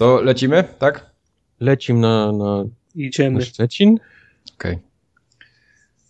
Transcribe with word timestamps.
To 0.00 0.20
lecimy, 0.20 0.64
tak? 0.78 1.10
Lecim 1.60 2.00
na, 2.00 2.32
na, 2.32 2.64
Idziemy. 2.94 3.38
na 3.38 3.44
Szczecin? 3.44 3.98
Okej. 4.54 4.78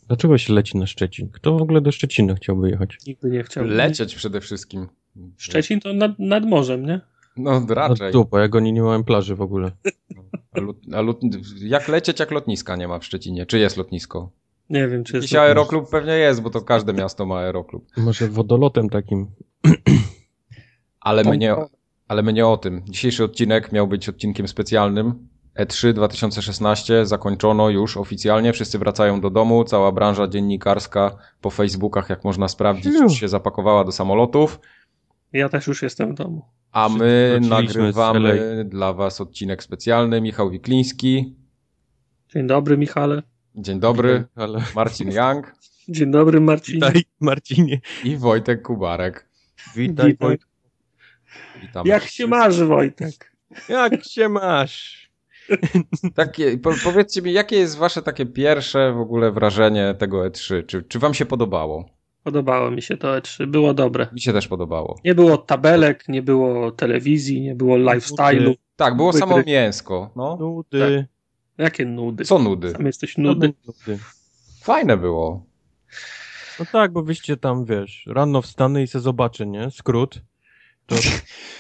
Dlaczego 0.09 0.39
się 0.39 0.53
leci 0.53 0.79
na 0.79 0.87
Szczecin? 0.87 1.29
Kto 1.33 1.59
w 1.59 1.63
ogóle 1.63 1.81
do 1.81 1.93
Szczecina 1.93 2.35
chciałby 2.35 2.71
jechać? 2.71 2.99
Nigdy 3.07 3.31
nie 3.31 3.43
chciał. 3.43 3.65
Lecieć 3.65 4.15
przede 4.15 4.41
wszystkim. 4.41 4.89
Szczecin 5.37 5.81
to 5.81 5.93
nad, 5.93 6.19
nad 6.19 6.45
morzem, 6.45 6.87
nie? 6.87 7.01
No 7.37 7.67
raczej. 7.69 8.13
dupa, 8.13 8.41
jak 8.41 8.55
oni 8.55 8.73
nie 8.73 8.83
mają 8.83 9.05
plaży 9.05 9.35
w 9.35 9.43
ogóle. 9.43 9.71
A 10.53 10.61
lot, 10.61 10.77
a 10.93 11.01
lot, 11.01 11.21
jak 11.61 11.89
lecieć, 11.89 12.21
jak 12.21 12.31
lotniska 12.31 12.77
nie 12.77 12.89
ma 12.89 12.99
w 12.99 13.05
Szczecinie? 13.05 13.47
Czy 13.47 13.59
jest 13.59 13.77
lotnisko? 13.77 14.31
Nie 14.69 14.89
wiem, 14.89 15.05
czy 15.05 15.17
jest. 15.17 15.25
Jakiś 15.25 15.35
aeroklub 15.35 15.91
pewnie 15.91 16.13
jest, 16.13 16.43
bo 16.43 16.51
to 16.51 16.61
każde 16.61 16.93
miasto 16.93 17.27
ma 17.27 17.39
aeroklub. 17.39 17.87
Może 17.97 18.29
wodolotem 18.29 18.89
takim. 18.89 19.27
Ale 21.01 21.25
my, 21.25 21.39
nie, 21.39 21.57
ale 22.11 22.23
my 22.23 22.33
nie 22.33 22.47
o 22.47 22.57
tym. 22.57 22.83
Dzisiejszy 22.89 23.25
odcinek 23.25 23.73
miał 23.73 23.89
być 23.89 24.09
odcinkiem 24.09 24.49
specjalnym. 24.49 25.29
E 25.55 25.67
E3 25.67 25.93
2016 25.93 27.07
zakończono 27.07 27.71
już 27.71 27.97
oficjalnie. 27.97 28.53
Wszyscy 28.53 28.79
wracają 28.79 29.21
do 29.21 29.31
domu. 29.31 29.65
Cała 29.65 29.93
branża 29.93 30.29
dziennikarska 30.29 31.17
po 31.41 31.51
Facebookach, 31.51 32.11
jak 32.11 32.25
można 32.25 32.49
sprawdzić, 32.49 32.95
już 32.95 33.13
się 33.13 33.29
zapakowała 33.29 33.85
do 33.85 33.93
samolotów. 33.93 34.61
Ja 35.33 35.49
też 35.49 35.67
już 35.67 35.83
jestem 35.83 36.13
w 36.13 36.15
domu. 36.15 36.45
A 36.73 36.89
my 36.89 37.41
nagrywamy 37.49 38.65
dla 38.65 38.93
Was 38.93 39.21
odcinek 39.21 39.63
specjalny. 39.63 40.21
Michał 40.21 40.51
Wikliński. 40.51 41.35
Dzień 42.35 42.47
dobry, 42.47 42.79
Michale. 42.79 43.23
Dzień 43.55 43.81
dobry. 43.81 44.25
Ale... 44.37 44.63
Marcin 44.75 45.13
Young 45.19 45.53
Dzień 45.89 46.11
dobry, 46.11 46.41
Marcinie. 46.41 46.87
Witaj, 46.87 47.03
Marcinie. 47.21 47.81
i 48.05 48.17
Wojtek 48.17 48.63
Kubarek. 48.63 49.29
Witaj, 49.77 50.11
Witaj. 50.11 50.39
Witam. 51.63 51.87
Jak 51.87 52.03
się 52.03 52.27
masz, 52.27 52.63
Wojtek? 52.63 53.33
Jak 53.69 54.05
się 54.05 54.29
masz? 54.29 55.01
Takie, 56.15 56.59
po, 56.59 56.71
powiedzcie 56.85 57.23
mi, 57.23 57.33
jakie 57.33 57.57
jest 57.57 57.79
wasze 57.79 58.03
takie 58.03 58.27
pierwsze 58.27 58.93
w 58.93 58.99
ogóle 58.99 59.33
wrażenie 59.33 59.95
tego 59.99 60.23
E3? 60.23 60.67
Czy, 60.67 60.83
czy 60.83 60.99
wam 60.99 61.15
się 61.15 61.27
podobało? 61.27 61.89
Podobało 62.25 62.71
mi 62.71 62.83
się 62.83 62.97
to 62.97 63.19
E3. 63.19 63.47
Było 63.47 63.75
dobre. 63.75 64.07
Mi 64.13 64.21
się 64.21 64.33
też 64.33 64.49
podobało. 64.49 64.99
Nie 65.05 65.15
było 65.15 65.37
tabelek, 65.39 66.09
nie 66.09 66.23
było 66.23 66.71
telewizji, 66.71 67.41
nie 67.41 67.55
było 67.55 67.77
lifestyle'u. 67.77 68.55
Tak, 68.77 68.97
było 68.97 69.13
samo 69.13 69.35
gry. 69.35 69.45
mięsko. 69.47 70.11
No. 70.17 70.37
Nudy. 70.37 71.07
Jakie 71.59 71.85
nudy. 71.85 72.25
Co 72.25 72.39
nudy? 72.39 72.71
Sam 72.71 72.87
jesteś 72.87 73.19
nudy. 73.19 73.53
nudy. 73.67 73.99
Fajne 74.63 74.97
było. 74.97 75.45
No 76.59 76.67
tak, 76.73 76.93
bo 76.93 77.03
wyście 77.03 77.37
tam, 77.37 77.65
wiesz, 77.65 78.07
rano 78.07 78.43
wstanę 78.43 78.83
i 78.83 78.87
se 78.87 79.01
zobaczę, 79.01 79.47
nie? 79.47 79.71
Skrót. 79.71 80.23
To 80.91 80.97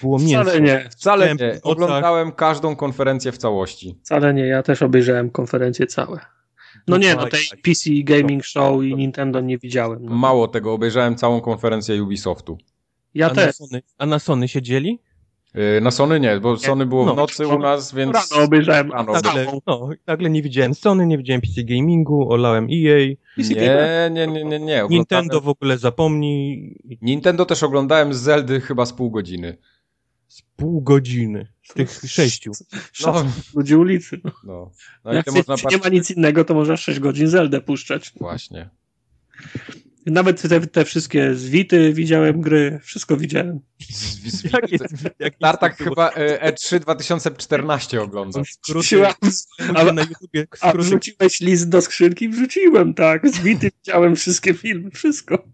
było 0.00 0.18
mięso. 0.18 0.42
Wcale 0.42 0.60
nie. 0.60 0.88
Wcale 0.90 1.34
nie. 1.34 1.60
Oglądałem 1.62 2.32
każdą 2.32 2.76
konferencję 2.76 3.32
w 3.32 3.38
całości. 3.38 3.98
Wcale 4.04 4.34
nie. 4.34 4.46
Ja 4.46 4.62
też 4.62 4.82
obejrzałem 4.82 5.30
konferencje 5.30 5.86
całe. 5.86 6.20
No 6.88 6.96
nie, 6.96 7.14
no 7.14 7.26
tej 7.26 7.40
PC 7.62 7.90
Gaming 8.04 8.44
Show 8.44 8.82
i 8.84 8.96
Nintendo 8.96 9.40
nie 9.40 9.58
widziałem. 9.58 10.04
No. 10.04 10.14
Mało 10.14 10.48
tego, 10.48 10.72
obejrzałem 10.72 11.16
całą 11.16 11.40
konferencję 11.40 12.02
Ubisoftu. 12.02 12.58
Ja 13.14 13.26
a, 13.26 13.28
na 13.28 13.34
też. 13.34 13.56
Sony, 13.56 13.82
a 13.98 14.06
na 14.06 14.18
Sony 14.18 14.48
siedzieli? 14.48 15.00
Yy, 15.54 15.80
Na 15.80 15.90
Sony 15.90 16.20
nie, 16.20 16.40
bo 16.40 16.56
Sony 16.56 16.86
było 16.86 17.06
No, 17.06 17.14
w 17.14 17.16
nocy 17.16 17.46
u 17.46 17.58
nas, 17.58 17.94
więc... 17.94 18.30
Rano 18.30 18.44
obejrzałem 18.44 18.92
Rano 18.92 19.12
Nagle, 19.12 19.46
no, 19.66 19.88
nagle 20.06 20.30
nie 20.30 20.42
widziałem 20.42 20.74
Sony, 20.74 21.06
nie 21.06 21.18
widziałem 21.18 21.40
PC 21.40 21.64
Gamingu, 21.64 22.32
olałem 22.32 22.64
EA, 22.64 23.14
PC 23.36 23.54
Nie, 23.54 24.10
nie, 24.12 24.26
nie, 24.26 24.44
nie, 24.44 24.60
nie. 24.60 24.84
Oglądałem- 24.84 24.90
Nintendo 24.90 25.40
w 25.40 25.48
ogóle 25.48 25.78
zapomnij 25.78 26.76
Nintendo 27.02 27.46
też 27.46 27.62
oglądałem 27.62 28.14
z 28.14 28.20
Zeldy 28.20 28.60
chyba 28.60 28.86
z 28.86 28.92
pół 28.92 29.10
godziny. 29.10 29.56
z 30.28 30.42
pół 30.56 30.82
godziny 30.82 31.46
z 31.62 31.74
tych 31.74 31.90
sześciu. 32.06 32.50
No, 33.06 33.24
Ludzi 33.54 33.76
ulicy. 33.76 34.20
No. 34.24 34.32
no. 34.44 34.70
no 35.04 35.12
i 35.12 35.16
Jak 35.16 35.32
można 35.32 35.54
nie 35.70 35.78
ma 35.78 35.88
nic 35.88 36.10
innego, 36.10 36.44
to 36.44 36.54
można 36.54 36.76
6 36.76 37.00
godzin 37.00 37.28
Zeldę 37.28 37.60
puszczać. 37.60 38.12
Właśnie. 38.20 38.70
Nawet 40.06 40.42
te, 40.48 40.60
te 40.60 40.84
wszystkie 40.84 41.34
zwity 41.34 41.92
widziałem 41.92 42.40
gry, 42.40 42.80
wszystko 42.82 43.16
widziałem. 43.16 43.60
Z, 43.90 44.44
Jak 44.52 44.72
jest, 44.72 44.84
jak 45.18 45.34
Tartak 45.38 45.72
jest- 45.80 45.88
chyba 45.88 46.10
e, 46.10 46.52
E3 46.52 46.78
2014 46.80 48.02
oglądał. 48.02 48.44
skróty, 48.44 48.78
Wrzuciłem, 48.78 49.12
ale- 49.74 49.92
na 49.92 50.02
YouTubie 50.02 50.46
a 50.60 50.72
wrzuciłeś 50.72 51.40
list 51.40 51.68
do 51.68 51.80
skrzynki? 51.82 52.28
Wrzuciłem, 52.28 52.94
tak. 52.94 53.28
Zwity 53.28 53.70
widziałem 53.84 54.16
wszystkie 54.16 54.54
filmy, 54.54 54.90
wszystko. 54.90 55.44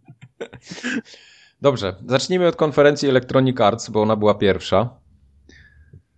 Dobrze, 1.62 1.96
zacznijmy 2.06 2.46
od 2.46 2.56
konferencji 2.56 3.08
Electronic 3.08 3.60
Arts, 3.60 3.90
bo 3.90 4.02
ona 4.02 4.16
była 4.16 4.34
pierwsza. 4.34 5.00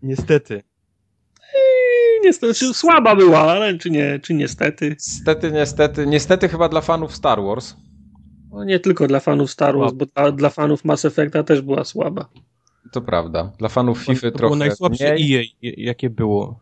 Niestety. 0.03 0.62
I 1.55 2.25
niestety, 2.25 2.55
czy 2.55 2.75
słaba 2.75 3.17
była, 3.17 3.41
ale 3.53 3.78
czy 3.78 3.91
nie, 3.91 4.19
czy 4.22 4.34
niestety. 4.34 4.88
Niestety, 4.91 5.53
niestety, 5.53 6.06
niestety 6.06 6.49
chyba 6.49 6.69
dla 6.69 6.81
fanów 6.81 7.15
Star 7.17 7.43
Wars. 7.43 7.75
No 8.53 8.64
nie 8.64 8.81
tylko 8.81 9.06
dla 9.06 9.20
fanów 9.20 9.50
Star 9.50 9.78
Wars, 9.78 9.92
bo 9.92 10.06
dla, 10.06 10.32
dla 10.32 10.50
fanów 10.50 10.84
Mass 10.84 11.04
Effecta 11.04 11.42
też 11.42 11.62
była 11.62 11.84
słaba. 11.84 12.28
To 12.92 13.00
prawda. 13.00 13.53
Dla 13.59 13.69
fanów 13.69 13.98
FIFA 13.98 14.14
to 14.14 14.20
było 14.20 14.38
trochę 14.38 14.56
najsłabsze 14.56 15.14
mniej. 15.14 15.34
EA, 15.36 15.42
j- 15.62 15.78
jakie 15.78 16.10
było. 16.10 16.60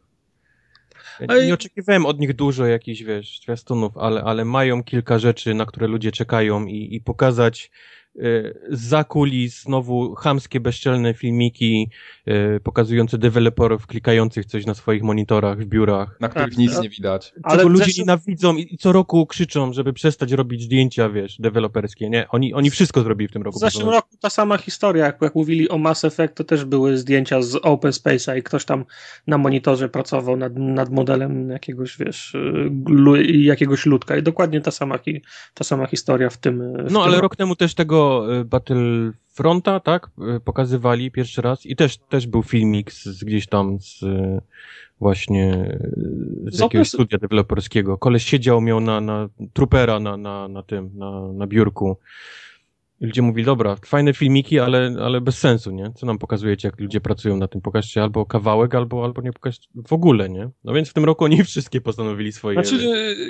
Ja 1.21 1.27
Ale- 1.29 1.47
nie 1.47 1.55
oczekiwałem 1.55 2.07
od 2.07 2.19
nich 2.21 2.35
dużo 2.37 2.67
jakichś, 2.67 3.03
wiesz, 3.03 3.41
zwiastunów, 3.41 3.99
ale, 3.99 4.23
ale 4.23 4.45
mają 4.45 4.83
kilka 4.85 5.19
rzeczy, 5.19 5.55
na 5.55 5.67
które 5.67 5.87
ludzie 5.87 6.13
czekają 6.13 6.67
i, 6.67 6.95
i 6.95 7.01
pokazać 7.01 7.71
za 8.71 9.05
kulis 9.05 9.63
znowu 9.63 10.15
chamskie, 10.15 10.61
bezczelne 10.61 11.15
filmiki 11.15 11.91
y, 12.29 12.61
pokazujące 12.63 13.19
deweloperów 13.19 13.87
klikających 13.87 14.47
coś 14.47 14.67
na 14.67 14.75
swoich 14.75 15.03
monitorach 15.03 15.59
w 15.61 15.65
biurach. 15.65 16.17
Na 16.21 16.29
których 16.29 16.49
Tak, 16.49 16.59
nic 16.59 16.73
tak. 16.75 16.83
nie 16.83 16.89
widać. 16.89 17.33
Ale 17.43 17.57
Czego 17.59 17.69
ludzie 17.69 17.85
zresztą- 17.85 18.03
nienawidzą 18.03 18.57
i, 18.57 18.75
i 18.75 18.79
co 18.79 18.93
roku 18.93 19.27
krzyczą, 19.27 19.73
żeby 19.73 19.93
przestać 19.93 20.33
robić 20.33 20.63
zdjęcia, 20.63 21.09
wiesz, 21.11 21.37
deweloperskie, 21.41 22.11
nie? 22.11 22.29
Oni, 22.29 22.55
oni 22.55 22.71
wszystko 22.71 23.03
zrobili 23.03 23.29
w 23.29 23.33
tym 23.33 23.43
roku. 23.43 23.59
W 23.59 23.61
zeszłym 23.61 23.89
roku 23.89 24.09
ta 24.21 24.31
sama 24.31 24.59
historia, 24.59 25.07
jak, 25.07 25.23
jak 25.23 25.35
mówili 25.35 25.69
o 25.69 25.79
Mass 25.79 26.05
Effect, 26.05 26.35
to 26.35 26.45
też 26.45 26.65
były 26.65 26.97
zdjęcia 26.97 27.43
z 27.43 27.57
Open 27.63 27.91
Space'a 27.91 28.39
i 28.39 28.43
ktoś 28.43 28.65
tam 28.65 28.85
na 29.27 29.39
monitorze 29.39 29.89
pracował 29.89 30.37
nad, 30.37 30.57
nad 30.57 30.91
modelem 30.91 31.51
jakiegoś, 31.51 31.97
wiesz, 31.99 32.35
y, 32.35 32.69
glu, 32.71 33.17
jakiegoś 33.23 33.87
ludka 33.87 34.17
i 34.17 34.23
dokładnie 34.23 34.61
ta 34.61 34.71
sama, 34.71 34.99
hi- 34.99 35.23
ta 35.55 35.65
sama 35.65 35.87
historia 35.87 36.31
w 36.31 36.37
tym. 36.37 36.59
W 36.87 36.93
No, 36.93 37.01
tym 37.03 37.09
ale 37.13 37.21
rok 37.21 37.37
temu 37.37 37.57
też 37.57 37.75
tego 37.75 38.06
y, 38.41 38.45
Battlefronta, 38.45 39.81
tak, 39.81 40.11
y, 40.37 40.41
pokazywali 40.41 41.11
pierwszy 41.11 41.43
raz 41.43 41.67
i 41.67 41.77
też, 41.77 41.99
też 41.99 42.27
był 42.27 42.43
filmik 42.43 42.93
z, 42.93 43.05
z 43.05 43.25
gdzieś 43.25 43.47
tam 43.47 43.81
z 43.81 44.03
y, 44.03 44.41
właśnie 45.01 45.79
z 46.47 46.57
Z 46.57 46.61
jakiegoś 46.61 46.89
studia 46.89 47.19
deweloperskiego. 47.19 47.99
Koleś 47.99 48.25
siedział, 48.25 48.61
miał 48.61 48.81
na, 48.81 49.01
na 49.01 49.29
troopera 49.53 50.01
na, 50.01 50.17
na, 50.17 50.49
na 50.49 50.63
tym, 50.63 50.91
na, 50.95 51.33
na 51.33 51.47
biurku. 51.47 51.97
I 53.01 53.07
ludzie 53.07 53.23
mówili, 53.23 53.47
dobra, 53.47 53.77
fajne 53.87 54.15
filmiki, 54.15 54.61
ale, 54.61 54.97
ale 55.03 55.21
bez 55.21 55.39
sensu, 55.39 55.71
nie? 55.71 55.93
Co 55.97 56.07
nam 56.07 56.19
pokazujecie, 56.19 56.69
jak 56.69 56.81
ludzie 56.81 57.01
pracują 57.01 57.37
na 57.37 57.49
tym? 57.49 57.61
Pokażcie 57.61 58.03
albo 58.03 58.27
kawałek, 58.27 58.75
albo, 58.75 59.05
albo 59.05 59.23
nie 59.23 59.33
pokażcie 59.33 59.69
w 59.87 59.93
ogóle, 59.93 60.29
nie? 60.29 60.51
No 60.65 60.73
więc 60.73 60.89
w 60.89 60.93
tym 60.93 61.05
roku 61.05 61.25
oni 61.25 61.45
wszystkie 61.45 61.81
postanowili 61.81 62.33
swoje... 62.33 62.55
Znaczy, 62.65 62.79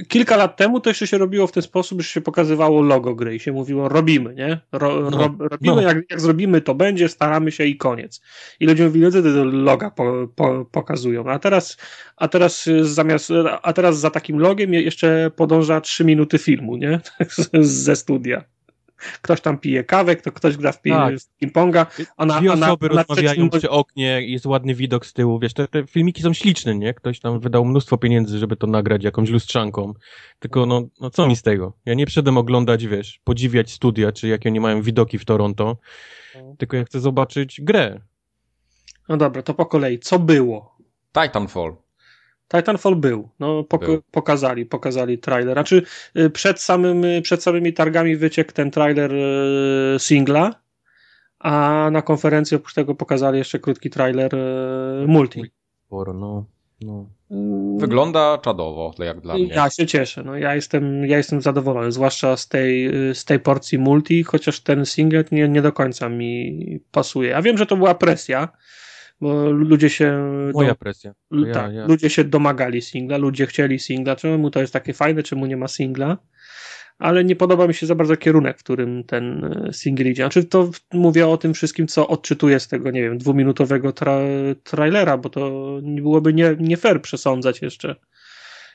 kilka 0.09 0.37
lat 0.37 0.56
temu 0.56 0.81
to 0.81 0.91
jeszcze 0.91 1.06
się 1.06 1.19
robiło 1.19 1.47
w 1.47 1.53
ten 1.53 1.62
sposób, 1.62 2.03
że 2.03 2.09
się 2.09 2.21
pokazywało 2.21 2.82
logo 2.82 3.15
gry 3.15 3.34
i 3.36 3.41
się 3.41 3.53
mówiło 3.53 3.89
robimy, 3.89 4.34
nie? 4.34 4.60
Ro, 4.72 5.01
No, 5.01 5.10
ro, 5.10 5.34
robimy, 5.39 5.74
no. 5.77 5.80
Jak, 5.83 5.98
jak 6.10 6.21
zrobimy 6.21 6.60
to 6.60 6.74
będzie, 6.74 7.09
staramy 7.09 7.53
się 7.53 7.65
i 7.65 7.77
koniec. 7.77 8.21
I 8.60 8.66
ludzie 8.66 8.84
mówili, 8.84 9.04
no 9.04 9.10
to 9.10 9.22
te 9.22 9.28
loga 9.45 9.91
po, 9.91 10.28
po, 10.34 10.65
pokazują. 10.65 11.24
A 11.30 11.39
teraz, 11.39 11.77
a 12.16 12.28
teraz 12.28 12.69
zamiast, 12.80 13.33
a 13.62 13.72
teraz 13.72 13.98
za 13.98 14.10
takim 14.10 14.39
logiem 14.39 14.74
je- 14.74 14.83
jeszcze 14.83 15.30
podąża 15.36 15.80
trzy 15.80 16.04
minuty 16.04 16.39
filmu, 16.39 16.77
nie? 16.77 17.01
Ze 17.60 17.97
studia. 17.97 18.45
Ktoś 19.22 19.41
tam 19.41 19.59
pije 19.59 19.84
kawę, 19.84 20.16
kto, 20.16 20.33
ktoś 20.33 20.57
gra 20.57 20.72
w, 20.72 20.83
Tak. 20.83 21.15
ping-ponga, 21.43 21.87
a 22.16 22.27
na, 22.27 22.41
Dwie 22.41 22.53
osoby 22.53 22.87
a 22.91 22.95
na 22.95 23.03
rozmawiają 23.03 23.51
przy 23.51 23.71
oknie, 23.71 24.22
jest 24.22 24.47
ładny 24.47 24.75
widok 24.75 25.07
z 25.07 25.13
tyłu, 25.13 25.39
wiesz, 25.39 25.54
te, 25.54 25.69
te 25.69 25.87
filmiki 25.87 26.22
są 26.22 26.33
śliczne, 26.33 26.75
nie? 26.75 26.95
Ktoś 26.95 27.21
tam 27.21 27.41
wydał 27.41 27.65
mnóstwo 27.65 27.98
pieniędzy, 27.98 28.39
żeby 28.39 28.57
to 28.57 28.66
nagrać 28.66 29.04
jakąś 29.04 29.31
lustrzanką. 29.31 29.95
Tylko 30.39 30.66
no, 30.66 30.83
no 31.01 31.10
co 31.10 31.27
mi 31.27 31.37
z 31.37 31.43
tego? 31.43 31.72
Ja 31.87 31.95
nie 31.95 32.07
przyszedłem 32.07 32.39
oglądać, 32.39 32.87
wiesz, 32.87 33.21
podziwiać 33.25 33.71
studia, 33.71 34.13
czy 34.13 34.28
jakie 34.28 34.48
oni 34.48 34.60
mają 34.60 34.83
widoki 34.83 35.19
w 35.19 35.25
Toronto, 35.25 35.77
tylko 36.59 36.77
ja 36.77 36.84
chcę 36.84 37.01
zobaczyć 37.01 37.60
grę. 37.60 38.01
No 39.09 39.16
dobra, 39.16 39.43
to 39.43 39.54
po 39.54 39.66
kolei. 39.66 39.98
Co 39.98 40.19
było? 40.19 40.77
Titanfall. 41.13 41.77
Titanfall 42.48 42.97
był. 42.97 43.28
No, 43.41 43.63
pok- 43.63 43.87
Był. 43.87 44.03
pokazali, 44.10 44.66
pokazali 44.66 45.19
trailer. 45.19 45.54
Znaczy, 45.54 45.83
y, 46.16 46.31
przed, 46.31 46.60
samym, 46.60 47.04
y, 47.04 47.22
przed 47.22 47.43
samymi 47.43 47.72
targami 47.72 48.16
wyciekł 48.16 48.53
ten 48.53 48.71
trailer 48.71 49.13
y, 49.15 49.98
singla, 49.98 50.54
a 51.39 51.89
na 51.93 52.03
konferencji 52.03 52.57
oprócz 52.57 52.75
tego 52.75 52.95
pokazali 52.95 53.39
jeszcze 53.39 53.59
krótki 53.59 53.91
trailer 53.91 54.31
multi. 55.07 55.43
No. 55.91 56.45
no. 56.81 57.07
Y, 57.31 57.81
Wygląda 57.81 58.39
czadowo, 58.39 58.95
jak 58.98 59.21
dla 59.21 59.34
mnie. 59.34 59.47
Ja 59.47 59.71
się 59.71 59.87
cieszę, 59.87 60.22
no, 60.25 60.37
ja, 60.37 60.54
jestem, 60.54 61.07
ja 61.07 61.16
jestem 61.16 61.43
zadowolony, 61.43 61.93
zwłaszcza 61.93 62.37
z 62.37 62.48
tej, 62.48 62.91
z 63.15 63.25
tej 63.25 63.41
porcji 63.41 63.78
multi, 63.78 64.22
chociaż 64.25 64.60
ten 64.60 64.87
singlet 64.87 65.33
nie, 65.33 65.48
nie 65.48 65.63
do 65.63 65.72
końca 65.72 66.09
mi 66.09 66.81
pasuje. 66.91 67.31
Ja 67.31 67.43
wiem, 67.43 67.59
że 67.59 67.66
to 67.66 67.77
była 67.77 67.95
presja, 67.95 68.48
bo 69.21 69.51
ludzie 69.51 69.91
się... 69.91 70.30
Moja 70.54 70.68
do... 70.68 70.74
presja. 70.74 71.13
Ja, 71.30 71.54
tak, 71.54 71.74
ja. 71.74 71.86
ludzie 71.86 72.10
się 72.10 72.24
domagali 72.24 72.83
singla, 72.83 73.16
ludzie 73.16 73.47
chcieli 73.47 73.78
singla, 73.78 74.16
czemu 74.16 74.51
to 74.51 74.60
jest 74.60 74.72
takie 74.72 74.92
fajne, 74.92 75.22
czemu 75.22 75.47
nie 75.47 75.57
ma 75.57 75.68
singla 75.68 76.16
ale 76.98 77.24
nie 77.24 77.36
podoba 77.36 77.66
mi 77.66 77.74
się 77.74 77.86
za 77.86 77.95
bardzo 77.95 78.16
kierunek, 78.16 78.59
w 78.59 78.63
którym 78.63 79.04
ten 79.04 79.45
e, 79.45 79.72
single 79.72 80.09
idzie. 80.09 80.22
Znaczy 80.22 80.45
to 80.45 80.71
mówię 80.92 81.28
o 81.28 81.36
tym 81.36 81.54
wszystkim, 81.54 81.86
co 81.86 82.09
odczytuję 82.09 82.60
z 82.60 82.68
tego, 82.68 82.91
nie 82.91 83.03
wiem, 83.03 83.18
dwuminutowego 83.18 83.92
tra 83.92 84.18
trailera, 84.63 85.19
bo 85.19 85.28
to 85.28 85.51
byłoby 85.83 86.34
nie, 86.34 86.57
nie 86.60 86.77
fair 86.77 87.03
przesądzać 87.03 87.62
jeszcze 87.62 87.97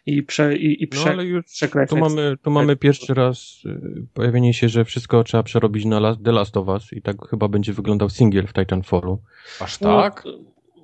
i, 0.06 0.24
prze, 0.24 0.58
i, 0.58 0.84
i 0.84 0.88
prze, 0.88 1.06
no, 1.06 1.12
ale 1.12 1.26
już 1.26 1.46
tu 1.90 1.98
mamy, 1.98 2.38
tu 2.44 2.52
mamy 2.52 2.76
pierwszy 2.76 3.14
raz 3.14 3.62
y, 3.66 4.08
pojawienie 4.14 4.54
się, 4.54 4.70
że 4.70 4.86
wszystko 4.86 5.24
trzeba 5.24 5.44
przerobić 5.44 5.86
na 5.86 6.16
The 6.16 6.32
Last 6.32 6.58
of 6.58 6.68
Us 6.68 6.94
i 6.94 7.02
tak 7.02 7.28
chyba 7.30 7.48
będzie 7.48 7.74
wyglądał 7.74 8.10
single 8.10 8.48
w 8.48 8.54
Titanfallu. 8.54 9.22
Aż 9.60 9.78
tak? 9.78 10.24
No, 10.26 10.32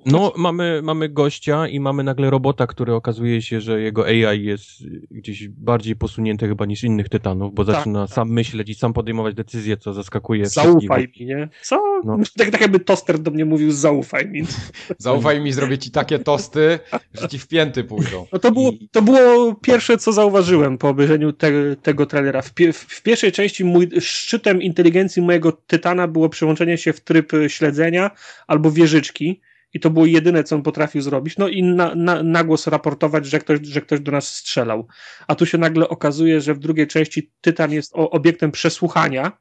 no, 0.06 0.32
mamy, 0.36 0.80
mamy 0.82 1.08
gościa 1.08 1.68
i 1.68 1.80
mamy 1.80 2.02
nagle 2.04 2.30
robota, 2.30 2.66
który 2.66 2.94
okazuje 2.94 3.42
się, 3.42 3.60
że 3.60 3.80
jego 3.80 4.06
AI 4.06 4.44
jest 4.44 4.64
gdzieś 5.10 5.48
bardziej 5.48 5.96
posunięty 5.96 6.48
chyba 6.48 6.66
niż 6.66 6.84
innych 6.84 7.08
tytanów, 7.08 7.54
bo 7.54 7.64
tak, 7.64 7.74
zaczyna 7.74 8.06
tak. 8.06 8.14
sam 8.14 8.30
myśleć 8.30 8.68
i 8.68 8.74
sam 8.74 8.92
podejmować 8.92 9.34
decyzje, 9.34 9.76
co 9.76 9.92
zaskakuje 9.92 10.46
Zaufaj 10.46 11.12
mi, 11.20 11.26
nie? 11.26 11.48
Co? 11.62 12.00
No. 12.04 12.18
Tak, 12.38 12.50
tak 12.50 12.60
jakby 12.60 12.80
toster 12.80 13.18
do 13.18 13.30
mnie 13.30 13.44
mówił, 13.44 13.70
zaufaj 13.70 14.28
mi. 14.28 14.42
Zaufaj 14.98 15.40
mi, 15.40 15.52
zrobię 15.52 15.78
ci 15.78 15.90
takie 15.90 16.18
tosty, 16.18 16.78
że 17.14 17.28
ci 17.28 17.38
w 17.38 17.48
pięty 17.48 17.84
pójdą. 17.84 18.26
No 18.32 18.38
to 18.38 18.52
było, 18.52 18.72
to 18.90 19.02
było 19.02 19.54
pierwsze, 19.54 19.98
co 19.98 20.12
zauważyłem 20.12 20.78
po 20.78 20.88
obejrzeniu 20.88 21.32
te, 21.32 21.76
tego 21.76 22.06
trailera. 22.06 22.42
W, 22.42 22.52
w 22.72 23.02
pierwszej 23.02 23.32
części 23.32 23.64
mój, 23.64 23.88
szczytem 24.00 24.62
inteligencji 24.62 25.22
mojego 25.22 25.52
tytana 25.52 26.08
było 26.08 26.28
przełączenie 26.28 26.78
się 26.78 26.92
w 26.92 27.00
tryb 27.00 27.32
śledzenia 27.48 28.10
albo 28.46 28.70
wieżyczki, 28.70 29.40
i 29.74 29.80
to 29.80 29.90
było 29.90 30.06
jedyne, 30.06 30.44
co 30.44 30.56
on 30.56 30.62
potrafił 30.62 31.02
zrobić. 31.02 31.38
No 31.38 31.48
i 31.48 31.62
na, 31.62 31.94
na, 32.22 32.44
raportować, 32.66 33.26
że 33.26 33.38
ktoś, 33.38 33.58
że 33.62 33.80
ktoś 33.80 34.00
do 34.00 34.12
nas 34.12 34.34
strzelał. 34.34 34.86
A 35.26 35.34
tu 35.34 35.46
się 35.46 35.58
nagle 35.58 35.88
okazuje, 35.88 36.40
że 36.40 36.54
w 36.54 36.58
drugiej 36.58 36.86
części 36.86 37.32
Tytan 37.40 37.72
jest 37.72 37.92
obiektem 37.94 38.50
przesłuchania. 38.50 39.32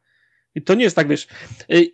I 0.56 0.62
to 0.62 0.74
nie 0.74 0.84
jest 0.84 0.96
tak, 0.96 1.08
wiesz. 1.08 1.28
Y, 1.74 1.92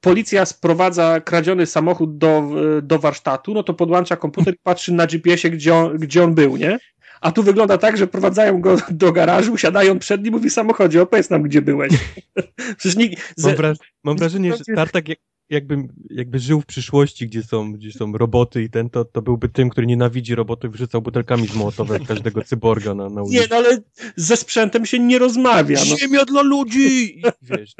policja 0.00 0.46
sprowadza 0.46 1.20
kradziony 1.20 1.66
samochód 1.66 2.18
do, 2.18 2.50
do 2.82 2.98
warsztatu, 2.98 3.54
no 3.54 3.62
to 3.62 3.74
podłącza 3.74 4.16
komputer 4.16 4.54
i 4.54 4.58
patrzy 4.62 4.92
na 4.92 5.06
GPS-ie, 5.06 5.54
gdzie 5.54 5.74
on, 5.74 5.96
gdzie 5.96 6.24
on 6.24 6.34
był, 6.34 6.56
nie? 6.56 6.78
A 7.20 7.32
tu 7.32 7.42
wygląda 7.42 7.78
tak, 7.78 7.96
że 7.96 8.06
prowadzają 8.06 8.60
go 8.60 8.76
do 8.90 9.12
garażu, 9.12 9.56
siadają 9.56 9.98
przed 9.98 10.24
nim, 10.24 10.34
mówi 10.34 10.50
samochodzie, 10.50 11.02
opowiedz 11.02 11.30
nam, 11.30 11.42
gdzie 11.42 11.62
byłeś. 11.62 11.92
Przecież 12.78 12.96
nikt... 12.96 13.34
Mam, 13.42 13.56
wraż 13.56 13.78
mam 14.04 14.16
wrażenie, 14.16 14.52
że 14.56 14.74
Tartak 14.74 15.08
jak, 15.08 15.18
jakbym 15.50 15.88
jakby 16.10 16.38
żył 16.38 16.60
w 16.60 16.66
przyszłości, 16.66 17.26
gdzie 17.26 17.42
są, 17.42 17.72
gdzie 17.72 17.92
są 17.92 18.12
roboty 18.12 18.62
i 18.62 18.70
ten, 18.70 18.90
to, 18.90 19.04
to 19.04 19.22
byłby 19.22 19.48
tym, 19.48 19.68
który 19.68 19.86
nienawidzi 19.86 20.34
robotów, 20.34 20.72
wrzucał 20.72 21.02
butelkami 21.02 21.46
z 21.48 21.54
Mołotowa 21.54 21.98
każdego 21.98 22.42
cyborga 22.42 22.94
na, 22.94 23.08
na 23.08 23.22
ulicy. 23.22 23.40
Nie, 23.40 23.46
no 23.50 23.56
ale 23.56 23.78
ze 24.16 24.36
sprzętem 24.36 24.86
się 24.86 24.98
nie 24.98 25.18
rozmawia. 25.18 25.78
No. 25.90 25.96
Ziemia 25.96 26.24
dla 26.24 26.42
ludzi! 26.42 27.22
Wiesz. 27.42 27.74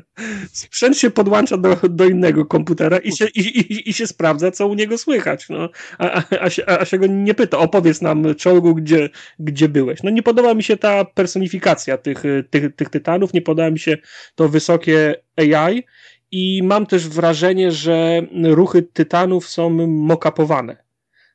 Sprzęt 0.53 0.99
się 0.99 1.11
podłącza 1.11 1.57
do, 1.57 1.77
do 1.89 2.05
innego 2.05 2.45
komputera 2.45 2.99
i 2.99 3.13
się, 3.13 3.27
i, 3.35 3.41
i, 3.41 3.91
i 3.91 3.93
się 3.93 4.07
sprawdza, 4.07 4.51
co 4.51 4.67
u 4.69 4.75
niego 4.75 4.99
słychać. 4.99 5.49
No. 5.49 5.69
A, 5.99 6.11
a, 6.11 6.23
a, 6.41 6.51
się, 6.51 6.67
a 6.67 6.85
się 6.85 6.99
go 6.99 7.07
nie 7.07 7.35
pyta, 7.35 7.59
opowiedz 7.59 8.01
nam, 8.03 8.35
czołgu, 8.35 8.75
gdzie, 8.75 9.11
gdzie 9.39 9.69
byłeś. 9.69 10.03
No 10.03 10.11
nie 10.11 10.23
podoba 10.23 10.55
mi 10.55 10.63
się 10.63 10.77
ta 10.77 11.05
personifikacja 11.05 11.99
tych, 11.99 12.23
tych, 12.51 12.75
tych 12.77 12.89
tytanów, 12.89 13.33
nie 13.33 13.43
podoba 13.43 13.71
mi 13.71 13.79
się 13.79 13.97
to 14.35 14.49
wysokie 14.49 15.15
AI, 15.37 15.85
i 16.31 16.63
mam 16.65 16.87
też 16.87 17.09
wrażenie, 17.09 17.73
że 17.73 18.23
ruchy 18.45 18.83
tytanów 18.83 19.49
są 19.49 19.71
mokapowane. 19.87 20.87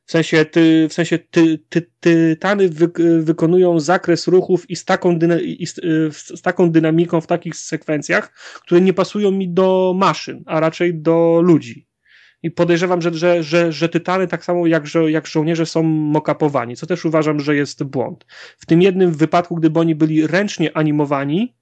W 0.04 0.10
sensie, 0.12 0.44
ty, 0.44 0.88
w 0.88 0.92
sensie 0.92 1.18
ty, 1.18 1.58
ty, 1.68 1.90
tytany 2.00 2.68
wy, 2.68 2.90
wykonują 3.20 3.80
zakres 3.80 4.28
ruchów 4.28 4.70
i 4.70 4.76
z, 4.76 4.84
taką 4.84 5.18
dyna, 5.18 5.40
i 5.40 5.66
z, 5.66 5.74
z, 6.16 6.42
taką 6.42 6.70
dynamiką 6.70 7.20
w 7.20 7.26
takich 7.26 7.56
sekwencjach, 7.56 8.32
które 8.62 8.80
nie 8.80 8.92
pasują 8.92 9.30
mi 9.30 9.48
do 9.48 9.94
maszyn, 9.96 10.42
a 10.46 10.60
raczej 10.60 10.94
do 10.94 11.40
ludzi. 11.42 11.86
I 12.42 12.50
podejrzewam, 12.50 13.02
że, 13.02 13.14
że, 13.14 13.42
że, 13.42 13.72
że 13.72 13.88
tytany, 13.88 14.28
tak 14.28 14.44
samo 14.44 14.66
jak, 14.66 14.86
żo 14.86 15.08
jak 15.08 15.26
żołnierze, 15.26 15.66
są 15.66 15.82
mokapowani, 15.82 16.76
co 16.76 16.86
też 16.86 17.04
uważam, 17.04 17.40
że 17.40 17.56
jest 17.56 17.84
błąd. 17.84 18.26
W 18.58 18.66
tym 18.66 18.82
jednym 18.82 19.12
wypadku, 19.12 19.56
gdyby 19.56 19.80
oni 19.80 19.94
byli 19.94 20.26
ręcznie 20.26 20.76
animowani, 20.76 21.54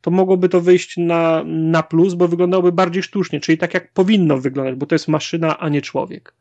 to 0.00 0.10
mogłoby 0.10 0.48
to 0.48 0.60
wyjść 0.60 0.96
na, 0.96 1.44
na 1.46 1.82
plus, 1.82 2.14
bo 2.14 2.28
wyglądałoby 2.28 2.72
bardziej 2.72 3.02
sztucznie, 3.02 3.40
czyli 3.40 3.58
tak 3.58 3.74
jak 3.74 3.92
powinno 3.92 4.38
wyglądać, 4.38 4.74
bo 4.74 4.86
to 4.86 4.94
jest 4.94 5.08
maszyna, 5.08 5.58
a 5.58 5.68
nie 5.68 5.82
człowiek. 5.82 6.34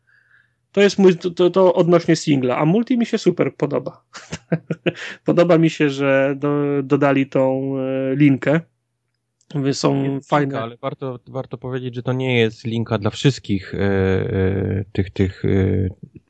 To 0.72 0.82
jest 0.82 1.00
mój, 1.00 1.18
to, 1.18 1.50
to 1.50 1.74
odnośnie 1.74 2.16
singla, 2.16 2.58
a 2.58 2.66
multi 2.66 2.98
mi 2.98 3.06
się 3.06 3.18
super 3.18 3.56
podoba. 3.56 4.04
podoba 5.26 5.58
mi 5.58 5.70
się, 5.70 5.90
że 5.90 6.36
do, 6.38 6.84
dodali 6.84 7.28
tą 7.28 7.74
e, 7.78 8.16
linkę. 8.16 8.62
Są 9.72 10.04
jest 10.04 10.30
fajne. 10.30 10.46
Linka, 10.46 10.64
ale 10.64 10.78
warto, 10.78 11.20
warto 11.28 11.58
powiedzieć, 11.58 11.96
że 11.96 12.04
to 12.04 12.14
nie 12.14 12.40
jest 12.40 12.66
linka 12.66 12.98
dla 12.98 13.10
wszystkich 13.10 13.74
e, 13.74 13.80
e, 13.80 14.86
tych, 14.92 15.10
tych 15.10 15.46
e, 15.46 15.90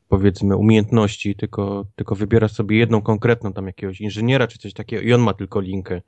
powiedzmy 0.09 0.55
umiejętności, 0.55 1.35
tylko, 1.35 1.85
tylko 1.95 2.15
wybierasz 2.15 2.51
sobie 2.51 2.77
jedną 2.77 3.01
konkretną 3.01 3.53
tam 3.53 3.67
jakiegoś 3.67 4.01
inżyniera 4.01 4.47
czy 4.47 4.57
coś 4.57 4.73
takiego 4.73 5.01
i 5.01 5.13
on 5.13 5.21
ma 5.21 5.33
tylko 5.33 5.59
linkę. 5.59 6.01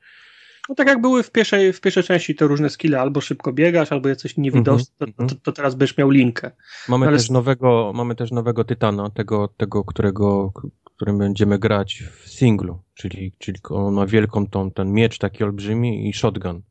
No 0.70 0.76
tak 0.76 0.88
jak 0.88 1.02
były 1.02 1.24
w 1.24 1.32
pierwszej, 1.32 1.74
w 1.74 1.82
pierwszej 1.82 2.04
części 2.04 2.36
te 2.36 2.48
różne 2.48 2.70
skille, 2.70 3.02
albo 3.02 3.22
szybko 3.22 3.54
biegasz, 3.54 3.92
albo 3.92 4.10
jest 4.10 4.22
coś 4.22 4.38
niewidoczne, 4.38 4.96
mm 5.00 5.14
-hmm. 5.14 5.30
to, 5.30 5.36
to, 5.36 5.42
to, 5.42 5.52
teraz 5.52 5.76
byś 5.76 5.98
miał 5.98 6.10
linkę. 6.10 6.52
Mamy, 6.90 7.08
Ale... 7.08 7.18
też 7.18 7.30
nowego, 7.30 7.92
mamy 7.96 8.16
też 8.16 8.32
nowego 8.32 8.64
Tytana, 8.64 9.10
tego, 9.10 9.48
tego 9.48 9.84
którego, 9.84 10.54
którym 10.84 11.18
będziemy 11.18 11.60
grać 11.60 12.04
w 12.22 12.30
singlu, 12.30 12.80
czyli, 12.94 13.34
czyli 13.38 13.60
on 13.70 13.94
ma 13.94 14.06
wielką 14.06 14.48
tą, 14.48 14.72
ten 14.72 14.94
miecz 14.94 15.18
taki 15.18 15.44
olbrzymi 15.44 16.10
i 16.10 16.14
shotgun. 16.14 16.62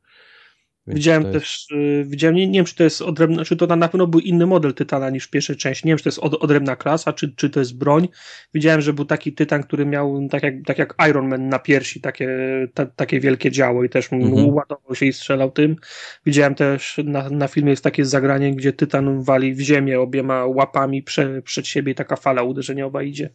Widziałem 0.95 1.23
jest... 1.23 1.33
też, 1.33 1.66
y, 1.71 2.04
widziałem, 2.07 2.37
nie, 2.37 2.47
nie, 2.47 2.59
wiem, 2.59 2.64
czy 2.64 2.75
to 2.75 2.85
jest 2.85 3.02
odrębna, 3.02 3.45
czy 3.45 3.57
to 3.57 3.76
na 3.76 3.88
pewno 3.88 4.07
był 4.07 4.21
inny 4.21 4.47
model 4.47 4.75
Tytana 4.75 5.11
niż 5.11 5.25
w 5.25 5.30
pierwszej 5.30 5.57
części. 5.57 5.87
Nie 5.87 5.90
wiem, 5.90 5.99
czy 5.99 6.04
to 6.04 6.09
jest 6.09 6.18
od, 6.18 6.35
odrębna 6.35 6.76
klasa, 6.76 7.12
czy, 7.12 7.35
czy 7.37 7.50
to 7.50 7.61
jest 7.61 7.78
broń. 7.78 8.09
Widziałem, 8.54 8.80
że 8.80 8.92
był 8.92 9.04
taki 9.04 9.33
Tytan, 9.33 9.62
który 9.62 9.87
miał 9.87 10.28
tak 10.30 10.42
jak, 10.42 10.54
tak 10.66 10.78
jak 10.78 10.95
Iron 11.09 11.28
Man 11.28 11.49
na 11.49 11.59
piersi, 11.59 12.00
takie, 12.00 12.28
ta, 12.75 12.87
takie 12.87 13.21
wielkie 13.21 13.50
działo 13.50 13.85
i 13.85 13.88
też 13.88 14.12
mhm. 14.12 14.54
ładował 14.54 14.95
się 14.95 15.07
i 15.07 15.12
strzelał 15.12 15.50
tym. 15.50 15.76
Widziałem 16.26 16.54
też 16.54 17.00
na, 17.04 17.30
na 17.30 17.49
filmie 17.49 17.71
jest 17.71 17.85
takie 17.85 18.04
zagranie, 18.04 18.54
gdzie 18.54 18.73
Tytan 18.73 19.23
wali 19.23 19.54
w 19.54 19.61
ziemię 19.61 20.00
obiema 20.00 20.47
łapami 20.47 21.02
prze, 21.02 21.42
przed 21.42 21.66
siebie 21.66 21.92
i 21.92 21.95
taka 21.95 22.16
fala 22.16 22.42
uderzeniowa 22.42 23.02
idzie. 23.02 23.30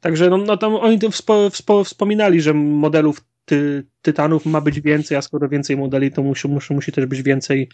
Także 0.00 0.30
no, 0.30 0.36
no 0.36 0.56
tam 0.56 0.74
oni 0.74 0.98
to 0.98 1.10
wspo, 1.10 1.50
wspo, 1.50 1.84
wspominali, 1.84 2.40
że 2.40 2.54
modelów 2.54 3.20
ty, 3.44 3.86
tytanów 4.02 4.46
ma 4.46 4.60
być 4.60 4.80
więcej, 4.80 5.16
a 5.16 5.22
skoro 5.22 5.48
więcej 5.48 5.76
modeli, 5.76 6.12
to 6.12 6.22
musi, 6.22 6.48
musi, 6.48 6.74
musi 6.74 6.92
też 6.92 7.06
być 7.06 7.22
więcej 7.22 7.68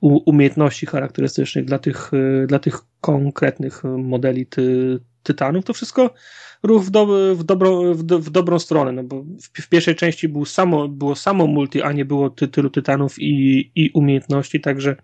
umiejętności 0.00 0.86
charakterystycznych 0.86 1.64
dla 1.64 1.78
tych, 1.78 2.14
y, 2.14 2.46
dla 2.46 2.58
tych 2.58 2.78
konkretnych 3.00 3.84
modeli 3.84 4.46
ty, 4.46 4.98
tytanów. 5.22 5.64
To 5.64 5.72
wszystko 5.72 6.14
ruch 6.62 6.84
w, 6.84 6.90
do, 6.90 7.06
w, 7.34 7.44
dobro, 7.44 7.94
w, 7.94 8.02
w 8.04 8.30
dobrą 8.30 8.58
stronę, 8.58 8.92
no 8.92 9.04
bo 9.04 9.22
w, 9.22 9.62
w, 9.62 9.68
pierwszej 9.68 9.94
części 9.94 10.28
było 10.28 10.46
samo, 10.46 10.88
było 10.88 11.16
samo 11.16 11.46
multi, 11.46 11.82
a 11.82 11.92
nie 11.92 12.04
było 12.04 12.30
ty, 12.30 12.48
tylu 12.48 12.70
tytanów 12.70 13.18
i, 13.18 13.70
i 13.74 13.90
umiejętności, 13.90 14.60
także 14.60 14.96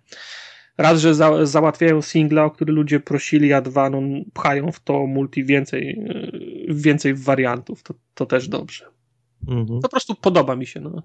raz, 0.79 1.01
że 1.01 1.15
za, 1.15 1.47
załatwiają 1.47 2.03
singla, 2.03 2.45
o 2.45 2.51
który 2.51 2.73
ludzie 2.73 3.01
prosili, 3.01 3.53
a 3.53 3.61
dwa, 3.61 3.91
no, 3.91 4.01
pchają 4.35 4.73
w 4.73 4.81
to 4.81 5.07
multi 5.07 5.45
więcej, 5.45 5.99
y, 6.69 6.75
więcej 6.75 7.15
wariantów, 7.15 7.83
to, 7.83 7.95
to 8.15 8.27
też 8.27 8.49
dobrze. 8.49 9.00
Mhm. 9.49 9.81
Po 9.81 9.89
prostu 9.89 10.15
podoba 10.15 10.57
mi 10.57 10.67
się. 10.67 10.81
No. 10.81 11.03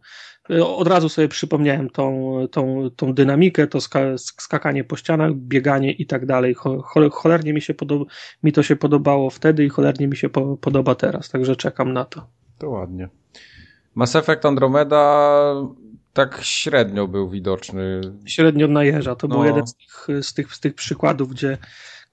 Od 0.66 0.88
razu 0.88 1.10
sobie 1.10 1.28
przypomniałem 1.28 1.90
tą, 1.90 2.36
tą, 2.52 2.90
tą 2.96 3.14
dynamikę, 3.14 3.68
to 3.68 3.82
ska, 3.82 4.00
skakanie 4.18 4.84
po 4.84 4.96
ścianach, 4.96 5.34
bieganie 5.34 5.92
i 5.92 6.06
tak 6.06 6.26
dalej. 6.26 6.56
Cholernie 7.12 7.54
mi, 7.54 7.62
się 7.62 7.74
podoba, 7.74 8.06
mi 8.44 8.52
to 8.52 8.64
się 8.64 8.76
podobało 8.76 9.30
wtedy 9.30 9.66
i 9.66 9.70
cholernie 9.70 10.08
mi 10.08 10.18
się 10.18 10.30
po, 10.30 10.58
podoba 10.58 10.96
teraz, 10.96 11.30
także 11.30 11.56
czekam 11.56 11.94
na 11.94 12.06
to. 12.06 12.28
To 12.58 12.70
ładnie. 12.70 13.10
Mass 13.96 14.16
Effect 14.16 14.46
Andromeda 14.46 15.56
tak 16.14 16.40
średnio 16.42 17.08
był 17.08 17.30
widoczny. 17.30 18.02
Średnio 18.26 18.68
najeża. 18.68 19.16
To 19.16 19.28
no. 19.28 19.36
był 19.36 19.46
jeden 19.46 19.68
z 19.68 19.76
tych, 19.76 20.08
z, 20.24 20.34
tych, 20.34 20.54
z 20.54 20.60
tych 20.60 20.74
przykładów, 20.74 21.30
gdzie 21.30 21.58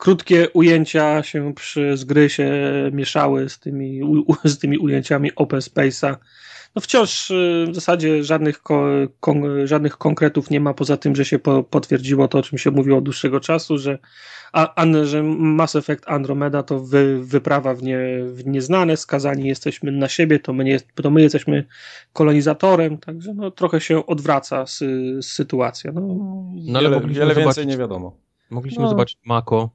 krótkie 0.02 0.50
ujęcia 0.50 1.22
się 1.22 1.54
przy, 1.54 1.96
z 1.96 2.04
gry 2.04 2.30
się 2.30 2.50
mieszały 2.92 3.48
z 3.48 3.58
tymi, 3.58 4.02
u, 4.02 4.34
z 4.44 4.58
tymi 4.58 4.78
ujęciami 4.78 5.34
open 5.36 5.60
space'a. 5.60 6.16
No 6.74 6.82
wciąż 6.82 7.30
y, 7.30 7.66
w 7.70 7.74
zasadzie 7.74 8.24
żadnych, 8.24 8.62
ko, 8.62 8.84
kon, 9.20 9.66
żadnych 9.66 9.98
konkretów 9.98 10.50
nie 10.50 10.60
ma, 10.60 10.74
poza 10.74 10.96
tym, 10.96 11.16
że 11.16 11.24
się 11.24 11.38
po, 11.38 11.62
potwierdziło 11.62 12.28
to, 12.28 12.38
o 12.38 12.42
czym 12.42 12.58
się 12.58 12.70
mówiło 12.70 12.98
od 12.98 13.04
dłuższego 13.04 13.40
czasu, 13.40 13.78
że, 13.78 13.98
a, 14.52 14.82
a, 14.82 15.04
że 15.04 15.22
Mass 15.22 15.76
Effect 15.76 16.08
Andromeda 16.08 16.62
to 16.62 16.80
wy, 16.80 17.24
wyprawa 17.24 17.74
w, 17.74 17.82
nie, 17.82 17.98
w 18.24 18.46
nieznane, 18.46 18.96
skazani 18.96 19.48
jesteśmy 19.48 19.92
na 19.92 20.08
siebie, 20.08 20.38
to 20.38 20.52
my, 20.52 20.64
nie, 20.64 20.80
to 20.80 21.10
my 21.10 21.22
jesteśmy 21.22 21.64
kolonizatorem, 22.12 22.98
także 22.98 23.34
no, 23.34 23.50
trochę 23.50 23.80
się 23.80 24.06
odwraca 24.06 24.66
sy, 24.66 25.18
sytuacja. 25.22 25.92
No, 25.92 26.00
no 26.54 26.78
ale 26.78 26.90
wiele, 26.90 27.12
wiele 27.12 27.34
więcej 27.34 27.66
nie 27.66 27.76
wiadomo. 27.76 28.21
Mogliśmy 28.52 28.82
No. 28.82 28.88
zobaczyć 28.88 29.18
Mako. 29.24 29.70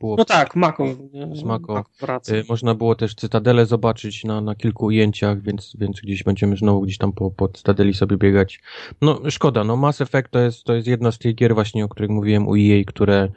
Było 0.00 0.16
No 0.16 0.24
tak, 0.24 0.56
Mako. 0.56 0.86
Z 1.34 1.42
Mako. 1.42 1.84
wraca. 2.00 2.36
Y, 2.36 2.44
Można 2.48 2.74
było 2.74 2.94
też 2.94 3.14
Cytadelę 3.14 3.66
zobaczyć 3.66 4.24
na, 4.24 4.40
na 4.40 4.54
kilku 4.54 4.86
ujęciach, 4.86 5.42
więc, 5.42 5.76
więc 5.78 6.00
gdzieś 6.00 6.22
będziemy 6.22 6.56
znowu 6.56 6.80
gdzieś 6.80 6.98
tam 6.98 7.12
po, 7.12 7.30
po 7.30 7.48
Cytadeli 7.48 7.94
sobie 7.94 8.16
biegać. 8.16 8.60
No 9.02 9.20
szkoda, 9.30 9.64
no 9.64 9.76
Mass 9.76 10.00
Effect 10.00 10.30
to 10.30 10.38
jest, 10.38 10.64
to 10.64 10.74
jest 10.74 10.86
jedna 10.86 11.12
z 11.12 11.18
tych 11.18 11.34
gier 11.34 11.54
właśnie, 11.54 11.84
o 11.84 11.88
których 11.88 12.10
mówiłem 12.10 12.48
u 12.48 12.56
EA, 12.56 12.84
które 12.86 13.28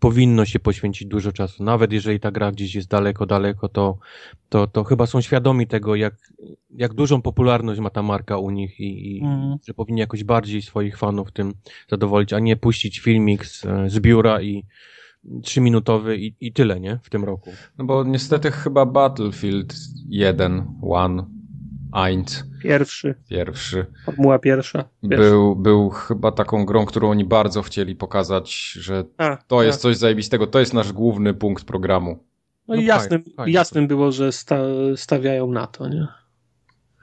powinno 0.00 0.44
się 0.44 0.58
poświęcić 0.58 1.08
dużo 1.08 1.32
czasu. 1.32 1.64
Nawet 1.64 1.92
jeżeli 1.92 2.20
ta 2.20 2.30
gra 2.30 2.52
gdzieś 2.52 2.74
jest 2.74 2.88
daleko, 2.88 3.26
daleko, 3.26 3.68
to, 3.68 3.98
to, 4.48 4.66
to 4.66 4.84
chyba 4.84 5.06
są 5.06 5.20
świadomi 5.20 5.66
tego, 5.66 5.94
jak, 5.94 6.14
jak 6.70 6.94
dużą 6.94 7.22
popularność 7.22 7.80
ma 7.80 7.90
ta 7.90 8.02
marka 8.02 8.38
u 8.38 8.50
nich 8.50 8.80
i, 8.80 9.16
i 9.16 9.20
Mhm. 9.24 9.56
że 9.66 9.74
powinni 9.74 10.00
jakoś 10.00 10.24
bardziej 10.24 10.62
swoich 10.62 10.98
fanów 10.98 11.32
tym 11.32 11.52
zadowolić, 11.90 12.32
a 12.32 12.38
nie 12.38 12.56
puścić 12.56 13.00
filmik 13.00 13.46
z, 13.46 13.66
z 13.86 14.00
biura 14.00 14.42
i 14.42 14.64
trzyminutowy 15.42 16.16
i, 16.16 16.34
i 16.40 16.52
tyle, 16.52 16.80
nie? 16.80 16.98
W 17.02 17.10
tym 17.10 17.24
roku. 17.24 17.50
No 17.78 17.84
bo 17.84 18.04
niestety 18.04 18.50
chyba 18.50 18.86
Battlefield 18.86 19.74
1, 20.08 20.66
One, 20.82 21.24
Eins, 21.92 22.44
Pierwszy, 22.62 23.14
pierwszy, 23.28 23.86
formuła 24.04 24.38
pierwsza. 24.38 24.84
Pierwsza. 25.02 25.16
był, 25.30 25.56
był 25.56 25.90
chyba 25.90 26.32
taką 26.32 26.64
grą, 26.64 26.86
którą 26.86 27.10
oni 27.10 27.24
bardzo 27.24 27.62
chcieli 27.62 27.96
pokazać, 27.96 28.72
że 28.72 29.04
A, 29.18 29.36
to 29.36 29.56
tak. 29.56 29.66
jest 29.66 29.80
coś 29.80 29.96
zajebistego, 29.96 30.46
to 30.46 30.60
jest 30.60 30.74
nasz 30.74 30.92
główny 30.92 31.34
punkt 31.34 31.64
programu. 31.64 32.24
No 32.68 32.74
i 32.74 32.78
No 32.78 32.84
jasnym, 32.84 33.22
fajnie, 33.22 33.36
fajnie. 33.36 33.52
jasnym 33.52 33.86
było, 33.88 34.12
że 34.12 34.32
sta, 34.32 34.56
stawiają 34.96 35.50
na 35.52 35.66
to, 35.66 35.88
nie? 35.88 36.06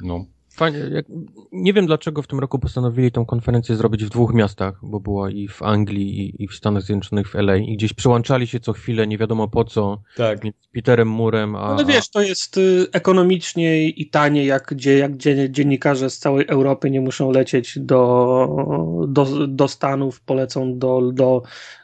No. 0.01 0.25
Fajnie. 0.57 0.79
Jak, 0.91 1.05
nie 1.51 1.73
wiem 1.73 1.85
dlaczego 1.85 2.21
w 2.21 2.27
tym 2.27 2.39
roku 2.39 2.59
postanowili 2.59 3.11
tą 3.11 3.25
konferencję 3.25 3.75
zrobić 3.75 4.05
w 4.05 4.09
dwóch 4.09 4.33
miastach, 4.33 4.79
bo 4.81 4.99
była 4.99 5.29
i 5.29 5.47
w 5.47 5.63
Anglii, 5.63 6.19
i, 6.19 6.43
i 6.43 6.47
w 6.47 6.53
Stanach 6.55 6.83
Zjednoczonych 6.83 7.29
w 7.29 7.35
LA 7.35 7.55
i 7.55 7.77
gdzieś 7.77 7.93
przełączali 7.93 8.47
się 8.47 8.59
co 8.59 8.73
chwilę, 8.73 9.07
nie 9.07 9.17
wiadomo 9.17 9.47
po 9.47 9.63
co, 9.63 10.01
Tak. 10.15 10.43
między 10.43 10.59
Peterem 10.73 11.07
Murem, 11.07 11.55
a... 11.55 11.59
Ale 11.59 11.85
wiesz, 11.85 12.09
to 12.09 12.21
jest 12.21 12.57
y, 12.57 12.87
ekonomicznie 12.91 13.89
i 13.89 14.09
tanie, 14.09 14.45
jak, 14.45 14.67
gdzie, 14.71 14.97
jak 14.97 15.11
gdzie 15.11 15.51
dziennikarze 15.51 16.09
z 16.09 16.19
całej 16.19 16.45
Europy 16.47 16.91
nie 16.91 17.01
muszą 17.01 17.31
lecieć 17.31 17.79
do, 17.79 19.05
do, 19.07 19.47
do 19.47 19.67
Stanów, 19.67 20.21
polecą 20.21 20.77
do, 20.77 21.11
do, 21.13 21.41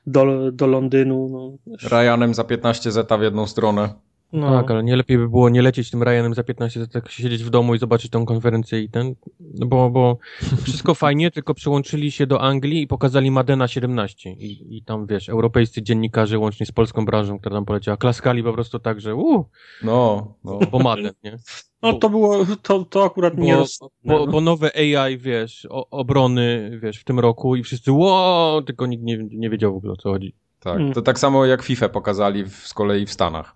do, 0.08 0.51
do 0.51 0.68
Londynu. 0.68 1.30
No. 1.32 1.75
Ryanem 1.89 2.34
za 2.34 2.44
15 2.44 2.92
zeta 2.92 3.18
w 3.18 3.22
jedną 3.22 3.48
stronę. 3.48 3.94
No. 4.33 4.51
Tak, 4.61 4.71
ale 4.71 4.83
nie 4.83 4.95
lepiej 4.95 5.17
by 5.17 5.29
było 5.29 5.49
nie 5.49 5.61
lecieć 5.61 5.89
tym 5.91 6.03
Ryanem 6.03 6.33
za 6.33 6.43
15 6.43 6.79
lat, 6.79 6.91
tak 6.91 7.11
siedzieć 7.11 7.43
w 7.43 7.49
domu 7.49 7.75
i 7.75 7.79
zobaczyć 7.79 8.11
tą 8.11 8.25
konferencję 8.25 8.81
i 8.81 8.89
ten, 8.89 9.15
no 9.39 9.65
bo, 9.65 9.89
bo 9.89 10.17
wszystko 10.63 10.93
fajnie, 10.93 11.31
tylko 11.31 11.53
przyłączyli 11.53 12.11
się 12.11 12.27
do 12.27 12.41
Anglii 12.41 12.81
i 12.81 12.87
pokazali 12.87 13.31
Madena 13.31 13.67
17 13.67 14.31
i, 14.31 14.77
i 14.77 14.83
tam, 14.83 15.07
wiesz, 15.07 15.29
europejscy 15.29 15.81
dziennikarze, 15.81 16.39
łącznie 16.39 16.65
z 16.65 16.71
polską 16.71 17.05
branżą, 17.05 17.39
która 17.39 17.55
tam 17.55 17.65
poleciała, 17.65 17.97
klaskali 17.97 18.43
po 18.43 18.53
prostu 18.53 18.79
tak, 18.79 19.01
że 19.01 19.15
uuu, 19.15 19.45
No, 19.83 20.33
no. 20.43 20.59
bo 20.71 20.79
Maden, 20.79 21.13
nie? 21.23 21.37
no 21.81 21.93
to 21.93 22.09
było, 22.09 22.45
to, 22.61 22.85
to 22.85 23.03
akurat 23.03 23.37
nie 23.37 23.53
Bo, 23.53 23.59
rozsądne, 23.59 24.13
bo, 24.13 24.25
no. 24.25 24.31
bo 24.31 24.41
nowe 24.41 24.71
AI, 24.75 25.17
wiesz, 25.17 25.67
o, 25.69 25.89
obrony, 25.89 26.79
wiesz, 26.81 26.97
w 26.99 27.03
tym 27.03 27.19
roku 27.19 27.55
i 27.55 27.63
wszyscy, 27.63 27.91
wow, 27.91 28.61
tylko 28.61 28.85
nikt 28.85 29.03
nie, 29.03 29.17
nie 29.17 29.49
wiedział 29.49 29.73
w 29.73 29.77
ogóle 29.77 29.93
o 29.93 29.97
co 29.97 30.09
chodzi. 30.11 30.35
Tak. 30.59 30.77
Mm. 30.77 30.93
To 30.93 31.01
tak 31.01 31.19
samo 31.19 31.45
jak 31.45 31.63
FIFA 31.63 31.89
pokazali 31.89 32.43
w, 32.43 32.67
z 32.67 32.73
kolei 32.73 33.05
w 33.05 33.11
Stanach. 33.11 33.55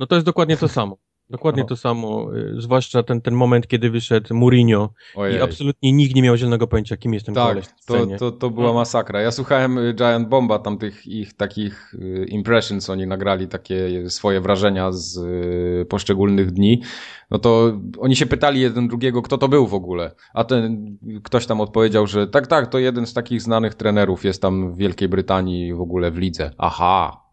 No 0.00 0.06
to 0.06 0.14
jest 0.14 0.26
dokładnie 0.26 0.56
to 0.56 0.68
samo. 0.68 0.96
Dokładnie 1.30 1.62
No. 1.62 1.68
to 1.68 1.76
samo, 1.76 2.36
y, 2.36 2.60
zwłaszcza 2.60 3.02
ten, 3.02 3.20
ten 3.20 3.34
moment, 3.34 3.66
kiedy 3.68 3.90
wyszedł 3.90 4.34
Mourinho 4.34 4.90
Ojej. 5.16 5.36
i 5.36 5.40
absolutnie 5.40 5.92
nikt 5.92 6.14
nie 6.14 6.22
miał 6.22 6.36
zielonego 6.36 6.66
pojęcia, 6.66 6.96
kim 6.96 7.14
jest 7.14 7.26
ten 7.26 7.34
Tak, 7.34 7.48
koleś 7.48 7.66
to, 7.86 8.06
to, 8.18 8.32
to 8.32 8.50
była 8.50 8.72
masakra. 8.72 9.20
Ja 9.20 9.30
słuchałem 9.30 9.78
y, 9.78 9.94
Giant 9.94 10.28
Bomba, 10.28 10.58
tam 10.58 10.78
tych 10.78 11.06
ich 11.06 11.32
takich 11.34 11.94
y, 11.94 12.26
impressions, 12.28 12.90
oni 12.90 13.06
nagrali 13.06 13.48
takie 13.48 14.10
swoje 14.10 14.40
wrażenia 14.40 14.92
z 14.92 15.18
poszczególnych 15.88 16.50
dni. 16.50 16.82
No 17.30 17.38
to 17.38 17.72
oni 17.98 18.16
się 18.16 18.26
pytali 18.26 18.60
jeden 18.60 18.88
drugiego, 18.88 19.22
kto 19.22 19.38
to 19.38 19.48
był 19.48 19.66
w 19.66 19.74
ogóle. 19.74 20.14
A 20.34 20.44
ten 20.44 20.96
ktoś 21.24 21.46
tam 21.46 21.60
odpowiedział, 21.60 22.06
że 22.06 22.26
tak, 22.26 22.46
tak, 22.46 22.66
to 22.66 22.78
jeden 22.78 23.06
z 23.06 23.14
takich 23.14 23.42
znanych 23.42 23.74
trenerów 23.74 24.24
jest 24.24 24.42
tam 24.42 24.72
w 24.72 24.76
Wielkiej 24.76 25.08
Brytanii 25.08 25.74
w 25.74 25.80
ogóle 25.80 26.10
w 26.10 26.18
lidze. 26.18 26.50
Aha. 26.58 27.29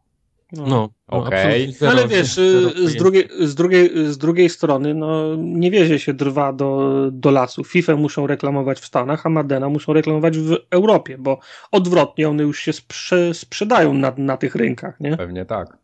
No, 0.51 0.65
no 0.67 0.89
Okej. 1.07 1.27
absolutnie 1.27 1.73
zero- 1.73 1.93
No 1.93 1.99
ale 1.99 2.07
wiesz, 2.07 2.37
y, 2.37 2.89
z 2.89 2.95
drugiej, 2.95 3.29
z, 3.39 3.55
drugiej, 3.55 3.89
z 4.05 4.17
drugiej 4.17 4.49
strony, 4.49 4.93
no, 4.93 5.35
nie 5.35 5.71
wiezie 5.71 5.99
się 5.99 6.13
drwa 6.13 6.53
do, 6.53 6.93
do 7.11 7.31
lasu. 7.31 7.63
FIFA 7.63 7.95
muszą 7.95 8.27
reklamować 8.27 8.79
w 8.79 8.85
Stanach, 8.85 9.25
a 9.25 9.29
Madena 9.29 9.69
muszą 9.69 9.93
reklamować 9.93 10.37
w 10.37 10.55
Europie, 10.69 11.17
bo 11.17 11.39
odwrotnie 11.71 12.29
one 12.29 12.43
już 12.43 12.59
się 12.59 12.73
sprze, 12.73 13.33
sprzedają 13.33 13.93
na, 13.93 14.13
na 14.17 14.37
tych 14.37 14.55
rynkach, 14.55 14.99
nie? 14.99 15.17
Pewnie 15.17 15.45
tak. 15.45 15.77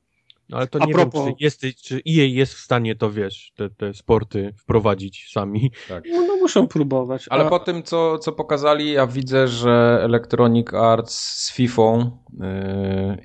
No, 0.54 0.58
ale 0.60 0.68
to 0.68 0.80
a 0.82 0.86
nie 0.86 0.94
propos- 0.94 1.26
wiem, 1.26 1.36
czy, 1.36 1.44
jesteś, 1.44 1.76
czy 1.76 1.96
EA 1.96 2.26
jest 2.26 2.54
w 2.54 2.60
stanie 2.60 2.96
to, 2.96 3.12
wiesz, 3.12 3.52
te, 3.56 3.70
te 3.70 3.94
sporty 3.94 4.54
wprowadzić 4.58 5.30
sami. 5.32 5.72
No, 5.90 6.22
no 6.28 6.36
muszą 6.38 6.68
próbować. 6.68 7.26
Ale 7.30 7.46
a, 7.46 7.50
po 7.50 7.60
tym, 7.60 7.84
co, 7.84 8.18
co 8.20 8.32
pokazali, 8.32 8.92
ja 8.92 9.08
widzę, 9.08 9.48
że 9.48 10.00
Electronic 10.04 10.74
Arts 10.74 11.14
z 11.20 11.54
FIFA 11.54 11.82
y, 11.92 12.08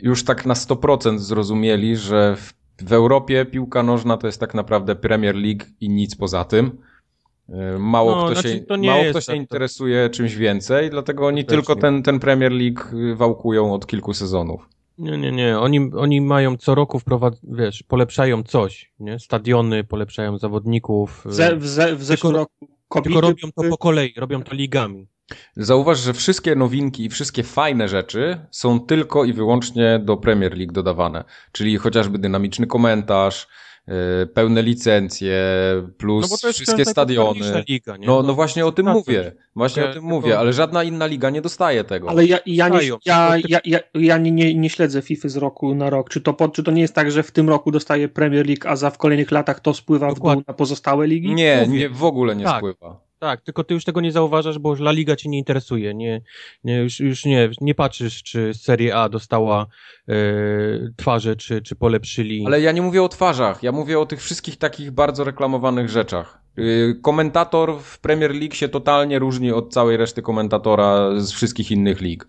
już 0.03 0.25
tak 0.25 0.47
na 0.47 0.55
100% 0.55 1.19
zrozumieli, 1.19 1.97
że 1.97 2.37
w, 2.37 2.53
w 2.83 2.93
Europie 2.93 3.45
piłka 3.47 3.83
nożna 3.83 4.17
to 4.17 4.27
jest 4.27 4.41
tak 4.41 4.55
naprawdę 4.55 4.97
Premier 4.97 5.35
League 5.37 5.65
i 5.81 5.89
nic 5.89 6.17
poza 6.17 6.45
tym. 6.45 6.79
Y, 7.49 7.79
Mało 7.79 8.11
No, 8.17 8.25
kto 8.25 8.35
znaczy, 8.35 8.49
się, 8.49 8.61
to 8.61 8.77
nie 8.77 8.91
mało 8.91 9.03
kto 9.11 9.21
się 9.21 9.27
tak, 9.27 9.37
to- 9.37 9.41
interesuje 9.41 10.11
czymś 10.11 10.35
więcej, 10.35 10.91
dlatego 10.91 11.27
oni 11.27 11.45
tylko 11.45 11.75
nie. 11.75 11.81
ten, 11.81 12.03
ten 12.03 12.21
Premier 12.21 12.53
League 12.53 12.97
y, 13.13 13.15
wałkują 13.17 13.75
od 13.75 13.87
kilku 13.87 14.15
sezonów. 14.15 14.69
Nie, 14.99 15.19
nie, 15.19 15.33
nie. 15.33 15.59
Oni, 15.59 15.91
oni 15.97 16.21
mają 16.21 16.57
co 16.57 16.75
roku 16.75 16.99
wprowad, 16.99 17.35
wiesz, 17.43 17.83
polepszają 17.83 18.43
coś, 18.43 18.93
nie? 19.01 19.19
Stadiony, 19.19 19.85
polepszają 19.85 20.39
zawodników. 20.39 21.27
y, 21.27 21.33
Ze, 21.33 21.57
w, 21.57 21.67
ze, 21.69 21.97
w 21.97 22.05
zeszłym 22.05 22.33
Tylko- 22.33 22.39
roku 22.39 22.75
kobiety, 22.89 23.09
tylko 23.15 23.21
robią 23.21 23.49
to 23.57 23.63
po 23.71 23.79
kolei, 23.79 24.15
robią 24.17 24.43
to 24.43 24.55
ligami. 24.55 25.07
Zauważ, 25.57 25.99
że 25.99 26.13
wszystkie 26.13 26.55
nowinki 26.55 27.05
i 27.05 27.09
wszystkie 27.09 27.43
fajne 27.43 27.89
rzeczy 27.89 28.47
są 28.51 28.81
tylko 28.81 29.25
i 29.25 29.33
wyłącznie 29.33 30.01
do 30.05 30.17
Premier 30.17 30.57
League 30.57 30.73
dodawane. 30.73 31.25
Czyli 31.53 31.77
chociażby 31.77 32.19
dynamiczny 32.19 32.67
komentarz, 32.67 33.49
pełne 34.35 34.63
licencje, 34.63 35.43
plus 35.99 36.43
No 36.45 36.53
wszystkie 36.53 36.85
stadiony. 36.85 37.65
Liga, 37.69 37.97
nie? 37.97 38.07
No, 38.07 38.23
no 38.23 38.35
właśnie 38.35 38.67
o 38.67 38.73
tym 38.73 38.87
coś. 38.87 38.95
mówię. 38.95 39.33
Właśnie 39.57 39.85
o 39.85 39.93
tym 39.93 40.05
mówię, 40.05 40.39
ale 40.39 40.53
żadna 40.53 40.85
inna 40.85 41.07
liga 41.07 41.31
nie 41.31 41.41
dostaje 41.43 41.85
tego. 41.85 42.11
Ale 42.11 42.27
ja, 42.27 42.39
ja, 42.47 42.69
nie, 42.69 42.79
ja, 43.05 43.37
ja, 43.49 43.61
ja, 43.65 43.79
ja 43.95 44.19
nie, 44.19 44.31
nie, 44.31 44.55
nie 44.55 44.71
śledzę 44.71 45.03
FIFA 45.03 45.29
z 45.29 45.37
roku 45.37 45.75
na 45.75 45.91
rok. 45.91 46.11
Czy 46.11 46.21
to, 46.21 46.35
po, 46.35 46.49
czy 46.49 46.63
to 46.63 46.71
nie 46.71 46.83
jest 46.83 46.95
tak, 46.95 47.11
że 47.11 47.23
w 47.23 47.31
tym 47.31 47.49
roku 47.49 47.71
dostaje 47.71 48.09
Premier 48.09 48.47
League, 48.47 48.69
a 48.69 48.77
za 48.77 48.91
w 48.91 48.99
kolejnych 48.99 49.31
latach 49.31 49.61
to 49.61 49.75
spływa 49.75 50.07
w 50.07 50.09
dół 50.11 50.15
Dokładnie. 50.15 50.45
na 50.49 50.55
pozostałe 50.55 51.07
ligi? 51.07 51.35
Nie, 51.35 51.67
nie, 51.69 51.89
w 51.89 52.05
ogóle 52.05 52.37
nie 52.37 52.45
Tak. 52.45 52.57
spływa. 52.57 53.08
Tak, 53.19 53.41
tylko 53.41 53.65
ty 53.65 53.75
już 53.75 53.85
tego 53.85 54.01
nie 54.01 54.13
zauważasz, 54.13 54.59
bo 54.59 54.71
już 54.71 54.81
La 54.81 54.93
Liga 54.93 55.17
cię 55.17 55.29
nie 55.29 55.39
interesuje. 55.39 55.95
Nie, 55.95 56.21
nie, 56.65 56.77
już, 56.77 57.01
już 57.01 57.25
nie, 57.25 57.51
nie 57.61 57.75
patrzysz, 57.75 58.23
czy 58.23 58.55
Serie 58.55 58.97
A 58.97 59.09
dostała 59.09 59.67
e, 60.09 60.15
twarze, 60.97 61.37
czy, 61.37 61.63
czy 61.63 61.77
polepszyli. 61.77 62.47
Ale 62.47 62.61
ja 62.61 62.73
nie 62.73 62.83
mówię 62.83 63.03
o 63.03 63.09
twarzach, 63.09 63.63
ja 63.63 63.73
mówię 63.73 63.99
o 63.99 64.07
tych 64.07 64.23
wszystkich 64.23 64.57
takich 64.57 64.91
bardzo 64.91 65.25
reklamowanych 65.25 65.89
rzeczach. 65.89 66.39
Yy, 66.57 66.99
Komentator 67.03 67.81
w 67.81 68.01
Premier 68.01 68.35
League 68.35 68.55
się 68.55 68.69
totalnie 68.69 69.19
różni 69.19 69.53
od 69.53 69.73
całej 69.73 69.97
reszty 69.97 70.23
komentatora 70.23 71.21
z 71.21 71.33
wszystkich 71.33 71.71
innych 71.71 72.01
lig. 72.01 72.27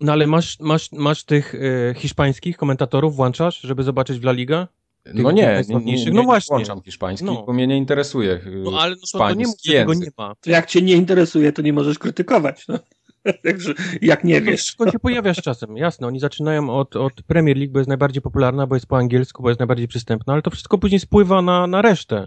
No 0.00 0.12
ale 0.12 0.26
masz, 0.26 0.60
masz, 0.60 0.92
masz 0.92 1.24
tych 1.24 1.54
e, 1.54 1.94
hiszpańskich 1.94 2.56
komentatorów, 2.56 3.16
włączasz, 3.16 3.60
żeby 3.60 3.82
zobaczyć 3.82 4.18
w 4.18 4.24
La 4.24 4.32
Liga? 4.32 4.68
No 5.06 5.28
Tych 5.28 5.36
nie, 5.36 5.62
nie, 5.84 6.04
No 6.06 6.20
nie 6.20 6.22
właśnie. 6.26 6.54
włączam 6.56 6.82
hiszpański, 6.82 7.26
No. 7.26 7.44
bo 7.46 7.52
mnie 7.52 7.66
nie 7.66 7.76
interesuje 7.76 8.40
No 8.46 8.80
ale 8.80 8.96
no 9.14 9.18
to, 9.18 9.34
nie 9.34 9.46
mów, 9.46 9.62
tego 9.62 9.94
nie 9.94 10.08
ma. 10.18 10.34
To 10.40 10.50
jak 10.50 10.66
cię 10.66 10.82
nie 10.82 10.94
interesuje, 10.94 11.52
to 11.52 11.62
nie 11.62 11.72
możesz 11.72 11.98
krytykować. 11.98 12.68
No. 12.68 12.78
Także 13.44 13.74
jak 14.02 14.24
nie 14.24 14.40
To 14.40 14.46
wiesz. 14.46 14.60
wszystko 14.60 14.90
się 14.90 14.98
pojawia 14.98 15.34
z 15.34 15.36
czasem, 15.36 15.76
jasne. 15.76 16.06
Oni 16.06 16.20
zaczynają 16.20 16.70
od, 16.70 16.96
od 16.96 17.22
Premier 17.22 17.56
League, 17.56 17.72
bo 17.72 17.78
jest 17.78 17.88
najbardziej 17.88 18.22
popularna, 18.22 18.66
bo 18.66 18.76
jest 18.76 18.86
po 18.86 18.96
angielsku, 18.96 19.42
bo 19.42 19.48
jest 19.48 19.58
najbardziej 19.60 19.88
przystępna, 19.88 20.32
ale 20.32 20.42
to 20.42 20.50
wszystko 20.50 20.78
później 20.78 21.00
spływa 21.00 21.42
na, 21.42 21.66
na 21.66 21.82
resztę. 21.82 22.26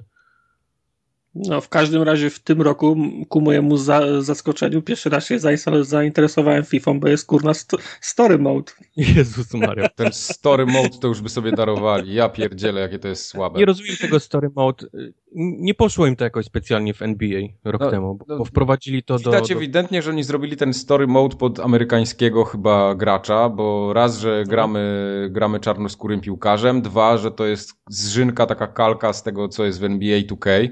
No, 1.35 1.61
w 1.61 1.69
każdym 1.69 2.03
razie 2.03 2.29
w 2.29 2.39
tym 2.39 2.61
roku 2.61 2.97
ku 3.29 3.41
mojemu 3.41 3.77
za, 3.77 4.21
zaskoczeniu 4.21 4.81
pierwszy 4.81 5.09
raz 5.09 5.25
się 5.27 5.39
zainteresowałem 5.81 6.63
FIFA, 6.63 6.93
bo 6.93 7.07
jest 7.07 7.25
kurna 7.25 7.53
sto, 7.53 7.77
story 8.01 8.37
mode. 8.37 8.71
Jezus 8.97 9.53
Maria. 9.53 9.89
Ten 9.95 10.11
story 10.11 10.65
mode 10.65 10.89
to 11.01 11.07
już 11.07 11.21
by 11.21 11.29
sobie 11.29 11.51
darowali. 11.51 12.13
Ja 12.13 12.29
pierdzielę, 12.29 12.81
jakie 12.81 12.99
to 12.99 13.07
jest 13.07 13.25
słabe. 13.25 13.59
Nie 13.59 13.65
rozumiem 13.65 13.95
tego 14.01 14.19
story 14.19 14.49
mode. 14.55 14.87
Nie 15.35 15.73
poszło 15.73 16.07
im 16.07 16.15
to 16.15 16.23
jakoś 16.23 16.45
specjalnie 16.45 16.93
w 16.93 17.01
NBA 17.01 17.41
rok 17.63 17.81
No, 17.81 17.91
temu, 17.91 18.15
bo, 18.15 18.25
no, 18.27 18.37
bo 18.37 18.45
wprowadzili 18.45 19.03
to 19.03 19.19
do... 19.19 19.31
Widać 19.31 19.49
do... 19.49 19.55
ewidentnie, 19.55 20.01
że 20.01 20.09
oni 20.09 20.23
zrobili 20.23 20.57
ten 20.57 20.73
story 20.73 21.07
mode 21.07 21.35
pod 21.35 21.59
amerykańskiego 21.59 22.45
chyba 22.45 22.95
gracza, 22.95 23.49
bo 23.49 23.93
raz, 23.93 24.19
że 24.19 24.43
gramy, 24.47 25.27
gramy 25.31 25.59
czarnoskórym 25.59 26.21
piłkarzem, 26.21 26.81
dwa, 26.81 27.17
że 27.17 27.31
to 27.31 27.45
jest 27.45 27.73
zżynka, 27.89 28.45
taka 28.45 28.67
kalka 28.67 29.13
z 29.13 29.23
tego, 29.23 29.47
co 29.47 29.65
jest 29.65 29.79
w 29.79 29.83
NBA 29.83 30.19
2K, 30.19 30.69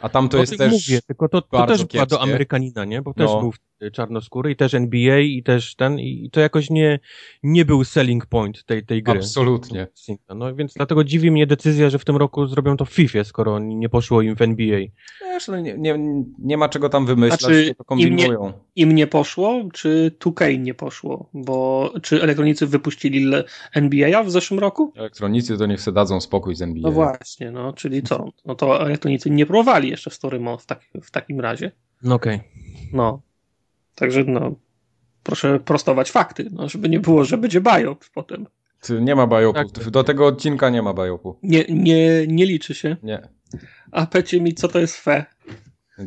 a 0.00 0.08
tam 0.08 0.28
to 0.28 0.36
o 0.36 0.40
jest 0.40 0.50
tym 0.50 0.58
też... 0.58 0.72
mówię, 0.72 1.02
tylko 1.02 1.28
to, 1.28 1.42
to 1.42 1.66
też 1.66 1.84
była 1.84 2.06
do. 2.06 2.20
Amerykanina, 2.22 2.84
nie? 2.84 3.02
Bo 3.02 3.14
też 3.14 3.30
No. 3.30 3.40
był 3.40 3.52
czarnoskóry 3.90 4.50
i 4.50 4.56
też 4.56 4.74
NBA 4.74 5.18
i 5.18 5.42
też 5.42 5.74
ten 5.74 5.98
i 5.98 6.30
to 6.32 6.40
jakoś 6.40 6.70
nie, 6.70 6.98
nie 7.42 7.64
był 7.64 7.84
selling 7.84 8.26
point 8.26 8.64
tej, 8.64 8.86
tej 8.86 9.02
gry. 9.02 9.18
Absolutnie. 9.18 9.86
No 10.34 10.54
więc 10.54 10.74
dlatego 10.74 11.04
dziwi 11.04 11.30
mnie 11.30 11.46
decyzja, 11.46 11.90
że 11.90 11.98
w 11.98 12.04
tym 12.04 12.16
roku 12.16 12.46
zrobią 12.46 12.76
to 12.76 12.84
w 12.84 12.90
FIFA, 12.90 13.24
skoro 13.24 13.58
nie 13.58 13.88
poszło 13.88 14.22
im 14.22 14.36
w 14.36 14.42
NBA. 14.42 14.80
Wiesz, 15.20 15.48
no 15.48 15.60
nie, 15.60 15.78
nie, 15.78 15.98
nie 16.38 16.56
ma 16.56 16.68
czego 16.68 16.88
tam 16.88 17.06
wymyślać, 17.06 17.40
znaczy, 17.40 17.74
to 17.78 17.84
kombinują. 17.84 18.46
Im 18.46 18.52
nie, 18.76 18.82
Im 18.82 18.94
nie 18.94 19.06
poszło, 19.06 19.68
czy 19.72 20.12
2K 20.20 20.58
nie 20.58 20.74
poszło? 20.74 21.28
Bo 21.34 21.92
czy 22.02 22.22
elektronicy 22.22 22.66
wypuścili 22.66 23.32
NBA 23.74 24.22
w 24.24 24.30
zeszłym 24.30 24.60
roku? 24.60 24.92
Elektronicy 24.96 25.58
to 25.58 25.66
niech 25.66 25.80
se 25.80 25.92
dadzą 25.92 26.20
spokój 26.20 26.54
z 26.54 26.62
NBA. 26.62 26.82
No 26.82 26.92
właśnie, 26.92 27.50
no 27.50 27.72
czyli 27.72 28.02
co? 28.02 28.28
No 28.46 28.54
to 28.54 28.86
elektronicy 28.86 29.30
nie 29.30 29.46
próbowali 29.46 29.90
jeszcze 29.90 30.10
w 30.10 30.14
Story 30.14 30.40
Mode 30.40 30.62
w, 30.62 30.66
tak, 30.66 30.80
w 31.02 31.10
takim 31.10 31.40
razie. 31.40 31.72
No 32.02 32.14
okej. 32.14 32.36
Okay. 32.36 32.48
No. 32.92 33.22
Także 33.94 34.24
no, 34.24 34.54
proszę 35.22 35.60
prostować 35.60 36.10
fakty, 36.10 36.48
no, 36.52 36.68
żeby 36.68 36.88
nie 36.88 37.00
było, 37.00 37.24
że 37.24 37.38
będzie 37.38 37.60
biop 37.60 38.04
potem. 38.14 38.46
Nie 39.00 39.14
ma 39.14 39.26
biopu. 39.26 39.68
Tak. 39.70 39.90
Do 39.90 40.04
tego 40.04 40.26
odcinka 40.26 40.70
nie 40.70 40.82
ma 40.82 40.94
biopu. 40.94 41.38
Nie, 41.42 41.64
nie, 41.68 42.26
nie 42.26 42.46
liczy 42.46 42.74
się. 42.74 42.96
Nie. 43.02 43.28
A 43.92 44.06
pecie 44.06 44.40
mi, 44.40 44.54
co 44.54 44.68
to 44.68 44.78
jest 44.78 44.96
fe? 44.96 45.24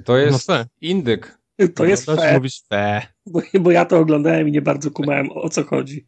To 0.06 0.17
jest 0.17 0.50
no 0.50 0.56
fe. 0.56 0.65
indyk. 0.82 1.38
To 1.75 1.86
jest 1.86 2.08
no, 2.08 2.15
fe. 2.15 2.34
Mówisz 2.34 2.62
fe. 2.70 3.01
Bo, 3.25 3.41
bo, 3.60 3.72
ja 3.72 3.86
to 3.86 4.00
oglądałem 4.00 4.48
i 4.48 4.51
nie 4.51 4.62
bardzo 4.62 4.91
kumałem 4.91 5.32
o 5.32 5.50
co 5.50 5.63
chodzi. 5.63 6.08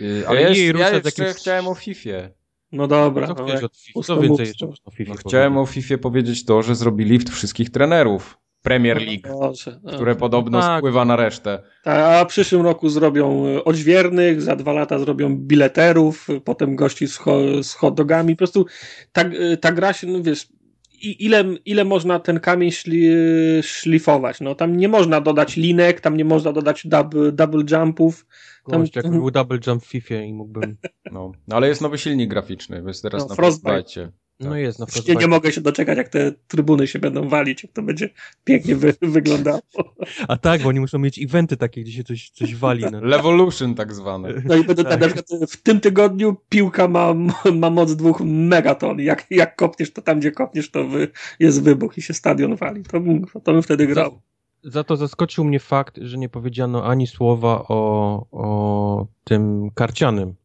Yy, 0.00 0.28
ale 0.28 0.42
ja, 0.42 0.48
jeszcze, 0.48 0.78
ja 0.78 0.90
jeszcze 0.90 1.22
jakimś... 1.22 1.42
chciałem 1.42 1.68
o 1.68 1.74
Fifie. 1.74 2.30
No 2.72 2.86
dobra. 2.86 3.26
Co, 3.26 3.34
no, 3.34 3.44
od 3.64 3.76
FIFA? 3.76 4.00
co 4.02 4.20
więcej 4.20 4.46
jeszcze 4.46 4.66
o 4.84 4.90
FIFA? 4.90 5.12
No, 5.12 5.16
chciałem 5.16 5.58
o 5.58 5.66
Fifie 5.66 5.98
powiedzieć 5.98 6.44
to, 6.44 6.62
że 6.62 6.74
zrobili 6.74 7.10
lift 7.10 7.30
wszystkich 7.30 7.70
trenerów. 7.70 8.38
Premier 8.62 9.02
League, 9.02 9.38
Boże, 9.38 9.80
które 9.94 10.16
podobno 10.16 10.60
tak. 10.60 10.78
spływa 10.78 11.04
na 11.04 11.16
resztę. 11.16 11.62
A 11.84 12.24
w 12.24 12.28
przyszłym 12.28 12.62
roku 12.62 12.88
zrobią 12.88 13.46
e, 13.46 13.64
odźwiernych, 13.64 14.42
za 14.42 14.56
dwa 14.56 14.72
lata 14.72 14.98
zrobią 14.98 15.36
bileterów, 15.36 16.28
potem 16.44 16.76
gości 16.76 17.08
z, 17.08 17.16
ho, 17.16 17.62
z 17.62 17.74
hot 17.74 17.94
dogami. 17.94 18.34
Po 18.34 18.38
prostu 18.38 18.66
ta, 19.12 19.22
e, 19.22 19.56
ta 19.56 19.72
gra 19.72 19.92
się, 19.92 20.06
no 20.06 20.22
wiesz, 20.22 20.48
ile, 21.02 21.44
ile 21.64 21.84
można 21.84 22.20
ten 22.20 22.40
kamień 22.40 22.70
szli, 22.70 23.10
szlifować. 23.62 24.40
No, 24.40 24.54
tam 24.54 24.76
nie 24.76 24.88
można 24.88 25.20
dodać 25.20 25.56
linek, 25.56 26.00
tam 26.00 26.16
nie 26.16 26.24
można 26.24 26.52
dodać 26.52 26.86
double, 26.86 27.32
double 27.32 27.64
jumpów. 27.70 28.26
Tam, 28.70 28.80
Gość, 28.80 28.96
jak 28.96 29.10
był 29.10 29.30
double 29.30 29.58
jump 29.66 29.84
w 29.84 29.86
FIFA 29.86 30.14
i 30.14 30.32
mógłbym... 30.32 30.76
No, 31.12 31.32
no 31.48 31.56
ale 31.56 31.68
jest 31.68 31.80
nowy 31.80 31.98
silnik 31.98 32.30
graficzny, 32.30 32.82
więc 32.82 33.02
teraz 33.02 33.22
no, 33.22 33.28
na 33.28 33.34
Frostbite. 33.34 34.12
No 34.40 34.56
jest, 34.56 34.78
no 34.78 34.86
nie, 35.08 35.14
nie 35.14 35.26
mogę 35.26 35.52
się 35.52 35.60
doczekać, 35.60 35.98
jak 35.98 36.08
te 36.08 36.32
trybuny 36.48 36.86
się 36.86 36.98
będą 36.98 37.28
walić, 37.28 37.62
jak 37.62 37.72
to 37.72 37.82
będzie 37.82 38.08
pięknie 38.44 38.76
wy, 38.76 38.94
wyglądało. 39.02 39.60
A 40.28 40.36
tak, 40.36 40.62
bo 40.62 40.68
oni 40.68 40.80
muszą 40.80 40.98
mieć 40.98 41.18
eventy 41.18 41.56
takie, 41.56 41.80
gdzie 41.80 41.92
się 41.92 42.04
coś, 42.04 42.30
coś 42.30 42.54
wali. 42.54 42.84
No. 42.92 43.00
Levolution 43.00 43.74
tak 43.74 43.94
zwane. 43.94 44.42
No 44.44 44.56
i 44.56 44.64
będę 44.64 44.84
tak. 44.84 45.00
na 45.00 45.06
przykład 45.06 45.50
w 45.50 45.62
tym 45.62 45.80
tygodniu 45.80 46.36
piłka 46.48 46.88
ma, 46.88 47.14
ma 47.54 47.70
moc 47.70 47.96
dwóch 47.96 48.20
megaton. 48.24 49.00
Jak, 49.00 49.26
jak 49.30 49.56
kopniesz, 49.56 49.92
to 49.92 50.02
tam, 50.02 50.20
gdzie 50.20 50.32
kopniesz, 50.32 50.70
to 50.70 50.84
wy, 50.84 51.08
jest 51.38 51.62
wybuch 51.62 51.98
i 51.98 52.02
się 52.02 52.14
stadion 52.14 52.56
wali. 52.56 52.82
To 52.82 53.00
bym, 53.00 53.26
to 53.44 53.52
bym 53.52 53.62
wtedy 53.62 53.86
grał. 53.86 54.20
Za, 54.62 54.70
za 54.70 54.84
to 54.84 54.96
zaskoczył 54.96 55.44
mnie 55.44 55.60
fakt, 55.60 55.98
że 56.02 56.18
nie 56.18 56.28
powiedziano 56.28 56.84
ani 56.84 57.06
słowa 57.06 57.64
o, 57.68 58.26
o 58.30 59.06
tym 59.24 59.70
karcianym 59.74 60.39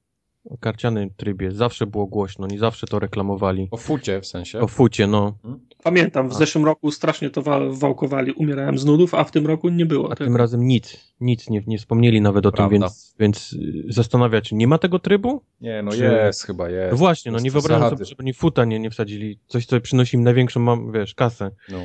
o 0.50 0.58
karcianym 0.58 1.10
trybie. 1.18 1.52
Zawsze 1.52 1.88
było 1.88 2.06
głośno, 2.06 2.48
nie 2.48 2.60
zawsze 2.60 2.88
to 2.88 3.00
reklamowali. 3.00 3.68
O 3.72 3.78
fucie 3.78 4.22
w 4.22 4.28
sensie? 4.28 4.60
O 4.60 4.68
fucie, 4.68 5.08
no. 5.08 5.38
Hmm? 5.42 5.60
Pamiętam, 5.84 6.30
w 6.30 6.32
a. 6.32 6.36
zeszłym 6.36 6.66
roku 6.66 6.92
strasznie 6.92 7.30
to 7.30 7.42
wałkowali, 7.72 8.32
umierałem 8.32 8.78
z 8.78 8.86
nudów, 8.86 9.14
a 9.14 9.24
w 9.24 9.32
tym 9.32 9.48
roku 9.48 9.70
nie 9.70 9.86
było. 9.86 10.12
A 10.12 10.16
tym 10.16 10.36
razem 10.36 10.68
nic, 10.68 11.14
nic, 11.22 11.50
nie, 11.50 11.64
nie 11.68 11.78
wspomnieli 11.78 12.22
nawet 12.22 12.46
o 12.46 12.52
Prawda. 12.52 12.72
tym, 12.72 12.82
więc, 12.82 13.16
więc 13.20 13.54
y, 13.54 13.84
zastanawiać, 13.90 14.52
nie 14.52 14.68
ma 14.68 14.78
tego 14.78 15.00
trybu? 15.00 15.42
Nie, 15.62 15.82
no 15.84 15.92
Czy... 15.92 16.04
jest, 16.04 16.44
chyba 16.44 16.70
jest. 16.70 16.92
No 16.92 16.98
właśnie, 16.98 17.32
no 17.32 17.40
nie 17.40 17.52
wyobrażam 17.52 17.90
sobie, 17.90 18.06
żeby 18.06 18.24
oni 18.24 18.34
futa 18.34 18.66
nie, 18.66 18.80
nie 18.80 18.90
wsadzili, 18.90 19.40
coś, 19.48 19.66
co 19.66 19.82
przynosi 19.82 20.18
im 20.18 20.24
największą, 20.24 20.60
mam, 20.60 20.92
wiesz, 20.92 21.16
kasę. 21.16 21.52
No. 21.70 21.80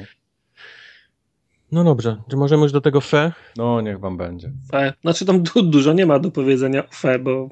No 1.73 1.85
dobrze, 1.85 2.23
czy 2.31 2.37
możemy 2.37 2.63
już 2.63 2.73
do 2.73 2.81
tego 2.81 3.01
fe? 3.01 3.33
No, 3.57 3.81
niech 3.81 4.01
wam 4.01 4.17
będzie. 4.17 4.53
Fe. 4.71 4.93
Znaczy 5.03 5.27
tam 5.27 5.43
du 5.43 5.63
dużo 5.63 5.93
nie 5.93 6.07
ma 6.07 6.19
do 6.19 6.31
powiedzenia 6.31 6.89
o 6.89 6.93
fe, 6.93 7.19
bo 7.19 7.49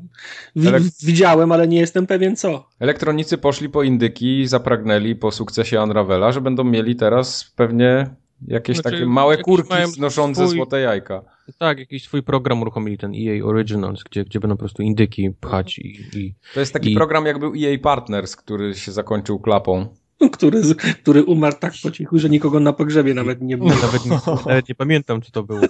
wi 0.57 0.69
Elek 0.69 0.83
widziałem, 1.03 1.53
ale 1.53 1.69
nie 1.69 1.81
jestem 1.81 2.07
pewien 2.07 2.37
co. 2.37 2.69
Elektronicy 2.81 3.39
poszli 3.39 3.69
po 3.69 3.83
indyki 3.83 4.41
i 4.41 4.47
zapragnęli 4.47 5.15
po 5.15 5.31
sukcesie 5.31 5.83
Unravela, 5.83 6.33
że 6.33 6.41
będą 6.41 6.65
mieli 6.65 6.97
teraz 6.97 7.53
pewnie 7.57 8.11
jakieś 8.47 8.77
znaczy, 8.77 8.97
takie 8.97 9.07
małe 9.07 9.39
kurki 9.39 9.75
znoszące 9.87 10.45
swój, 10.45 10.57
złote 10.57 10.81
jajka. 10.81 11.25
Tak, 11.59 11.79
jakiś 11.79 12.05
swój 12.05 12.23
program 12.23 12.63
uruchomili, 12.63 12.99
ten 12.99 13.13
EA 13.15 13.45
Originals, 13.45 14.03
gdzie, 14.03 14.25
gdzie 14.25 14.41
będą 14.41 14.57
po 14.57 14.61
prostu 14.61 14.83
indyki 14.83 15.31
pchać 15.41 15.79
i... 15.79 16.01
i 16.15 16.35
to 16.55 16.61
jest 16.61 16.73
taki 16.73 16.93
i... 16.93 16.97
program 16.97 17.27
jak 17.27 17.39
był 17.39 17.53
EA 17.57 17.79
Partners, 17.83 18.37
który 18.37 18.75
się 18.75 18.93
zakończył 18.93 19.39
klapą. 19.39 19.89
który, 20.33 20.63
który 21.03 21.25
umarł 21.25 21.57
tak 21.61 21.73
po 21.83 21.91
cichu, 21.91 22.19
że 22.19 22.29
nikogo 22.29 22.61
na 22.61 22.73
pogrzebie 22.73 23.15
nawet 23.15 23.43
nie 23.43 23.57
było. 23.57 23.71
Nawet 23.71 24.05
nie, 24.05 24.11
nawet 24.47 24.69
nie 24.69 24.75
pamiętam, 24.75 25.21
czy 25.21 25.33
to 25.33 25.43
było. 25.43 25.61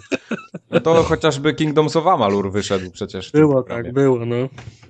No 0.70 0.80
to 0.80 1.02
chociażby 1.02 1.54
Kingdoms 1.54 1.96
of 1.96 2.06
Amalur 2.06 2.52
wyszedł 2.52 2.90
przecież. 2.90 3.30
Było, 3.32 3.62
tak, 3.62 3.92
było, 3.92 4.26
no. 4.26 4.36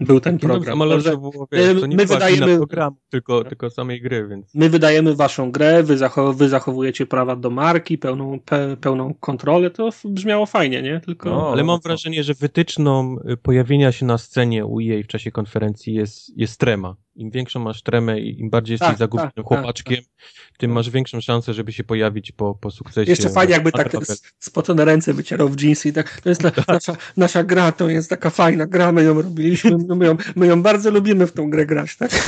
Był 0.01 0.21
ten 0.21 0.38
Kingdoms 0.38 0.64
program. 0.64 0.83
Amalur 0.83 1.05
to 1.05 1.18
było, 1.18 1.49
wiesz, 1.53 1.81
to 1.81 1.87
nie 1.87 1.97
my 1.97 2.07
wydajemy 2.07 2.57
programu, 2.57 2.97
tylko, 3.11 3.44
tylko 3.44 3.71
samej 3.71 4.01
gry, 4.01 4.29
więc... 4.29 4.55
My 4.55 4.71
wydajemy 4.71 5.14
waszą 5.14 5.51
grę, 5.51 5.83
wy, 5.83 5.99
zachow 5.99 6.37
wy 6.37 6.49
zachowujecie 6.49 7.07
prawa 7.07 7.37
do 7.37 7.51
marki, 7.51 7.99
pełną, 7.99 8.40
pe 8.40 8.77
pełną 8.77 9.14
kontrolę, 9.14 9.71
to 9.71 9.90
brzmiało 10.05 10.47
fajnie, 10.47 10.83
nie? 10.83 11.01
Tylko... 11.01 11.31
No, 11.31 11.49
ale 11.53 11.64
mam 11.64 11.81
wrażenie, 11.81 12.25
że 12.25 12.35
wytyczną 12.35 13.16
y, 13.31 13.37
pojawienia 13.37 13.92
się 13.92 14.07
na 14.07 14.18
scenie 14.18 14.66
u 14.66 14.81
jej 14.81 15.05
w 15.05 15.07
czasie 15.07 15.31
konferencji 15.31 15.94
jest, 15.94 16.38
jest 16.38 16.61
trema 16.61 16.97
im 17.18 17.31
większą 17.31 17.61
masz 17.61 17.83
tremę 17.83 18.20
i 18.20 18.40
im 18.40 18.50
bardziej 18.50 18.74
jesteś 18.74 18.88
tak, 18.88 18.98
zagubionym 18.98 19.33
tak, 19.37 19.44
chłopaczkiem, 19.44 19.96
tak, 19.96 20.59
tym 20.59 20.72
masz 20.72 20.90
większą 20.90 21.20
szansę, 21.20 21.54
żeby 21.54 21.72
się 21.72 21.85
pojawić 21.85 22.33
po, 22.33 22.54
po 22.54 22.70
sukcesie. 22.70 23.11
Jeszcze 23.11 23.31
fajnie, 23.31 23.52
jakby 23.52 23.72
tak 23.72 23.92
spocone 24.38 24.85
ręce 24.85 25.14
wycierał 25.14 25.48
w 25.48 25.62
jeansy 25.62 25.88
i 25.88 25.92
tak, 25.92 26.20
to 26.20 26.28
jest 26.28 26.42
na, 26.42 26.50
tak. 26.59 26.68
nasza, 26.68 26.96
nasza 27.16 27.44
gra, 27.44 27.72
to 27.72 27.88
jest 27.88 28.11
taka 28.11 28.31
fajna 28.31 28.66
gra, 28.66 28.92
my 28.92 29.04
ją 29.04 29.22
robiliśmy, 29.22 29.78
my 29.96 30.07
ją, 30.07 30.16
my 30.37 30.46
ją 30.46 30.62
bardzo 30.62 30.90
lubimy 30.90 31.26
w 31.26 31.33
tą 31.33 31.50
grę 31.50 31.66
grać, 31.66 31.96
tak? 31.96 32.11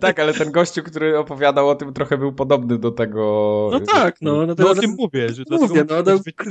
tak, 0.00 0.18
ale 0.18 0.34
ten 0.34 0.52
gościu, 0.52 0.82
który 0.82 1.18
opowiadał 1.18 1.68
o 1.68 1.74
tym, 1.74 1.92
trochę 1.92 2.18
był 2.18 2.32
podobny 2.32 2.78
do 2.78 2.90
tego. 2.90 3.20
No 3.72 3.80
tak, 3.80 4.16
no. 4.20 4.46
No, 4.46 4.54
no 4.58 4.70
o 4.70 4.74
tym 4.74 4.94
mówię. 4.98 5.28
Że 5.28 5.44
mówię, 5.50 5.84
no, 5.88 5.96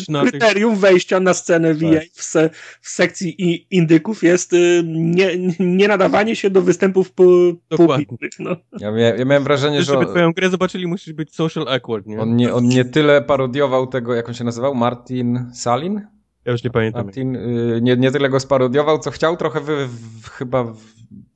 no 0.09 0.21
kryterium 0.21 0.71
tych... 0.71 0.79
wejścia 0.79 1.19
na 1.19 1.33
scenę 1.33 1.73
VA 1.73 1.93
tak. 1.93 2.03
w, 2.13 2.23
se, 2.23 2.49
w, 2.81 2.89
sekcji 2.89 3.67
indyków 3.71 4.23
jest 4.23 4.53
y, 4.53 4.81
nie, 4.85 5.37
nie 5.59 5.87
nadawanie 5.87 6.35
się 6.35 6.49
do 6.49 6.61
występów 6.61 7.11
publicznych. 7.11 8.31
No. 8.39 8.55
Ja, 8.79 8.91
mia, 8.91 9.15
ja 9.15 9.25
miałem 9.25 9.43
wrażenie, 9.43 9.83
że... 9.83 9.93
Żeby 9.93 10.05
twoją 10.05 10.33
grę 10.33 10.49
zobaczyli, 10.49 10.87
musisz 10.87 11.13
być 11.13 11.35
social 11.35 11.67
awkward, 11.67 12.05
nie? 12.05 12.19
On 12.19 12.35
nie, 12.35 12.53
on 12.53 12.67
nie 12.67 12.85
tyle 12.85 13.21
parodiował 13.21 13.87
tego, 13.87 14.15
jak 14.15 14.27
on 14.27 14.33
się 14.33 14.43
nazywał, 14.43 14.75
Martin 14.75 15.45
Salin? 15.53 16.01
Ja 16.45 16.51
już 16.51 16.63
nie 16.63 16.69
pamiętam. 16.69 17.05
Martin 17.05 17.35
y, 17.35 17.79
nie, 17.81 17.97
nie 17.97 18.11
tyle 18.11 18.29
go 18.29 18.39
sparodiował, 18.39 18.99
co 18.99 19.11
chciał 19.11 19.37
trochę 19.37 19.61
wy, 19.61 19.87
w, 20.21 20.29
chyba 20.29 20.73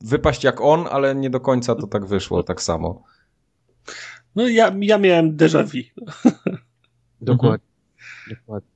wypaść 0.01 0.43
jak 0.43 0.61
on, 0.61 0.87
ale 0.91 1.15
nie 1.15 1.29
do 1.29 1.39
końca 1.39 1.75
to 1.75 1.87
tak 1.87 2.05
wyszło, 2.05 2.43
tak 2.43 2.61
samo. 2.61 3.03
No 4.35 4.47
ja, 4.47 4.71
ja 4.79 4.97
miałem 4.97 5.35
déjà 5.35 5.63
vu. 5.63 5.83
Dokładnie. 7.21 7.67
Dokładnie. 8.29 8.71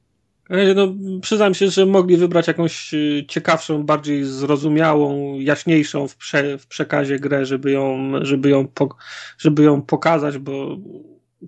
No, 0.76 0.88
przyznam 1.22 1.54
się, 1.54 1.70
że 1.70 1.86
mogli 1.86 2.18
wybrać 2.18 2.48
jakąś 2.48 2.94
y, 2.94 3.26
ciekawszą, 3.28 3.84
bardziej 3.84 4.24
zrozumiałą, 4.24 5.34
jaśniejszą 5.40 6.08
w, 6.08 6.16
prze, 6.16 6.58
w 6.58 6.68
przekazie 6.68 7.20
grę, 7.20 7.46
żeby 7.46 7.72
ją, 7.72 8.12
żeby, 8.22 8.50
ją 8.50 8.68
po, 8.68 8.90
żeby 9.38 9.64
ją 9.64 9.82
pokazać, 9.82 10.38
bo 10.38 10.78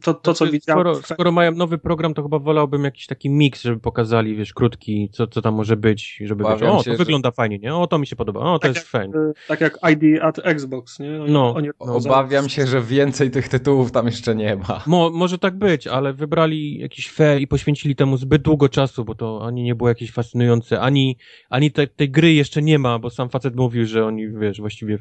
to, 0.03 0.13
to 0.13 0.33
co 0.33 0.38
znaczy, 0.38 0.51
widziałem. 0.51 0.81
Skoro, 0.81 0.95
skoro, 0.95 1.31
mają 1.31 1.51
nowy 1.51 1.77
program, 1.77 2.13
to 2.13 2.23
chyba 2.23 2.39
wolałbym 2.39 2.83
jakiś 2.83 3.05
taki 3.05 3.29
miks, 3.29 3.62
żeby 3.62 3.79
pokazali, 3.79 4.36
wiesz, 4.36 4.53
krótki, 4.53 5.10
co, 5.12 5.27
co 5.27 5.41
tam 5.41 5.53
może 5.55 5.77
być, 5.77 6.21
żeby 6.25 6.43
wiesz, 6.43 6.62
o, 6.62 6.77
to 6.77 6.83
się, 6.83 6.95
wygląda 6.95 7.29
że... 7.29 7.33
fajnie, 7.33 7.60
nie? 7.60 7.75
O, 7.75 7.88
to 7.88 7.99
mi 7.99 8.07
się 8.07 8.15
podoba, 8.15 8.39
o, 8.39 8.60
to 8.60 8.67
tak 8.67 8.75
jest 8.75 8.88
fajne. 8.88 9.33
Tak 9.47 9.62
jak 9.62 9.79
ID 9.91 10.21
at 10.21 10.39
Xbox, 10.43 10.99
nie? 10.99 11.21
Oni, 11.21 11.31
no, 11.33 11.55
oni 11.55 11.69
no. 11.86 11.95
Obawiam 11.95 12.49
się, 12.49 12.67
że 12.67 12.81
więcej 12.81 13.31
tych 13.31 13.49
tytułów 13.49 13.91
tam 13.91 14.05
jeszcze 14.05 14.36
nie 14.36 14.55
ma. 14.55 14.83
Mo, 14.88 15.10
może 15.10 15.38
tak 15.38 15.57
być, 15.57 15.88
ale 15.88 16.13
wybrali 16.13 16.79
jakiś 16.79 17.12
fair 17.12 17.41
i 17.41 17.47
poświęcili 17.47 17.95
temu 17.95 18.17
zbyt 18.17 18.41
długo 18.41 18.69
czasu, 18.69 19.05
bo 19.05 19.15
to 19.15 19.45
ani 19.45 19.63
nie 19.63 19.75
było 19.75 19.89
jakieś 19.89 20.12
fascynujące, 20.12 20.79
ani, 20.79 21.17
ani 21.49 21.71
te, 21.71 21.88
tej 21.88 22.10
gry 22.12 22.33
jeszcze 22.33 22.62
nie 22.62 22.79
ma, 22.79 22.99
bo 22.99 23.10
sam 23.10 23.29
facet 23.29 23.55
mówił, 23.55 23.86
że 23.86 24.05
oni, 24.05 24.29
wiesz, 24.29 24.60
właściwie 24.60 24.97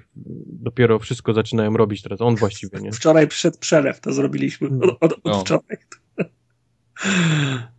dopiero 0.46 0.98
wszystko 0.98 1.32
zaczynają 1.32 1.76
robić 1.76 2.02
teraz, 2.02 2.20
on 2.20 2.36
właściwie, 2.36 2.80
nie? 2.80 2.92
Wczoraj 2.92 3.28
przyszedł 3.28 3.58
przelew, 3.58 4.00
to 4.00 4.12
zrobiliśmy. 4.12 4.68
Od, 5.00 5.12
od 5.12 5.20
no. 5.24 5.40
wczoraj. 5.40 5.76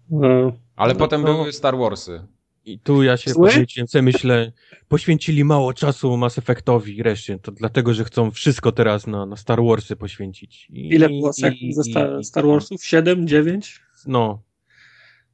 No. 0.09 0.51
Ale 0.75 0.93
no, 0.93 0.99
potem 0.99 1.23
były 1.23 1.53
Star 1.53 1.77
Warsy. 1.77 2.21
I 2.65 2.79
tu 2.79 3.03
ja 3.03 3.17
się 3.17 3.31
Zły? 3.31 3.49
podnieciłem, 3.49 3.87
sobie 3.87 4.01
myślę, 4.01 4.51
poświęcili 4.87 5.43
mało 5.43 5.73
czasu 5.73 6.17
Mass 6.17 6.37
Effectowi 6.37 7.03
reszcie, 7.03 7.39
to 7.39 7.51
dlatego, 7.51 7.93
że 7.93 8.03
chcą 8.03 8.31
wszystko 8.31 8.71
teraz 8.71 9.07
na, 9.07 9.25
na 9.25 9.35
Star 9.35 9.59
Warsy 9.63 9.95
poświęcić. 9.95 10.67
I, 10.69 10.87
Ile 10.87 11.09
było 11.09 11.33
sekund 11.33 11.75
ze 11.75 11.81
i- 11.89 11.91
Star, 11.91 12.23
Star 12.23 12.45
Warsów? 12.47 12.85
7, 12.85 13.27
9? 13.27 13.81
No, 14.07 14.41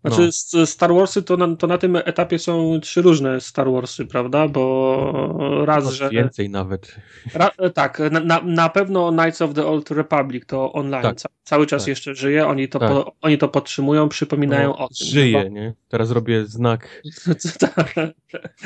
Znaczy 0.05 0.29
No. 0.53 0.65
Star 0.65 0.93
Warsy 0.93 1.23
to 1.23 1.37
na, 1.37 1.55
to 1.55 1.67
na 1.67 1.77
tym 1.77 1.95
etapie 1.95 2.39
są 2.39 2.79
trzy 2.81 3.01
różne 3.01 3.41
Star 3.41 3.71
Warsy, 3.71 4.05
prawda? 4.05 4.47
Bo 4.47 5.63
raz, 5.65 5.93
że... 5.93 6.09
więcej 6.09 6.49
nawet. 6.49 6.95
Ra, 7.33 7.51
tak, 7.73 8.01
na, 8.23 8.41
na, 8.43 8.69
pewno 8.69 9.11
Knights 9.11 9.41
of 9.41 9.53
the 9.53 9.65
Old 9.65 9.91
Republic 9.91 10.45
to 10.45 10.73
online 10.73 11.03
Tak. 11.03 11.15
ca, 11.15 11.29
cały 11.43 11.67
czas 11.67 11.81
Tak. 11.81 11.87
jeszcze 11.87 12.15
żyje, 12.15 12.47
oni 12.47 12.67
to, 12.69 12.79
Tak. 12.79 12.89
po, 12.91 13.11
oni 13.21 13.37
to 13.37 13.47
podtrzymują, 13.47 14.09
przypominają 14.09 14.69
No, 14.69 14.77
o 14.77 14.87
tym. 14.87 15.07
Żyje, 15.07 15.49
nie? 15.49 15.73
Teraz 15.87 16.11
robię 16.11 16.45
znak. 16.45 17.01
Tak. 17.75 17.93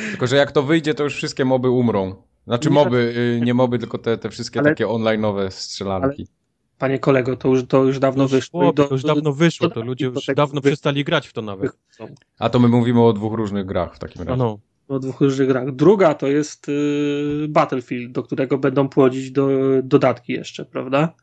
Tylko, 0.10 0.28
że 0.28 0.36
jak 0.36 0.52
to 0.52 0.63
wyjdzie, 0.63 0.93
to 0.93 1.04
już 1.04 1.15
wszystkie 1.15 1.45
moby 1.45 1.69
umrą. 1.69 2.15
Znaczy 2.47 2.69
moby, 2.69 2.97
y, 2.97 3.45
nie 3.45 3.54
moby, 3.54 3.80
tylko 3.80 3.97
te, 3.97 4.17
te 4.17 4.30
wszystkie 4.30 4.60
Ale- 4.60 4.69
takie 4.69 4.86
online'owe 4.86 5.52
strzelanki. 5.52 6.28
Panie 6.78 7.00
kolego, 7.00 7.38
to 7.38 7.48
już, 7.50 7.66
to 7.68 7.84
już 7.84 8.00
dawno 8.00 8.28
wyszło. 8.28 8.62
i 8.62 8.66
Chłopie, 8.66 8.76
do- 8.84 8.88
to 8.88 8.94
już 8.96 9.04
dawno 9.04 9.34
wyszło, 9.34 9.70
to 9.70 9.82
ludzie 9.82 10.06
już 10.06 10.26
dawno 10.36 10.62
przestali 10.62 11.04
grać 11.04 11.28
w 11.28 11.34
to 11.34 11.42
nawet. 11.42 11.72
A 12.40 12.50
to 12.50 12.60
my 12.60 12.68
mówimy 12.68 13.04
o 13.04 13.13
dwóch 13.13 13.34
różnych 13.34 13.66
grach 13.66 13.96
w 13.96 14.00
takim 14.00 14.22
A 14.22 14.26
razie. 14.26 14.38
no, 14.38 14.60
O 14.88 15.00
dwóch 15.00 15.22
różnych 15.22 15.48
grach. 15.48 15.72
Druga 15.76 16.13
to 16.13 16.28
jest 16.28 16.70
y, 16.70 17.46
Battlefield, 17.50 18.12
do 18.12 18.24
którego 18.24 18.58
będą 18.58 18.90
płodzić 18.90 19.32
do, 19.32 19.50
dodatki 19.84 20.34
jeszcze, 20.34 20.66
prawda? 20.66 21.13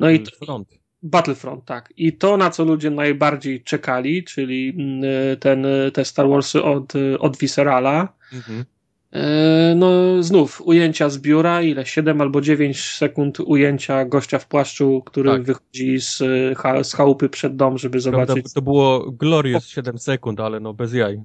No 0.00 0.10
i 0.10 0.20
to- 0.20 0.44
Front. 0.44 0.68
Battlefront, 1.02 1.64
tak. 1.64 1.92
I 1.96 2.12
to, 2.12 2.36
na 2.36 2.50
co 2.50 2.64
ludzie 2.64 2.90
najbardziej 2.90 3.62
czekali, 3.62 4.24
czyli 4.24 4.68
mm, 4.78 5.02
ten, 5.40 5.66
te 5.92 6.04
Star 6.04 6.28
Warsy 6.28 6.62
od, 6.62 6.92
od 7.18 7.36
Viscerala, 7.38 8.08
Mhm. 8.32 8.64
E, 9.12 9.74
no 9.76 10.22
znów 10.22 10.60
ujęcia 10.64 11.08
z 11.08 11.18
biura, 11.18 11.62
ile 11.62 11.86
7 11.86 12.20
albo 12.20 12.40
9 12.40 12.90
sekund 12.90 13.40
ujęcia 13.40 14.04
gościa 14.04 14.38
w 14.38 14.46
płaszczu, 14.48 15.02
który 15.06 15.30
Tak. 15.30 15.42
wychodzi 15.42 15.98
z, 16.00 16.18
cha- 16.58 16.84
z 16.84 16.92
chałupy 16.94 17.28
przed 17.28 17.56
dom, 17.56 17.78
żeby 17.78 18.02
Prawda, 18.02 18.26
zobaczyć, 18.26 18.52
to 18.52 18.62
było 18.62 19.10
glorious 19.12 19.66
7 19.66 19.98
sekund, 19.98 20.40
ale 20.40 20.60
no 20.60 20.74
bez 20.74 20.92
jaj. 20.94 21.22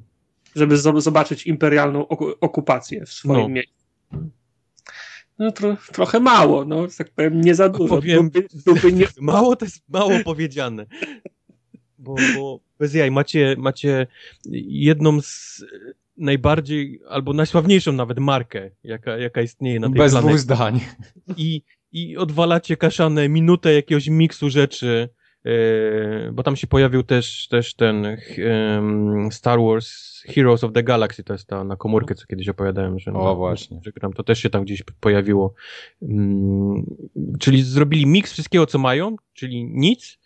żeby 0.55 0.75
zo- 0.75 1.01
zobaczyć 1.01 1.47
imperialną 1.47 2.07
oku- 2.07 2.33
okupację 2.41 3.05
w 3.05 3.13
swoim 3.13 3.41
No. 3.41 3.49
miejscu. 3.49 3.73
No 5.39 5.51
tro, 5.51 5.77
trochę 5.91 6.19
mało, 6.19 6.65
no, 6.65 6.87
tak 6.97 7.09
powiem, 7.09 7.41
nie 7.41 7.55
za 7.55 7.69
dużo. 7.69 7.95
Powiem- 7.95 8.29
Byłby, 8.29 8.47
byłby 8.65 8.93
nie, 8.93 9.05
Mało 9.21 9.55
to 9.55 9.65
jest 9.65 9.83
mało 9.89 10.11
powiedziane. 10.25 10.85
Bo, 11.97 12.15
bo 12.35 12.59
bez 12.79 12.93
jaj, 12.93 13.11
macie, 13.11 13.55
macie 13.57 14.07
jedną 14.69 15.21
z 15.21 15.63
najbardziej, 16.21 17.01
albo 17.09 17.33
najsławniejszą 17.33 17.91
nawet 17.91 18.19
markę, 18.19 18.71
jaka, 18.83 19.17
jaka 19.17 19.41
istnieje 19.41 19.79
na 19.79 19.87
tej 19.87 19.97
Bez 19.97 20.11
planecie. 20.11 20.27
dwóch 20.29 20.39
zdań. 20.39 20.79
I, 21.37 21.61
I 21.91 22.17
odwalacie 22.17 22.77
kaszane 22.77 23.29
minutę 23.29 23.73
jakiegoś 23.73 24.07
miksu 24.07 24.49
rzeczy, 24.49 25.09
e, 25.45 25.51
bo 26.33 26.43
tam 26.43 26.55
się 26.55 26.67
pojawił 26.67 27.03
też, 27.03 27.47
też 27.47 27.75
ten 27.75 28.17
Star 29.31 29.59
Wars 29.59 30.11
Heroes 30.27 30.63
of 30.63 30.73
the 30.73 30.83
Galaxy, 30.83 31.23
to 31.23 31.33
jest 31.33 31.47
ta 31.47 31.63
na 31.63 31.75
komórkę, 31.75 32.15
co 32.15 32.25
kiedyś 32.25 32.49
opowiadałem, 32.49 32.99
że, 32.99 33.13
O, 33.13 33.35
właśnie. 33.35 33.79
że 33.85 33.91
gram, 33.91 34.13
to 34.13 34.23
też 34.23 34.39
się 34.39 34.49
tam 34.49 34.63
gdzieś 34.63 34.83
pojawiło. 34.99 35.53
Mm, 36.01 36.85
czyli 37.39 37.63
zrobili 37.63 38.05
miks 38.05 38.31
wszystkiego, 38.33 38.65
co 38.65 38.79
mają, 38.79 39.15
czyli 39.33 39.65
nic 39.65 40.19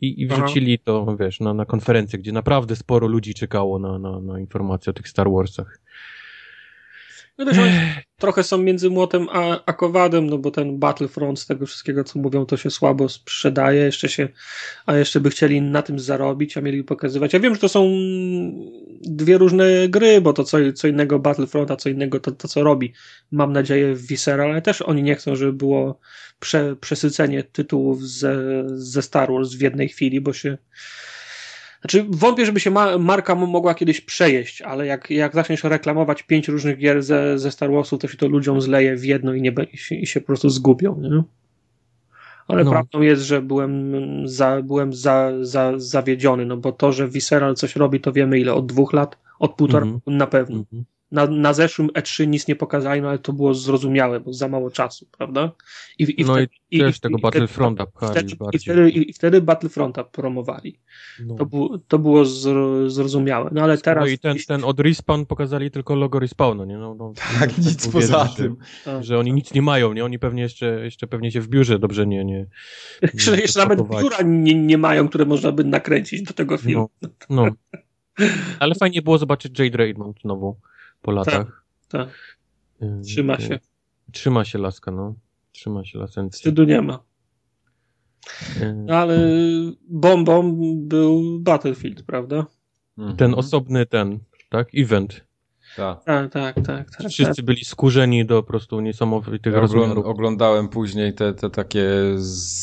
i, 0.00 0.22
i 0.22 0.26
Aha. 0.30 0.44
wrzucili 0.44 0.78
to, 0.78 1.16
wiesz, 1.20 1.40
na, 1.40 1.54
na 1.54 1.64
konferencję, 1.64 2.18
gdzie 2.18 2.32
naprawdę 2.32 2.76
sporo 2.76 3.06
ludzi 3.06 3.34
czekało 3.34 3.78
na, 3.78 3.98
na, 3.98 4.20
na 4.20 4.40
informacje 4.40 4.90
o 4.90 4.94
tych 4.94 5.08
Star 5.08 5.30
Warsach. 5.30 5.80
No 7.38 7.44
też 7.44 7.58
oni 7.58 7.72
trochę 8.18 8.42
są 8.42 8.58
między 8.58 8.90
młotem 8.90 9.28
a, 9.32 9.64
a 9.66 9.72
kowadem, 9.72 10.26
no 10.26 10.38
bo 10.38 10.50
ten 10.50 10.78
Battlefront 10.78 11.40
z 11.40 11.46
tego 11.46 11.66
wszystkiego, 11.66 12.04
co 12.04 12.18
mówią, 12.18 12.46
to 12.46 12.56
się 12.56 12.70
słabo 12.70 13.08
sprzedaje, 13.08 13.80
jeszcze 13.80 14.08
się, 14.08 14.28
a 14.86 14.96
jeszcze 14.96 15.20
by 15.20 15.30
chcieli 15.30 15.62
na 15.62 15.82
tym 15.82 15.98
zarobić, 15.98 16.56
a 16.56 16.60
mieli 16.60 16.84
pokazywać. 16.84 17.32
Ja 17.32 17.40
wiem, 17.40 17.54
że 17.54 17.60
to 17.60 17.68
są 17.68 17.90
dwie 19.00 19.38
różne 19.38 19.88
gry, 19.88 20.20
bo 20.20 20.32
to 20.32 20.44
co, 20.44 20.58
co 20.74 20.88
innego 20.88 21.18
Battlefront, 21.18 21.70
a 21.70 21.76
co 21.76 21.88
innego 21.88 22.20
to, 22.20 22.32
to 22.32 22.48
co 22.48 22.62
robi, 22.62 22.92
mam 23.32 23.52
nadzieję, 23.52 23.94
w 23.94 24.06
Visceral, 24.06 24.50
ale 24.50 24.62
też 24.62 24.82
oni 24.82 25.02
nie 25.02 25.14
chcą, 25.14 25.36
żeby 25.36 25.52
było 25.52 25.98
prze, 26.40 26.76
przesycenie 26.76 27.42
tytułów 27.42 28.08
ze, 28.08 28.64
ze 28.66 29.02
Star 29.02 29.32
Wars 29.32 29.54
w 29.54 29.60
jednej 29.60 29.88
chwili, 29.88 30.20
bo 30.20 30.32
się 30.32 30.58
znaczy, 31.90 32.06
wątpię, 32.10 32.46
żeby 32.46 32.60
się 32.60 32.70
ma, 32.70 32.98
marka 32.98 33.34
mogła 33.34 33.74
kiedyś 33.74 34.00
przejeść, 34.00 34.62
ale 34.62 34.86
jak, 34.86 35.10
jak 35.10 35.34
zaczniesz 35.34 35.64
reklamować 35.64 36.22
pięć 36.22 36.48
różnych 36.48 36.78
gier 36.78 37.02
ze, 37.02 37.38
ze 37.38 37.50
Star 37.50 37.70
Warsów, 37.70 38.00
to 38.00 38.08
się 38.08 38.16
to 38.16 38.28
ludziom 38.28 38.60
zleje 38.60 38.96
w 38.96 39.04
jedno 39.04 39.34
i, 39.34 39.42
nie, 39.42 39.52
i, 39.90 40.06
się, 40.06 40.20
po 40.20 40.26
prostu 40.26 40.50
zgubią. 40.50 41.00
Nie? 41.00 41.22
Ale 42.48 42.64
No. 42.64 42.70
prawdą 42.70 43.00
jest, 43.00 43.22
że 43.22 43.42
byłem, 43.42 43.92
za, 44.28 44.62
byłem 44.62 44.92
za, 44.92 45.32
za, 45.40 45.72
zawiedziony, 45.76 46.46
no 46.46 46.56
bo 46.56 46.72
to, 46.72 46.92
że 46.92 47.08
Visceral 47.08 47.54
coś 47.54 47.76
robi, 47.76 48.00
to 48.00 48.12
wiemy 48.12 48.40
ile, 48.40 48.54
od 48.54 48.66
dwóch 48.66 48.92
lat, 48.92 49.18
od 49.38 49.54
półtora 49.54 49.82
Mhm. 49.82 49.94
roku 49.94 50.10
na 50.10 50.26
pewno. 50.26 50.56
Mhm. 50.58 50.84
Na, 51.10 51.26
na 51.26 51.52
zeszłym 51.52 51.88
E3 51.88 52.26
nic 52.26 52.48
nie 52.48 52.56
pokazali, 52.56 53.02
no 53.02 53.08
ale 53.08 53.18
to 53.18 53.32
było 53.32 53.54
zrozumiałe, 53.54 54.20
bo 54.20 54.32
za 54.32 54.48
mało 54.48 54.70
czasu, 54.70 55.06
prawda? 55.18 55.52
I, 55.98 56.24
No 56.24 56.32
wtedy- 56.32 56.48
i 56.70 56.78
też 56.78 57.00
tego 57.00 57.18
wtedy- 57.18 57.22
Battlefronta 57.22 57.86
pchali 57.86 58.12
wtedy, 58.12 58.34
i, 58.52 58.58
wtedy, 58.58 58.90
i, 58.90 59.10
I 59.10 59.12
wtedy 59.12 59.42
Battlefronta 59.42 60.04
promowali. 60.04 60.80
No. 61.24 61.34
To, 61.34 61.46
było 61.46 61.78
to 61.78 61.98
było 61.98 62.24
zro, 62.24 62.90
zrozumiałe. 62.90 63.50
No 63.52 63.62
ale 63.62 63.78
teraz. 63.78 64.04
no 64.04 64.10
i 64.10 64.18
ten, 64.18 64.36
ten 64.48 64.64
od 64.64 64.80
Respawn 64.80 65.24
pokazali 65.26 65.70
tylko 65.70 65.94
logo 65.94 66.18
Respawnu, 66.18 66.64
nie? 66.64 66.78
No, 66.78 66.94
no, 66.94 67.12
Tak, 67.40 67.58
nic 67.58 67.88
poza 67.88 68.26
że- 68.26 68.34
tym. 68.36 68.56
Tak. 68.84 69.04
Że 69.04 69.18
oni 69.18 69.32
nic 69.32 69.54
nie 69.54 69.62
mają, 69.62 69.92
nie? 69.92 70.04
Oni 70.04 70.18
pewnie 70.18 70.42
jeszcze, 70.42 70.84
jeszcze 70.84 71.06
pewnie 71.06 71.30
się 71.30 71.40
w 71.40 71.48
biurze 71.48 71.78
dobrze 71.78 72.06
nie, 72.06 72.24
nie, 72.24 72.46
Jeszcze, 73.14 73.40
jeszcze 73.40 73.58
nawet 73.60 73.80
biura 74.00 74.16
nie, 74.24 74.54
nie 74.54 74.78
mają, 74.78 75.08
które 75.08 75.24
można 75.24 75.52
by 75.52 75.64
nakręcić 75.64 76.22
do 76.22 76.32
tego 76.34 76.56
filmu. 76.56 76.88
No, 77.02 77.08
no. 77.30 77.46
Ale 78.60 78.74
fajnie 78.74 79.02
było 79.02 79.18
zobaczyć 79.18 79.58
Jade 79.58 79.78
Raymond 79.78 80.20
znowu 80.20 80.56
po 81.06 81.12
latach. 81.12 81.64
tak. 81.88 82.08
Y, 82.82 83.00
Trzyma 83.04 83.40
się. 83.40 83.58
Trzyma 84.12 84.44
się 84.44 84.58
laska, 84.58 84.90
no. 84.90 85.14
Trzyma 85.52 85.84
się 85.84 85.98
lasencja. 85.98 86.36
Wstydu 86.38 86.64
nie 86.64 86.82
ma. 86.82 87.02
Ale 88.88 89.18
bombą 89.88 90.56
był 90.76 91.40
Battlefield, 91.40 92.02
prawda? 92.02 92.46
Mhm. 92.98 93.16
Ten 93.16 93.34
osobny 93.34 93.86
ten, 93.86 94.18
tak? 94.50 94.68
Event. 94.74 95.26
Tak. 95.76 96.04
Tak, 96.04 96.32
tak, 96.32 96.54
tak. 96.54 96.64
tak, 96.66 96.90
tak. 97.02 97.08
Wszyscy 97.10 97.42
byli 97.42 97.64
skurzeni 97.64 98.26
do 98.26 98.42
po 98.42 98.48
prostu 98.48 98.80
niesamowitych 98.80 99.52
Ja 99.54 99.60
rozmiarów. 99.60 100.06
oglądałem 100.06 100.68
później 100.68 101.14
te, 101.14 101.34
te 101.34 101.50
takie 101.50 101.88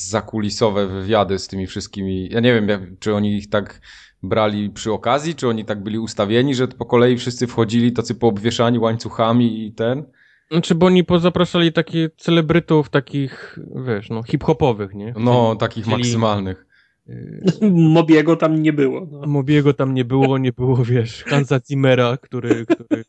zakulisowe 0.10 0.88
wywiady 0.88 1.40
z 1.40 1.48
tymi 1.48 1.68
wszystkimi. 1.68 2.30
Ja 2.30 2.40
nie 2.40 2.54
wiem, 2.54 2.70
jak, 2.70 2.82
czy 3.00 3.16
oni 3.16 3.38
ich 3.38 3.50
tak 3.50 3.82
brali 4.24 4.70
przy 4.70 4.92
okazji, 4.92 5.36
czy 5.36 5.48
oni 5.48 5.66
tak 5.66 5.84
byli 5.84 6.00
ustawieni, 6.00 6.56
że 6.56 6.68
po 6.68 6.86
kolei 6.86 7.18
wszyscy 7.18 7.48
wchodzili 7.48 7.92
tacy 7.92 8.16
poobwieszani 8.16 8.80
łańcuchami 8.80 9.66
i 9.68 9.74
ten. 9.74 10.04
Znaczy, 10.52 10.76
bo 10.76 10.86
oni 10.86 11.04
pozapraszali 11.04 11.74
takich 11.74 12.10
celebrytów, 12.18 12.90
takich, 12.90 13.60
wiesz, 13.88 14.10
no, 14.10 14.24
hip-hopowych, 14.24 14.94
nie? 14.94 15.14
No, 15.18 15.50
Chcieli- 15.50 15.58
takich 15.60 15.88
maksymalnych. 15.88 16.66
Mobiego 17.72 18.36
tam 18.36 18.62
nie 18.62 18.74
było. 18.74 19.08
No. 19.12 19.28
Mobiego 19.28 19.74
tam 19.74 19.94
nie 19.94 20.06
było, 20.06 20.38
nie 20.38 20.52
było, 20.52 20.76
wiesz, 20.76 21.24
Hansa 21.24 21.60
Zimmera, 21.68 22.18
który, 22.18 22.66
który 22.66 23.04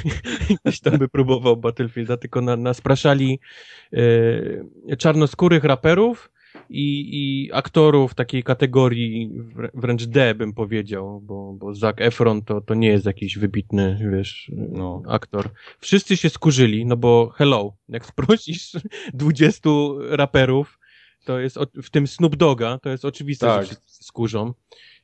gdzieś 0.64 0.80
tam 0.80 0.98
by 0.98 1.08
próbował 1.08 1.56
Battlefielda, 1.56 2.16
tylko 2.16 2.40
na, 2.40 2.56
naspraszali 2.56 3.40
e, 3.92 4.96
czarnoskórych 4.96 5.64
raperów 5.64 6.30
i, 6.70 7.08
i 7.12 7.52
aktorów 7.52 8.14
takiej 8.14 8.42
kategorii 8.42 9.30
wrę- 9.56 9.70
wręcz 9.74 10.04
D, 10.04 10.34
bym 10.34 10.52
powiedział, 10.52 11.20
bo, 11.20 11.52
bo 11.52 11.74
Zac 11.74 11.96
Efron 11.98 12.42
to, 12.42 12.60
to 12.60 12.74
nie 12.74 12.88
jest 12.88 13.06
jakiś 13.06 13.38
wybitny, 13.38 14.08
wiesz, 14.12 14.50
No. 14.56 15.02
aktor. 15.08 15.48
Wszyscy 15.80 16.16
się 16.16 16.30
skurzyli, 16.30 16.86
no 16.86 16.96
bo 16.96 17.32
hello, 17.36 17.76
jak 17.88 18.06
sprosisz 18.06 18.72
20 19.14 19.70
raperów, 20.10 20.78
to 21.24 21.38
jest, 21.38 21.58
w 21.82 21.90
tym 21.90 22.06
Snoop 22.06 22.36
Doga, 22.36 22.78
to 22.82 22.90
jest 22.90 23.04
oczywiste, 23.04 23.46
Tak. 23.46 23.60
że 23.62 23.66
wszyscy 23.66 23.98
się 23.98 24.04
skurzą. 24.04 24.54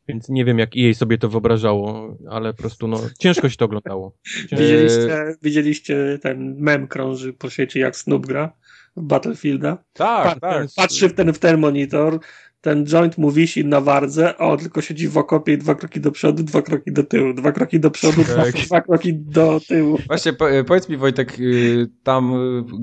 Więc 0.09 0.29
nie 0.29 0.45
wiem, 0.45 0.59
jak 0.59 0.77
jej 0.77 0.95
sobie 0.95 1.19
to 1.19 1.29
wyobrażało, 1.29 2.17
ale 2.31 2.55
po 2.55 2.59
prostu 2.63 2.89
no, 2.89 3.01
ciężko 3.19 3.49
się 3.49 3.57
to 3.57 3.65
oglądało. 3.65 4.17
Ciężko. 4.41 4.57
Widzieliście, 4.63 5.35
widzieliście 5.43 6.19
ten 6.23 6.57
mem 6.59 6.89
krąży 6.89 7.33
po 7.33 7.51
świecie, 7.51 7.81
jak 7.81 7.97
Snoop 7.97 8.27
gra 8.27 8.53
Battlefielda? 8.97 9.79
Tak, 9.93 10.41
tak. 10.41 10.67
Patrzy 10.77 11.09
w 11.09 11.15
ten, 11.15 11.33
w 11.33 11.39
ten 11.39 11.61
monitor, 11.61 12.19
ten 12.63 12.87
joint 12.87 13.19
mu 13.19 13.31
wisi 13.31 13.65
na 13.65 13.81
wardze, 13.81 14.35
a 14.39 14.45
on 14.45 14.59
tylko 14.59 14.81
siedzi 14.81 15.09
w 15.09 15.19
okopie 15.19 15.53
i 15.53 15.59
dwa 15.59 15.75
kroki 15.75 16.01
do 16.01 16.13
przodu, 16.13 16.43
dwa 16.43 16.63
kroki 16.63 16.93
do 16.93 17.03
tyłu, 17.05 17.35
dwa 17.35 17.53
kroki 17.53 17.81
do 17.81 17.91
przodu, 17.91 18.23
dwa, 18.25 18.43
Tak. 18.45 18.53
dwa 18.53 18.81
kroki 18.81 19.15
do 19.15 19.61
tyłu. 19.69 19.99
Właśnie, 20.07 20.33
po, 20.33 20.45
powiedz 20.67 20.89
mi 20.89 20.97
Wojtek, 20.97 21.37
y, 21.41 21.87
tam, 22.03 22.35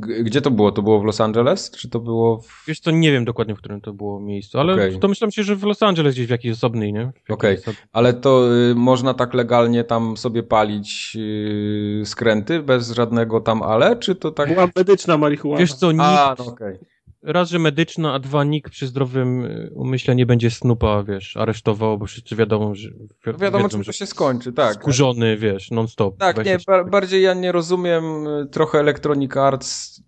y, 0.10 0.24
gdzie 0.24 0.42
to 0.42 0.52
było? 0.52 0.72
To 0.72 0.82
było 0.82 1.00
w 1.00 1.04
Los 1.04 1.22
Angeles? 1.22 1.72
Czy 1.72 1.90
to 1.90 2.00
było 2.00 2.38
w... 2.42 2.64
Wiesz 2.68 2.80
co, 2.80 2.92
nie 2.92 3.12
wiem 3.12 3.26
dokładnie, 3.26 3.56
w 3.56 3.58
którym 3.58 3.82
to 3.82 3.94
było 3.94 4.20
miejscu, 4.20 4.60
ale 4.60 4.74
Okej. 4.74 5.00
domyślam 5.00 5.32
się, 5.32 5.44
że 5.44 5.56
w 5.56 5.64
Los 5.64 5.84
Angeles 5.84 6.14
gdzieś 6.16 6.28
w 6.28 6.30
jakiejś 6.30 6.58
osobnej, 6.58 6.94
nie? 6.94 7.12
Okej. 7.30 7.58
osobnej- 7.58 7.84
Ale 7.92 8.14
to 8.14 8.56
y, 8.72 8.76
można 8.76 9.14
tak 9.14 9.34
legalnie 9.34 9.84
tam 9.84 10.18
sobie 10.18 10.44
palić 10.44 11.18
y, 11.20 12.02
skręty 12.06 12.64
bez 12.64 12.92
żadnego 12.92 13.42
tam 13.42 13.64
ale, 13.64 13.96
czy 13.96 14.16
to 14.16 14.32
tak... 14.32 14.50
Była 14.54 14.68
medyczna 14.76 15.18
marihuana. 15.18 15.60
Wiesz 15.60 15.74
co, 15.74 15.92
nikt, 15.92 16.04
A, 16.06 16.36
no 16.40 16.46
okej. 16.46 16.78
Raz, 17.24 17.50
że 17.50 17.60
medyczna, 17.60 18.14
a 18.14 18.20
dwa, 18.20 18.44
nikt 18.44 18.72
przy 18.72 18.88
zdrowym 18.88 19.46
y, 19.46 19.72
umyśle 19.76 20.16
nie 20.16 20.26
będzie 20.26 20.52
Snoopa, 20.52 21.04
wiesz, 21.04 21.38
aresztował, 21.38 21.98
bo 21.98 22.06
wszyscy 22.06 22.36
wiadomo, 22.36 22.76
że 22.76 22.90
wi- 22.90 23.10
Wiadomo, 23.40 23.64
wiedzą, 23.64 23.70
czym 23.70 23.84
to 23.84 23.92
się 23.92 24.06
skończy, 24.06 24.54
tak. 24.54 24.74
skurzony, 24.74 25.38
wiesz, 25.38 25.72
non-stop. 25.72 26.18
Tak, 26.18 26.38
nie, 26.38 26.44
24. 26.44 26.84
ba 26.84 26.90
bardziej 26.90 27.24
ja 27.24 27.34
nie 27.34 27.52
rozumiem 27.52 28.28
y, 28.28 28.46
trochę 28.52 28.80
Electronic 28.80 29.38
Arts. 29.38 30.02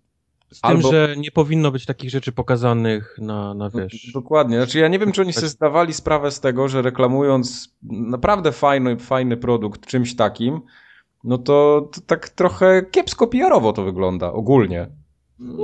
Z 0.52 0.60
tym, 0.60 0.70
albo- 0.70 0.90
że 0.90 1.14
nie 1.18 1.30
powinno 1.30 1.70
być 1.70 1.86
takich 1.86 2.10
rzeczy 2.10 2.32
pokazanych 2.32 3.16
na, 3.18 3.54
na 3.54 3.70
No, 3.74 3.80
wiesz... 3.80 4.10
Dokładnie. 4.14 4.56
Znaczy 4.56 4.78
ja 4.78 4.88
nie 4.88 4.98
wiem, 4.98 5.12
czy 5.12 5.20
oni 5.22 5.32
sobie 5.32 5.48
zdawali 5.48 5.92
sprawę 5.92 6.30
z 6.30 6.40
tego, 6.40 6.68
że 6.68 6.82
reklamując 6.82 7.74
naprawdę 7.90 8.52
fajny, 8.52 8.96
fajny 8.98 9.36
produkt 9.36 9.86
czymś 9.86 10.16
takim, 10.16 10.60
no 11.24 11.38
to, 11.38 11.88
to 11.94 12.00
tak 12.00 12.28
trochę 12.28 12.82
kiepsko 12.90 13.26
PR-owo 13.26 13.72
to 13.72 13.84
wygląda 13.84 14.32
ogólnie. 14.32 14.88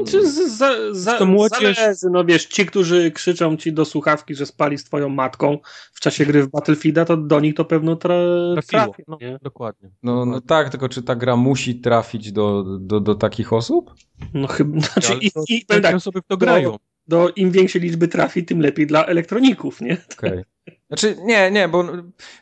Czy 0.06 0.30
z, 0.30 0.34
za, 0.58 0.70
za, 0.94 1.18
To 1.18 1.26
młodzież- 1.26 1.74
zależy, 1.76 2.06
no 2.12 2.24
wiesz, 2.24 2.46
ci, 2.46 2.66
którzy 2.66 3.10
krzyczą 3.10 3.56
ci 3.56 3.72
do 3.72 3.84
słuchawki, 3.84 4.34
że 4.34 4.46
spali 4.46 4.78
z 4.78 4.84
twoją 4.84 5.08
matką 5.08 5.58
w 5.92 6.00
czasie 6.00 6.26
gry 6.26 6.42
w 6.42 6.48
Battlefielda, 6.50 7.04
to 7.04 7.16
do 7.16 7.40
nich 7.40 7.54
to 7.54 7.64
pewno 7.64 7.96
tra 7.96 8.14
Trafiło. 8.54 8.82
trafi, 8.84 9.02
No, 9.08 9.18
nie? 9.20 9.38
dokładnie. 9.42 9.90
No, 10.02 10.24
no 10.24 10.40
tak, 10.40 10.70
tylko 10.70 10.88
czy 10.88 11.02
ta 11.02 11.16
gra 11.16 11.36
musi 11.36 11.80
trafić 11.80 12.32
do, 12.32 12.64
do, 12.80 13.00
do 13.00 13.14
takich 13.14 13.52
osób? 13.52 13.94
No 14.34 14.46
chyba, 14.46 14.80
znaczy 14.80 15.12
Ale 15.12 15.20
i, 15.20 15.30
to, 15.30 15.42
i 15.48 15.64
powiem 15.68 15.82
tak, 15.82 15.94
osoby 15.94 16.20
w 16.22 16.26
to 16.26 16.36
grają. 16.36 16.76
do 17.06 17.28
im 17.36 17.50
większej 17.50 17.80
liczby 17.82 18.08
trafi, 18.08 18.44
tym 18.44 18.60
lepiej 18.60 18.86
dla 18.86 19.06
elektroników, 19.06 19.80
nie? 19.80 19.96
Okej. 20.18 20.42
Znaczy, 20.88 21.16
nie, 21.24 21.50
nie, 21.50 21.68
bo 21.68 21.84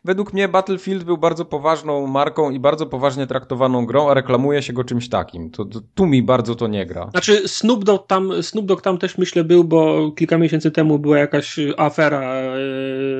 według 0.04 0.32
mnie 0.32 0.48
Battlefield 0.48 1.04
był 1.04 1.18
bardzo 1.18 1.44
poważną 1.44 2.06
marką 2.06 2.50
i 2.50 2.60
bardzo 2.60 2.86
poważnie 2.86 3.26
traktowaną 3.26 3.86
grą, 3.86 4.10
a 4.10 4.14
reklamuje 4.14 4.62
się 4.62 4.72
go 4.72 4.84
czymś 4.84 5.08
takim. 5.08 5.50
To, 5.50 5.64
to, 5.64 5.80
tu 5.94 6.06
mi 6.06 6.22
bardzo 6.22 6.54
to 6.54 6.66
nie 6.66 6.86
gra. 6.86 7.08
Znaczy 7.10 7.48
Snoop 7.48 7.84
Dogg 7.84 8.06
tam, 8.06 8.42
Snoop 8.42 8.66
Dogg 8.66 8.82
tam 8.82 8.98
też 8.98 9.18
myślę 9.18 9.44
był, 9.44 9.64
bo 9.64 10.12
kilka 10.12 10.38
miesięcy 10.38 10.70
temu 10.70 10.98
była 10.98 11.18
jakaś 11.18 11.56
afera, 11.76 12.20
e, 12.22 12.58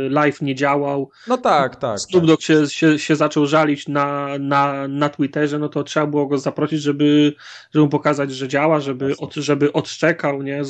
live 0.09 0.43
nie 0.43 0.55
działał, 0.55 1.11
No 1.29 1.39
tak, 1.39 1.77
tak. 1.77 2.01
Snoop 2.01 2.23
tak. 2.23 2.29
Dogg 2.29 2.43
się, 2.43 2.67
się, 2.67 2.99
się 2.99 3.17
zaczął 3.17 3.47
żalić 3.47 3.89
na, 3.89 4.29
na, 4.41 4.89
na 4.89 5.09
Twitterze, 5.09 5.59
no 5.59 5.69
to 5.69 5.85
trzeba 5.85 6.07
było 6.07 6.27
go 6.27 6.39
zaprosić, 6.39 6.83
żeby, 6.83 7.35
żeby 7.75 7.85
mu 7.85 7.91
pokazać, 7.91 8.33
że 8.33 8.49
działa, 8.49 8.81
żeby, 8.81 9.17
od, 9.19 9.35
żeby 9.35 9.73
odszczekał, 9.73 10.43
nie? 10.43 10.65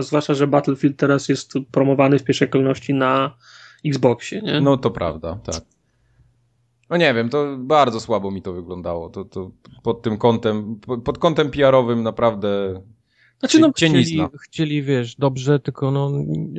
Zwłaszcza, 0.00 0.34
że 0.34 0.46
Battlefield 0.46 0.96
teraz 0.96 1.28
jest 1.28 1.52
promowany 1.70 2.18
w 2.18 2.24
pierwszej 2.24 2.48
kolejności 2.48 2.94
na 2.94 3.34
Xboxie, 3.86 4.42
nie? 4.42 4.60
No 4.60 4.76
to 4.76 4.90
prawda, 4.90 5.38
tak. 5.44 5.60
No 6.90 6.96
nie 6.96 7.14
wiem, 7.14 7.28
to 7.28 7.56
bardzo 7.58 8.00
słabo 8.00 8.30
mi 8.30 8.42
to 8.42 8.52
wyglądało. 8.52 9.10
To, 9.10 9.24
to 9.24 9.50
pod 9.82 10.02
tym 10.02 10.18
kątem, 10.18 10.76
po- 10.86 10.98
pod 10.98 11.18
kątem 11.18 11.50
PR-owym 11.50 12.02
naprawdę 12.02 12.80
znaczy, 13.42 13.58
no, 13.60 13.72
Chcieli, 13.72 13.94
nizna. 13.94 14.28
chcieli, 14.42 14.82
wiesz, 14.82 15.14
dobrze, 15.16 15.60
tylko 15.60 15.90
no, 15.90 16.12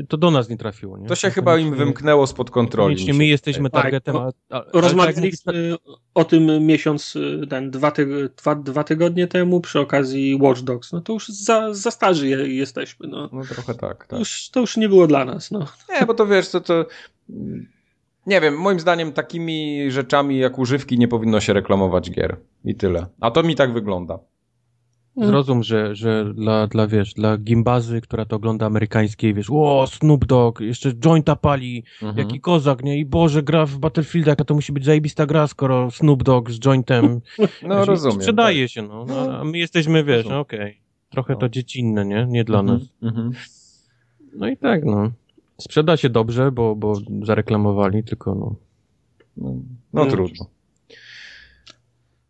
to 0.09 0.17
do 0.17 0.31
nas 0.31 0.49
nie 0.49 0.57
trafiło, 0.57 0.97
nie? 0.97 1.07
To 1.07 1.15
się 1.15 1.29
chyba 1.29 1.57
im 1.57 1.65
Niekoniecznie- 1.65 1.85
wymknęło 1.85 2.27
spod 2.27 2.51
kontroli. 2.51 2.89
Niekoniecznie 2.89 3.13
mi 3.13 3.19
my 3.19 3.25
jesteśmy 3.25 3.69
Tak, 3.69 3.81
targetem, 3.81 4.13
no, 4.15 4.21
a, 4.21 4.23
a, 4.25 4.29
ale 4.55 4.63
tak 4.71 4.73
rozmawialiśmy 4.83 5.75
o 6.13 6.25
tym 6.25 6.65
miesiąc, 6.65 7.15
y, 7.15 7.47
ten, 7.49 7.71
dwa, 7.71 7.89
tyg- 7.89 8.29
dwa, 8.41 8.55
dwa 8.55 8.83
tygodnie 8.83 9.27
temu 9.27 9.61
przy 9.61 9.79
okazji 9.79 10.35
Watch 10.41 10.61
Dogs. 10.61 10.91
No 10.93 11.01
to 11.01 11.13
już 11.13 11.27
za, 11.29 11.73
za 11.73 11.91
starzy 11.91 12.27
je, 12.27 12.37
jesteśmy, 12.55 13.07
no. 13.07 13.29
No 13.33 13.43
trochę 13.43 13.73
tak, 13.75 14.05
To 14.05 14.09
tak. 14.09 14.19
już, 14.19 14.49
to 14.49 14.59
już 14.59 14.77
nie 14.77 14.89
było 14.89 15.07
dla 15.07 15.25
nas, 15.25 15.51
no. 15.51 15.65
Nie, 15.99 16.05
bo 16.05 16.13
to 16.13 16.27
wiesz, 16.27 16.49
to, 16.49 16.61
to 16.61 16.85
nie 18.27 18.41
wiem, 18.41 18.57
moim 18.57 18.79
zdaniem 18.79 19.11
takimi 19.13 19.91
rzeczami 19.91 20.37
jak 20.39 20.59
używki 20.59 20.99
nie 20.99 21.07
powinno 21.07 21.39
się 21.39 21.53
reklamować 21.53 22.11
gier. 22.11 22.37
I 22.65 22.75
tyle. 22.75 23.05
A 23.19 23.31
to 23.31 23.43
mi 23.43 23.55
tak 23.55 23.73
wygląda. 23.73 24.19
Zrozum, 25.17 25.63
że, 25.63 25.95
że 25.95 26.33
dla, 26.33 26.67
dla, 26.67 26.87
wiesz, 26.87 27.13
dla 27.13 27.37
gimbazy, 27.37 28.01
która 28.01 28.25
to 28.25 28.35
ogląda 28.35 28.65
amerykańskiej, 28.65 29.33
wiesz, 29.33 29.47
o, 29.51 29.87
Snoop 29.87 30.25
Dogg, 30.25 30.59
jeszcze 30.61 30.93
jointa 30.93 31.35
pali, 31.35 31.83
Mhm. 32.01 32.17
jaki 32.27 32.41
kozak, 32.41 32.83
nie? 32.83 32.97
I 32.99 33.05
Boże, 33.05 33.43
gra 33.43 33.65
w 33.65 33.77
Battlefielda, 33.77 34.31
jaka 34.31 34.43
to 34.45 34.53
musi 34.53 34.73
być 34.73 34.85
zajebista 34.85 35.25
gra, 35.25 35.47
skoro 35.47 35.91
Snoop 35.91 36.23
Dogg 36.23 36.49
z 36.51 36.59
jointem. 36.59 37.21
No 37.67 37.77
Wiesz, 37.77 37.87
rozumiem. 37.87 38.15
Sprzedaje 38.21 38.69
się, 38.69 38.81
no. 38.81 39.05
no. 39.05 39.37
A 39.39 39.43
my 39.43 39.57
jesteśmy, 39.57 40.03
wiesz, 40.03 40.25
no 40.25 40.39
okej. 40.39 40.77
Trochę 41.09 41.33
No. 41.33 41.39
to 41.39 41.49
dziecinne, 41.49 42.05
nie? 42.05 42.25
Nie 42.29 42.43
dla 42.43 42.59
Mhm, 42.59 42.79
nas. 42.79 42.87
mhm. 43.13 43.31
No 44.35 44.47
i 44.47 44.57
tak, 44.57 44.85
no. 44.85 45.11
Sprzeda 45.61 45.97
się 45.97 46.09
dobrze, 46.09 46.51
bo, 46.51 46.75
bo 46.75 46.93
zareklamowali, 47.23 48.03
tylko 48.03 48.35
no. 48.35 48.55
No, 49.37 49.55
no 49.93 50.01
Mm. 50.01 50.11
trudno. 50.13 50.45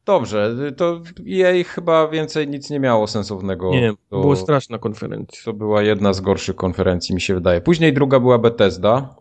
Dobrze, 0.06 0.56
to 0.78 1.02
jej 1.24 1.64
chyba 1.64 2.08
więcej 2.08 2.48
nic 2.48 2.70
nie 2.70 2.80
miało 2.80 3.08
sensownego. 3.08 3.72
Nie, 3.72 3.94
to, 4.10 4.22
była 4.22 4.36
straszna 4.36 4.78
konferencja. 4.78 5.40
to 5.46 5.54
była 5.54 5.82
jedna 5.82 6.14
z 6.14 6.22
gorszych 6.22 6.56
konferencji, 6.56 7.16
mi 7.16 7.22
się 7.22 7.34
wydaje. 7.36 7.62
Później 7.62 7.94
druga 7.94 8.20
była 8.20 8.38
Bethesda. 8.38 9.16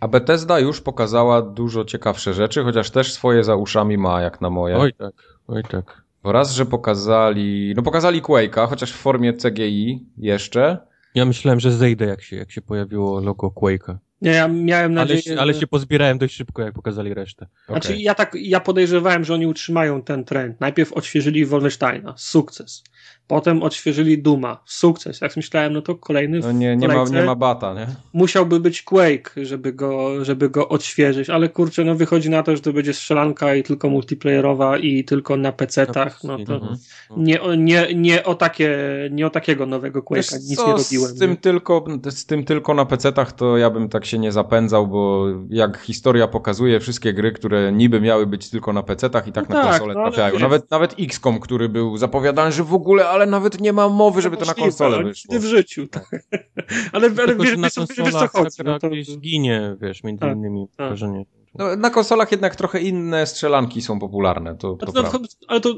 A 0.00 0.08
Bethesda 0.08 0.58
już 0.58 0.80
pokazała 0.80 1.42
dużo 1.42 1.84
ciekawsze 1.84 2.34
rzeczy, 2.34 2.64
chociaż 2.64 2.90
też 2.90 3.12
swoje 3.12 3.44
za 3.44 3.56
uszami 3.56 3.98
ma, 3.98 4.22
jak 4.22 4.40
na 4.40 4.50
moje. 4.50 4.76
Oj 4.76 4.92
tak, 4.92 5.14
oj 5.48 5.62
tak. 5.70 6.02
Bo 6.22 6.32
raz, 6.32 6.52
że 6.52 6.66
pokazali, 6.66 7.72
no 7.76 7.82
pokazali 7.82 8.22
Quake'a, 8.22 8.68
chociaż 8.68 8.92
w 8.92 8.96
formie 8.96 9.32
CGI 9.32 10.06
jeszcze. 10.18 10.78
Ja 11.14 11.24
myślałem, 11.24 11.60
że 11.60 11.72
zejdę, 11.72 12.06
jak 12.06 12.22
się, 12.22 12.36
jak 12.36 12.50
się 12.50 12.62
pojawiło 12.62 13.20
logo 13.20 13.48
Quake'a. 13.48 13.96
Nie, 14.22 14.30
ja 14.30 14.48
miałem 14.48 14.98
Ale, 14.98 15.14
nadzieję, 15.14 15.40
ale 15.40 15.54
że- 15.54 15.60
się 15.60 15.66
pozbierałem 15.66 16.18
dość 16.18 16.34
szybko, 16.34 16.62
jak 16.62 16.74
pokazali 16.74 17.14
resztę. 17.14 17.46
Znaczy, 17.68 17.96
ja 17.96 18.14
tak, 18.14 18.34
ja 18.34 18.60
podejrzewałem, 18.60 19.24
że 19.24 19.34
oni 19.34 19.46
utrzymają 19.46 20.02
ten 20.02 20.24
trend. 20.24 20.60
Najpierw 20.60 20.92
odświeżyli 20.92 21.46
Wolfensteina, 21.46 22.14
sukces. 22.16 22.84
Potem 23.32 23.62
odświeżyli 23.62 24.18
Duma, 24.22 24.60
sukces. 24.64 25.20
Jak 25.20 25.36
myślałem, 25.36 25.72
no 25.72 25.82
to 25.82 25.94
kolejny 25.94 26.38
No 26.38 26.52
nie, 26.52 26.76
nie, 26.76 26.88
ma, 26.88 27.04
nie 27.04 27.22
ma 27.22 27.34
bata, 27.34 27.74
nie? 27.74 27.86
musiałby 28.12 28.60
być 28.60 28.82
Quake, 28.82 29.30
żeby 29.42 29.72
go, 29.72 30.24
żeby 30.24 30.50
go 30.50 30.68
odświeżyć, 30.68 31.30
ale 31.30 31.48
kurczę, 31.48 31.84
no 31.84 31.94
wychodzi 31.94 32.30
na 32.30 32.42
to, 32.42 32.56
że 32.56 32.62
to 32.62 32.72
będzie 32.72 32.94
strzelanka 32.94 33.54
i 33.54 33.62
tylko 33.62 33.88
multiplayerowa 33.90 34.78
i 34.78 35.04
tylko 35.04 35.36
na 35.36 35.52
PC-tach, 35.52 36.24
no 36.24 36.36
to 36.46 36.54
Mhm. 36.54 36.76
nie, 37.16 37.42
o- 37.42 37.54
nie, 37.54 37.86
nie, 37.94 38.24
o 38.24 38.34
takie, 38.34 38.78
nie 39.10 39.26
o 39.26 39.30
takiego 39.30 39.66
nowego 39.66 40.02
Wiesz 40.10 40.26
Quake'a 40.26 40.34
nic 40.48 40.56
co, 40.56 40.66
nie 40.66 40.72
robiłem. 40.82 41.08
Z 41.16 41.18
tym, 41.18 41.30
nie? 41.30 41.36
tylko, 41.36 41.84
z 42.10 42.26
tym 42.26 42.44
tylko 42.44 42.74
na 42.74 42.84
PC-tach 42.84 43.32
to 43.32 43.56
ja 43.58 43.70
bym 43.70 43.88
tak 43.88 44.04
się 44.04 44.18
nie 44.18 44.32
zapędzał, 44.32 44.86
bo 44.86 45.26
jak 45.50 45.78
historia 45.78 46.28
pokazuje, 46.28 46.80
wszystkie 46.80 47.12
gry, 47.12 47.32
które 47.32 47.72
niby 47.72 48.00
miały 48.00 48.26
być 48.26 48.50
tylko 48.50 48.72
na 48.72 48.82
PC-tach 48.82 49.26
i 49.28 49.32
tak 49.32 49.48
No 49.48 49.54
na 49.54 49.62
tak, 49.62 49.70
konsole 49.70 49.94
no 49.94 50.02
trafiają. 50.02 50.32
wiesz- 50.32 50.42
Nawet, 50.42 50.70
nawet 50.70 50.94
XCOM, 51.00 51.40
który 51.40 51.68
był 51.68 51.96
zapowiadany, 51.96 52.52
że 52.52 52.64
w 52.64 52.74
ogóle, 52.74 53.08
ale 53.08 53.21
nawet 53.26 53.60
nie 53.60 53.72
ma 53.72 53.88
mowy, 53.88 54.22
żeby 54.22 54.36
to 54.36 54.44
na 54.44 54.54
konsolę 54.54 54.96
ale 54.96 55.04
wyszło. 55.04 55.38
w 55.38 55.44
życiu. 55.44 55.86
Tak. 55.88 56.10
ale 56.92 57.06
ale 57.06 57.10
Tylko, 57.10 57.42
wiesz, 57.42 57.50
że 57.50 57.56
na 57.56 57.68
wiesz, 57.68 57.76
wiesz, 57.76 57.88
wiesz 57.88 57.96
co 57.96 58.28
konsolach 58.28 58.32
chodzi. 58.32 58.56
No 58.64 58.78
to, 58.78 58.90
gdzieś 58.90 59.08
zginie, 59.08 59.76
wiesz, 59.80 60.04
między 60.04 60.20
Tak, 60.20 60.36
innymi 60.36 60.66
tak. 60.76 60.88
wrażenie. 60.88 61.24
No, 61.54 61.76
na 61.76 61.90
konsolach 61.90 62.32
jednak 62.32 62.56
trochę 62.56 62.80
inne 62.80 63.26
strzelanki 63.26 63.82
są 63.82 63.98
popularne, 63.98 64.54
to, 64.56 64.74
to 64.74 64.86
no, 64.86 64.92
prawda. 64.92 65.18
ale 65.48 65.60
to 65.60 65.74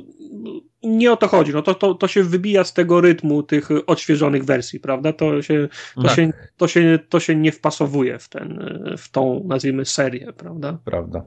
nie 0.83 1.13
o 1.13 1.17
to 1.17 1.29
chodzi. 1.29 1.53
No 1.53 1.63
to, 1.63 1.75
to, 1.75 1.95
to 1.95 2.09
się 2.09 2.23
wybija 2.23 2.65
z 2.65 2.73
tego 2.73 3.01
rytmu 3.01 3.43
tych 3.43 3.69
odświeżonych 3.87 4.45
wersji, 4.45 4.81
prawda? 4.81 5.13
To 5.13 5.43
się, 5.43 5.69
to 5.95 6.03
Tak. 6.03 6.17
się, 6.17 6.33
to 6.57 6.69
się, 6.69 6.99
to 7.09 7.21
się 7.21 7.37
nie 7.37 7.53
wpasowuje 7.53 8.19
w, 8.19 8.29
ten, 8.29 8.77
w 8.99 9.09
tą, 9.09 9.45
nazwijmy, 9.47 9.85
serię, 9.85 10.33
prawda? 10.33 10.79
Prawda. 10.85 11.25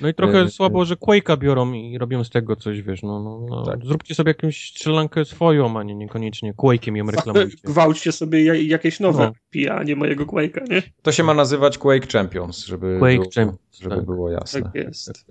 No 0.00 0.08
i 0.08 0.14
trochę 0.14 0.40
E, 0.40 0.48
słabo, 0.48 0.84
że 0.84 0.94
Quake'a 0.94 1.38
biorą 1.38 1.72
i 1.72 1.98
robią 1.98 2.24
z 2.24 2.30
tego 2.30 2.56
coś, 2.56 2.82
wiesz, 2.82 3.02
no, 3.02 3.22
no, 3.22 3.46
no. 3.50 3.64
Tak. 3.64 3.84
Zróbcie 3.84 4.14
sobie 4.14 4.30
jakąś 4.30 4.70
strzelankę 4.70 5.24
swoją, 5.24 5.78
a 5.78 5.82
nie 5.82 5.94
niekoniecznie 5.94 6.54
Quake'iem 6.54 6.96
ją 6.96 7.06
reklamujcie. 7.06 7.56
Gwałćcie 7.64 8.12
sobie 8.12 8.44
ja- 8.44 8.54
jakieś 8.54 9.00
nowe 9.00 9.24
No. 9.26 9.32
pija, 9.50 9.74
a 9.76 9.82
nie 9.82 9.96
mojego 9.96 10.24
Quake'a, 10.26 10.70
nie? 10.70 10.82
To 11.02 11.12
się 11.12 11.22
ma 11.22 11.34
nazywać 11.34 11.78
Quake 11.78 12.06
Champions, 12.12 12.66
żeby, 12.66 12.96
Quake 12.98 13.14
było, 13.14 13.30
Champions, 13.34 13.78
żeby 13.80 13.96
tak. 13.96 14.04
było 14.04 14.30
jasne. 14.30 14.62
Tak 14.62 14.74
jest. 14.74 15.24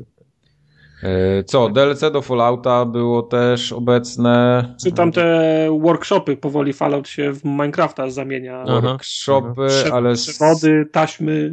E, 1.03 1.43
Co, 1.43 1.69
DLC 1.69 2.01
do 2.11 2.21
Fallouta 2.21 2.85
było 2.85 3.21
też 3.23 3.71
obecne. 3.73 4.65
Czy 4.83 4.91
tam 4.91 5.11
te 5.11 5.67
workshopy 5.81 6.37
powoli 6.37 6.73
Fallout 6.73 7.07
się 7.07 7.31
w 7.33 7.43
Minecrafta 7.45 8.09
zamienia. 8.09 8.63
Aha. 8.67 8.81
Workshopy, 8.81 9.67
ale 9.93 10.13
Przewody, 10.13 10.85
taśmy. 10.91 11.51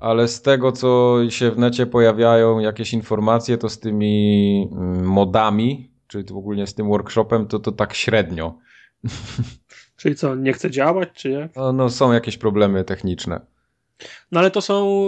Ale 0.00 0.28
z 0.28 0.42
tego, 0.42 0.72
co 0.72 1.18
się 1.28 1.50
w 1.50 1.58
necie 1.58 1.86
pojawiają 1.86 2.58
jakieś 2.58 2.92
informacje, 2.92 3.58
to 3.58 3.68
z 3.68 3.78
tymi 3.78 4.68
mm, 4.72 5.04
modami, 5.04 5.90
czy 6.06 6.24
to 6.24 6.36
ogólnie 6.36 6.66
z 6.66 6.74
tym 6.74 6.88
workshopem, 6.88 7.46
to 7.46 7.58
to 7.58 7.72
tak 7.72 7.94
średnio. 7.94 8.58
Czyli 9.96 10.14
co, 10.14 10.34
nie 10.34 10.52
chce 10.52 10.70
działać, 10.70 11.08
czy 11.14 11.30
jak? 11.30 11.56
No, 11.56 11.72
no 11.72 11.90
są 11.90 12.12
jakieś 12.12 12.36
problemy 12.36 12.84
techniczne. 12.84 13.40
No 14.32 14.40
ale 14.40 14.50
to 14.50 14.60
są. 14.60 15.02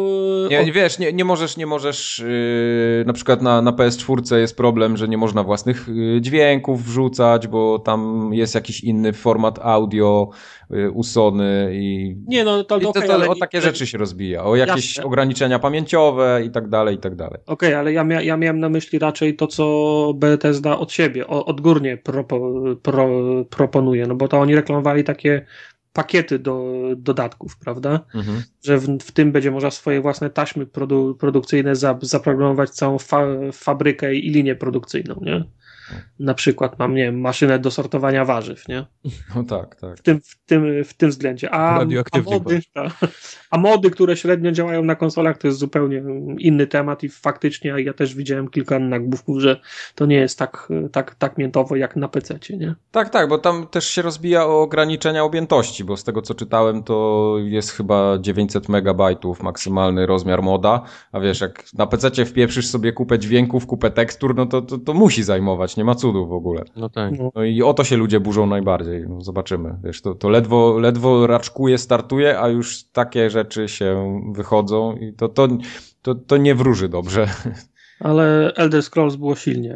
Nie, 0.50 0.72
wiesz, 0.72 0.98
nie, 0.98 1.12
nie 1.12 1.24
możesz, 1.24 1.56
nie 1.56 1.66
możesz. 1.66 2.18
Yy, 2.18 3.04
na 3.06 3.12
przykład 3.12 3.42
na, 3.42 3.62
na 3.62 3.72
PS4 3.72 4.36
jest 4.36 4.56
problem, 4.56 4.96
że 4.96 5.08
nie 5.08 5.16
można 5.16 5.42
własnych 5.42 5.88
yy, 5.88 6.20
dźwięków 6.20 6.84
wrzucać, 6.84 7.46
bo 7.46 7.78
tam 7.78 8.30
jest 8.32 8.54
jakiś 8.54 8.84
inny 8.84 9.12
format 9.12 9.58
audio 9.62 10.30
yy, 10.70 10.90
usony 10.90 11.70
i. 11.72 12.16
Nie, 12.26 12.44
no 12.44 12.64
to, 12.64 12.78
I 12.78 12.80
to, 12.80 12.88
okay, 12.88 13.08
to 13.08 13.16
o 13.16 13.34
nie- 13.34 13.40
takie 13.40 13.60
rzeczy 13.60 13.86
się 13.86 13.98
rozbija, 13.98 14.44
o 14.44 14.56
jakieś 14.56 14.96
Jasne. 14.96 15.04
ograniczenia 15.04 15.58
pamięciowe 15.58 16.42
i 16.46 16.50
tak 16.50 16.68
dalej, 16.68 16.96
i 16.96 16.98
tak 16.98 17.14
dalej. 17.14 17.40
Okej, 17.46 17.74
ale 17.74 17.92
ja, 17.92 18.04
mia 18.04 18.22
ja 18.22 18.36
miałem 18.36 18.60
na 18.60 18.68
myśli 18.68 18.98
raczej 18.98 19.36
to, 19.36 19.46
co 19.46 20.12
Bethesda 20.14 20.78
od 20.78 20.92
siebie, 20.92 21.26
o, 21.26 21.44
odgórnie 21.44 21.96
propo 21.96 22.52
pro 22.82 23.08
proponuje, 23.50 24.06
no 24.06 24.14
bo 24.14 24.28
to 24.28 24.40
oni 24.40 24.54
reklamowali 24.54 25.04
takie 25.04 25.46
pakiety 25.92 26.38
do 26.38 26.84
dodatków, 26.96 27.56
prawda? 27.56 28.00
Mhm. 28.14 28.42
Że 28.62 28.78
w, 28.78 28.98
w 28.98 29.12
tym 29.12 29.32
będzie 29.32 29.50
można 29.50 29.70
swoje 29.70 30.00
własne 30.00 30.30
taśmy 30.30 30.66
produ 30.66 31.14
produkcyjne 31.14 31.76
za 31.76 31.98
zaprogramować 32.02 32.70
całą 32.70 32.98
fa 32.98 33.26
fabrykę 33.52 34.14
i 34.14 34.30
linię 34.30 34.56
produkcyjną, 34.56 35.20
nie? 35.22 35.44
Na 36.18 36.34
przykład 36.34 36.78
mam, 36.78 36.94
nie 36.94 37.02
wiem, 37.02 37.20
maszynę 37.20 37.58
do 37.58 37.70
sortowania 37.70 38.24
warzyw, 38.24 38.68
nie? 38.68 38.86
No 39.36 39.44
tak, 39.44 39.76
tak. 39.76 39.98
w 39.98 40.02
tym, 40.02 40.20
w 40.20 40.36
tym, 40.46 40.84
w 40.84 40.94
tym 40.94 41.10
względzie. 41.10 41.50
A, 41.50 41.80
a, 42.12 42.20
mody, 42.24 42.60
a 43.50 43.58
mody, 43.58 43.90
które 43.90 44.16
średnio 44.16 44.52
działają 44.52 44.84
na 44.84 44.94
konsolach, 44.94 45.38
to 45.38 45.46
jest 45.46 45.58
zupełnie 45.58 46.02
inny 46.38 46.66
temat 46.66 47.02
i 47.02 47.08
faktycznie 47.08 47.74
ja 47.78 47.92
też 47.92 48.14
widziałem 48.14 48.48
kilka 48.48 48.78
nagłówków, 48.78 49.40
że 49.40 49.60
to 49.94 50.06
nie 50.06 50.16
jest 50.16 50.38
tak, 50.38 50.68
tak, 50.92 51.14
tak 51.14 51.38
miętowo 51.38 51.76
jak 51.76 51.96
na 51.96 52.08
PC, 52.08 52.38
nie? 52.50 52.74
Tak, 52.90 53.10
tak, 53.10 53.28
bo 53.28 53.38
tam 53.38 53.66
też 53.66 53.88
się 53.88 54.02
rozbija 54.02 54.46
o 54.46 54.62
ograniczenia 54.62 55.24
objętości, 55.24 55.84
bo 55.84 55.96
z 55.96 56.04
tego 56.04 56.22
co 56.22 56.34
czytałem, 56.34 56.82
to 56.82 57.36
jest 57.38 57.70
chyba 57.70 58.18
900 58.18 58.68
megabajtów 58.68 59.42
maksymalny 59.42 60.06
rozmiar 60.06 60.42
moda, 60.42 60.82
a 61.12 61.20
wiesz, 61.20 61.40
jak 61.40 61.64
na 61.74 61.86
PC 61.86 62.24
wpieprzysz 62.24 62.66
sobie 62.66 62.92
kupę 62.92 63.18
dźwięków, 63.18 63.66
kupę 63.66 63.90
tekstur, 63.90 64.34
no 64.34 64.46
to, 64.46 64.62
to, 64.62 64.78
to 64.78 64.94
musi 64.94 65.22
zajmować, 65.22 65.71
nie 65.76 65.84
ma 65.84 65.94
cudu 65.94 66.26
w 66.26 66.32
ogóle. 66.32 66.62
No 66.76 66.88
tak. 66.88 67.18
No. 67.18 67.30
No 67.34 67.44
i 67.44 67.62
o 67.62 67.74
to 67.74 67.84
się 67.84 67.96
ludzie 67.96 68.20
burzą 68.20 68.46
najbardziej, 68.46 69.04
no 69.08 69.20
zobaczymy. 69.20 69.76
Wiesz, 69.84 70.02
to, 70.02 70.14
to 70.14 70.28
ledwo, 70.28 70.78
ledwo 70.78 71.26
raczkuje, 71.26 71.78
startuje, 71.78 72.40
a 72.40 72.48
już 72.48 72.84
takie 72.84 73.30
rzeczy 73.30 73.68
się 73.68 74.20
wychodzą 74.34 74.96
i 74.96 75.12
to, 75.12 75.28
to, 75.28 75.48
to, 76.02 76.14
to 76.14 76.36
nie 76.36 76.54
wróży 76.54 76.88
dobrze. 76.88 77.26
Ale 78.00 78.52
Elder 78.56 78.82
Scrolls 78.82 79.16
było 79.16 79.34
silnie 79.36 79.74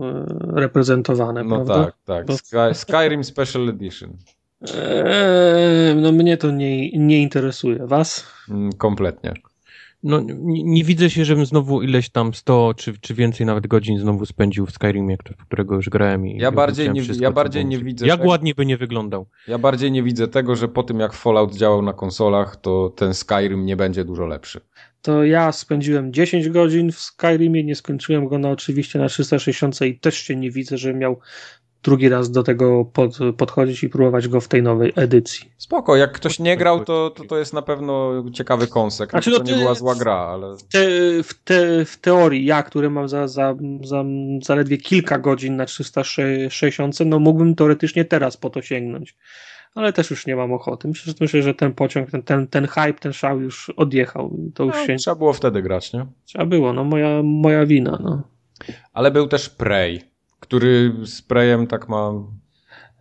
e, 0.00 0.24
reprezentowane, 0.52 1.44
No 1.44 1.54
prawda? 1.64 1.84
tak, 1.84 2.26
tak. 2.26 2.36
Sky, 2.38 2.74
Skyrim 2.74 3.24
Special 3.24 3.68
Edition. 3.68 4.16
Eee, 4.62 5.94
no 5.96 6.12
mnie 6.12 6.36
to 6.36 6.50
nie, 6.50 6.90
nie 6.98 7.22
interesuje. 7.22 7.86
Was? 7.86 8.26
Mm, 8.50 8.72
Kompletnie. 8.72 9.34
No, 10.02 10.20
nie, 10.20 10.64
nie 10.64 10.84
widzę 10.84 11.10
się, 11.10 11.24
żebym 11.24 11.46
znowu 11.46 11.82
ileś 11.82 12.10
tam 12.10 12.34
100 12.34 12.74
czy, 12.76 12.98
czy 13.00 13.14
więcej 13.14 13.46
nawet 13.46 13.66
godzin 13.66 13.98
znowu 13.98 14.26
spędził 14.26 14.66
w 14.66 14.70
Skyrimie, 14.70 15.16
w 15.38 15.46
którego 15.46 15.74
już 15.74 15.88
grałem. 15.88 16.26
I 16.26 16.36
Ja 16.38 16.52
bardziej 16.52 16.90
nie- 16.92 17.02
wszystko, 17.02 17.24
ja 17.24 17.30
bardziej 17.30 17.66
nie 17.66 17.78
widzę 17.78 18.06
Jak 18.06 18.18
tego. 18.18 18.30
ładnie 18.30 18.54
by 18.54 18.66
nie 18.66 18.76
wyglądał. 18.76 19.26
Ja 19.48 19.58
bardziej 19.58 19.92
nie 19.92 20.02
widzę 20.02 20.28
tego, 20.28 20.56
że 20.56 20.68
po 20.68 20.82
tym 20.82 21.00
jak 21.00 21.12
Fallout 21.12 21.54
działał 21.56 21.82
na 21.82 21.92
konsolach, 21.92 22.56
to 22.56 22.90
ten 22.96 23.14
Skyrim 23.14 23.66
nie 23.66 23.76
będzie 23.76 24.04
dużo 24.04 24.26
lepszy. 24.26 24.60
To 25.02 25.24
ja 25.24 25.52
spędziłem 25.52 26.12
10 26.12 26.48
godzin 26.48 26.92
w 26.92 26.98
Skyrimie, 27.00 27.64
nie 27.64 27.74
skończyłem 27.74 28.28
go 28.28 28.38
na 28.38 28.50
oczywiście 28.50 28.98
na 28.98 29.08
360 29.08 29.80
i 29.80 29.98
też 29.98 30.16
się 30.18 30.36
nie 30.36 30.50
widzę, 30.50 30.78
że 30.78 30.94
miał 30.94 31.18
drugi 31.86 32.08
raz 32.08 32.30
do 32.30 32.42
tego 32.42 32.84
pod, 32.84 33.18
podchodzić 33.36 33.82
i 33.84 33.88
próbować 33.88 34.28
go 34.28 34.40
w 34.40 34.48
tej 34.48 34.62
nowej 34.62 34.92
edycji. 34.96 35.50
Spoko, 35.58 35.96
jak 35.96 36.12
ktoś 36.12 36.38
nie 36.38 36.56
grał, 36.56 36.84
to, 36.84 37.10
to, 37.10 37.24
to 37.24 37.38
jest 37.38 37.52
na 37.52 37.62
pewno 37.62 38.24
ciekawy 38.32 38.66
konsek. 38.66 39.10
Znaczy, 39.10 39.30
to 39.30 39.38
no 39.38 39.44
nie 39.44 39.52
ty- 39.52 39.58
była 39.58 39.74
zła 39.74 39.94
gra, 39.94 40.14
ale... 40.14 40.56
Te, 40.72 40.78
w, 41.22 41.34
te, 41.44 41.84
w 41.84 41.96
teorii, 41.96 42.44
ja, 42.44 42.62
który 42.62 42.90
mam 42.90 43.08
za, 43.08 43.28
za, 43.28 43.54
za 43.84 44.04
zaledwie 44.42 44.78
kilka 44.78 45.18
godzin 45.18 45.56
na 45.56 45.66
360, 45.66 47.00
no 47.06 47.18
mógłbym 47.18 47.54
teoretycznie 47.54 48.04
teraz 48.04 48.36
po 48.36 48.50
to 48.50 48.62
sięgnąć. 48.62 49.16
Ale 49.74 49.92
też 49.92 50.10
już 50.10 50.26
nie 50.26 50.36
mam 50.36 50.52
ochoty. 50.52 50.88
Myślę, 50.88 51.12
że, 51.12 51.16
myślę, 51.20 51.42
że 51.42 51.54
ten 51.54 51.72
pociąg, 51.74 52.10
ten, 52.10 52.22
ten, 52.22 52.46
ten 52.46 52.66
hype, 52.66 52.92
ten 53.00 53.12
szał 53.12 53.40
już 53.40 53.70
odjechał. 53.70 54.36
To 54.54 54.64
już 54.64 54.74
No, 54.76 54.86
się 54.86 54.96
trzeba 54.96 55.14
było 55.14 55.32
wtedy 55.32 55.62
grać, 55.62 55.92
nie? 55.92 56.06
trzeba 56.24 56.46
było. 56.46 56.72
No 56.72 56.84
moja, 56.84 57.22
moja 57.24 57.66
wina. 57.66 57.98
No. 58.02 58.22
Ale 58.92 59.10
był 59.10 59.26
też 59.28 59.48
Prey, 59.48 60.00
który 60.40 60.92
z 61.04 61.22
Preyem 61.22 61.66
tak 61.66 61.88
ma... 61.88 62.12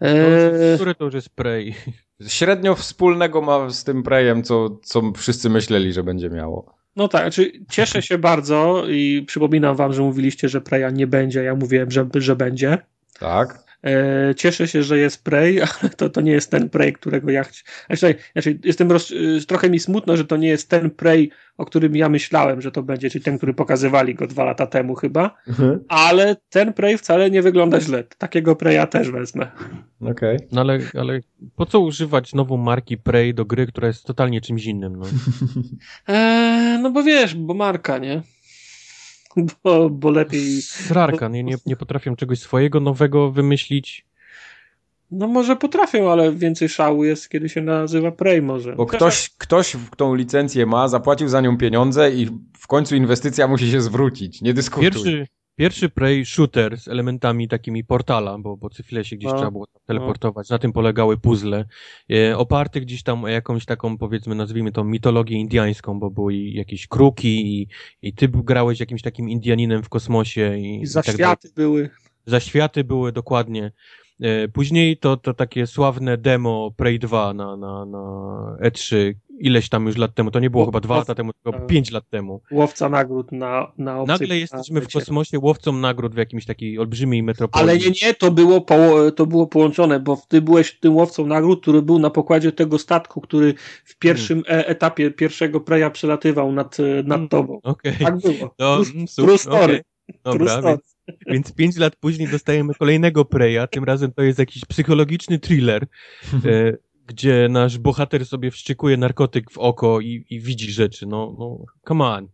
Eee, 0.02 0.76
Który 0.76 0.96
to 0.96 1.06
już 1.06 1.14
jest 1.14 1.30
Prey? 1.30 1.76
Średnio 2.28 2.76
wspólnego 2.76 3.42
ma 3.42 3.70
z 3.70 3.84
tym 3.84 4.04
Preyem, 4.04 4.44
co, 4.44 4.70
co 4.84 5.12
wszyscy 5.16 5.50
myśleli, 5.50 5.94
że 5.94 6.04
będzie 6.04 6.30
miało. 6.30 6.76
No 6.96 7.08
tak, 7.08 7.22
znaczy 7.22 7.52
cieszę 7.70 8.02
się 8.02 8.18
bardzo 8.18 8.84
i 8.88 9.24
przypominam 9.28 9.76
wam, 9.76 9.94
że 9.94 10.02
mówiliście, 10.02 10.50
że 10.50 10.62
Preya 10.62 10.94
nie 10.94 11.08
będzie, 11.08 11.44
ja 11.44 11.56
mówiłem, 11.56 11.92
że, 11.92 12.08
że 12.16 12.36
będzie. 12.36 12.78
Tak? 13.20 13.65
E, 13.86 14.36
cieszę 14.36 14.68
się, 14.68 14.84
że 14.84 14.98
jest 14.98 15.24
Prey, 15.24 15.62
ale 15.82 15.90
to, 15.90 16.10
to 16.10 16.22
nie 16.22 16.32
jest 16.32 16.52
ten 16.52 16.70
Prey, 16.70 16.94
którego 16.94 17.32
ja 17.32 17.44
chcę. 17.44 17.64
Znaczy, 17.88 18.16
znaczy, 18.34 18.60
jestem 18.64 18.92
roz... 18.92 19.12
y, 19.12 19.46
trochę 19.48 19.70
mi 19.70 19.80
smutno, 19.80 20.18
że 20.18 20.26
to 20.26 20.38
nie 20.38 20.48
jest 20.48 20.70
ten 20.70 20.90
Prey, 20.90 21.30
o 21.58 21.66
którym 21.66 21.96
ja 21.96 22.10
myślałem, 22.10 22.62
że 22.62 22.72
to 22.72 22.84
będzie, 22.84 23.10
czyli 23.10 23.24
ten, 23.24 23.38
który 23.38 23.54
pokazywali 23.54 24.16
go 24.16 24.28
dwa 24.28 24.44
lata 24.44 24.68
temu 24.68 24.96
chyba, 24.96 25.36
ale 25.88 26.36
ten 26.50 26.74
Prey 26.74 26.98
wcale 26.98 27.32
nie 27.32 27.42
wygląda 27.42 27.82
źle. 27.82 28.04
Takiego 28.18 28.56
Preya 28.56 28.88
też 28.90 29.12
wezmę. 29.12 29.52
Okej. 30.02 30.38
No 30.52 30.62
ale, 30.62 30.80
ale 31.00 31.20
po 31.56 31.66
co 31.66 31.80
używać 31.80 32.30
znowu 32.30 32.58
marki 32.58 32.98
Prey 32.98 33.34
do 33.34 33.46
gry, 33.46 33.68
która 33.68 33.88
jest 33.88 34.06
totalnie 34.06 34.42
czymś 34.42 34.66
innym? 34.66 34.96
No. 34.96 35.06
E, 36.08 36.80
no 36.82 36.92
bo 36.92 37.04
wiesz, 37.04 37.36
bo 37.36 37.54
marka, 37.54 37.98
nie? 37.98 38.22
Bo, 39.64 39.90
bo 39.90 40.12
lepiej. 40.12 40.62
Srarka, 40.62 41.28
nie, 41.28 41.44
nie, 41.44 41.56
nie 41.66 41.76
potrafią 41.76 42.16
czegoś 42.16 42.40
swojego, 42.40 42.80
nowego 42.80 43.32
wymyślić. 43.32 44.06
No 45.12 45.28
może 45.28 45.56
potrafią, 45.56 46.12
ale 46.12 46.32
więcej 46.32 46.70
szału 46.70 47.04
jest, 47.04 47.30
kiedy 47.30 47.50
się 47.50 47.62
nazywa 47.62 48.12
Prey 48.12 48.42
może. 48.42 48.76
Bo 48.76 48.86
ktoś, 48.86 49.30
ktoś 49.38 49.78
tą 49.98 50.16
licencję 50.16 50.66
ma, 50.66 50.88
zapłacił 50.88 51.28
za 51.28 51.42
nią 51.42 51.58
pieniądze 51.58 52.12
i 52.12 52.30
w 52.58 52.68
końcu 52.68 52.96
inwestycja 52.96 53.48
musi 53.48 53.72
się 53.72 53.82
zwrócić. 53.82 54.42
Nie 54.42 54.54
dyskutuj. 54.54 54.92
Pierwszy, 54.92 55.28
pierwszy 55.56 55.90
Prey 55.90 56.26
shooter 56.26 56.78
z 56.80 56.88
elementami 56.88 57.48
takimi 57.48 57.84
portala, 57.84 58.38
bo, 58.38 58.58
bo 58.58 58.70
chwilę 58.70 59.06
się 59.06 59.16
gdzieś 59.16 59.32
No. 59.32 59.38
trzeba 59.38 59.52
było 59.52 59.68
tam 59.68 59.82
teleportować. 59.86 60.50
Na 60.50 60.60
tym 60.60 60.74
polegały 60.74 61.18
puzzle. 61.18 61.66
E, 62.12 62.38
oparte 62.38 62.82
gdzieś 62.82 63.04
tam 63.04 63.24
o 63.24 63.28
jakąś 63.28 63.66
taką, 63.66 63.98
powiedzmy, 63.98 64.36
nazwijmy 64.36 64.72
to 64.72 64.84
mitologię 64.84 65.38
indiańską, 65.38 66.00
bo 66.00 66.10
były 66.12 66.34
i 66.34 66.54
jakieś 66.54 66.88
kruki 66.88 67.62
i, 67.62 67.68
i 68.02 68.14
ty 68.14 68.28
grałeś 68.28 68.80
jakimś 68.80 69.02
takim 69.02 69.30
Indianinem 69.30 69.84
w 69.84 69.90
kosmosie 69.90 70.58
i, 70.58 70.82
I 70.82 70.86
za 70.86 71.02
i 71.02 71.04
tak 71.04 71.40
były. 71.56 71.90
Zaświaty 72.26 72.84
były 72.84 73.12
dokładnie. 73.12 73.72
E, 74.22 74.48
Później 74.48 74.98
to, 74.98 75.18
to 75.18 75.34
takie 75.34 75.68
sławne 75.68 76.18
demo 76.18 76.72
Prey 76.78 77.00
2 77.00 77.34
na, 77.34 77.58
na, 77.58 77.86
na 77.86 78.00
E3, 78.62 79.14
ileś 79.40 79.70
tam 79.70 79.86
już 79.88 79.98
lat 79.98 80.16
temu, 80.16 80.32
to 80.32 80.40
nie 80.40 80.50
było 80.50 80.66
chyba 80.66 80.80
dwa 80.80 80.98
lata 80.98 81.16
temu, 81.16 81.32
tylko 81.34 81.60
e, 81.60 81.68
pięć 81.68 81.92
lat 81.92 82.10
temu. 82.10 82.42
Łowca 82.52 82.90
nagród 82.90 83.32
na, 83.32 83.72
na 83.78 84.04
Nagle 84.04 84.38
jesteśmy 84.38 84.82
w 84.82 84.84
planecie. 84.84 85.00
kosmosie 85.00 85.40
łowcą 85.40 85.72
nagród 85.74 86.14
w 86.16 86.18
jakimś 86.18 86.46
takiej 86.46 86.80
olbrzymiej 86.80 87.24
metropolii. 87.24 87.64
Ale 87.70 87.78
nie, 87.78 87.92
nie, 88.02 88.14
to 88.14 88.32
było, 88.32 88.62
po, 88.62 88.76
to 89.16 89.26
było 89.26 89.48
połączone, 89.48 90.00
bo 90.00 90.18
ty 90.28 90.42
byłeś 90.42 90.80
tym 90.80 90.96
łowcą 90.96 91.28
nagród, 91.28 91.62
który 91.62 91.82
był 91.82 92.00
na 92.00 92.10
pokładzie 92.10 92.52
tego 92.52 92.78
statku, 92.80 93.22
który 93.22 93.54
w 93.86 93.98
pierwszym 93.98 94.44
e 94.50 94.68
etapie 94.68 95.12
pierwszego 95.12 95.60
preja 95.62 95.90
przelatywał 95.90 96.52
nad, 96.52 96.78
nad 97.04 97.18
Mm. 97.18 97.30
tobą. 97.30 97.60
Okej. 97.64 97.94
Tak 98.04 98.18
było. 98.18 98.56
No, 98.60 98.78
True- 98.82 98.94
mm, 98.96 99.06
true 99.16 99.38
story. 99.38 99.82
True 100.24 100.38
Dobra, 100.38 100.62
więc, 100.62 100.95
więc 101.28 101.54
pięć 101.54 101.78
lat 101.78 101.96
później 101.96 102.28
dostajemy 102.28 102.74
kolejnego 102.74 103.26
Preya, 103.26 103.68
tym 103.72 103.84
razem 103.84 104.12
to 104.12 104.24
jest 104.24 104.40
jakiś 104.40 104.66
psychologiczny 104.66 105.40
thriller, 105.40 105.88
e, 106.46 106.78
gdzie 107.08 107.48
nasz 107.50 107.78
bohater 107.78 108.26
sobie 108.26 108.52
wszczykuje 108.52 108.98
narkotyk 108.98 109.52
w 109.52 109.58
oko 109.58 110.02
i, 110.02 110.26
i 110.30 110.40
widzi 110.40 110.72
rzeczy, 110.72 111.06
no, 111.06 111.36
no, 111.40 111.58
come 111.88 112.06
on. 112.06 112.28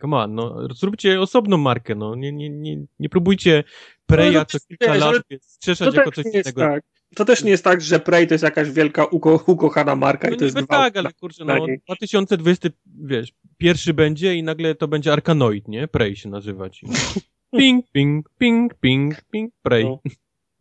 Come 0.00 0.16
on, 0.16 0.34
no, 0.34 0.68
zróbcie 0.74 1.20
osobną 1.20 1.56
markę, 1.56 1.94
no, 1.94 2.14
nie, 2.14 2.32
nie, 2.32 2.50
nie, 2.50 2.76
nie 2.98 3.08
próbujcie 3.08 3.64
Preya 4.06 4.34
No, 4.34 4.44
co 4.44 4.58
to 4.58 4.66
kilka 4.68 4.92
wiesz, 4.92 5.00
lat 5.00 5.22
strzeszać 5.40 5.94
jako 5.94 6.12
coś 6.12 6.24
innego. 6.24 6.60
tak. 6.60 6.84
To 7.14 7.24
też 7.24 7.44
nie 7.44 7.50
jest 7.50 7.64
tak, 7.64 7.80
że 7.80 8.00
Prey 8.00 8.26
to 8.26 8.34
jest 8.34 8.44
jakaś 8.44 8.70
wielka 8.70 9.04
uko, 9.04 9.44
ukochana 9.46 9.96
marka 9.96 10.28
No 10.28 10.34
i 10.34 10.38
to 10.38 10.44
jest 10.44 10.56
tak, 10.68 10.96
ale 10.96 11.12
kurczę, 11.12 11.44
no 11.44 11.66
niej. 11.66 11.80
2020, 11.86 12.68
wiesz, 13.02 13.32
pierwszy 13.58 13.94
będzie 13.94 14.34
i 14.34 14.42
nagle 14.42 14.74
to 14.74 14.88
będzie 14.88 15.12
Arkanoid, 15.12 15.68
nie? 15.68 15.88
Prey 15.88 16.16
się 16.16 16.28
nazywać. 16.28 16.80
Ping, 17.58 17.84
ping, 17.92 18.26
ping, 18.38 18.74
ping, 18.80 19.14
ping, 19.30 19.52
Prey. 19.62 19.84
No. 19.84 20.00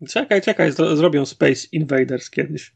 Czekaj, 0.10 0.42
czekaj, 0.42 0.72
zro, 0.72 0.96
zrobią 0.98 1.26
Space 1.26 1.68
Invaders 1.72 2.30
kiedyś. 2.30 2.76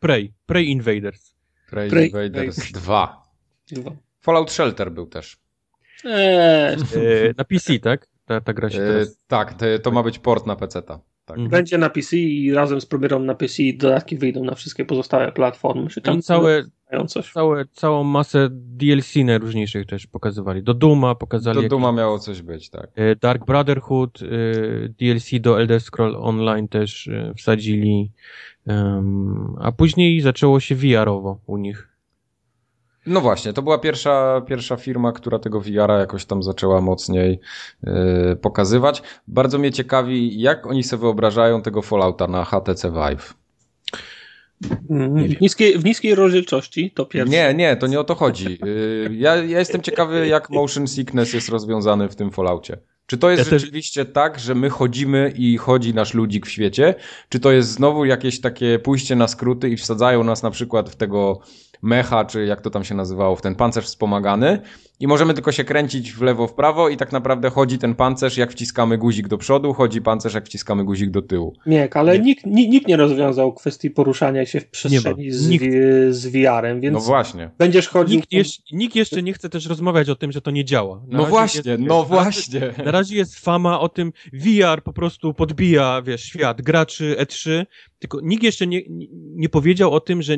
Prey, 0.00 0.32
Prey 0.46 0.64
Invaders. 0.70 1.34
Prey 1.70 1.90
Prey 1.90 2.06
Invaders 2.06 2.56
Invaders. 2.58 2.72
2. 2.72 3.22
Dwa. 3.70 3.96
Fallout 4.20 4.52
Shelter 4.52 4.92
był 4.92 5.06
też. 5.06 5.36
Eee, 6.04 6.72
E, 6.74 7.34
na 7.36 7.44
PC, 7.44 7.78
tak? 7.78 8.06
Ta, 8.24 8.40
ta 8.40 8.52
gra 8.52 8.70
się 8.70 8.82
E, 8.82 8.86
teraz... 8.86 9.18
tak, 9.26 9.54
to, 9.54 9.78
to 9.82 9.90
ma 9.90 10.02
być 10.02 10.18
port 10.18 10.46
na 10.46 10.56
PC-ta. 10.56 11.00
Tak. 11.26 11.36
Mhm. 11.36 11.50
Będzie 11.50 11.78
na 11.78 11.90
PC 11.90 12.16
i 12.16 12.52
razem 12.52 12.80
z 12.80 12.86
premierą 12.86 13.20
na 13.20 13.34
PC 13.34 13.62
dodatki 13.76 14.16
wyjdą 14.16 14.44
na 14.44 14.54
wszystkie 14.54 14.84
pozostałe 14.84 15.32
platformy. 15.32 15.88
Czy 15.88 16.00
tam 16.00 16.18
I 16.18 16.22
całe, 16.22 16.64
coś? 17.08 17.32
Całe, 17.32 17.64
całą 17.72 18.04
masę 18.04 18.48
DLC 18.50 19.14
najróżniejszych 19.16 19.86
też 19.86 20.06
pokazywali. 20.06 20.62
Do 20.62 20.74
Duma 20.74 21.14
pokazali. 21.14 21.62
Do 21.62 21.68
Duma 21.68 21.92
miało 21.92 22.18
coś 22.18 22.42
być, 22.42 22.70
tak. 22.70 22.90
E, 22.94 23.16
Dark 23.16 23.46
Brotherhood, 23.46 24.22
e, 24.22 24.26
DLC 24.88 25.40
do 25.40 25.60
Elder 25.60 25.80
Scroll 25.80 26.16
Online 26.16 26.68
też 26.68 27.08
e, 27.08 27.34
wsadzili. 27.36 28.10
A 29.60 29.72
później 29.72 30.20
zaczęło 30.20 30.60
się 30.60 30.74
VR-owo 30.74 31.38
u 31.46 31.56
nich. 31.56 31.95
No 33.06 33.20
właśnie, 33.20 33.52
to 33.52 33.62
była 33.62 33.78
pierwsza, 33.78 34.42
pierwsza 34.46 34.76
firma, 34.76 35.12
która 35.12 35.38
tego 35.38 35.60
VR-a 35.60 35.98
jakoś 35.98 36.24
tam 36.24 36.42
zaczęła 36.42 36.80
mocniej 36.80 37.40
yy, 37.82 38.36
pokazywać. 38.36 39.02
Bardzo 39.28 39.58
mnie 39.58 39.72
ciekawi, 39.72 40.40
jak 40.40 40.66
oni 40.66 40.82
sobie 40.82 41.00
wyobrażają 41.00 41.62
tego 41.62 41.82
Fallouta 41.82 42.26
na 42.26 42.44
HTC 42.44 42.90
Vive. 42.90 43.34
Mhm. 44.90 45.28
W 45.28 45.40
niskiej, 45.40 45.78
w 45.78 45.84
niskiej 45.84 46.14
rozdzielczości 46.14 46.90
to 46.90 47.06
pierwsze. 47.06 47.32
Nie, 47.32 47.54
nie, 47.54 47.76
to 47.76 47.86
nie 47.86 48.00
o 48.00 48.04
to 48.04 48.14
chodzi. 48.14 48.58
Yy, 48.64 49.10
ja, 49.12 49.36
ja 49.36 49.58
jestem 49.58 49.82
ciekawy, 49.82 50.26
jak 50.26 50.50
motion 50.50 50.86
sickness 50.86 51.32
jest 51.32 51.48
rozwiązany 51.48 52.08
w 52.08 52.16
tym 52.16 52.30
Falloutie. 52.30 52.78
Czy 53.06 53.18
to 53.18 53.30
jest 53.30 53.52
ja 53.52 53.58
rzeczywiście 53.58 54.04
też... 54.04 54.14
tak, 54.14 54.38
że 54.38 54.54
my 54.54 54.70
chodzimy 54.70 55.32
i 55.36 55.56
chodzi 55.56 55.94
nasz 55.94 56.14
ludzik 56.14 56.46
w 56.46 56.50
świecie? 56.50 56.94
Czy 57.28 57.40
to 57.40 57.52
jest 57.52 57.70
znowu 57.70 58.04
jakieś 58.04 58.40
takie 58.40 58.78
pójście 58.78 59.16
na 59.16 59.28
skróty 59.28 59.68
i 59.68 59.76
wsadzają 59.76 60.24
nas 60.24 60.42
na 60.42 60.50
przykład 60.50 60.90
w 60.90 60.96
tego 60.96 61.40
mecha, 61.82 62.24
czy 62.24 62.44
jak 62.44 62.60
to 62.60 62.70
tam 62.70 62.84
się 62.84 62.94
nazywało, 62.94 63.36
w 63.36 63.42
ten 63.42 63.54
pancerz 63.54 63.84
wspomagany 63.84 64.60
i 65.00 65.06
możemy 65.06 65.34
tylko 65.34 65.52
się 65.52 65.64
kręcić 65.64 66.12
w 66.12 66.22
lewo, 66.22 66.46
w 66.46 66.54
prawo 66.54 66.88
i 66.88 66.96
tak 66.96 67.12
naprawdę 67.12 67.50
chodzi 67.50 67.78
ten 67.78 67.94
pancerz, 67.94 68.36
jak 68.36 68.52
wciskamy 68.52 68.98
guzik 68.98 69.28
do 69.28 69.38
przodu, 69.38 69.72
chodzi 69.72 70.02
pancerz, 70.02 70.34
jak 70.34 70.46
wciskamy 70.46 70.84
guzik 70.84 71.10
do 71.10 71.22
tyłu. 71.22 71.54
Nie, 71.66 71.88
ale 71.94 72.18
nie. 72.18 72.24
Nikt, 72.24 72.46
nikt 72.46 72.88
nie 72.88 72.96
rozwiązał 72.96 73.52
kwestii 73.52 73.90
poruszania 73.90 74.46
się 74.46 74.60
w 74.60 74.68
przestrzeni 74.68 75.30
z, 75.30 75.48
nikt. 75.48 75.64
z 76.10 76.26
VR-em, 76.26 76.80
więc 76.80 76.94
no 76.94 77.00
właśnie. 77.00 77.50
będziesz 77.58 77.88
chodził... 77.88 78.16
Nikt, 78.16 78.32
jeszcze, 78.32 78.62
nikt 78.72 78.96
jeszcze 78.96 79.22
nie 79.22 79.32
chce 79.32 79.48
też 79.48 79.66
rozmawiać 79.66 80.08
o 80.08 80.16
tym, 80.16 80.32
że 80.32 80.40
to 80.40 80.50
nie 80.50 80.64
działa. 80.64 81.02
Na 81.08 81.18
no 81.18 81.26
właśnie, 81.26 81.70
jest, 81.70 81.82
no 81.82 82.04
właśnie. 82.04 82.60
Na 82.84 82.90
razie 82.90 83.16
jest 83.16 83.38
fama 83.38 83.80
o 83.80 83.88
tym, 83.88 84.12
VR 84.32 84.82
po 84.82 84.92
prostu 84.92 85.34
podbija, 85.34 86.02
wiesz, 86.02 86.22
świat 86.22 86.62
graczy 86.62 87.16
E3, 87.18 87.66
tylko 87.98 88.20
nikt 88.22 88.42
jeszcze 88.42 88.66
nie, 88.66 88.82
nie 89.34 89.48
powiedział 89.48 89.92
o 89.92 90.00
tym, 90.00 90.22
że 90.22 90.36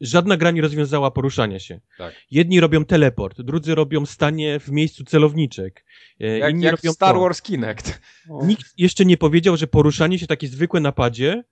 żadna 0.00 0.36
gra 0.36 0.50
nie 0.50 0.62
rozwiązała 0.62 1.10
poruszania 1.10 1.58
się. 1.58 1.80
Tak. 1.98 2.14
Jedni 2.30 2.60
robią 2.60 2.84
teleport, 2.84 3.40
drudzy 3.40 3.74
robią 3.74 4.06
stanie 4.06 4.60
w 4.60 4.70
miejscu 4.70 5.04
celowniczek. 5.04 5.84
E, 6.20 6.38
jak, 6.38 6.52
inni 6.52 6.64
jak 6.64 6.76
robią 6.76 6.92
Star 6.92 7.14
to. 7.14 7.20
Wars 7.20 7.42
Kinect. 7.42 8.00
Nikt 8.42 8.72
jeszcze 8.78 9.04
nie 9.04 9.16
powiedział, 9.16 9.56
że 9.56 9.66
poruszanie 9.66 10.18
się 10.18 10.26
takie 10.26 10.48
zwykłe 10.48 10.80
napadzie 10.80 11.44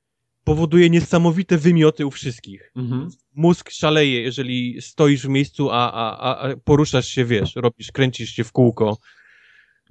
powoduje 0.45 0.90
niesamowite 0.90 1.59
wymioty 1.59 2.07
u 2.07 2.11
wszystkich. 2.11 2.72
Mhm. 2.76 3.09
Mózg 3.34 3.70
szaleje, 3.70 4.22
jeżeli 4.22 4.82
stoisz 4.82 5.22
w 5.22 5.28
miejscu, 5.28 5.70
a, 5.70 5.92
a, 5.92 6.38
a 6.38 6.57
poruszasz 6.57 7.09
się, 7.09 7.24
wiesz, 7.24 7.57
robisz, 7.57 7.92
kręcisz 7.92 8.30
się 8.30 8.45
w 8.45 8.53
kółko. 8.53 8.99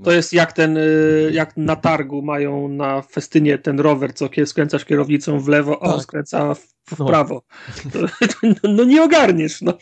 To 0.03 0.11
jest 0.11 0.33
jak 0.33 0.53
ten, 0.53 0.77
y, 0.77 1.29
jak 1.33 1.57
na 1.57 1.75
targu 1.75 2.21
mają 2.21 2.67
na 2.67 3.01
festynie 3.01 3.57
ten 3.57 3.79
rower, 3.79 4.13
co 4.13 4.29
skręcasz 4.45 4.85
kierownicą 4.85 5.39
w 5.39 5.47
lewo, 5.47 5.75
tak. 5.75 5.89
o, 5.89 6.01
skręca 6.01 6.53
w, 6.53 6.59
w 6.85 6.99
no. 6.99 7.05
prawo. 7.05 7.43
To, 7.93 7.99
to, 8.27 8.67
no 8.67 8.83
nie 8.83 9.03
ogarniesz, 9.03 9.61
no. 9.61 9.77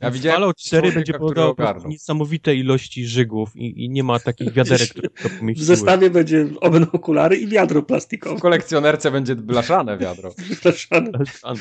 Ja 0.00 0.10
widziałem 0.10 0.36
Fallout 0.36 0.56
4 0.56 0.92
będzie 0.92 1.14
podawał 1.14 1.54
niesamowite 1.86 2.54
ilości 2.54 3.06
żygów 3.06 3.56
i, 3.56 3.84
i, 3.84 3.90
nie 3.90 4.04
ma 4.04 4.18
takich 4.18 4.52
wiaderek, 4.58 4.88
które 4.88 5.08
to 5.08 5.28
pomieściły. 5.38 5.64
W 5.64 5.66
zestawie 5.66 6.10
będzie 6.10 6.46
będą 6.72 6.90
okulary 6.92 7.36
i 7.36 7.46
wiadro 7.46 7.82
plastikowe. 7.82 8.36
W 8.36 8.40
kolekcjonerce 8.40 9.10
będzie 9.10 9.36
blaszane 9.36 9.98
wiadro. 9.98 10.34
blaszane. 10.62 11.10
blaszane. 11.10 11.60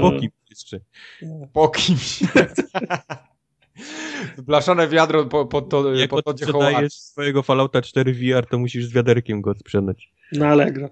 Po 0.00 0.12
kimś 0.12 0.32
jeszcze. 0.50 0.80
Po 1.52 1.68
kimś. 1.68 2.20
Blaszane 4.46 4.88
wiadro 4.88 5.24
po, 5.24 5.46
po 5.46 5.62
to 5.62 5.94
Jak 5.94 6.10
po 6.10 6.22
to 6.22 6.38
sprzedajesz 6.38 6.92
swojego 6.92 7.42
Fallouta 7.42 7.82
4 7.82 8.12
VR, 8.12 8.46
to 8.46 8.58
musisz 8.58 8.86
z 8.86 8.92
wiaderkiem 8.92 9.40
go 9.40 9.54
sprzedać. 9.54 10.12
Na 10.32 10.48
Allegro. 10.48 10.90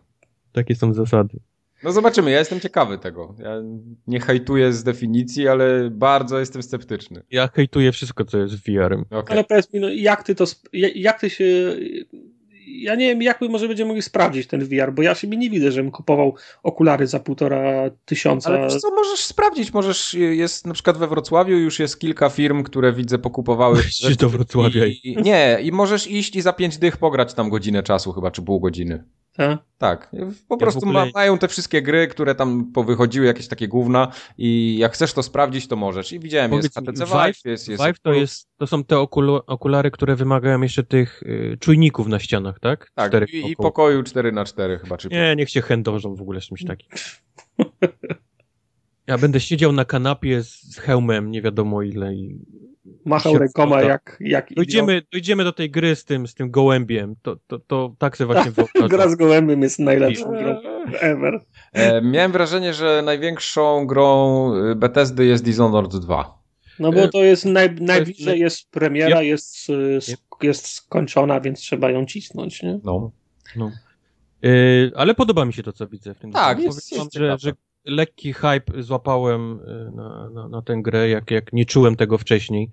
Takie 0.53 0.75
są 0.75 0.95
zasady. 0.95 1.41
No 1.83 1.93
zobaczymy, 1.93 2.31
ja 2.31 2.39
jestem 2.39 2.61
ciekawy 2.61 2.99
tego. 2.99 3.35
Ja 3.39 3.63
nie 4.07 4.21
hejtuję 4.21 4.73
z 4.73 4.85
definicji, 4.85 5.49
ale 5.49 5.91
bardzo 5.91 6.39
jestem 6.39 6.63
sceptyczny. 6.63 7.23
Ja 7.31 7.49
hejtuję 7.49 7.93
wszystko, 7.93 8.25
co 8.25 8.39
jest 8.39 8.55
VR-em. 8.55 9.05
Okay. 9.11 9.25
Ale 9.29 9.45
powiedz 9.45 9.73
mi, 9.73 9.81
no, 9.81 9.89
jak 9.89 10.23
ty 10.23 10.35
to, 10.35 10.45
jak 10.95 11.21
ty 11.21 11.31
się 11.31 11.77
ja 12.73 12.95
nie 12.95 13.09
wiem, 13.09 13.23
jak 13.23 13.41
my 13.41 13.49
może 13.49 13.69
będziemy 13.69 13.89
mogli 13.89 14.03
sprawdzić 14.03 14.47
ten 14.47 14.65
VR, 14.65 14.93
bo 14.93 15.03
ja 15.03 15.15
sobie 15.15 15.37
nie 15.37 15.51
widzę, 15.51 15.73
żebym 15.73 15.91
kupował 15.91 16.35
okulary 16.63 17.07
za 17.07 17.21
półtora 17.21 17.91
tysiąca. 18.05 18.51
Ale 18.51 18.69
co, 18.69 18.91
możesz 18.91 19.21
sprawdzić, 19.21 19.73
możesz, 19.73 20.15
jest 20.15 20.67
na 20.67 20.75
przykład 20.75 20.99
we 20.99 21.09
Wrocławiu 21.09 21.57
już 21.57 21.79
jest 21.79 22.01
kilka 22.01 22.29
firm, 22.29 22.63
które 22.63 22.93
widzę 22.93 23.19
pokupowały. 23.19 23.79
Idź 24.11 24.17
do 24.17 24.29
Wrocławia. 24.29 24.87
I, 24.87 25.17
nie, 25.23 25.59
i 25.63 25.73
możesz 25.73 26.07
iść 26.11 26.37
i 26.37 26.41
za 26.41 26.53
pięć 26.53 26.79
dych 26.79 26.97
pograć 26.97 27.35
tam 27.35 27.51
godzinę 27.51 27.83
czasu 27.83 28.13
chyba, 28.13 28.31
czy 28.31 28.43
pół 28.43 28.61
godziny. 28.61 29.05
Tak? 29.33 29.59
Tak. 29.79 30.11
Po 30.49 30.55
ja 30.55 30.59
prostu 30.59 30.81
ogóle... 30.81 31.11
mają 31.15 31.39
te 31.39 31.49
wszystkie 31.49 31.83
gry, 31.83 32.09
które 32.09 32.35
tam 32.35 32.73
powychodziły, 32.73 33.27
jakieś 33.27 33.49
takie 33.49 33.69
główna 33.69 34.13
i 34.39 34.79
jak 34.79 34.93
chcesz 34.93 35.13
to 35.13 35.23
sprawdzić, 35.23 35.69
to 35.69 35.77
możesz. 35.77 36.13
I 36.13 36.21
widziałem, 36.21 36.51
Powiedz 36.51 36.65
jest 36.65 36.79
HTC 36.79 37.05
Vive, 37.05 37.27
Vive, 37.27 37.45
jest, 37.45 37.69
jest... 37.69 37.85
Vive 37.85 37.99
to, 37.99 38.13
jest, 38.13 38.49
to 38.57 38.67
są 38.67 38.85
te 38.85 38.99
okul 38.99 39.41
okulary, 39.47 39.91
które 39.91 40.17
wymagają 40.17 40.63
jeszcze 40.63 40.85
tych 40.85 41.23
y, 41.23 41.57
czujników 41.61 42.07
na 42.07 42.19
ścianach, 42.19 42.61
tak? 42.61 42.91
Tak, 42.95 43.29
i, 43.33 43.51
i, 43.51 43.57
pokoju 43.57 44.03
4 44.03 44.33
na 44.33 44.45
4 44.45 44.79
chyba. 44.79 44.97
Czy... 44.97 45.09
Nie, 45.09 45.37
niech 45.37 45.51
się 45.51 45.63
chędożą 45.63 46.15
w 46.15 46.21
ogóle 46.21 46.41
z 46.41 46.45
czymś 46.45 46.65
takim. 46.65 46.89
Ja 49.07 49.19
będę 49.19 49.41
siedział 49.41 49.73
na 49.73 49.85
kanapie 49.85 50.43
z 50.43 50.79
hełmem, 50.79 51.31
nie 51.31 51.43
wiadomo 51.43 51.83
ile 51.83 52.15
i 52.15 52.39
machał 53.05 53.39
rękoma 53.39 53.83
jak, 53.83 54.17
jak 54.21 54.55
dojdziemy, 54.55 55.03
dojdziemy 55.13 55.45
do 55.45 55.53
tej 55.53 55.71
gry 55.71 55.97
z 55.97 56.05
tym, 56.05 56.27
z 56.27 56.35
tym 56.35 56.51
gołębiem. 56.51 57.15
To, 57.23 57.37
to, 57.47 57.59
to 57.59 57.95
tak 57.99 58.17
sobie 58.17 58.35
właśnie 58.35 58.51
wyobrażam. 58.51 58.89
Gra 58.97 59.09
z 59.09 59.15
gołębiem 59.15 59.63
jest 59.63 59.79
najlepszą 59.79 60.31
grą 60.31 60.61
ever. 61.01 61.41
E, 61.73 62.03
miałem 62.03 62.33
wrażenie, 62.33 62.75
że 62.75 63.03
największą 63.05 63.87
grą 63.87 64.55
y, 64.55 64.75
Bethesdy 64.75 65.27
jest 65.27 65.45
Dishonored 65.45 65.97
2. 65.97 66.41
No 66.79 66.93
bo 66.93 67.09
to 67.09 67.25
jest 67.25 67.45
naj, 67.45 67.75
najbliżej 67.75 68.41
jest 68.41 68.71
premiera, 68.71 69.23
jest, 69.23 69.71
y, 69.71 69.99
jest 70.43 70.69
skończona, 70.69 71.41
więc 71.41 71.61
trzeba 71.61 71.91
ją 71.91 72.07
cisnąć, 72.07 72.63
nie? 72.63 72.81
No. 72.85 73.11
no. 73.57 73.71
Yy, 74.43 74.93
ale 74.97 75.15
podoba 75.15 75.45
mi 75.45 75.53
się 75.53 75.63
to, 75.63 75.73
co 75.73 75.87
widzę 75.87 76.15
w 76.15 76.19
tym. 76.19 76.33
Tak, 76.33 76.59
jest, 76.59 76.93
jest 76.93 77.15
że, 77.15 77.37
że 77.39 77.53
lekki 77.85 78.33
hype 78.33 78.83
złapałem 78.83 79.61
y, 79.61 79.91
na, 79.95 80.31
na, 80.31 80.49
na, 80.49 80.63
tę 80.63 80.77
grę, 80.83 81.09
jak, 81.09 81.31
jak 81.31 81.53
nie 81.53 81.65
czułem 81.65 81.97
tego 81.97 82.19
wcześniej. 82.19 82.71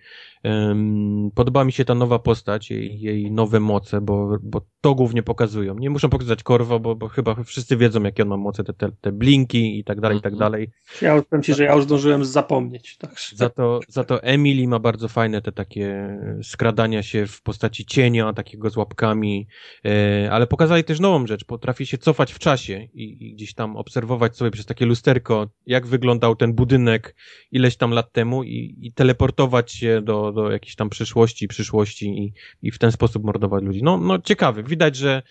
Podoba 1.35 1.63
mi 1.63 1.71
się 1.71 1.85
ta 1.85 1.95
nowa 1.95 2.19
postać, 2.19 2.71
jej, 2.71 2.99
jej 2.99 3.31
nowe 3.31 3.59
moce, 3.59 4.01
bo, 4.01 4.37
bo 4.43 4.61
to 4.81 4.95
głównie 4.95 5.23
pokazują. 5.23 5.75
Nie 5.75 5.89
muszą 5.89 6.09
pokazać 6.09 6.43
Korwo, 6.43 6.79
bo, 6.79 6.95
bo 6.95 7.07
chyba 7.07 7.43
wszyscy 7.43 7.77
wiedzą, 7.77 8.03
jakie 8.03 8.23
on 8.23 8.29
ma 8.29 8.37
moce, 8.37 8.63
te, 8.63 8.73
te, 8.73 8.91
te 9.01 9.11
blinki 9.11 9.79
i 9.79 9.83
tak 9.83 10.01
dalej, 10.01 10.17
i 10.17 10.21
tak 10.21 10.33
mhm. 10.33 10.51
dalej. 10.51 10.71
Ja 11.01 11.21
powiem 11.21 11.43
ci, 11.43 11.53
że 11.53 11.63
ja 11.63 11.75
już 11.75 11.83
zdążyłem 11.83 12.25
zapomnieć. 12.25 12.97
Także. 12.97 13.35
Za, 13.35 13.49
to, 13.49 13.79
za 13.87 14.03
to 14.03 14.23
Emily 14.23 14.67
ma 14.67 14.79
bardzo 14.79 15.07
fajne 15.07 15.41
te 15.41 15.51
takie 15.51 16.17
skradania 16.43 17.03
się 17.03 17.27
w 17.27 17.41
postaci 17.41 17.85
cienia, 17.85 18.33
takiego 18.33 18.69
z 18.69 18.77
łapkami, 18.77 19.47
e, 19.85 20.31
ale 20.31 20.47
pokazali 20.47 20.83
też 20.83 20.99
nową 20.99 21.27
rzecz, 21.27 21.45
potrafi 21.45 21.85
się 21.85 21.97
cofać 21.97 22.33
w 22.33 22.39
czasie 22.39 22.87
i, 22.93 23.27
i 23.27 23.33
gdzieś 23.33 23.53
tam 23.53 23.77
obserwować 23.77 24.37
sobie 24.37 24.51
przez 24.51 24.65
takie 24.65 24.85
lusterko, 24.97 25.49
jak 25.65 25.87
wyglądał 25.87 26.35
ten 26.35 26.53
budynek 26.53 27.15
ileś 27.51 27.77
tam 27.77 27.91
lat 27.91 28.11
temu 28.11 28.43
i, 28.43 28.77
i 28.81 28.93
teleportować 28.93 29.71
się 29.71 30.01
do, 30.01 30.31
do 30.31 30.51
jakiejś 30.51 30.75
tam 30.75 30.89
przyszłości, 30.89 31.47
przyszłości 31.47 32.05
i, 32.07 32.33
i 32.67 32.71
w 32.71 32.79
ten 32.79 32.91
sposób 32.91 33.23
mordować 33.23 33.63
ludzi. 33.63 33.83
No, 33.83 33.97
no 33.97 34.19
ciekawy. 34.19 34.63
Widać, 34.63 34.95
że, 34.95 35.21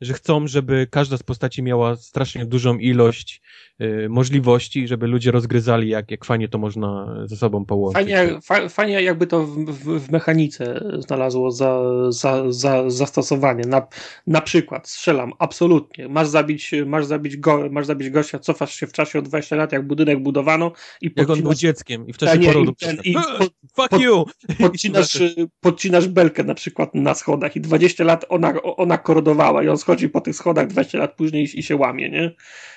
że 0.00 0.14
chcą, 0.14 0.46
żeby 0.46 0.86
każda 0.90 1.16
z 1.16 1.22
postaci 1.22 1.62
miała 1.62 1.96
strasznie 1.96 2.46
dużą 2.46 2.78
ilość 2.78 3.42
Y, 3.82 4.08
możliwości, 4.08 4.88
żeby 4.88 5.06
ludzie 5.06 5.30
rozgryzali, 5.30 5.88
jak, 5.88 6.10
jak 6.10 6.24
fajnie 6.24 6.48
to 6.48 6.58
można 6.58 7.16
ze 7.24 7.36
sobą 7.36 7.64
połączyć. 7.64 7.94
Fajnie, 7.94 8.40
fa, 8.42 8.68
fajnie 8.68 9.02
jakby 9.02 9.26
to 9.26 9.46
w, 9.46 9.64
w, 9.64 10.06
w, 10.06 10.10
mechanice 10.10 10.84
znalazło 10.98 11.50
za, 11.50 11.80
za, 12.08 12.52
za, 12.52 12.90
zastosowanie. 12.90 13.64
Na, 13.66 13.86
na 14.26 14.40
przykład, 14.40 14.88
strzelam, 14.88 15.32
absolutnie. 15.38 16.08
Masz 16.08 16.28
zabić, 16.28 16.70
masz, 16.86 17.06
zabić 17.06 17.36
go, 17.36 17.68
masz 17.70 17.86
zabić 17.86 18.10
gościa, 18.10 18.38
cofasz 18.38 18.74
się 18.74 18.86
w 18.86 18.92
czasie 18.92 19.18
o 19.18 19.22
20 19.22 19.56
lat, 19.56 19.72
jak 19.72 19.86
budynek 19.86 20.22
budowano 20.22 20.72
i 21.00 21.10
Jak 21.16 21.30
on 21.30 21.42
był 21.42 21.54
dzieckiem 21.54 22.06
i 22.06 22.12
w 22.12 22.18
czasie 22.18 22.38
nie, 22.38 22.52
porodu. 22.52 22.74
I, 23.04 23.10
i, 23.10 23.14
pod, 23.14 23.52
Fuck 23.76 23.90
pod, 23.90 24.00
you! 24.00 24.24
Podcinasz, 24.58 25.18
podcinasz 25.60 26.08
belkę 26.08 26.44
na 26.44 26.54
przykład 26.54 26.94
na 26.94 27.14
schodach 27.14 27.56
i 27.56 27.60
20 27.60 28.04
lat 28.04 28.24
ona, 28.28 28.62
ona 28.62 28.98
korodowała 28.98 29.62
i 29.62 29.68
on 29.68 29.78
schodzi 29.88 30.08
po 30.08 30.20
tych 30.20 30.36
schodach 30.36 30.66
20 30.66 30.98
lat 30.98 31.16
później 31.16 31.58
i, 31.58 31.62
się 31.62 31.76
łamie, 31.76 32.10
nie? 32.10 32.34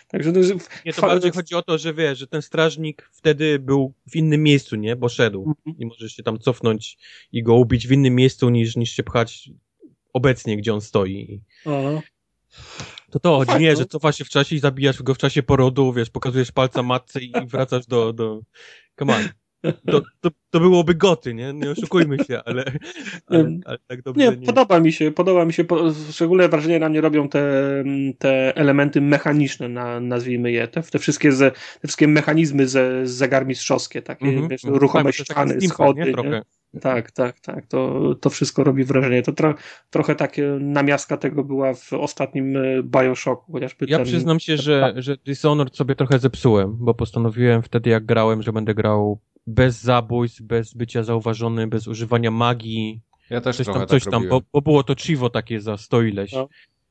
Także 0.07 0.34
to, 0.34 0.39
nie, 0.86 0.93
to 0.93 1.01
bardziej 1.01 1.32
chodzi 1.32 1.55
o 1.55 1.62
to, 1.62 1.78
że 1.78 1.93
wiesz, 1.93 2.20
że 2.20 2.28
ten 2.28 2.41
strażnik 2.41 3.09
wtedy 3.12 3.59
był 3.59 3.93
w 4.12 4.16
innym 4.16 4.43
miejscu, 4.43 4.76
nie? 4.76 4.95
Bo 4.95 5.09
szedł 5.09 5.39
mhm. 5.39 5.78
i 5.80 5.86
możesz 5.86 6.16
się 6.16 6.24
tam 6.24 6.39
cofnąć 6.39 6.97
i 7.32 7.43
go 7.43 7.55
ubić 7.55 7.88
w 7.88 7.91
innym 7.91 8.16
miejscu 8.16 8.49
niż, 8.49 8.76
niż 8.76 8.91
się 8.91 9.03
pchać 9.03 9.49
obecnie, 10.14 10.57
gdzie 10.57 10.74
on 10.74 10.82
stoi. 10.82 11.41
Aha. 11.66 12.01
To 13.12 13.20
to 13.20 13.38
chodzi, 13.38 13.64
nie, 13.64 13.76
że 13.76 13.86
cofasz 13.86 14.18
się 14.18 14.26
w 14.26 14.30
czasie 14.30 14.55
i 14.55 14.59
zabijasz 14.59 15.03
go 15.03 15.14
w 15.14 15.18
czasie 15.18 15.43
porodu, 15.43 15.93
wiesz, 15.93 16.09
pokazujesz 16.09 16.51
palca 16.51 16.84
matce 16.84 17.22
i 17.22 17.34
wracasz 17.47 17.86
do, 17.86 18.14
do... 18.14 18.41
Come 18.99 19.16
on. 19.16 19.30
To, 19.91 20.01
to, 20.22 20.30
to 20.49 20.59
byłoby 20.59 20.95
goty, 20.95 21.34
nie? 21.34 21.53
Nie 21.53 21.72
oszukujmy 21.72 22.18
się, 22.28 22.41
ale, 22.45 22.64
ale, 23.28 23.59
ale 23.66 23.78
tak 23.88 24.01
dobrze 24.01 24.32
nie, 24.32 24.38
nie. 24.38 24.45
Podoba 24.45 24.80
mi 24.80 24.91
się, 24.91 25.12
podoba 25.12 25.45
mi 25.45 25.53
się, 25.53 25.66
szczególne 26.12 26.49
wrażenie 26.49 26.80
na 26.80 26.89
mnie 26.89 27.01
robią 27.01 27.30
te, 27.30 27.43
te 28.18 28.55
elementy 28.55 29.01
mechaniczne, 29.01 29.70
na, 29.70 29.99
nazwijmy 29.99 30.51
je, 30.51 30.68
te, 30.68 30.82
te, 30.82 30.99
wszystkie, 30.99 31.32
ze, 31.32 31.51
te 31.51 31.88
wszystkie 31.88 32.07
mechanizmy 32.07 32.68
ze, 32.68 33.07
zegarmistrzowskie, 33.07 34.01
takie 34.01 34.26
mm 34.26 34.43
-hmm, 34.43 34.49
wiesz, 34.49 34.64
-hmm. 34.64 34.76
ruchome 34.76 35.03
tak, 35.03 35.14
ściany, 35.14 35.62
schody, 35.62 36.05
nie? 36.05 36.12
Trochę. 36.12 36.41
Tak, 36.82 37.12
tak, 37.12 37.39
tak. 37.39 37.66
To, 37.66 38.16
to 38.16 38.30
wszystko 38.30 38.64
robi 38.64 38.84
wrażenie. 38.84 39.22
To 39.22 39.32
tro, 39.32 39.55
trochę 39.89 40.16
takie 40.16 40.57
namiastka 40.59 41.18
tego 41.18 41.43
była 41.43 41.74
w 41.74 41.93
ostatnim 41.93 42.57
e, 42.57 42.84
Bioshocku, 42.84 43.51
chociażby 43.51 43.86
Ja 43.89 43.97
ten... 43.97 44.05
przyznam 44.05 44.39
się, 44.39 44.57
że, 44.57 44.93
że 44.95 45.18
Dishonored 45.26 45.76
sobie 45.76 45.95
trochę 45.95 46.20
zepsułem, 46.20 46.78
bo 46.80 46.93
postanowiłem 46.93 47.62
wtedy 47.62 47.89
jak 47.89 48.05
grałem, 48.05 48.41
że 48.41 48.53
będę 48.53 48.74
grał 48.74 49.20
bez 49.48 49.82
zabójstw, 49.82 50.42
bez 50.42 50.74
bycia 50.74 51.04
zauważony, 51.04 51.68
bez 51.68 51.88
używania 51.88 52.32
magii. 52.32 53.02
Ja 53.30 53.42
też 53.42 53.58
coś 53.58 53.66
tam, 53.66 53.88
coś 53.88 54.04
tak 54.04 54.12
tam, 54.12 54.28
bo, 54.30 54.42
bo, 54.54 54.62
było 54.62 54.84
to 54.84 54.96
chivo 54.96 55.30
takie 55.30 55.62
za 55.62 55.78
sto 55.78 56.02
ileś. 56.02 56.32
No. 56.32 56.50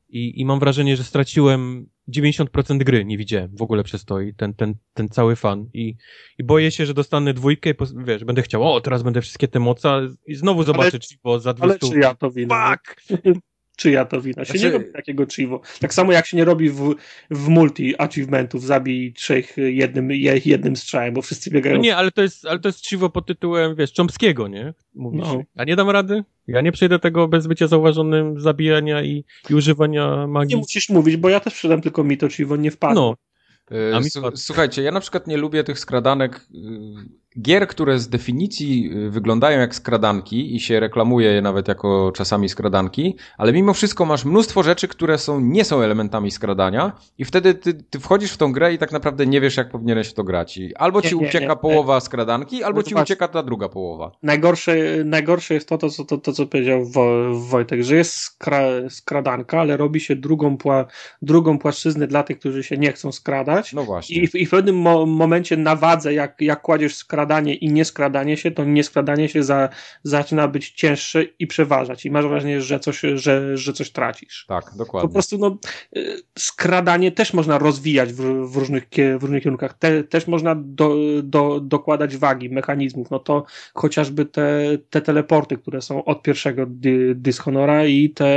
I, 0.09 0.41
I 0.41 0.45
mam 0.45 0.59
wrażenie, 0.59 0.97
że 0.97 1.03
straciłem 1.03 1.87
90% 2.09 2.77
gry, 2.77 3.05
nie 3.05 3.17
widziałem 3.17 3.55
w 3.55 3.61
ogóle 3.61 3.83
przez 3.83 4.05
to 4.05 4.21
i 4.21 4.33
ten, 4.33 4.53
ten, 4.53 4.75
ten 4.93 5.09
cały 5.09 5.35
fan. 5.35 5.69
I, 5.73 5.95
I 6.37 6.43
boję 6.43 6.71
się, 6.71 6.85
że 6.85 6.93
dostanę 6.93 7.33
dwójkę 7.33 7.69
i 7.69 7.73
wiesz, 8.05 8.23
będę 8.23 8.41
chciał, 8.41 8.73
o, 8.73 8.81
teraz 8.81 9.03
będę 9.03 9.21
wszystkie 9.21 9.47
te 9.47 9.59
moce 9.59 10.07
i 10.27 10.35
znowu 10.35 10.63
zobaczę 10.63 10.89
ale, 10.93 10.99
Chivo 10.99 11.39
za 11.39 11.53
200. 11.53 11.79
Ale 11.85 11.93
czy 11.93 11.99
ja 11.99 12.15
to 12.15 12.31
winę? 12.31 12.55
Fuck! 12.55 13.01
czyja 13.81 14.05
to 14.05 14.21
wina. 14.21 14.45
Się 14.45 14.51
znaczy... 14.51 14.65
nie 14.65 14.71
robi 14.71 14.85
takiego 14.93 15.25
chivo. 15.25 15.61
Tak 15.79 15.93
samo 15.93 16.11
jak 16.11 16.25
się 16.25 16.37
nie 16.37 16.45
robi 16.45 16.69
w, 16.69 16.95
w 17.31 17.47
multi 17.47 18.01
achievementów 18.01 18.63
zabij 18.63 19.13
trzech 19.13 19.55
jednym, 19.57 20.11
jednym 20.45 20.75
strzałem, 20.75 21.13
bo 21.13 21.21
wszyscy 21.21 21.49
biegają. 21.51 21.75
No 21.75 21.81
nie, 21.81 21.95
ale 21.95 22.11
to 22.11 22.21
jest, 22.21 22.45
ale 22.45 22.59
to 22.59 22.69
jest 22.69 22.87
chivo 22.87 23.09
pod 23.09 23.25
tytułem, 23.25 23.75
wiesz, 23.75 23.93
Chomskiego, 23.97 24.47
nie? 24.47 24.73
Mówisz. 24.95 25.21
No. 25.21 25.43
Ja 25.55 25.63
nie 25.63 25.75
dam 25.75 25.89
rady. 25.89 26.23
Ja 26.47 26.61
nie 26.61 26.71
przejdę 26.71 26.99
tego 26.99 27.27
bez 27.27 27.47
bycia 27.47 27.67
zauważonym 27.67 28.39
zabijania 28.39 29.03
i, 29.03 29.23
i 29.49 29.55
używania 29.55 30.27
magii. 30.27 30.55
Nie 30.55 30.61
musisz 30.61 30.89
mówić, 30.89 31.17
bo 31.17 31.29
ja 31.29 31.39
też 31.39 31.53
przydam 31.53 31.81
tylko 31.81 32.03
mi 32.03 32.17
to 32.17 32.29
chivo 32.29 32.55
nie 32.55 32.71
wpadło. 32.71 33.01
No. 33.01 33.17
Słuchajcie, 34.35 34.81
ja 34.81 34.91
na 34.91 34.99
przykład 34.99 35.27
nie 35.27 35.37
lubię 35.37 35.63
tych 35.63 35.79
skradanek 35.79 36.47
gier, 37.39 37.67
które 37.67 37.99
z 37.99 38.09
definicji 38.09 38.91
y, 39.05 39.09
wyglądają 39.09 39.59
jak 39.59 39.75
skradanki 39.75 40.55
i 40.55 40.59
się 40.59 40.79
reklamuje 40.79 41.31
je 41.31 41.41
nawet 41.41 41.67
jako 41.67 42.11
czasami 42.15 42.49
skradanki, 42.49 43.15
ale 43.37 43.53
mimo 43.53 43.73
wszystko 43.73 44.05
masz 44.05 44.25
mnóstwo 44.25 44.63
rzeczy, 44.63 44.87
które 44.87 45.17
są, 45.17 45.39
nie 45.39 45.65
są 45.65 45.81
elementami 45.81 46.31
skradania 46.31 46.91
i 47.17 47.25
wtedy 47.25 47.53
ty, 47.53 47.73
ty 47.73 47.99
wchodzisz 47.99 48.31
w 48.31 48.37
tą 48.37 48.51
grę 48.51 48.73
i 48.73 48.77
tak 48.77 48.91
naprawdę 48.91 49.25
nie 49.25 49.41
wiesz, 49.41 49.57
jak 49.57 49.69
powinieneś 49.69 50.07
w 50.07 50.13
to 50.13 50.23
grać. 50.23 50.57
I 50.57 50.75
albo 50.75 51.01
ci 51.01 51.15
nie, 51.15 51.27
ucieka 51.27 51.53
nie, 51.53 51.55
połowa 51.55 51.99
skradanki, 51.99 52.63
albo 52.63 52.83
ci 52.83 52.95
ucieka 52.95 53.27
ta 53.27 53.43
druga 53.43 53.69
połowa. 53.69 54.11
Najgorsze, 54.23 54.75
najgorsze 55.05 55.53
jest 55.53 55.69
to, 55.69 55.77
to, 55.77 55.89
to, 55.89 56.17
to 56.17 56.33
co 56.33 56.47
powiedział 56.47 56.85
Wojtek, 57.49 57.83
że 57.83 57.95
jest 57.95 58.13
skra, 58.13 58.61
skradanka, 58.89 59.59
ale 59.59 59.77
robi 59.77 59.99
się 59.99 60.15
drugą, 60.15 60.57
pła, 60.57 60.85
drugą 61.21 61.59
płaszczyznę 61.59 62.07
dla 62.07 62.23
tych, 62.23 62.39
którzy 62.39 62.63
się 62.63 62.77
nie 62.77 62.91
chcą 62.91 63.11
skradać. 63.11 63.73
No 63.73 63.83
właśnie. 63.83 64.15
I, 64.15 64.29
i 64.33 64.45
w 64.45 64.49
pewnym 64.49 64.75
mo 64.75 65.05
momencie 65.05 65.57
na 65.57 65.75
wadze, 65.75 66.13
jak, 66.13 66.41
jak 66.41 66.61
kładziesz 66.61 66.95
skradanie 66.95 67.20
skradanie 67.21 67.55
i 67.55 67.71
nieskradanie 67.71 68.37
się, 68.37 68.51
to 68.51 68.63
nieskradanie 68.63 69.29
się 69.29 69.43
za, 69.43 69.69
zaczyna 70.03 70.47
być 70.47 70.71
cięższe 70.71 71.23
i 71.23 71.47
przeważać. 71.47 72.05
I 72.05 72.11
masz 72.11 72.25
wrażenie, 72.25 72.61
że 72.61 72.79
coś, 72.79 73.01
że, 73.13 73.57
że 73.57 73.73
coś 73.73 73.91
tracisz. 73.91 74.45
Tak, 74.47 74.71
dokładnie. 74.77 75.09
Po 75.09 75.13
prostu 75.13 75.37
no, 75.37 75.57
y, 75.97 76.17
skradanie 76.39 77.11
też 77.11 77.33
można 77.33 77.57
rozwijać 77.57 78.13
w, 78.13 78.51
w 78.51 78.57
różnych, 78.57 78.87
w 79.19 79.21
różnych 79.21 79.43
kierunkach. 79.43 79.73
Te, 79.73 80.03
też 80.03 80.27
można 80.27 80.55
do, 80.55 80.95
do, 81.23 81.59
dokładać 81.59 82.17
wagi, 82.17 82.49
mechanizmów. 82.49 83.11
No 83.11 83.19
to 83.19 83.45
chociażby 83.73 84.25
te, 84.25 84.77
te 84.89 85.01
teleporty, 85.01 85.57
które 85.57 85.81
są 85.81 86.05
od 86.05 86.23
pierwszego 86.23 86.65
Dishonora 87.15 87.85
i 87.85 88.09
te 88.09 88.27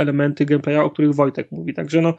elementy 0.00 0.44
gameplaya, 0.44 0.84
o 0.84 0.90
których 0.90 1.14
Wojtek 1.14 1.52
mówi. 1.52 1.74
Także 1.74 2.00
no, 2.00 2.14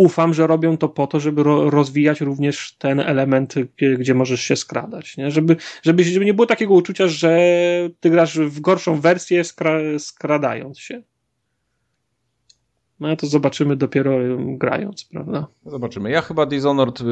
ufam, 0.00 0.34
że 0.34 0.46
robią 0.46 0.76
to 0.76 0.88
po 0.88 1.06
to, 1.06 1.20
żeby 1.20 1.42
ro 1.42 1.70
rozwijać 1.70 2.20
również 2.20 2.76
ten 2.78 3.00
element, 3.00 3.54
gdzie 3.98 4.14
możesz 4.14 4.40
się 4.40 4.56
skradać, 4.56 5.16
nie? 5.16 5.30
Żeby, 5.30 5.56
żeby, 5.82 6.04
żeby 6.04 6.24
nie 6.24 6.34
było 6.34 6.46
takiego 6.46 6.74
uczucia, 6.74 7.08
że 7.08 7.38
ty 8.00 8.10
grasz 8.10 8.38
w 8.38 8.60
gorszą 8.60 9.00
wersję 9.00 9.44
skra 9.44 9.78
skradając 9.98 10.78
się. 10.78 11.02
No 13.00 13.16
to 13.16 13.26
zobaczymy 13.26 13.76
dopiero 13.76 14.18
grając, 14.38 15.04
prawda? 15.04 15.46
Zobaczymy. 15.66 16.10
Ja 16.10 16.22
chyba 16.22 16.46
Dishonored 16.46 17.00
y, 17.00 17.04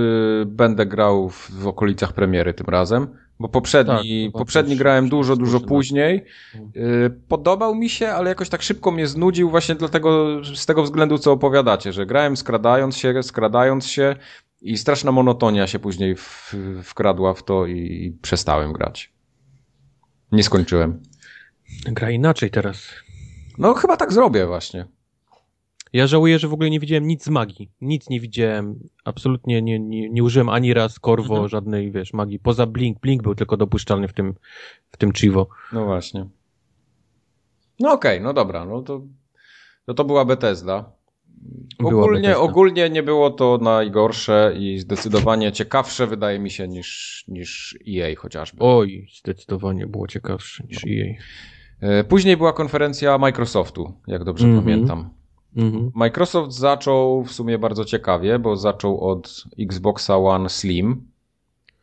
będę 0.47 0.87
grał 0.87 1.29
w, 1.29 1.51
w, 1.51 1.67
okolicach 1.67 2.13
premiery 2.13 2.55
tym 2.55 2.67
razem, 2.67 3.07
bo 3.41 3.49
poprzedni, 3.49 4.31
tak, 4.33 4.41
poprzedni 4.41 4.77
grałem 4.77 5.09
dużo, 5.09 5.37
dużo 5.37 5.61
później. 5.61 6.25
Y, 6.77 7.11
podobał 7.29 7.75
mi 7.75 7.89
się, 7.89 8.09
ale 8.09 8.29
jakoś 8.29 8.49
tak 8.49 8.63
szybko 8.63 8.91
mnie 8.91 9.07
znudził 9.07 9.51
właśnie 9.51 9.75
dlatego, 9.75 10.41
z 10.55 10.67
tego 10.67 10.83
względu, 10.83 11.19
co 11.19 11.33
opowiadacie, 11.33 11.93
że 11.93 12.07
grałem 12.07 12.37
skradając 12.37 12.97
się, 12.97 13.23
skradając 13.23 13.87
się 13.87 14.17
i 14.61 14.79
straszna 14.79 15.13
monotonia 15.13 15.67
się 15.67 15.79
później 15.79 16.17
w, 16.17 16.55
wkradła 16.83 17.35
w 17.35 17.43
to 17.43 17.67
i, 17.67 17.79
i 17.79 18.11
przestałem 18.23 18.73
grać. 18.73 19.13
Nie 20.33 20.43
skończyłem. 20.43 21.03
Gra 21.85 22.11
inaczej 22.11 22.51
teraz. 22.51 22.89
No 23.59 23.75
chyba 23.75 23.97
tak 23.97 24.13
zrobię 24.13 24.47
właśnie. 24.47 24.87
Ja 25.93 26.07
żałuję, 26.07 26.39
że 26.39 26.49
w 26.49 26.53
ogóle 26.53 26.71
nie 26.71 26.81
widziałem 26.81 27.07
nic 27.07 27.25
z 27.25 27.29
magii. 27.29 27.71
Nic 27.81 28.11
nie 28.11 28.21
widziałem. 28.21 28.79
Absolutnie 29.05 29.63
nie, 29.63 29.79
nie, 29.79 30.11
nie 30.11 30.23
użyłem 30.23 30.49
ani 30.49 30.75
raz 30.75 30.99
korwo, 30.99 31.35
mhm. 31.35 31.49
żadnej, 31.49 31.93
wiesz, 31.93 32.13
magii. 32.13 32.39
Poza 32.39 32.67
Blink. 32.67 33.01
Blink 33.01 33.23
był 33.23 33.35
tylko 33.35 33.57
dopuszczalny 33.57 34.09
w 34.09 34.13
tym, 34.13 34.35
w 34.91 34.97
tym 34.97 35.13
Chivo. 35.13 35.49
No 35.73 35.85
właśnie. 35.85 36.27
No 37.81 37.93
okej, 37.93 38.19
okay, 38.19 38.25
no 38.25 38.33
dobra. 38.33 38.65
No 38.65 38.83
to, 38.83 39.03
no 39.89 39.95
to 39.95 40.05
była 40.05 40.25
Bethesda. 40.25 40.93
Ogólnie, 41.79 42.21
Bethesda. 42.21 42.43
ogólnie 42.43 42.91
nie 42.91 43.03
było 43.03 43.31
to 43.31 43.59
najgorsze 43.63 44.55
i 44.59 44.79
zdecydowanie 44.79 45.53
ciekawsze 45.53 46.07
wydaje 46.07 46.39
mi 46.39 46.51
się 46.51 46.69
niż, 46.69 47.25
niż 47.29 47.79
EA 47.89 48.17
chociażby. 48.17 48.59
Oj, 48.61 49.09
zdecydowanie 49.19 49.87
było 49.87 50.07
ciekawsze 50.07 50.65
niż 50.69 50.85
no. 50.85 50.93
EA. 50.93 51.15
E, 51.81 52.05
później 52.05 52.37
była 52.37 52.53
konferencja 52.53 53.19
Microsoftu, 53.19 53.93
jak 54.07 54.25
dobrze 54.25 54.47
mm 54.47 54.59
-hmm. 54.59 54.63
pamiętam. 54.63 55.18
Mhm. 55.59 55.91
Microsoft 55.95 56.53
zaczął 56.53 57.25
w 57.25 57.33
sumie 57.33 57.59
bardzo 57.59 57.85
ciekawie, 57.85 58.39
bo 58.39 58.57
zaczął 58.57 59.01
od 59.01 59.45
Xboxa 59.59 60.17
One 60.17 60.49
Slim, 60.49 61.09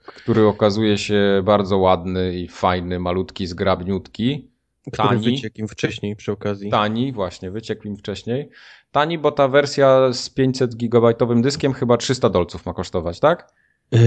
który 0.06 0.48
okazuje 0.48 0.98
się 0.98 1.42
bardzo 1.44 1.78
ładny 1.78 2.40
i 2.40 2.48
fajny, 2.48 3.00
malutki, 3.00 3.48
zgrabniutki. 3.48 4.50
Tani. 4.92 5.10
Który 5.10 5.32
wyciekł 5.32 5.60
im 5.60 5.68
wcześniej 5.68 6.16
przy 6.16 6.32
okazji. 6.32 6.72
Tani, 6.72 7.12
właśnie, 7.12 7.52
wyciekł 7.52 7.88
im 7.88 7.98
wcześniej. 7.98 8.50
Tani, 8.92 9.18
bo 9.18 9.32
ta 9.32 9.48
wersja 9.48 10.14
z 10.14 10.30
500 10.30 10.76
gigabajtowym 10.76 11.42
dyskiem 11.42 11.74
chyba 11.74 11.98
300 11.98 12.30
dolców 12.30 12.66
ma 12.66 12.74
kosztować, 12.74 13.20
tak? 13.20 13.54
Yy, 13.92 14.00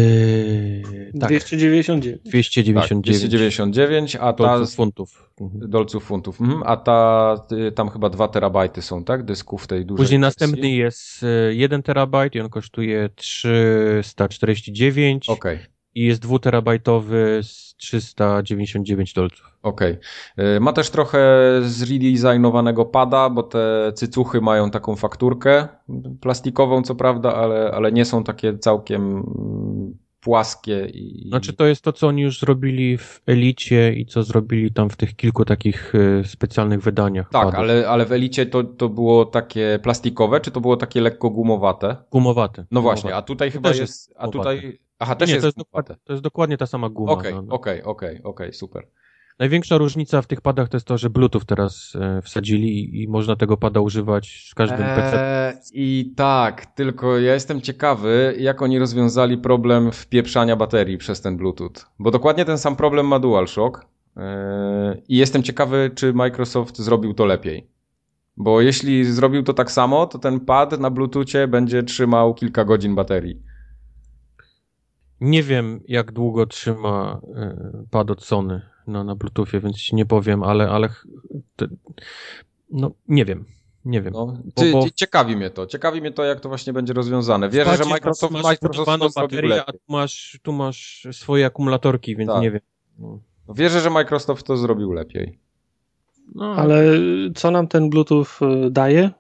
tak. 1.21 1.29
299. 1.29 2.21
299. 2.25 2.89
Tak, 2.89 3.01
299, 3.01 4.17
a 4.17 4.33
ta... 4.33 4.45
Dolców 4.45 4.75
funtów. 4.75 5.31
Mhm. 5.41 5.71
Dolców 5.71 6.05
funtów. 6.05 6.41
Mhm. 6.41 6.63
A 6.67 6.77
ta, 6.77 7.35
y, 7.69 7.73
tam 7.73 7.89
chyba 7.89 8.11
2 8.11 8.29
terabajty 8.29 8.83
są, 8.83 9.05
tak? 9.05 9.25
Dysków 9.25 9.67
tej 9.67 9.87
dużej 9.87 10.05
Później 10.05 10.21
następny 10.21 10.71
jest 10.71 11.25
1 11.51 11.81
y, 11.81 11.83
terabajt 11.83 12.35
i 12.35 12.41
on 12.41 12.49
kosztuje 12.49 13.09
349. 13.17 15.29
Okej. 15.29 15.57
Okay 15.57 15.79
i 15.99 16.03
jest 16.03 16.23
dwuterabajtowy 16.23 17.41
z 17.43 17.77
399 17.77 19.13
dolców. 19.13 19.59
Okej. 19.63 19.99
Okay. 20.37 20.61
Ma 20.61 20.73
też 20.73 20.91
trochę 20.91 21.21
zredesignowanego 21.63 22.85
pada, 22.85 23.31
bo 23.31 23.43
te 23.43 23.93
cycuchy 23.95 24.41
mają 24.41 24.71
taką 24.71 24.97
fakturkę 24.97 25.69
plastikową, 26.21 26.83
co 26.83 26.95
prawda, 26.95 27.35
ale, 27.35 27.73
ale 27.75 27.93
nie 27.93 28.05
są 28.05 28.25
takie 28.25 28.59
całkiem 28.59 29.25
płaskie. 30.29 30.87
I... 30.87 31.29
Znaczy 31.29 31.53
to 31.53 31.67
jest 31.67 31.83
to, 31.83 31.93
co 31.93 32.07
oni 32.07 32.23
już 32.23 32.41
zrobili 32.41 32.99
w 32.99 33.23
Elicie 33.27 33.93
i 33.93 34.07
co 34.07 34.23
zrobili 34.23 34.73
tam 34.73 34.91
w 34.91 34.97
tych 34.97 35.17
kilku 35.17 35.45
takich 35.45 35.95
y, 35.95 36.23
specjalnych 36.27 36.83
wydaniach. 36.83 37.29
Tak, 37.31 37.55
ale, 37.55 37.89
ale 37.89 38.07
w 38.07 38.13
Elicie 38.13 38.47
to, 38.47 38.65
to 38.65 38.89
było 38.89 39.25
takie 39.25 39.79
plastikowe, 39.83 40.41
czy 40.41 40.51
to 40.51 40.61
było 40.61 40.77
takie 40.77 41.01
lekko 41.01 41.31
gumowate? 41.31 41.97
Gumowate. 42.11 42.63
No 42.63 42.81
gumowate. 42.81 43.01
właśnie, 43.01 43.17
a 43.17 43.23
tutaj 43.23 43.49
to 43.49 43.53
chyba 43.53 43.69
jest, 43.69 43.81
jest 43.81 44.15
a 44.17 44.29
tutaj 44.29 44.79
Aha, 44.99 45.15
też 45.15 45.29
nie, 45.29 45.35
jest 45.35 45.43
to 45.43 45.47
jest, 45.47 45.59
dokładnie, 45.59 45.97
to 46.05 46.13
jest 46.13 46.23
dokładnie 46.23 46.57
ta 46.57 46.67
sama 46.67 46.89
guma. 46.89 47.13
Okej, 47.13 47.35
no, 47.35 47.55
okej, 47.55 47.83
okej, 47.83 48.23
okej, 48.23 48.53
super. 48.53 48.87
Największa 49.39 49.79
różnica 49.79 50.23
w 50.23 50.27
tych 50.27 50.41
padach 50.41 50.69
to 50.69 50.77
jest 50.77 50.87
to, 50.87 50.99
że 50.99 51.11
Bluetooth 51.11 51.41
teraz 51.47 51.93
e, 52.01 52.23
wsadzili 52.23 53.03
i, 53.03 53.09
można 53.09 53.37
tego 53.37 53.57
pada 53.57 53.81
używać 53.81 54.49
w 54.51 54.55
każdym 54.55 54.83
eee, 54.83 54.97
PC. 54.97 55.59
I 55.73 56.13
tak, 56.17 56.67
tylko 56.67 57.19
ja 57.19 57.35
jestem 57.35 57.61
ciekawy, 57.61 58.37
jak 58.39 58.63
oni 58.63 58.79
rozwiązali 58.79 59.39
problem 59.39 59.93
wpieprzania 59.93 60.57
baterii 60.57 60.99
przez 60.99 61.21
ten 61.21 61.37
Bluetooth. 61.37 61.73
Bo 61.99 62.11
dokładnie 62.11 62.45
ten 62.45 62.59
sam 62.59 62.77
problem 62.77 63.07
ma 63.07 63.19
DualShock. 63.19 63.87
Eee, 64.17 65.03
I 65.09 65.17
jestem 65.17 65.43
ciekawy, 65.43 65.91
czy 65.95 66.13
Microsoft 66.13 66.79
zrobił 66.79 67.15
to 67.15 67.27
lepiej. 67.27 67.67
Bo 68.37 68.61
jeśli 68.61 69.05
zrobił 69.05 69.43
to 69.43 69.55
tak 69.55 69.73
samo, 69.73 70.07
to 70.07 70.19
ten 70.19 70.41
pad 70.41 70.81
na 70.81 70.91
Bluetoothie 70.91 71.49
będzie 71.49 71.83
trzymał 71.83 72.35
kilka 72.35 72.65
godzin 72.65 72.95
baterii. 72.95 73.43
Nie 75.21 75.43
wiem, 75.43 75.81
jak 75.89 76.13
długo 76.13 76.47
trzyma 76.47 77.21
e, 77.37 77.57
pad 77.91 78.11
od 78.11 78.25
Sony 78.25 78.63
na, 78.87 79.05
na 79.05 79.15
Bluetoothie, 79.15 79.61
więc 79.61 79.77
ci 79.77 79.95
nie 79.95 80.07
powiem, 80.07 80.43
ale, 80.43 80.71
ale 80.71 80.89
te, 81.57 81.67
no 82.71 82.91
nie 83.09 83.25
wiem. 83.25 83.45
Nie 83.85 84.03
wiem. 84.03 84.13
No, 84.13 84.43
ty, 84.55 84.73
bo, 84.73 84.81
bo... 84.81 84.91
Ciekawi 84.95 85.37
mnie 85.37 85.51
to. 85.51 85.67
Ciekawi 85.67 86.01
mnie 86.01 86.13
to, 86.13 86.25
jak 86.25 86.41
to 86.41 86.49
właśnie 86.49 86.73
będzie 86.73 86.93
rozwiązane. 86.93 87.49
Wierzę, 87.49 87.77
że 87.77 87.85
Microsoft, 87.85 88.33
masz 88.33 88.43
Microsoft 88.43 88.91
to 89.01 89.21
baterię, 89.21 89.65
a 89.67 89.73
tu 89.73 89.79
masz, 89.89 90.39
tu 90.43 90.53
masz 90.53 91.07
swoje 91.13 91.47
akumulatorki, 91.47 92.17
więc 92.17 92.31
tak. 92.31 92.43
nie 92.43 92.51
wiem. 92.51 92.61
No. 92.99 93.21
Wierzę, 93.55 93.81
że 93.81 93.91
Microsoft 93.91 94.47
to 94.47 94.57
zrobił 94.57 94.93
lepiej. 94.93 95.39
No, 96.35 96.55
ale 96.55 96.83
co 97.35 97.51
nam 97.51 97.69
ten 97.69 97.91
Bluetooth 97.91 98.43
y, 98.43 98.71
daje? 98.71 99.11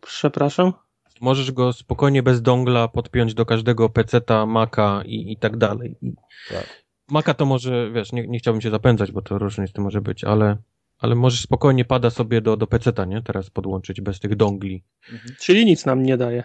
Przepraszam? 0.00 0.72
Możesz 1.20 1.52
go 1.52 1.72
spokojnie 1.72 2.22
bez 2.22 2.42
dongla 2.42 2.88
podpiąć 2.88 3.34
do 3.34 3.46
każdego 3.46 3.88
PC-a, 3.88 4.46
Maca 4.46 5.02
i, 5.06 5.32
i 5.32 5.36
tak 5.36 5.56
dalej. 5.56 5.96
I 6.02 6.12
tak. 6.48 6.84
Maca 7.10 7.34
to 7.34 7.46
może, 7.46 7.90
wiesz, 7.90 8.12
nie, 8.12 8.26
nie 8.26 8.38
chciałbym 8.38 8.60
się 8.60 8.70
zapędzać, 8.70 9.12
bo 9.12 9.22
to 9.22 9.38
różnie 9.38 9.66
z 9.66 9.72
tym 9.72 9.84
może 9.84 10.00
być, 10.00 10.24
ale 10.24 10.56
ale 10.98 11.14
możesz 11.14 11.40
spokojnie 11.40 11.84
pada 11.84 12.10
sobie 12.10 12.40
do, 12.40 12.56
do 12.56 12.66
PC-ta, 12.66 13.04
nie? 13.04 13.22
Teraz 13.22 13.50
podłączyć 13.50 14.00
bez 14.00 14.20
tych 14.20 14.36
dongli. 14.36 14.82
Mhm. 15.12 15.34
Czyli 15.40 15.66
nic 15.66 15.86
nam 15.86 16.02
nie 16.02 16.16
daje. 16.16 16.44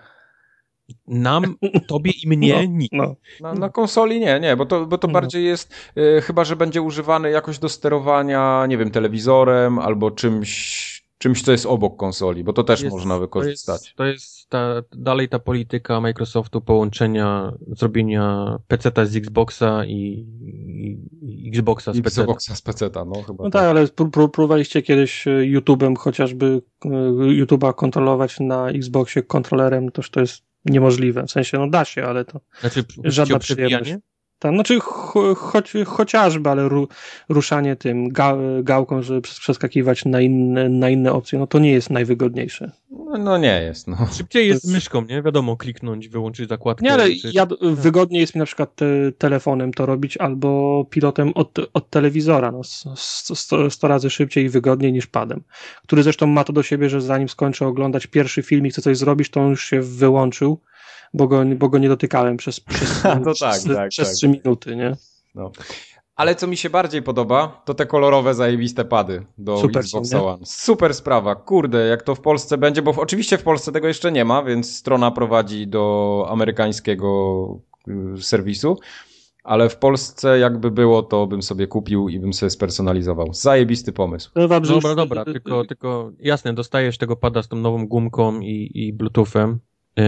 Nam, 1.07 1.55
tobie 1.87 2.11
i 2.23 2.27
mnie 2.27 2.53
no, 2.53 2.63
nic. 2.63 2.89
No. 2.91 3.15
Na, 3.41 3.53
na, 3.53 3.69
konsoli 3.69 4.19
nie, 4.19 4.39
nie, 4.39 4.55
bo 4.55 4.65
to, 4.65 4.85
bo 4.85 4.97
to 4.97 5.07
no. 5.07 5.13
bardziej 5.13 5.45
jest, 5.45 5.75
y, 5.97 6.21
chyba 6.21 6.43
że 6.43 6.55
będzie 6.55 6.81
używany 6.81 7.29
jakoś 7.29 7.59
do 7.59 7.69
sterowania, 7.69 8.65
nie 8.69 8.77
wiem, 8.77 8.91
telewizorem 8.91 9.79
albo 9.79 10.11
czymś 10.11 11.02
czymś, 11.23 11.41
co 11.41 11.51
jest 11.51 11.65
obok 11.65 11.97
konsoli, 11.97 12.43
bo 12.43 12.53
to 12.53 12.63
też 12.63 12.81
jest, 12.81 12.95
można 12.95 13.19
wykorzystać. 13.19 13.93
To 13.95 14.05
jest, 14.05 14.27
to 14.27 14.27
jest 14.27 14.49
ta, 14.49 14.81
dalej 14.91 15.29
ta 15.29 15.39
polityka 15.39 16.01
Microsoftu 16.01 16.61
połączenia, 16.61 17.53
zrobienia 17.67 18.57
PC-ta 18.67 19.05
z 19.05 19.15
Xboxa 19.15 19.85
i, 19.85 19.91
i, 19.91 20.97
i 21.21 21.49
Xboxa 21.49 21.93
z 21.93 22.01
PC. 22.01 22.21
Xboxa 22.21 22.55
z 22.55 22.61
PC-ta, 22.61 23.05
no 23.05 23.13
chyba. 23.21 23.43
No 23.43 23.49
tak, 23.49 23.61
tak 23.61 23.69
ale 23.69 23.87
próbowaliście 24.11 24.81
kiedyś 24.81 25.27
e, 25.27 25.31
YouTube'em 25.31 25.97
chociażby 25.97 26.61
e, 26.85 26.89
YouTube'a 27.45 27.73
kontrolować 27.73 28.39
na 28.39 28.69
Xboxie 28.69 29.23
kontrolerem, 29.23 29.91
toż 29.91 30.09
to 30.09 30.19
jest 30.19 30.43
niemożliwe. 30.65 31.23
W 31.23 31.31
sensie, 31.31 31.57
no 31.57 31.69
da 31.69 31.85
się, 31.85 32.03
ale 32.03 32.25
to 32.25 32.39
znaczy, 32.59 32.83
żadna 33.03 33.39
przyjemność. 33.39 33.93
Tam, 34.43 34.55
znaczy 34.55 34.79
cho, 34.79 35.35
choć, 35.35 35.73
chociażby, 35.85 36.49
ale 36.49 36.69
ru, 36.69 36.87
ruszanie 37.29 37.75
tym 37.75 38.09
ga, 38.09 38.37
gałką, 38.61 39.01
żeby 39.01 39.21
przeskakiwać 39.21 40.05
na 40.05 40.21
inne, 40.21 40.69
na 40.69 40.89
inne 40.89 41.13
opcje, 41.13 41.39
no 41.39 41.47
to 41.47 41.59
nie 41.59 41.71
jest 41.71 41.89
najwygodniejsze. 41.89 42.71
No, 42.91 43.17
no 43.17 43.37
nie 43.37 43.61
jest. 43.61 43.87
No. 43.87 43.97
Szybciej 44.11 44.47
jest, 44.47 44.63
jest 44.63 44.73
myszką, 44.73 45.05
nie? 45.05 45.21
Wiadomo, 45.21 45.57
kliknąć, 45.57 46.09
wyłączyć 46.09 46.49
zakładkę. 46.49 46.85
Nie, 46.85 46.93
ale 46.93 47.15
czy... 47.15 47.31
ja, 47.33 47.47
wygodniej 47.61 48.21
jest 48.21 48.35
mi 48.35 48.39
na 48.39 48.45
przykład 48.45 48.75
te, 48.75 48.85
telefonem 49.17 49.73
to 49.73 49.85
robić 49.85 50.17
albo 50.17 50.85
pilotem 50.89 51.31
od, 51.35 51.59
od 51.73 51.89
telewizora. 51.89 52.51
No, 52.51 52.61
100, 52.95 53.69
100 53.69 53.87
razy 53.87 54.09
szybciej 54.09 54.45
i 54.45 54.49
wygodniej 54.49 54.93
niż 54.93 55.07
padem. 55.07 55.43
Który 55.83 56.03
zresztą 56.03 56.27
ma 56.27 56.43
to 56.43 56.53
do 56.53 56.63
siebie, 56.63 56.89
że 56.89 57.01
zanim 57.01 57.29
skończę 57.29 57.67
oglądać 57.67 58.07
pierwszy 58.07 58.43
film 58.43 58.65
i 58.65 58.69
chcę 58.69 58.81
coś 58.81 58.97
zrobić, 58.97 59.29
to 59.29 59.41
on 59.41 59.49
już 59.49 59.65
się 59.65 59.81
wyłączył 59.81 60.59
bo 61.13 61.27
go, 61.27 61.43
bo 61.57 61.69
go 61.69 61.77
nie 61.77 61.89
dotykałem 61.89 62.37
przez, 62.37 62.59
przez, 62.69 63.03
no 63.03 63.33
przez, 63.33 63.63
tak, 63.63 63.75
tak, 63.75 63.89
przez 63.89 64.07
tak. 64.07 64.17
3 64.17 64.27
minuty, 64.27 64.75
nie? 64.75 64.95
No. 65.35 65.51
Ale 66.15 66.35
co 66.35 66.47
mi 66.47 66.57
się 66.57 66.69
bardziej 66.69 67.01
podoba, 67.01 67.61
to 67.65 67.73
te 67.73 67.85
kolorowe, 67.85 68.33
zajebiste 68.33 68.85
pady 68.85 69.25
do 69.37 69.57
Super 69.57 69.79
Xbox 69.79 70.13
One. 70.13 70.45
Super 70.45 70.93
sprawa. 70.93 71.35
Kurde, 71.35 71.87
jak 71.87 72.03
to 72.03 72.15
w 72.15 72.21
Polsce 72.21 72.57
będzie, 72.57 72.81
bo 72.81 72.91
oczywiście 72.97 73.37
w 73.37 73.43
Polsce 73.43 73.71
tego 73.71 73.87
jeszcze 73.87 74.11
nie 74.11 74.25
ma, 74.25 74.43
więc 74.43 74.75
strona 74.75 75.11
prowadzi 75.11 75.67
do 75.67 76.25
amerykańskiego 76.29 77.59
y, 78.17 78.21
serwisu. 78.21 78.77
Ale 79.43 79.69
w 79.69 79.77
Polsce 79.77 80.39
jakby 80.39 80.71
było, 80.71 81.03
to 81.03 81.27
bym 81.27 81.41
sobie 81.41 81.67
kupił 81.67 82.09
i 82.09 82.19
bym 82.19 82.33
sobie 82.33 82.49
spersonalizował. 82.49 83.33
Zajebisty 83.33 83.93
pomysł. 83.93 84.31
No 84.35 84.47
dobrze, 84.47 84.73
dobra, 84.73 84.95
dobra, 84.95 85.25
tylko, 85.25 85.65
tylko 85.65 86.11
jasne, 86.19 86.53
dostajesz 86.53 86.97
tego 86.97 87.15
pada 87.15 87.43
z 87.43 87.47
tą 87.47 87.57
nową 87.57 87.87
gumką 87.87 88.39
i, 88.39 88.71
i 88.73 88.93
bluetoothem, 88.93 89.59
Yy, 89.97 90.03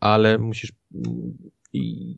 ale 0.00 0.38
musisz. 0.38 0.72
I 1.72 2.16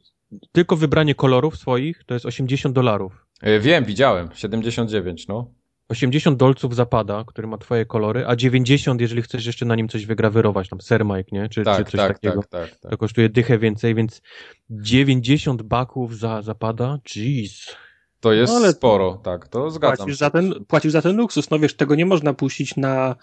tylko 0.52 0.76
wybranie 0.76 1.14
kolorów 1.14 1.56
swoich 1.56 2.04
to 2.04 2.14
jest 2.14 2.26
80 2.26 2.74
dolarów. 2.74 3.26
Yy, 3.42 3.60
wiem, 3.60 3.84
widziałem. 3.84 4.28
79, 4.34 5.28
no. 5.28 5.50
80 5.88 6.38
dolców 6.38 6.74
zapada, 6.74 7.24
który 7.26 7.48
ma 7.48 7.58
twoje 7.58 7.86
kolory, 7.86 8.26
a 8.26 8.36
90, 8.36 9.00
jeżeli 9.00 9.22
chcesz 9.22 9.46
jeszcze 9.46 9.66
na 9.66 9.74
nim 9.74 9.88
coś 9.88 10.06
wygrawerować, 10.06 10.68
tam 10.68 10.80
Sermike, 10.80 11.28
nie? 11.32 11.48
Czy, 11.48 11.62
tak, 11.62 11.76
czy 11.78 11.84
coś 11.84 12.00
tak, 12.00 12.12
takiego. 12.12 12.42
Tak, 12.42 12.50
tak, 12.50 12.80
tak. 12.80 12.90
To 12.90 12.98
kosztuje 12.98 13.28
dychę 13.28 13.58
więcej, 13.58 13.94
więc 13.94 14.22
90 14.70 15.62
baków 15.62 16.18
za 16.18 16.42
zapada? 16.42 16.98
Jeez. 17.16 17.76
To 18.22 18.32
jest 18.32 18.52
no, 18.52 18.58
ale 18.58 18.72
sporo, 18.72 19.20
tak, 19.22 19.48
to 19.48 19.70
zgadzam 19.70 19.96
płacisz 19.96 20.18
Za 20.18 20.30
ten, 20.30 20.64
płacisz 20.64 20.92
za 20.92 21.02
ten 21.02 21.16
luksus, 21.16 21.50
no 21.50 21.58
wiesz, 21.58 21.74
tego 21.74 21.94
nie 21.94 22.06
można 22.06 22.34
puścić 22.34 22.76
na, 22.76 23.16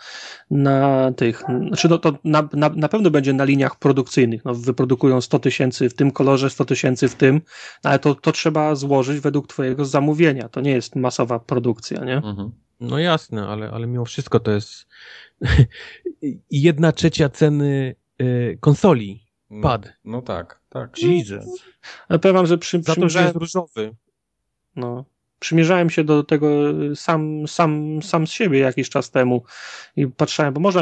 na 0.52 1.12
tych, 1.12 1.44
znaczy 1.68 1.90
no 1.90 1.98
to 1.98 2.14
na, 2.24 2.50
na, 2.54 2.70
na 2.70 2.90
pewno 2.90 3.12
będzie 3.12 3.34
na 3.34 3.44
liniach 3.44 3.76
produkcyjnych, 3.76 4.46
no 4.46 4.56
wyprodukują 4.56 5.22
100 5.22 5.40
tysięcy 5.40 5.90
w 5.90 5.94
tym 5.94 6.12
kolorze, 6.12 6.50
100 6.50 6.66
tysięcy 6.66 7.08
w 7.08 7.16
tym, 7.16 7.42
ale 7.84 8.00
to, 8.00 8.16
to 8.16 8.32
trzeba 8.32 8.76
złożyć 8.76 9.20
według 9.20 9.48
twojego 9.48 9.86
zamówienia, 9.86 10.50
to 10.50 10.62
nie 10.62 10.72
jest 10.72 10.96
masowa 10.96 11.40
produkcja, 11.40 12.06
nie? 12.06 12.18
Mhm. 12.18 12.52
No 12.80 13.00
jasne, 13.00 13.48
ale, 13.48 13.72
ale 13.72 13.88
mimo 13.88 14.06
wszystko 14.06 14.40
to 14.40 14.52
jest 14.52 14.88
jedna 16.52 16.92
trzecia 16.92 17.30
ceny 17.30 17.96
y, 18.22 18.58
konsoli, 18.60 19.24
pad. 19.62 19.86
No, 19.86 20.12
no 20.12 20.22
tak, 20.22 20.62
tak. 20.70 21.02
Jesus. 21.02 21.46
Ale 22.08 22.20
powiem 22.20 22.36
wam, 22.36 22.46
że 22.46 22.58
przy, 22.58 22.84
Za 22.84 22.96
to, 22.96 23.10
że 23.10 23.22
jest 23.22 23.36
różowy. 23.36 23.96
No. 24.76 25.06
Przymierzałem 25.40 25.90
się 25.90 26.04
do 26.04 26.24
tego 26.24 26.70
y, 26.70 26.96
sam, 26.96 27.48
sam, 27.48 28.00
sam 28.04 28.28
z 28.28 28.32
siebie 28.32 28.60
jakiś 28.60 28.90
czas 28.90 29.12
temu 29.12 29.44
i 29.96 30.08
patrzałem, 30.08 30.54
bo 30.54 30.60
można 30.60 30.82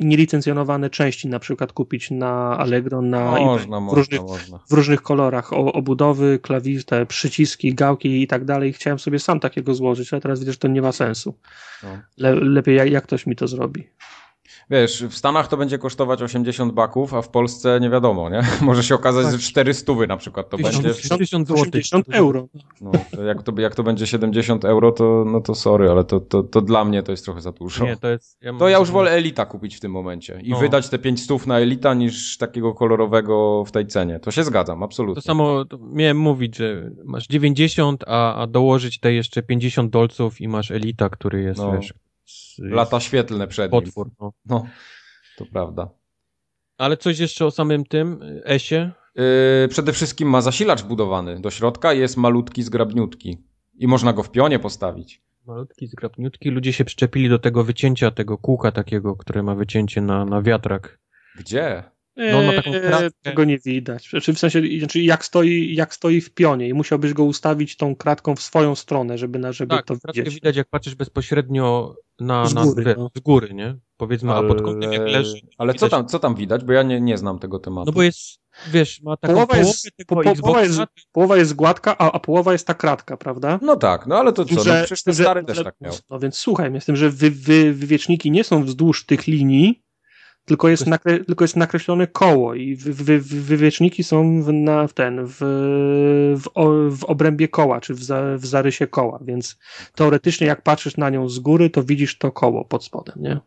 nielicencjonowane 0.00 0.90
części 0.90 1.28
na 1.28 1.38
przykład 1.38 1.72
kupić 1.72 2.10
na 2.10 2.58
Allegro, 2.58 3.02
na 3.02 3.30
można, 3.30 3.80
w, 3.80 3.92
różnych, 3.92 4.20
można. 4.20 4.58
w 4.70 4.72
różnych 4.72 5.02
kolorach, 5.02 5.52
obudowy, 5.52 6.38
klawisze, 6.42 6.84
te 6.84 7.06
przyciski, 7.06 7.74
gałki 7.74 8.22
i 8.22 8.26
tak 8.26 8.44
dalej. 8.44 8.72
Chciałem 8.72 8.98
sobie 8.98 9.18
sam 9.18 9.40
takiego 9.40 9.74
złożyć, 9.74 10.12
ale 10.12 10.22
teraz 10.22 10.40
widzę, 10.40 10.52
że 10.52 10.58
to 10.58 10.68
nie 10.68 10.82
ma 10.82 10.92
sensu. 10.92 11.34
No. 11.82 11.88
Le, 12.18 12.34
lepiej 12.34 12.76
jak, 12.76 12.90
jak 12.90 13.04
ktoś 13.04 13.26
mi 13.26 13.36
to 13.36 13.48
zrobi. 13.48 13.88
Wiesz, 14.72 15.04
w 15.04 15.14
Stanach 15.14 15.48
to 15.48 15.56
będzie 15.56 15.78
kosztować 15.78 16.22
80 16.22 16.72
baków, 16.72 17.14
a 17.14 17.22
w 17.22 17.28
Polsce 17.28 17.80
nie 17.80 17.90
wiadomo, 17.90 18.30
nie? 18.30 18.42
Może 18.66 18.82
się 18.82 18.94
okazać, 18.94 19.24
tak. 19.24 19.32
że 19.32 19.38
400 19.38 19.92
na 20.08 20.16
przykład 20.16 20.50
to 20.50 20.56
1000, 20.56 20.74
będzie. 20.74 20.90
80 20.90 21.48
zł. 21.48 21.62
80 21.62 22.06
euro. 22.10 22.48
No, 22.80 22.92
to 23.16 23.22
jak, 23.22 23.42
to, 23.42 23.60
jak 23.60 23.74
to 23.74 23.82
będzie 23.82 24.06
70 24.06 24.64
euro, 24.64 24.92
to, 24.92 25.24
no 25.26 25.40
to 25.40 25.54
sorry, 25.54 25.90
ale 25.90 26.04
to, 26.04 26.20
to, 26.20 26.42
to 26.42 26.60
dla 26.60 26.84
mnie 26.84 27.02
to 27.02 27.12
jest 27.12 27.24
trochę 27.24 27.40
za 27.40 27.52
dużo. 27.52 27.84
Nie, 27.84 27.96
to 27.96 28.08
jest... 28.08 28.38
Ja 28.42 28.52
to 28.58 28.68
ja 28.68 28.78
już 28.78 28.90
wolę 28.90 29.10
Elita 29.10 29.46
kupić 29.46 29.76
w 29.76 29.80
tym 29.80 29.92
momencie 29.92 30.40
i 30.42 30.50
no. 30.50 30.58
wydać 30.58 30.88
te 30.88 30.98
5 30.98 31.22
stów 31.22 31.46
na 31.46 31.58
Elita 31.58 31.94
niż 31.94 32.38
takiego 32.38 32.74
kolorowego 32.74 33.64
w 33.64 33.72
tej 33.72 33.86
cenie. 33.86 34.20
To 34.20 34.30
się 34.30 34.44
zgadzam, 34.44 34.82
absolutnie. 34.82 35.22
To 35.22 35.26
samo 35.26 35.64
to 35.64 35.78
miałem 35.78 36.18
mówić, 36.18 36.56
że 36.56 36.90
masz 37.04 37.26
90, 37.26 38.04
a, 38.06 38.34
a 38.34 38.46
dołożyć 38.46 39.00
te 39.00 39.12
jeszcze 39.12 39.42
50 39.42 39.90
dolców 39.90 40.40
i 40.40 40.48
masz 40.48 40.70
Elita, 40.70 41.08
który 41.08 41.42
jest, 41.42 41.60
no. 41.60 41.72
wiesz, 41.72 41.94
Lata 42.58 43.00
świetlne 43.00 43.48
przed 43.48 43.70
potwór, 43.70 44.06
nim. 44.06 44.16
No. 44.20 44.32
no, 44.44 44.66
to 45.38 45.46
prawda. 45.46 45.88
Ale 46.78 46.96
coś 46.96 47.18
jeszcze 47.18 47.46
o 47.46 47.50
samym 47.50 47.84
tym 47.84 48.20
ESie? 48.44 48.92
Yy, 49.14 49.68
przede 49.68 49.92
wszystkim 49.92 50.28
ma 50.28 50.40
zasilacz 50.40 50.82
budowany 50.82 51.40
do 51.40 51.50
środka 51.50 51.92
jest 51.92 52.16
malutki, 52.16 52.62
zgrabniutki. 52.62 53.38
I 53.78 53.86
można 53.86 54.12
go 54.12 54.22
w 54.22 54.30
pionie 54.30 54.58
postawić. 54.58 55.22
Malutki, 55.46 55.86
zgrabniutki. 55.86 56.50
Ludzie 56.50 56.72
się 56.72 56.84
przyczepili 56.84 57.28
do 57.28 57.38
tego 57.38 57.64
wycięcia, 57.64 58.10
tego 58.10 58.38
kółka 58.38 58.72
takiego, 58.72 59.16
które 59.16 59.42
ma 59.42 59.54
wycięcie 59.54 60.00
na, 60.00 60.24
na 60.24 60.42
wiatrak. 60.42 60.98
Gdzie? 61.38 61.84
No 62.16 62.42
ma 62.42 62.52
taką 62.52 62.74
eee, 62.74 62.80
kratkę. 62.80 63.10
Tego 63.22 63.44
nie 63.44 63.58
widać. 63.58 64.10
Znaczy 64.10 64.34
w 64.34 64.38
sensie, 64.38 64.62
znaczy 64.78 65.00
jak, 65.00 65.24
stoi, 65.24 65.74
jak 65.74 65.94
stoi 65.94 66.20
w 66.20 66.34
pionie 66.34 66.68
i 66.68 66.74
musiałbyś 66.74 67.12
go 67.12 67.24
ustawić 67.24 67.76
tą 67.76 67.96
kratką 67.96 68.36
w 68.36 68.42
swoją 68.42 68.74
stronę, 68.74 69.18
żeby, 69.18 69.38
na, 69.38 69.52
żeby 69.52 69.76
tak, 69.76 69.86
to 69.86 69.96
widzieć. 70.14 70.34
widać 70.34 70.56
jak 70.56 70.68
patrzysz 70.68 70.94
bezpośrednio 70.94 71.96
na, 72.22 72.46
z, 72.46 72.54
góry, 72.54 72.84
na, 72.84 72.94
no. 72.94 73.10
z 73.16 73.20
góry, 73.20 73.54
nie? 73.54 73.76
Powiedzmy, 73.96 74.32
ale, 74.32 74.46
a 74.46 74.48
pod 74.48 74.62
kątem 74.62 74.92
jak 74.92 75.02
leży. 75.02 75.40
Ale 75.58 75.74
co 75.74 75.88
tam, 75.88 76.06
co 76.06 76.18
tam 76.18 76.34
widać? 76.34 76.64
Bo 76.64 76.72
ja 76.72 76.82
nie, 76.82 77.00
nie 77.00 77.18
znam 77.18 77.38
tego 77.38 77.58
tematu. 77.58 77.86
No 77.86 77.92
bo 77.92 78.02
jest, 78.02 78.18
wiesz, 78.70 79.02
ma 79.02 79.16
taką 79.16 79.34
połowa 79.34 79.56
jest, 79.56 79.90
po, 80.06 80.22
połowa, 80.22 80.62
jest, 80.62 80.80
połowa 81.12 81.36
jest 81.36 81.54
gładka, 81.54 81.98
a, 81.98 82.12
a 82.12 82.20
połowa 82.20 82.52
jest 82.52 82.66
ta 82.66 82.74
kratka, 82.74 83.16
prawda? 83.16 83.58
No 83.62 83.76
tak, 83.76 84.06
no 84.06 84.18
ale 84.18 84.32
to 84.32 84.44
co, 84.44 84.64
że, 84.64 84.70
no 84.70 84.80
przecież 84.80 85.02
ten 85.02 85.14
stary 85.14 85.40
że, 85.40 85.46
też 85.46 85.64
tak 85.64 85.74
miał. 85.80 85.94
No 86.10 86.18
więc 86.18 86.36
słuchaj, 86.36 86.80
z 86.80 86.84
tym, 86.84 86.96
że 86.96 87.10
wy, 87.10 87.30
wy, 87.30 87.72
wywieczniki 87.72 88.30
nie 88.30 88.44
są 88.44 88.64
wzdłuż 88.64 89.06
tych 89.06 89.26
linii, 89.26 89.81
tylko 90.44 90.68
jest, 90.68 90.86
nakre, 90.86 91.24
tylko 91.24 91.44
jest 91.44 91.56
nakreślone 91.56 92.06
koło 92.06 92.54
i 92.54 92.76
wy, 92.76 92.92
wy, 92.92 93.20
wywieczniki 93.20 94.04
są 94.04 94.42
w, 94.42 94.52
na, 94.52 94.86
w 94.86 94.92
ten, 94.92 95.26
w, 95.26 95.36
w, 96.36 96.50
w 96.96 97.04
obrębie 97.04 97.48
koła, 97.48 97.80
czy 97.80 97.94
w, 97.94 98.02
za, 98.02 98.22
w 98.36 98.46
zarysie 98.46 98.86
koła, 98.86 99.18
więc 99.22 99.58
teoretycznie 99.94 100.46
jak 100.46 100.62
patrzysz 100.62 100.96
na 100.96 101.10
nią 101.10 101.28
z 101.28 101.38
góry, 101.38 101.70
to 101.70 101.82
widzisz 101.82 102.18
to 102.18 102.32
koło 102.32 102.64
pod 102.64 102.84
spodem, 102.84 103.14
nie? 103.18 103.40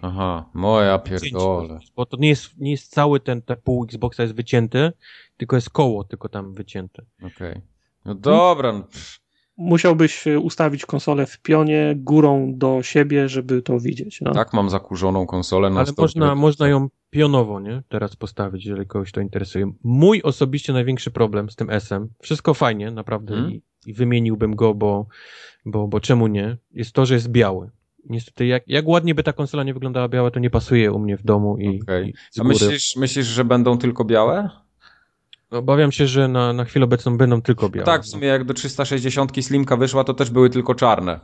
Aha, 0.00 0.44
moja 0.54 0.98
pierdole. 0.98 1.78
Bo 1.96 2.06
to 2.06 2.16
nie 2.16 2.28
jest, 2.28 2.58
nie 2.58 2.70
jest 2.70 2.92
cały 2.92 3.20
ten, 3.20 3.42
ten 3.42 3.56
pół 3.64 3.84
Xboxa 3.84 4.22
jest 4.22 4.34
wycięty, 4.34 4.92
tylko 5.36 5.56
jest 5.56 5.70
koło 5.70 6.04
tylko 6.04 6.28
tam 6.28 6.54
wycięte. 6.54 7.02
Okej. 7.18 7.50
Okay. 7.50 7.62
No 8.04 8.14
dobra. 8.14 8.72
No, 8.72 8.84
Musiałbyś 9.56 10.24
ustawić 10.42 10.86
konsolę 10.86 11.26
w 11.26 11.40
pionie 11.40 11.94
górą 11.96 12.52
do 12.56 12.82
siebie, 12.82 13.28
żeby 13.28 13.62
to 13.62 13.80
widzieć. 13.80 14.20
No. 14.20 14.32
Tak, 14.32 14.52
mam 14.52 14.70
zakurzoną 14.70 15.26
konsolę. 15.26 15.70
Na 15.70 15.80
Ale 15.80 15.92
można, 15.98 16.34
można 16.34 16.68
ją 16.68 16.88
pionowo, 17.10 17.60
nie? 17.60 17.82
Teraz 17.88 18.16
postawić, 18.16 18.66
jeżeli 18.66 18.86
kogoś 18.86 19.12
to 19.12 19.20
interesuje. 19.20 19.72
Mój 19.84 20.22
osobiście 20.22 20.72
największy 20.72 21.10
problem 21.10 21.50
z 21.50 21.56
tym 21.56 21.70
S-em, 21.70 22.08
wszystko 22.22 22.54
fajnie, 22.54 22.90
naprawdę, 22.90 23.34
hmm? 23.34 23.52
i, 23.52 23.62
i, 23.86 23.94
wymieniłbym 23.94 24.56
go, 24.56 24.74
bo, 24.74 25.06
bo, 25.64 25.88
bo 25.88 26.00
czemu 26.00 26.26
nie, 26.26 26.56
jest 26.70 26.92
to, 26.92 27.06
że 27.06 27.14
jest 27.14 27.28
biały. 27.28 27.70
Niestety, 28.04 28.46
jak, 28.46 28.62
jak 28.66 28.88
ładnie 28.88 29.14
by 29.14 29.22
ta 29.22 29.32
konsola 29.32 29.64
nie 29.64 29.74
wyglądała 29.74 30.08
biała, 30.08 30.30
to 30.30 30.40
nie 30.40 30.50
pasuje 30.50 30.92
u 30.92 30.98
mnie 30.98 31.16
w 31.16 31.22
domu 31.22 31.58
i, 31.58 31.82
okay. 31.82 32.08
i 32.08 32.40
A 32.40 32.44
myślisz, 32.44 32.96
myślisz, 32.96 33.26
że 33.26 33.44
będą 33.44 33.78
tylko 33.78 34.04
białe? 34.04 34.50
Obawiam 35.52 35.92
się, 35.92 36.06
że 36.06 36.28
na, 36.28 36.52
na 36.52 36.64
chwilę 36.64 36.84
obecną 36.84 37.16
będą 37.16 37.42
tylko 37.42 37.68
białe. 37.68 37.86
No 37.86 37.92
tak, 37.92 38.02
w 38.02 38.06
sumie 38.06 38.28
jak 38.28 38.44
do 38.44 38.54
360 38.54 39.44
Slimka 39.44 39.76
wyszła, 39.76 40.04
to 40.04 40.14
też 40.14 40.30
były 40.30 40.50
tylko 40.50 40.74
czarne. 40.74 41.20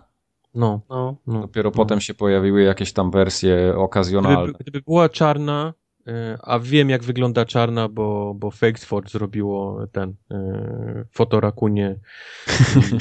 No, 0.54 0.80
no, 0.90 1.16
no 1.26 1.40
Dopiero 1.40 1.70
no. 1.70 1.76
potem 1.76 2.00
się 2.00 2.14
pojawiły 2.14 2.62
jakieś 2.62 2.92
tam 2.92 3.10
wersje 3.10 3.74
okazjonalne. 3.76 4.42
Gdyby, 4.42 4.58
gdyby 4.58 4.82
była 4.82 5.08
czarna, 5.08 5.74
e, 6.06 6.38
a 6.42 6.58
wiem 6.58 6.90
jak 6.90 7.02
wygląda 7.02 7.44
czarna, 7.44 7.88
bo, 7.88 8.34
bo 8.34 8.50
Fakesford 8.50 9.10
zrobiło 9.10 9.86
ten 9.92 10.14
e, 10.30 11.04
fotorakunie. 11.12 11.98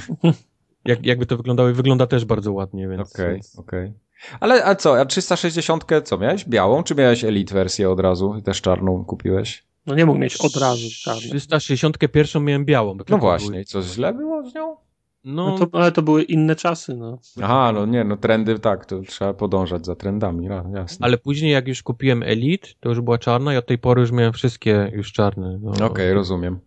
jak, 0.86 1.06
jakby 1.06 1.26
to 1.26 1.38
wyglądało 1.38 1.70
i 1.70 1.74
wygląda 1.74 2.08
też 2.08 2.26
bardzo 2.26 2.54
ładnie, 2.54 2.88
więc... 2.88 3.16
Okej, 3.16 3.26
okay, 3.26 3.40
okej. 3.58 3.86
Okay. 3.86 4.40
Ale 4.40 4.66
a 4.66 4.76
co, 4.76 5.00
a 5.00 5.06
360 5.06 5.86
co 6.04 6.18
miałeś? 6.18 6.46
Białą, 6.46 6.84
czy 6.84 6.96
miałeś 6.96 7.24
Elite 7.24 7.54
wersję 7.54 7.90
od 7.90 8.00
razu 8.00 8.36
i 8.40 8.44
też 8.44 8.62
czarną 8.62 9.06
kupiłeś? 9.06 9.68
No 9.88 9.96
nie 9.96 10.06
mógł 10.06 10.20
mieć 10.20 10.42
od 10.42 10.56
razu 10.56 10.88
czarną. 11.04 11.22
361 11.22 12.44
miałem 12.44 12.66
białą. 12.66 12.98
No 13.10 13.18
właśnie, 13.18 13.62
i 13.62 13.66
co 13.66 13.82
źle 13.82 14.14
było 14.14 14.50
z 14.50 14.56
nią? 14.56 14.76
No, 15.24 15.50
no 15.50 15.66
to, 15.66 15.80
ale 15.80 15.92
to 15.92 16.02
były 16.02 16.24
inne 16.24 16.56
czasy, 16.56 16.96
no. 16.96 17.20
Aha, 17.42 17.72
no 17.74 17.86
nie, 17.86 18.04
no 18.04 18.18
trendy 18.18 18.60
tak, 18.60 18.86
to 18.86 19.02
trzeba 19.02 19.34
podążać 19.34 19.86
za 19.86 19.96
trendami, 19.96 20.48
no, 20.48 20.64
jasne. 20.76 21.06
Ale 21.06 21.18
później 21.18 21.52
jak 21.52 21.68
już 21.68 21.84
kupiłem 21.84 22.24
Elite, 22.24 22.68
to 22.80 22.90
już 22.90 23.02
była 23.02 23.18
czarna 23.18 23.54
i 23.54 23.58
od 23.58 23.66
tej 23.66 23.78
pory 23.78 24.02
już 24.02 24.12
miałem 24.12 24.34
wszystkie 24.34 24.92
już 24.94 25.12
czarne. 25.12 25.60
No. 25.62 25.72
Okej, 25.72 25.86
okay, 25.86 26.14
rozumiem. 26.14 26.60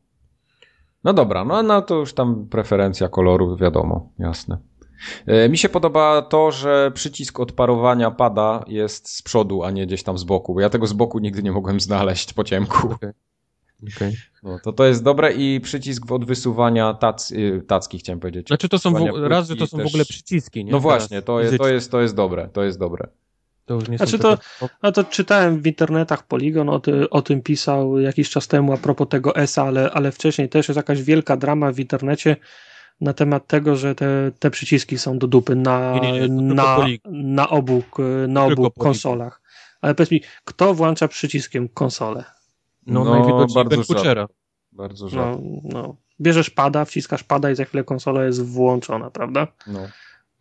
No 1.04 1.12
dobra, 1.12 1.44
no, 1.44 1.62
no 1.62 1.82
to 1.82 1.94
już 1.94 2.14
tam 2.14 2.46
preferencja 2.46 3.08
koloru, 3.08 3.56
wiadomo, 3.56 4.08
jasne. 4.18 4.58
E, 5.26 5.48
mi 5.48 5.58
się 5.58 5.68
podoba 5.68 6.22
to, 6.22 6.50
że 6.50 6.90
przycisk 6.94 7.40
odparowania 7.40 8.10
pada 8.10 8.64
jest 8.68 9.08
z 9.08 9.22
przodu, 9.22 9.62
a 9.62 9.70
nie 9.70 9.86
gdzieś 9.86 10.02
tam 10.02 10.18
z 10.18 10.24
boku, 10.24 10.54
bo 10.54 10.60
ja 10.60 10.70
tego 10.70 10.86
z 10.86 10.92
boku 10.92 11.18
nigdy 11.18 11.42
nie 11.42 11.52
mogłem 11.52 11.80
znaleźć 11.80 12.32
po 12.32 12.44
ciemku. 12.44 12.86
Okay. 12.92 13.12
Okay. 13.96 14.12
No, 14.42 14.58
to 14.64 14.72
to 14.72 14.84
jest 14.84 15.02
dobre 15.02 15.32
i 15.32 15.60
przycisk 15.60 16.12
od 16.12 16.24
wysuwania 16.24 16.94
tac, 16.94 17.30
y, 17.30 17.62
tacki 17.66 17.98
chciałem 17.98 18.20
powiedzieć. 18.20 18.46
Znaczy 18.46 18.68
to 18.68 18.78
są 18.78 18.92
w, 18.92 19.22
raz, 19.22 19.48
że 19.48 19.56
to 19.56 19.66
są 19.66 19.76
też... 19.76 19.86
w 19.86 19.88
ogóle 19.88 20.04
przyciski, 20.04 20.64
nie? 20.64 20.72
No 20.72 20.80
właśnie, 20.80 21.22
to 21.22 21.40
jest, 21.40 21.58
to, 21.58 21.68
jest, 21.68 21.90
to 21.90 22.00
jest 22.00 22.14
dobre, 22.14 22.48
to 22.52 22.62
jest 22.62 22.78
dobre. 22.78 23.08
To 23.64 23.74
już 23.74 23.88
nie 23.88 23.96
znaczy 23.96 24.18
to, 24.18 24.38
a 24.80 24.92
to 24.92 25.04
czytałem 25.04 25.62
w 25.62 25.66
internetach 25.66 26.26
Polygon, 26.26 26.68
o, 26.68 26.80
ty, 26.80 27.10
o 27.10 27.22
tym 27.22 27.42
pisał 27.42 27.98
jakiś 27.98 28.30
czas 28.30 28.48
temu 28.48 28.72
a 28.72 28.76
propos 28.76 29.08
tego 29.08 29.36
ESA, 29.36 29.64
ale, 29.64 29.90
ale 29.90 30.12
wcześniej 30.12 30.48
też 30.48 30.68
jest 30.68 30.76
jakaś 30.76 31.02
wielka 31.02 31.36
drama 31.36 31.72
w 31.72 31.78
internecie 31.78 32.36
na 33.00 33.12
temat 33.12 33.46
tego, 33.46 33.76
że 33.76 33.94
te, 33.94 34.30
te 34.38 34.50
przyciski 34.50 34.98
są 34.98 35.18
do 35.18 35.26
dupy 35.26 35.56
na, 35.56 35.94
nie, 36.02 36.12
nie, 36.12 36.28
nie, 36.28 36.54
na, 36.54 36.86
na 37.04 37.48
obu, 37.48 37.82
na 38.28 38.44
obu 38.44 38.70
konsolach. 38.70 39.42
Ale 39.80 39.94
powiedz 39.94 40.10
mi, 40.10 40.22
kto 40.44 40.74
włącza 40.74 41.08
przyciskiem 41.08 41.68
konsolę? 41.68 42.24
No, 42.86 43.04
no 43.04 43.10
najwidoczniej. 43.10 43.64
Bardzo 44.72 45.08
rzadko. 45.08 45.40
No, 45.42 45.60
no. 45.64 45.96
Bierzesz 46.20 46.50
pada, 46.50 46.84
wciskasz 46.84 47.22
pada 47.22 47.50
i 47.50 47.54
za 47.54 47.64
chwilę 47.64 47.84
konsola 47.84 48.24
jest 48.24 48.44
włączona, 48.44 49.10
prawda? 49.10 49.46
No. 49.66 49.88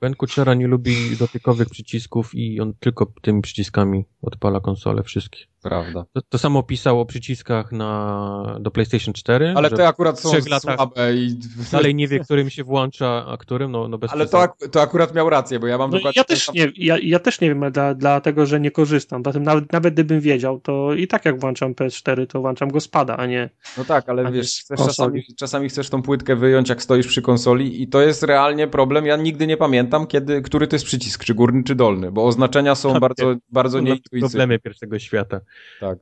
Ben 0.02 0.16
Kuchera 0.16 0.54
nie 0.54 0.68
lubi 0.68 1.18
dotykowych 1.18 1.70
przycisków 1.70 2.36
i 2.36 2.62
on 2.62 2.74
tylko 2.80 3.14
tymi 3.22 3.42
przyciskami 3.42 4.06
odpala 4.22 4.60
konsole 4.60 5.04
wszystkie. 5.04 5.40
Prawda. 5.62 6.06
To, 6.14 6.22
to, 6.30 6.38
samo 6.38 6.64
pisał 6.64 7.00
o 7.00 7.06
przyciskach 7.06 7.72
na, 7.72 8.58
do 8.60 8.72
PlayStation 8.72 9.14
4. 9.14 9.54
Ale 9.56 9.70
te 9.70 9.88
akurat 9.88 10.20
są 10.20 10.30
słabe 10.60 11.16
i... 11.16 11.40
Dalej 11.72 11.96
nie 11.96 12.08
wie, 12.08 12.20
którym 12.20 12.50
się 12.50 12.64
włącza, 12.64 13.26
a 13.28 13.38
którym, 13.38 13.72
no, 13.72 13.88
no 13.88 13.98
bez 13.98 14.12
Ale 14.12 14.28
to, 14.28 14.42
ak 14.42 14.54
to 14.72 14.82
akurat 14.82 15.16
miał 15.16 15.30
rację, 15.30 15.60
bo 15.60 15.68
ja 15.68 15.78
mam 15.78 15.92
no, 15.92 15.98
dokładnie... 15.98 16.20
Ja 16.20 16.24
też, 16.24 16.54
nie, 16.54 16.72
ja, 16.76 16.98
ja 17.04 17.20
też 17.20 17.42
nie 17.42 17.50
wiem, 17.50 17.72
dla, 17.72 17.94
dlatego, 17.94 18.46
że 18.46 18.60
nie 18.60 18.72
korzystam. 18.72 19.22
Zatem 19.26 19.44
nawet, 19.44 19.74
nawet 19.74 19.94
gdybym 19.94 20.20
wiedział, 20.20 20.60
to 20.60 20.94
i 20.94 21.08
tak 21.08 21.26
jak 21.26 21.40
włączam 21.40 21.74
PS4, 21.74 22.28
to 22.28 22.42
włączam 22.42 22.70
go 22.70 22.80
spada, 22.80 23.18
a 23.18 23.26
nie... 23.26 23.50
No 23.78 23.86
tak, 23.86 24.10
ale 24.10 24.32
wiesz, 24.32 24.60
chcesz 24.60 24.80
czasami, 24.80 25.24
czasami 25.38 25.70
chcesz 25.70 25.90
tą 25.90 26.02
płytkę 26.02 26.36
wyjąć, 26.36 26.70
jak 26.70 26.84
stoisz 26.84 27.08
przy 27.08 27.22
konsoli 27.22 27.82
i 27.82 27.88
to 27.88 28.02
jest 28.02 28.24
realnie 28.24 28.68
problem. 28.68 29.06
Ja 29.06 29.16
nigdy 29.16 29.48
nie 29.48 29.58
pamiętam, 29.58 30.08
kiedy, 30.08 30.42
który 30.42 30.68
to 30.68 30.76
jest 30.76 30.86
przycisk, 30.86 31.24
czy 31.24 31.34
górny, 31.34 31.64
czy 31.64 31.76
dolny, 31.76 32.12
bo 32.12 32.26
oznaczenia 32.26 32.76
są 32.76 33.00
bardzo, 33.00 33.36
bardzo 33.50 33.80
nieintuicyjne. 33.80 34.30
Problemy 34.30 34.60
pierwszego 34.60 35.00
świata. 35.00 35.40
Tak. 35.80 36.00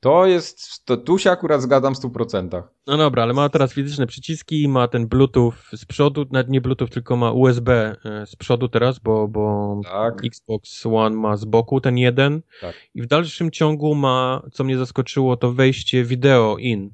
To 0.00 0.26
jest, 0.26 0.84
to 0.84 0.96
tu 0.96 1.18
się 1.18 1.30
akurat 1.30 1.62
zgadzam 1.62 1.94
w 1.94 1.98
100%. 1.98 2.62
No 2.86 2.96
dobra, 2.96 3.22
ale 3.22 3.34
ma 3.34 3.48
teraz 3.48 3.72
fizyczne 3.72 4.06
przyciski, 4.06 4.68
ma 4.68 4.88
ten 4.88 5.06
Bluetooth 5.06 5.52
z 5.72 5.84
przodu, 5.84 6.26
nawet 6.30 6.48
nie 6.48 6.60
Bluetooth, 6.60 6.88
tylko 6.88 7.16
ma 7.16 7.32
USB 7.32 7.96
e, 8.04 8.26
z 8.26 8.36
przodu 8.36 8.68
teraz, 8.68 8.98
bo, 8.98 9.28
bo 9.28 9.80
tak. 9.84 10.24
Xbox 10.24 10.86
One 10.86 11.16
ma 11.16 11.36
z 11.36 11.44
boku 11.44 11.80
ten 11.80 11.98
jeden. 11.98 12.42
Tak. 12.60 12.74
I 12.94 13.02
w 13.02 13.06
dalszym 13.06 13.50
ciągu 13.50 13.94
ma, 13.94 14.42
co 14.52 14.64
mnie 14.64 14.78
zaskoczyło, 14.78 15.36
to 15.36 15.52
wejście 15.52 16.04
wideo 16.04 16.56
in. 16.58 16.90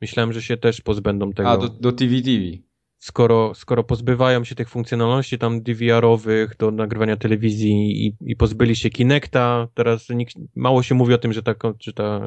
Myślałem, 0.00 0.32
że 0.32 0.42
się 0.42 0.56
też 0.56 0.80
pozbędą 0.80 1.32
tego. 1.32 1.50
A, 1.50 1.56
do, 1.56 1.68
do 1.68 1.92
TV 1.92 2.16
TV 2.16 2.69
skoro, 3.00 3.54
skoro 3.54 3.84
pozbywają 3.84 4.44
się 4.44 4.54
tych 4.54 4.68
funkcjonalności 4.68 5.38
tam 5.38 5.62
DVR-owych 5.62 6.56
do 6.56 6.70
nagrywania 6.70 7.16
telewizji 7.16 8.06
i, 8.06 8.16
i 8.20 8.36
pozbyli 8.36 8.76
się 8.76 8.90
Kinecta, 8.90 9.68
teraz 9.74 10.08
nikt, 10.08 10.34
mało 10.56 10.82
się 10.82 10.94
mówi 10.94 11.14
o 11.14 11.18
tym, 11.18 11.32
że 11.32 11.42
ta, 11.42 11.54
że 11.80 11.92
ta 11.92 12.20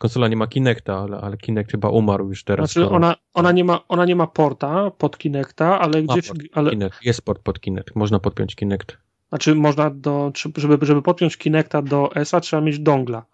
konsola 0.00 0.28
nie 0.28 0.36
ma 0.36 0.46
Kinecta, 0.46 0.98
ale, 0.98 1.16
ale 1.20 1.36
Kinect 1.36 1.70
chyba 1.70 1.88
umarł 1.88 2.28
już 2.28 2.44
teraz. 2.44 2.72
Znaczy 2.72 2.86
skoro... 2.86 2.96
ona, 2.96 3.16
ona, 3.34 3.52
nie 3.52 3.64
ma, 3.64 3.80
ona 3.88 4.04
nie 4.04 4.16
ma 4.16 4.26
porta 4.26 4.90
pod 4.90 5.18
Kinecta, 5.18 5.80
ale 5.80 6.02
gdzieś... 6.02 6.28
Port, 6.28 6.40
ale... 6.52 6.70
Kinect, 6.70 7.04
jest 7.04 7.22
port 7.22 7.42
pod 7.42 7.60
Kinect, 7.60 7.96
można 7.96 8.18
podpiąć 8.18 8.56
Kinect. 8.56 8.98
Znaczy 9.28 9.54
można 9.54 9.90
do, 9.90 10.32
żeby, 10.56 10.86
żeby 10.86 11.02
podpiąć 11.02 11.36
Kinecta 11.36 11.82
do 11.82 12.14
ESA 12.14 12.40
trzeba 12.40 12.62
mieć 12.62 12.78
dongla 12.78 13.24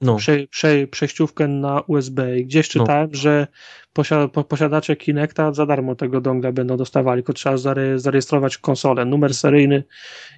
no. 0.00 0.16
prze, 0.16 0.46
prze, 0.46 0.86
przejściówkę 0.86 1.48
na 1.48 1.80
USB. 1.80 2.38
I 2.38 2.44
gdzieś 2.44 2.74
no. 2.74 2.82
czytałem, 2.82 3.10
no. 3.12 3.18
że 3.18 3.46
posiadacze 4.48 4.96
Kinecta 4.96 5.52
za 5.52 5.66
darmo 5.66 5.94
tego 5.94 6.20
dongla 6.20 6.52
będą 6.52 6.76
dostawali, 6.76 7.18
tylko 7.18 7.32
trzeba 7.32 7.56
zarejestrować 7.96 8.58
konsolę, 8.58 9.04
numer 9.04 9.34
seryjny 9.34 9.84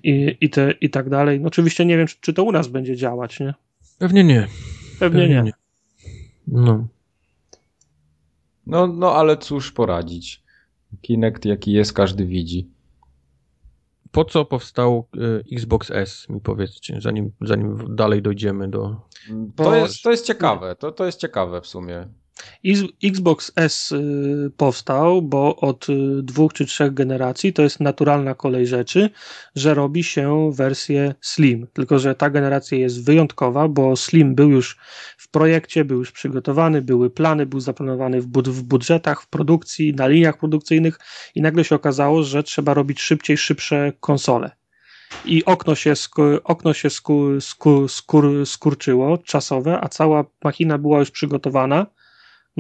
i, 0.03 0.37
i, 0.41 0.51
te, 0.51 0.75
i 0.81 0.91
tak 0.91 1.09
dalej. 1.09 1.41
No 1.41 1.49
oczywiście 1.49 1.87
nie 1.87 1.97
wiem, 1.97 2.07
czy, 2.07 2.17
czy 2.21 2.33
to 2.33 2.45
u 2.45 2.53
nas 2.53 2.69
będzie 2.69 2.97
działać, 2.97 3.41
nie? 3.41 3.55
Pewnie 3.99 4.25
nie. 4.25 4.47
Pewnie, 4.99 5.21
Pewnie 5.21 5.29
nie. 5.29 5.43
nie. 5.43 5.53
No. 6.49 6.89
no. 8.67 8.87
No, 8.87 9.15
ale 9.15 9.37
cóż 9.37 9.73
poradzić. 9.73 10.43
Kinect 11.03 11.45
jaki 11.45 11.73
jest, 11.73 11.93
każdy 11.93 12.27
widzi 12.27 12.69
po 14.13 14.25
co 14.25 14.45
powstał 14.45 15.09
y, 15.17 15.45
Xbox 15.57 15.91
S, 15.91 16.29
mi 16.29 16.41
powiedzcie, 16.41 17.01
zanim, 17.01 17.33
zanim 17.41 17.95
dalej 17.95 18.23
dojdziemy 18.23 18.69
do... 18.69 18.97
To 19.57 19.77
jest, 19.77 20.03
to 20.03 20.11
jest 20.11 20.27
ciekawe, 20.27 20.77
to, 20.77 20.93
to 20.93 21.07
jest 21.07 21.21
ciekawe 21.21 21.61
w 21.61 21.67
sumie. 21.67 22.09
Xbox 23.05 23.53
S 23.57 23.93
y, 23.93 24.51
powstał, 24.57 25.23
bo 25.23 25.57
od 25.57 25.89
y, 25.89 26.23
dwóch 26.23 26.53
czy 26.53 26.67
trzech 26.67 26.95
generacji 26.95 27.53
to 27.53 27.63
jest 27.63 27.81
naturalna 27.81 28.35
kolej 28.35 28.67
rzeczy, 28.67 29.11
że 29.55 29.75
robi 29.75 30.05
się 30.05 30.51
wersję 30.55 31.15
Slim. 31.21 31.67
Tylko, 31.73 31.99
że 31.99 32.15
ta 32.15 32.31
generacja 32.31 32.79
jest 32.79 33.05
wyjątkowa, 33.05 33.69
bo 33.69 33.97
Slim 33.97 34.35
był 34.35 34.51
już 34.51 34.77
w 35.17 35.31
projekcie, 35.31 35.85
był 35.85 35.99
już 35.99 36.13
przygotowany, 36.13 36.83
były 36.83 37.11
plany, 37.11 37.47
był 37.47 37.61
zaplanowany 37.61 38.21
w, 38.21 38.27
bud 38.27 38.49
w 38.49 38.63
budżetach, 38.63 39.23
w 39.23 39.29
produkcji, 39.29 39.95
na 39.95 40.07
liniach 40.07 40.39
produkcyjnych 40.39 40.99
i 41.35 41.43
nagle 41.43 41.65
się 41.65 41.75
okazało, 41.75 42.23
że 42.23 42.43
trzeba 42.43 42.75
robić 42.75 43.01
szybciej, 43.01 43.37
szybsze 43.37 43.93
konsole 44.01 44.51
i 45.25 45.45
okno 45.45 45.75
się, 45.75 45.95
okno 46.45 46.73
się 46.75 46.91
skur, 46.91 47.43
skur, 47.43 47.89
skur, 47.89 48.47
skurczyło, 48.47 49.19
czasowe, 49.19 49.81
a 49.81 49.89
cała 49.89 50.25
machina 50.45 50.79
była 50.79 50.99
już 50.99 51.11
przygotowana 51.11 51.87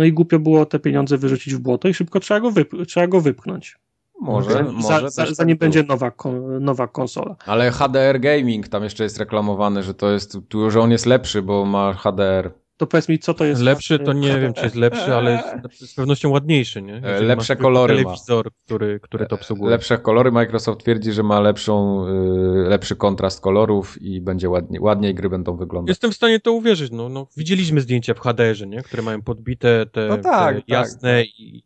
no 0.00 0.06
i 0.06 0.12
głupio 0.12 0.38
było 0.38 0.66
te 0.66 0.78
pieniądze 0.78 1.18
wyrzucić 1.18 1.54
w 1.54 1.58
błoto 1.58 1.88
i 1.88 1.94
szybko 1.94 2.20
trzeba 2.20 2.40
go, 2.40 2.50
wyp 2.50 2.72
trzeba 2.86 3.06
go 3.06 3.20
wypchnąć. 3.20 3.78
Może, 4.20 4.50
za, 4.50 4.62
może 4.62 5.10
za, 5.10 5.26
zanim 5.26 5.56
tak 5.56 5.60
będzie 5.60 5.82
nowa, 5.82 6.12
nowa 6.60 6.88
konsola. 6.88 7.36
Ale 7.46 7.70
HDR 7.70 8.20
Gaming 8.20 8.68
tam 8.68 8.84
jeszcze 8.84 9.04
jest 9.04 9.18
reklamowany, 9.18 9.82
że 9.82 9.94
to 9.94 10.10
jest, 10.10 10.38
że 10.68 10.80
on 10.80 10.90
jest 10.90 11.06
lepszy, 11.06 11.42
bo 11.42 11.64
ma 11.64 11.94
HDR. 11.94 12.50
To 12.80 12.86
powiedz 12.86 13.08
mi, 13.08 13.18
co 13.18 13.34
to 13.34 13.44
jest. 13.44 13.62
Lepszy 13.62 13.98
to 13.98 14.12
nie 14.12 14.40
wiem, 14.40 14.54
czy 14.54 14.62
jest 14.64 14.76
lepszy, 14.76 15.14
ale 15.14 15.42
z 15.72 15.94
pewnością 15.94 16.30
ładniejszy, 16.30 16.82
nie? 16.82 17.02
Jeżeli 17.04 17.26
Lepsze 17.26 17.56
kolory 17.56 17.96
telewizor, 17.96 18.44
ma. 18.46 18.50
Który, 18.64 19.00
który 19.00 19.26
to 19.26 19.36
obsługuje. 19.36 19.70
Lepsze 19.70 19.98
kolory. 19.98 20.32
Microsoft 20.32 20.80
twierdzi, 20.80 21.12
że 21.12 21.22
ma 21.22 21.40
lepszą, 21.40 22.06
y, 22.06 22.68
lepszy 22.68 22.96
kontrast 22.96 23.40
kolorów 23.40 24.02
i 24.02 24.20
będzie 24.20 24.50
ładniej, 24.50 24.80
ładniej 24.80 25.14
gry 25.14 25.28
będą 25.28 25.56
wyglądać. 25.56 25.88
Jestem 25.88 26.10
w 26.10 26.14
stanie 26.14 26.40
to 26.40 26.52
uwierzyć. 26.52 26.92
No, 26.92 27.08
no, 27.08 27.26
widzieliśmy 27.36 27.80
zdjęcia 27.80 28.14
w 28.14 28.20
HDR-ze, 28.20 28.66
nie? 28.66 28.82
Które 28.82 29.02
mają 29.02 29.22
podbite 29.22 29.86
te, 29.86 30.08
no 30.08 30.18
tak, 30.18 30.54
te 30.54 30.60
tak. 30.60 30.68
jasne 30.68 31.20
tak. 31.20 31.26
i, 31.26 31.64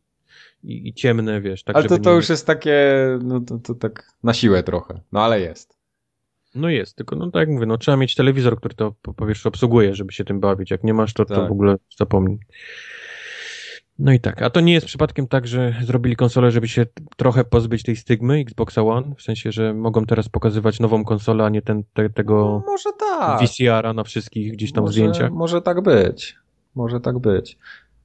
i, 0.63 0.89
i, 0.89 0.95
ciemne, 0.95 1.41
wiesz. 1.41 1.63
Tak, 1.63 1.77
ale 1.77 1.89
to, 1.89 1.99
to 1.99 2.11
nie... 2.11 2.17
już 2.17 2.29
jest 2.29 2.47
takie, 2.47 2.95
no 3.23 3.41
to, 3.41 3.59
to 3.59 3.75
tak 3.75 4.13
na 4.23 4.33
siłę 4.33 4.63
trochę. 4.63 5.01
No 5.13 5.23
ale 5.23 5.41
jest. 5.41 5.84
No 6.55 6.69
jest, 6.69 6.97
tylko 6.97 7.17
no 7.17 7.31
tak 7.31 7.41
jak 7.41 7.49
mówię, 7.49 7.67
no 7.67 7.79
trzeba 7.79 7.97
mieć 7.97 8.15
telewizor, 8.15 8.57
który 8.57 8.75
to 8.75 8.95
po, 9.03 9.15
po 9.15 9.27
obsługuje, 9.45 9.95
żeby 9.95 10.13
się 10.13 10.25
tym 10.25 10.41
bawić. 10.41 10.71
Jak 10.71 10.85
nie 10.85 10.95
masz, 10.95 11.13
to, 11.13 11.25
tak. 11.25 11.37
to 11.37 11.49
w 11.49 11.53
ogóle 11.53 11.77
zapomnij. 11.99 12.39
No 13.99 14.13
i 14.13 14.21
tak, 14.21 14.43
a 14.43 14.51
to 14.51 14.61
nie 14.61 14.73
jest 14.73 14.87
przypadkiem 14.87 15.29
tak, 15.29 15.47
że 15.47 15.75
zrobili 15.83 16.17
konsolę, 16.17 16.51
żeby 16.51 16.69
się 16.69 16.87
trochę 17.17 17.45
pozbyć 17.45 17.83
tej 17.83 17.97
stygmy 17.97 18.39
Xboxa 18.41 18.83
One, 18.83 19.15
w 19.19 19.23
sensie, 19.23 19.53
że 19.53 19.75
mogą 19.75 20.07
teraz 20.07 20.29
pokazywać 20.29 20.81
nową 20.81 21.05
konsolę, 21.05 21.45
a 21.45 21.49
nie 21.49 21.63
ten, 21.63 21.85
te, 21.93 22.11
tego 22.11 22.35
no, 22.35 22.73
może 22.73 22.91
tak. 22.99 23.43
VCR-a 23.43 23.93
na 23.93 24.05
wszystkich 24.05 24.53
gdzieś 24.53 24.73
tam 24.73 24.85
może, 24.85 24.93
zdjęciach. 24.93 25.33
Może 25.33 25.63
tak 25.63 25.83
być, 25.83 26.37
może 26.75 27.01
tak 27.01 27.19
być. 27.19 27.59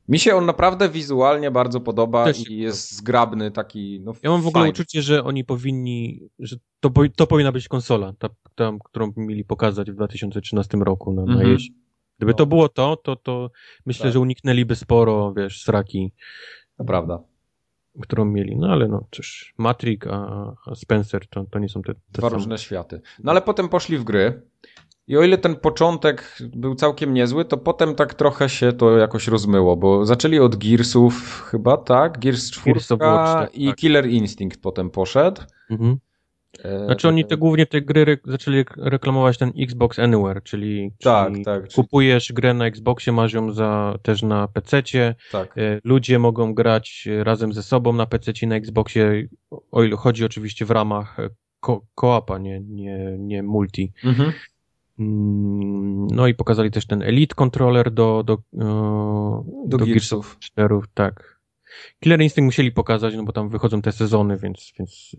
Mi 0.10 0.20
się 0.20 0.36
on 0.36 0.46
naprawdę 0.46 0.90
wizualnie 0.90 1.52
bardzo 1.52 1.80
podoba 1.80 2.26
Też 2.26 2.50
i 2.50 2.58
jest 2.58 2.92
zgrabny, 2.92 3.52
taki. 3.52 4.02
No, 4.04 4.14
ja 4.24 4.30
mam 4.30 4.42
w 4.42 4.48
ogóle 4.48 4.62
fajny. 4.62 4.70
uczucie, 4.70 5.02
że 5.02 5.24
oni 5.24 5.44
powinni, 5.46 6.30
że 6.40 6.56
to, 6.80 6.92
to 7.16 7.28
powinna 7.28 7.52
być 7.52 7.68
konsola, 7.68 8.14
ta, 8.20 8.30
ta, 8.56 8.74
którą 8.84 9.14
mieli 9.18 9.46
pokazać 9.46 9.92
w 9.92 9.96
2013 9.96 10.78
roku 10.78 11.14
na, 11.14 11.22
-hmm. 11.22 11.36
na 11.36 11.44
jesień. 11.44 11.76
Gdyby 12.18 12.32
no. 12.32 12.38
to 12.38 12.46
było 12.46 12.70
to, 12.70 12.96
to, 12.96 13.16
to 13.16 13.52
myślę, 13.86 14.04
tak. 14.04 14.14
że 14.14 14.20
uniknęliby 14.20 14.76
sporo, 14.76 15.34
wiesz, 15.34 15.64
sraki. 15.64 16.12
To 16.78 16.84
prawda. 16.84 17.20
Którą 18.02 18.26
mieli. 18.26 18.58
No 18.58 18.68
ale 18.68 18.88
no, 18.88 19.08
czyż 19.10 19.54
Matrix, 19.58 20.08
a, 20.08 20.54
a 20.66 20.76
Spencer 20.76 21.28
to, 21.28 21.46
to 21.52 21.60
nie 21.60 21.70
są 21.70 21.82
te, 21.82 21.94
te 21.94 22.00
Dwa 22.12 22.30
różne 22.30 22.58
światy. 22.58 23.02
No 23.24 23.32
ale 23.32 23.42
potem 23.42 23.70
poszli 23.70 23.98
w 23.98 24.04
gry. 24.04 24.42
I 25.10 25.18
o 25.18 25.24
ile 25.24 25.38
ten 25.38 25.56
początek 25.56 26.38
był 26.56 26.76
całkiem 26.76 27.14
niezły, 27.14 27.46
to 27.46 27.58
potem 27.58 27.96
tak 27.96 28.14
trochę 28.14 28.50
się 28.50 28.74
to 28.74 28.98
jakoś 28.98 29.28
rozmyło, 29.28 29.78
bo 29.78 30.06
zaczęli 30.06 30.40
od 30.40 30.56
Gearsów 30.56 31.44
chyba, 31.52 31.78
tak? 31.78 32.20
Gears 32.20 32.52
4 32.52 32.74
Gears 32.74 32.90
Watch, 32.92 33.56
i 33.56 33.68
tak. 33.68 33.76
Killer 33.76 34.10
Instinct 34.10 34.62
potem 34.62 34.90
poszedł. 34.90 35.42
Mhm. 35.70 35.98
E, 36.64 36.86
znaczy 36.86 37.08
oni 37.08 37.26
te 37.26 37.38
głównie 37.38 37.66
te 37.66 37.82
gry 37.82 38.02
re 38.02 38.18
zaczęli 38.26 38.66
reklamować 38.78 39.38
ten 39.38 39.52
Xbox 39.60 40.00
Anywhere, 40.00 40.42
czyli, 40.42 40.92
tak, 41.04 41.32
czyli 41.32 41.46
tak, 41.46 41.74
kupujesz 41.76 42.34
grę 42.34 42.54
na 42.54 42.66
Xboxie, 42.66 43.14
masz 43.14 43.34
ją 43.34 43.52
za, 43.52 43.96
też 44.02 44.24
na 44.24 44.48
PC-cie, 44.48 45.16
tak. 45.32 45.58
E, 45.58 45.80
ludzie 45.84 46.20
mogą 46.20 46.54
grać 46.54 47.08
razem 47.24 47.54
ze 47.54 47.64
sobą 47.64 47.94
na 47.94 48.06
PC-cie 48.06 48.48
na 48.48 48.56
Xboxie, 48.56 49.28
o 49.72 49.84
ile 49.84 49.98
chodzi 49.98 50.26
oczywiście 50.26 50.66
w 50.66 50.72
ramach 50.72 51.18
ko 51.60 51.86
koapa, 51.96 52.38
nie, 52.38 52.62
nie, 52.62 53.16
nie 53.20 53.44
multi. 53.44 53.94
Mhm. 54.04 54.34
Mm, 55.00 56.08
no 56.08 56.28
i 56.28 56.34
pokazali 56.34 56.72
też 56.72 56.88
ten 56.88 57.02
Elite 57.02 57.36
Controller 57.36 57.92
do, 57.92 58.24
do, 58.24 58.38
do, 58.54 59.78
do 59.78 59.86
Gearsów 59.86 60.38
4, 60.40 60.80
tak. 60.94 61.40
Killer 62.00 62.22
Instinct 62.22 62.46
musieli 62.46 62.72
pokazać, 62.72 63.16
no 63.16 63.24
bo 63.24 63.32
tam 63.32 63.50
wychodzą 63.50 63.82
te 63.82 63.92
sezony, 63.92 64.38
więc, 64.38 64.74
więc 64.80 65.16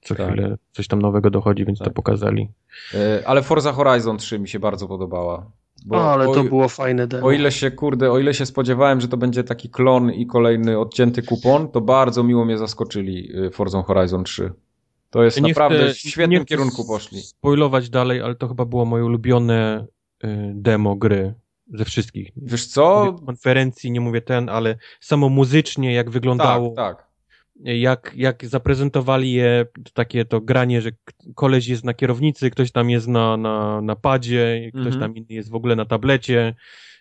co 0.00 0.14
tak. 0.14 0.26
chwilę 0.26 0.56
coś 0.72 0.88
tam 0.88 1.02
nowego 1.02 1.30
dochodzi, 1.30 1.64
więc 1.64 1.78
tak. 1.78 1.88
to 1.88 1.94
pokazali. 1.94 2.48
E, 2.94 3.22
ale 3.26 3.42
Forza 3.42 3.72
Horizon 3.72 4.18
3 4.18 4.38
mi 4.38 4.48
się 4.48 4.58
bardzo 4.58 4.88
podobała. 4.88 5.50
Bo 5.86 6.12
ale 6.12 6.28
o, 6.28 6.34
to 6.34 6.44
było 6.44 6.68
fajne 6.68 7.06
demo. 7.06 7.26
O 7.26 7.32
ile 7.32 7.52
się, 7.52 7.70
kurde, 7.70 8.12
o 8.12 8.18
ile 8.18 8.34
się 8.34 8.46
spodziewałem, 8.46 9.00
że 9.00 9.08
to 9.08 9.16
będzie 9.16 9.44
taki 9.44 9.70
klon 9.70 10.10
i 10.12 10.26
kolejny 10.26 10.78
odcięty 10.78 11.22
kupon, 11.22 11.68
to 11.68 11.80
bardzo 11.80 12.22
miło 12.22 12.44
mnie 12.44 12.58
zaskoczyli 12.58 13.36
y, 13.46 13.50
Forza 13.50 13.82
Horizon 13.82 14.24
3. 14.24 14.52
To 15.10 15.24
jest 15.24 15.40
naprawdę 15.40 15.84
chcę, 15.84 15.94
w 15.94 15.98
świetnym 15.98 16.44
kierunku 16.44 16.86
poszli. 16.86 17.20
spoilować 17.20 17.90
dalej, 17.90 18.20
ale 18.20 18.34
to 18.34 18.48
chyba 18.48 18.64
było 18.64 18.84
moje 18.84 19.04
ulubione 19.04 19.86
y, 20.24 20.52
demo 20.54 20.96
gry 20.96 21.34
ze 21.74 21.84
wszystkich. 21.84 22.30
Wiesz 22.36 22.66
co? 22.66 23.16
konferencji, 23.26 23.90
nie 23.90 24.00
mówię 24.00 24.20
ten, 24.20 24.48
ale 24.48 24.76
samo 25.00 25.28
muzycznie, 25.28 25.94
jak 25.94 26.10
wyglądało. 26.10 26.74
Tak, 26.76 26.96
tak. 26.96 27.10
Jak, 27.64 28.12
jak 28.16 28.46
zaprezentowali 28.46 29.32
je, 29.32 29.66
takie 29.92 30.24
to 30.24 30.40
granie, 30.40 30.82
że 30.82 30.90
koleś 31.34 31.68
jest 31.68 31.84
na 31.84 31.94
kierownicy, 31.94 32.50
ktoś 32.50 32.72
tam 32.72 32.90
jest 32.90 33.08
na, 33.08 33.36
na, 33.36 33.80
na 33.80 33.96
padzie, 33.96 34.70
ktoś 34.70 34.86
mhm. 34.86 35.00
tam 35.00 35.16
inny 35.16 35.34
jest 35.34 35.50
w 35.50 35.54
ogóle 35.54 35.76
na 35.76 35.84
tablecie. 35.84 36.54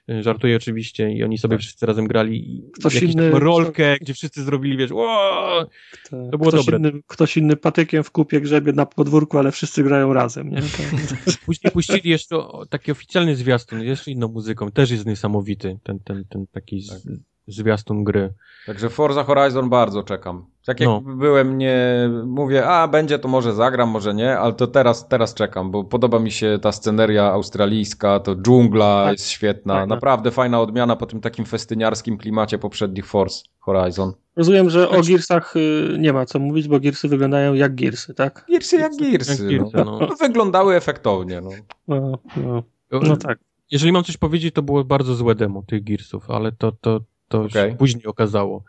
Y, 0.10 0.24
żartuję 0.24 0.56
oczywiście 0.56 1.12
i 1.12 1.24
oni 1.24 1.38
sobie 1.38 1.56
tak. 1.56 1.62
wszyscy 1.62 1.86
razem 1.86 2.08
grali 2.08 2.64
ktoś 2.74 3.02
inny, 3.02 3.30
rolkę, 3.30 3.96
kto... 3.96 4.04
gdzie 4.04 4.14
wszyscy 4.14 4.44
zrobili, 4.44 4.78
wiesz, 4.78 4.92
Ło! 4.92 5.66
to 6.10 6.38
było 6.38 6.50
ktoś 6.52 6.66
dobre. 6.66 6.78
Inny, 6.78 7.02
ktoś 7.08 7.38
inny 7.38 7.56
patykiem 7.56 8.04
w 8.04 8.12
kupie 8.12 8.42
grzebie 8.42 8.74
na 8.74 8.86
podwórku, 8.86 9.38
ale 9.38 9.52
wszyscy 9.52 9.84
grają 9.84 10.14
razem, 10.14 10.50
nie? 10.50 10.62
Później 11.46 11.72
puścili 11.72 12.10
jeszcze 12.10 12.36
taki 12.70 12.92
oficjalny 12.92 13.36
zwiastun, 13.36 13.82
jeszcze 13.82 14.12
inną 14.12 14.28
muzyką, 14.28 14.72
też 14.72 14.92
jest 14.92 15.06
niesamowity, 15.06 15.80
ten, 15.84 16.00
ten, 16.00 16.26
ten 16.30 16.48
taki 16.48 16.88
tak. 16.88 16.98
zwiastun 17.48 18.04
gry. 18.04 18.34
Także 18.66 18.90
Forza 18.90 19.24
Horizon 19.24 19.70
bardzo 19.70 20.04
czekam. 20.04 20.46
Tak 20.70 20.80
jak 20.80 20.90
no. 20.90 21.02
byłem, 21.02 21.58
nie 21.58 22.10
mówię, 22.26 22.68
a 22.68 22.88
będzie 22.88 23.20
to 23.20 23.28
może 23.28 23.54
zagram, 23.54 23.90
może 23.90 24.14
nie, 24.14 24.38
ale 24.38 24.54
to 24.54 24.68
teraz, 24.68 25.08
teraz 25.08 25.34
czekam, 25.34 25.72
bo 25.72 25.84
podoba 25.84 26.20
mi 26.20 26.32
się 26.32 26.60
ta 26.62 26.72
sceneria 26.72 27.32
australijska, 27.32 28.20
to 28.20 28.36
dżungla 28.36 29.04
tak. 29.04 29.12
jest 29.12 29.30
świetna, 29.30 29.74
tak, 29.74 29.82
tak. 29.82 29.90
naprawdę 29.90 30.32
fajna 30.32 30.62
odmiana 30.62 30.96
po 30.96 31.06
tym 31.06 31.22
takim 31.22 31.46
festyniarskim 31.46 32.18
klimacie 32.18 32.58
poprzednich 32.58 33.06
Force 33.06 33.44
Horizon. 33.60 34.14
Rozumiem, 34.36 34.70
że 34.70 34.90
o 34.90 35.02
Gearsach 35.02 35.56
y, 35.56 35.96
nie 36.00 36.14
ma 36.14 36.26
co 36.26 36.40
mówić, 36.40 36.68
bo 36.68 36.80
Gearsy 36.80 37.08
wyglądają 37.08 37.54
jak 37.54 37.76
Gearsy, 37.76 38.14
tak? 38.14 38.46
Gearsy 38.50 38.78
jak 38.78 38.92
Gearsy. 38.96 39.32
Jak 39.32 39.52
Gearsy 39.52 39.78
no. 39.78 40.00
No. 40.00 40.16
Wyglądały 40.20 40.76
efektownie. 40.76 41.42
No. 41.42 41.50
No, 41.88 42.20
no. 42.38 42.64
no 42.92 43.18
tak. 43.18 43.40
Jeżeli 43.72 43.92
mam 43.92 44.04
coś 44.04 44.18
powiedzieć, 44.18 44.56
to 44.56 44.62
było 44.62 44.84
bardzo 44.84 45.16
złe 45.16 45.36
demo 45.36 45.64
tych 45.68 45.84
Gearsów, 45.84 46.32
ale 46.32 46.52
to, 46.52 46.72
to, 46.72 47.02
to 47.28 47.42
okay. 47.42 47.70
się 47.70 47.76
później 47.78 48.06
okazało. 48.06 48.64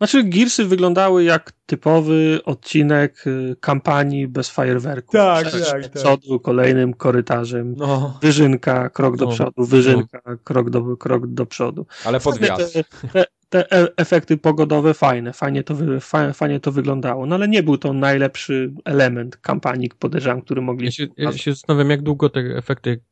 Znaczy, 0.00 0.24
Gearsy 0.24 0.64
wyglądały 0.64 1.24
jak 1.24 1.52
typowy 1.66 2.40
odcinek 2.44 3.26
y, 3.26 3.56
kampanii 3.60 4.28
bez 4.28 4.50
fajerwerków. 4.50 5.12
Tak, 5.12 5.50
tak, 5.50 5.82
tak. 5.82 5.92
przodu, 5.92 6.40
kolejnym 6.40 6.94
korytarzem. 6.94 7.74
No. 7.76 8.18
Wyżynka, 8.22 8.90
krok 8.90 9.16
do 9.16 9.24
no. 9.24 9.30
przodu, 9.30 9.64
wyżynka, 9.64 10.20
no. 10.26 10.36
krok, 10.44 10.70
do, 10.70 10.96
krok 10.96 11.26
do 11.26 11.46
przodu. 11.46 11.86
Ale 12.04 12.20
pod 12.20 12.38
wiatr. 12.38 12.64
Te, 12.72 12.84
te, 13.12 13.24
te, 13.48 13.72
e, 13.72 13.88
efekty 13.96 14.36
pogodowe 14.36 14.94
fajne, 14.94 15.32
fajnie 15.32 15.62
to, 15.62 15.76
fajnie, 16.00 16.32
fajnie 16.32 16.60
to 16.60 16.72
wyglądało. 16.72 17.26
No 17.26 17.34
ale 17.34 17.48
nie 17.48 17.62
był 17.62 17.78
to 17.78 17.92
najlepszy 17.92 18.72
element 18.84 19.36
kampanii, 19.36 19.90
podejrzewam, 19.98 20.42
który 20.42 20.62
mogli... 20.62 20.86
Ja 20.86 20.92
się, 20.92 21.06
ja 21.16 21.32
się 21.32 21.52
zastanawiam, 21.52 21.90
jak 21.90 22.02
długo 22.02 22.28
te 22.28 22.40
efekty 22.40 23.02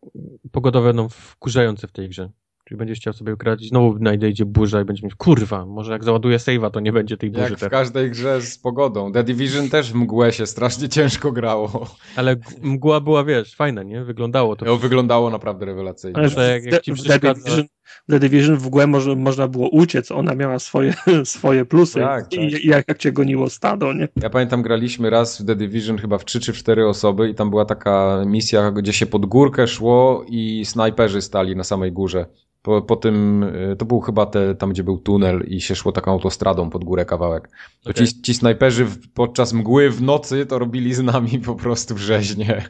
pogodowe 0.52 0.88
będą 0.88 1.08
wkurzające 1.08 1.88
w 1.88 1.92
tej 1.92 2.08
grze. 2.08 2.30
Czyli 2.68 2.78
będziesz 2.78 2.98
chciał 2.98 3.12
sobie 3.12 3.36
grać, 3.36 3.68
znowu 3.68 3.98
nadejdzie 3.98 4.44
burza 4.44 4.80
i 4.80 4.84
będzie 4.84 5.02
mieć, 5.06 5.14
kurwa, 5.14 5.66
może 5.66 5.92
jak 5.92 6.04
załaduję 6.04 6.38
save'a, 6.38 6.70
to 6.70 6.80
nie 6.80 6.92
będzie 6.92 7.16
tej 7.16 7.30
burzy. 7.30 7.50
Jak 7.50 7.58
w 7.58 7.68
każdej 7.68 8.10
grze 8.10 8.42
z 8.42 8.58
pogodą. 8.58 9.12
The 9.12 9.24
Division 9.24 9.68
też 9.68 9.92
w 9.92 9.94
mgłę 9.94 10.32
się 10.32 10.46
strasznie 10.46 10.88
ciężko 10.98 11.32
grało. 11.32 11.94
Ale 12.16 12.36
mgła 12.62 13.00
była, 13.00 13.24
wiesz, 13.24 13.54
fajna, 13.54 13.82
nie? 13.82 14.04
Wyglądało 14.04 14.56
to. 14.56 14.64
No, 14.64 14.76
wyglądało 14.76 15.30
naprawdę 15.30 15.66
rewelacyjnie. 15.66 16.18
Ale 16.36 16.52
jak, 16.52 16.64
jak 16.64 16.82
ci 16.82 16.92
przeszkadza... 16.92 17.34
Division, 17.34 17.66
The 18.08 18.18
Division 18.18 18.56
w 18.56 18.66
mgłę 18.66 18.86
może, 18.86 19.16
można 19.16 19.48
było 19.48 19.68
uciec, 19.68 20.10
ona 20.10 20.34
miała 20.34 20.58
swoje, 20.58 20.94
swoje 21.24 21.64
plusy 21.64 22.00
tak, 22.00 22.32
i 22.32 22.52
tak. 22.52 22.64
Jak, 22.64 22.88
jak 22.88 22.98
cię 22.98 23.12
goniło 23.12 23.50
stado, 23.50 23.92
nie? 23.92 24.08
Ja 24.22 24.30
pamiętam, 24.30 24.62
graliśmy 24.62 25.10
raz 25.10 25.42
w 25.42 25.46
The 25.46 25.56
Division 25.56 25.98
chyba 25.98 26.18
w 26.18 26.24
3 26.24 26.40
czy 26.40 26.52
4 26.52 26.88
osoby 26.88 27.30
i 27.30 27.34
tam 27.34 27.50
była 27.50 27.64
taka 27.64 28.22
misja, 28.26 28.70
gdzie 28.70 28.92
się 28.92 29.06
pod 29.06 29.26
górkę 29.26 29.66
szło 29.66 30.24
i 30.28 30.64
snajperzy 30.64 31.22
stali 31.22 31.56
na 31.56 31.64
samej 31.64 31.92
górze. 31.92 32.26
Po, 32.62 32.82
po 32.82 32.96
tym, 32.96 33.42
y, 33.42 33.76
to 33.78 33.84
był 33.84 34.00
chyba 34.00 34.26
te, 34.26 34.54
tam, 34.54 34.70
gdzie 34.70 34.84
był 34.84 34.98
tunel 34.98 35.44
i 35.46 35.60
się 35.60 35.74
szło 35.74 35.92
taką 35.92 36.12
autostradą 36.12 36.70
pod 36.70 36.84
górę 36.84 37.04
kawałek. 37.04 37.48
To 37.82 37.90
okay. 37.90 38.06
ci, 38.06 38.22
ci 38.22 38.34
snajperzy 38.34 38.84
w, 38.84 39.12
podczas 39.12 39.52
mgły 39.52 39.90
w 39.90 40.02
nocy 40.02 40.46
to 40.46 40.58
robili 40.58 40.94
z 40.94 41.02
nami 41.02 41.38
po 41.38 41.54
prostu 41.54 41.98
rzeźnie. 41.98 42.64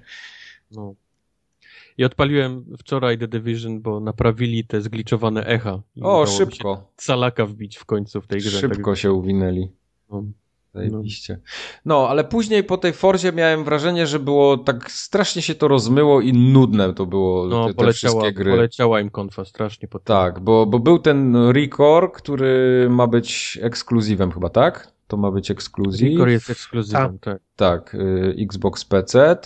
No. 0.71 0.95
I 1.99 2.05
odpaliłem 2.05 2.65
wczoraj 2.79 3.19
The 3.19 3.29
Division, 3.29 3.81
bo 3.81 4.01
naprawili 4.01 4.65
te 4.65 4.81
zgliczowane 4.81 5.47
echa. 5.47 5.83
O, 6.03 6.27
szybko. 6.27 6.91
Salaka 6.97 7.47
wbić 7.47 7.77
w 7.77 7.85
końcu 7.85 8.21
w 8.21 8.27
tej 8.27 8.41
grze. 8.41 8.59
Szybko 8.61 8.91
tak... 8.91 8.99
się 8.99 9.13
uwinęli. 9.13 9.69
No. 10.11 10.25
Zajebiście. 10.75 11.41
No, 11.85 12.09
ale 12.09 12.25
później 12.25 12.65
po 12.65 12.79
tej 12.79 12.93
Forzie 12.93 13.33
miałem 13.33 13.65
wrażenie, 13.65 14.07
że 14.07 14.19
było 14.19 14.57
tak 14.57 14.91
strasznie 14.91 15.43
się 15.43 15.55
to 15.55 15.69
rozmyło 15.69 16.21
i 16.21 16.33
nudne 16.33 16.95
to 16.95 17.07
było 17.07 17.47
no, 17.47 17.65
te, 17.65 17.71
te 17.71 17.75
poleciała, 17.75 18.23
wszystkie 18.23 18.43
gry. 18.43 18.51
poleciała 18.51 19.01
im 19.01 19.11
konfa 19.11 19.45
strasznie 19.45 19.89
po 19.89 19.99
Tak, 19.99 20.41
bo, 20.41 20.67
bo 20.67 20.79
był 20.79 20.99
ten 20.99 21.37
Recore, 21.51 22.09
który 22.09 22.87
ma 22.91 23.07
być 23.07 23.59
ekskluzywem 23.63 24.33
chyba, 24.33 24.49
tak? 24.49 24.93
To 25.07 25.17
ma 25.17 25.31
być 25.31 25.51
ekskluzyw. 25.51 26.09
Recore 26.09 26.33
jest 26.33 26.51
ekskluzywem, 26.51 27.19
tak. 27.19 27.43
Tak, 27.57 27.95
y, 27.95 28.35
Xbox 28.39 28.85
PC. 28.85 29.37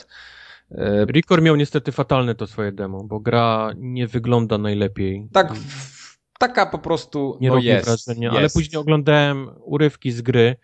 E... 0.75 1.05
Record 1.05 1.43
miał 1.43 1.57
niestety 1.57 1.93
fatalne 1.93 2.35
to 2.35 2.47
swoje 2.47 2.73
demo, 2.73 3.05
bo 3.05 3.21
gra 3.21 3.73
nie 3.77 4.07
wygląda 4.07 4.59
najlepiej. 4.59 5.29
Tak, 5.33 5.53
taka 6.39 6.67
po 6.67 6.79
prostu 6.79 7.39
nie 7.41 7.49
no 7.49 7.55
robi 7.55 7.67
jest, 7.67 7.87
wrażenia, 7.87 8.29
jest. 8.29 8.39
ale 8.39 8.51
później 8.51 8.81
oglądałem 8.81 9.51
urywki 9.65 10.13
z 10.13 10.23
gry 10.23 10.57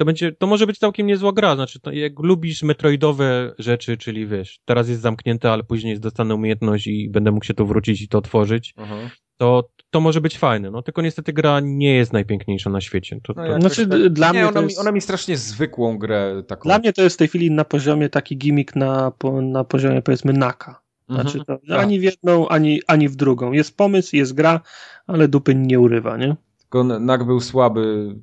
to 0.00 0.04
będzie, 0.04 0.32
to 0.32 0.46
może 0.46 0.66
być 0.66 0.78
całkiem 0.78 1.06
niezła 1.06 1.32
gra, 1.32 1.54
znaczy 1.54 1.80
to, 1.80 1.92
jak 1.92 2.18
lubisz 2.18 2.62
metroidowe 2.62 3.54
rzeczy, 3.58 3.96
czyli 3.96 4.26
wiesz, 4.26 4.60
teraz 4.64 4.88
jest 4.88 5.00
zamknięte, 5.00 5.52
ale 5.52 5.64
później 5.64 6.00
dostanę 6.00 6.34
umiejętność 6.34 6.86
i 6.86 7.10
będę 7.10 7.30
mógł 7.32 7.44
się 7.44 7.54
tu 7.54 7.66
wrócić 7.66 8.02
i 8.02 8.08
to 8.08 8.18
otworzyć, 8.18 8.74
uh-huh. 8.76 9.08
To, 9.40 9.68
to 9.90 10.00
może 10.00 10.20
być 10.20 10.38
fajne, 10.38 10.70
no 10.70 10.82
tylko 10.82 11.02
niestety 11.02 11.32
gra 11.32 11.60
nie 11.60 11.94
jest 11.94 12.12
najpiękniejsza 12.12 12.70
na 12.70 12.80
świecie. 12.80 13.20
To, 13.22 13.34
to... 13.34 13.42
No, 13.44 13.60
znaczy, 13.60 13.86
tak, 13.86 14.08
dla 14.08 14.26
nie, 14.26 14.32
mnie 14.32 14.48
ona, 14.48 14.60
jest... 14.60 14.76
mi, 14.76 14.80
ona 14.80 14.92
mi 14.92 15.00
strasznie 15.00 15.36
zwykłą 15.36 15.98
grę 15.98 16.42
taką. 16.46 16.62
Dla 16.62 16.78
mnie 16.78 16.92
to 16.92 17.02
jest 17.02 17.16
w 17.16 17.18
tej 17.18 17.28
chwili 17.28 17.50
na 17.50 17.64
poziomie 17.64 18.08
taki 18.08 18.36
gimmick 18.36 18.76
na, 18.76 19.12
na 19.42 19.64
poziomie 19.64 20.02
powiedzmy 20.02 20.32
naka. 20.32 20.80
Znaczy 21.08 21.44
to 21.44 21.52
mhm. 21.52 21.80
ani 21.80 22.00
w 22.00 22.02
jedną, 22.02 22.48
ani, 22.48 22.80
ani 22.86 23.08
w 23.08 23.16
drugą. 23.16 23.52
Jest 23.52 23.76
pomysł, 23.76 24.16
jest 24.16 24.32
gra, 24.32 24.60
ale 25.06 25.28
dupy 25.28 25.54
nie 25.54 25.80
urywa, 25.80 26.16
nie? 26.16 26.36
Tylko 26.58 26.84
NAK 26.84 27.24
był 27.24 27.40
słaby 27.40 28.14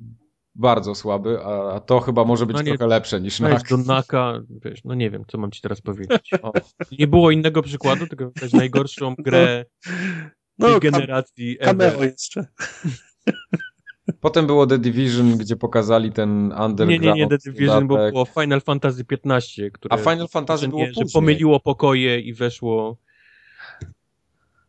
bardzo 0.54 0.94
słaby, 0.94 1.44
a 1.44 1.80
to 1.80 2.00
chyba 2.00 2.24
może 2.24 2.46
być 2.46 2.56
no 2.56 2.62
nie, 2.62 2.68
trochę 2.68 2.86
lepsze 2.86 3.20
niż 3.20 3.40
NAK. 3.40 3.68
do 3.68 3.76
NAKa, 3.76 4.40
wiesz, 4.64 4.84
no 4.84 4.94
nie 4.94 5.10
wiem, 5.10 5.24
co 5.28 5.38
mam 5.38 5.50
ci 5.50 5.62
teraz 5.62 5.80
powiedzieć. 5.80 6.30
O, 6.42 6.52
nie 6.98 7.06
było 7.06 7.30
innego 7.30 7.62
przykładu, 7.62 8.06
tylko 8.06 8.30
najgorszą 8.52 9.14
grę 9.18 9.64
no, 10.58 10.80
tej 10.80 10.90
generacji 10.90 11.56
cameo 11.56 12.04
jeszcze. 12.04 12.46
Potem 14.20 14.46
było 14.46 14.66
The 14.66 14.78
Division, 14.78 15.36
gdzie 15.36 15.56
pokazali 15.56 16.12
ten 16.12 16.52
underground. 16.52 16.90
Nie, 16.90 16.98
nie, 16.98 17.12
nie 17.12 17.26
The 17.28 17.38
Division, 17.38 17.88
bo 17.88 17.96
było 17.96 18.24
Final 18.24 18.60
Fantasy 18.60 19.04
XV, 19.24 19.70
które... 19.72 19.94
A 19.94 19.96
Final 19.96 20.28
Fantasy 20.28 20.68
było 20.68 20.80
nie, 20.80 20.88
później. 20.88 21.08
Że 21.08 21.12
pomyliło 21.12 21.60
pokoje 21.60 22.20
i 22.20 22.34
weszło 22.34 22.98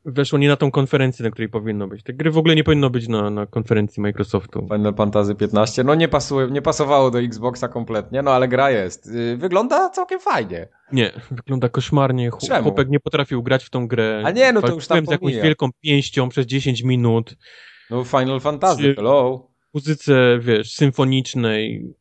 weszło 0.06 0.40
nie 0.40 0.48
na 0.48 0.56
tą 0.56 0.72
konferencję, 0.72 1.24
na 1.24 1.32
której 1.32 1.50
powinno 1.50 1.88
być. 1.88 2.04
Te 2.04 2.14
gry 2.14 2.32
w 2.32 2.38
ogóle 2.38 2.56
nie 2.56 2.64
powinno 2.64 2.90
być 2.90 3.08
na, 3.08 3.30
na 3.30 3.46
konferencji 3.46 4.02
Microsoftu. 4.02 4.68
Final 4.74 4.96
Fantasy 4.96 5.36
15, 5.36 5.84
no 5.84 5.96
nie, 5.96 6.08
pasuje, 6.08 6.48
nie 6.48 6.62
pasowało 6.62 7.12
do 7.12 7.20
Xboxa 7.20 7.68
kompletnie, 7.68 8.22
no 8.22 8.32
ale 8.32 8.48
gra 8.48 8.72
jest. 8.72 9.08
Y, 9.08 9.38
wygląda 9.38 9.90
całkiem 9.90 10.20
fajnie. 10.20 10.68
Nie, 10.92 11.12
wygląda 11.32 11.70
koszmarnie. 11.70 12.30
Czemu? 12.48 12.64
Chłopek 12.64 12.90
nie 12.90 13.00
potrafił 13.00 13.44
grać 13.44 13.64
w 13.64 13.70
tą 13.70 13.88
grę. 13.88 14.24
A 14.26 14.32
nie, 14.32 14.54
no 14.54 14.62
to 14.62 14.74
już 14.74 14.88
tam 14.88 15.06
z 15.06 15.12
jakąś 15.12 15.36
wielką 15.36 15.70
pięścią 15.82 16.30
przez 16.30 16.46
10 16.46 16.84
minut. 16.84 17.36
No 17.90 18.04
Final 18.04 18.40
Fantasy, 18.40 18.96
hello. 18.96 19.50
Muzyce, 19.74 20.40
wiesz, 20.40 20.74
symfonicznej. 20.74 21.94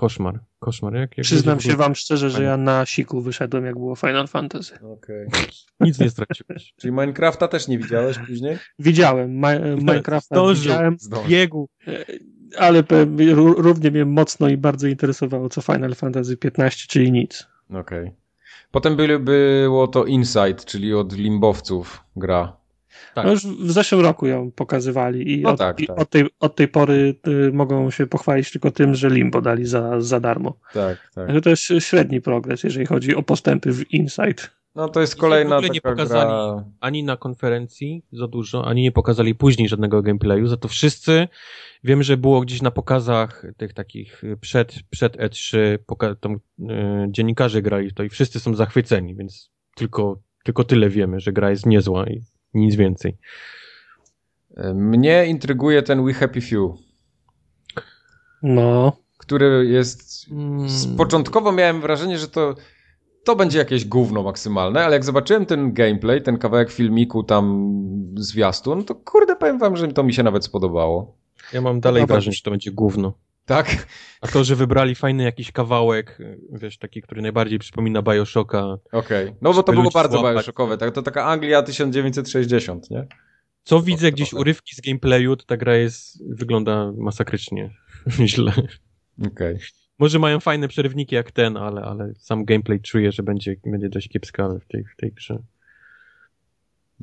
Koszmar. 0.00 0.40
Koszmar. 0.58 0.94
Jak, 0.94 1.18
jak 1.18 1.24
Przyznam 1.24 1.60
się 1.60 1.76
wam 1.76 1.94
szczerze, 1.94 2.30
że 2.30 2.42
ja 2.42 2.56
na 2.56 2.86
siku 2.86 3.20
wyszedłem, 3.20 3.64
jak 3.64 3.74
było 3.74 3.96
Final 3.96 4.28
Fantasy. 4.28 4.74
Okej. 4.74 5.26
Okay. 5.26 5.42
Nic 5.80 5.98
nie 5.98 6.10
straciłeś. 6.10 6.72
Czyli 6.80 6.92
Minecrafta 6.92 7.48
też 7.48 7.68
nie 7.68 7.78
widziałeś 7.78 8.18
później? 8.18 8.58
Widziałem. 8.78 9.38
Ma 9.38 9.58
Minecrafta 9.78 10.34
Zdążył, 10.34 10.62
widziałem. 10.62 10.96
Zdążył. 10.98 11.30
Biegu. 11.30 11.68
E, 11.86 12.04
ale 12.58 12.82
równie 13.56 13.90
mnie 13.90 14.04
mocno 14.04 14.48
i 14.48 14.56
bardzo 14.56 14.86
interesowało, 14.86 15.48
co 15.48 15.62
Final 15.62 15.94
Fantasy 15.94 16.36
15, 16.36 16.86
czyli 16.88 17.12
nic. 17.12 17.46
Okej. 17.70 17.80
Okay. 17.80 18.14
Potem 18.70 18.96
było 19.20 19.88
to 19.88 20.04
Inside, 20.04 20.64
czyli 20.66 20.94
od 20.94 21.12
limbowców 21.12 22.04
gra. 22.16 22.59
Tak. 23.14 23.24
No 23.24 23.30
już 23.30 23.46
w 23.46 23.70
zeszłym 23.70 24.00
roku 24.00 24.26
ją 24.26 24.50
pokazywali 24.50 25.32
i, 25.32 25.42
no 25.42 25.50
od, 25.50 25.58
tak, 25.58 25.80
i 25.80 25.86
tak. 25.86 26.00
Od, 26.00 26.10
tej, 26.10 26.24
od 26.40 26.56
tej 26.56 26.68
pory 26.68 27.14
y, 27.26 27.52
mogą 27.52 27.90
się 27.90 28.06
pochwalić 28.06 28.52
tylko 28.52 28.70
tym, 28.70 28.94
że 28.94 29.10
Limbo 29.10 29.40
dali 29.40 29.66
za, 29.66 30.00
za 30.00 30.20
darmo. 30.20 30.58
Tak, 30.72 31.10
tak. 31.14 31.28
To 31.42 31.50
jest 31.50 31.62
średni 31.78 32.20
progres, 32.20 32.64
jeżeli 32.64 32.86
chodzi 32.86 33.14
o 33.14 33.22
postępy 33.22 33.72
w 33.72 33.90
Inside. 33.92 34.42
No 34.74 34.88
to 34.88 35.00
jest 35.00 35.16
kolejna 35.16 35.60
w 35.60 35.70
nie 35.70 35.80
pokazali 35.80 36.30
gra... 36.30 36.64
ani 36.80 37.04
na 37.04 37.16
konferencji 37.16 38.02
za 38.12 38.28
dużo, 38.28 38.66
ani 38.66 38.82
nie 38.82 38.92
pokazali 38.92 39.34
później 39.34 39.68
żadnego 39.68 40.02
gameplayu, 40.02 40.46
za 40.46 40.56
to 40.56 40.68
wszyscy 40.68 41.28
wiem, 41.84 42.02
że 42.02 42.16
było 42.16 42.40
gdzieś 42.40 42.62
na 42.62 42.70
pokazach 42.70 43.46
tych 43.56 43.72
takich 43.72 44.22
przed, 44.40 44.74
przed 44.90 45.16
E3 45.16 45.58
poka- 45.86 46.16
tam, 46.20 46.40
yy, 46.58 47.06
dziennikarze 47.08 47.62
grali 47.62 47.94
to 47.94 48.02
i 48.02 48.08
wszyscy 48.08 48.40
są 48.40 48.54
zachwyceni, 48.54 49.14
więc 49.14 49.50
tylko, 49.76 50.20
tylko 50.44 50.64
tyle 50.64 50.88
wiemy, 50.88 51.20
że 51.20 51.32
gra 51.32 51.50
jest 51.50 51.66
niezła 51.66 52.06
i 52.06 52.22
nic 52.54 52.74
więcej. 52.74 53.16
Mnie 54.74 55.26
intryguje 55.26 55.82
ten 55.82 56.04
We 56.04 56.14
Happy 56.14 56.40
Few. 56.40 56.72
No. 58.42 58.92
Który 59.18 59.66
jest. 59.66 60.26
Hmm. 60.28 60.96
Początkowo 60.96 61.52
miałem 61.52 61.80
wrażenie, 61.80 62.18
że 62.18 62.28
to. 62.28 62.54
To 63.24 63.36
będzie 63.36 63.58
jakieś 63.58 63.84
gówno 63.84 64.22
maksymalne, 64.22 64.84
ale 64.84 64.96
jak 64.96 65.04
zobaczyłem 65.04 65.46
ten 65.46 65.72
gameplay, 65.72 66.22
ten 66.22 66.38
kawałek 66.38 66.70
filmiku 66.70 67.22
tam 67.22 67.72
zwiastun, 68.16 68.84
to 68.84 68.94
kurde 68.94 69.36
powiem 69.36 69.58
wam, 69.58 69.76
że 69.76 69.88
to 69.88 70.02
mi 70.02 70.14
się 70.14 70.22
nawet 70.22 70.44
spodobało. 70.44 71.16
Ja 71.52 71.60
mam 71.60 71.80
dalej 71.80 72.02
no, 72.02 72.06
wrażenie, 72.06 72.36
że 72.36 72.42
to 72.42 72.50
będzie 72.50 72.70
gówno. 72.70 73.12
Tak? 73.50 73.86
A 74.20 74.28
to, 74.28 74.44
że 74.44 74.56
wybrali 74.56 74.94
fajny 74.94 75.22
jakiś 75.22 75.52
kawałek, 75.52 76.18
wiesz, 76.52 76.78
taki, 76.78 77.02
który 77.02 77.22
najbardziej 77.22 77.58
przypomina 77.58 78.02
Bioshocka. 78.02 78.64
Okej, 78.92 79.28
okay. 79.28 79.34
no 79.42 79.52
bo 79.52 79.62
to 79.62 79.72
było 79.72 79.90
bardzo 79.90 80.18
złapać. 80.18 80.36
Bioshockowe, 80.36 80.78
tak? 80.78 80.94
to 80.94 81.02
taka 81.02 81.24
Anglia 81.24 81.62
1960, 81.62 82.90
nie? 82.90 83.06
Co 83.62 83.82
widzę 83.82 84.12
gdzieś 84.12 84.32
urywki 84.32 84.74
z 84.74 84.80
gameplayu, 84.80 85.36
to 85.36 85.44
ta 85.44 85.56
gra 85.56 85.76
jest, 85.76 86.24
wygląda 86.34 86.92
masakrycznie 86.96 87.70
źle. 88.26 88.52
Okej. 88.52 89.28
Okay. 89.28 89.58
Może 89.98 90.18
mają 90.18 90.40
fajne 90.40 90.68
przerywniki 90.68 91.14
jak 91.14 91.30
ten, 91.30 91.56
ale, 91.56 91.82
ale 91.82 92.12
sam 92.18 92.44
gameplay 92.44 92.80
czuję, 92.80 93.12
że 93.12 93.22
będzie, 93.22 93.56
będzie 93.66 93.88
dość 93.88 94.08
kiepska 94.08 94.48
w 94.48 94.66
tej, 94.66 94.84
w 94.84 94.96
tej 94.96 95.12
grze. 95.12 95.42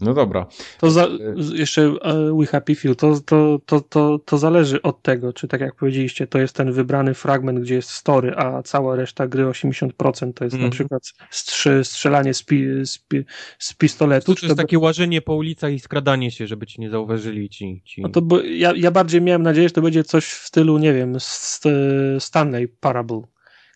No 0.01 0.13
dobra. 0.13 0.45
To 0.79 0.91
za, 0.91 1.07
jeszcze 1.53 1.89
uh, 1.89 2.39
We 2.39 2.45
Happy 2.45 2.75
Few, 2.75 2.95
to, 2.95 3.19
to, 3.25 3.59
to, 3.65 3.81
to, 3.81 4.19
to 4.25 4.37
zależy 4.37 4.81
od 4.81 5.01
tego, 5.01 5.33
czy 5.33 5.47
tak 5.47 5.61
jak 5.61 5.75
powiedzieliście, 5.75 6.27
to 6.27 6.39
jest 6.39 6.55
ten 6.55 6.71
wybrany 6.71 7.13
fragment, 7.13 7.59
gdzie 7.59 7.75
jest 7.75 7.89
story, 7.89 8.35
a 8.35 8.63
cała 8.63 8.95
reszta 8.95 9.27
gry 9.27 9.45
80% 9.45 10.33
to 10.33 10.43
jest 10.43 10.55
mm. 10.55 10.65
na 10.65 10.71
przykład 10.71 11.13
strzy, 11.29 11.83
strzelanie 11.83 12.33
z, 12.33 12.43
pi, 12.43 12.65
z, 12.85 12.97
pi, 12.97 13.25
z 13.59 13.73
pistoletu. 13.73 14.35
To, 14.35 14.41
to 14.41 14.45
jest 14.47 14.57
takie 14.57 14.79
łażenie 14.79 15.21
po 15.21 15.35
ulicach 15.35 15.73
i 15.73 15.79
skradanie 15.79 16.31
się, 16.31 16.47
żeby 16.47 16.67
ci 16.67 16.81
nie 16.81 16.89
zauważyli 16.89 17.49
ci. 17.49 17.81
ci... 17.85 18.01
No 18.01 18.09
to 18.09 18.21
bo 18.21 18.41
ja, 18.41 18.73
ja 18.75 18.91
bardziej 18.91 19.21
miałem 19.21 19.43
nadzieję, 19.43 19.67
że 19.67 19.73
to 19.73 19.81
będzie 19.81 20.03
coś 20.03 20.25
w 20.25 20.47
stylu, 20.47 20.77
nie 20.77 20.93
wiem, 20.93 21.17
Stanley 22.19 22.67
Parable 22.67 23.21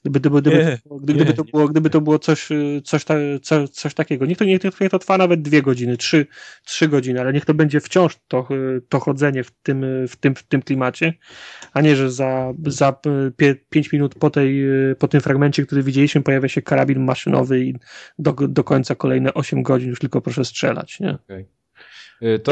Gdyby, 0.01 0.19
gdyby, 0.19 0.41
gdyby, 0.41 0.57
nie, 0.57 0.77
gdyby, 1.01 1.25
nie, 1.25 1.33
to, 1.33 1.43
było, 1.43 1.67
gdyby 1.67 1.89
to 1.89 2.01
było 2.01 2.19
coś, 2.19 2.51
y, 2.51 2.81
coś, 2.83 3.03
ta, 3.05 3.13
coś, 3.41 3.69
coś 3.69 3.93
takiego. 3.93 4.25
Niech 4.25 4.37
to, 4.37 4.45
niech, 4.45 4.61
niech 4.81 4.91
to 4.91 4.99
trwa 4.99 5.17
nawet 5.17 5.41
dwie 5.41 5.61
godziny, 5.61 5.97
trzy, 5.97 6.25
trzy 6.65 6.87
godziny, 6.87 7.21
ale 7.21 7.33
niech 7.33 7.45
to 7.45 7.53
będzie 7.53 7.79
wciąż 7.79 8.17
to, 8.27 8.47
y, 8.51 8.81
to 8.89 8.99
chodzenie 8.99 9.43
w 9.43 9.51
tym, 9.51 9.85
w, 10.07 10.15
tym, 10.15 10.35
w 10.35 10.43
tym 10.43 10.61
klimacie, 10.61 11.13
a 11.73 11.81
nie, 11.81 11.95
że 11.95 12.11
za, 12.11 12.53
za 12.65 12.99
pie, 13.37 13.55
pięć 13.69 13.91
minut 13.91 14.15
po, 14.15 14.29
tej, 14.29 14.65
po 14.99 15.07
tym 15.07 15.21
fragmencie, 15.21 15.65
który 15.65 15.83
widzieliśmy, 15.83 16.21
pojawia 16.21 16.47
się 16.47 16.61
karabin 16.61 16.99
maszynowy 16.99 17.65
i 17.65 17.75
do, 18.19 18.31
do 18.33 18.63
końca 18.63 18.95
kolejne 18.95 19.33
osiem 19.33 19.63
godzin 19.63 19.89
już 19.89 19.99
tylko 19.99 20.21
proszę 20.21 20.45
strzelać. 20.45 20.99
Nie? 20.99 21.13
Okay. 21.13 21.60
To, 22.43 22.51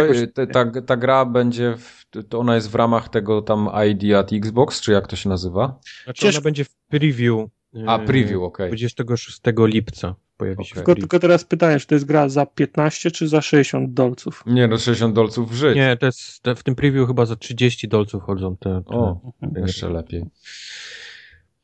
ta, 0.53 0.81
ta 0.81 0.97
gra 0.97 1.25
będzie, 1.25 1.77
w, 1.77 2.05
to 2.29 2.39
ona 2.39 2.55
jest 2.55 2.71
w 2.71 2.75
ramach 2.75 3.09
tego 3.09 3.41
tam 3.41 3.69
ID 3.89 4.13
at 4.13 4.33
Xbox, 4.33 4.81
czy 4.81 4.91
jak 4.91 5.07
to 5.07 5.15
się 5.15 5.29
nazywa? 5.29 5.79
Znaczy 6.03 6.27
ona 6.27 6.41
będzie 6.41 6.65
w 6.65 6.75
preview. 6.75 7.49
A, 7.87 7.99
preview, 7.99 8.41
okej. 8.41 8.67
Okay. 8.67 8.67
26 8.67 9.41
lipca 9.57 10.15
pojawi 10.37 10.65
się. 10.65 10.75
Tylko, 10.75 10.95
tylko 10.95 11.19
teraz 11.19 11.43
pytanie, 11.43 11.79
czy 11.79 11.87
to 11.87 11.95
jest 11.95 12.05
gra 12.05 12.29
za 12.29 12.45
15 12.45 13.11
czy 13.11 13.27
za 13.27 13.41
60 13.41 13.93
dolców? 13.93 14.43
Nie, 14.45 14.67
no 14.67 14.77
60 14.77 15.15
dolców 15.15 15.51
w 15.51 15.53
życiu. 15.53 15.79
Nie, 15.79 15.97
to 15.97 16.05
jest 16.05 16.47
w 16.55 16.63
tym 16.63 16.75
preview 16.75 17.07
chyba 17.07 17.25
za 17.25 17.35
30 17.35 17.87
dolców 17.87 18.23
chodzą 18.23 18.57
te. 18.57 18.81
te 18.89 18.95
o, 18.95 19.21
jeszcze 19.55 19.89
lepiej. 19.89 20.25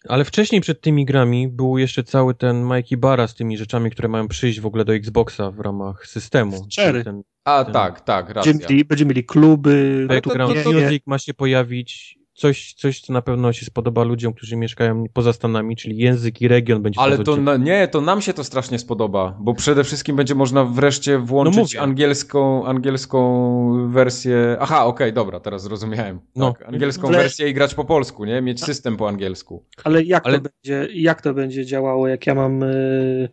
Ale 0.09 0.25
wcześniej 0.25 0.61
przed 0.61 0.81
tymi 0.81 1.05
grami 1.05 1.47
był 1.47 1.77
jeszcze 1.77 2.03
cały 2.03 2.33
ten 2.33 2.63
Mikey 2.63 2.97
Bara 2.97 3.27
z 3.27 3.35
tymi 3.35 3.57
rzeczami, 3.57 3.91
które 3.91 4.07
mają 4.07 4.27
przyjść 4.27 4.59
w 4.59 4.65
ogóle 4.65 4.85
do 4.85 4.95
Xboxa 4.95 5.51
w 5.51 5.59
ramach 5.59 6.07
systemu. 6.07 6.67
Ten, 6.75 7.23
A, 7.43 7.63
ten... 7.63 7.73
tak, 7.73 8.01
tak, 8.01 8.29
racja. 8.29 8.53
Będziemy 8.53 8.73
mieli, 8.73 8.85
będziemy 8.85 9.09
mieli 9.09 9.25
kluby. 9.25 10.05
Background 10.09 10.53
to, 10.55 10.63
to, 10.63 10.71
to, 10.71 10.79
Music 10.79 11.03
ma 11.05 11.17
się 11.17 11.33
pojawić 11.33 12.19
coś, 12.35 12.73
coś, 12.73 13.01
co 13.01 13.13
na 13.13 13.21
pewno 13.21 13.53
się 13.53 13.65
spodoba 13.65 14.03
ludziom, 14.03 14.33
którzy 14.33 14.55
mieszkają 14.55 15.03
poza 15.13 15.33
Stanami, 15.33 15.75
czyli 15.75 15.97
język 15.97 16.41
i 16.41 16.47
region 16.47 16.81
będzie 16.81 16.99
Ale 16.99 17.17
to 17.17 17.37
na, 17.37 17.57
nie, 17.57 17.87
to 17.87 18.01
nam 18.01 18.21
się 18.21 18.33
to 18.33 18.43
strasznie 18.43 18.79
spodoba, 18.79 19.37
bo 19.39 19.53
przede 19.53 19.83
wszystkim 19.83 20.15
będzie 20.15 20.35
można 20.35 20.65
wreszcie 20.65 21.17
włączyć 21.17 21.75
no 21.75 21.81
angielską, 21.81 22.65
angielską 22.65 23.89
wersję. 23.91 24.57
Aha, 24.59 24.85
okej, 24.85 25.07
okay, 25.07 25.11
dobra, 25.11 25.39
teraz 25.39 25.63
zrozumiałem. 25.63 26.19
No. 26.35 26.53
Tak, 26.53 26.67
angielską 26.67 27.07
Ale... 27.07 27.17
wersję 27.17 27.49
i 27.49 27.53
grać 27.53 27.73
po 27.73 27.85
polsku, 27.85 28.25
nie? 28.25 28.41
Mieć 28.41 28.63
system 28.63 28.97
po 28.97 29.07
angielsku. 29.07 29.63
Ale 29.83 30.03
jak, 30.03 30.25
Ale... 30.25 30.39
To, 30.39 30.49
będzie, 30.49 30.87
jak 30.93 31.21
to 31.21 31.33
będzie 31.33 31.65
działało, 31.65 32.07
jak 32.07 32.27
ja 32.27 32.35
mam. 32.35 32.61
Yy... 32.61 33.29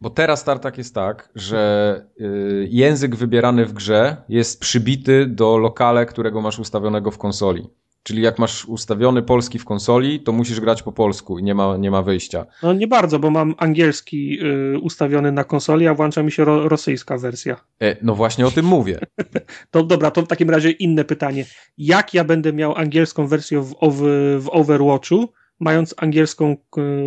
Bo 0.00 0.10
teraz 0.10 0.44
Tartak 0.44 0.78
jest 0.78 0.94
tak, 0.94 1.28
że 1.34 2.04
y, 2.20 2.68
język 2.70 3.16
wybierany 3.16 3.66
w 3.66 3.72
grze 3.72 4.16
jest 4.28 4.60
przybity 4.60 5.26
do 5.26 5.58
lokale, 5.58 6.06
którego 6.06 6.40
masz 6.40 6.58
ustawionego 6.58 7.10
w 7.10 7.18
konsoli. 7.18 7.66
Czyli 8.02 8.22
jak 8.22 8.38
masz 8.38 8.64
ustawiony 8.64 9.22
polski 9.22 9.58
w 9.58 9.64
konsoli, 9.64 10.20
to 10.20 10.32
musisz 10.32 10.60
grać 10.60 10.82
po 10.82 10.92
polsku 10.92 11.38
i 11.38 11.42
nie 11.42 11.54
ma, 11.54 11.76
nie 11.76 11.90
ma 11.90 12.02
wyjścia. 12.02 12.46
No 12.62 12.72
nie 12.72 12.86
bardzo, 12.86 13.18
bo 13.18 13.30
mam 13.30 13.54
angielski 13.58 14.38
y, 14.74 14.78
ustawiony 14.78 15.32
na 15.32 15.44
konsoli, 15.44 15.86
a 15.86 15.94
włącza 15.94 16.22
mi 16.22 16.32
się 16.32 16.44
ro, 16.44 16.68
rosyjska 16.68 17.18
wersja. 17.18 17.56
E, 17.82 17.96
no 18.02 18.14
właśnie 18.14 18.46
o 18.46 18.50
tym 18.50 18.66
mówię. 18.66 18.98
to 19.70 19.82
dobra, 19.82 20.10
to 20.10 20.22
w 20.22 20.28
takim 20.28 20.50
razie 20.50 20.70
inne 20.70 21.04
pytanie. 21.04 21.44
Jak 21.78 22.14
ja 22.14 22.24
będę 22.24 22.52
miał 22.52 22.76
angielską 22.76 23.26
wersję 23.26 23.60
w, 23.60 23.74
w, 24.38 24.48
Overwatchu, 24.48 25.32
mając 25.60 25.94
angielską, 25.96 26.56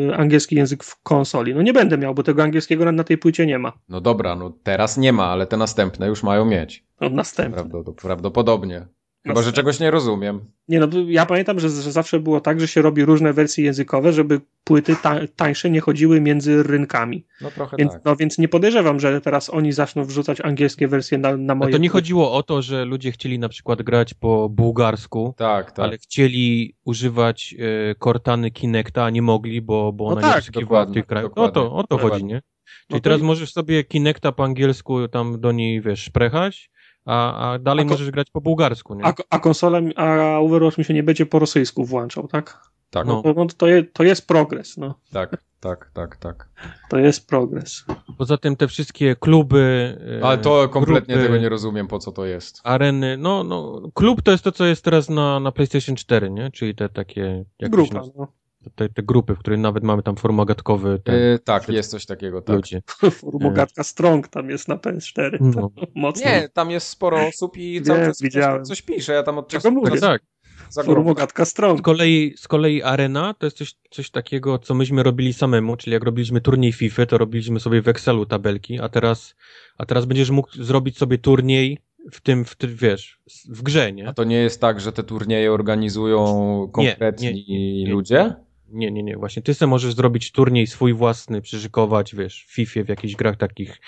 y, 0.09 0.15
angielski 0.15 0.55
język 0.55 0.83
w 0.83 1.01
konsoli? 1.03 1.55
No 1.55 1.61
nie 1.61 1.73
będę 1.73 1.97
miał, 1.97 2.13
bo 2.13 2.23
tego 2.23 2.43
angielskiego 2.43 2.85
na, 2.85 2.91
na 2.91 3.03
tej 3.03 3.17
płycie 3.17 3.45
nie 3.45 3.59
ma. 3.59 3.73
No 3.89 4.01
dobra, 4.01 4.35
no 4.35 4.53
teraz 4.63 4.97
nie 4.97 5.13
ma, 5.13 5.25
ale 5.25 5.47
te 5.47 5.57
następne 5.57 6.07
już 6.07 6.23
mają 6.23 6.45
mieć. 6.45 6.85
No 7.01 7.09
następne. 7.09 7.63
Prawdopodobnie. 8.01 8.87
Chyba, 9.27 9.41
że 9.41 9.53
czegoś 9.53 9.79
nie 9.79 9.91
rozumiem. 9.91 10.39
Nie 10.67 10.79
no, 10.79 10.87
ja 11.07 11.25
pamiętam, 11.25 11.59
że, 11.59 11.69
że, 11.69 11.91
zawsze 11.91 12.19
było 12.19 12.41
tak, 12.41 12.59
że 12.59 12.67
się 12.67 12.81
robi 12.81 13.05
różne 13.05 13.33
wersje 13.33 13.65
językowe, 13.65 14.13
żeby 14.13 14.41
płyty 14.63 14.95
ta, 15.03 15.19
tańsze 15.35 15.69
nie 15.69 15.81
chodziły 15.81 16.21
między 16.21 16.63
rynkami. 16.63 17.25
No 17.41 17.51
trochę 17.51 17.77
więc, 17.77 17.93
tak. 17.93 18.01
No 18.05 18.15
więc 18.15 18.37
nie 18.37 18.47
podejrzewam, 18.47 18.99
że 18.99 19.21
teraz 19.21 19.49
oni 19.49 19.71
zaczną 19.71 20.03
wrzucać 20.03 20.41
angielskie 20.41 20.87
wersje 20.87 21.17
na, 21.17 21.37
na 21.37 21.55
moje... 21.55 21.69
A 21.69 21.71
to 21.71 21.77
nie 21.77 21.89
chodziło 21.89 22.33
o 22.33 22.43
to, 22.43 22.61
że 22.61 22.85
ludzie 22.85 23.11
chcieli 23.11 23.39
na 23.39 23.49
przykład 23.49 23.81
grać 23.81 24.13
po 24.13 24.49
bułgarsku, 24.49 25.33
tak, 25.37 25.71
tak. 25.71 25.85
ale 25.85 25.97
chcieli 25.97 26.75
używać 26.85 27.55
e, 27.59 27.95
Cortany 27.95 28.51
Kinecta, 28.51 29.03
a 29.03 29.09
nie 29.09 29.21
mogli, 29.21 29.61
bo, 29.61 29.93
bo 29.93 30.05
ona 30.05 30.15
no 30.15 30.21
tak, 30.21 30.33
nie 30.33 30.39
obsługiwała 30.39 30.85
w 30.85 30.93
tych 30.93 31.05
krajach. 31.05 31.31
No 31.35 31.51
to, 31.51 31.73
o 31.73 31.83
to 31.83 31.87
dokładnie. 31.97 32.09
chodzi, 32.11 32.25
nie? 32.25 32.41
Czyli 32.87 32.97
No 32.97 32.99
teraz 32.99 33.19
i- 33.19 33.23
możesz 33.23 33.51
sobie 33.51 33.83
Kinecta 33.83 34.31
po 34.31 34.43
angielsku 34.43 35.07
tam 35.07 35.39
do 35.39 35.51
niej, 35.51 35.81
wiesz, 35.81 36.03
szprechać, 36.03 36.69
a, 37.05 37.51
a 37.51 37.59
dalej 37.59 37.85
A 37.85 37.89
możesz 37.89 38.11
grać 38.11 38.29
po 38.31 38.41
bułgarsku, 38.41 38.95
nie? 38.95 39.05
A, 39.05 39.13
a 39.29 39.39
konsola, 39.39 39.79
a 39.95 40.37
Overwatch 40.39 40.77
mi 40.77 40.85
się 40.85 40.93
nie 40.93 41.03
będzie 41.03 41.25
po 41.25 41.39
rosyjsku 41.39 41.85
włączał, 41.85 42.27
tak? 42.27 42.69
Tak, 42.89 43.07
No. 43.07 43.21
To, 43.21 43.33
no, 43.33 43.45
to, 43.57 43.67
je, 43.67 43.83
to 43.83 44.03
jest 44.03 44.27
progres, 44.27 44.77
no. 44.77 44.99
tak, 45.11 45.37
tak, 45.59 45.91
tak, 45.93 46.17
tak. 46.17 46.49
To 46.89 46.97
jest 46.97 47.27
progres. 47.27 47.85
Poza 48.17 48.37
tym 48.37 48.55
te 48.55 48.67
wszystkie 48.67 49.15
kluby... 49.15 49.97
e, 50.21 50.25
Ale 50.25 50.37
to 50.37 50.69
kompletnie 50.69 51.15
grupy, 51.15 51.27
tego 51.29 51.41
nie 51.41 51.49
rozumiem, 51.49 51.87
po 51.87 51.99
co 51.99 52.11
to 52.11 52.25
jest. 52.25 52.61
Areny, 52.63 53.17
no, 53.17 53.43
no, 53.43 53.81
klub 53.93 54.21
to 54.21 54.31
jest 54.31 54.43
to, 54.43 54.51
co 54.51 54.65
jest 54.65 54.83
teraz 54.83 55.09
na, 55.09 55.39
na 55.39 55.51
PlayStation 55.51 55.95
4, 55.95 56.31
nie? 56.31 56.51
Czyli 56.51 56.75
te 56.75 56.89
takie... 56.89 57.45
Grupa, 57.59 58.01
no. 58.17 58.27
Te, 58.75 58.89
te 58.89 59.03
grupy, 59.03 59.35
w 59.35 59.39
których 59.39 59.59
nawet 59.59 59.83
mamy 59.83 60.03
tam 60.03 60.15
formagatkowy 60.15 60.99
ten, 61.03 61.15
E, 61.15 61.39
tak, 61.39 61.69
jest 61.69 61.91
coś 61.91 62.05
takiego, 62.05 62.41
tak. 62.41 62.55
ludzie. 62.55 62.81
Formogatka 63.11 63.83
Strong 63.83 64.27
tam 64.27 64.49
jest 64.49 64.67
na 64.67 64.75
PS4. 64.75 65.37
No. 65.55 65.71
Mocno. 65.95 66.31
Nie, 66.31 66.49
tam 66.53 66.71
jest 66.71 66.87
sporo 66.87 67.27
osób 67.27 67.57
i 67.57 67.81
cały 67.81 67.99
czas 67.99 68.21
widziałem. 68.21 68.65
coś 68.65 68.81
pisze. 68.81 69.13
Ja 69.13 69.23
tam 69.23 69.37
od 69.37 69.47
Czego 69.47 69.61
czasu 69.61 69.75
mówię? 69.75 69.99
Tak. 69.99 70.21
zaglądam. 70.69 70.95
Formogatka 71.03 71.45
Z 71.45 71.49
Strong. 71.49 71.81
kolei, 71.81 72.33
z 72.37 72.47
kolei 72.47 72.83
Arena 72.83 73.33
to 73.33 73.45
jest 73.45 73.57
coś, 73.57 73.75
coś 73.91 74.09
takiego, 74.09 74.59
co 74.59 74.73
myśmy 74.73 75.03
robili 75.03 75.33
samemu, 75.33 75.77
czyli 75.77 75.93
jak 75.93 76.03
robiliśmy 76.03 76.41
turniej 76.41 76.73
FIFA, 76.73 77.05
to 77.05 77.17
robiliśmy 77.17 77.59
sobie 77.59 77.81
w 77.81 77.87
Excelu 77.87 78.25
tabelki, 78.25 78.79
a 78.79 78.89
teraz, 78.89 79.35
a 79.77 79.85
teraz 79.85 80.05
będziesz 80.05 80.29
mógł 80.29 80.63
zrobić 80.63 80.97
sobie 80.97 81.17
turniej 81.17 81.77
w 82.11 82.21
tym, 82.21 82.45
w 82.45 82.55
tym, 82.55 82.75
wiesz, 82.75 83.19
w 83.49 83.61
grze, 83.61 83.91
nie? 83.93 84.07
A 84.07 84.13
to 84.13 84.23
nie 84.23 84.35
jest 84.37 84.61
tak, 84.61 84.79
że 84.81 84.91
te 84.91 85.03
turnieje 85.03 85.51
organizują 85.51 86.69
konkretni 86.73 87.45
nie, 87.47 87.83
nie. 87.83 87.89
ludzie? 87.91 88.35
Nie, 88.69 88.91
nie, 88.91 89.03
nie, 89.03 89.17
właśnie 89.17 89.41
ty 89.41 89.53
sobie 89.53 89.69
możesz 89.69 89.93
zrobić 89.93 90.31
turniej 90.31 90.67
swój 90.67 90.93
własny, 90.93 91.41
przyszykować, 91.41 92.15
wiesz, 92.15 92.45
w 92.49 92.53
FIFA, 92.55 92.83
w 92.83 92.89
jakichś 92.89 93.15
grach 93.15 93.37
takich, 93.37 93.81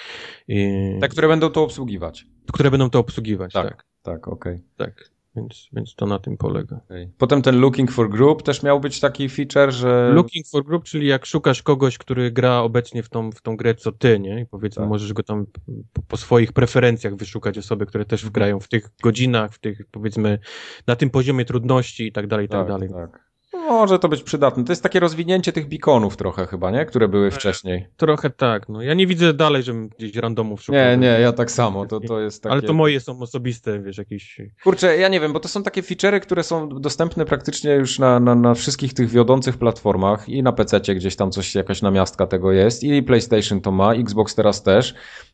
yy, 0.48 0.98
Te, 1.02 1.08
które 1.08 1.28
będą 1.28 1.50
to 1.50 1.64
obsługiwać. 1.64 2.26
które 2.54 2.72
będą 2.72 2.90
to 2.90 3.00
obsługiwać, 3.00 3.54
Tak, 3.54 3.68
tak, 3.68 3.86
tak, 4.04 4.28
okej. 4.28 4.64
tak. 4.78 5.12
Więc, 5.36 5.68
więc 5.74 5.96
to 5.96 6.06
na 6.06 6.20
tym 6.20 6.38
polega. 6.38 6.76
okej. 6.86 7.12
Potem 7.18 7.42
ten 7.42 7.60
looking 7.60 7.92
for 7.92 8.10
group 8.10 8.44
też 8.44 8.64
miał 8.64 8.80
być 8.80 9.00
taki 9.00 9.30
feature, 9.30 9.72
że... 9.72 10.12
Looking 10.14 10.48
for 10.48 10.64
group, 10.66 10.84
czyli 10.84 11.08
jak 11.08 11.26
szukasz 11.26 11.64
kogoś, 11.64 11.98
który 11.98 12.32
gra 12.32 12.60
obecnie 12.60 13.04
w 13.04 13.10
tą, 13.10 13.32
w 13.32 13.42
tą 13.42 13.58
grę 13.58 13.76
co 13.76 13.92
ty, 13.92 14.20
nie? 14.20 14.42
I 14.42 14.46
powiedzmy, 14.46 14.82
Tak. 14.82 14.90
możesz 14.90 15.14
go 15.14 15.24
tam 15.24 15.46
po, 15.94 16.02
po 16.02 16.18
swoich 16.18 16.54
preferencjach 16.54 17.16
wyszukać 17.16 17.58
osoby, 17.58 17.86
które 17.86 18.06
też 18.06 18.30
grają 18.30 18.60
w 18.60 18.68
tych 18.68 18.90
godzinach, 19.04 19.54
w 19.54 19.60
tych, 19.60 19.82
powiedzmy, 19.92 20.40
na 20.88 20.96
tym 20.96 21.10
poziomie 21.10 21.46
trudności 21.46 22.08
i 22.08 22.12
tak 22.12 22.28
dalej, 22.28 22.46
i 22.46 22.50
tak, 22.50 22.68
dalej. 22.68 22.90
tak. 22.90 23.27
Może 23.54 24.00
to 24.00 24.10
być 24.10 24.24
przydatne. 24.24 24.64
To 24.64 24.72
jest 24.72 24.84
takie 24.84 25.00
rozwinięcie 25.00 25.52
tych 25.52 25.70
beaconów 25.70 26.18
trochę 26.18 26.46
chyba, 26.46 26.72
nie? 26.72 26.86
Które 26.86 27.08
były 27.08 27.32
wcześniej. 27.32 27.88
Trochę 27.98 28.30
tak, 28.30 28.70
no. 28.70 28.82
Ja 28.82 28.94
nie 28.94 29.08
widzę 29.08 29.34
dalej, 29.34 29.64
żebym 29.64 29.90
gdzieś 29.90 30.16
randomów 30.16 30.64
szukał. 30.64 30.82
Nie, 30.82 30.98
nie, 30.98 31.20
ja 31.20 31.34
tak 31.34 31.52
samo. 31.52 31.86
To, 31.86 32.00
to 32.00 32.20
jest 32.20 32.44
takie... 32.44 32.54
Ale 32.54 32.62
to 32.62 32.74
moje 32.74 33.00
są 33.00 33.20
osobiste, 33.20 33.80
wiesz, 33.80 33.98
jakieś... 33.98 34.42
Kurczę, 34.64 34.98
ja 34.98 35.08
nie 35.08 35.20
wiem, 35.20 35.34
bo 35.34 35.40
to 35.40 35.48
są 35.48 35.64
takie 35.64 35.82
feature'y, 35.82 36.20
które 36.20 36.44
są 36.44 36.70
dostępne 36.70 37.26
praktycznie 37.26 37.72
już 37.72 38.00
na, 38.00 38.20
na, 38.20 38.36
na 38.36 38.54
wszystkich 38.54 38.94
tych 38.94 39.10
wiodących 39.10 39.58
platformach 39.58 40.30
i 40.30 40.44
na 40.44 40.52
PC 40.52 40.80
gdzieś 40.80 41.16
tam 41.16 41.32
coś, 41.32 41.56
jakaś 41.56 41.82
namiastka 41.82 42.28
tego 42.28 42.52
jest 42.52 42.84
i 42.84 43.04
PlayStation 43.04 43.62
to 43.62 43.72
ma, 43.72 43.94
Xbox 43.94 44.36
teraz 44.36 44.64
też 44.64 44.94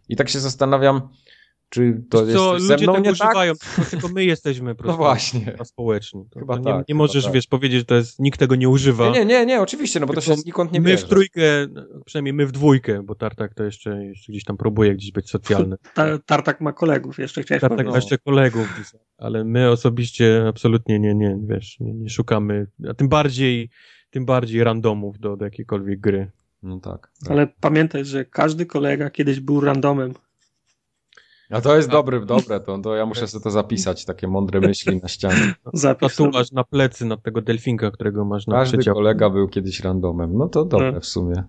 i 0.09 0.16
tak 0.16 0.30
się 0.30 0.39
zastanawiam, 0.39 1.01
czy 1.74 2.03
to 2.09 2.21
jest 2.26 2.34
co, 2.38 2.53
ludzie 2.53 2.67
mną 2.67 2.78
tego 2.78 2.97
nie 2.97 3.03
tak? 3.03 3.30
używają, 3.30 3.53
tylko, 3.55 3.91
tylko 3.91 4.07
my 4.07 4.26
jesteśmy 4.26 4.76
po 4.76 4.84
No 4.84 4.84
prostu 4.84 4.97
właśnie. 4.97 5.57
społeczni. 5.63 6.26
To, 6.30 6.39
Chyba 6.39 6.57
to 6.57 6.63
tak, 6.63 6.74
nie, 6.74 6.78
nie 6.80 6.84
chyba 6.88 6.97
możesz, 6.97 7.24
tak. 7.24 7.34
wiesz, 7.34 7.47
powiedzieć, 7.47 7.80
że 7.80 7.86
to 7.86 7.95
jest, 7.95 8.19
nikt 8.19 8.39
tego 8.39 8.55
nie 8.55 8.69
używa. 8.69 9.09
Nie, 9.09 9.19
nie, 9.19 9.26
nie, 9.26 9.45
nie, 9.45 9.61
oczywiście, 9.61 9.99
no 9.99 10.05
bo 10.05 10.13
to 10.13 10.21
się 10.21 10.36
znikąd 10.36 10.71
nie 10.71 10.82
my 10.82 10.89
bierze. 10.89 11.05
w 11.05 11.09
trójkę, 11.09 11.41
przynajmniej 12.05 12.34
my 12.34 12.45
w 12.47 12.51
dwójkę, 12.51 13.03
bo 13.03 13.15
Tartak 13.15 13.53
to 13.53 13.63
jeszcze, 13.63 14.05
jeszcze 14.05 14.32
gdzieś 14.32 14.43
tam 14.43 14.57
próbuje 14.57 14.95
gdzieś 14.95 15.11
być 15.11 15.30
socjalny. 15.30 15.76
Ta, 15.95 16.17
tartak 16.17 16.61
ma 16.61 16.74
kolegów, 16.74 17.19
jeszcze 17.19 17.43
chciałeś 17.43 17.61
Tartak 17.61 17.78
powiedzieć. 17.78 17.91
ma 17.91 17.97
jeszcze 17.97 18.17
kolegów, 18.17 18.67
ale 19.17 19.43
my 19.43 19.69
osobiście 19.69 20.45
absolutnie 20.47 20.99
nie, 20.99 21.15
nie, 21.15 21.38
wiesz, 21.47 21.80
nie, 21.80 21.93
nie 21.93 22.09
szukamy, 22.09 22.67
a 22.89 22.93
tym 22.93 23.07
bardziej, 23.09 23.69
tym 24.09 24.26
bardziej 24.26 24.63
randomów 24.63 25.19
do, 25.19 25.38
do 25.38 25.45
jakiejkolwiek 25.45 25.99
gry. 25.99 26.32
No 26.63 26.80
tak. 26.80 27.11
tak. 27.24 27.32
Ale 27.32 27.47
pamiętaj, 27.61 28.05
że 28.05 28.26
każdy 28.26 28.65
kolega 28.65 29.09
kiedyś 29.09 29.39
był 29.39 29.61
randomem. 29.61 30.13
A 31.54 31.62
to 31.62 31.76
jest 31.76 31.89
dobre, 31.89 32.26
dobre, 32.26 32.60
to, 32.60 32.78
to 32.78 32.95
ja 32.95 33.06
muszę 33.06 33.28
sobie 33.28 33.43
to 33.43 33.51
zapisać, 33.51 34.06
takie 34.06 34.28
mądre 34.28 34.60
myśli 34.60 34.99
na 35.01 35.08
ścianie. 35.08 35.54
Zapis. 35.74 36.16
Tatuaż 36.16 36.51
na 36.51 36.64
plecy 36.64 37.06
na 37.06 37.18
tego 37.18 37.41
delfinka, 37.41 37.91
którego 37.91 38.26
masz 38.26 38.47
na 38.47 38.56
Każdy 38.56 38.78
przedział. 38.78 38.95
kolega 38.95 39.30
był 39.30 39.47
kiedyś 39.47 39.80
randomem. 39.80 40.38
No 40.38 40.49
to 40.49 40.66
dobre 40.66 40.91
No. 40.91 40.99
w 40.99 41.06
sumie. 41.06 41.43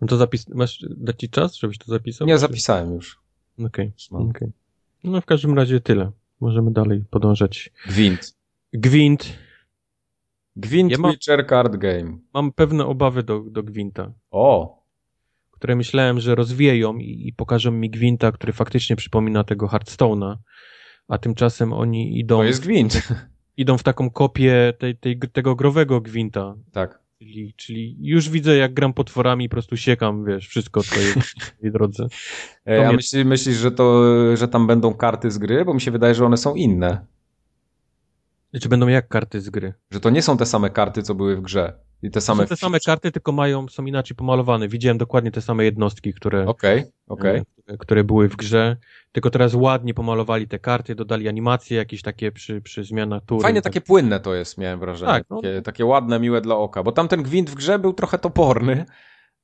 No 0.00 0.06
to 0.08 0.16
zapis, 0.16 0.48
masz 0.48 0.84
dać 0.90 1.20
ci 1.20 1.28
czas, 1.30 1.54
żebyś 1.56 1.78
to 1.78 1.84
zapisał? 1.92 2.26
Nie, 2.26 2.38
zapisałem 2.38 2.92
już. 2.94 3.18
Okej, 3.66 3.92
mam. 4.10 4.30
okej. 4.30 4.52
No 5.04 5.20
w 5.20 5.24
każdym 5.26 5.54
razie 5.54 5.80
tyle. 5.80 6.10
Możemy 6.40 6.70
dalej 6.72 7.04
podążać. 7.10 7.72
Gwint. 7.86 8.34
Gwint. 8.72 9.32
Gwint 10.56 10.90
Ja 10.92 10.98
mam- 10.98 11.14
Card 11.48 11.76
Game. 11.76 12.18
Mam 12.34 12.52
pewne 12.52 12.86
obawy 12.86 13.22
do, 13.22 13.40
do 13.50 13.62
Gwinta, 13.62 14.12
O, 14.30 14.81
które 15.62 15.76
myślałem, 15.76 16.20
że 16.20 16.34
rozwieją 16.34 16.96
i, 16.96 17.28
i 17.28 17.32
pokażą 17.32 17.70
mi 17.70 17.90
Gwinta, 17.90 18.32
który 18.32 18.52
faktycznie 18.52 18.96
przypomina 18.96 19.44
tego 19.44 19.66
Hearthstone'a, 19.66 20.36
a 21.08 21.18
tymczasem 21.18 21.72
oni 21.72 22.18
idą, 22.18 22.36
to 22.36 22.44
jest 22.44 22.62
Gwint. 22.62 23.08
idą 23.56 23.78
w 23.78 23.82
taką 23.82 24.10
kopię 24.10 24.72
tej, 24.78 24.96
tej, 24.96 25.18
tego 25.18 25.54
growego 25.54 26.00
Gwinta. 26.00 26.54
Tak. 26.72 26.98
Czyli, 27.18 27.54
czyli 27.56 27.96
już 28.00 28.28
widzę, 28.28 28.56
jak 28.56 28.74
gram 28.74 28.92
potworami, 28.92 29.48
po 29.48 29.52
prostu 29.52 29.76
siekam, 29.76 30.24
wiesz, 30.24 30.48
wszystko 30.48 30.82
co 30.82 31.00
jest 31.06 31.18
w 31.62 31.70
drodze. 31.72 32.06
To 32.64 32.82
a 32.84 32.86
mnie- 32.86 32.96
myśli, 32.96 33.24
myślisz, 33.24 33.56
że, 33.56 33.70
to, 33.70 34.02
że 34.36 34.48
tam 34.48 34.66
będą 34.66 34.94
karty 34.94 35.30
z 35.30 35.38
gry? 35.38 35.64
Bo 35.64 35.74
mi 35.74 35.80
się 35.80 35.90
wydaje, 35.90 36.14
że 36.14 36.26
one 36.26 36.36
są 36.36 36.54
inne. 36.54 37.06
Czy 38.60 38.68
będą 38.68 38.88
jak 38.88 39.08
karty 39.08 39.40
z 39.40 39.50
gry? 39.50 39.74
Że 39.90 40.00
to 40.00 40.10
nie 40.10 40.22
są 40.22 40.36
te 40.36 40.46
same 40.46 40.70
karty, 40.70 41.02
co 41.02 41.14
były 41.14 41.36
w 41.36 41.40
grze. 41.40 41.72
I 42.02 42.10
te 42.10 42.20
same. 42.20 42.42
Są 42.42 42.48
te 42.48 42.56
same 42.56 42.80
karty, 42.80 43.12
tylko 43.12 43.32
mają, 43.32 43.68
są 43.68 43.84
inaczej 43.84 44.16
pomalowane. 44.16 44.68
Widziałem 44.68 44.98
dokładnie 44.98 45.30
te 45.30 45.40
same 45.40 45.64
jednostki, 45.64 46.14
które, 46.14 46.46
okej. 46.46 46.84
e, 47.66 47.76
które 47.78 48.04
były 48.04 48.28
w 48.28 48.36
grze. 48.36 48.76
Tylko 49.12 49.30
teraz 49.30 49.54
ładnie 49.54 49.94
pomalowali 49.94 50.48
te 50.48 50.58
karty, 50.58 50.94
dodali 50.94 51.28
animacje 51.28 51.76
jakieś 51.76 52.02
takie 52.02 52.32
przy, 52.32 52.60
przy 52.60 52.84
zmianach 52.84 53.22
tury. 53.24 53.42
Fajnie 53.42 53.62
takie 53.62 53.80
płynne 53.80 54.20
to 54.20 54.34
jest, 54.34 54.58
miałem 54.58 54.80
wrażenie. 54.80 55.12
Tak, 55.12 55.24
no. 55.30 55.36
takie, 55.36 55.62
takie 55.62 55.84
ładne, 55.84 56.20
miłe 56.20 56.40
dla 56.40 56.56
oka. 56.56 56.82
Bo 56.82 56.92
tamten 56.92 57.22
gwint 57.22 57.50
w 57.50 57.54
grze 57.54 57.78
był 57.78 57.92
trochę 57.92 58.18
toporny, 58.18 58.84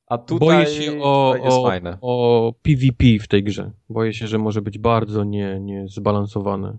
a 0.07 0.19
tutaj, 0.19 0.49
Boję 0.49 0.67
się 0.67 1.03
o, 1.03 1.35
o, 1.43 1.73
o 2.01 2.53
PvP 2.63 3.05
w 3.21 3.29
tej 3.29 3.45
grze. 3.45 3.71
Boję 3.89 4.15
się, 4.15 4.27
że 4.27 4.39
może 4.39 4.63
być 4.63 4.79
bardzo 4.79 5.25
nie, 5.25 5.61
nie 5.61 5.89
zbalansowane. 5.89 6.79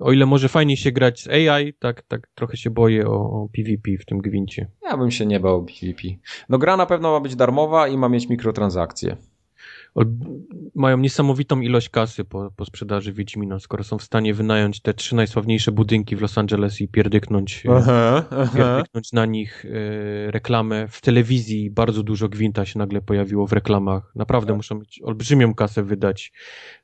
O 0.00 0.12
ile 0.12 0.26
może 0.26 0.48
fajnie 0.48 0.76
się 0.76 0.92
grać 0.92 1.22
z 1.22 1.28
AI, 1.28 1.74
tak, 1.74 2.02
tak 2.02 2.28
trochę 2.34 2.56
się 2.56 2.70
boję 2.70 3.06
o, 3.06 3.12
o 3.12 3.48
PvP 3.52 3.90
w 4.00 4.04
tym 4.04 4.18
gwincie. 4.18 4.70
Ja 4.82 4.96
bym 4.96 5.10
się 5.10 5.26
nie 5.26 5.40
bał 5.40 5.64
PvP. 5.64 6.08
No 6.48 6.58
gra 6.58 6.76
na 6.76 6.86
pewno 6.86 7.12
ma 7.12 7.20
być 7.20 7.36
darmowa 7.36 7.88
i 7.88 7.98
ma 7.98 8.08
mieć 8.08 8.28
mikrotransakcje. 8.28 9.16
Ol- 9.94 10.06
Mają 10.74 10.98
niesamowitą 10.98 11.60
ilość 11.60 11.88
kasy 11.88 12.24
po, 12.24 12.50
po 12.56 12.64
sprzedaży 12.64 13.12
Wiedźmina, 13.12 13.58
skoro 13.58 13.84
są 13.84 13.98
w 13.98 14.02
stanie 14.02 14.34
wynająć 14.34 14.80
te 14.80 14.94
trzy 14.94 15.14
najsławniejsze 15.16 15.72
budynki 15.72 16.16
w 16.16 16.20
Los 16.20 16.38
Angeles 16.38 16.80
i 16.80 16.88
pierdyknąć, 16.88 17.64
Aha, 17.70 18.24
pierdyknąć 18.56 19.12
na 19.12 19.26
nich 19.26 19.64
e, 19.64 20.30
reklamę. 20.30 20.88
W 20.88 21.00
telewizji 21.00 21.70
bardzo 21.70 22.02
dużo 22.02 22.28
gwinta 22.28 22.64
się 22.64 22.78
nagle 22.78 23.00
pojawiło 23.00 23.46
w 23.46 23.52
reklamach. 23.52 24.12
Naprawdę 24.14 24.48
Tak. 24.48 24.56
muszą 24.56 24.74
mieć 24.78 25.00
olbrzymią 25.04 25.54
kasę 25.54 25.82
wydać 25.82 26.32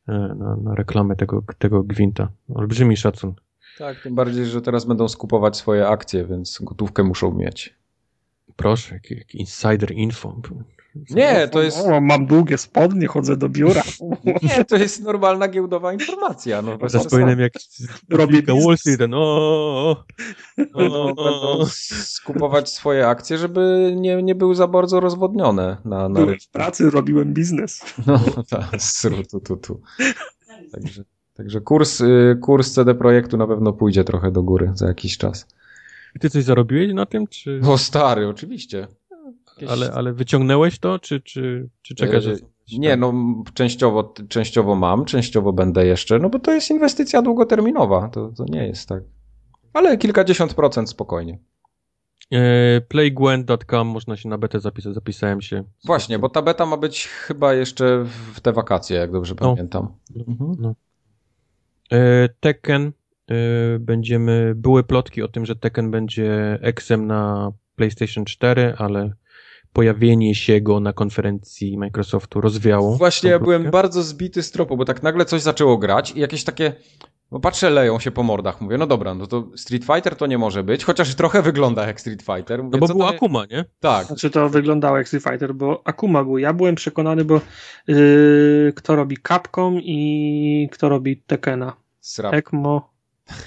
e, 0.09 0.13
na, 0.13 0.57
na 0.63 0.75
reklamę 0.75 1.17
tego, 1.17 1.45
tego 1.59 1.83
gwinta. 1.83 2.29
Olbrzymi 2.55 2.97
szacun. 2.97 3.35
Tak, 3.79 4.03
tym 4.03 4.15
bardziej, 4.15 4.47
że 4.47 4.63
teraz 4.63 4.85
będą 4.85 5.09
skupować 5.09 5.57
swoje 5.57 5.89
akcje, 5.89 6.27
więc 6.27 6.59
gotówkę 6.63 7.03
muszą 7.05 7.35
mieć. 7.35 7.75
Proszę, 8.57 8.95
jak, 8.95 9.11
jak 9.11 9.35
insider 9.35 9.93
info. 9.93 10.41
Nie, 11.11 11.49
to 11.49 11.63
jest... 11.63 11.87
O, 11.87 12.01
mam 12.01 12.27
długie 12.27 12.59
spodnie, 12.59 13.07
chodzę 13.07 13.37
do 13.37 13.49
biura. 13.49 13.83
Nie, 14.43 14.65
to 14.65 14.77
jest 14.77 15.03
normalna 15.03 15.49
giełdowa 15.49 15.93
informacja. 15.93 16.63
No, 16.63 16.79
powinienem 17.11 17.41
jak 17.41 17.53
Robię 18.09 18.43
Wall 18.67 18.79
Street, 18.79 18.99
ten, 18.99 19.15
o, 19.15 20.05
o, 20.75 21.67
skupować 22.03 22.71
swoje 22.71 23.09
akcje, 23.09 23.39
żeby 23.39 23.93
nie, 23.97 24.23
nie 24.23 24.35
były 24.35 24.55
za 24.55 24.67
bardzo 24.67 25.01
rozwodnione 25.01 25.77
na, 25.85 26.09
na 26.09 26.21
w 26.21 26.49
pracy, 26.49 26.91
robiłem 26.91 27.35
biznes. 27.35 27.81
No 28.07 28.21
tak, 28.51 28.71
tu, 29.31 29.41
tu, 29.41 29.57
tu. 29.57 29.81
Także, 30.73 31.05
także 31.35 31.61
kurs, 31.61 32.01
y, 32.01 32.39
kurs 32.43 32.73
CD 32.73 32.95
Projektu 32.95 33.37
na 33.37 33.47
pewno 33.47 33.73
pójdzie 33.73 34.05
trochę 34.05 34.31
do 34.31 34.43
góry 34.43 34.73
za 34.75 34.87
jakiś 34.87 35.19
czas. 35.19 35.47
Ty 36.21 36.31
coś 36.31 36.45
zarobiłeś 36.45 36.95
na 36.95 37.07
tym, 37.07 37.27
czy... 37.27 37.61
O 37.67 37.79
stary, 37.79 38.29
oczywiście. 38.29 38.89
Jakieś- 39.63 39.71
Ale, 39.71 39.93
ale 39.93 40.13
wyciągnęłeś 40.13 40.79
to, 40.79 40.99
czy, 40.99 41.21
czy, 41.21 41.69
czy 41.83 41.95
czekasz? 41.95 42.25
Yy, 42.25 42.33
aż- 42.33 42.79
Nie, 42.79 42.97
no 42.97 43.13
częściowo, 43.55 44.15
częściowo 44.29 44.75
mam, 44.75 45.05
częściowo 45.05 45.53
będę 45.53 45.87
jeszcze, 45.87 46.19
no 46.19 46.31
bo 46.31 46.39
to 46.39 46.53
jest 46.53 46.71
inwestycja 46.71 47.23
długoterminowa, 47.23 48.09
to, 48.09 48.29
to 48.37 48.45
nie 48.49 48.67
jest 48.67 48.89
tak. 48.89 49.03
Ale 49.73 49.97
kilkadziesiąt 49.99 50.55
procent 50.55 50.91
spokojnie. 50.91 51.39
E, 52.33 52.81
Playgwen.com, 52.81 53.87
można 53.89 54.17
się 54.17 54.29
na 54.29 54.39
betę 54.39 54.61
zapisać, 54.61 54.95
zapisałem 54.95 55.41
się. 55.41 55.65
Właśnie, 55.85 56.19
bo 56.19 56.29
ta 56.29 56.43
beta 56.43 56.67
ma 56.67 56.77
być 56.77 57.07
chyba 57.07 57.55
jeszcze 57.55 58.05
w 58.35 58.41
te 58.41 58.53
wakacje, 58.53 58.97
jak 58.97 59.13
dobrze 59.13 59.35
No. 59.41 59.55
pamiętam. 59.55 59.89
Mhm, 60.29 60.55
no. 60.59 60.75
E, 61.93 62.29
Tekken, 62.41 62.93
e, 63.31 63.35
będziemy, 63.79 64.53
były 64.57 64.85
plotki 64.85 65.23
o 65.23 65.29
tym, 65.29 65.47
że 65.47 65.57
Tekken 65.57 65.91
będzie 65.91 66.59
eksem 66.63 67.07
na 67.07 67.53
PlayStation 67.77 68.25
4, 68.25 68.75
ale 68.79 69.13
pojawienie 69.83 70.35
się 70.35 70.61
go 70.61 70.81
na 70.81 70.93
konferencji 70.93 71.79
Microsoftu 71.79 72.41
rozwiało. 72.41 72.97
Właśnie 72.97 73.31
ja 73.31 73.39
byłem 73.39 73.71
bardzo 73.71 74.03
zbity 74.03 74.43
z 74.43 74.51
tropu, 74.51 74.77
bo 74.77 74.85
tak 74.85 75.03
nagle 75.03 75.25
coś 75.25 75.43
zaczęło 75.43 75.79
grać 75.79 76.11
i 76.17 76.21
jakieś 76.21 76.45
takie, 76.45 76.73
bo 77.31 77.41
patrzę, 77.41 77.71
leją 77.71 77.99
się 78.01 78.11
po 78.11 78.23
mordach. 78.23 78.61
Mówię, 78.61 78.79
no 78.79 78.87
dobra, 78.87 79.15
no 79.15 79.27
to 79.27 79.49
Street 79.57 79.85
Fighter 79.85 80.17
to 80.17 80.27
nie 80.27 80.39
może 80.39 80.63
być, 80.65 80.85
chociaż 80.85 81.15
trochę 81.15 81.43
wygląda 81.43 81.87
jak 81.87 82.01
Street 82.01 82.23
Fighter. 82.23 82.63
Mówię, 82.65 82.79
No 82.81 82.87
bo 82.87 82.95
był 82.95 82.99
to- 82.99 83.09
Akuma, 83.09 83.45
nie? 83.51 83.65
Tak, 83.81 84.07
Znaczy 84.07 84.31
to 84.31 84.49
wyglądało 84.49 84.97
jak 84.99 85.09
Street 85.09 85.25
Fighter, 85.25 85.55
bo 85.55 85.83
Akuma 85.85 86.25
był. 86.25 86.39
Ja 86.39 86.53
byłem 86.53 86.75
przekonany, 86.75 87.25
bo 87.25 87.41
yy, 87.89 88.73
kto 88.77 88.97
robi 88.97 89.17
Capcom 89.29 89.81
i 89.83 90.69
kto 90.73 90.89
robi 90.89 91.17
Tekkena. 91.27 91.73
srap. 92.01 92.35
Ekmo, 92.35 92.91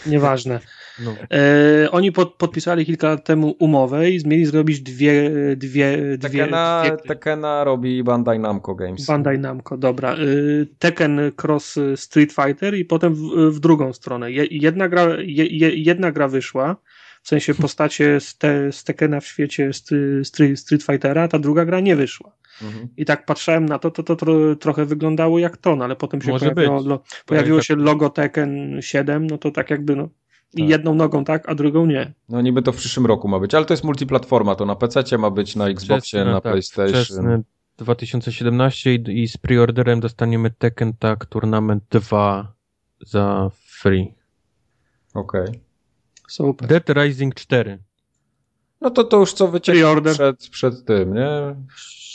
nieważne. 0.06 0.60
No. 1.06 1.16
E, 1.32 1.92
oni 1.92 2.12
pod, 2.12 2.36
podpisali 2.36 2.86
kilka 2.86 3.08
lat 3.08 3.26
temu 3.26 3.56
umowę 3.60 4.10
i 4.10 4.28
mieli 4.28 4.46
zrobić 4.46 4.82
dwie, 4.82 5.32
dwie, 5.56 5.98
dwie, 5.98 6.18
Tekena, 6.18 6.84
dwie 6.86 6.98
Tekena 6.98 7.64
robi 7.64 8.04
Bandai 8.04 8.40
Namco 8.40 8.76
Games. 8.76 9.06
Bandai 9.06 9.40
Namco, 9.40 9.78
dobra. 9.78 10.16
Y, 10.18 10.68
Tekken 10.80 11.32
Cross 11.42 11.80
Street 11.96 12.34
Fighter 12.34 12.76
i 12.76 12.86
potem 12.86 13.16
w, 13.16 13.22
w 13.50 13.60
drugą 13.60 13.94
stronę. 13.94 14.32
Je, 14.32 14.46
jedna, 14.52 14.90
gra, 14.90 15.08
je, 15.20 15.46
je, 15.46 15.76
jedna 15.76 16.12
gra 16.12 16.28
wyszła, 16.28 16.76
w 17.24 17.28
sensie 17.28 17.54
postacie 17.54 18.20
z, 18.20 18.38
te, 18.38 18.72
z 18.72 18.84
Tekkena 18.84 19.20
w 19.20 19.26
świecie 19.26 19.70
stry- 19.70 20.24
Street, 20.24 20.60
Street 20.60 20.84
Fightera, 20.84 21.24
a 21.24 21.28
ta 21.28 21.40
druga 21.40 21.66
gra 21.66 21.80
nie 21.80 21.96
wyszła. 21.96 22.32
Mhm. 22.62 22.88
I 22.98 23.06
tak 23.06 23.26
patrzyłem 23.26 23.66
na 23.66 23.80
to, 23.80 23.92
to, 23.92 24.04
to, 24.04 24.16
tro, 24.16 24.56
trochę 24.56 24.86
wyglądało 24.86 25.40
jak 25.40 25.58
to, 25.58 25.76
no, 25.76 25.86
ale 25.86 25.96
potem 25.96 26.22
się 26.22 26.40
pojawiło, 26.40 26.82
lo, 26.86 27.04
pojawiło 27.26 27.62
się 27.62 27.76
logo 27.76 28.10
Tekken 28.10 28.82
7, 28.82 29.28
no 29.28 29.38
to 29.38 29.52
tak 29.52 29.70
jakby 29.70 29.96
no, 29.96 30.10
Tak. 30.58 30.70
jedną 30.70 30.96
nogą 30.96 31.24
tak, 31.26 31.50
a 31.50 31.56
drugą 31.56 31.86
nie. 31.86 32.14
No 32.30 32.42
niby 32.42 32.62
to 32.62 32.72
w 32.72 32.76
przyszłym 32.76 33.06
roku 33.06 33.28
ma 33.28 33.40
być, 33.40 33.56
ale 33.56 33.66
to 33.66 33.74
jest 33.74 33.84
multiplatforma, 33.84 34.56
to 34.56 34.66
na 34.66 34.76
PC 34.76 35.18
ma 35.18 35.30
być, 35.30 35.56
na 35.56 35.68
Xboxie, 35.70 36.20
Wczesny, 36.20 36.32
na 36.32 36.42
tak, 36.42 36.52
PlayStation. 36.54 37.04
wczesny 37.04 37.44
2017 37.78 38.96
i, 38.96 39.24
i 39.24 39.28
z 39.28 39.38
preorderem 39.38 40.00
dostaniemy 40.00 40.52
Tekken 40.52 40.94
Tag 40.94 41.26
Tournament 41.26 41.84
2 41.90 42.54
za 43.06 43.52
free. 43.54 44.14
Okej. 45.14 45.60
Super. 46.28 46.68
Dead 46.68 46.90
Rising 46.90 47.36
4, 47.36 47.80
No 48.82 48.90
to 48.90 49.04
to 49.04 49.18
już 49.18 49.34
co 49.34 49.48
wyciekło 49.48 50.02
przed, 50.02 50.50
przed 50.50 50.86
tym, 50.86 51.14
nie? 51.14 51.56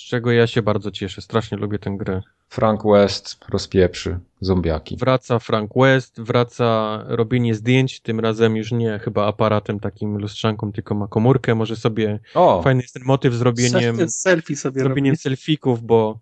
Z 0.06 0.08
czego 0.08 0.32
ja 0.32 0.46
się 0.46 0.62
bardzo 0.62 0.90
cieszę. 0.90 1.20
Strasznie 1.22 1.58
lubię 1.58 1.78
tę 1.78 1.90
grę. 1.98 2.22
Frank 2.48 2.80
West 2.92 3.38
rozpieprzy 3.48 4.18
zombiaki. 4.40 4.96
Wraca 4.96 5.38
Frank 5.38 5.70
West, 5.76 6.20
wraca 6.20 6.98
robienie 7.06 7.54
zdjęć, 7.54 8.00
tym 8.00 8.20
razem 8.20 8.56
już 8.56 8.72
nie 8.72 8.98
chyba 9.04 9.26
aparatem 9.26 9.80
takim 9.80 10.18
lustrzanką, 10.18 10.72
tylko 10.72 10.94
ma 10.94 11.08
komórkę. 11.08 11.54
Może 11.54 11.76
sobie, 11.76 12.20
O, 12.34 12.62
fajny 12.62 12.82
jest 12.82 12.94
ten 12.94 13.02
motyw 13.04 13.34
z 13.34 13.40
robieniem, 13.40 13.96
Se- 13.96 14.08
Selfie 14.08 14.56
sobie 14.56 14.80
zrobieniem 14.80 15.12
robi. 15.12 15.22
selfików, 15.22 15.82
bo, 15.82 16.20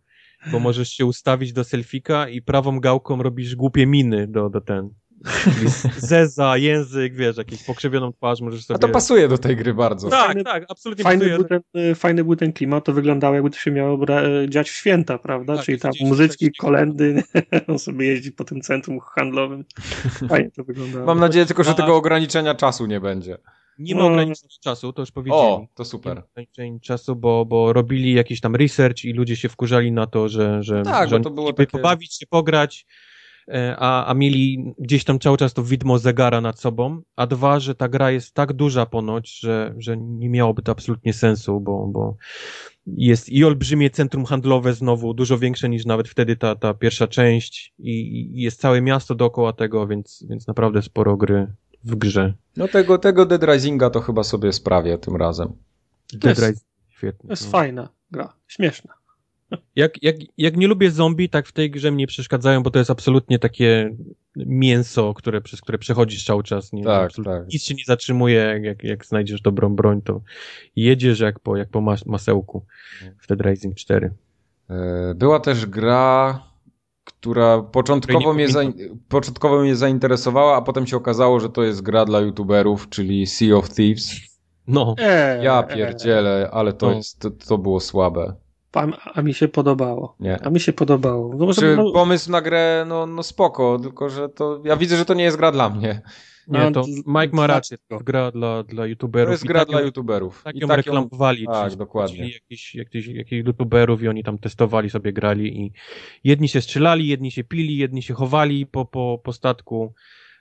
bo 0.53 0.59
możesz 0.61 0.89
się 0.89 1.07
ustawić 1.07 1.53
do 1.53 1.65
selfika 1.65 2.29
i 2.29 2.43
prawą 2.43 2.81
gałką 2.81 3.23
robisz 3.23 3.57
głupie 3.57 3.87
miny 3.87 4.27
do, 4.27 4.51
do 4.51 4.61
ten. 4.61 4.91
Zeza, 5.99 6.57
język, 6.57 7.15
wiesz, 7.15 7.37
jakąś 7.37 7.63
pokrzywioną 7.63 8.13
twarz 8.13 8.41
możesz 8.41 8.61
a 8.61 8.63
sobie... 8.63 8.79
to 8.79 8.89
pasuje 8.89 9.29
do 9.29 9.39
tej 9.39 9.57
gry 9.57 9.75
bardzo. 9.75 10.09
Tak, 10.11 10.31
Fajny- 10.37 10.45
tak, 10.45 10.65
absolutnie 10.69 11.05
Fajny 11.05 11.21
pasuje. 11.25 11.37
był, 11.39 11.45
ten, 11.73 11.83
y, 11.91 11.95
fajny 11.95 12.25
był 12.25 12.37
ten 12.37 12.53
klimat, 12.53 12.85
to 12.85 12.93
wyglądało 12.93 13.35
jakby 13.35 13.51
to 13.51 13.57
się 13.59 13.71
miało 13.71 13.99
bra- 13.99 14.49
dziać 14.49 14.71
w 14.71 14.75
święta, 14.75 15.19
prawda? 15.19 15.57
Tak, 15.57 15.65
Czyli 15.65 15.79
tam 15.81 15.93
muzyczki, 16.01 16.51
kolendy, 16.53 17.23
on 17.69 17.79
sobie 17.79 18.07
jeździ 18.07 18.33
po 18.33 18.45
tym 18.45 18.61
centrum 18.61 19.01
handlowym. 19.01 19.65
Fajnie 20.29 20.51
to 20.51 20.65
wyglądało. 20.65 21.07
Mam 21.07 21.21
nadzieję 21.21 21.47
tylko, 21.47 21.65
że 21.65 21.75
tego 21.75 21.97
ograniczenia 21.97 22.55
czasu 22.55 22.87
nie 22.87 23.01
będzie. 23.01 23.39
Nie 23.79 23.95
ma 23.95 24.01
No. 24.01 24.07
ograniczenia 24.07 24.53
czasu, 24.61 24.93
to 24.93 25.03
już 25.03 25.11
powiedzieli. 25.11 25.41
O, 25.43 25.57
to 25.57 25.61
Nie 25.61 25.69
ma 25.79 25.85
super. 25.85 26.23
ograniczeń 26.33 26.81
czasu, 26.81 27.17
bo, 27.17 27.45
bo 27.45 27.73
robili 27.73 28.13
jakiś 28.15 28.41
tam 28.41 28.57
research 28.57 29.05
i 29.05 29.13
ludzie 29.13 29.37
się 29.37 29.49
wkurzali 29.49 29.93
na 29.93 30.07
to, 30.07 30.29
że, 30.29 30.63
że, 30.63 30.83
Tak, 30.83 31.09
że 31.11 31.21
to 31.21 31.31
było 31.31 31.53
takie- 31.53 31.71
pobawić 31.71 32.19
się, 32.19 32.27
pograć, 32.27 32.87
a, 33.77 34.07
a 34.07 34.15
mieli 34.15 34.75
gdzieś 34.79 35.05
tam 35.05 35.19
cały 35.19 35.37
czas 35.37 35.55
to 35.55 35.63
widmo 35.63 35.99
zegara 35.99 36.41
nad 36.41 36.61
sobą, 36.61 37.03
a 37.17 37.27
dwa, 37.27 37.61
że 37.61 37.75
ta 37.75 37.89
gra 37.89 38.11
jest 38.11 38.35
tak 38.35 38.53
duża 38.53 38.87
ponoć, 38.87 39.41
że, 39.41 39.75
że 39.79 39.97
nie 39.97 40.29
miałoby 40.29 40.63
to 40.63 40.73
absolutnie 40.73 41.13
sensu, 41.13 41.61
bo, 41.61 41.87
bo 41.87 42.17
jest 42.87 43.29
i 43.29 43.45
olbrzymie 43.45 43.91
centrum 43.91 44.25
handlowe 44.25 44.75
znowu, 44.75 45.15
dużo 45.15 45.39
większe 45.39 45.69
niż 45.69 45.87
nawet 45.87 46.09
wtedy 46.09 46.37
ta, 46.37 46.57
ta 46.57 46.75
pierwsza 46.75 47.07
część 47.07 47.75
i, 47.79 47.91
i 47.91 48.43
jest 48.43 48.61
całe 48.61 48.81
miasto 48.81 49.15
dookoła 49.15 49.53
tego, 49.53 49.87
więc, 49.87 50.25
więc 50.29 50.47
naprawdę 50.47 50.83
sporo 50.83 51.17
gry 51.17 51.47
w 51.85 51.95
grze. 51.97 52.35
No 52.57 52.69
tego, 52.69 52.99
tego 52.99 53.27
Dead 53.27 53.43
Risinga 53.43 53.91
to 53.91 54.01
chyba 54.01 54.23
sobie 54.23 54.53
sprawię 54.53 54.99
tym 54.99 55.17
razem. 55.17 55.53
Dead 56.13 56.25
jest- 56.25 56.41
Rising, 56.41 56.67
świetnie. 56.89 57.29
To 57.29 57.33
jest 57.33 57.45
no. 57.45 57.51
fajna 57.51 57.89
gra, 58.11 58.33
śmieszna. 58.47 58.95
Jak, 59.77 60.03
jak, 60.03 60.17
jak 60.39 60.57
nie 60.57 60.67
lubię 60.69 60.91
zombie, 60.91 61.29
tak 61.29 61.47
w 61.47 61.53
tej 61.53 61.71
grze 61.71 61.91
mnie 61.91 62.07
przeszkadzają, 62.07 62.63
bo 62.63 62.71
to 62.71 62.79
jest 62.79 62.91
absolutnie 62.91 63.39
takie 63.39 63.97
mięso, 64.37 65.15
które, 65.15 65.41
przez 65.41 65.61
które 65.61 65.79
przechodzisz 65.79 66.25
cały 66.25 66.43
czas. 66.43 66.73
Nie, 66.73 66.85
Tak, 66.85 67.11
tak. 67.25 67.43
Nic 67.53 67.63
się 67.63 67.75
nie 67.75 67.85
zatrzymuje, 67.87 68.61
jak, 68.63 68.85
jak 68.85 69.07
znajdziesz 69.07 69.41
dobrą 69.41 69.75
broń, 69.75 70.03
to 70.03 70.21
jedziesz 70.77 71.21
jak 71.21 71.41
po, 71.41 71.57
jak 71.57 71.69
po 71.69 71.81
mas 71.81 72.07
masełku 72.07 72.65
w 73.21 73.27
Dead 73.27 73.41
Rising 73.41 73.75
4. 73.75 74.11
E, 74.71 75.15
Była 75.15 75.41
też 75.41 75.67
gra, 75.67 76.43
która 77.05 77.63
początkowo 77.63 78.35
mnie, 78.35 78.47
początkowo 79.09 79.61
mnie 79.61 79.77
zainteresowała, 79.77 80.57
a 80.57 80.63
potem 80.63 80.87
się 80.87 80.97
okazało, 80.97 81.41
że 81.41 81.49
to 81.49 81.63
jest 81.63 81.83
gra 81.83 82.05
dla 82.05 82.21
youtuberów, 82.21 82.89
czyli 82.89 83.27
Sea 83.27 83.57
of 83.57 83.75
Thieves. 83.75 84.11
No, 84.67 84.95
Eee, 84.99 85.45
Ja 85.45 85.63
pierdzielę, 85.63 86.49
ale 86.53 86.73
to, 86.73 86.87
No. 86.91 86.97
jest, 86.97 87.19
to, 87.21 87.31
to 87.31 87.59
było 87.59 87.81
słabe. 87.81 88.35
A, 88.75 88.87
a 89.15 89.23
mi 89.23 89.35
się 89.35 89.49
podobało. 89.49 90.17
Nie. 90.21 90.47
A 90.47 90.51
mi 90.51 90.61
się 90.61 90.73
podobało. 90.73 91.35
No, 91.37 91.47
może, 91.47 91.61
Czy 91.61 91.77
no, 91.77 91.93
pomysł 91.93 92.31
na 92.31 92.41
grę, 92.41 92.85
no, 92.89 93.07
no 93.07 93.23
spoko, 93.23 93.79
tylko 93.83 94.11
że 94.11 94.29
to. 94.29 94.63
Ja 94.65 94.77
widzę, 94.77 94.97
że 94.97 95.05
to 95.05 95.15
nie 95.15 95.25
jest 95.25 95.37
gra 95.37 95.53
dla 95.53 95.71
mnie. 95.71 96.03
nie, 96.49 96.73
to 96.73 96.85
Mike 97.07 97.37
ma 97.37 97.47
rację, 97.47 97.79
to 97.89 97.99
gra 97.99 98.31
dla, 98.31 98.63
dla 98.63 98.87
youtuberów. 98.87 99.29
To 99.29 99.33
jest 99.33 99.45
i 99.45 99.49
gra 99.49 99.61
tak 99.61 99.69
dla 99.69 99.81
ją- 99.81 99.87
youtuberów. 99.87 100.43
Tak 100.45 100.57
I 100.57 100.59
ją 100.59 100.69
tak 100.69 100.77
reklamowali. 100.77 101.47
Tak, 101.47 101.55
przecież 101.55 101.77
dokładnie. 101.77 102.15
wchodzili 102.17 102.35
Jakiś, 102.35 102.75
jakiś, 102.75 103.07
jakichś 103.07 103.47
youtuberów 103.47 104.03
i 104.03 104.09
oni 104.09 104.25
tam 104.25 104.39
testowali 104.39 104.91
sobie, 104.91 105.13
grali 105.13 105.61
i 105.61 105.73
jedni 106.25 106.49
się 106.49 106.61
strzelali, 106.61 107.09
jedni 107.09 107.31
się 107.31 107.45
pili, 107.45 107.77
jedni 107.77 108.03
się 108.03 108.15
chowali 108.15 108.67
po, 108.67 108.85
po, 108.85 109.21
po 109.25 109.33
statku, 109.33 109.95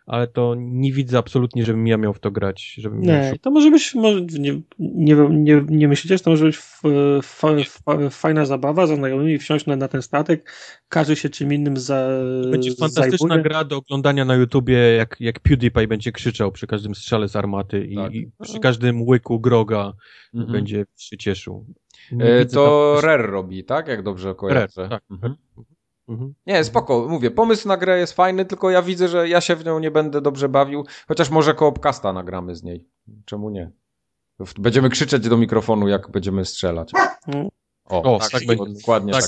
ale 0.05 0.27
to 0.27 0.55
nie 0.57 0.91
widzę 0.93 1.17
absolutnie, 1.17 1.65
żebym 1.65 1.87
ja 1.87 1.97
miał 1.97 2.13
w 2.13 2.19
to 2.19 2.31
grać. 2.31 2.73
Żebym 2.77 2.99
miał 2.99 3.21
Nie, 3.21 3.39
to 3.41 3.51
może 3.51 3.71
być, 3.71 3.95
może, 3.95 4.21
nie, 4.21 4.61
nie, 4.79 5.15
nie, 5.29 5.63
nie 5.69 5.87
myślicie, 5.87 6.17
że 6.17 6.23
to 6.23 6.29
może 6.29 6.45
być 6.45 6.55
f, 6.55 6.81
f, 7.19 7.41
f, 7.87 8.13
fajna 8.15 8.45
zabawa 8.45 8.87
za 8.87 8.95
znajomymi, 8.95 9.37
wsiąść 9.37 9.65
na, 9.65 9.75
na 9.75 9.87
ten 9.87 10.01
statek, 10.01 10.51
każdy 10.89 11.15
się 11.15 11.29
czym 11.29 11.53
innym 11.53 11.77
za, 11.77 12.07
To 12.43 12.49
będzie 12.49 12.75
fantastyczna 12.75 13.27
zajmuje. 13.27 13.43
gra 13.43 13.63
do 13.63 13.77
oglądania 13.77 14.25
na 14.25 14.35
YouTubie, 14.35 14.77
jak, 14.77 15.15
jak 15.19 15.39
PewDiePie 15.39 15.87
będzie 15.87 16.11
krzyczał 16.11 16.51
przy 16.51 16.67
każdym 16.67 16.95
strzale 16.95 17.27
z 17.29 17.35
armaty 17.35 17.85
i, 17.85 17.95
Tak. 17.95 18.13
i 18.13 18.31
przy 18.41 18.59
każdym 18.59 19.01
łyku 19.01 19.39
groga 19.39 19.93
Mhm. 20.33 20.51
będzie 20.51 20.85
się 20.97 21.17
cieszył. 21.17 21.65
Nie 22.11 22.25
E, 22.25 22.45
To 22.45 22.93
tam- 22.95 23.05
Rare 23.09 23.27
robi, 23.27 23.63
tak? 23.63 23.87
Jak 23.87 24.03
dobrze 24.03 24.35
kojarzę. 24.35 24.89
tak. 24.89 25.03
Mhm. 25.11 25.35
Mhm. 26.07 26.33
Nie, 26.45 26.63
spoko, 26.63 27.07
mówię, 27.09 27.31
pomysł 27.31 27.67
na 27.67 27.77
grę 27.77 27.99
jest 27.99 28.13
fajny, 28.13 28.45
tylko 28.45 28.69
ja 28.69 28.81
widzę, 28.81 29.07
że 29.07 29.29
ja 29.29 29.41
się 29.41 29.55
w 29.55 29.65
nią 29.65 29.79
nie 29.79 29.91
będę 29.91 30.21
dobrze 30.21 30.49
bawił, 30.49 30.85
chociaż 31.07 31.29
może 31.29 31.53
koopkasta 31.53 32.13
nagramy 32.13 32.55
z 32.55 32.63
niej. 32.63 32.87
Czemu 33.25 33.49
nie? 33.49 33.71
Będziemy 34.59 34.89
krzyczeć 34.89 35.29
do 35.29 35.37
mikrofonu, 35.37 35.87
jak 35.87 36.11
będziemy 36.11 36.45
strzelać. 36.45 36.91
Mhm. 37.27 37.49
O, 37.85 38.15
o 38.15 38.19
tak, 38.19 38.29
tak 38.31 38.45
będzie. 38.45 38.73
Dokładnie 38.73 39.13
tak. 39.13 39.21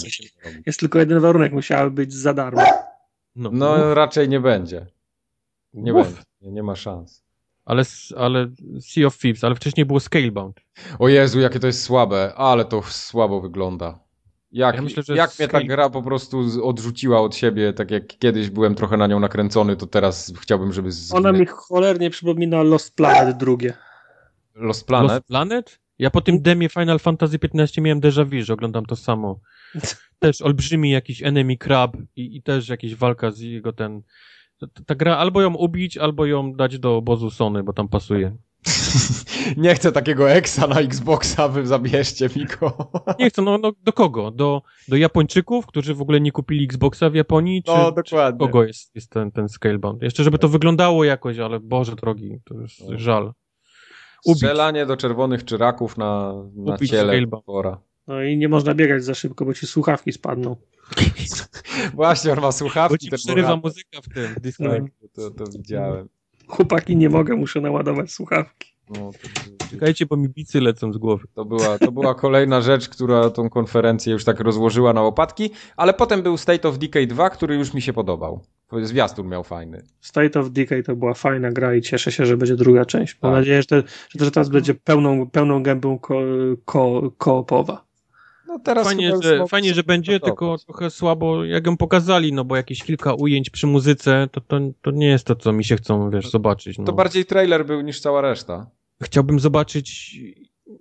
tak. 0.43 0.53
Jest 0.65 0.79
tylko 0.79 0.99
jeden 0.99 1.19
warunek, 1.19 1.53
musiały 1.53 1.91
być 1.91 2.13
za 2.13 2.33
darmo. 2.33 2.61
No, 3.35 3.49
no 3.53 3.93
raczej 3.93 4.29
nie 4.29 4.39
będzie. 4.39 4.85
Nie 5.73 5.93
Uf. 5.93 6.07
będzie, 6.07 6.25
nie 6.41 6.63
ma 6.63 6.75
szans. 6.75 7.23
Ale, 7.65 7.83
ale 8.17 8.47
Sea 8.81 9.07
of 9.07 9.17
Thieves, 9.17 9.43
ale 9.43 9.55
wcześniej 9.55 9.85
było 9.85 9.99
Scalebound. 9.99 10.59
O 10.99 11.07
Jezu, 11.07 11.39
jakie 11.39 11.59
to 11.59 11.67
jest 11.67 11.83
słabe, 11.83 12.33
ale 12.35 12.65
to 12.65 12.81
słabo 12.81 13.41
wygląda. 13.41 13.99
Jak, 14.55 14.75
ja 14.75 14.81
myślę, 14.81 15.03
jak 15.15 15.39
mnie 15.39 15.47
ta 15.47 15.63
gra 15.63 15.89
po 15.89 16.01
prostu 16.01 16.45
odrzuciła 16.63 17.21
od 17.21 17.35
siebie, 17.35 17.73
tak 17.73 17.91
jak 17.91 18.07
kiedyś 18.07 18.49
byłem 18.49 18.75
trochę 18.75 18.97
na 18.97 19.07
nią 19.07 19.19
nakręcony, 19.19 19.75
to 19.75 19.87
teraz 19.87 20.33
chciałbym, 20.41 20.73
żeby... 20.73 20.89
Ona 21.11 21.31
mi 21.31 21.45
cholernie 21.45 22.09
przypomina 22.09 22.63
Lost 22.63 22.95
Planet 22.95 23.37
drugie. 23.37 23.73
Lost 24.55 24.87
Planet? 24.87 25.11
Lost 25.11 25.27
Planet? 25.27 25.79
Ja 25.99 26.09
po 26.09 26.21
tym 26.21 26.41
demie 26.41 26.69
Final 26.69 26.99
Fantasy 26.99 27.37
XV 27.53 27.81
miałem 27.81 28.01
déjà 28.01 28.25
vu, 28.25 28.43
że 28.43 28.53
oglądam 28.53 28.85
to 28.85 28.95
samo. 28.95 29.39
Też 30.19 30.41
olbrzymi 30.41 30.91
jakiś 30.91 31.23
enemy 31.23 31.57
crab 31.57 31.97
i, 32.15 32.37
i 32.37 32.43
też 32.43 32.69
jakaś 32.69 32.95
walka 32.95 33.31
z 33.31 33.39
jego 33.39 33.73
ten... 33.73 34.01
Ta, 34.59 34.67
ta 34.85 34.95
gra 34.95 35.17
albo 35.17 35.41
ją 35.41 35.55
ubić, 35.55 35.97
albo 35.97 36.25
ją 36.25 36.53
dać 36.53 36.79
do 36.79 36.97
obozu 36.97 37.29
Sony, 37.29 37.63
bo 37.63 37.73
tam 37.73 37.87
pasuje. 37.87 38.35
Nie 39.57 39.75
chcę 39.75 39.91
takiego 39.91 40.31
eksa 40.31 40.67
na 40.67 40.79
Xboxa, 40.79 41.47
wy 41.47 41.67
zabierzcie 41.67 42.29
mi 42.35 42.45
go. 42.45 42.91
Nie 43.19 43.29
chcę, 43.29 43.41
no, 43.41 43.57
no 43.57 43.71
do 43.83 43.93
kogo? 43.93 44.31
Do, 44.31 44.61
do 44.87 44.95
Japończyków, 44.95 45.65
którzy 45.65 45.93
w 45.93 46.01
ogóle 46.01 46.21
nie 46.21 46.31
kupili 46.31 46.65
Xboxa 46.65 47.09
w 47.09 47.15
Japonii? 47.15 47.63
Czy, 47.63 47.71
no, 47.71 47.91
dokładnie. 47.91 48.39
Czy 48.39 48.45
kogo 48.45 48.63
jest, 48.63 48.95
jest 48.95 49.09
ten, 49.09 49.31
ten 49.31 49.49
Scalebound? 49.49 50.01
Jeszcze 50.01 50.23
żeby 50.23 50.39
to 50.39 50.49
wyglądało 50.49 51.03
jakoś, 51.03 51.39
ale 51.39 51.59
Boże 51.59 51.95
drogi, 51.95 52.39
to 52.43 52.61
jest 52.61 52.89
no. 52.89 52.99
żal. 52.99 53.33
Ubić. 54.25 54.37
Strzelanie 54.37 54.85
do 54.85 54.97
czerwonych 54.97 55.45
czyraków 55.45 55.97
na, 55.97 56.33
na 56.55 56.77
ciele 56.77 57.27
pora. 57.45 57.79
No 58.07 58.23
i 58.23 58.37
nie 58.37 58.49
można 58.49 58.73
biegać 58.73 59.03
za 59.03 59.13
szybko, 59.13 59.45
bo 59.45 59.53
ci 59.53 59.67
słuchawki 59.67 60.11
spadną. 60.11 60.55
Właśnie, 61.93 62.31
on 62.31 62.41
ma 62.41 62.51
słuchawki. 62.51 63.09
Bo 63.11 63.17
ci 63.17 63.23
przerywa 63.23 63.55
muzyka 63.55 64.01
w 64.01 64.13
tym 64.13 64.35
disco. 64.41 64.63
Tak, 64.63 64.83
to, 65.13 65.31
to 65.31 65.43
widziałem. 65.51 66.09
Chłopaki, 66.47 66.97
nie 66.97 67.09
mogę, 67.09 67.35
muszę 67.35 67.61
naładować 67.61 68.11
słuchawki. 68.11 68.75
No, 68.89 69.11
to... 69.11 69.67
Czekajcie, 69.69 70.05
bo 70.05 70.17
mi 70.17 70.29
bicy 70.29 70.61
lecą 70.61 70.93
z 70.93 70.97
głowy. 70.97 71.27
To 71.33 71.45
była, 71.45 71.79
to 71.79 71.91
była 71.91 72.15
kolejna 72.15 72.61
rzecz, 72.61 72.89
która 72.89 73.29
tą 73.29 73.49
konferencję 73.49 74.13
już 74.13 74.23
tak 74.23 74.39
rozłożyła 74.39 74.93
na 74.93 75.01
łopatki, 75.01 75.49
ale 75.77 75.93
potem 75.93 76.21
był 76.21 76.37
State 76.37 76.69
of 76.69 76.77
Decay 76.77 77.07
2, 77.07 77.29
który 77.29 77.55
już 77.55 77.73
mi 77.73 77.81
się 77.81 77.93
podobał. 77.93 78.41
Zwiastun 78.81 79.27
miał 79.27 79.43
fajny. 79.43 79.83
State 80.01 80.39
of 80.39 80.49
Decay 80.49 80.83
to 80.83 80.95
była 80.95 81.13
fajna 81.13 81.51
gra 81.51 81.75
i 81.75 81.81
cieszę 81.81 82.11
się, 82.11 82.25
że 82.25 82.37
będzie 82.37 82.55
druga 82.55 82.85
część. 82.85 83.17
Mam 83.21 83.31
tak. 83.31 83.39
nadzieję, 83.39 83.61
że, 83.61 83.67
te, 83.67 83.83
że 84.19 84.31
teraz 84.31 84.49
będzie 84.49 84.73
pełną, 84.73 85.29
pełną 85.29 85.63
gębą 85.63 85.99
ko, 85.99 86.19
ko, 86.65 87.11
koopowa. 87.17 87.84
No 88.55 88.59
teraz 88.59 88.87
fajnie, 88.87 89.13
że, 89.21 89.47
fajnie, 89.47 89.73
że 89.73 89.83
będzie, 89.83 90.19
tylko 90.19 90.57
trochę 90.57 90.89
słabo 90.89 91.45
jak 91.45 91.65
ją 91.65 91.77
pokazali, 91.77 92.33
no 92.33 92.45
bo 92.45 92.55
jakieś 92.55 92.83
kilka 92.83 93.13
ujęć 93.13 93.49
przy 93.49 93.67
muzyce, 93.67 94.27
to, 94.31 94.41
to, 94.41 94.59
to 94.81 94.91
nie 94.91 95.07
jest 95.07 95.25
to, 95.25 95.35
co 95.35 95.53
mi 95.53 95.63
się 95.63 95.75
chcą, 95.75 96.09
wiesz, 96.09 96.29
zobaczyć. 96.29 96.77
No. 96.77 96.85
To 96.85 96.93
bardziej 96.93 97.25
trailer 97.25 97.65
był 97.65 97.81
niż 97.81 97.99
cała 97.99 98.21
reszta. 98.21 98.69
Chciałbym 99.01 99.39
zobaczyć 99.39 100.19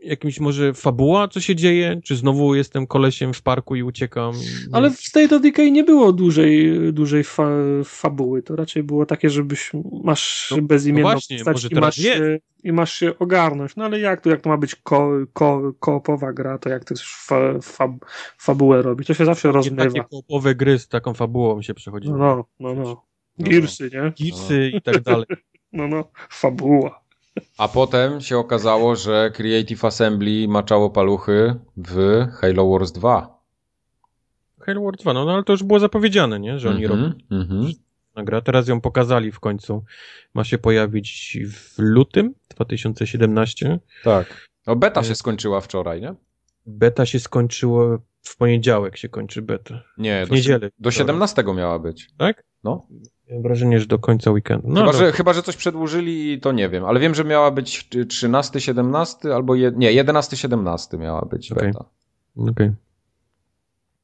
jakimś 0.02 0.40
może 0.40 0.74
fabuła, 0.74 1.28
co 1.28 1.40
się 1.40 1.56
dzieje? 1.56 2.00
Czy 2.04 2.16
znowu 2.16 2.54
jestem 2.54 2.86
kolesiem 2.86 3.34
w 3.34 3.42
parku 3.42 3.76
i 3.76 3.82
uciekam? 3.82 4.34
Ale 4.72 4.90
w 4.90 5.00
State 5.00 5.36
of 5.36 5.42
Decay 5.42 5.70
nie 5.70 5.84
było 5.84 6.12
dłużej, 6.12 6.72
dłużej 6.92 7.24
fa 7.24 7.48
fabuły. 7.84 8.42
To 8.42 8.56
raczej 8.56 8.82
było 8.82 9.06
takie, 9.06 9.30
żebyś 9.30 9.70
masz 10.04 10.54
no, 10.56 10.62
bezimienną 10.62 11.08
no 11.08 11.14
właśnie, 11.14 11.44
postać 11.44 11.72
i 11.72 11.74
masz, 11.74 11.96
się, 11.96 12.38
i 12.64 12.72
masz 12.72 12.94
się 12.94 13.18
ogarnąć. 13.18 13.76
No 13.76 13.84
ale 13.84 14.00
jak 14.00 14.20
to, 14.20 14.30
jak 14.30 14.40
to 14.40 14.50
ma 14.50 14.56
być 14.56 14.74
ko, 14.74 15.10
ko, 15.32 15.72
koopowa 15.80 16.32
gra, 16.32 16.58
to 16.58 16.68
jak 16.68 16.84
to 16.84 16.94
fa, 17.04 17.60
fa, 17.62 17.94
fabułę 18.38 18.82
robi? 18.82 19.04
To 19.04 19.14
się 19.14 19.24
zawsze 19.24 19.52
rozmywa. 19.52 19.84
Takie 19.84 20.04
koopowe 20.10 20.54
gry 20.54 20.78
z 20.78 20.88
taką 20.88 21.14
fabułą 21.14 21.62
się 21.62 21.74
przechodziło. 21.74 22.16
No, 22.16 22.44
no, 22.60 22.74
no. 22.74 23.04
Girsy, 23.42 23.90
nie? 23.92 24.12
Girsy 24.24 24.70
i 24.74 24.82
tak 24.82 25.00
dalej. 25.00 25.26
No, 25.76 25.88
no, 25.88 26.10
fabuła. 26.30 27.03
A 27.58 27.68
potem 27.68 28.20
się 28.20 28.38
okazało, 28.38 28.96
że 28.96 29.30
Creative 29.34 29.84
Assembly 29.84 30.48
maczało 30.48 30.90
paluchy 30.90 31.54
w 31.76 32.26
Halo 32.32 32.70
Wars 32.70 32.92
2. 32.92 33.38
Halo 34.60 34.82
Wars 34.82 34.98
2, 35.02 35.12
no, 35.12 35.24
no 35.24 35.32
ale 35.34 35.44
to 35.44 35.52
już 35.52 35.62
było 35.62 35.80
zapowiedziane, 35.80 36.40
nie? 36.40 36.58
Że 36.58 36.70
oni 36.70 36.84
mm 36.84 36.98
-hmm, 36.98 37.02
robią 37.02 37.18
mm 37.30 37.48
-hmm. 37.48 38.24
gra. 38.24 38.40
Teraz 38.40 38.68
ją 38.68 38.80
pokazali 38.80 39.32
w 39.32 39.40
końcu. 39.40 39.84
Ma 40.34 40.44
się 40.44 40.58
pojawić 40.58 41.38
w 41.52 41.78
lutym 41.78 42.34
2017. 42.48 43.78
Tak. 44.04 44.48
No 44.66 44.76
beta 44.76 45.02
się 45.04 45.14
skończyła 45.14 45.60
wczoraj, 45.60 46.00
nie? 46.00 46.14
Beta 46.66 47.06
się 47.06 47.20
skończyła 47.20 47.98
w 48.22 48.36
poniedziałek 48.36 48.96
się 48.96 49.08
kończy 49.08 49.42
beta. 49.42 49.82
Nie, 49.98 50.26
w 50.26 50.28
do, 50.28 50.34
niedzielę. 50.34 50.70
Do 50.78 50.90
17 50.90 51.44
miała 51.56 51.78
być. 51.78 52.10
Tak? 52.18 52.44
No. 52.64 52.86
Mam 53.30 53.42
wrażenie, 53.42 53.80
że 53.80 53.86
do 53.86 53.98
końca 53.98 54.30
weekendu. 54.30 54.68
No, 54.68 54.80
chyba, 54.80 54.92
że, 54.92 55.12
chyba, 55.12 55.32
że 55.32 55.42
coś 55.42 55.56
przedłużyli 55.56 56.32
i 56.32 56.40
to 56.40 56.52
nie 56.52 56.68
wiem, 56.68 56.84
ale 56.84 57.00
wiem, 57.00 57.14
że 57.14 57.24
miała 57.24 57.50
być 57.50 57.88
13, 58.08 58.60
17 58.60 59.34
albo 59.34 59.54
je, 59.54 59.72
nie, 59.76 59.92
11, 59.92 60.36
17 60.36 60.98
miała 60.98 61.24
być 61.24 61.52
okay. 61.52 61.66
beta. 61.68 61.84
Okej. 62.36 62.50
Okay. 62.50 62.74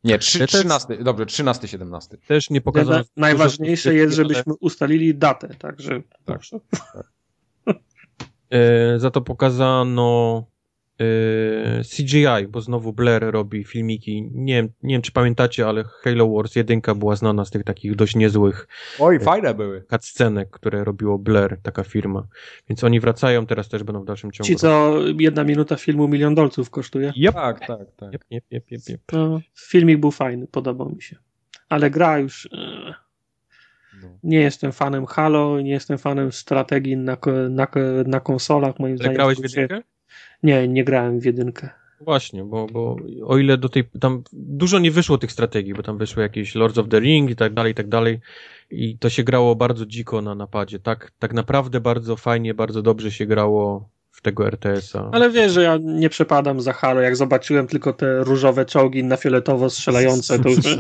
Nie, 0.04 0.18
3, 0.18 0.46
13, 0.46 0.96
dobrze, 1.04 1.26
13, 1.26 1.68
17. 1.68 2.16
Też 2.26 2.50
nie 2.50 2.60
pokazano. 2.60 3.04
Najważniejsze 3.16 3.94
jest, 3.94 4.14
żebyśmy 4.14 4.54
ustalili 4.60 5.14
datę, 5.14 5.48
także. 5.58 6.02
Tak. 6.24 6.40
tak. 6.94 7.04
E, 8.50 8.98
za 8.98 9.10
to 9.10 9.20
pokazano 9.20 10.44
CGI, 11.96 12.48
bo 12.48 12.60
znowu 12.60 12.92
Blair 12.92 13.22
robi 13.30 13.64
filmiki. 13.64 14.30
Nie 14.32 14.54
wiem, 14.54 14.68
nie 14.82 14.94
wiem, 14.94 15.02
czy 15.02 15.12
pamiętacie, 15.12 15.66
ale 15.66 15.84
Halo 15.84 16.28
Wars 16.28 16.56
1 16.56 16.80
była 16.96 17.16
znana 17.16 17.44
z 17.44 17.50
tych 17.50 17.64
takich 17.64 17.96
dość 17.96 18.16
niezłych. 18.16 18.68
Oj, 18.98 19.14
yy, 19.14 19.20
fajne 19.20 19.54
były. 19.54 19.84
Cutscenek, 19.90 20.50
które 20.50 20.84
robiło 20.84 21.18
Blair, 21.18 21.58
taka 21.62 21.84
firma. 21.84 22.26
Więc 22.68 22.84
oni 22.84 23.00
wracają, 23.00 23.46
teraz 23.46 23.68
też 23.68 23.82
będą 23.82 24.02
w 24.02 24.04
dalszym 24.04 24.32
ciągu. 24.32 24.46
Ci, 24.46 24.56
co 24.56 24.94
jedna 25.18 25.44
minuta 25.44 25.76
filmu 25.76 26.08
milion 26.08 26.34
dolców 26.34 26.70
kosztuje? 26.70 27.12
Yep. 27.16 27.34
Tak, 27.34 27.60
tak, 27.60 27.92
tak. 27.96 28.14
Yep, 28.14 28.24
yep, 28.32 28.44
yep, 28.52 28.72
yep, 28.72 28.80
yep. 28.88 29.00
No, 29.12 29.40
filmik 29.54 30.00
był 30.00 30.10
fajny, 30.10 30.46
podobał 30.46 30.90
mi 30.90 31.02
się. 31.02 31.16
Ale 31.68 31.90
gra 31.90 32.18
już. 32.18 32.48
Yy, 32.52 32.94
no. 34.02 34.08
Nie 34.22 34.40
jestem 34.40 34.72
fanem 34.72 35.06
Halo, 35.06 35.60
nie 35.60 35.70
jestem 35.70 35.98
fanem 35.98 36.32
strategii 36.32 36.96
na, 36.96 37.16
na, 37.50 37.66
na 38.06 38.20
konsolach. 38.20 38.78
Moim 38.78 38.92
Ale 38.92 38.98
zdaniem. 38.98 39.14
Grałeś 39.14 39.38
w 39.38 39.42
jedynkę? 39.42 39.82
Nie, 40.42 40.68
nie 40.68 40.84
grałem 40.84 41.20
w 41.20 41.24
jedynkę. 41.24 41.68
Właśnie, 42.00 42.44
bo, 42.44 42.66
bo 42.66 42.96
o 43.26 43.38
ile 43.38 43.58
do 43.58 43.68
tej, 43.68 43.84
tam 44.00 44.22
dużo 44.32 44.78
nie 44.78 44.90
wyszło 44.90 45.18
tych 45.18 45.32
strategii, 45.32 45.74
bo 45.74 45.82
tam 45.82 45.98
wyszły 45.98 46.22
jakieś 46.22 46.54
Lords 46.54 46.78
of 46.78 46.88
the 46.88 47.00
Ring 47.00 47.30
i 47.30 47.36
tak 47.36 47.54
dalej, 47.54 47.72
i 47.72 47.74
tak 47.74 47.88
dalej 47.88 48.20
i 48.70 48.98
to 48.98 49.10
się 49.10 49.24
grało 49.24 49.56
bardzo 49.56 49.86
dziko 49.86 50.22
na 50.22 50.34
napadzie, 50.34 50.78
tak, 50.78 51.12
tak 51.18 51.32
naprawdę 51.32 51.80
bardzo 51.80 52.16
fajnie, 52.16 52.54
bardzo 52.54 52.82
dobrze 52.82 53.10
się 53.10 53.26
grało 53.26 53.88
w 54.10 54.22
tego 54.22 54.46
RTS-a. 54.46 55.10
Ale 55.12 55.30
wiesz, 55.30 55.52
że 55.52 55.62
ja 55.62 55.78
nie 55.82 56.08
przepadam 56.08 56.60
za 56.60 56.72
Halo, 56.72 57.00
jak 57.00 57.16
zobaczyłem 57.16 57.66
tylko 57.66 57.92
te 57.92 58.24
różowe 58.24 58.64
czołgi 58.66 59.04
na 59.04 59.16
fioletowo 59.16 59.70
strzelające, 59.70 60.38
to 60.38 60.48
już... 60.48 60.58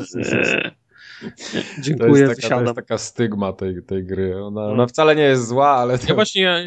Dziękuję, 1.82 2.24
to 2.24 2.30
jest, 2.30 2.42
taka, 2.42 2.56
to 2.56 2.62
jest 2.62 2.74
taka 2.74 2.98
stygma 2.98 3.52
tej, 3.52 3.82
tej 3.82 4.04
gry. 4.04 4.44
Ona, 4.44 4.64
ona 4.64 4.86
wcale 4.86 5.16
nie 5.16 5.22
jest 5.22 5.48
zła, 5.48 5.68
ale... 5.68 5.98
To... 5.98 6.06
Ja 6.08 6.14
właśnie, 6.14 6.66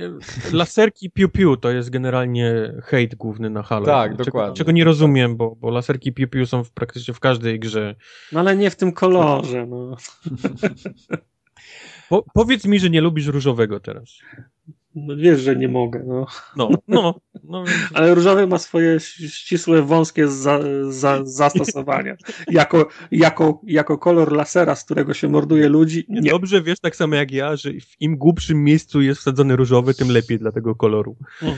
laserki 0.53 1.11
piu-piu 1.11 1.57
to 1.57 1.71
jest 1.71 1.89
generalnie 1.89 2.73
hejt 2.83 3.15
główny 3.15 3.49
na 3.49 3.63
Halo. 3.63 3.85
Tak, 3.85 4.11
czego, 4.11 4.23
dokładnie. 4.23 4.55
Czego 4.55 4.71
nie 4.71 4.83
rozumiem, 4.83 5.37
bo, 5.37 5.55
bo 5.55 5.69
laserki 5.69 6.13
piu-piu 6.13 6.45
są 6.45 6.63
w, 6.63 6.71
praktycznie 6.71 7.13
w 7.13 7.19
każdej 7.19 7.59
grze. 7.59 7.95
No 8.31 8.39
ale 8.39 8.55
nie 8.55 8.69
w 8.69 8.75
tym 8.75 8.91
kolorze, 8.91 9.65
no. 9.65 9.97
Po, 12.09 12.25
powiedz 12.33 12.65
mi, 12.65 12.79
że 12.79 12.89
nie 12.89 13.01
lubisz 13.01 13.27
różowego 13.27 13.79
teraz. 13.79 14.19
No 14.95 15.15
wiesz, 15.15 15.41
że 15.41 15.55
nie 15.55 15.67
mogę. 15.67 16.03
No, 16.07 16.25
no. 16.55 16.69
no, 16.87 17.19
no. 17.43 17.63
Ale 17.93 18.15
różowy 18.15 18.47
ma 18.47 18.57
swoje 18.57 18.99
ścisłe, 18.99 19.81
wąskie 19.81 20.27
za, 20.27 20.59
za, 20.89 21.25
zastosowania. 21.25 22.15
Jako, 22.47 22.87
jako, 23.11 23.61
jako 23.67 23.97
kolor 23.97 24.31
lasera, 24.31 24.75
z 24.75 24.83
którego 24.83 25.13
się 25.13 25.29
morduje 25.29 25.69
ludzi. 25.69 26.05
Nie. 26.09 26.31
Dobrze 26.31 26.61
wiesz, 26.61 26.79
tak 26.79 26.95
samo 26.95 27.15
jak 27.15 27.31
ja, 27.31 27.55
że 27.55 27.69
w 27.71 28.01
im 28.01 28.17
głupszym 28.17 28.63
miejscu 28.63 29.01
jest 29.01 29.21
wsadzony 29.21 29.55
różowy, 29.55 29.93
tym 29.93 30.11
lepiej 30.11 30.39
dla 30.39 30.51
tego 30.51 30.75
koloru. 30.75 31.15
Mm. 31.41 31.55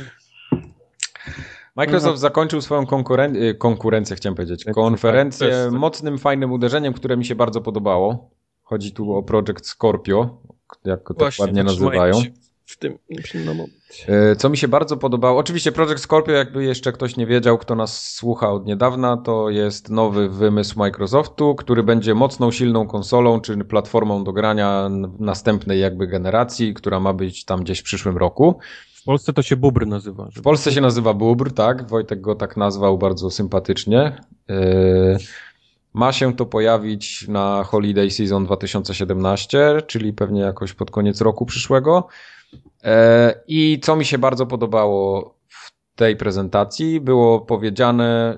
Microsoft 1.76 2.20
zakończył 2.20 2.62
swoją 2.62 2.86
konkuren 2.86 3.36
y, 3.36 3.56
konkurencję, 3.56 4.16
chciałem 4.16 4.36
powiedzieć, 4.36 4.66
konferencję 4.74 5.50
tak, 5.50 5.80
mocnym, 5.80 6.18
fajnym 6.18 6.52
uderzeniem, 6.52 6.94
które 6.94 7.18
mi 7.18 7.26
się 7.26 7.36
bardzo 7.36 7.62
podobało. 7.62 8.30
Chodzi 8.64 8.92
tu 8.92 9.14
o 9.14 9.24
Project 9.24 9.66
Scorpio, 9.66 10.42
jak 10.86 11.00
to 11.18 11.30
ładnie 11.40 11.64
nazywają. 11.64 12.22
Się 12.22 12.32
w 12.66 12.78
tym 12.78 12.98
na 13.46 13.54
moment. 13.54 13.74
E, 14.08 14.36
co 14.36 14.50
mi 14.50 14.58
się 14.58 14.68
bardzo 14.68 14.98
podobało, 14.98 15.40
oczywiście 15.40 15.72
Project 15.72 16.00
Scorpio, 16.00 16.32
jakby 16.32 16.64
jeszcze 16.64 16.92
ktoś 16.92 17.18
nie 17.18 17.26
wiedział, 17.26 17.58
kto 17.58 17.76
nas 17.76 18.12
słucha 18.12 18.52
od 18.52 18.66
niedawna, 18.66 19.18
to 19.18 19.50
jest 19.50 19.90
nowy 19.90 20.30
wymysł 20.30 20.80
Microsoftu, 20.80 21.56
który 21.56 21.84
będzie 21.84 22.16
mocną, 22.16 22.52
silną 22.52 22.88
konsolą, 22.88 23.42
czy 23.42 23.58
platformą 23.58 24.24
do 24.24 24.34
grania 24.34 24.90
następnej 25.20 25.80
jakby 25.80 26.08
generacji, 26.08 26.74
która 26.74 27.00
ma 27.00 27.14
być 27.14 27.46
tam 27.46 27.64
gdzieś 27.64 27.80
w 27.80 27.84
przyszłym 27.84 28.18
roku. 28.18 28.60
W 28.96 29.04
Polsce 29.04 29.34
to 29.34 29.42
się 29.42 29.56
Bubr 29.56 29.88
nazywa. 29.88 30.30
W 30.36 30.42
Polsce 30.42 30.72
się 30.72 30.82
nazywa 30.82 31.14
Bubr, 31.14 31.52
tak. 31.52 31.90
Wojtek 31.90 32.22
go 32.22 32.36
tak 32.36 32.58
nazwał 32.58 32.98
bardzo 32.98 33.32
sympatycznie. 33.32 34.22
Yy... 34.48 35.18
Ma 35.96 36.12
się 36.12 36.36
to 36.36 36.46
pojawić 36.46 37.28
na 37.28 37.64
Holiday 37.64 38.12
Season 38.12 38.46
2017, 38.46 39.82
czyli 39.88 40.14
pewnie 40.14 40.42
jakoś 40.42 40.74
pod 40.74 40.92
koniec 40.92 41.22
roku 41.22 41.46
przyszłego. 41.46 42.08
E, 42.86 43.34
I 43.48 43.80
co 43.80 43.96
mi 43.96 44.06
się 44.06 44.18
bardzo 44.18 44.46
podobało 44.46 45.36
w 45.48 45.72
tej 45.96 46.16
prezentacji, 46.16 47.02
było 47.02 47.42
powiedziane 47.42 48.38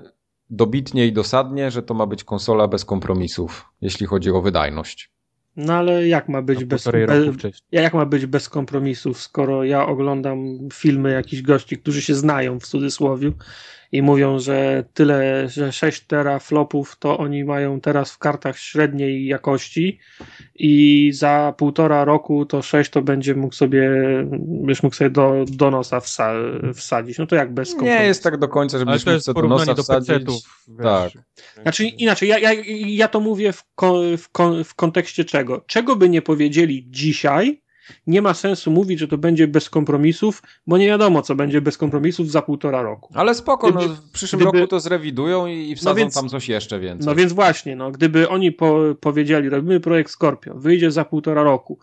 dobitnie 0.50 1.06
i 1.06 1.12
dosadnie, 1.12 1.70
że 1.70 1.82
to 1.82 1.94
ma 1.94 2.06
być 2.06 2.24
konsola 2.24 2.68
bez 2.68 2.84
kompromisów, 2.84 3.64
jeśli 3.80 4.06
chodzi 4.06 4.30
o 4.30 4.42
wydajność. 4.42 5.10
No 5.56 5.74
ale 5.74 6.08
jak 6.08 6.28
ma 6.28 6.42
być, 6.42 6.64
bez, 6.64 6.84
bez 6.84 7.54
jak 7.72 7.94
ma 7.94 8.06
być 8.06 8.26
bez 8.26 8.48
kompromisów, 8.48 9.20
skoro 9.20 9.64
ja 9.64 9.86
oglądam 9.86 10.58
filmy 10.72 11.12
jakichś 11.12 11.42
gości, 11.42 11.78
którzy 11.78 12.02
się 12.02 12.14
znają 12.14 12.60
w 12.60 12.66
cudzysłowie 12.66 13.32
i 13.92 14.02
mówią, 14.02 14.38
że 14.38 14.84
tyle, 14.94 15.48
że 15.48 15.72
6 15.72 16.00
teraflopów 16.00 16.96
to 16.98 17.18
oni 17.18 17.44
mają 17.44 17.80
teraz 17.80 18.12
w 18.12 18.18
kartach 18.18 18.58
średniej 18.58 19.26
jakości 19.26 19.98
i 20.54 21.10
za 21.14 21.54
półtora 21.56 22.04
roku 22.04 22.46
to 22.46 22.62
6 22.62 22.90
to 22.90 23.02
będzie 23.02 23.34
mógł 23.34 23.54
sobie, 23.54 23.90
byś 24.40 24.82
mógł 24.82 24.96
sobie 24.96 25.10
do, 25.10 25.44
do 25.48 25.70
nosa 25.70 26.00
wsa, 26.00 26.32
wsadzić. 26.74 27.18
No 27.18 27.26
to 27.26 27.36
jak 27.36 27.54
bez 27.54 27.76
Nie 27.76 28.04
jest 28.06 28.22
tak 28.22 28.38
do 28.38 28.48
końca, 28.48 28.78
żebyś 28.78 29.06
mógł 29.06 29.20
sobie 29.20 29.42
do 29.42 29.48
nosa 29.48 29.74
do 29.74 29.82
wsadzić. 29.82 30.44
tak. 30.82 31.12
Znaczy 31.62 31.84
inaczej, 31.84 32.28
ja, 32.28 32.38
ja, 32.38 32.50
ja 32.86 33.08
to 33.08 33.20
mówię 33.20 33.52
w, 33.52 33.64
w, 34.16 34.28
w 34.64 34.74
kontekście 34.74 35.24
czego? 35.24 35.64
Czego 35.66 35.96
by 35.96 36.08
nie 36.08 36.22
powiedzieli 36.22 36.86
dzisiaj, 36.90 37.62
nie 38.06 38.22
ma 38.22 38.34
sensu 38.34 38.70
mówić, 38.70 38.98
że 38.98 39.08
to 39.08 39.18
będzie 39.18 39.48
bez 39.48 39.70
kompromisów, 39.70 40.42
bo 40.66 40.78
nie 40.78 40.86
wiadomo, 40.86 41.22
co 41.22 41.34
będzie 41.34 41.60
bez 41.60 41.78
kompromisów 41.78 42.30
za 42.30 42.42
półtora 42.42 42.82
roku. 42.82 43.12
Ale 43.16 43.34
spoko, 43.34 43.72
gdyby, 43.72 43.88
no, 43.88 43.94
w 43.94 44.10
przyszłym 44.10 44.40
gdyby, 44.40 44.58
roku 44.58 44.70
to 44.70 44.80
zrewidują 44.80 45.46
i, 45.46 45.76
wsadzą 45.76 45.90
no 45.90 45.94
więc, 45.94 46.14
tam 46.14 46.28
coś 46.28 46.48
jeszcze 46.48 46.80
więcej. 46.80 47.06
No 47.06 47.14
więc 47.14 47.32
właśnie, 47.32 47.76
no, 47.76 47.90
gdyby 47.90 48.28
oni 48.28 48.52
po, 48.52 48.78
powiedzieli, 49.00 49.48
robimy 49.48 49.80
projekt 49.80 50.10
Scorpio, 50.10 50.54
wyjdzie 50.54 50.90
za 50.90 51.04
półtora 51.04 51.42
roku, 51.42 51.78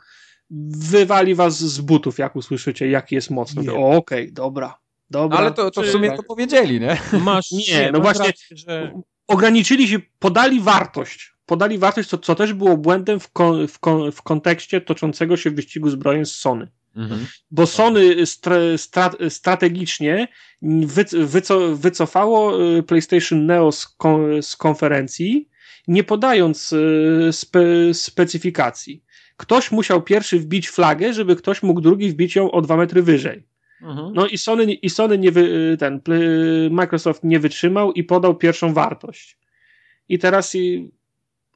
wywali 0.89 1.35
was 1.35 1.59
z 1.59 1.81
butów, 1.81 2.19
jak 2.19 2.35
usłyszycie, 2.35 2.87
jaki 2.87 3.15
jest 3.15 3.29
mocny. 3.29 3.73
O, 3.73 3.75
okej, 3.75 3.97
okay, 3.97 4.31
dobra. 4.31 4.77
Dobra. 5.09 5.37
Ale 5.37 5.51
to, 5.51 5.71
to 5.71 5.81
w 5.81 5.87
sumie 5.87 6.11
to 6.11 6.23
powiedzieli, 6.23 6.79
nie? 6.79 6.97
Masz, 7.21 7.51
nie, 7.51 7.89
no 7.93 7.99
właśnie, 7.99 8.25
rację, 8.25 8.57
że... 8.57 9.01
ograniczyli 9.27 9.87
się, 9.87 9.99
podali 10.19 10.61
wartość 10.61 11.34
podali 11.45 11.77
wartość, 11.77 12.09
co, 12.09 12.17
co 12.17 12.35
też 12.35 12.53
było 12.53 12.77
błędem 12.77 13.19
w, 13.19 13.31
kon, 13.31 13.67
w, 13.67 13.79
kon, 13.79 14.11
w 14.11 14.21
kontekście 14.21 14.81
toczącego 14.81 15.37
się 15.37 15.51
wyścigu 15.51 15.89
zbrojeń 15.89 16.25
z 16.25 16.31
Sony. 16.31 16.67
Mhm. 16.95 17.25
Bo 17.51 17.67
Sony 17.67 18.25
stra, 18.25 18.55
stra, 18.77 19.11
strategicznie 19.29 20.27
wyco, 21.13 21.75
wycofało 21.75 22.63
y, 22.77 22.83
PlayStation 22.83 23.45
Neo 23.45 23.71
z, 23.71 23.87
kon, 23.87 24.41
z 24.41 24.55
konferencji, 24.55 25.49
nie 25.87 26.03
podając 26.03 26.73
y, 26.73 27.29
spe, 27.31 27.93
specyfikacji. 27.93 29.03
Ktoś 29.37 29.71
musiał 29.71 30.01
pierwszy 30.01 30.39
wbić 30.39 30.69
flagę, 30.69 31.13
żeby 31.13 31.35
ktoś 31.35 31.63
mógł 31.63 31.81
drugi 31.81 32.09
wbić 32.09 32.35
ją 32.35 32.51
o 32.51 32.61
dwa 32.61 32.77
metry 32.77 33.03
wyżej. 33.03 33.47
Mhm. 33.81 34.13
No 34.13 34.27
i 34.27 34.37
Sony, 34.37 34.73
i 34.73 34.89
Sony 34.89 35.17
nie 35.17 35.31
wy, 35.31 35.77
ten 35.79 36.01
Microsoft 36.71 37.23
nie 37.23 37.39
wytrzymał 37.39 37.91
i 37.91 38.03
podał 38.03 38.35
pierwszą 38.35 38.73
wartość. 38.73 39.37
I 40.09 40.19
teraz 40.19 40.55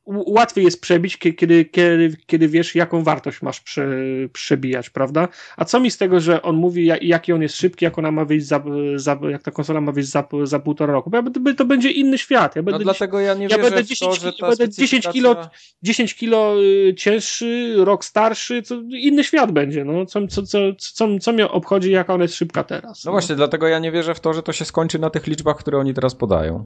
łatwiej 0.09 0.65
jest 0.65 0.81
przebić, 0.81 1.17
kiedy, 1.17 1.65
kiedy, 1.65 2.17
kiedy 2.25 2.47
wiesz, 2.47 2.75
jaką 2.75 3.03
wartość 3.03 3.41
masz 3.41 3.61
prze, 3.61 3.87
przebijać, 4.33 4.89
prawda? 4.89 5.27
A 5.57 5.65
co 5.65 5.79
mi 5.79 5.91
z 5.91 5.97
tego, 5.97 6.19
że 6.19 6.41
on 6.41 6.55
mówi, 6.55 6.91
jaki 7.01 7.33
on 7.33 7.41
jest 7.41 7.55
szybki, 7.55 7.85
jak 7.85 7.97
ona 7.97 8.11
ma 8.11 8.25
wyjść 8.25 8.45
za, 8.45 8.63
za 8.95 9.19
jak 9.29 9.43
ta 9.43 9.51
konsola 9.51 9.81
ma 9.81 9.91
wyjść 9.91 10.09
za, 10.09 10.27
za 10.43 10.59
półtora 10.59 10.93
roku. 10.93 11.09
Bo 11.09 11.17
ja, 11.17 11.23
to 11.57 11.65
będzie 11.65 11.91
inny 11.91 12.17
świat. 12.17 12.55
Ja 12.55 12.61
no 12.61 12.65
będę, 12.65 12.79
no 12.79 12.83
dlatego 12.83 13.19
ja 13.19 13.33
nie 13.33 13.47
ja 13.47 13.57
będę 13.57 13.83
10, 13.83 14.15
to, 14.15 14.21
że 14.21 14.33
ta 14.33 14.47
będę 14.47 14.69
10 14.69 15.07
kilo, 15.07 15.49
10 15.83 16.15
kilo 16.15 16.63
y, 16.63 16.95
cięższy, 16.97 17.75
rok 17.77 18.05
starszy, 18.05 18.63
to 18.63 18.75
inny 18.89 19.23
świat 19.23 19.51
będzie. 19.51 19.85
No. 19.85 20.05
Co, 20.05 20.27
co, 20.27 20.43
co, 20.43 20.59
co, 20.77 21.19
co 21.19 21.31
mnie 21.31 21.49
obchodzi, 21.49 21.91
jaka 21.91 22.13
ona 22.13 22.23
jest 22.23 22.35
szybka 22.35 22.63
teraz. 22.63 23.05
No, 23.05 23.09
no 23.09 23.11
właśnie, 23.11 23.35
dlatego 23.35 23.67
ja 23.67 23.79
nie 23.79 23.91
wierzę 23.91 24.15
w 24.15 24.19
to, 24.19 24.33
że 24.33 24.43
to 24.43 24.53
się 24.53 24.65
skończy 24.65 24.99
na 24.99 25.09
tych 25.09 25.27
liczbach, 25.27 25.57
które 25.57 25.77
oni 25.77 25.93
teraz 25.93 26.15
podają. 26.15 26.65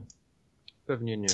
Pewnie 0.86 1.16
nie. 1.16 1.28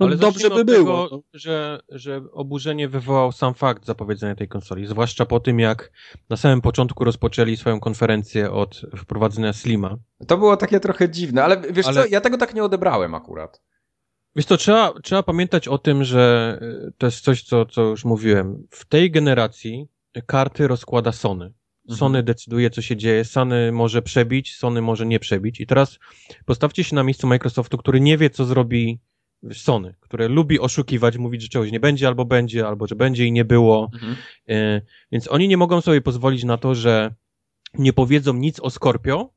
No 0.00 0.06
Ale 0.06 0.16
dobrze 0.16 0.50
by 0.50 0.64
było. 0.64 1.04
Tego, 1.04 1.22
że, 1.34 1.80
że 1.88 2.22
oburzenie 2.32 2.88
wywołał 2.88 3.32
sam 3.32 3.54
fakt 3.54 3.86
zapowiedzenia 3.86 4.34
tej 4.34 4.48
konsoli, 4.48 4.86
zwłaszcza 4.86 5.26
po 5.26 5.40
tym, 5.40 5.60
jak 5.60 5.92
na 6.28 6.36
samym 6.36 6.60
początku 6.60 7.04
rozpoczęli 7.04 7.56
swoją 7.56 7.80
konferencję 7.80 8.52
od 8.52 8.82
wprowadzenia 8.96 9.52
Slima. 9.52 9.96
To 10.26 10.38
było 10.38 10.56
takie 10.56 10.80
trochę 10.80 11.10
dziwne, 11.10 11.44
ale 11.44 11.62
wiesz 11.70 11.86
ale... 11.86 12.02
co, 12.02 12.08
ja 12.08 12.20
tego 12.20 12.38
tak 12.38 12.54
nie 12.54 12.64
odebrałem 12.64 13.14
akurat. 13.14 13.62
Wiesz 14.36 14.46
to 14.46 14.56
trzeba, 14.56 14.92
trzeba 15.02 15.22
pamiętać 15.22 15.68
o 15.68 15.78
tym, 15.78 16.04
że 16.04 16.58
y, 16.88 16.92
to 16.98 17.06
jest 17.06 17.20
coś, 17.20 17.42
co, 17.42 17.66
co 17.66 17.82
już 17.82 18.04
mówiłem. 18.04 18.66
W 18.70 18.84
tej 18.84 19.10
generacji 19.10 19.88
karty 20.26 20.68
rozkłada 20.68 21.12
Sony. 21.12 21.44
Mhm. 21.44 21.98
Sony 21.98 22.18
mhm. 22.18 22.24
decyduje, 22.24 22.70
co 22.70 22.82
się 22.82 22.96
dzieje. 22.96 23.24
Sony 23.24 23.72
może 23.72 24.02
przebić, 24.02 24.56
Sony 24.56 24.82
może 24.82 25.06
nie 25.06 25.20
przebić. 25.20 25.60
I 25.60 25.66
teraz 25.66 25.98
postawcie 26.44 26.84
się 26.84 26.94
na 26.94 27.02
miejscu 27.02 27.26
Microsoftu, 27.26 27.78
który 27.78 28.00
nie 28.00 28.18
wie, 28.18 28.30
co 28.30 28.44
zrobi 28.44 29.00
Sony, 29.52 29.94
które 30.00 30.28
lubi 30.28 30.60
oszukiwać, 30.60 31.16
mówić, 31.16 31.42
że 31.42 31.48
czegoś 31.48 31.72
nie 31.72 31.80
będzie 31.80 32.08
albo 32.08 32.24
będzie, 32.24 32.66
albo 32.66 32.86
że 32.86 32.96
będzie 32.96 33.26
i 33.26 33.32
nie 33.32 33.44
było. 33.44 33.90
Mhm. 33.94 34.16
E, 34.48 34.80
więc 35.12 35.28
oni 35.28 35.48
nie 35.48 35.56
mogą 35.56 35.80
sobie 35.80 36.00
pozwolić 36.00 36.44
na 36.44 36.58
to, 36.58 36.74
że 36.74 37.14
nie 37.78 37.92
powiedzą 37.92 38.34
nic 38.34 38.60
o 38.60 38.70
Scorpio 38.70 39.30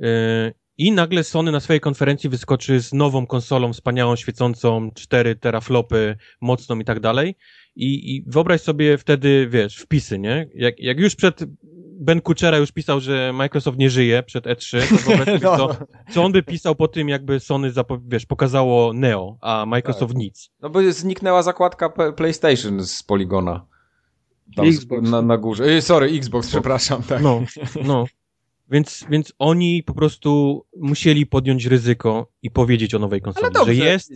e, 0.00 0.52
i 0.78 0.92
nagle 0.92 1.24
Sony 1.24 1.52
na 1.52 1.60
swojej 1.60 1.80
konferencji 1.80 2.30
wyskoczy 2.30 2.80
z 2.80 2.92
nową 2.92 3.26
konsolą 3.26 3.72
wspaniałą, 3.72 4.16
świecącą, 4.16 4.90
4 4.94 5.36
teraflopy, 5.36 6.16
mocną 6.40 6.78
i 6.78 6.84
tak 6.84 7.00
dalej. 7.00 7.36
I, 7.76 8.16
I 8.16 8.24
wyobraź 8.26 8.60
sobie 8.60 8.98
wtedy, 8.98 9.48
wiesz, 9.50 9.76
wpisy, 9.76 10.18
nie? 10.18 10.48
Jak, 10.54 10.80
jak 10.80 11.00
już 11.00 11.14
przed 11.14 11.44
Ben 12.00 12.20
Kuchera 12.20 12.58
już 12.58 12.72
pisał, 12.72 13.00
że 13.00 13.32
Microsoft 13.32 13.78
nie 13.78 13.90
żyje 13.90 14.22
przed 14.22 14.44
E3, 14.44 14.78
to 15.40 15.48
no. 15.50 15.56
co, 15.56 15.76
co 16.10 16.24
on 16.24 16.32
by 16.32 16.42
pisał 16.42 16.74
po 16.74 16.88
tym, 16.88 17.08
jakby 17.08 17.40
Sony 17.40 17.72
wiesz, 18.06 18.26
pokazało 18.26 18.92
Neo, 18.92 19.38
a 19.40 19.66
Microsoft 19.66 20.12
tak. 20.12 20.22
nic. 20.22 20.50
No 20.60 20.70
bo 20.70 20.92
zniknęła 20.92 21.42
zakładka 21.42 21.88
PlayStation 22.16 22.84
z 22.84 23.02
poligona. 23.02 23.66
Tam 24.56 24.66
Xbox. 24.66 25.10
Na, 25.10 25.22
na 25.22 25.36
górze. 25.36 25.64
E, 25.64 25.82
sorry, 25.82 26.06
Xbox, 26.06 26.48
przepraszam. 26.48 27.02
Tak. 27.02 27.22
No, 27.22 27.42
no. 27.84 28.04
Więc, 28.70 29.06
więc 29.10 29.32
oni 29.38 29.82
po 29.82 29.94
prostu 29.94 30.62
musieli 30.76 31.26
podjąć 31.26 31.66
ryzyko 31.66 32.32
i 32.42 32.50
powiedzieć 32.50 32.94
o 32.94 32.98
nowej 32.98 33.20
konsoli, 33.20 33.54
że 33.66 33.74
jest, 33.74 34.12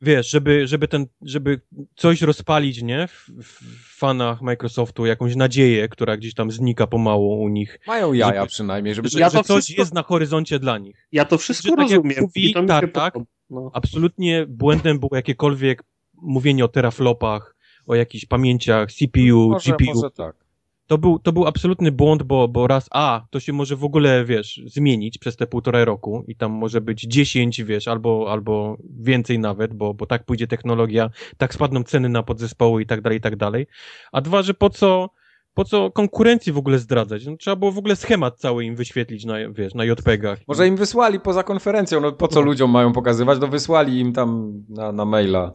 wiesz, 0.00 0.30
żeby, 0.30 0.66
żeby 0.66 0.88
ten, 0.88 1.06
żeby 1.22 1.60
coś 1.96 2.22
rozpalić, 2.22 2.82
nie, 2.82 3.08
w, 3.08 3.30
w 3.42 3.98
fanach 3.98 4.42
Microsoftu, 4.42 5.06
jakąś 5.06 5.36
nadzieję, 5.36 5.88
która 5.88 6.16
gdzieś 6.16 6.34
tam 6.34 6.50
znika 6.50 6.86
pomału 6.86 7.42
u 7.42 7.48
nich. 7.48 7.78
Mają 7.86 8.12
jaja 8.12 8.40
żeby, 8.40 8.48
przynajmniej, 8.48 8.94
żeby... 8.94 9.08
Że, 9.08 9.20
ja 9.20 9.30
że 9.30 9.42
coś 9.42 9.64
wszystko... 9.64 9.82
jest 9.82 9.94
na 9.94 10.02
horyzoncie 10.02 10.58
dla 10.58 10.78
nich. 10.78 11.08
Ja 11.12 11.24
to 11.24 11.38
wszystko 11.38 11.68
że, 11.68 11.76
tak 11.76 11.90
rozumiem. 11.90 12.18
Mówi, 12.20 12.54
tak, 12.66 12.92
tak, 12.92 13.14
no. 13.50 13.70
absolutnie 13.74 14.46
błędem 14.48 14.98
było 14.98 15.16
jakiekolwiek 15.16 15.82
mówienie 16.14 16.64
o 16.64 16.68
teraflopach, 16.68 17.56
o 17.86 17.94
jakichś 17.94 18.24
pamięciach, 18.24 18.92
CPU, 18.92 19.50
może, 19.50 19.72
GPU. 19.72 19.94
Może 19.94 20.10
tak 20.10 20.45
to 20.86 20.98
był, 20.98 21.18
to 21.18 21.32
był 21.32 21.46
absolutny 21.46 21.92
błąd, 21.92 22.22
bo, 22.22 22.48
bo 22.48 22.66
raz, 22.66 22.88
a, 22.90 23.26
to 23.30 23.40
się 23.40 23.52
może 23.52 23.76
w 23.76 23.84
ogóle, 23.84 24.24
wiesz, 24.24 24.60
zmienić 24.66 25.18
przez 25.18 25.36
te 25.36 25.46
półtorej 25.46 25.84
roku 25.84 26.24
i 26.28 26.36
tam 26.36 26.52
może 26.52 26.80
być 26.80 27.02
10, 27.02 27.64
wiesz, 27.64 27.88
albo, 27.88 28.26
albo 28.30 28.76
więcej 29.00 29.38
nawet, 29.38 29.74
bo, 29.74 29.94
bo 29.94 30.06
tak 30.06 30.24
pójdzie 30.24 30.46
technologia, 30.46 31.10
tak 31.36 31.54
spadną 31.54 31.82
ceny 31.82 32.08
na 32.08 32.22
podzespoły 32.22 32.82
i 32.82 32.86
tak 32.86 33.00
dalej, 33.00 33.18
i 33.18 33.20
tak 33.20 33.36
dalej. 33.36 33.66
A 34.12 34.20
dwa, 34.20 34.42
że 34.42 34.54
po 34.54 34.70
co, 34.70 35.10
po 35.54 35.64
co 35.64 35.90
konkurencji 35.90 36.52
w 36.52 36.58
ogóle 36.58 36.78
zdradzać? 36.78 37.26
No, 37.26 37.36
trzeba 37.36 37.56
było 37.56 37.72
w 37.72 37.78
ogóle 37.78 37.96
schemat 37.96 38.38
cały 38.38 38.64
im 38.64 38.76
wyświetlić 38.76 39.24
na, 39.24 39.34
wiesz, 39.50 39.74
na 39.74 39.84
JPEGach. 39.84 40.38
Może 40.48 40.68
im 40.68 40.76
wysłali 40.76 41.20
poza 41.20 41.42
konferencją, 41.42 42.00
no 42.00 42.12
po 42.12 42.28
co 42.28 42.40
no. 42.40 42.46
ludziom 42.46 42.70
mają 42.70 42.92
pokazywać? 42.92 43.38
No 43.40 43.46
wysłali 43.46 44.00
im 44.00 44.12
tam 44.12 44.52
na, 44.68 44.92
na 44.92 45.04
maila. 45.04 45.52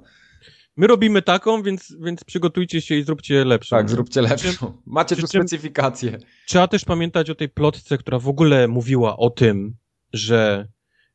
My 0.78 0.88
robimy 0.88 1.22
taką, 1.22 1.64
więc, 1.64 1.96
więc 2.00 2.24
przygotujcie 2.24 2.82
się 2.82 2.96
i 2.96 3.04
zróbcie 3.04 3.46
lepszą. 3.46 3.76
Tak, 3.76 3.90
zróbcie 3.90 4.22
lepszą. 4.22 4.82
Macie 4.86 5.16
tu 5.16 5.28
specyfikację. 5.28 6.18
Trzeba 6.48 6.68
też 6.68 6.86
pamiętać 6.86 7.30
o 7.30 7.36
tej 7.36 7.50
plotce, 7.50 7.98
która 7.98 8.20
w 8.20 8.28
ogóle 8.28 8.68
mówiła 8.68 9.18
o 9.18 9.30
tym, 9.30 9.76
że, 10.14 10.68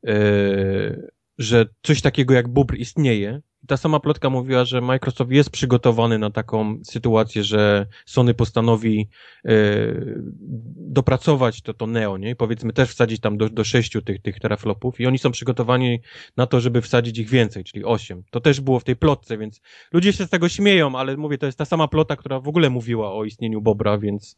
yy, 0.02 1.10
że 1.38 1.66
coś 1.82 2.00
takiego 2.00 2.34
jak 2.34 2.48
bubr 2.48 2.76
istnieje. 2.76 3.42
Ta 3.66 3.76
sama 3.76 4.01
plotka 4.01 4.30
mówiła, 4.30 4.64
że 4.64 4.80
Microsoft 4.80 5.30
jest 5.30 5.51
przygotowany 5.51 6.18
na 6.18 6.30
taką 6.30 6.78
sytuację, 6.84 7.44
że 7.44 7.86
Sony 8.06 8.34
postanowi 8.34 9.09
e, 9.44 9.51
dopracować 10.76 11.62
to, 11.62 11.74
to 11.74 11.86
Neo, 11.86 12.18
nie? 12.18 12.30
I 12.30 12.36
powiedzmy 12.36 12.72
też 12.72 12.90
wsadzić 12.90 13.20
tam 13.20 13.38
do, 13.38 13.48
do 13.48 13.64
sześciu 13.64 14.02
tych, 14.02 14.22
tych 14.22 14.40
teraflopów 14.40 15.01
i 15.01 15.06
oni 15.06 15.18
są 15.18 15.30
przygotowani 15.30 16.01
na 16.36 16.47
to, 16.47 16.60
żeby 16.60 16.82
wsadzić 16.82 17.18
ich 17.18 17.28
więcej, 17.28 17.64
czyli 17.64 17.84
osiem. 17.84 18.22
To 18.30 18.40
też 18.40 18.60
było 18.60 18.80
w 18.80 18.84
tej 18.84 18.97
plotce, 18.97 19.38
więc 19.38 19.60
ludzie 19.93 20.12
się 20.12 20.24
z 20.24 20.30
tego 20.30 20.48
śmieją, 20.48 20.98
ale 20.98 21.16
mówię, 21.16 21.38
to 21.38 21.47
jest 21.47 21.59
ta 21.59 21.64
sama 21.64 21.88
plota, 21.88 22.16
która 22.16 22.40
w 22.40 22.48
ogóle 22.48 22.70
mówiła 22.70 23.12
o 23.12 23.24
istnieniu 23.24 23.60
Bobra, 23.60 23.98
więc 23.98 24.36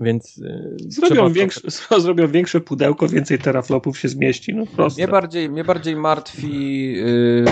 więc 0.00 0.42
e, 0.44 0.76
zrobią, 0.78 1.32
większe, 1.32 1.60
to... 1.60 2.00
zrobią 2.00 2.28
większe 2.28 2.60
pudełko, 2.60 3.08
więcej 3.08 3.38
teraflopów 3.38 3.98
się 3.98 4.08
zmieści. 4.08 4.54
No 4.54 4.66
proste. 4.66 5.02
Mnie 5.02 5.08
bardziej, 5.08 5.50
mnie 5.50 5.64
bardziej 5.64 5.96
martwi 5.96 6.92
yy, 6.92 7.44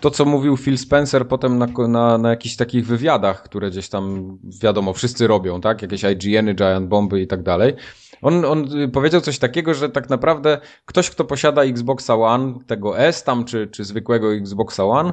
to, 0.00 0.10
co 0.10 0.24
mówił 0.24 0.56
Phil 0.56 0.78
Spencer 0.78 1.28
potem 1.28 1.58
na, 1.58 1.66
na, 1.88 2.18
na 2.18 2.30
jakichś 2.30 2.56
takich 2.56 2.86
wywiadach, 2.86 3.42
które 3.42 3.70
gdzieś 3.70 3.88
tam, 3.88 4.38
wiadomo, 4.62 4.92
wszyscy 4.92 5.26
robią, 5.26 5.60
tak? 5.60 5.82
Jakieś 5.82 6.02
IGN-y, 6.04 6.54
Giant 6.54 6.88
Bomby 6.88 7.20
i 7.20 7.26
tak 7.26 7.42
dalej. 7.42 7.74
On, 8.22 8.44
on 8.44 8.68
powiedział 8.92 9.20
coś 9.20 9.38
takiego, 9.38 9.74
że 9.74 9.88
tak 9.88 10.10
naprawdę 10.10 10.58
ktoś, 10.84 11.10
kto 11.10 11.24
posiada 11.24 11.62
Xboxa 11.62 12.14
One, 12.16 12.54
tego 12.66 12.98
S 12.98 13.24
tam, 13.24 13.44
czy, 13.44 13.66
czy 13.66 13.84
zwykłego 13.84 14.34
Xboxa 14.34 14.84
One, 14.84 15.12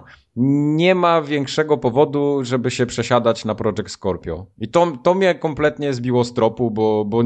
nie 0.76 0.96
ma 0.96 1.22
większego 1.22 1.78
powodu, 1.78 2.40
żeby 2.44 2.72
się 2.72 2.86
przesiadać 2.86 3.46
na 3.46 3.56
Project 3.56 3.90
Scorpio. 3.90 4.46
I 4.58 4.68
to, 4.68 4.98
to 5.04 5.14
mnie 5.14 5.36
kompletnie 5.36 5.94
zbiło 5.94 6.24
z 6.24 6.34
tropu, 6.34 6.72
bo, 6.72 7.06
bo 7.06 7.24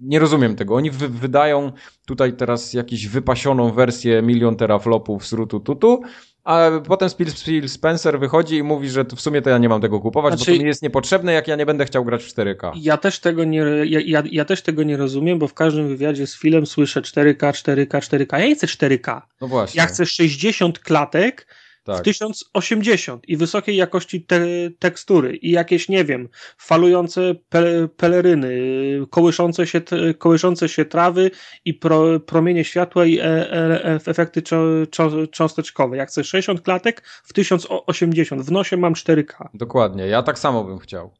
nie 0.00 0.18
rozumiem 0.18 0.56
tego. 0.56 0.74
Oni 0.74 0.90
wy, 0.90 1.08
wydają 1.08 1.72
tutaj 2.06 2.32
teraz 2.32 2.72
jakąś 2.72 3.06
wypasioną 3.06 3.72
wersję 3.72 4.22
milion 4.22 4.56
teraflopów 4.56 5.26
z 5.26 5.32
rutu 5.32 5.60
tutu, 5.60 6.00
a 6.46 6.70
potem 6.88 7.08
Phil 7.44 7.68
Spencer 7.68 8.18
wychodzi 8.18 8.56
i 8.56 8.62
mówi, 8.62 8.88
że 8.88 9.04
w 9.04 9.20
sumie 9.20 9.42
to 9.42 9.50
ja 9.50 9.58
nie 9.58 9.68
mam 9.68 9.80
tego 9.80 10.00
kupować, 10.00 10.32
znaczy, 10.34 10.40
bo 10.40 10.44
to 10.44 10.52
znaczy- 10.52 10.62
mi 10.62 10.68
jest 10.68 10.82
niepotrzebne, 10.82 11.32
jak 11.32 11.48
ja 11.48 11.56
nie 11.56 11.66
będę 11.66 11.84
chciał 11.84 12.04
grać 12.04 12.24
w 12.24 12.26
4K. 12.26 12.72
Ja 12.76 12.96
też 12.96 13.18
tego 13.18 13.44
nie, 13.44 13.58
ja, 13.84 14.00
ja, 14.04 14.22
ja 14.30 14.44
też 14.44 14.62
tego 14.62 14.82
nie 14.82 14.96
rozumiem, 14.96 15.38
bo 15.38 15.48
w 15.48 15.54
każdym 15.54 15.88
wywiadzie 15.88 16.26
z 16.26 16.38
Philem 16.38 16.66
słyszę 16.66 17.02
4K, 17.02 17.52
4K, 17.52 18.00
4K. 18.00 18.38
Ja 18.38 18.46
nie 18.46 18.54
chcę 18.54 18.66
4K. 18.66 19.22
No 19.40 19.48
właśnie. 19.48 19.80
Ja 19.80 19.86
chcę 19.86 20.06
60 20.06 20.78
klatek, 20.78 21.46
tak. 21.86 21.98
w 21.98 22.02
1080 22.02 23.28
i 23.28 23.36
wysokiej 23.36 23.76
jakości 23.76 24.22
te 24.22 24.40
tekstury 24.78 25.36
i 25.36 25.50
jakieś, 25.50 25.88
nie 25.88 26.04
wiem, 26.04 26.28
falujące 26.58 27.34
pe 27.48 27.88
peleryny, 27.88 28.50
kołyszące 29.10 29.66
się, 29.66 29.80
kołyszące 30.18 30.68
się 30.68 30.84
trawy 30.84 31.30
i 31.64 31.74
pro 31.74 32.20
promienie 32.20 32.64
światła 32.64 33.06
i 33.06 33.18
e 33.18 33.24
e 33.24 33.84
e 33.84 34.00
efekty 34.06 34.42
cząsteczkowe. 35.30 35.96
Jak 35.96 36.08
chcę 36.08 36.24
60 36.24 36.60
klatek 36.60 37.02
w 37.24 37.32
1080, 37.32 38.42
w 38.42 38.52
nosie 38.52 38.76
mam 38.76 38.94
4K. 38.94 39.48
Dokładnie, 39.54 40.06
ja 40.06 40.22
tak 40.22 40.38
samo 40.38 40.64
bym 40.64 40.78
chciał. 40.78 41.10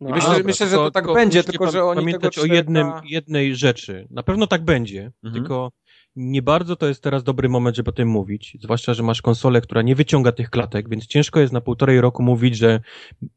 No, 0.00 0.10
myślę, 0.10 0.28
dobra, 0.28 0.44
myślę, 0.44 0.66
że 0.66 0.76
to, 0.76 0.84
to 0.84 0.90
tak 0.90 1.12
będzie, 1.12 1.44
tylko 1.44 1.70
że 1.70 1.84
oni 1.84 2.00
pamiętać 2.00 2.34
tego 2.34 2.46
4K... 2.46 2.50
o 2.50 2.54
jednym, 2.54 2.92
jednej 3.04 3.56
rzeczy. 3.56 4.08
Na 4.10 4.22
pewno 4.22 4.46
tak 4.46 4.64
będzie, 4.64 5.12
mhm. 5.24 5.34
tylko 5.34 5.72
nie 6.16 6.42
bardzo 6.42 6.76
to 6.76 6.88
jest 6.88 7.02
teraz 7.02 7.24
dobry 7.24 7.48
moment, 7.48 7.76
żeby 7.76 7.90
o 7.90 7.92
tym 7.92 8.08
mówić, 8.08 8.56
zwłaszcza, 8.60 8.94
że 8.94 9.02
masz 9.02 9.22
konsolę, 9.22 9.60
która 9.60 9.82
nie 9.82 9.94
wyciąga 9.94 10.32
tych 10.32 10.50
klatek, 10.50 10.88
więc 10.88 11.06
ciężko 11.06 11.40
jest 11.40 11.52
na 11.52 11.60
półtorej 11.60 12.00
roku 12.00 12.22
mówić, 12.22 12.56
że 12.56 12.80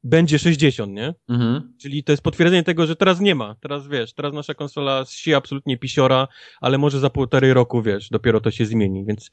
będzie 0.03 0.39
60, 0.39 0.93
nie? 0.93 1.13
Mhm. 1.29 1.73
Czyli 1.81 2.03
to 2.03 2.11
jest 2.11 2.23
potwierdzenie 2.23 2.63
tego, 2.63 2.87
że 2.87 2.95
teraz 2.95 3.19
nie 3.19 3.35
ma. 3.35 3.55
Teraz 3.55 3.87
wiesz, 3.87 4.13
teraz 4.13 4.33
nasza 4.33 4.53
konsola 4.53 5.05
si 5.05 5.33
absolutnie 5.33 5.77
pisiora, 5.77 6.27
ale 6.61 6.77
może 6.77 6.99
za 6.99 7.09
półtorej 7.09 7.53
roku, 7.53 7.81
wiesz, 7.81 8.09
dopiero 8.09 8.41
to 8.41 8.51
się 8.51 8.65
zmieni. 8.65 9.05
Więc 9.05 9.31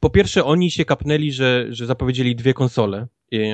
po 0.00 0.10
pierwsze 0.10 0.44
oni 0.44 0.70
się 0.70 0.84
kapnęli, 0.84 1.32
że, 1.32 1.66
że 1.70 1.86
zapowiedzieli 1.86 2.36
dwie 2.36 2.54
konsole, 2.54 3.06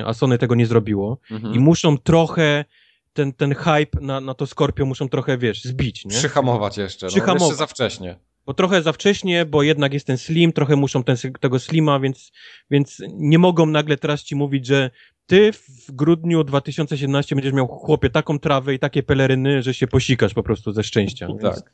a 0.05 0.13
Sony 0.13 0.37
tego 0.37 0.55
nie 0.55 0.65
zrobiło 0.65 1.19
mhm. 1.31 1.55
i 1.55 1.59
muszą 1.59 1.97
trochę 1.97 2.65
ten, 3.13 3.33
ten 3.33 3.55
hype 3.55 4.01
na, 4.01 4.21
na 4.21 4.33
to 4.33 4.47
Scorpio 4.47 4.85
muszą 4.85 5.09
trochę, 5.09 5.37
wiesz, 5.37 5.63
zbić, 5.63 6.05
nie? 6.05 6.11
Przyhamować 6.11 6.77
jeszcze. 6.77 7.05
No, 7.05 7.09
Przyhamować. 7.09 7.41
jeszcze 7.41 7.55
za 7.55 7.67
wcześnie 7.67 8.19
bo 8.45 8.53
trochę 8.53 8.81
za 8.81 8.93
wcześnie, 8.93 9.45
bo 9.45 9.63
jednak 9.63 9.93
jest 9.93 10.07
ten 10.07 10.17
slim, 10.17 10.51
trochę 10.51 10.75
muszą 10.75 11.03
ten, 11.03 11.15
tego 11.39 11.59
slima, 11.59 11.99
więc, 11.99 12.31
więc 12.71 13.01
nie 13.13 13.39
mogą 13.39 13.65
nagle 13.65 13.97
teraz 13.97 14.23
ci 14.23 14.35
mówić, 14.35 14.65
że 14.65 14.89
ty 15.25 15.53
w 15.53 15.91
grudniu 15.91 16.43
2017 16.43 17.35
będziesz 17.35 17.53
miał 17.53 17.67
chłopie 17.67 18.09
taką 18.09 18.39
trawę 18.39 18.73
i 18.73 18.79
takie 18.79 19.03
peleryny, 19.03 19.63
że 19.63 19.73
się 19.73 19.87
posikasz 19.87 20.33
po 20.33 20.43
prostu 20.43 20.71
ze 20.71 20.83
szczęścia. 20.83 21.27
Więc... 21.27 21.41
Tak. 21.41 21.71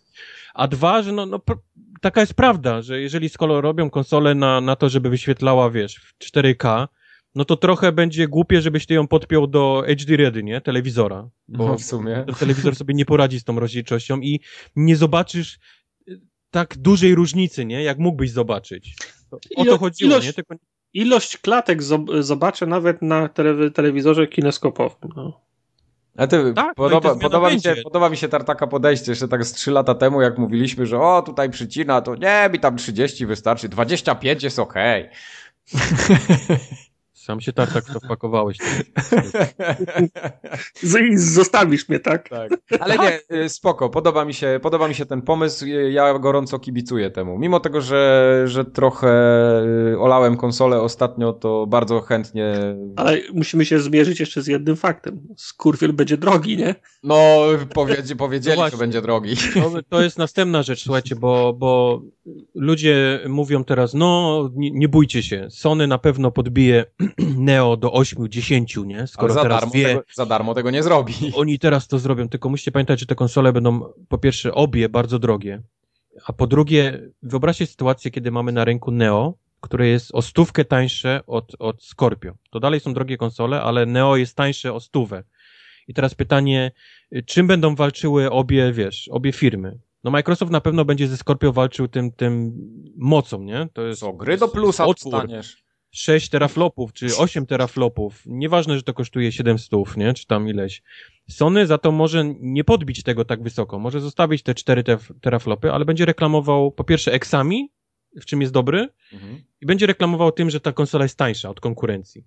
A 0.54 0.68
dwa, 0.68 1.02
że 1.02 1.12
no, 1.12 1.26
no 1.26 1.40
taka 2.02 2.22
jest 2.22 2.34
prawda, 2.34 2.82
że 2.82 3.02
jeżeli 3.02 3.30
skoro 3.30 3.62
robią 3.62 3.90
konsolę 3.90 4.36
na, 4.36 4.62
na 4.62 4.76
to, 4.76 4.90
żeby 4.90 5.10
wyświetlała, 5.10 5.70
wiesz, 5.70 5.96
w 5.96 6.24
4K, 6.24 6.88
no 7.36 7.46
to 7.46 7.58
trochę 7.58 7.92
będzie 7.92 8.28
głupie, 8.28 8.62
żebyś 8.62 8.86
ty 8.86 8.94
ją 8.94 9.08
podpiął 9.08 9.48
do 9.48 9.84
HD 9.88 10.18
Ready, 10.18 10.44
nie? 10.44 10.62
Telewizora. 10.62 11.30
Bo 11.48 11.68
no 11.68 11.78
w 11.78 11.84
sumie. 11.84 12.26
telewizor 12.40 12.76
sobie 12.76 12.94
nie 12.94 13.06
poradzi 13.06 13.40
z 13.40 13.44
tą 13.44 13.60
rozdzielczością 13.60 14.20
i 14.20 14.40
nie 14.76 14.96
zobaczysz 14.96 15.60
tak 16.52 16.78
dużej 16.78 17.16
różnicy, 17.16 17.66
nie? 17.66 17.84
Jak 17.84 17.98
mógłbyś 17.98 18.32
zobaczyć. 18.32 18.96
O 19.56 19.66
to 19.66 19.78
chodziło, 19.78 20.12
ilość, 20.12 20.28
nie? 20.28 20.34
Tylko... 20.34 20.56
Ilość 20.94 21.38
klatek 21.38 21.84
zobaczę 22.20 22.66
nawet 22.66 23.02
na 23.02 23.30
tele 23.30 23.72
telewizorze 23.72 24.28
kineskopowym. 24.28 25.12
No. 25.16 25.42
A 26.18 26.28
ty, 26.28 26.54
tak, 26.54 26.66
no 26.66 26.74
podoba, 26.76 27.16
podoba, 27.16 27.50
mi 27.50 27.62
się, 27.62 27.76
podoba 27.84 28.10
mi 28.10 28.18
się 28.18 28.28
Tartaka 28.28 28.68
podejście, 28.68 29.12
jeszcze 29.12 29.28
tak 29.28 29.46
z 29.46 29.54
3 29.54 29.72
lata 29.72 29.96
temu, 29.96 30.22
jak 30.22 30.38
mówiliśmy, 30.38 30.86
że 30.86 31.00
o, 31.00 31.22
tutaj 31.22 31.50
przycina, 31.50 32.02
to 32.02 32.16
nie, 32.16 32.50
mi 32.54 32.60
tam 32.60 32.78
30 32.78 33.26
wystarczy, 33.26 33.70
25 33.70 34.44
jest 34.44 34.60
okej. 34.60 35.10
Okay. 35.74 36.58
Sam 37.22 37.42
się 37.42 37.54
tartak 37.54 37.86
w 37.86 37.94
to 37.94 38.00
wpakowałeś. 38.00 38.58
Zostawisz 41.16 41.90
mnie, 41.90 42.00
tak? 42.00 42.30
Tak. 42.30 42.52
Ale 42.80 42.98
nie, 42.98 43.38
y, 43.38 43.50
spoko, 43.50 43.90
podoba 43.90 44.26
mi, 44.26 44.34
się, 44.34 44.60
podoba 44.62 44.88
mi 44.88 44.96
się 44.96 45.06
ten 45.06 45.22
pomysł, 45.22 45.66
ja 45.66 46.20
gorąco 46.20 46.60
kibicuję 46.60 47.12
temu. 47.12 47.40
Mimo 47.40 47.60
tego, 47.60 47.82
że, 47.82 48.44
że 48.46 48.66
trochę 48.66 49.10
y, 49.94 50.00
olałem 50.00 50.38
konsolę 50.38 50.82
ostatnio, 50.82 51.34
to 51.34 51.68
bardzo 51.68 52.02
chętnie... 52.02 52.54
Ale 52.96 53.18
musimy 53.34 53.66
się 53.66 53.80
zmierzyć 53.80 54.20
jeszcze 54.20 54.42
z 54.42 54.48
jednym 54.48 54.76
faktem. 54.76 55.28
Skurwiel 55.38 55.94
będzie 55.94 56.18
drogi, 56.18 56.58
nie? 56.58 56.76
No, 57.04 57.42
powiedzieli, 57.74 58.16
powiedzieli 58.16 58.60
no 58.60 58.70
że 58.70 58.78
będzie 58.78 59.02
drogi. 59.02 59.36
To, 59.54 59.72
to 59.90 60.02
jest 60.02 60.18
następna 60.18 60.64
rzecz, 60.64 60.84
słuchajcie, 60.84 61.16
bo, 61.16 61.54
bo 61.54 62.02
ludzie 62.56 63.20
mówią 63.28 63.64
teraz, 63.64 63.94
no, 63.94 64.50
nie, 64.56 64.72
nie 64.72 64.90
bójcie 64.90 65.24
się, 65.24 65.48
Sony 65.50 65.88
na 65.88 65.98
pewno 65.98 66.32
podbije 66.32 66.86
Neo 67.38 67.78
do 67.78 67.90
8-10, 67.90 68.86
nie? 68.86 69.08
Skoro 69.08 69.34
za, 69.34 69.42
teraz 69.42 69.60
darmo 69.60 69.74
wie, 69.74 69.86
tego, 69.86 70.04
za 70.14 70.26
darmo 70.26 70.54
tego 70.54 70.72
nie 70.72 70.84
zrobi. 70.84 71.14
Oni 71.36 71.60
teraz 71.60 71.88
to 71.88 72.00
zrobią, 72.00 72.30
tylko 72.30 72.50
musicie 72.50 72.72
pamiętać, 72.72 73.00
że 73.00 73.06
te 73.06 73.16
konsole 73.16 73.54
będą 73.54 73.94
po 74.10 74.18
pierwsze 74.18 74.54
obie 74.54 74.90
bardzo 74.90 75.20
drogie, 75.20 75.62
a 76.26 76.34
po 76.34 76.48
drugie 76.48 77.10
wyobraźcie 77.24 77.68
sytuację, 77.68 78.12
kiedy 78.12 78.32
mamy 78.32 78.52
na 78.52 78.66
rynku 78.66 78.92
Neo, 78.92 79.34
które 79.62 79.88
jest 79.88 80.16
o 80.16 80.22
stówkę 80.22 80.66
tańsze 80.66 81.22
od, 81.28 81.56
od 81.60 81.84
Scorpio. 81.84 82.34
To 82.50 82.60
dalej 82.60 82.80
są 82.80 82.94
drogie 82.94 83.18
konsole, 83.18 83.62
ale 83.62 83.86
Neo 83.86 84.16
jest 84.16 84.36
tańsze 84.36 84.74
o 84.74 84.80
stówę. 84.80 85.24
I 85.88 85.94
teraz 85.94 86.16
pytanie, 86.16 86.72
czym 87.26 87.48
będą 87.48 87.76
walczyły 87.76 88.32
obie, 88.32 88.74
wiesz, 88.74 89.10
obie 89.12 89.32
firmy? 89.32 89.80
No 90.04 90.12
Microsoft 90.12 90.52
na 90.52 90.62
pewno 90.62 90.86
będzie 90.86 91.08
ze 91.08 91.18
Scorpio 91.18 91.54
walczył 91.54 91.88
tym, 91.88 92.12
tym 92.12 92.54
mocą, 92.98 93.44
nie? 93.44 93.68
To 93.74 93.82
jest 93.82 94.00
Co, 94.00 94.14
gry 94.14 94.38
do 94.38 94.48
plusa 94.48 94.86
dostaniesz. 94.86 95.64
6 95.92 96.30
teraflopów, 96.30 96.94
czy 96.94 97.18
8 97.18 97.46
teraflopów, 97.46 98.24
nieważne, 98.26 98.76
że 98.78 98.84
to 98.84 98.94
kosztuje 98.94 99.32
700, 99.32 99.98
nie? 99.98 100.14
Czy 100.14 100.28
tam 100.28 100.48
ileś. 100.48 100.84
Sony 101.30 101.68
za 101.68 101.78
to 101.78 101.92
może 101.92 102.24
nie 102.40 102.64
podbić 102.64 103.04
tego 103.04 103.26
tak 103.26 103.44
wysoko, 103.44 103.80
może 103.80 104.02
zostawić 104.02 104.44
te 104.44 104.54
4 104.54 104.84
te 104.84 104.98
teraflopy, 105.22 105.72
ale 105.72 105.86
będzie 105.86 106.06
reklamował 106.06 106.72
po 106.72 106.84
pierwsze 106.84 107.14
eksami, 107.14 107.72
w 108.16 108.26
czym 108.26 108.42
jest 108.42 108.54
dobry, 108.54 108.88
mhm. 109.14 109.44
i 109.62 109.66
będzie 109.66 109.86
reklamował 109.86 110.32
tym, 110.32 110.50
że 110.50 110.60
ta 110.60 110.72
konsola 110.72 111.06
jest 111.06 111.18
tańsza 111.18 111.50
od 111.50 111.60
konkurencji. 111.60 112.24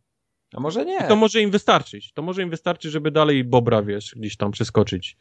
A 0.55 0.61
może 0.61 0.85
nie. 0.85 0.97
I 0.97 1.09
to 1.09 1.17
może 1.17 1.41
im 1.41 1.51
wystarczyć. 1.51 2.13
To 2.13 2.23
może 2.23 2.43
im 2.43 2.51
wystarczy, 2.51 2.91
żeby 2.91 3.11
dalej 3.11 3.45
Bobra, 3.45 3.83
wiesz, 3.83 4.15
gdzieś 4.17 4.37
tam 4.37 4.51
przeskoczyć. 4.51 5.17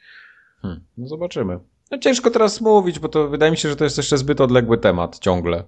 Hmm. 0.61 0.83
No 0.97 1.07
zobaczymy. 1.07 1.59
No 1.91 1.97
ciężko 1.97 2.31
teraz 2.31 2.61
mówić, 2.61 2.99
bo 2.99 3.09
to 3.09 3.29
wydaje 3.29 3.51
mi 3.51 3.57
się, 3.57 3.69
że 3.69 3.75
to 3.75 3.83
jest 3.83 3.97
jeszcze 3.97 4.17
zbyt 4.17 4.41
odległy 4.41 4.77
temat 4.77 5.19
ciągle. 5.19 5.63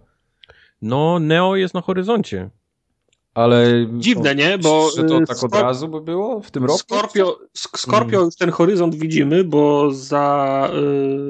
No, 0.82 1.20
Neo 1.20 1.56
jest 1.56 1.74
na 1.74 1.82
horyzoncie. 1.82 2.50
Ale. 3.36 3.88
Dziwne, 3.94 4.36
nie? 4.36 4.58
Bo. 4.58 4.90
Czy 4.96 5.04
to 5.04 5.22
y, 5.22 5.26
tak 5.26 5.44
od 5.44 5.56
razu 5.56 5.88
by 5.88 6.02
było 6.02 6.42
w 6.42 6.52
tym 6.52 6.66
roku? 6.66 6.80
Scorpio, 6.80 7.40
Scorpio 7.54 8.12
hmm. 8.12 8.26
już 8.26 8.36
ten 8.36 8.50
horyzont 8.50 8.96
widzimy, 8.96 9.44
bo 9.44 9.92
za, 9.92 10.70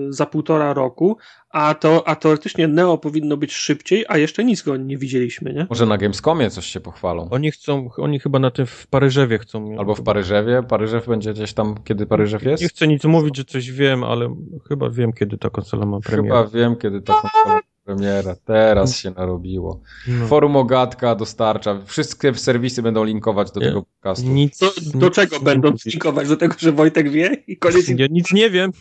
y, 0.09 0.13
za 0.13 0.25
półtora 0.25 0.73
roku, 0.73 1.17
a, 1.49 1.73
to, 1.73 2.07
a 2.07 2.15
teoretycznie 2.15 2.67
Neo 2.67 2.97
powinno 2.97 3.37
być 3.37 3.53
szybciej, 3.53 4.05
a 4.07 4.17
jeszcze 4.17 4.43
nic 4.43 4.61
go 4.61 4.77
nie 4.77 4.97
widzieliśmy, 4.97 5.53
nie? 5.53 5.67
Może 5.69 5.85
na 5.85 5.97
Gamescomie 5.97 6.49
coś 6.49 6.65
się 6.65 6.79
pochwalą. 6.79 7.27
Oni 7.31 7.51
chcą, 7.51 7.89
oni 7.97 8.19
chyba 8.19 8.39
na 8.39 8.51
tym 8.51 8.65
w 8.65 8.87
Paryżewie 8.87 9.39
chcą. 9.39 9.75
Albo 9.79 9.95
w 9.95 10.03
Paryżewie. 10.03 10.63
Paryżew 10.63 11.07
będzie 11.07 11.33
gdzieś 11.33 11.53
tam, 11.53 11.75
kiedy 11.83 12.05
Paryżew 12.05 12.43
jest? 12.43 12.63
Nie 12.63 12.69
chcę 12.69 12.87
nic 12.87 13.03
mówić, 13.03 13.37
że 13.37 13.45
coś 13.45 13.71
wiem, 13.71 14.03
ale 14.03 14.35
chyba 14.67 14.89
wiem, 14.89 15.13
kiedy 15.13 15.37
ta 15.37 15.49
konsola 15.49 15.85
ma 15.85 15.99
premierę. 15.99 16.37
Chyba 16.37 16.59
wiem, 16.59 16.75
kiedy 16.75 17.01
ta 17.01 17.13
konsola 17.13 17.61
Premiera, 17.85 18.35
teraz 18.45 18.97
się 18.97 19.11
narobiło. 19.11 19.79
No. 20.07 20.27
Forum 20.27 20.55
Ogatka 20.55 21.15
dostarcza, 21.15 21.81
wszystkie 21.85 22.33
serwisy 22.33 22.81
będą 22.81 23.03
linkować 23.03 23.51
do 23.51 23.59
Nie. 23.59 23.67
tego 23.67 23.81
podcastu. 23.83 24.29
Nic, 24.29 24.59
Do, 24.59 24.71
do 24.99 25.05
nic 25.05 25.15
czego 25.15 25.37
nie 25.37 25.43
będą 25.43 25.71
mówię. 25.71 25.81
linkować? 25.85 26.27
Do 26.27 26.37
tego, 26.37 26.55
że 26.57 26.71
Wojtek 26.71 27.09
wie 27.09 27.43
i 27.47 27.57
koniec. 27.57 27.87
Ja 27.97 28.07
nic 28.11 28.31
nie 28.33 28.49
wiem. 28.49 28.71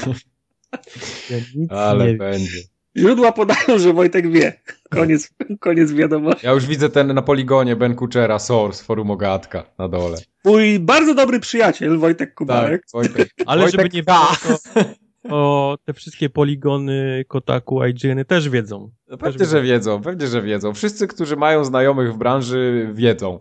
ja 1.30 1.36
nic 1.54 1.72
Ale 1.72 2.06
nie 2.06 2.14
będzie. 2.14 2.60
Źródła 2.98 3.32
podają, 3.32 3.78
że 3.78 3.92
Wojtek 3.92 4.30
wie. 4.32 4.60
Koniec, 4.90 5.30
koniec 5.60 5.92
wiadomości. 5.92 6.46
Ja 6.46 6.52
już 6.52 6.66
widzę 6.66 6.90
ten 6.90 7.14
na 7.14 7.22
poligonie 7.22 7.76
Ben 7.76 7.94
Kuchera, 7.94 8.38
Source, 8.38 8.84
Forum 8.84 9.10
Ogatka 9.10 9.64
na 9.78 9.88
dole. 9.88 10.18
Mój 10.44 10.78
bardzo 10.78 11.14
dobry 11.14 11.40
przyjaciel 11.40 11.98
Wojtek 11.98 12.34
Kubarek. 12.34 12.82
Tak, 12.82 12.90
Wojtek. 12.92 13.30
Ale 13.46 13.62
Wojtek 13.62 13.80
żeby 13.80 13.96
nie 13.96 14.02
było, 14.02 14.26
to, 14.74 14.80
to 15.28 15.76
te 15.84 15.92
wszystkie 15.92 16.30
poligony, 16.30 17.24
Kotaku, 17.28 17.84
IGN 17.84 18.24
też 18.24 18.48
wiedzą. 18.48 18.90
No 19.08 19.16
Też 19.16 19.32
pewnie, 19.32 19.46
że 19.46 19.62
wiedzą, 19.62 20.02
pewnie, 20.02 20.26
że 20.26 20.42
wiedzą. 20.42 20.74
Wszyscy, 20.74 21.06
którzy 21.06 21.36
mają 21.36 21.64
znajomych 21.64 22.14
w 22.14 22.16
branży, 22.16 22.90
wiedzą. 22.94 23.38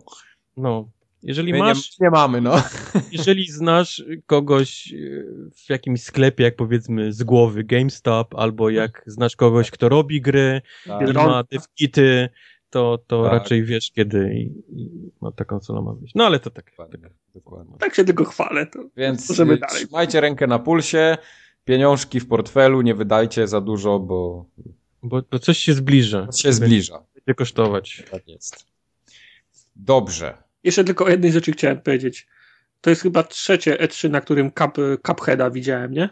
No. 0.57 0.90
Jeżeli 1.24 1.52
My 1.52 1.60
masz, 1.60 1.99
nie, 1.99 2.06
nie 2.06 2.10
mamy, 2.10 2.41
no. 2.41 2.56
jeżeli 3.12 3.48
znasz 3.48 4.03
kogoś 4.26 4.94
e, 4.94 4.98
w 5.56 5.70
jakimś 5.70 6.03
sklepie, 6.03 6.44
jak 6.44 6.56
powiedzmy 6.56 7.14
z 7.14 7.24
głowy 7.24 7.64
GameStop, 7.64 8.36
albo 8.36 8.70
jak 8.70 9.03
znasz 9.06 9.36
kogoś, 9.36 9.72
kto 9.72 9.90
robi 9.90 10.22
gry 10.22 10.62
i 10.86 10.90
Tak. 10.90 11.14
Ma 11.14 11.44
devkity, 11.44 12.30
to, 12.70 12.99
to 13.07 13.24
Tak. 13.24 13.32
raczej 13.32 13.64
wiesz 13.64 13.91
kiedy 13.91 14.34
i, 14.34 14.82
i 14.82 15.12
no, 15.22 15.32
ta 15.32 15.45
konsola 15.45 15.82
ma 15.82 15.94
być. 15.94 16.12
No 16.16 16.26
ale 16.26 16.40
to 16.40 16.49
tak. 16.49 16.66
Dokładnie, 16.72 17.10
dokładnie. 17.34 17.76
Tak 17.80 17.95
się 17.95 18.03
tylko 18.03 18.26
chwalę. 18.26 18.66
To. 18.66 18.80
Więc 18.98 19.30
Możemy 19.30 19.53
y, 19.53 19.57
dalej. 19.57 19.76
trzymajcie 19.76 20.22
rękę 20.22 20.48
na 20.48 20.60
pulsie, 20.60 21.18
pieniążki 21.66 22.20
w 22.20 22.28
portfelu, 22.28 22.82
nie 22.82 22.96
wydajcie 22.96 23.48
za 23.48 23.62
dużo, 23.62 24.00
bo 24.00 24.46
Bo, 25.04 25.22
bo 25.32 25.40
coś 25.40 25.58
się 25.58 25.74
zbliża. 25.74 26.28
się 26.38 26.54
zbliża. 26.54 27.04
Będzie 27.16 27.36
kosztować. 27.36 28.04
Tak 28.12 28.28
jest. 28.28 28.66
Dobrze. 29.76 30.38
Jeszcze 30.64 30.84
tylko 30.84 31.06
o 31.06 31.10
jednej 31.10 31.32
rzeczy 31.32 31.52
chciałem 31.52 31.82
powiedzieć. 31.82 32.28
To 32.82 32.90
jest 32.90 33.02
chyba 33.02 33.24
trzecie 33.24 33.76
E3, 33.76 34.10
na 34.10 34.22
którym 34.22 34.52
Cup, 34.52 34.78
Cupheada 35.08 35.50
widziałem, 35.50 35.92
nie? 35.94 36.10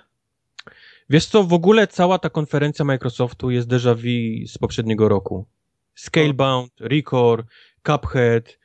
Wiesz 1.09 1.25
co, 1.25 1.43
w 1.43 1.53
ogóle 1.53 1.87
cała 1.87 2.19
ta 2.19 2.29
konferencja 2.29 2.85
Microsoftu 2.85 3.51
jest 3.51 3.67
déjà 3.67 3.95
vu 3.95 4.47
z 4.47 4.57
poprzedniego 4.57 5.09
roku. 5.09 5.45
Scalebound, 5.95 6.71
Record, 6.79 7.47
Cuphead, 7.83 8.59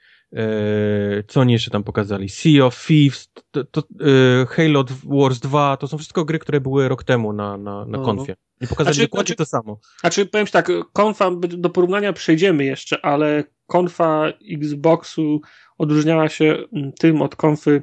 co 1.29 1.41
oni 1.41 1.53
jeszcze 1.53 1.71
tam 1.71 1.85
pokazali? 1.85 2.29
Sea 2.29 2.65
of 2.67 2.87
Thieves, 2.87 3.29
to, 3.51 3.65
to, 3.65 3.81
e, 3.81 4.47
Halo 4.47 4.85
Wars 5.05 5.39
2, 5.39 5.77
to 5.77 5.89
są 5.89 5.99
wszystko 5.99 6.25
gry, 6.25 6.39
które 6.39 6.61
były 6.61 6.89
rok 6.89 7.05
temu 7.05 7.33
na, 7.33 7.57
na, 7.57 7.85
na 7.85 7.99
No. 7.99 8.05
konfie. 8.05 8.37
I 8.61 8.67
pokazali 8.67 8.95
Znaczy- 8.95 9.09
dokładnie 9.09 9.27
znaczy- 9.27 9.37
to 9.37 9.45
samo. 9.47 9.79
Znaczy, 10.01 10.27
powiem 10.27 10.47
ci 10.47 10.53
tak, 10.53 10.69
konfa 10.93 11.31
do 11.41 11.71
porównania 11.71 12.13
przejdziemy 12.13 12.65
jeszcze, 12.65 13.05
ale 13.05 13.45
konfa 13.67 14.27
Xboxu 14.53 15.41
odróżniała 15.79 16.29
się 16.29 16.57
mm, 16.73 16.93
tym 16.93 17.23
od 17.23 17.37
konfy 17.37 17.83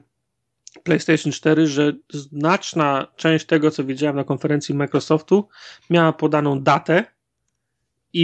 PlayStation 0.84 1.32
4, 1.32 1.68
że 1.68 1.94
znaczna 2.10 3.08
część 3.16 3.46
tego, 3.46 3.72
co 3.72 3.84
widziałem 3.84 4.16
na 4.16 4.24
konferencji 4.24 4.76
Microsoftu, 4.76 5.48
miała 5.90 6.14
podaną 6.14 6.60
datę 6.62 7.04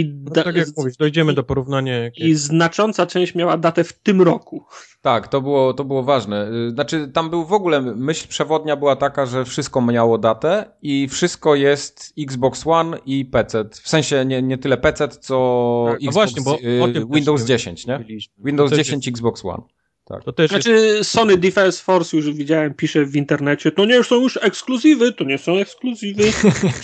i, 0.00 0.14
No, 0.24 0.30
da- 0.30 0.42
tak 0.44 0.56
jak 0.56 0.68
mówisz, 0.76 0.96
dojdziemy 0.96 1.32
i- 1.32 1.34
do 1.34 1.42
porównania. 1.42 1.98
Jak, 1.98 2.18
i 2.18 2.34
znacząca 2.34 3.06
część 3.06 3.34
miała 3.34 3.56
datę 3.56 3.84
w 3.84 3.92
tym 3.92 4.22
roku. 4.22 4.64
Tak, 5.02 5.28
to 5.28 5.40
było, 5.40 5.74
to 5.74 5.84
było 5.84 6.02
ważne. 6.02 6.50
Y, 6.68 6.70
Znaczy, 6.70 7.08
tam 7.14 7.30
był 7.30 7.44
w 7.44 7.52
ogóle, 7.52 7.80
myśl 7.80 8.28
przewodnia 8.28 8.76
była 8.76 8.96
taka, 8.96 9.26
że 9.26 9.44
wszystko 9.44 9.80
miało 9.82 10.18
datę 10.18 10.70
i 10.82 11.08
wszystko 11.08 11.54
jest 11.54 12.12
Xbox 12.18 12.66
One 12.66 12.98
i 13.06 13.24
PC. 13.24 13.64
W 13.72 13.88
sensie 13.88 14.24
nie, 14.24 14.42
nie 14.42 14.58
tyle 14.58 14.76
PC, 14.76 15.08
co 15.08 15.84
Tak, 15.90 16.00
no 16.02 16.08
Xbox, 16.08 16.14
właśnie, 16.14 16.42
bo 16.42 16.58
y, 16.68 16.82
o 16.82 16.84
tym 16.88 16.94
też 16.94 17.04
Windows 17.16 17.40
my 17.40 17.46
10, 17.46 17.86
nie? 17.86 17.98
mówiliśmy. 17.98 18.34
Windows 18.44 18.70
to 18.70 18.76
też 18.76 18.86
10, 18.86 19.08
Xbox 19.08 19.44
One. 19.44 19.62
Jest, 20.10 20.24
to 20.24 20.32
też 20.32 20.52
jest, 20.52 20.64
Znaczy, 20.64 21.04
Sony 21.04 21.36
Defense 21.36 21.82
Force 21.82 22.16
już 22.16 22.32
widziałem, 22.32 22.74
pisze 22.74 23.04
w 23.04 23.16
internecie, 23.16 23.72
to 23.72 23.84
nie 23.84 24.04
są 24.04 24.20
już 24.20 24.36
ekskluzywy, 24.42 25.12
to 25.12 25.24
nie 25.24 25.38
są 25.38 25.56
ekskluzywy. 25.58 26.22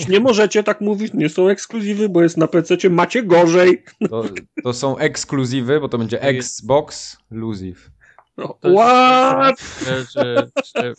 Nie 0.08 0.20
możecie 0.20 0.62
tak 0.62 0.80
mówić, 0.80 1.12
nie 1.14 1.28
są 1.28 1.48
ekskluzywy, 1.48 2.08
bo 2.08 2.22
jest 2.22 2.36
na 2.36 2.46
PC, 2.48 2.76
macie 2.90 3.22
gorzej. 3.22 3.82
To, 4.10 4.24
to 4.64 4.72
są 4.72 4.98
ekskluzywy, 4.98 5.80
bo 5.80 5.88
to 5.88 5.98
będzie 5.98 6.16
jest- 6.16 6.38
Xbox 6.58 7.16
Lusive. 7.30 7.90
No, 8.36 8.58
jest- 8.64 8.76
What? 8.76 9.84
że, 9.86 10.04
że, 10.14 10.48
że 10.76 10.94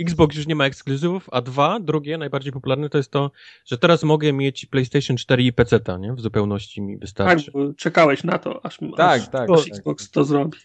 Xbox 0.00 0.36
już 0.36 0.46
nie 0.46 0.54
ma 0.54 0.64
ekskluzywów, 0.66 1.28
a 1.32 1.40
dwa, 1.42 1.80
drugie, 1.80 2.18
najbardziej 2.18 2.52
popularne, 2.52 2.88
to 2.88 2.98
jest 2.98 3.10
to, 3.10 3.30
że 3.66 3.78
teraz 3.78 4.02
mogę 4.02 4.32
mieć 4.32 4.66
PlayStation 4.66 5.16
4 5.16 5.42
i 5.42 5.52
PC, 5.52 5.80
nie? 6.00 6.12
W 6.14 6.20
zupełności 6.20 6.82
mi 6.82 6.94
Tak, 6.94 7.00
wystarczy. 7.00 7.50
bo 7.50 7.72
czekałeś 7.74 8.24
na 8.24 8.38
to, 8.38 8.66
aż, 8.66 8.78
Tak, 8.96 9.20
aż, 9.20 9.28
tak. 9.28 9.48
tak, 9.48 9.68
Xbox 9.68 10.10
to 10.10 10.24
zrobi. 10.24 10.58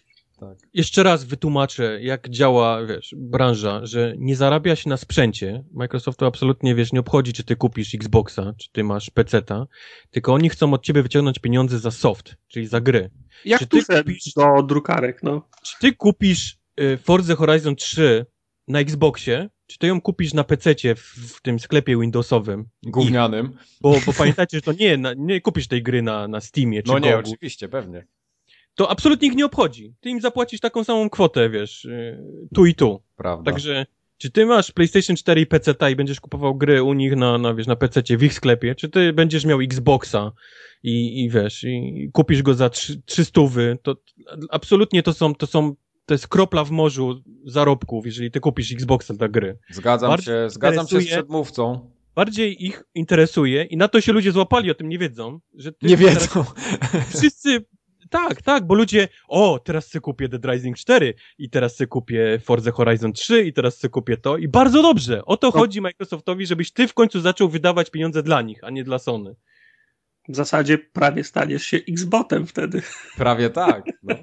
Tak. 0.48 0.68
Jeszcze 0.74 1.02
raz 1.02 1.24
wytłumaczę, 1.24 2.02
jak 2.02 2.28
działa, 2.28 2.86
wiesz, 2.86 3.14
branża, 3.18 3.86
że 3.86 4.14
nie 4.18 4.36
zarabia 4.36 4.76
się 4.76 4.88
na 4.90 4.96
sprzęcie. 4.96 5.64
Microsoftu 5.72 6.26
absolutnie, 6.26 6.74
wiesz, 6.74 6.92
nie 6.92 7.00
obchodzi, 7.00 7.32
czy 7.32 7.44
ty 7.44 7.56
kupisz 7.56 7.94
Xboxa, 7.94 8.54
czy 8.58 8.68
ty 8.72 8.84
masz 8.84 9.10
PC-ta, 9.10 9.66
tylko 10.10 10.34
oni 10.34 10.48
chcą 10.48 10.72
od 10.74 10.82
ciebie 10.84 11.02
wyciągnąć 11.02 11.38
pieniądze 11.38 11.78
za 11.78 11.90
soft, 11.90 12.36
czyli 12.48 12.66
za 12.66 12.80
gry. 12.80 13.10
Jak 13.44 13.60
Czy 13.60 13.66
ty 13.66 13.76
kupisz- 13.82 14.32
do 14.36 14.62
drukarek, 14.62 15.22
no? 15.22 15.48
Czy 15.64 15.78
ty 15.80 15.92
kupisz 15.92 16.56
y, 16.80 16.96
Forza 17.02 17.34
Horizon 17.36 17.76
3 17.76 18.26
na 18.68 18.80
Xboxie, 18.80 19.48
czy 19.66 19.78
ty 19.78 19.86
ją 19.86 20.00
kupisz 20.00 20.34
na 20.34 20.44
PC-cie 20.44 20.94
w, 20.94 21.00
w 21.02 21.42
tym 21.42 21.58
sklepie 21.58 21.96
Windowsowym? 22.00 22.64
Gównianym. 22.82 23.56
Bo, 23.80 23.96
bo 24.06 24.12
pamiętajcie, 24.12 24.56
że 24.58 24.62
to 24.62 24.72
nie, 24.72 24.96
na, 24.96 25.14
nie 25.16 25.40
kupisz 25.40 25.68
tej 25.68 25.82
gry 25.82 26.02
na, 26.02 26.28
na 26.28 26.40
Steamie 26.40 26.82
czy 26.82 26.92
No 26.92 26.98
nie, 26.98 27.10
Gogu. 27.10 27.30
oczywiście, 27.30 27.68
pewnie. 27.68 28.06
To 28.74 28.90
absolutnie 28.90 29.28
ich 29.28 29.34
nie 29.34 29.46
obchodzi. 29.46 29.94
Ty 30.00 30.10
im 30.10 30.20
zapłacisz 30.20 30.60
taką 30.60 30.84
samą 30.84 31.10
kwotę, 31.10 31.50
wiesz, 31.50 31.84
y, 31.84 32.18
tu 32.54 32.66
i 32.66 32.74
tu. 32.74 33.02
Prawda. 33.16 33.50
Także, 33.50 33.86
czy 34.18 34.30
ty 34.30 34.46
masz 34.46 34.72
PlayStation 34.72 35.16
4 35.16 35.40
i 35.40 35.46
PC 35.46 35.74
i 35.92 35.96
będziesz 35.96 36.20
kupował 36.20 36.54
gry 36.54 36.82
u 36.82 36.94
nich 36.94 37.16
na, 37.16 37.38
na 37.38 37.54
wiesz, 37.54 37.66
na 37.66 37.76
PC 37.76 38.02
w 38.16 38.22
ich 38.22 38.34
sklepie, 38.34 38.74
czy 38.74 38.88
ty 38.88 39.12
będziesz 39.12 39.44
miał 39.44 39.60
Xboxa 39.60 40.32
i, 40.82 41.24
i 41.24 41.30
wiesz, 41.30 41.64
i 41.64 42.10
kupisz 42.12 42.42
go 42.42 42.54
za 42.54 42.70
300, 42.70 43.40
to 43.82 43.96
absolutnie 44.50 45.02
to 45.02 45.12
są, 45.12 45.34
to 45.34 45.46
są, 45.46 45.74
to 46.06 46.14
jest 46.14 46.28
kropla 46.28 46.64
w 46.64 46.70
morzu 46.70 47.22
zarobków, 47.46 48.06
jeżeli 48.06 48.30
ty 48.30 48.40
kupisz 48.40 48.72
Xboxa 48.72 49.14
dla 49.14 49.28
gry. 49.28 49.58
Zgadzam 49.70 50.10
Bardziej 50.10 50.34
się, 50.34 50.50
zgadzam 50.50 50.88
się 50.88 51.00
z 51.00 51.06
przedmówcą. 51.06 51.90
Bardziej 52.14 52.66
ich 52.66 52.82
interesuje 52.94 53.64
i 53.64 53.76
na 53.76 53.88
to 53.88 54.00
się 54.00 54.12
ludzie 54.12 54.32
złapali, 54.32 54.70
o 54.70 54.74
tym 54.74 54.88
nie 54.88 54.98
wiedzą, 54.98 55.40
że 55.54 55.72
Nie 55.82 55.96
wiedzą. 55.96 56.44
Wszyscy, 57.16 57.64
tak, 58.14 58.42
tak, 58.42 58.66
bo 58.66 58.74
ludzie, 58.74 59.08
o, 59.28 59.58
teraz 59.64 59.86
sobie 59.86 60.00
kupię 60.00 60.28
Dead 60.28 60.44
Rising 60.44 60.76
4 60.76 61.14
i 61.38 61.50
teraz 61.50 61.76
sobie 61.76 61.88
kupię 61.88 62.38
Forza 62.44 62.70
Horizon 62.70 63.12
3 63.12 63.44
i 63.44 63.52
teraz 63.52 63.78
sobie 63.78 63.90
kupię 63.90 64.16
to 64.16 64.36
i 64.36 64.48
bardzo 64.48 64.82
dobrze. 64.82 65.24
O 65.24 65.36
to 65.36 65.46
No. 65.46 65.52
chodzi 65.52 65.80
Microsoftowi, 65.80 66.46
żebyś 66.46 66.72
ty 66.72 66.88
w 66.88 66.94
końcu 66.94 67.20
zaczął 67.20 67.48
wydawać 67.48 67.90
pieniądze 67.90 68.22
dla 68.22 68.42
nich, 68.42 68.64
a 68.64 68.70
nie 68.70 68.84
dla 68.84 68.98
Sony. 68.98 69.34
W 70.28 70.36
zasadzie 70.36 70.78
prawie 70.78 71.24
staniesz 71.24 71.62
się 71.62 71.76
Xbotem 71.88 72.46
wtedy. 72.46 72.82
Prawie 73.16 73.50
tak. 73.50 73.84
No. 74.02 74.14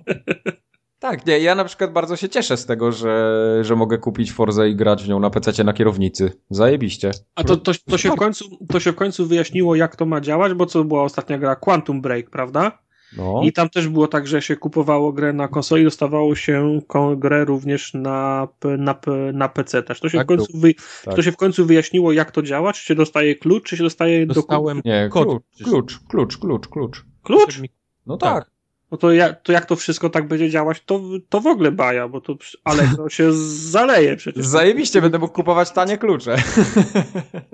Tak, 1.00 1.26
nie, 1.26 1.40
ja 1.40 1.56
na 1.56 1.66
przykład 1.66 1.94
bardzo 1.94 2.16
się 2.16 2.30
cieszę 2.30 2.58
z 2.58 2.66
tego, 2.66 2.92
że, 2.92 3.60
że 3.62 3.76
mogę 3.76 3.98
kupić 3.98 4.32
Forzę 4.32 4.70
i 4.70 4.76
grać 4.76 5.04
w 5.04 5.08
nią 5.08 5.20
na 5.20 5.30
PC 5.30 5.64
na 5.64 5.74
kierownicy. 5.74 6.32
Zajebiście. 6.50 7.12
A 7.36 7.44
to, 7.44 7.58
to, 7.58 7.72
to, 7.90 7.98
się 7.98 8.12
w 8.12 8.16
końcu, 8.16 8.58
to 8.70 8.80
się 8.80 8.92
w 8.92 8.96
końcu 8.96 9.26
wyjaśniło, 9.28 9.76
jak 9.76 9.96
to 9.96 10.06
ma 10.06 10.22
działać, 10.22 10.54
bo 10.54 10.66
co 10.66 10.84
była 10.84 11.04
ostatnia 11.04 11.38
gra? 11.38 11.56
Quantum 11.56 12.02
Break, 12.02 12.30
prawda? 12.30 12.80
No. 13.18 13.42
I 13.44 13.54
tam 13.54 13.70
też 13.70 13.88
było 13.88 14.08
tak, 14.08 14.28
że 14.28 14.42
się 14.42 14.56
kupowało 14.56 15.14
grę 15.14 15.34
na 15.34 15.48
konsoli, 15.48 15.84
dostawało 15.84 16.36
się 16.36 16.80
grę 17.18 17.46
również 17.46 17.94
na, 17.94 18.48
na, 18.78 18.96
na 19.34 19.50
PC 19.50 19.84
też. 19.84 20.00
To 20.00 20.10
się, 20.10 20.18
Tak 20.18 20.28
w 20.28 20.30
końcu 20.30 20.58
wy, 20.60 20.74
Tak. 21.04 21.16
to 21.16 21.22
się 21.22 21.32
w 21.32 21.38
końcu 21.38 21.66
wyjaśniło, 21.66 22.12
jak 22.12 22.32
to 22.32 22.42
działa, 22.42 22.74
czy 22.74 22.86
się 22.86 22.96
dostaje 22.96 23.36
klucz, 23.36 23.64
czy 23.70 23.78
się 23.78 23.84
dostaje 23.84 24.26
Dostałem 24.26 24.82
Nie, 24.86 25.10
kod. 25.12 25.28
klucz, 25.28 25.44
klucz, 25.64 26.00
klucz, 26.10 26.38
klucz, 26.38 26.68
klucz. 26.68 27.06
klucz. 27.24 27.60
No 28.06 28.18
Tak. 28.18 28.44
tak. 28.44 28.52
No 28.92 28.98
to, 28.98 29.12
ja, 29.12 29.34
to 29.34 29.52
jak 29.52 29.66
to 29.66 29.76
wszystko 29.76 30.10
tak 30.10 30.28
będzie 30.28 30.50
działać, 30.50 30.82
to, 30.86 31.02
to 31.30 31.42
w 31.42 31.48
ogóle 31.48 31.72
baja, 31.72 32.08
bo 32.08 32.22
to 32.22 32.36
przy- 32.36 32.58
Allegro 32.64 33.10
się 33.10 33.34
zaleje 33.34 34.16
przecież. 34.18 34.46
Zajebiście, 34.46 35.02
będę 35.02 35.20
mógł 35.20 35.34
kupować 35.34 35.72
tanie 35.72 35.98
klucze. 35.98 36.36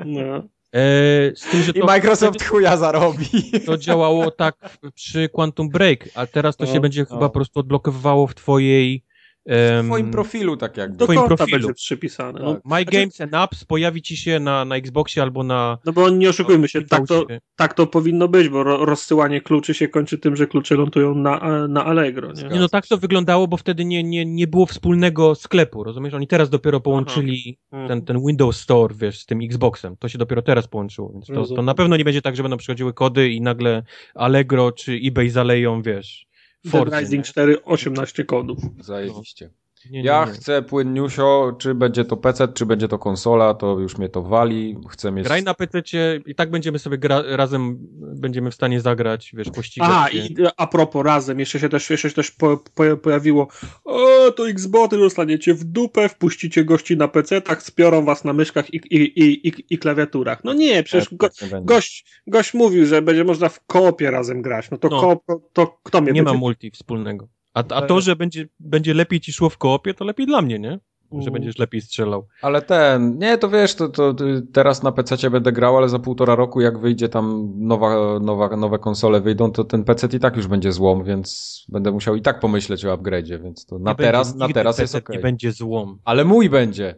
No. 0.05 0.43
E, 0.77 1.35
z 1.35 1.41
tym, 1.51 1.61
że 1.63 1.71
I 1.71 1.79
to, 1.79 1.85
Microsoft 1.85 2.43
chuja 2.43 2.77
zarobi. 2.77 3.25
to 3.65 3.77
działało 3.77 4.31
tak 4.31 4.55
przy 4.95 5.29
Quantum 5.29 5.69
Break, 5.69 6.09
a 6.15 6.25
teraz 6.27 6.57
to 6.57 6.65
No, 6.65 6.73
się 6.73 6.79
będzie 6.79 7.01
no. 7.01 7.05
chyba 7.15 7.19
po 7.29 7.33
prostu 7.33 7.59
odblokowywało 7.59 8.27
w 8.27 8.35
twojej 8.35 9.03
W 9.49 9.83
twoim 9.85 10.11
profilu 10.11 10.57
tak 10.57 10.77
jakby. 10.77 10.97
Do 10.97 11.05
twoim 11.05 11.19
konta 11.19 11.35
profilu. 11.35 11.59
będzie 11.59 11.73
przypisane. 11.73 12.39
No, 12.43 12.53
Tak. 12.53 12.61
My 12.65 12.85
Games 12.85 13.21
and 13.21 13.33
Apps 13.33 13.65
pojawi 13.65 14.01
ci 14.01 14.17
się 14.17 14.39
na, 14.39 14.65
na 14.65 14.75
Xboxie 14.75 15.21
albo 15.21 15.43
na... 15.43 15.77
no 15.85 15.93
bo 15.93 16.09
nie 16.09 16.29
oszukujmy 16.29 16.67
się, 16.69 16.81
tak 16.81 17.07
to, 17.07 17.25
tak 17.55 17.73
to 17.73 17.87
powinno 17.87 18.27
być, 18.27 18.49
bo 18.49 18.63
ro, 18.63 18.85
rozsyłanie 18.85 19.41
kluczy 19.41 19.73
się 19.73 19.87
kończy 19.87 20.17
tym, 20.17 20.35
że 20.35 20.47
klucze 20.47 20.75
lądują 20.75 21.15
na, 21.15 21.67
na 21.67 21.85
Allegro. 21.85 22.31
Nie? 22.33 22.43
Nie 22.43 22.59
no, 22.59 22.69
tak 22.69 22.87
to 22.87 22.97
wyglądało, 22.97 23.47
bo 23.47 23.57
wtedy 23.57 23.85
nie, 23.85 24.03
nie, 24.03 24.25
nie 24.25 24.47
było 24.47 24.65
wspólnego 24.65 25.35
sklepu, 25.35 25.83
rozumiesz? 25.83 26.13
Oni 26.13 26.27
teraz 26.27 26.49
dopiero 26.49 26.79
połączyli 26.79 27.57
Mhm. 27.71 27.87
ten, 27.87 28.01
ten 28.05 28.25
Windows 28.27 28.57
Store, 28.59 28.95
wiesz, 28.97 29.19
z 29.19 29.25
tym 29.25 29.39
Xboxem. 29.43 29.97
To 29.99 30.09
się 30.09 30.17
dopiero 30.17 30.41
teraz 30.41 30.67
połączyło, 30.67 31.11
więc 31.13 31.27
to, 31.27 31.55
to 31.55 31.61
na 31.61 31.73
pewno 31.73 31.97
nie 31.97 32.03
będzie 32.03 32.21
tak, 32.21 32.35
że 32.35 32.43
będą 32.43 32.57
przychodziły 32.57 32.93
kody 32.93 33.29
i 33.29 33.41
nagle 33.41 33.83
Allegro 34.15 34.71
czy 34.71 34.99
eBay 35.03 35.29
zaleją, 35.29 35.81
wiesz, 35.81 36.26
Dead 36.71 36.81
Forcy, 36.81 36.99
Rising 36.99 37.25
nie? 37.25 37.31
4, 37.31 37.63
18 37.63 38.25
kodów. 38.25 38.59
Zajebiście. 38.79 39.49
Nie, 39.91 39.99
nie, 40.01 40.07
Ja 40.07 40.25
nie. 40.25 40.31
chcę 40.31 40.61
płynniusio, 40.61 41.55
czy 41.59 41.75
będzie 41.75 42.05
to 42.05 42.17
PC, 42.17 42.47
czy 42.47 42.65
będzie 42.65 42.87
to 42.87 42.99
konsola, 42.99 43.53
to 43.53 43.79
już 43.79 43.97
mnie 43.97 44.09
to 44.09 44.21
wali. 44.21 44.77
Chcę 44.89 45.11
mieć... 45.11 45.25
Graj 45.25 45.43
na 45.43 45.53
PC 45.53 45.81
i 46.25 46.35
tak 46.35 46.49
będziemy 46.51 46.79
sobie 46.79 46.97
gra, 46.97 47.23
razem, 47.27 47.77
będziemy 48.15 48.51
w 48.51 48.55
stanie 48.55 48.81
zagrać, 48.81 49.31
wiesz, 49.33 49.49
pościgać 49.49 49.89
Aha, 49.91 50.09
się. 50.11 50.17
i 50.17 50.35
a 50.57 50.67
propos 50.67 51.05
razem, 51.05 51.39
jeszcze 51.39 51.59
się 51.59 51.69
też, 51.69 51.89
jeszcze 51.89 52.09
się 52.09 52.15
też 52.15 52.31
po, 52.31 52.57
po, 52.75 52.97
pojawiło, 52.97 53.47
o, 53.85 54.31
to 54.31 54.49
Xboty 54.49 54.97
dostaniecie 54.97 55.53
w 55.53 55.63
dupę, 55.63 56.09
wpuścicie 56.09 56.65
gości 56.65 56.97
na 56.97 57.07
PC, 57.07 57.41
tak 57.41 57.63
spiorą 57.63 58.05
was 58.05 58.23
na 58.23 58.33
myszkach 58.33 58.73
i, 58.73 58.77
i, 58.77 59.19
i, 59.23 59.47
i, 59.47 59.53
i 59.69 59.77
klawiaturach. 59.77 60.43
No 60.43 60.53
nie, 60.53 60.83
przecież 60.83 61.09
go, 61.15 61.29
gość, 61.61 62.05
gość 62.27 62.53
mówił, 62.53 62.85
że 62.85 63.01
będzie 63.01 63.23
można 63.23 63.49
w 63.49 63.65
koopie 63.65 64.11
razem 64.11 64.41
grać. 64.41 64.71
No 64.71 64.77
to 64.77 64.87
No. 64.89 65.01
koop, 65.01 65.23
to, 65.27 65.41
to 65.53 65.79
kto 65.83 66.01
mnie 66.01 66.11
Nie 66.11 66.23
ma 66.23 66.31
będzie... 66.31 66.39
multi 66.39 66.71
wspólnego. 66.71 67.27
A, 67.57 67.75
a 67.75 67.81
to, 67.81 68.01
że 68.01 68.15
będzie, 68.15 68.47
będzie 68.59 68.93
lepiej 68.93 69.19
ci 69.19 69.33
szło 69.33 69.49
w 69.49 69.57
koopie, 69.57 69.93
to 69.93 70.05
lepiej 70.05 70.25
dla 70.25 70.41
mnie, 70.41 70.59
nie? 70.59 70.79
Że 71.19 71.31
będziesz 71.31 71.57
lepiej 71.57 71.81
strzelał. 71.81 72.27
Ale 72.41 72.61
ten, 72.61 73.17
nie, 73.17 73.37
to 73.37 73.49
wiesz, 73.49 73.75
to, 73.75 73.89
to, 73.89 74.15
teraz 74.53 74.83
na 74.83 74.91
PC 74.91 75.29
będę 75.29 75.51
grał, 75.51 75.77
ale 75.77 75.89
za 75.89 75.99
półtora 75.99 76.35
roku, 76.35 76.61
jak 76.61 76.79
wyjdzie 76.79 77.09
tam 77.09 77.53
nowa, 77.57 78.19
nowa, 78.19 78.57
nowe 78.57 78.79
konsole 78.79 79.21
wyjdą, 79.21 79.51
to 79.51 79.63
ten 79.63 79.83
PC 79.83 80.07
i 80.13 80.19
tak 80.19 80.35
już 80.35 80.47
będzie 80.47 80.71
złom, 80.71 81.03
więc 81.03 81.65
będę 81.69 81.91
musiał 81.91 82.15
i 82.15 82.21
tak 82.21 82.39
pomyśleć 82.39 82.85
o 82.85 82.97
upgrade'zie, 82.97 83.43
więc 83.43 83.65
to 83.65 83.79
na 83.79 83.91
Nie 83.91 83.97
teraz, 83.97 84.35
na 84.35 84.47
teraz 84.47 84.79
jest. 84.79 84.97
Nie 85.09 85.19
będzie 85.19 85.51
złom. 85.51 85.99
Ale 86.05 86.25
mój 86.25 86.49
będzie, 86.49 86.95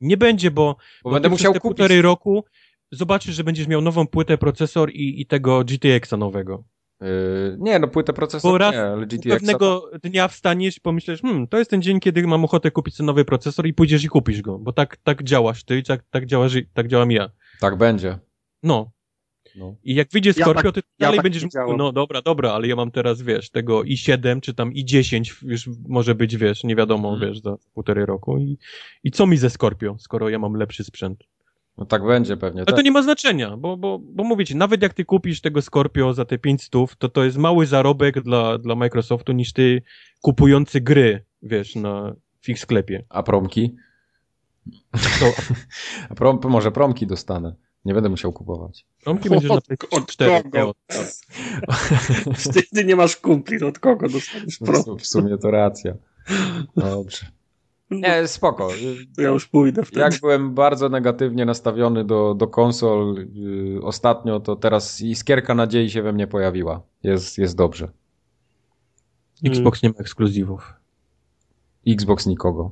Nie 0.00 0.16
będzie, 0.16 0.50
bo, 0.50 0.76
bo, 1.04 1.10
będę 1.10 1.28
musiał 1.28 1.52
kupić. 1.52 1.62
półtorej 1.62 2.02
roku 2.02 2.44
zobaczysz, 2.90 3.34
że 3.34 3.44
będziesz 3.44 3.68
miał 3.68 3.80
nową 3.80 4.06
płytę, 4.06 4.38
procesor 4.38 4.90
i, 4.90 5.20
i 5.20 5.26
tego 5.26 5.64
GTX-a 5.64 6.16
nowego. 6.16 6.64
Yy, 7.00 7.56
nie, 7.58 7.78
no 7.78 7.88
płytę 7.88 8.12
procesor 8.12 8.50
Bo 8.52 8.58
raz 8.58 8.74
nie, 8.74 8.82
ale 8.82 9.06
GTX. 9.06 9.28
Pewnego 9.28 9.90
dnia 10.02 10.28
wstaniesz 10.28 10.76
i 10.76 10.80
pomyślisz, 10.80 11.22
hmm, 11.22 11.46
to 11.46 11.58
jest 11.58 11.70
ten 11.70 11.82
dzień, 11.82 12.00
kiedy 12.00 12.26
mam 12.26 12.44
ochotę 12.44 12.70
kupić 12.70 12.98
nowy 12.98 13.24
procesor 13.24 13.66
i 13.66 13.74
pójdziesz 13.74 14.04
i 14.04 14.08
kupisz 14.08 14.42
go, 14.42 14.58
bo 14.58 14.72
tak, 14.72 14.96
tak 14.96 15.22
działasz 15.22 15.64
ty, 15.64 15.82
tak, 15.82 16.04
tak, 16.10 16.26
działasz, 16.26 16.52
tak 16.74 16.88
działam 16.88 17.10
ja. 17.10 17.30
Tak 17.60 17.78
będzie. 17.78 18.18
No. 18.62 18.90
No. 19.56 19.76
I 19.84 19.94
jak 19.94 20.08
wyjdzie 20.10 20.32
Ja 20.36 20.44
Scorpio, 20.44 20.72
tak- 20.72 20.74
to 20.74 20.80
ja 20.80 21.06
dalej 21.06 21.18
tak 21.18 21.22
będziesz 21.22 21.42
mówił, 21.42 21.76
no 21.76 21.92
dobra, 21.92 22.22
dobra, 22.22 22.52
ale 22.52 22.68
ja 22.68 22.76
mam 22.76 22.90
teraz, 22.90 23.22
wiesz, 23.22 23.50
tego 23.50 23.80
i7, 23.80 24.40
czy 24.40 24.54
tam 24.54 24.72
i10, 24.72 25.34
już 25.42 25.68
może 25.88 26.14
być, 26.14 26.36
wiesz, 26.36 26.64
nie 26.64 26.76
wiadomo, 26.76 27.12
Mhm. 27.12 27.30
wiesz, 27.32 27.42
za 27.42 27.56
półtorej 27.74 28.06
roku 28.06 28.38
i, 28.38 28.58
i 29.04 29.10
co 29.10 29.26
mi 29.26 29.36
ze 29.36 29.50
Scorpio, 29.50 29.96
skoro 29.98 30.28
ja 30.28 30.38
mam 30.38 30.54
lepszy 30.54 30.84
sprzęt? 30.84 31.24
No 31.78 31.86
tak 31.86 32.06
będzie 32.06 32.36
pewnie. 32.36 32.60
Ale 32.60 32.66
Tak. 32.66 32.76
to 32.76 32.82
nie 32.82 32.90
ma 32.90 33.02
znaczenia, 33.02 33.56
bo, 33.56 33.76
bo, 33.76 33.98
bo 33.98 34.24
mówię 34.24 34.44
ci, 34.44 34.56
nawet 34.56 34.82
jak 34.82 34.94
ty 34.94 35.04
kupisz 35.04 35.40
tego 35.40 35.62
Scorpio 35.62 36.14
za 36.14 36.24
te 36.24 36.38
500, 36.38 36.70
to 36.98 37.08
to 37.08 37.24
jest 37.24 37.36
mały 37.36 37.66
zarobek 37.66 38.20
dla, 38.22 38.58
dla 38.58 38.74
Microsoftu 38.74 39.32
niż 39.32 39.52
ty 39.52 39.82
kupujący 40.20 40.80
gry, 40.80 41.24
wiesz, 41.42 41.74
na 41.76 42.14
w 42.40 42.48
ich 42.48 42.58
sklepie. 42.58 43.04
A 43.08 43.22
promki? 43.22 43.76
To 44.92 45.26
A 46.10 46.14
prom, 46.14 46.40
może 46.44 46.72
promki 46.72 47.06
dostanę. 47.06 47.54
Nie 47.84 47.94
będę 47.94 48.08
musiał 48.08 48.32
kupować. 48.32 48.86
promki 49.04 49.28
będziesz 49.30 49.50
na 49.50 49.56
Od, 49.56 49.64
PlayStation 49.66 50.02
od 50.02 50.10
4. 50.10 50.42
kogo? 50.50 50.74
Ty 52.74 52.84
nie 52.84 52.96
masz 52.96 53.16
kumpli, 53.16 53.64
od 53.64 53.78
kogo 53.78 54.08
dostaniesz 54.08 54.60
No, 54.60 54.66
pro? 54.66 54.82
w- 54.82 55.00
w 55.00 55.06
sumie 55.06 55.38
to 55.38 55.50
racja. 55.50 55.94
Dobrze. 56.76 57.26
Nie, 57.90 58.28
spoko. 58.28 58.68
To 59.16 59.22
ja 59.22 59.28
już 59.28 59.46
pójdę 59.48 59.82
wtedy. 59.84 60.00
Jak 60.00 60.20
byłem 60.20 60.54
bardzo 60.54 60.88
negatywnie 60.88 61.44
nastawiony 61.44 62.04
do, 62.04 62.34
do 62.34 62.46
konsol 62.46 63.26
yy, 63.32 63.80
ostatnio, 63.82 64.40
to 64.40 64.56
teraz 64.56 65.00
iskierka 65.00 65.54
nadziei 65.54 65.90
się 65.90 66.02
we 66.02 66.12
mnie 66.12 66.26
pojawiła. 66.26 66.82
Jest, 67.02 67.38
jest 67.38 67.56
dobrze. 67.56 67.88
Xbox 69.44 69.82
nie 69.82 69.88
ma 69.88 69.94
ekskluzywów. 69.98 70.72
Xbox 71.86 72.26
nikogo. 72.26 72.70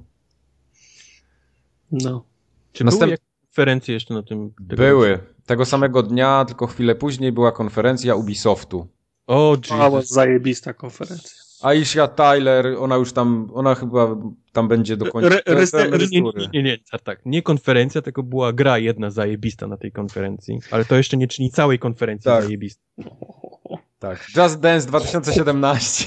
No. 1.93 2.24
Czy 2.73 2.85
Następ- 2.85 2.99
były 3.07 3.19
konferencje 3.47 3.95
jeszcze 3.95 4.15
na 4.15 4.23
tym? 4.23 4.51
tego- 4.69 4.82
Były. 4.82 5.19
Tego 5.47 5.65
samego 5.65 6.03
dnia, 6.03 6.45
tylko 6.45 6.66
chwilę 6.66 6.95
później 6.95 7.32
była 7.32 7.53
konferencja 7.53 8.15
Ubisoftu. 8.15 8.86
O, 9.27 9.57
była 9.69 9.85
Jesus. 9.86 10.09
zajebista 10.11 10.73
konferencja. 10.74 11.31
Aisha 11.62 12.09
Tyler, 12.09 12.66
ona 12.78 12.97
już 12.97 13.12
tam, 13.12 13.51
ona 13.55 13.74
chyba 13.74 14.16
tam 14.55 14.68
będzie 14.68 14.97
do 14.97 15.06
końca 15.06 15.28
Re- 15.28 15.43
reste- 15.47 16.10
Nie, 16.12 16.20
nie, 16.20 16.31
nie, 16.36 16.48
nie, 16.52 16.62
nie, 16.62 16.78
tak. 17.05 17.20
Nie 17.26 17.43
konferencja, 17.43 18.02
tylko 18.02 18.22
była 18.22 18.52
gra 18.52 18.78
jedna 18.78 19.10
zajebista 19.10 19.66
na 19.66 19.76
tej 19.76 19.93
konferencji. 19.93 20.60
Ale 20.70 20.85
to 20.85 20.97
jeszcze 20.97 21.16
nie 21.16 21.28
czyni 21.28 21.51
całej 21.51 21.78
konferencji 21.78 22.24
Tak. 22.24 22.44
zajebistą. 22.44 22.82
Tak. 24.05 24.26
Just 24.36 24.60
Dance 24.60 24.86
2017. 24.86 26.06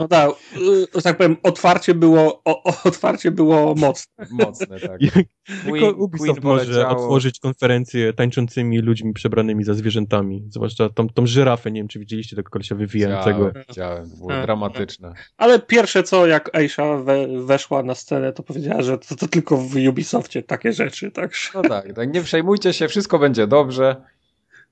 No 0.00 0.08
tak, 0.08 0.30
y, 0.56 0.86
że 0.94 1.02
tak 1.02 1.16
powiem, 1.16 1.36
otwarcie 1.42 1.94
było, 1.94 2.42
o, 2.44 2.62
otwarcie 2.84 3.30
było 3.30 3.74
mocne. 3.74 4.26
Mocne, 4.30 4.80
tak. 4.80 5.02
Jak, 5.02 5.14
tylko 5.14 5.70
Queen- 5.70 5.94
Ubisoft 5.98 6.40
Queen 6.40 6.56
może 6.56 6.88
otworzyć 6.88 7.40
konferencję 7.40 8.12
tańczącymi 8.12 8.78
ludźmi 8.78 9.12
przebranymi 9.12 9.64
za 9.64 9.74
zwierzętami. 9.74 10.44
Zwłaszcza 10.48 10.88
tą, 10.88 11.08
tą 11.08 11.26
żyrafę, 11.26 11.70
nie 11.70 11.80
wiem 11.80 11.88
czy 11.88 11.98
widzieliście 11.98 12.36
tego 12.36 12.50
kolesia 12.50 12.74
wywijającego. 12.74 13.50
Chciałem, 13.50 13.64
chciałem. 13.70 14.10
Było 14.18 14.28
Tak. 14.28 14.42
dramatyczne. 14.42 15.12
Ale 15.36 15.58
pierwsze 15.58 16.02
co, 16.02 16.26
jak 16.26 16.56
Aisha 16.56 16.96
we, 16.96 17.44
weszła 17.44 17.82
na 17.82 17.94
scenę, 17.94 18.32
to 18.32 18.42
powiedziała, 18.42 18.82
że 18.82 18.98
to, 18.98 19.16
to 19.16 19.28
tylko 19.28 19.56
w 19.56 19.76
Ubisoftie 19.88 20.42
takie 20.42 20.72
rzeczy, 20.72 21.10
tak? 21.10 21.32
No 21.54 21.62
tak, 21.62 21.92
tak. 21.92 22.14
Nie 22.14 22.22
przejmujcie 22.22 22.72
się, 22.72 22.88
wszystko 22.88 23.18
będzie 23.18 23.46
dobrze. 23.46 23.96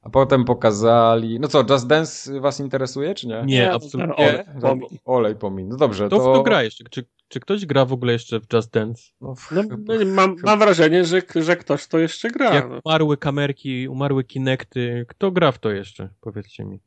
A 0.07 0.11
potem 0.11 0.45
pokazali. 0.45 1.41
No 1.41 1.49
co, 1.49 1.65
Just 1.71 1.87
Dance 1.87 2.41
was 2.41 2.61
interesuje, 2.61 3.15
czy 3.15 3.27
nie? 3.29 3.43
Nie, 3.47 3.73
absolutnie. 3.73 4.17
olej, 4.17 4.39
Nie? 4.55 4.61
pomiń. 4.61 4.89
Olej 5.05 5.37
pomin. 5.37 5.69
No 5.69 5.77
dobrze, 5.77 6.09
To, 6.09 6.19
to. 6.19 6.35
to 6.35 6.43
gra 6.43 6.63
jeszcze. 6.63 6.85
Czy, 6.91 7.05
czy 7.29 7.41
ktoś 7.41 7.67
gra 7.67 7.85
w 7.85 7.93
ogóle 7.93 8.13
jeszcze 8.13 8.41
w 8.41 8.45
Just 8.53 8.73
Dance? 8.73 9.03
No, 9.21 9.35
w- 9.35 9.53
No, 9.53 9.63
no, 9.63 9.95
mam, 10.07 10.37
mam 10.45 10.59
wrażenie, 10.59 11.05
że, 11.05 11.23
że 11.35 11.57
ktoś 11.57 11.87
to 11.87 11.99
jeszcze 11.99 12.31
gra. 12.31 12.55
Jak 12.55 12.69
No. 12.71 12.81
umarły 12.85 13.17
kamerki, 13.17 13.89
umarły 13.89 14.25
Kinecty, 14.25 15.05
kto 15.09 15.31
gra 15.31 15.53
w 15.53 15.59
to 15.59 15.71
jeszcze? 15.71 16.09
Powiedzcie 16.21 16.65
mi. 16.65 16.79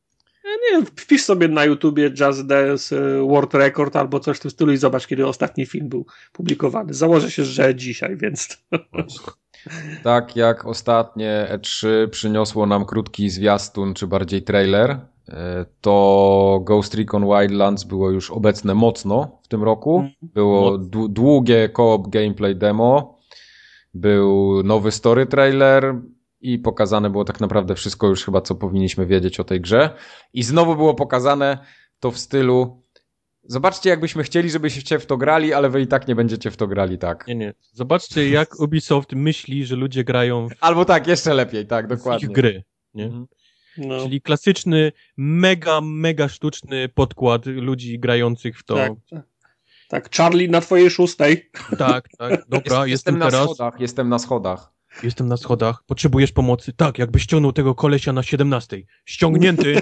Nie 0.64 0.77
wiem, 0.77 0.86
wpisz 0.86 1.23
sobie 1.23 1.48
na 1.48 1.65
YouTubie 1.65 2.11
Just 2.19 2.45
Dance 2.45 2.95
y, 2.98 3.22
World 3.22 3.53
Record 3.53 3.95
albo 3.95 4.19
coś 4.19 4.38
w 4.38 4.40
tym 4.40 4.52
stylu 4.52 4.72
i 4.72 4.77
zobacz, 4.77 5.07
kiedy 5.07 5.27
ostatni 5.27 5.65
film 5.65 5.90
był 5.90 6.06
publikowany. 6.34 6.94
Założę 6.94 7.31
się, 7.31 7.44
że 7.45 7.76
dzisiaj, 7.76 8.18
więc 8.18 8.57
Tak 10.03 10.36
jak 10.36 10.65
ostatnie 10.65 11.48
E3 11.53 11.88
przyniosło 12.07 12.65
nam 12.65 12.86
krótki 12.86 13.30
zwiastun, 13.30 13.94
czy 13.94 14.07
bardziej 14.07 14.41
trailer, 14.44 14.99
e, 15.30 15.65
to 15.81 16.61
Ghost 16.64 16.95
Recon 16.95 17.23
Wildlands 17.26 17.84
było 17.84 18.10
już 18.11 18.31
obecne 18.31 18.73
mocno 18.76 19.40
w 19.44 19.48
tym 19.48 19.64
roku. 19.64 19.95
Mhm. 19.95 20.14
Było 20.22 20.77
dłu- 20.77 21.10
długie 21.10 21.69
co-op 21.76 22.10
gameplay 22.10 22.56
demo, 22.56 23.19
był 23.94 24.64
nowy 24.64 24.91
story 24.91 25.26
trailer 25.26 25.95
i 26.41 26.59
pokazane 26.59 27.09
było 27.09 27.25
tak 27.25 27.39
naprawdę 27.39 27.75
wszystko 27.75 28.07
już 28.07 28.25
chyba, 28.25 28.41
co 28.41 28.55
powinniśmy 28.55 29.05
wiedzieć 29.05 29.39
o 29.39 29.43
tej 29.43 29.61
grze. 29.61 29.89
I 30.33 30.43
znowu 30.43 30.75
było 30.75 30.93
pokazane 30.95 31.57
to 31.99 32.11
w 32.11 32.17
stylu 32.17 32.83
zobaczcie, 33.43 33.89
jakbyśmy 33.89 34.23
chcieli, 34.23 34.49
żebyście 34.49 34.99
w 34.99 35.05
to 35.05 35.17
grali, 35.17 35.53
ale 35.53 35.69
wy 35.69 35.81
i 35.81 35.87
tak 35.87 36.07
nie 36.07 36.15
będziecie 36.15 36.51
w 36.51 36.57
to 36.57 36.67
grali 36.67 36.97
tak. 36.97 37.27
Nie, 37.27 37.35
nie. 37.35 37.53
Zobaczcie, 37.71 38.29
jak 38.29 38.59
Ubisoft 38.59 39.13
myśli, 39.13 39.65
że 39.65 39.75
ludzie 39.75 40.03
grają 40.03 40.49
w 40.49 40.51
Albo 40.61 40.85
tak, 40.85 41.07
jeszcze 41.07 41.33
lepiej, 41.33 41.65
tak, 41.67 41.85
ich 41.85 41.89
dokładnie. 41.89 42.27
gry. 42.29 42.63
Nie? 42.93 43.05
Mhm. 43.05 43.27
no, 43.77 44.03
Czyli 44.03 44.21
klasyczny, 44.21 44.91
mega, 45.17 45.81
mega 45.81 46.27
sztuczny 46.29 46.89
podkład 46.89 47.45
ludzi 47.45 47.99
grających 47.99 48.59
w 48.59 48.63
to. 48.63 48.75
tak, 48.75 48.91
tak. 49.09 49.21
Tak, 49.89 50.15
Charlie 50.15 50.47
na 50.49 50.61
twojej 50.61 50.89
szóstej. 50.89 51.49
tak, 51.77 52.09
tak. 52.17 52.45
Dobra, 52.49 52.59
Jest- 52.59 52.69
jestem, 52.69 52.89
jestem 52.91 53.17
na 53.17 53.25
teraz. 53.25 53.43
schodach, 53.45 53.79
jestem 53.79 54.09
na 54.09 54.19
schodach. 54.19 54.71
Jestem 55.03 55.27
na 55.27 55.37
schodach. 55.37 55.83
Potrzebujesz 55.87 56.31
pomocy? 56.31 56.73
Tak, 56.73 56.99
jakbyś 56.99 57.23
ściągnął 57.23 57.53
tego 57.53 57.75
kolesia 57.75 58.13
na 58.13 58.23
17. 58.23 58.77
Ściągnięty. 59.05 59.81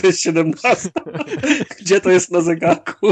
To 0.00 0.06
jest 0.06 0.20
17? 0.20 0.90
Gdzie 1.80 2.00
to 2.00 2.10
jest 2.10 2.32
na 2.32 2.40
zegarku? 2.40 3.06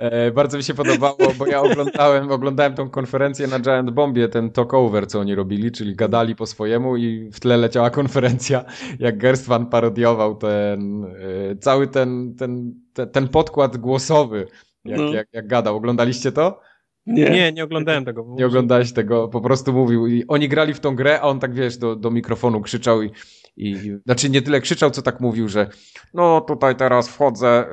E, 0.00 0.30
bardzo 0.30 0.56
mi 0.56 0.62
się 0.64 0.74
podobało, 0.74 1.16
bo 1.38 1.46
ja 1.46 1.60
oglądałem, 1.62 2.30
oglądałem 2.30 2.74
tą 2.74 2.90
konferencję 2.90 3.46
na 3.46 3.60
Giant 3.60 3.90
Bombie, 3.90 4.28
ten 4.28 4.50
talkover, 4.50 5.06
co 5.06 5.20
oni 5.20 5.34
robili, 5.34 5.72
czyli 5.72 5.96
gadali 5.96 6.36
po 6.36 6.46
swojemu 6.46 6.96
i 6.96 7.30
w 7.32 7.40
tle 7.40 7.56
leciała 7.56 7.90
konferencja, 7.90 8.64
jak 8.98 9.18
Gerstwan 9.18 9.66
parodiował 9.66 10.34
ten, 10.36 11.04
e, 11.04 11.56
cały 11.56 11.86
ten, 11.88 12.34
ten, 12.38 12.74
ten, 12.92 13.10
ten 13.10 13.28
podkład 13.28 13.76
głosowy 13.76 14.46
Jak, 14.84 14.98
No. 14.98 15.12
jak, 15.12 15.28
jak 15.32 15.46
gadał. 15.46 15.76
Oglądaliście 15.76 16.32
to? 16.32 16.60
Nie. 17.06 17.30
Nie, 17.30 17.52
nie 17.52 17.64
oglądałem 17.64 18.04
tego. 18.04 18.26
Nie 18.28 18.46
oglądałeś 18.46 18.92
tego, 18.92 19.28
po 19.28 19.40
prostu 19.40 19.72
mówił. 19.72 20.06
I 20.06 20.24
oni 20.28 20.48
grali 20.48 20.74
w 20.74 20.80
tą 20.80 20.96
grę, 20.96 21.20
a 21.20 21.22
on 21.22 21.40
tak 21.40 21.54
wiesz, 21.54 21.76
do, 21.76 21.96
do 21.96 22.10
mikrofonu 22.10 22.60
krzyczał 22.60 23.02
i, 23.02 23.10
i. 23.56 23.74
Znaczy 24.06 24.30
nie 24.30 24.42
tyle 24.42 24.60
krzyczał, 24.60 24.90
co 24.90 25.02
tak 25.02 25.20
mówił, 25.20 25.48
że 25.48 25.68
no 26.14 26.40
tutaj 26.40 26.76
teraz 26.76 27.08
wchodzę, 27.08 27.64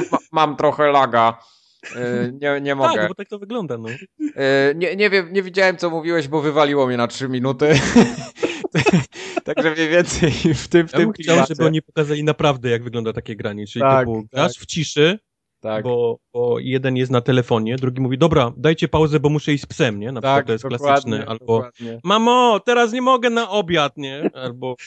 y, 0.00 0.02
ma, 0.12 0.18
mam 0.32 0.56
trochę 0.56 0.86
laga. 0.90 1.38
y, 1.96 2.32
Nie, 2.40 2.60
nie 2.60 2.74
mogę. 2.74 2.94
Tak, 2.94 3.08
bo 3.08 3.14
tak 3.14 3.28
to 3.28 3.38
wygląda, 3.38 3.78
no. 3.78 3.88
Y, 3.88 4.74
Nie, 4.76 4.96
nie 4.96 5.10
wiem, 5.10 5.32
nie 5.32 5.42
widziałem 5.42 5.76
co 5.76 5.90
mówiłeś, 5.90 6.28
bo 6.28 6.40
wywaliło 6.42 6.86
mnie 6.86 6.96
na 6.96 7.06
trzy 7.06 7.28
minuty. 7.28 7.72
Także 9.44 9.70
mniej 9.70 9.88
więcej 9.88 10.30
w 10.54 10.68
tym, 10.68 10.88
w 10.88 10.92
Ja 10.92 10.98
tym 10.98 11.06
bym 11.06 11.12
chciał, 11.12 11.24
klimacie. 11.34 11.54
żeby 11.54 11.66
oni 11.66 11.82
pokazali 11.82 12.24
naprawdę, 12.24 12.70
jak 12.70 12.82
wygląda 12.84 13.12
takie 13.12 13.36
granie. 13.36 13.66
Czyli 13.66 13.80
Tak, 13.82 13.98
to 14.06 14.12
było, 14.12 14.22
tak. 14.22 14.30
grasz 14.30 14.58
w 14.58 14.66
ciszy, 14.66 15.18
Tak, 15.64 15.84
bo, 15.84 16.18
bo 16.32 16.58
jeden 16.58 16.96
jest 16.96 17.12
na 17.12 17.20
telefonie, 17.20 17.76
drugi 17.76 18.00
mówi, 18.00 18.18
dobra, 18.18 18.52
dajcie 18.56 18.88
pauzę, 18.88 19.20
bo 19.20 19.28
muszę 19.28 19.52
iść 19.52 19.62
z 19.62 19.66
psem, 19.66 20.00
nie? 20.00 20.12
Na 20.12 20.20
przykład 20.20 20.36
tak, 20.36 20.46
to 20.46 20.52
jest 20.52 20.64
klasyczne. 20.64 21.26
Albo, 21.26 21.44
dokładnie. 21.56 22.00
mamo, 22.04 22.60
teraz 22.60 22.92
nie 22.92 23.02
mogę 23.02 23.30
na 23.30 23.50
obiad, 23.50 23.96
nie? 23.96 24.30
Albo, 24.34 24.76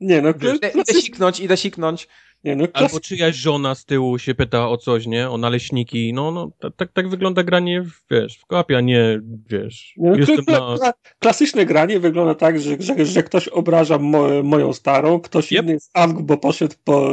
Nie, 0.00 0.22
no, 0.22 0.34
Wiesz, 0.34 0.56
Idę, 0.56 0.68
idę 0.68 1.00
siknąć, 1.00 1.40
idę 1.40 1.56
siknąć. 1.56 2.08
nie, 2.44 2.56
no 2.56 2.66
albo 2.72 3.00
czyjaś 3.00 3.36
żona 3.36 3.74
z 3.74 3.84
tyłu 3.84 4.18
się 4.18 4.34
pyta 4.34 4.68
o 4.68 4.76
coś, 4.76 5.06
nie? 5.06 5.30
O 5.30 5.38
naleśniki. 5.38 6.12
No, 6.12 6.30
no, 6.30 6.50
tak, 6.76 6.92
tak, 6.92 7.08
wygląda 7.08 7.42
granie, 7.42 7.82
w, 7.82 7.92
wiesz, 8.10 8.38
w 8.38 8.46
kołapie, 8.46 8.76
a 8.76 8.80
nie, 8.80 9.20
wiesz, 9.50 9.94
No, 9.96 10.16
jestem 10.16 10.36
kla- 10.44 10.52
na... 10.52 10.76
kla- 10.76 10.92
Klasyczne 11.18 11.66
granie 11.66 12.00
wygląda 12.00 12.34
tak, 12.34 12.60
że, 12.60 12.76
że, 12.80 13.06
że 13.06 13.22
ktoś 13.22 13.48
obraża 13.48 13.98
mo, 13.98 14.42
moją 14.42 14.72
starą, 14.72 15.20
ktoś 15.20 15.52
Yep. 15.52 15.62
inny 15.62 15.72
jest 15.72 15.90
amk, 15.94 16.22
bo 16.22 16.36
poszedł 16.38 16.74
po, 16.84 17.12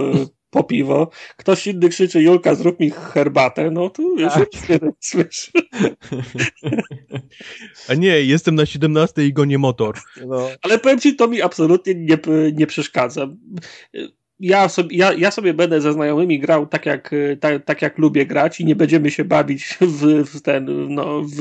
po 0.51 0.63
piwo, 0.63 1.09
ktoś 1.37 1.67
inny 1.67 1.89
krzyczy 1.89 2.21
Julka, 2.21 2.55
zrób 2.55 2.79
mi 2.79 2.91
herbatę, 2.91 3.71
no 3.71 3.89
to 3.89 4.03
wiesz, 4.17 4.33
Tak. 4.33 4.53
nic 4.53 4.69
nie 4.69 4.79
słyszę. 4.99 5.51
A 7.89 7.93
nie, 7.93 8.21
jestem 8.21 8.55
na 8.55 8.65
17 8.65 9.25
i 9.25 9.33
gonię 9.33 9.57
motor. 9.57 9.97
No. 10.27 10.49
Ale 10.61 10.79
powiem 10.79 10.99
ci, 10.99 11.15
to 11.15 11.27
mi 11.27 11.41
absolutnie 11.41 11.95
nie, 11.95 12.17
nie 12.53 12.67
przeszkadza. 12.67 13.27
Ja 14.43 14.69
sobie, 14.69 14.97
ja, 14.97 15.13
ja 15.13 15.31
sobie 15.31 15.53
będę 15.53 15.81
ze 15.81 15.93
znajomymi 15.93 16.39
grał 16.39 16.67
tak 16.67 16.85
jak, 16.85 17.11
tak, 17.39 17.65
tak 17.65 17.81
jak 17.81 17.97
lubię 17.97 18.25
grać 18.25 18.59
i 18.59 18.65
nie 18.65 18.75
będziemy 18.75 19.11
się 19.11 19.25
bawić 19.25 19.77
w, 19.81 20.23
w 20.25 20.41
ten, 20.41 20.93
no, 20.95 21.21
w, 21.21 21.37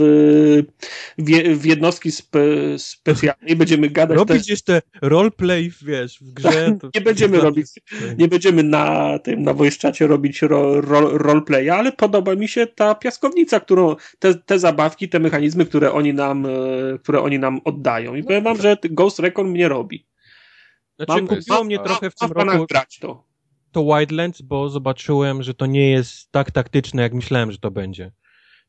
w, 1.18 1.58
w 1.58 1.66
jednostki 1.66 2.12
spe, 2.12 2.40
specjalne 2.78 3.48
i 3.48 3.56
będziemy 3.56 3.90
gadać 3.90 4.18
Robić 4.18 4.38
też, 4.38 4.48
jeszcze 4.48 4.82
roleplay, 5.02 5.70
wiesz, 5.82 6.18
w 6.20 6.32
grze. 6.32 6.50
To... 6.80 6.90
nie 6.94 7.00
będziemy 7.00 7.40
robić, 7.40 7.66
nie 8.18 8.28
będziemy 8.28 8.62
na 8.62 9.18
tym, 9.18 9.42
na 9.42 9.54
voice 9.54 9.92
robić 10.00 10.42
ro, 10.42 10.80
ro, 10.80 11.18
roleplaya, 11.18 11.70
ale 11.70 11.92
podoba 11.92 12.34
mi 12.34 12.48
się 12.48 12.66
ta 12.66 12.94
piaskownica, 12.94 13.60
którą, 13.60 13.96
te, 14.18 14.34
te 14.34 14.58
zabawki, 14.58 15.08
te 15.08 15.18
mechanizmy, 15.18 15.66
które 15.66 15.92
oni 15.92 16.14
nam, 16.14 16.46
e, 16.46 16.50
które 17.02 17.20
oni 17.20 17.38
nam 17.38 17.60
oddają 17.64 18.14
i 18.14 18.22
powiem 18.22 18.44
wam, 18.44 18.60
że 18.60 18.76
Ghost 18.90 19.18
Recon 19.18 19.50
mnie 19.50 19.68
robi. 19.68 20.09
Znaczy, 21.06 21.22
Mam- 21.22 21.26
kupiło 21.26 21.56
mam- 21.58 21.66
mnie 21.66 21.78
trochę 21.78 22.10
w 22.10 22.14
tym 22.14 22.32
roku 22.32 22.66
to. 23.00 23.24
to 23.72 23.84
Wildlands, 23.84 24.42
bo 24.42 24.68
zobaczyłem, 24.68 25.42
że 25.42 25.54
to 25.54 25.66
nie 25.66 25.90
jest 25.90 26.32
tak 26.32 26.50
taktyczne, 26.50 27.02
jak 27.02 27.14
myślałem, 27.14 27.52
że 27.52 27.58
to 27.58 27.70
będzie. 27.70 28.12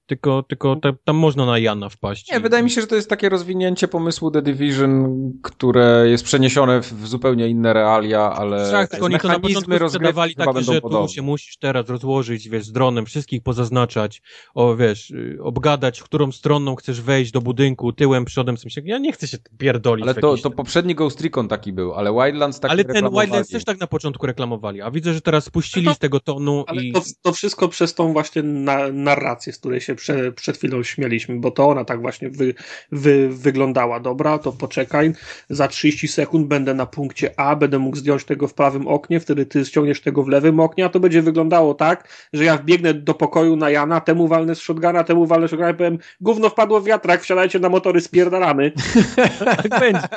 Tylko, 0.06 0.44
tylko 0.44 0.76
ta, 0.76 0.90
tam 1.04 1.16
można 1.16 1.46
na 1.46 1.60
Jana 1.60 1.90
wpaść. 1.90 2.32
Nie, 2.32 2.40
wydaje 2.40 2.64
mi 2.64 2.70
się, 2.70 2.82
że 2.82 2.88
to 2.88 2.96
jest 2.96 3.10
takie 3.10 3.30
rozwinięcie 3.30 3.88
pomysłu 3.88 4.32
The 4.32 4.42
Division, 4.42 5.32
które 5.44 6.04
jest 6.10 6.24
przeniesione 6.24 6.82
w, 6.82 7.08
zupełnie 7.08 7.48
inne 7.48 7.74
realia, 7.74 8.34
ale 8.34 8.72
Tak, 8.72 8.90
tylko 8.90 9.06
oni 9.06 9.20
to 9.20 9.28
na 9.28 9.34
mechanizmy 9.34 9.80
początku 9.80 10.00
chyba 10.08 10.28
takie, 10.46 10.62
że 10.64 10.82
podobne. 10.82 11.08
tu 11.08 11.14
się 11.14 11.22
musisz 11.22 11.58
teraz 11.58 11.90
rozłożyć, 11.90 12.50
wiesz, 12.50 12.66
z 12.66 12.72
dronem, 12.72 13.06
wszystkich 13.06 13.44
pozaznaczać, 13.44 14.22
o, 14.54 14.76
wiesz, 14.76 15.12
y, 15.12 15.38
obgadać, 15.42 16.02
którą 16.04 16.32
stroną 16.32 16.76
chcesz 16.76 17.02
wejść 17.02 17.32
do 17.32 17.42
budynku, 17.42 17.94
tyłem, 17.94 18.26
przodem, 18.26 18.58
w 18.58 18.60
sensie, 18.60 18.82
ja 18.86 18.98
nie 18.98 19.12
chcę 19.12 19.28
się 19.28 19.38
pierdolić 19.58 20.04
Ale 20.04 20.14
to, 20.14 20.38
to 20.38 20.44
ten- 20.44 20.52
poprzedni 20.52 20.96
Ghost 20.96 21.22
Recon 21.22 21.48
taki 21.48 21.74
był, 21.74 21.94
ale 21.94 22.14
Wildlands 22.14 22.60
taki 22.60 22.72
Ale 22.72 22.86
ten. 22.86 23.10
Wildlands 23.10 23.50
też 23.50 23.66
tak 23.66 23.80
na 23.80 23.88
początku 23.88 24.26
reklamowali, 24.26 24.82
a 24.82 24.92
widzę, 24.92 25.14
że 25.14 25.22
teraz 25.22 25.44
spuścili 25.46 25.86
to- 25.86 25.94
z 25.94 26.00
tego 26.00 26.20
tonu 26.20 26.64
Ale 26.68 26.82
i... 26.84 26.92
to, 26.92 27.02
to 27.22 27.34
wszystko 27.34 27.68
przez 27.68 27.94
tą 27.94 28.14
właśnie 28.14 28.44
na, 28.44 28.88
narrację, 28.92 29.54
z 29.54 29.58
której 29.60 29.82
się 29.82 29.91
prze, 29.96 30.32
przed 30.32 30.58
chwilą 30.58 30.84
śmieliśmy, 30.84 31.36
bo 31.40 31.52
to 31.52 31.70
ona 31.70 31.86
tak 31.86 32.02
właśnie 32.02 32.30
wy, 32.30 32.54
wy, 32.92 33.30
wyglądała. 33.30 34.00
Dobra, 34.00 34.38
to 34.38 34.52
poczekaj, 34.52 35.14
za 35.50 35.68
30 35.68 36.08
sekund 36.08 36.48
będę 36.48 36.74
na 36.74 36.86
punkcie 36.86 37.40
A, 37.40 37.56
będę 37.56 37.80
mógł 37.80 37.98
zdjąć 37.98 38.24
tego 38.26 38.48
w 38.48 38.54
prawym 38.54 38.88
oknie, 38.88 39.20
wtedy 39.20 39.46
ty 39.46 39.66
ściągniesz 39.66 40.02
tego 40.02 40.24
w 40.24 40.28
lewym 40.28 40.60
oknie, 40.60 40.86
a 40.86 40.90
to 40.90 41.00
będzie 41.00 41.22
wyglądało 41.22 41.74
tak, 41.74 42.08
że 42.34 42.44
ja 42.44 42.58
wbiegnę 42.58 42.94
do 42.94 43.14
pokoju 43.14 43.56
na 43.56 43.70
Jana, 43.70 44.02
temu 44.02 44.28
walnę 44.28 44.56
z 44.56 44.60
shotguna, 44.60 45.04
temu 45.04 45.26
walnę 45.26 45.48
z 45.48 45.50
shotguna 45.52 45.72
i 45.72 45.74
powiem, 45.74 45.98
gówno 46.22 46.50
wpadło 46.50 46.82
w 46.82 46.86
wiatrak, 46.86 47.22
wsiadajcie 47.22 47.60
na 47.60 47.70
motory, 47.70 48.02
spierdalamy. 48.02 48.72
tak 49.46 49.80
będzie. 49.80 50.08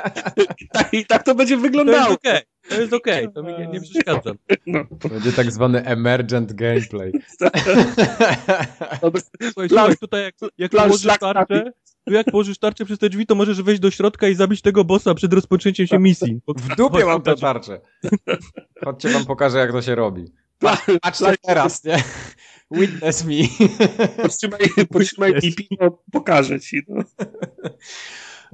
I 0.61 0.69
tak, 0.73 0.95
i 0.95 1.07
tak 1.07 1.23
to 1.23 1.35
będzie 1.35 1.57
To 1.57 1.63
wyglądało. 1.63 2.15
okej, 2.15 2.41
to 2.69 2.81
jest 2.81 2.93
okej, 2.93 3.29
to 3.35 3.43
mi 3.43 3.53
nie, 3.59 3.67
nie 3.67 3.81
przeszkadza. 3.81 4.33
No. 4.67 4.85
Będzie 5.11 5.33
tak 5.33 5.53
zwany 5.53 5.85
emergent 5.85 6.53
gameplay. 6.53 7.13
Słuchaj, 9.53 9.69
Plan- 9.69 9.97
tutaj 10.01 10.23
jak, 10.23 10.35
jak 10.59 10.71
plan 10.71 10.87
położysz 10.89 11.19
tarczę, 11.19 11.73
tu 12.05 12.13
jak 12.13 12.27
położysz 12.31 12.59
tarczę 12.59 12.85
przez 12.85 12.99
te 12.99 13.09
drzwi, 13.09 13.27
to 13.27 13.35
możesz 13.35 13.63
wejść 13.63 13.81
do 13.81 13.91
środka 13.91 14.29
i 14.29 14.35
zabić 14.35 14.63
tego 14.63 14.85
bossa 14.85 15.15
przed 15.15 15.33
rozpoczęciem 15.33 15.87
się 15.87 15.99
misji. 15.99 16.41
W 16.49 16.77
dupie 16.77 17.05
mam 17.05 17.23
tę 17.23 17.35
tarczę. 17.37 17.81
Chodźcie 18.85 19.09
wam 19.09 19.25
pokażę, 19.25 19.59
jak 19.59 19.73
to 19.73 19.83
się 19.83 19.95
robi. 19.95 20.25
Patrzcie 21.03 21.35
teraz, 21.43 21.85
nie? 21.85 22.03
Witness 22.71 23.25
me. 23.25 23.35
Podtrzymaj 24.93 25.33
Jest. 25.33 25.57
pipi, 25.57 25.77
to 25.77 26.03
pokażę 26.13 26.61
ci. 26.61 26.83
No. 26.89 27.03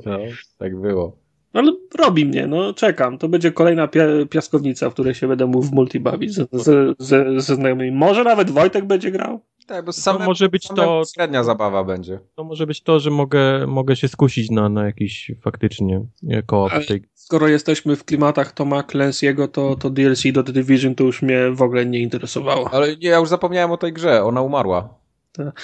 No, 0.06 0.18
tak 0.58 0.80
było. 0.80 1.19
Ale 1.52 1.72
robi 1.98 2.26
mnie, 2.26 2.46
no 2.46 2.72
czekam. 2.74 3.18
To 3.18 3.28
będzie 3.28 3.52
kolejna 3.52 3.86
pia- 3.86 4.26
piaskownica, 4.28 4.90
w 4.90 4.92
której 4.92 5.14
się 5.14 5.28
będę 5.28 5.46
mógł 5.46 5.66
w 5.66 5.72
multi 5.72 6.00
bawić 6.00 6.34
ze, 6.34 6.46
ze, 6.52 6.94
ze, 6.98 7.40
ze 7.40 7.54
znajomymi. 7.54 7.96
Może 7.96 8.24
nawet 8.24 8.50
Wojtek 8.50 8.84
będzie 8.84 9.10
grał. 9.10 9.40
Tak, 9.66 9.84
bo 9.84 9.92
To 9.92 10.00
same, 10.00 10.26
może 10.26 10.48
być 10.48 10.68
to, 10.68 11.02
średnia 11.14 11.44
zabawa 11.44 11.84
będzie. 11.84 12.20
to 12.34 12.44
może 12.44 12.66
być 12.66 12.82
to, 12.82 13.00
że 13.00 13.10
mogę, 13.10 13.66
mogę 13.66 13.96
się 13.96 14.08
skusić 14.08 14.50
na, 14.50 14.68
na 14.68 14.84
jakiś 14.86 15.32
faktycznie 15.42 16.06
w 16.82 16.86
tej 16.86 17.02
Skoro 17.14 17.48
jesteśmy 17.48 17.96
w 17.96 18.04
klimatach 18.04 18.52
Toma 18.52 18.80
Clancy'ego, 18.82 19.48
to, 19.48 19.76
to 19.76 19.90
DLC 19.90 20.22
do 20.32 20.42
The 20.42 20.52
Division 20.52 20.94
to 20.94 21.04
już 21.04 21.22
mnie 21.22 21.50
w 21.52 21.62
ogóle 21.62 21.86
nie 21.86 21.98
interesowało. 21.98 22.70
Ale 22.72 22.96
nie, 22.96 23.08
ja 23.08 23.18
już 23.18 23.28
zapomniałem 23.28 23.70
o 23.70 23.76
tej 23.76 23.92
grze, 23.92 24.24
ona 24.24 24.40
umarła. 24.42 24.99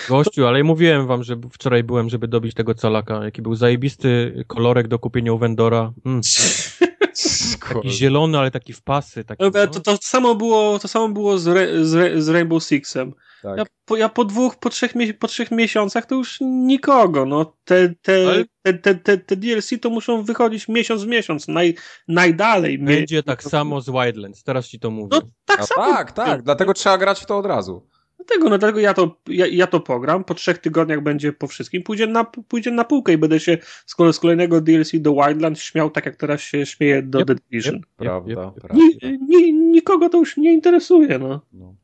Gościu, 0.09 0.47
ale 0.47 0.65
mówiłem 0.65 1.07
wam, 1.07 1.23
że 1.25 1.37
wczoraj 1.53 1.85
byłem, 1.85 2.09
żeby 2.09 2.29
dobić 2.29 2.55
tego 2.55 2.75
calaka, 2.75 3.25
jaki 3.25 3.43
był 3.43 3.55
zajebisty 3.55 4.45
kolorek 4.47 4.89
do 4.89 4.99
kupienia 4.99 5.33
u 5.33 5.39
Vendora. 5.39 5.93
Mm, 6.07 6.21
taki 7.75 7.91
zielony, 7.91 8.39
ale 8.39 8.51
taki 8.51 8.73
w 8.73 8.83
pasy. 8.83 9.25
Taki, 9.25 9.43
No, 9.45 9.51
no. 9.55 9.67
to, 9.67 9.81
to, 9.81 9.99
samo 10.03 10.35
było, 10.35 10.79
to 10.79 10.89
samo 10.89 11.09
było 11.09 11.39
z, 11.39 11.47
Re, 11.47 11.85
z, 11.85 11.95
Re, 11.95 12.23
z 12.23 12.29
Rainbow 12.29 12.65
Sixem. 12.65 13.15
Tak. 13.43 13.59
Ja, 13.59 13.65
po, 13.85 13.97
ja 13.97 14.09
po 14.09 14.25
dwóch, 14.25 14.57
po 14.57 14.71
trzech, 14.71 14.93
po 15.19 15.29
trzech 15.29 15.51
miesiącach 15.51 16.07
to 16.07 16.15
już 16.15 16.39
nikogo. 16.41 17.27
No, 17.27 17.57
te, 17.65 17.95
te, 18.03 18.29
Ale- 18.29 18.45
te, 18.63 18.75
te, 18.75 18.95
te, 18.95 19.19
te 19.19 19.37
DLC 19.37 19.71
to 19.81 19.91
muszą 19.91 20.23
wychodzić 20.23 20.69
miesiąc 20.69 21.03
w 21.05 21.07
miesiąc, 21.07 21.49
naj, 21.49 21.75
najdalej. 22.09 22.79
Będzie 22.79 23.23
tak 23.23 23.43
samo 23.43 23.81
z 23.81 23.91
Wildlands, 23.91 24.43
teraz 24.43 24.69
ci 24.69 24.81
to 24.81 24.91
mówię. 24.91 25.09
No 25.13 25.21
tak 25.45 25.61
A 25.61 25.67
samo. 25.67 25.87
tak, 25.87 26.13
tak, 26.13 26.43
dlatego 26.43 26.75
trzeba 26.75 26.99
grać 26.99 27.21
w 27.21 27.27
to 27.27 27.39
od 27.39 27.47
razu. 27.47 27.89
Dlatego, 28.17 28.51
no, 28.51 28.59
dlatego 28.59 28.81
ja, 28.81 28.95
to, 28.95 29.17
ja, 29.29 29.47
ja 29.47 29.67
to 29.67 29.81
pogram. 29.81 30.25
Po 30.25 30.35
trzech 30.35 30.59
tygodniach 30.59 31.03
będzie 31.03 31.33
po 31.33 31.47
wszystkim. 31.47 31.83
Pójdzie 31.83 32.07
na, 32.07 32.25
pójdzie 32.25 32.71
na 32.71 32.85
półkę 32.85 33.13
i 33.13 33.19
będę 33.19 33.41
się 33.41 33.59
z, 33.87 33.97
kole- 33.97 34.13
z 34.13 34.19
kolejnego 34.19 34.61
DLC 34.61 34.91
do 34.95 35.13
Wildlands 35.15 35.61
śmiał 35.63 35.91
tak, 35.91 36.07
jak 36.07 36.17
teraz 36.17 36.41
się 36.41 36.67
śmieję 36.67 37.03
do 37.03 37.19
Yep, 37.19 37.27
The 37.29 37.35
Division. 37.35 37.81
Prawda, 37.97 38.31
Jep, 38.31 38.39
jep. 38.39 38.55
prawda. 38.55 38.85
Ni, 38.85 39.19
ni, 39.29 39.53
nikogo 39.53 40.09
to 40.09 40.19
już 40.19 40.37
nie 40.37 40.53
interesuje. 40.53 41.19
No. 41.19 41.41
No. 41.53 41.75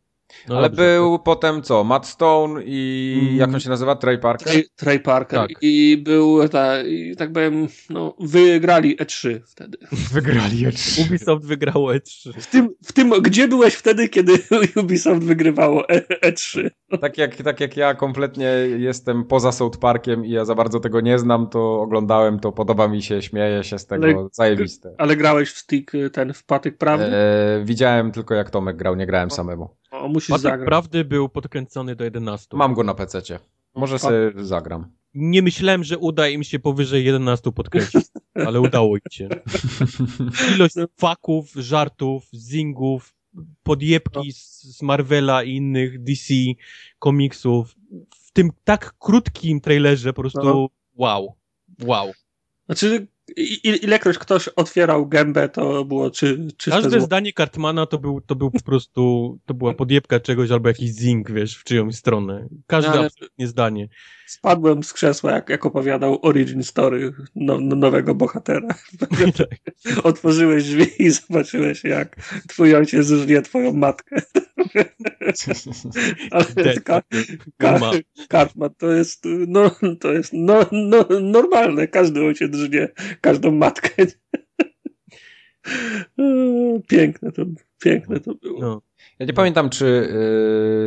No 0.48 0.58
Ale 0.58 0.68
dobrze, 0.70 0.82
był 0.96 1.18
potem 1.18 1.62
co? 1.62 1.84
Matt 1.84 2.06
Stone 2.06 2.62
i 2.64 3.18
Mm. 3.22 3.36
jak 3.36 3.54
on 3.54 3.60
się 3.60 3.68
nazywa? 3.70 3.96
Trey 3.96 4.18
Parker? 4.18 4.48
Trey, 4.52 4.64
Trey 4.76 5.00
Parker. 5.00 5.40
Tak. 5.40 5.50
I 5.60 6.02
był, 6.04 6.48
ta, 6.48 6.82
i 6.82 7.16
tak 7.16 7.32
powiem, 7.32 7.68
no, 7.90 8.14
wygrali 8.20 8.96
E3 8.96 9.40
wtedy. 9.46 9.78
Wygrali 10.12 10.60
je 10.60 10.72
to 10.72 11.02
Ubisoft 11.06 11.46
wygrało 11.46 11.92
E3. 11.92 12.32
W 12.40 12.46
tym, 12.46 12.68
w 12.84 12.92
tym, 12.92 13.10
gdzie 13.22 13.48
byłeś 13.48 13.74
wtedy, 13.74 14.08
kiedy 14.08 14.32
Ubisoft 14.82 15.22
wygrywało 15.22 15.88
E, 15.88 16.00
E3? 16.30 16.70
Tak 17.00 17.18
jak, 17.18 17.36
tak 17.36 17.60
jak 17.60 17.76
ja 17.76 17.94
kompletnie 17.94 18.46
jestem 18.78 19.24
poza 19.24 19.52
South 19.52 19.78
Parkiem 19.78 20.24
i 20.26 20.30
ja 20.30 20.44
za 20.44 20.54
bardzo 20.54 20.80
tego 20.80 21.00
nie 21.00 21.18
znam, 21.18 21.48
to 21.48 21.80
oglądałem 21.80 22.38
to, 22.40 22.52
podoba 22.52 22.88
mi 22.88 23.02
się, 23.02 23.22
śmieję 23.22 23.64
się 23.64 23.78
z 23.78 23.86
tego, 23.86 24.04
Ale- 24.04 24.28
zajebiste. 24.32 24.94
Ale 24.98 25.16
grałeś 25.16 25.50
w 25.50 25.58
stick, 25.58 25.92
ten 26.12 26.32
w 26.32 26.44
patyk 26.44 26.78
prawdy? 26.78 27.04
E, 27.06 27.62
widziałem 27.64 28.12
tylko 28.12 28.34
jak 28.34 28.50
Tomek 28.50 28.76
grał, 28.76 28.94
nie 28.96 29.06
grałem 29.06 29.30
samemu. 29.30 29.68
O, 29.92 30.08
musisz 30.08 30.28
Patek 30.28 30.42
zagrać. 30.42 30.66
prawdy 30.66 31.04
był 31.04 31.28
podkręcony 31.28 31.96
do 31.96 32.04
11. 32.04 32.56
Mam 32.56 32.74
go 32.74 32.82
na 32.84 32.94
PC-cie. 32.94 33.38
Może 33.74 33.98
sobie 33.98 34.32
zagram. 34.36 34.86
Nie 35.14 35.42
myślałem, 35.42 35.84
że 35.84 35.98
uda 35.98 36.28
im 36.28 36.44
się 36.44 36.58
powyżej 36.58 37.04
11 37.04 37.52
podkręcić, 37.52 38.06
ale 38.46 38.60
udało 38.60 38.96
im 38.96 39.02
się. 39.10 39.28
Ilość 40.54 40.74
faków, 41.00 41.52
żartów, 41.56 42.28
zingów, 42.32 43.14
podjebki 43.62 44.32
z, 44.32 44.62
z 44.62 44.82
Marvela 44.82 45.42
i 45.42 45.50
innych 45.50 46.02
DC 46.02 46.34
komiksów 46.98 47.74
w 48.10 48.32
tym 48.32 48.50
tak 48.64 48.94
krótkim 48.98 49.60
trailerze 49.60 50.12
po 50.12 50.22
prostu 50.22 50.40
No. 50.44 50.68
wow, 50.94 51.34
wow. 51.84 52.12
Znaczy, 52.66 53.06
i- 53.36 53.84
ilekroć 53.84 54.18
ktoś 54.18 54.48
otwierał 54.48 55.06
gębę, 55.08 55.48
to 55.48 55.84
było 55.84 56.10
czy, 56.10 56.48
czyste 56.56 56.70
Każde 56.82 56.90
zło. 56.90 57.00
zdanie 57.00 57.32
Cartmana 57.32 57.86
to 57.86 57.98
był, 57.98 58.20
to 58.20 58.34
był 58.36 58.50
po 58.50 58.62
prostu, 58.62 59.38
to 59.46 59.54
była 59.54 59.74
podjebka 59.82 60.20
czegoś 60.20 60.50
albo 60.50 60.68
jakiś 60.68 60.90
zing, 60.90 61.30
wiesz, 61.32 61.56
w 61.58 61.64
czyjąś 61.64 61.96
stronę. 61.96 62.48
Każde 62.66 62.90
Ale- 62.90 63.06
absolutnie 63.06 63.46
zdanie. 63.46 63.88
Spadłem 64.26 64.82
z 64.82 64.92
krzesła, 64.92 65.32
jak, 65.32 65.48
jak 65.48 65.66
opowiadał 65.66 66.18
origin 66.22 66.62
story 66.62 67.12
no, 67.34 67.58
no, 67.60 67.76
nowego 67.76 68.14
bohatera. 68.14 68.68
Otworzyłeś 70.04 70.64
drzwi 70.64 70.86
i 70.98 71.10
zobaczyłeś, 71.10 71.84
jak 71.84 72.16
twój 72.48 72.74
ojciec 72.74 73.06
żnie 73.06 73.42
twoją 73.42 73.72
matkę. 73.72 74.16
Ale 76.30 76.44
Dead. 76.44 76.80
ka, 76.84 77.02
Cartman 78.30 78.74
to 78.78 78.92
jest, 78.92 79.24
no, 79.48 79.70
to 80.00 80.12
jest 80.12 80.32
no, 80.32 80.66
no, 80.72 81.06
normalne. 81.20 81.88
Każdy 81.88 82.24
ojciec 82.24 82.56
żnie 82.56 82.88
każdą 83.20 83.50
matkę. 83.50 83.90
Piękne 86.88 87.32
to, 87.32 87.42
piękne 87.82 88.20
to 88.20 88.34
było. 88.34 88.60
No. 88.60 88.82
Ja 89.18 89.26
nie 89.26 89.32
pamiętam, 89.32 89.70
czy 89.70 90.08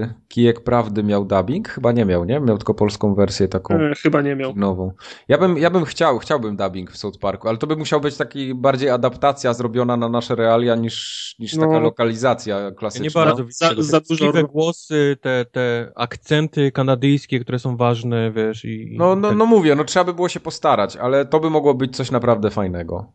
yy, 0.01 0.13
Kijek 0.27 0.63
Prawdy 0.63 1.03
miał 1.03 1.25
dubbing? 1.25 1.69
Chyba 1.69 1.91
nie 1.91 2.05
miał, 2.05 2.25
nie? 2.25 2.39
Miał 2.39 2.57
tylko 2.57 2.73
polską 2.73 3.15
wersję 3.15 3.47
taką 3.47 3.73
E, 3.75 3.93
Chyba 3.95 4.21
nie 4.21 4.35
miał. 4.35 4.53
nową. 4.55 4.91
Ja 5.27 5.37
bym, 5.37 5.57
ja 5.57 5.69
bym 5.69 5.85
chciał, 5.85 6.19
chciałbym 6.19 6.55
dubbing 6.55 6.91
w 6.91 6.97
South 6.97 7.17
Parku, 7.19 7.47
ale 7.49 7.57
to 7.57 7.67
by 7.67 7.75
musiał 7.75 8.01
być 8.01 8.17
taki 8.17 8.53
bardziej 8.55 8.89
adaptacja 8.89 9.53
zrobiona 9.53 9.97
na 9.97 10.09
nasze 10.09 10.35
realia 10.35 10.75
niż, 10.75 11.35
niż 11.39 11.55
taka 11.55 11.67
No. 11.67 11.79
lokalizacja 11.79 12.59
Ja 12.59 12.71
klasyczna. 12.71 13.03
nie 13.21 13.25
bardzo 13.25 13.45
widzę 13.45 13.65
za- 13.75 13.81
za 13.81 13.99
dużo- 13.99 14.43
głosy, 14.47 15.17
te, 15.21 15.45
te 15.51 15.91
akcenty 15.95 16.71
kanadyjskie, 16.71 17.39
które 17.39 17.59
są 17.59 17.77
ważne, 17.77 18.31
wiesz, 18.31 18.65
i... 18.65 18.93
i 18.93 18.97
No, 18.97 19.15
no, 19.15 19.29
tak. 19.29 19.37
no 19.37 19.45
mówię, 19.45 19.75
no 19.75 19.83
trzeba 19.83 20.05
by 20.05 20.13
było 20.13 20.29
się 20.29 20.39
postarać, 20.39 20.97
ale 20.97 21.25
to 21.25 21.39
by 21.39 21.49
mogło 21.49 21.73
być 21.73 21.95
coś 21.95 22.11
naprawdę 22.11 22.49
fajnego. 22.51 23.11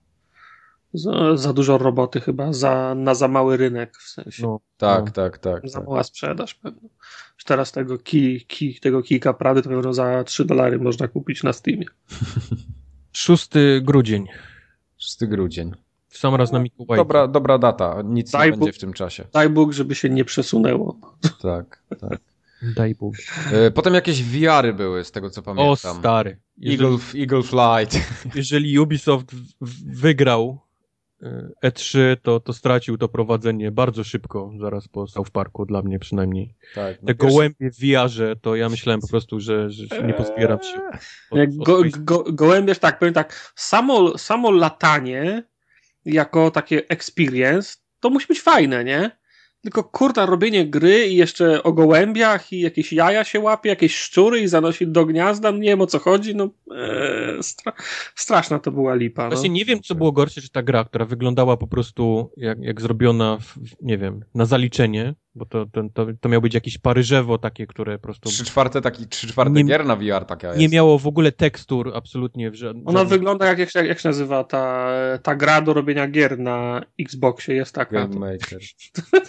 Za, 0.94 1.36
za 1.36 1.52
dużo 1.52 1.78
roboty 1.78 2.20
chyba, 2.20 2.52
za, 2.52 2.94
na 2.94 3.14
za 3.14 3.28
mały 3.28 3.56
rynek 3.56 3.96
w 3.96 4.08
sensie. 4.08 4.42
no, 4.42 4.60
Tak, 4.76 5.04
no. 5.06 5.12
tak, 5.12 5.38
tak. 5.38 5.68
Za 5.68 5.78
tak. 5.78 5.88
mała 5.88 6.02
sprzedaż 6.02 6.54
pewno. 6.54 6.88
Już 7.34 7.44
Teraz 7.44 7.72
tego, 7.72 7.98
kij, 7.98 8.40
kij, 8.48 8.80
tego 8.80 9.02
kijka 9.02 9.32
Prady 9.34 9.62
to 9.62 9.68
pewno 9.68 9.92
za 9.92 10.24
3 10.24 10.44
dolary 10.44 10.78
można 10.78 11.08
kupić 11.08 11.42
na 11.42 11.52
Steamie. 11.52 11.86
6 13.12 13.48
grudzień. 13.82 14.26
6 14.98 15.24
grudzień. 15.24 15.72
W 16.08 16.18
sam 16.18 16.34
raz 16.34 16.52
na 16.52 16.58
Mikołajki. 16.58 17.00
Dobra, 17.00 17.28
dobra 17.28 17.58
data, 17.58 18.02
nic 18.04 18.30
Daj 18.30 18.46
nie 18.50 18.56
Bóg. 18.56 18.60
będzie 18.60 18.78
w 18.78 18.80
tym 18.80 18.92
czasie. 18.92 19.24
Daj 19.32 19.48
Bóg, 19.50 19.72
żeby 19.72 19.94
się 19.94 20.10
nie 20.10 20.24
przesunęło. 20.24 20.96
Tak, 21.42 21.82
tak. 22.00 22.20
Daj 22.76 22.94
Bóg. 22.94 23.14
E, 23.52 23.70
Potem 23.70 23.94
jakieś 23.94 24.22
VR-y 24.24 24.72
były, 24.74 25.04
z 25.04 25.10
tego 25.10 25.30
co 25.30 25.40
O, 25.40 25.44
pamiętam. 25.44 25.76
stary. 25.98 26.38
Jeżeli, 26.58 26.84
Eagle, 26.84 26.98
Eagle 27.20 27.42
Flight. 27.42 28.08
jeżeli 28.34 28.78
Ubisoft 28.78 29.26
wygrał 29.86 30.58
E3, 31.64 32.16
to, 32.22 32.40
to 32.40 32.52
stracił 32.52 32.98
to 32.98 33.08
prowadzenie 33.08 33.70
bardzo 33.70 34.04
szybko, 34.04 34.52
zaraz 34.60 34.88
po 34.88 35.06
South 35.06 35.30
Parku, 35.30 35.66
dla 35.66 35.82
mnie 35.82 35.98
przynajmniej. 35.98 36.54
Tak, 36.74 37.02
no 37.02 37.06
Te 37.06 37.14
pierwszy- 37.14 37.34
gołębie 37.34 37.70
w 37.70 37.80
VR-ze, 37.80 38.36
to 38.36 38.56
ja 38.56 38.68
myślałem 38.68 39.00
po 39.00 39.08
prostu, 39.08 39.40
że, 39.40 39.70
że 39.70 39.88
się 39.88 40.02
nie 40.02 40.14
pozbieram 40.14 40.62
się. 40.62 40.80
Od, 41.30 41.38
Jak 41.38 41.50
od 41.50 41.56
go, 41.56 41.82
go, 41.98 42.24
gołębierz, 42.32 42.78
tak, 42.78 42.98
powiem 42.98 43.14
tak, 43.14 43.52
samo, 43.56 44.18
samo 44.18 44.50
latanie 44.50 45.42
jako 46.04 46.50
takie 46.50 46.88
experience, 46.88 47.76
to 48.00 48.10
musi 48.10 48.26
być 48.26 48.40
fajne, 48.40 48.84
nie? 48.84 49.19
Tylko 49.62 49.84
kurta, 49.84 50.26
robienie 50.26 50.66
gry 50.66 51.06
i 51.06 51.16
jeszcze 51.16 51.62
o 51.62 51.72
gołębiach 51.72 52.52
i 52.52 52.60
jakieś 52.60 52.92
jaja 52.92 53.24
się 53.24 53.40
łapie, 53.40 53.68
jakieś 53.68 53.96
szczury 53.96 54.40
i 54.40 54.48
zanosi 54.48 54.86
do 54.86 55.06
gniazda, 55.06 55.52
no 55.52 55.58
nie 55.58 55.68
wiem 55.68 55.80
o 55.80 55.86
co 55.86 55.98
chodzi, 55.98 56.34
no 56.36 56.48
ee, 56.76 57.42
stra 57.42 57.72
straszna 58.14 58.58
to 58.58 58.70
była 58.72 58.94
lipa. 58.94 59.22
No. 59.24 59.28
Właśnie 59.30 59.50
nie 59.50 59.64
wiem, 59.64 59.80
co 59.82 59.94
było 59.94 60.12
gorsze, 60.12 60.40
czy 60.40 60.50
ta 60.50 60.62
gra, 60.62 60.84
która 60.84 61.04
wyglądała 61.04 61.56
po 61.56 61.66
prostu 61.66 62.30
jak, 62.36 62.58
jak 62.60 62.80
zrobiona, 62.80 63.38
w- 63.40 63.58
nie 63.82 63.98
wiem, 63.98 64.24
na 64.34 64.44
zaliczenie, 64.44 65.14
bo 65.34 65.44
to, 65.46 65.66
to, 65.66 65.82
to, 65.94 66.06
to 66.20 66.28
miało 66.28 66.40
być 66.42 66.54
jakieś 66.54 66.78
paryżewo 66.78 67.38
takie, 67.38 67.66
które 67.66 67.98
po 67.98 68.02
prostu 68.02 68.28
Trzy 68.28 68.44
czwarte 68.44 68.80
taki, 68.80 69.06
trzy 69.06 69.26
czwarte 69.28 69.52
Nie- 69.52 69.64
gier 69.64 69.86
na 69.86 69.96
VR 69.96 70.24
taka 70.26 70.48
jest. 70.48 70.60
nie 70.60 70.68
miało 70.68 70.98
w 70.98 71.06
ogóle 71.06 71.32
tekstur 71.32 71.92
absolutnie 71.94 72.50
w 72.50 72.54
żadnym... 72.54 72.88
Ona 72.88 73.04
wygląda 73.04 73.46
jak, 73.46 73.58
jak, 73.58 73.70
się- 73.70 73.86
jak 73.86 73.98
się 74.00 74.08
nazywa 74.08 74.44
ta, 74.44 74.88
ta 75.22 75.34
gra 75.34 75.60
do 75.60 75.72
robienia 75.72 76.08
gier 76.08 76.38
na 76.38 76.82
Xboxie, 77.00 77.54
jest 77.54 77.74
taka. 77.74 78.06
Game 78.08 78.20
Maker. 78.20 78.58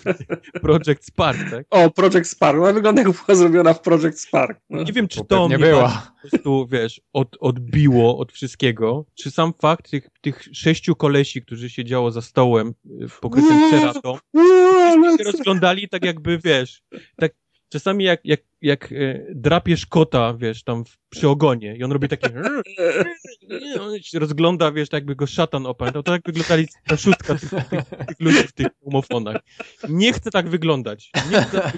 Project 0.61 1.05
Spark, 1.05 1.39
tak? 1.51 1.65
O, 1.69 1.89
Project 1.91 2.29
Spark. 2.29 2.57
Ona 2.59 2.73
wygląda 2.73 3.01
jak 3.01 3.11
była 3.11 3.35
zrobiona 3.37 3.73
w 3.73 3.81
Project 3.81 4.19
Spark. 4.19 4.59
No. 4.69 4.83
Nie 4.83 4.93
wiem, 4.93 5.07
czy 5.07 5.19
Bo 5.19 5.25
to 5.25 5.47
mnie 5.47 5.59
była. 5.59 5.81
bardziej 5.81 6.01
po 6.23 6.29
prostu, 6.29 6.67
wiesz, 6.71 7.01
od, 7.13 7.37
odbiło 7.39 8.17
od 8.17 8.31
wszystkiego, 8.31 9.05
czy 9.15 9.31
sam 9.31 9.53
fakt 9.61 9.89
tych, 9.89 10.09
tych 10.21 10.43
sześciu 10.53 10.95
kolesi, 10.95 11.41
którzy 11.41 11.69
siedziało 11.69 12.11
za 12.11 12.21
stołem 12.21 12.73
pokrytym 13.21 13.69
ceratą, 13.71 14.17
Uuu, 14.95 15.17
się 15.17 15.23
rozglądali 15.23 15.89
tak 15.89 16.05
jakby, 16.05 16.39
wiesz, 16.43 16.81
tak 17.15 17.31
czasami 17.69 18.03
jak, 18.03 18.19
jak, 18.23 18.39
jak 18.61 18.91
e, 18.91 19.25
drapiesz 19.35 19.85
kota, 19.85 20.33
wiesz, 20.33 20.63
tam 20.63 20.83
przy 21.09 21.29
ogonie 21.29 21.75
i 21.75 21.83
on 21.83 21.91
robi 21.91 22.07
takie 22.07 22.29
on 23.81 23.99
się 23.99 24.19
rozgląda, 24.19 24.71
wiesz, 24.71 24.89
tak 24.89 24.97
jakby 24.97 25.15
go 25.15 25.27
szatan 25.27 25.65
opętał, 25.65 26.03
to 26.03 26.11
tak 26.11 26.21
wyglądali 26.25 26.67
ta 26.87 26.97
szóstka 26.97 27.35
tych, 27.35 27.49
tych, 27.49 27.85
tych 28.07 28.19
ludzi 28.19 28.47
w 28.47 28.51
tych 28.51 28.67
homofonach. 28.83 29.37
Nie 29.89 30.13
chcę 30.13 30.31
tak 30.31 30.49
wyglądać. 30.49 31.11
Nie 31.31 31.41
chcę, 31.41 31.71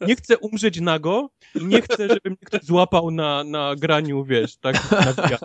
nie 0.00 0.16
chcę 0.16 0.38
umrzeć 0.38 0.80
nago 0.80 1.30
i 1.60 1.64
nie 1.64 1.82
chcę, 1.82 2.08
żeby 2.08 2.30
mnie 2.30 2.36
ktoś 2.44 2.62
złapał 2.62 3.10
na, 3.10 3.44
na 3.44 3.74
graniu, 3.76 4.24
wiesz, 4.24 4.56
tak, 4.56 4.90
na 4.90 5.12
VR. 5.12 5.38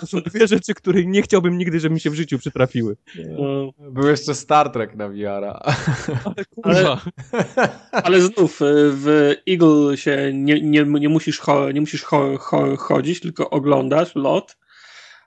To 0.00 0.06
są 0.06 0.20
dwie 0.20 0.46
rzeczy, 0.46 0.74
których 0.74 1.06
nie 1.06 1.22
chciałbym 1.22 1.58
nigdy, 1.58 1.80
żeby 1.80 1.94
mi 1.94 2.00
się 2.00 2.10
w 2.10 2.14
życiu 2.14 2.38
przytrafiły. 2.38 2.96
No, 3.38 3.72
Był 3.90 4.08
jeszcze 4.08 4.34
Star 4.34 4.70
Trek 4.70 4.96
na 4.96 5.08
VR-a. 5.08 5.72
Ale 6.24 6.44
kurwa. 6.44 7.00
ale 7.92 8.20
znów 8.20 8.62
y, 8.62 8.92
w 8.92 9.08
Eagle 9.48 9.96
się 9.96 10.30
nie, 10.34 10.60
nie, 10.60 10.84
nie 10.84 11.08
musisz, 11.08 11.38
cho, 11.38 11.70
nie 11.72 11.80
musisz 11.80 12.02
cho, 12.02 12.38
cho, 12.38 12.76
chodzić, 12.76 13.20
tylko 13.20 13.50
oglądasz 13.50 14.14
lot, 14.14 14.56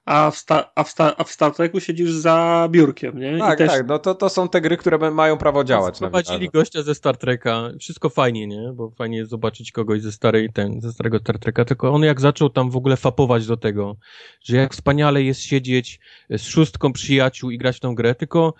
a 0.09 0.31
w, 0.31 0.37
sta, 0.37 0.71
a, 0.75 0.83
w 0.83 0.89
sta, 0.89 1.17
a 1.17 1.23
w 1.23 1.31
Star 1.31 1.55
Treku 1.55 1.79
siedzisz 1.79 2.11
za 2.11 2.67
biurkiem, 2.71 3.19
nie? 3.19 3.37
Tak, 3.39 3.59
I 3.59 3.63
też, 3.63 3.71
tak, 3.71 3.87
no 3.87 3.99
to, 3.99 4.15
to 4.15 4.29
są 4.29 4.49
te 4.49 4.61
gry, 4.61 4.77
które 4.77 5.11
mają 5.11 5.37
prawo 5.37 5.63
działać 5.63 5.99
VR. 5.99 6.51
gościa 6.53 6.83
ze 6.83 6.95
Star 6.95 7.17
Treka. 7.17 7.69
Wszystko 7.79 8.09
fajnie, 8.09 8.47
nie? 8.47 8.71
Bo 8.73 8.91
fajnie 8.91 9.17
jest 9.17 9.29
zobaczyć 9.29 9.71
kogoś 9.71 10.01
ze 10.01 10.11
starej, 10.11 10.49
ten, 10.53 10.81
ze 10.81 10.91
starego 10.91 11.19
Star 11.19 11.39
Treka. 11.39 11.65
Tylko 11.65 11.91
on 11.91 12.03
jak 12.03 12.21
zaczął 12.21 12.49
tam 12.49 12.69
w 12.69 12.75
ogóle 12.75 12.97
fapować 12.97 13.47
do 13.47 13.57
tego, 13.57 13.97
że 14.43 14.57
jak 14.57 14.73
wspaniale 14.73 15.23
jest 15.23 15.41
siedzieć 15.41 15.99
z 16.29 16.41
szóstką 16.41 16.93
przyjaciół 16.93 17.51
i 17.51 17.57
grać 17.57 17.77
w 17.77 17.79
tą 17.79 17.95
grę, 17.95 18.15
tylko 18.15 18.53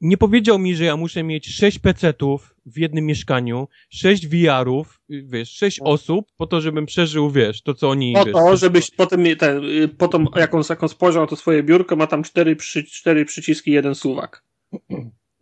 nie 0.00 0.16
powiedział 0.16 0.58
mi, 0.58 0.76
że 0.76 0.84
ja 0.84 0.96
muszę 0.96 1.22
mieć 1.22 1.54
sześć 1.54 1.78
PC-ów 1.78 2.54
w 2.66 2.78
jednym 2.78 3.06
mieszkaniu, 3.06 3.68
sześć 3.90 4.26
VR-ów, 4.26 5.00
wiesz, 5.08 5.50
sześć 5.50 5.80
osób, 5.80 6.26
po 6.36 6.46
to, 6.46 6.60
żebym 6.60 6.86
przeżył, 6.86 7.30
wiesz, 7.30 7.62
to 7.62 7.74
co 7.74 7.90
oni, 7.90 8.12
po 8.14 8.24
wiesz, 8.24 8.34
to, 8.34 8.56
żebyś 8.56 8.90
potem, 8.90 9.26
je- 9.26 9.36
ten, 9.36 9.64
y, 9.64 9.88
potem 9.88 10.26
jaką, 10.36 10.60
jaką 10.70 10.88
spojrzał 10.88 11.22
na 11.22 11.26
to 11.26 11.36
swoje 11.36 11.62
biurko, 11.62 11.96
ma 11.96 12.06
tam 12.06 12.22
cztery, 12.22 12.56
przy, 12.56 12.84
cztery 12.84 13.24
przyciski, 13.24 13.70
jeden 13.70 13.94
suwak. 13.94 14.44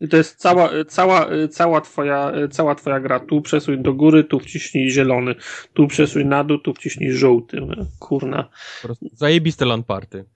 I 0.01 0.09
to 0.09 0.17
jest 0.17 0.37
cała, 0.37 0.71
cała, 0.89 1.29
cała, 1.51 1.81
twoja, 1.81 2.33
cała 2.51 2.75
twoja 2.75 3.01
gra. 3.01 3.21
Tu 3.21 3.41
przesuń 3.43 3.83
do 3.83 3.95
góry, 3.95 4.25
tu 4.25 4.41
wciśnij 4.41 4.91
zielony. 4.91 5.35
Tu 5.75 5.87
przesuń 5.87 6.25
na 6.25 6.45
dół, 6.45 6.59
tu 6.59 6.75
wciśnij 6.75 7.13
żółty. 7.13 7.61
Kurna. 7.99 8.49
po 8.83 8.89
prostu 8.89 9.11
zajebiste. 9.13 9.65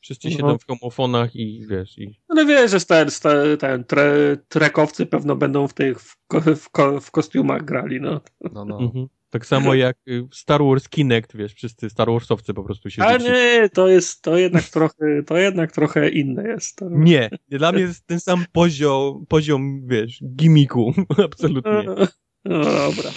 Wszyscy 0.00 0.30
siedzą 0.30 0.42
Mhm. 0.44 0.58
w 0.58 0.66
homofonach 0.66 1.36
i 1.36 1.66
wiesz, 1.70 1.98
i 1.98 2.20
Ale 2.28 2.46
wiesz, 2.46 2.70
że 2.70 2.80
ten, 2.80 3.08
ten, 3.22 3.56
ten 3.58 3.84
tre, 3.84 4.36
trekowcy 4.48 5.06
pewno 5.06 5.36
będą 5.36 5.68
w 5.68 5.74
tych 5.74 6.00
w, 6.00 6.16
w, 6.56 6.68
w 7.00 7.10
kostiumach 7.10 7.64
grali, 7.64 8.00
no. 8.00 8.20
No, 8.52 8.64
no. 8.64 8.78
Mhm. 8.80 9.08
Tak 9.30 9.46
samo 9.46 9.74
jak 9.74 9.96
y, 10.08 10.24
Star 10.32 10.62
Wars 10.62 10.88
Kinect, 10.88 11.36
wiesz, 11.36 11.54
wszyscy 11.54 11.90
Star 11.90 12.08
Warsowcy 12.10 12.54
po 12.54 12.64
prostu 12.64 12.90
się 12.90 13.02
Ale 13.02 13.18
nie, 13.18 13.68
to 13.68 13.88
jest, 13.88 14.22
to 14.22 14.36
jednak 14.36 14.64
trochę, 14.78 15.22
to 15.26 15.36
jednak 15.36 15.72
trochę 15.72 16.08
inne 16.08 16.48
jest. 16.48 16.80
Nie, 16.90 17.30
dla 17.48 17.72
mnie 17.72 17.80
jest 17.80 18.06
ten 18.06 18.20
sam 18.20 18.44
poziom, 18.52 19.26
poziom 19.28 19.86
wiesz, 19.86 20.22
gimiku, 20.36 20.94
absolutnie. 21.24 21.84
No 22.44 22.64
dobra. 22.64 23.10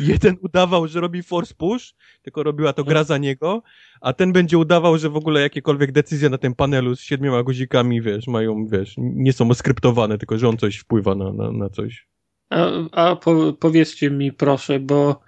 Jeden 0.00 0.36
udawał, 0.42 0.88
że 0.88 1.00
robi 1.00 1.22
force 1.22 1.54
push, 1.54 1.94
tylko 2.22 2.42
robiła 2.42 2.72
to 2.72 2.84
gra 2.84 3.04
za 3.04 3.18
niego, 3.18 3.62
a 4.00 4.12
ten 4.12 4.32
będzie 4.32 4.58
udawał, 4.58 4.98
że 4.98 5.10
w 5.10 5.16
ogóle 5.16 5.40
jakiekolwiek 5.40 5.92
decyzje 5.92 6.30
na 6.30 6.38
tym 6.38 6.54
panelu 6.54 6.96
z 6.96 7.00
siedmioma 7.00 7.42
guzikami, 7.42 8.02
wiesz, 8.02 8.26
mają, 8.26 8.66
wiesz, 8.66 8.94
nie 8.98 9.32
są 9.32 9.54
skryptowane, 9.54 10.18
tylko 10.18 10.38
że 10.38 10.48
on 10.48 10.56
coś 10.56 10.76
wpływa 10.76 11.14
na, 11.14 11.32
na, 11.32 11.52
na 11.52 11.68
coś. 11.68 12.06
A, 12.50 12.68
a 12.92 13.16
po, 13.16 13.52
powiedzcie 13.52 14.10
mi 14.10 14.32
proszę, 14.32 14.80
bo 14.80 15.20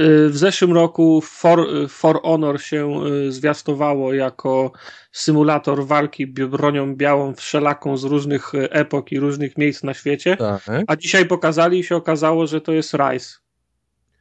Y, 0.00 0.28
w 0.28 0.36
zeszłym 0.36 0.72
roku 0.72 1.20
For, 1.20 1.60
y, 1.60 1.88
For 1.88 2.20
Honor 2.22 2.62
się 2.62 3.04
y, 3.06 3.32
zwiastowało 3.32 4.14
jako 4.14 4.72
symulator 5.12 5.86
walki 5.86 6.26
bronią 6.26 6.96
białą 6.96 7.34
wszelaką 7.34 7.96
z 7.96 8.04
różnych 8.04 8.52
epok 8.54 9.12
i 9.12 9.20
różnych 9.20 9.58
miejsc 9.58 9.82
na 9.82 9.94
świecie. 9.94 10.36
Tak. 10.36 10.62
A 10.86 10.96
dzisiaj 10.96 11.26
pokazali 11.26 11.78
i 11.78 11.84
się 11.84 11.96
okazało, 11.96 12.46
że 12.46 12.60
to 12.60 12.72
jest 12.72 12.94
Rise. 12.94 13.36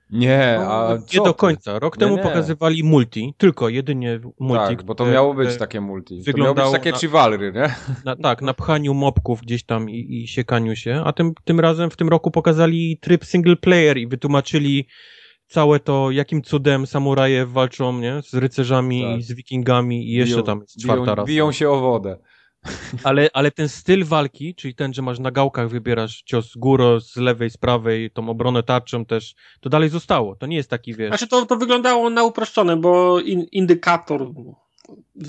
Nie, 0.10 0.56
no, 0.60 0.74
a 0.74 0.98
nie 1.14 1.24
do 1.24 1.34
końca. 1.34 1.80
Rok 1.80 1.98
nie, 1.98 2.00
temu 2.00 2.16
nie. 2.16 2.24
pokazywali 2.24 2.84
multi, 2.84 3.34
tylko 3.38 3.70
jedynie 3.70 4.20
multi. 4.40 4.76
Tak, 4.76 4.84
bo 4.84 4.96
to 4.96 5.06
miało 5.06 5.34
być 5.34 5.58
takie 5.58 5.82
multi. 5.82 6.24
To 6.24 6.38
miało 6.38 6.54
być 6.54 6.72
takie 6.72 6.92
na, 6.92 6.98
chivalry, 6.98 7.52
nie? 7.56 7.76
Na, 8.06 8.16
tak, 8.16 8.42
na 8.42 8.54
pchaniu 8.54 8.94
mobków 8.94 9.42
gdzieś 9.42 9.64
tam 9.64 9.90
i, 9.90 10.24
i 10.24 10.28
siekaniu 10.28 10.76
się, 10.76 11.02
a 11.06 11.14
tym, 11.14 11.34
tym 11.44 11.60
razem 11.60 11.90
w 11.90 11.96
tym 11.96 12.10
roku 12.10 12.32
pokazali 12.32 12.98
tryb 13.02 13.26
single 13.26 13.56
player 13.56 13.98
i 13.98 14.08
wytłumaczyli 14.08 14.88
całe 15.48 15.80
to, 15.80 16.12
jakim 16.12 16.42
cudem 16.42 16.88
samuraje 16.88 17.46
walczą, 17.46 18.00
nie? 18.00 18.22
Z 18.22 18.34
rycerzami, 18.34 19.04
tak. 19.04 19.22
z 19.22 19.34
wikingami 19.34 20.10
i 20.10 20.12
jeszcze 20.12 20.36
biją, 20.36 20.46
tam 20.46 20.60
jest 20.60 20.82
czwarta 20.82 21.04
biją, 21.04 21.16
rasa. 21.16 21.28
Biją 21.28 21.52
się 21.52 21.70
o 21.70 21.80
wodę. 21.80 22.18
Ale, 23.04 23.30
ale 23.34 23.52
ten 23.52 23.70
styl 23.70 24.06
walki, 24.06 24.56
czyli 24.56 24.76
ten, 24.76 24.94
że 24.94 25.02
masz 25.02 25.20
na 25.20 25.32
gałkach, 25.32 25.70
wybierasz 25.70 26.24
cios 26.26 26.52
z 26.52 26.58
góry, 26.58 27.02
z 27.02 27.16
lewej, 27.16 27.50
z 27.50 27.58
prawej, 27.58 28.12
tą 28.12 28.30
obronę 28.30 28.64
tarczą 28.64 29.06
też, 29.06 29.36
to 29.62 29.70
dalej 29.70 29.90
zostało. 29.90 30.36
To 30.36 30.46
nie 30.46 30.56
jest 30.56 30.70
taki, 30.70 30.96
wiesz... 30.96 31.10
Znaczy 31.10 31.28
to, 31.28 31.46
to 31.46 31.58
wyglądało 31.58 32.10
na 32.10 32.24
uproszczone, 32.24 32.78
bo 32.78 33.20
in, 33.20 33.46
indykator, 33.52 34.28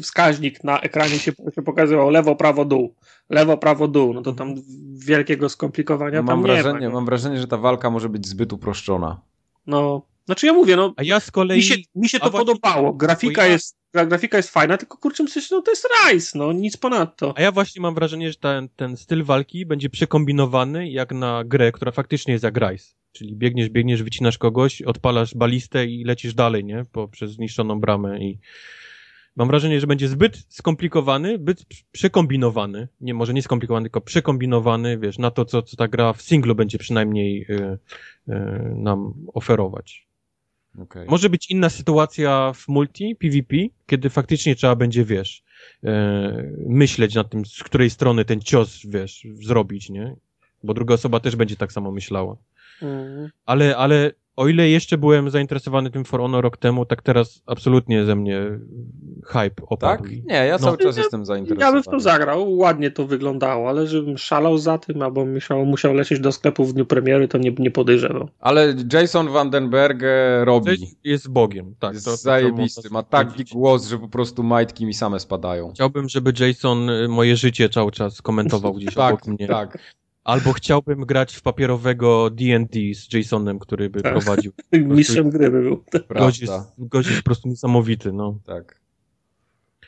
wskaźnik 0.02 0.64
na 0.64 0.80
ekranie 0.80 1.18
się, 1.18 1.32
się 1.54 1.62
pokazywał 1.62 2.10
lewo, 2.10 2.36
prawo, 2.36 2.64
dół. 2.64 2.94
Lewo, 3.30 3.56
prawo, 3.56 3.88
dół. 3.88 4.14
No 4.14 4.22
to 4.22 4.32
tam 4.32 4.54
wielkiego 4.92 5.48
skomplikowania 5.48 6.16
no, 6.16 6.22
mam 6.22 6.36
tam 6.36 6.42
wrażenie, 6.42 6.80
nie 6.80 6.88
ma. 6.88 6.94
Mam 6.94 7.04
wrażenie, 7.04 7.38
że 7.38 7.46
ta 7.46 7.56
walka 7.56 7.90
może 7.90 8.08
być 8.08 8.26
zbyt 8.26 8.52
uproszczona. 8.52 9.20
No, 9.66 10.06
znaczy 10.26 10.46
ja 10.46 10.52
mówię, 10.52 10.76
no. 10.76 10.94
A 10.96 11.02
ja 11.02 11.20
z 11.20 11.30
kolei. 11.30 11.58
Mi 11.58 11.62
się, 11.62 11.74
mi 11.94 12.08
się 12.08 12.20
to 12.20 12.30
podobało. 12.30 12.92
Grafika, 12.92 13.46
ja... 13.46 13.52
jest, 13.52 13.76
grafika 14.06 14.36
jest 14.36 14.50
fajna, 14.50 14.78
tylko 14.78 14.98
kurczę, 14.98 15.22
myślę, 15.22 15.42
no 15.50 15.62
to 15.62 15.70
jest 15.70 15.88
Rise, 16.08 16.38
no 16.38 16.52
nic 16.52 16.76
ponadto. 16.76 17.34
A 17.36 17.42
ja 17.42 17.52
właśnie 17.52 17.82
mam 17.82 17.94
wrażenie, 17.94 18.32
że 18.32 18.38
ten, 18.38 18.68
ten 18.76 18.96
styl 18.96 19.24
walki 19.24 19.66
będzie 19.66 19.90
przekombinowany 19.90 20.90
jak 20.90 21.12
na 21.12 21.44
grę, 21.44 21.72
która 21.72 21.92
faktycznie 21.92 22.32
jest 22.32 22.44
jak 22.44 22.56
Rise. 22.56 22.94
Czyli 23.12 23.36
biegniesz, 23.36 23.68
biegniesz, 23.68 24.02
wycinasz 24.02 24.38
kogoś, 24.38 24.82
odpalasz 24.82 25.34
balistę 25.34 25.86
i 25.86 26.04
lecisz 26.04 26.34
dalej, 26.34 26.64
nie? 26.64 26.84
Poprzez 26.92 27.30
zniszczoną 27.30 27.80
bramę 27.80 28.18
i 28.18 28.38
Mam 29.36 29.48
wrażenie, 29.48 29.80
że 29.80 29.86
będzie 29.86 30.08
zbyt 30.08 30.46
skomplikowany, 30.48 31.36
zbyt 31.36 31.64
przekombinowany, 31.92 32.88
nie 33.00 33.14
może 33.14 33.34
nie 33.34 33.42
skomplikowany, 33.42 33.84
tylko 33.84 34.00
przekombinowany, 34.00 34.98
wiesz, 34.98 35.18
na 35.18 35.30
to, 35.30 35.44
co, 35.44 35.62
co 35.62 35.76
ta 35.76 35.88
gra 35.88 36.12
w 36.12 36.22
singlu 36.22 36.54
będzie 36.54 36.78
przynajmniej 36.78 37.46
y, 37.50 37.78
y, 38.28 38.34
nam 38.76 39.14
oferować. 39.34 40.08
Okay. 40.78 41.06
Może 41.08 41.30
być 41.30 41.50
inna 41.50 41.70
sytuacja 41.70 42.52
w 42.54 42.68
multi, 42.68 43.16
PvP, 43.16 43.56
kiedy 43.86 44.10
faktycznie 44.10 44.54
trzeba 44.56 44.76
będzie, 44.76 45.04
wiesz, 45.04 45.42
y, 45.84 45.88
myśleć 46.68 47.14
nad 47.14 47.30
tym, 47.30 47.46
z 47.46 47.62
której 47.62 47.90
strony 47.90 48.24
ten 48.24 48.40
cios, 48.40 48.80
wiesz, 48.84 49.26
zrobić, 49.34 49.90
nie? 49.90 50.16
Bo 50.64 50.74
druga 50.74 50.94
osoba 50.94 51.20
też 51.20 51.36
będzie 51.36 51.56
tak 51.56 51.72
samo 51.72 51.90
myślała. 51.90 52.36
Mm. 52.82 53.30
Ale, 53.46 53.76
ale 53.76 54.12
o 54.36 54.48
ile 54.48 54.68
jeszcze 54.68 54.98
byłem 54.98 55.30
zainteresowany 55.30 55.90
tym 55.90 56.04
For 56.04 56.20
Honor 56.20 56.44
rok 56.44 56.56
temu, 56.56 56.86
tak 56.86 57.02
teraz 57.02 57.42
absolutnie 57.46 58.04
ze 58.04 58.16
mnie 58.16 58.40
hype 59.24 59.66
opadł. 59.66 60.02
Tak? 60.02 60.12
Nie, 60.12 60.34
ja 60.34 60.58
cały 60.58 60.76
no. 60.80 60.84
czas 60.84 60.96
jestem 60.96 61.24
zainteresowany. 61.24 61.66
Ja 61.66 61.72
bym 61.72 61.82
w 61.82 61.86
to 61.86 62.00
zagrał, 62.00 62.56
ładnie 62.56 62.90
to 62.90 63.06
wyglądało, 63.06 63.68
ale 63.68 63.86
żebym 63.86 64.18
szalał 64.18 64.58
za 64.58 64.78
tym, 64.78 65.02
albo 65.02 65.26
musiał, 65.26 65.66
musiał 65.66 65.94
lecieć 65.94 66.20
do 66.20 66.32
sklepu 66.32 66.64
w 66.64 66.72
dniu 66.72 66.86
premiery, 66.86 67.28
to 67.28 67.38
nie, 67.38 67.52
nie 67.58 67.70
podejrzewał. 67.70 68.28
Ale 68.40 68.74
Jason 68.92 69.28
Vandenberg 69.28 70.02
robi. 70.44 70.96
Jest 71.04 71.30
bogiem, 71.30 71.74
tak. 71.78 71.94
Jest 71.94 72.06
to, 72.06 72.16
zajebisty, 72.16 72.88
ma 72.90 73.02
taki 73.02 73.44
głos, 73.44 73.88
że 73.88 73.98
po 73.98 74.08
prostu 74.08 74.42
majtki 74.42 74.86
mi 74.86 74.94
same 74.94 75.20
spadają. 75.20 75.70
Chciałbym, 75.74 76.08
żeby 76.08 76.32
Jason 76.40 76.90
y, 76.90 77.08
moje 77.08 77.36
życie 77.36 77.68
cały 77.68 77.92
czas 77.92 78.22
komentował 78.22 78.74
gdzieś 78.74 78.94
tak, 78.94 79.14
obok 79.14 79.26
mnie. 79.26 79.48
Tak, 79.48 79.78
Albo 80.24 80.52
chciałbym 80.52 81.00
grać 81.00 81.34
w 81.34 81.42
papierowego 81.42 82.30
D&D 82.30 82.80
z 82.94 83.12
Jasonem, 83.12 83.58
który 83.58 83.90
by 83.90 84.02
tak. 84.02 84.12
prowadził. 84.12 84.52
Mistrzem 84.72 85.30
gry 85.30 85.50
by 85.50 85.62
był. 85.62 85.84
Gość 86.10 86.40
jest, 86.40 86.52
gość 86.78 87.08
jest 87.08 87.20
po 87.20 87.24
prostu 87.24 87.48
niesamowity, 87.48 88.12
no. 88.12 88.38
Tak. 88.46 88.80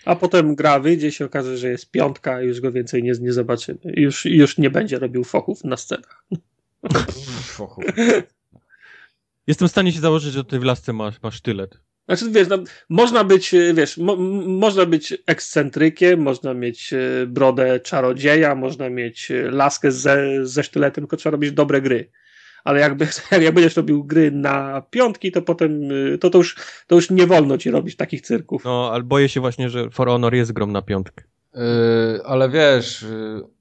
A 0.05 0.17
potem 0.17 0.55
gra 0.55 0.81
wyjdzie, 0.81 1.13
się 1.13 1.25
okaże, 1.25 1.59
że 1.59 1.69
jest 1.69 1.91
piątka 1.91 2.43
i 2.43 2.47
już 2.47 2.61
go 2.61 2.73
więcej 2.73 3.03
nie, 3.03 3.13
nie 3.21 3.33
zobaczymy. 3.33 3.79
Już, 3.85 4.25
już 4.25 4.59
nie 4.59 4.71
będzie 4.71 4.99
robił 4.99 5.25
fochów 5.25 5.65
na 5.65 5.77
scenach. 5.77 6.25
Fochów. 7.57 7.85
Jestem 9.47 9.69
w 9.69 9.71
stanie 9.71 9.93
się 9.93 10.01
założyć, 10.01 10.33
że 10.33 10.45
ty 10.45 10.59
w 10.59 10.65
lasce 10.65 10.93
masz, 10.93 11.23
masz 11.23 11.35
sztylet. 11.35 11.81
Znaczy, 12.07 12.31
wiesz, 12.31 12.49
no, 12.49 12.59
można 12.89 13.25
być, 13.25 13.55
e, 13.55 13.75
wiesz, 13.75 13.99
mo, 13.99 14.17
można 14.47 14.87
być 14.87 15.15
ekscentrykiem, 15.27 16.21
można 16.23 16.55
mieć 16.55 16.93
e, 16.93 17.27
brodę 17.27 17.81
czarodzieja, 17.81 18.55
można 18.55 18.91
mieć 18.91 19.31
e, 19.31 19.51
laskę 19.51 19.93
ze, 19.93 20.47
ze 20.47 20.63
sztyletem, 20.63 21.05
tylko 21.05 21.17
trzeba 21.17 21.33
robić 21.33 21.53
dobre 21.53 21.81
gry. 21.83 22.11
Ale 22.65 22.81
jakby, 22.81 23.09
jak 23.41 23.55
będziesz 23.55 23.77
robił 23.77 24.05
gry 24.05 24.31
na 24.31 24.83
piątki, 24.91 25.33
to 25.33 25.43
potem 25.43 25.81
to, 26.21 26.31
to, 26.31 26.39
już, 26.39 26.57
to 26.87 26.95
już 26.95 27.11
nie 27.11 27.27
wolno 27.27 27.59
ci 27.59 27.71
robić 27.71 27.97
takich 27.97 28.21
cyrków. 28.21 28.65
No, 28.65 28.91
ale 28.93 29.03
boję 29.03 29.29
się 29.29 29.41
właśnie, 29.41 29.71
że 29.71 29.91
For 29.91 30.09
Honor 30.09 30.35
jest 30.35 30.53
grom 30.53 30.73
na 30.73 30.83
piątkę. 30.83 31.25
Yy, 31.55 31.61
ale 32.25 32.49
wiesz, 32.49 33.05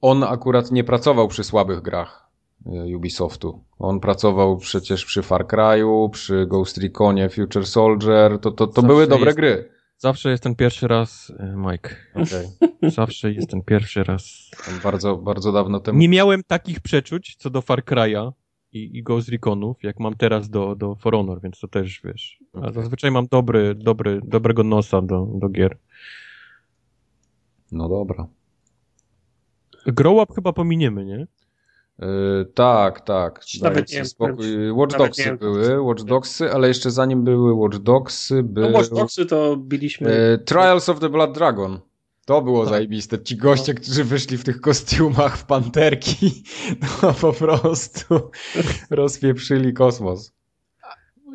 on 0.02 0.24
akurat 0.24 0.72
nie 0.72 0.84
pracował 0.84 1.28
przy 1.28 1.44
słabych 1.44 1.82
grach. 1.82 2.24
E, 2.66 2.98
Ubisoftu. 2.98 3.64
On 3.80 4.00
pracował 4.00 4.58
przecież 4.58 5.06
przy 5.06 5.22
Far 5.22 5.46
Cry'u, 5.48 6.10
przy 6.10 6.46
Ghost 6.48 6.78
Reconie, 6.78 7.30
Future 7.30 7.68
Soldier, 7.68 8.40
to, 8.40 8.52
to, 8.52 8.68
to 8.68 8.84
były 8.84 9.08
dobre 9.08 9.26
jest, 9.26 9.38
gry. 9.38 9.70
Zawsze 9.98 10.30
jest 10.30 10.44
ten 10.44 10.56
pierwszy 10.56 10.88
raz, 10.88 11.34
e, 11.40 11.56
Mike. 11.58 11.96
Okay. 12.16 12.92
Zawsze 12.92 13.32
jest 13.32 13.50
ten 13.50 13.62
pierwszy 13.62 14.04
raz. 14.04 14.52
Bardzo, 14.84 15.18
bardzo 15.18 15.52
dawno 15.52 15.80
temu. 15.80 16.00
Nie 16.00 16.10
miałem 16.10 16.42
takich 16.48 16.80
przeczuć 16.80 17.36
co 17.36 17.50
do 17.50 17.62
Far 17.62 17.84
Cry'a 17.84 18.32
i, 18.72 18.98
i 18.98 19.04
Ghost 19.04 19.30
Reconów, 19.30 19.84
jak 19.84 20.00
mam 20.00 20.16
teraz 20.16 20.50
do, 20.50 20.76
do 20.76 20.96
For 20.96 21.14
Honor, 21.14 21.42
więc 21.42 21.60
to 21.60 21.68
też, 21.68 22.02
wiesz. 22.04 22.40
Okay. 22.54 22.70
A 22.70 22.72
zazwyczaj 22.72 23.12
mam 23.12 23.28
dobry, 23.28 23.76
dobry, 23.76 24.22
dobrego 24.24 24.64
nosa 24.64 25.02
do, 25.02 25.28
do 25.34 25.50
gier. 25.50 25.78
No 27.72 27.90
dobra. 27.90 28.28
Grow 29.86 30.24
Up 30.24 30.34
chyba 30.34 30.54
pominiemy, 30.54 31.06
nie? 31.06 31.28
Yy, 32.00 32.46
tak, 32.54 33.02
tak. 33.02 33.42
Nawet 33.62 33.94
nie 33.94 34.06
spokój. 34.06 34.72
Watch 34.72 34.98
Dogsy 34.98 35.38
były, 35.38 35.82
Watch 35.82 36.04
Dogsy, 36.04 36.52
ale 36.54 36.68
jeszcze 36.68 36.92
zanim 36.92 37.24
były 37.24 37.54
Watch 37.54 37.78
Dogsy, 37.78 38.44
były... 38.44 38.70
No 38.70 38.78
Watch 38.78 38.90
Dogsy 38.90 39.26
to 39.26 39.58
biliśmy... 39.58 40.10
Yy, 40.10 40.38
Trials 40.38 40.90
of 40.90 41.00
the 41.00 41.10
Blood 41.10 41.34
Dragon. 41.34 41.80
To 42.26 42.42
było 42.42 42.64
tak. 42.64 42.70
zajebiste. 42.70 43.24
Ci 43.24 43.38
goście, 43.38 43.74
no. 43.74 43.82
którzy 43.82 44.04
wyszli 44.04 44.38
w 44.38 44.44
tych 44.44 44.62
kostiumach 44.62 45.38
w 45.38 45.46
panterki, 45.46 46.44
to 47.02 47.14
po 47.22 47.34
prostu 47.34 48.32
rozpieprzyli 48.90 49.74
kosmos. 49.74 50.35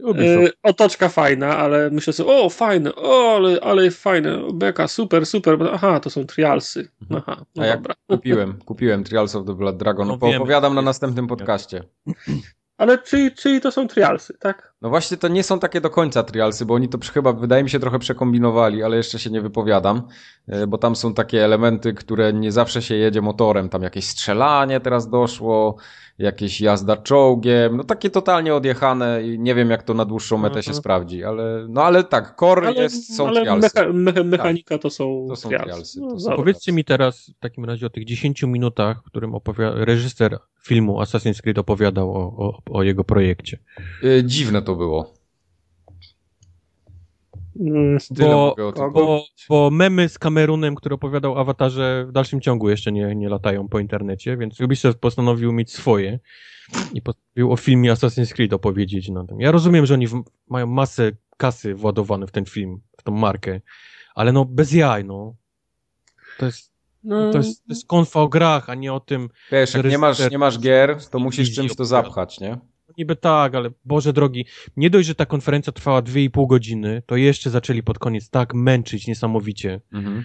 Yy, 0.05 0.51
otoczka 0.63 1.09
fajna, 1.09 1.57
ale 1.57 1.91
myślę 1.91 2.13
sobie, 2.13 2.31
o 2.31 2.51
fajne, 2.51 2.95
o 2.95 3.35
ale, 3.37 3.61
ale 3.61 3.91
fajne, 3.91 4.39
beka, 4.55 4.89
super, 4.89 5.27
super. 5.27 5.59
Aha, 5.73 6.01
to 6.01 6.11
są 6.11 6.27
trialsy. 6.27 6.89
Mhm. 7.03 7.23
Aha, 7.27 7.45
no 7.57 7.65
A 7.65 7.77
dobra. 7.77 7.95
kupiłem, 8.11 8.59
kupiłem 8.65 9.05
Trials 9.05 9.35
of 9.37 9.47
the 9.47 9.55
Blood 9.55 9.77
Dragon. 9.77 10.09
No, 10.09 10.19
Poopowiadam 10.19 10.75
na 10.75 10.83
następnym 10.83 11.27
podcaście. 11.27 11.83
Ale 12.79 12.99
czyli, 12.99 13.35
czyli 13.35 13.61
to 13.61 13.73
są 13.73 13.89
trialsy, 13.89 14.35
tak? 14.39 14.70
No 14.83 14.89
właśnie 14.89 15.17
to 15.17 15.29
nie 15.29 15.43
są 15.43 15.59
takie 15.59 15.81
do 15.81 15.91
końca 15.91 16.23
trialsy, 16.23 16.67
bo 16.67 16.75
oni 16.75 16.89
to 16.89 16.99
chyba, 17.13 17.33
wydaje 17.33 17.63
mi 17.63 17.71
się, 17.71 17.81
trochę 17.81 17.99
przekombinowali, 17.99 18.83
ale 18.83 18.97
jeszcze 18.97 19.19
się 19.19 19.31
nie 19.31 19.41
wypowiadam, 19.41 20.03
e, 20.49 20.67
bo 20.67 20.79
tam 20.79 20.97
są 20.97 21.15
takie 21.15 21.45
elementy, 21.45 21.95
które 21.95 22.33
nie 22.33 22.53
zawsze 22.53 22.83
się 22.83 22.95
jedzie 22.95 23.21
motorem. 23.21 23.69
Tam 23.69 23.83
jakieś 23.83 24.05
strzelanie 24.05 24.81
teraz 24.81 25.09
doszło, 25.09 25.77
jakieś 26.21 26.61
jazda 26.61 26.97
czołgiem, 26.97 27.77
no 27.77 27.85
takie 27.85 28.11
totalnie 28.11 28.55
odjechane 28.55 29.23
i 29.23 29.39
nie 29.39 29.55
wiem 29.55 29.71
jak 29.71 29.83
to 29.83 29.95
na 29.95 30.05
dłuższą 30.05 30.39
metę 30.39 30.63
się 30.63 30.71
mhm. 30.71 30.77
sprawdzi, 30.77 31.25
ale 31.25 31.67
no 31.69 31.83
ale 31.83 32.05
tak, 32.05 32.37
core 32.41 32.69
ale, 32.69 32.83
jest, 32.83 33.17
są 33.17 33.29
ale 33.29 33.41
trialsy. 33.41 33.69
Mecha, 33.75 33.93
mecha, 33.93 34.25
mechanika 34.25 34.75
tak. 34.75 34.83
to 34.83 34.91
są, 34.91 35.27
to 35.29 35.37
są 35.37 35.49
trialsy. 35.49 36.01
No, 36.01 36.21
są 36.21 36.37
powiedzcie 36.37 36.73
mi 36.73 36.85
teraz 36.85 37.33
w 37.37 37.41
takim 37.41 37.65
razie 37.65 37.87
o 37.87 37.91
tych 37.91 38.05
10 38.05 38.43
minutach, 38.43 38.99
w 39.01 39.07
którym 39.07 39.35
opowiada, 39.35 39.85
reżyser 39.85 40.39
filmu 40.63 41.01
Assassin's 41.01 41.43
Creed 41.43 41.59
opowiadał 41.59 42.13
o, 42.13 42.21
o, 42.21 42.63
o 42.71 42.83
jego 42.83 43.05
projekcie. 43.05 43.59
Yy, 44.03 44.25
dziwne 44.25 44.63
to 44.63 44.70
było. 44.77 45.21
Mm, 47.61 47.99
bo, 48.11 48.57
bo, 48.93 49.25
bo, 49.49 49.71
memy 49.71 50.09
z 50.09 50.19
Kamerunem, 50.19 50.75
który 50.75 50.95
opowiadał 50.95 51.33
o 51.33 51.41
awatarze 51.41 52.07
w 52.09 52.13
dalszym 52.13 52.41
ciągu 52.41 52.71
jeszcze 52.71 52.93
nie, 52.93 53.15
nie 53.15 53.29
latają 53.29 53.69
po 53.69 53.79
internecie, 53.79 54.37
więc 54.37 54.61
Ubisoft 54.61 54.99
postanowił 54.99 55.53
mieć 55.53 55.73
swoje 55.73 56.19
i 56.93 57.03
postanowił 57.03 57.53
o 57.53 57.57
filmie 57.57 57.93
Assassin's 57.93 58.33
Creed 58.33 58.53
opowiedzieć 58.53 59.09
na 59.09 59.25
tym. 59.25 59.41
Ja 59.41 59.51
rozumiem, 59.51 59.87
że 59.87 59.95
oni 59.95 60.07
w, 60.07 60.23
mają 60.49 60.67
masę 60.67 61.13
kasy 61.37 61.75
władowane 61.75 62.27
w 62.27 62.31
ten 62.31 62.45
film, 62.45 62.81
w 62.99 63.03
tą 63.03 63.13
markę, 63.13 63.61
ale 64.15 64.33
no 64.33 64.45
bez 64.45 64.73
jaj, 64.73 65.05
no. 65.05 65.35
To 66.39 66.47
jest, 66.47 66.73
no. 67.05 67.33
to 67.33 67.39
jest, 67.39 67.67
to 67.67 67.73
jest 67.73 67.87
konfa 67.87 68.21
o 68.21 68.29
grach, 68.29 68.71
a 68.71 68.75
nie 68.75 68.93
o 68.93 69.01
tym... 69.01 69.29
Wiesz, 69.53 69.75
jak 69.75 69.87
nie 69.87 69.99
masz, 69.99 70.31
nie 70.31 70.39
masz 70.39 70.59
gier, 70.59 70.97
to 71.11 71.19
musisz 71.19 71.55
czymś 71.55 71.77
to 71.77 71.85
zapchać, 71.85 72.41
nie? 72.41 72.59
Niby 72.99 73.17
tak, 73.17 73.55
ale 73.55 73.71
Boże 73.85 74.13
drogi, 74.13 74.45
nie 74.77 74.91
dość, 74.91 75.09
że 75.09 75.15
ta 75.15 75.27
konferencja 75.27 75.73
trwała 75.73 76.03
2,5 76.03 76.47
godziny, 76.47 77.03
to 77.07 77.17
jeszcze 77.17 77.51
zaczęli 77.51 77.83
pod 77.83 77.99
koniec 77.99 78.31
tak 78.31 78.55
męczyć 78.55 79.07
niesamowicie. 79.07 79.81
Mhm. 79.93 80.25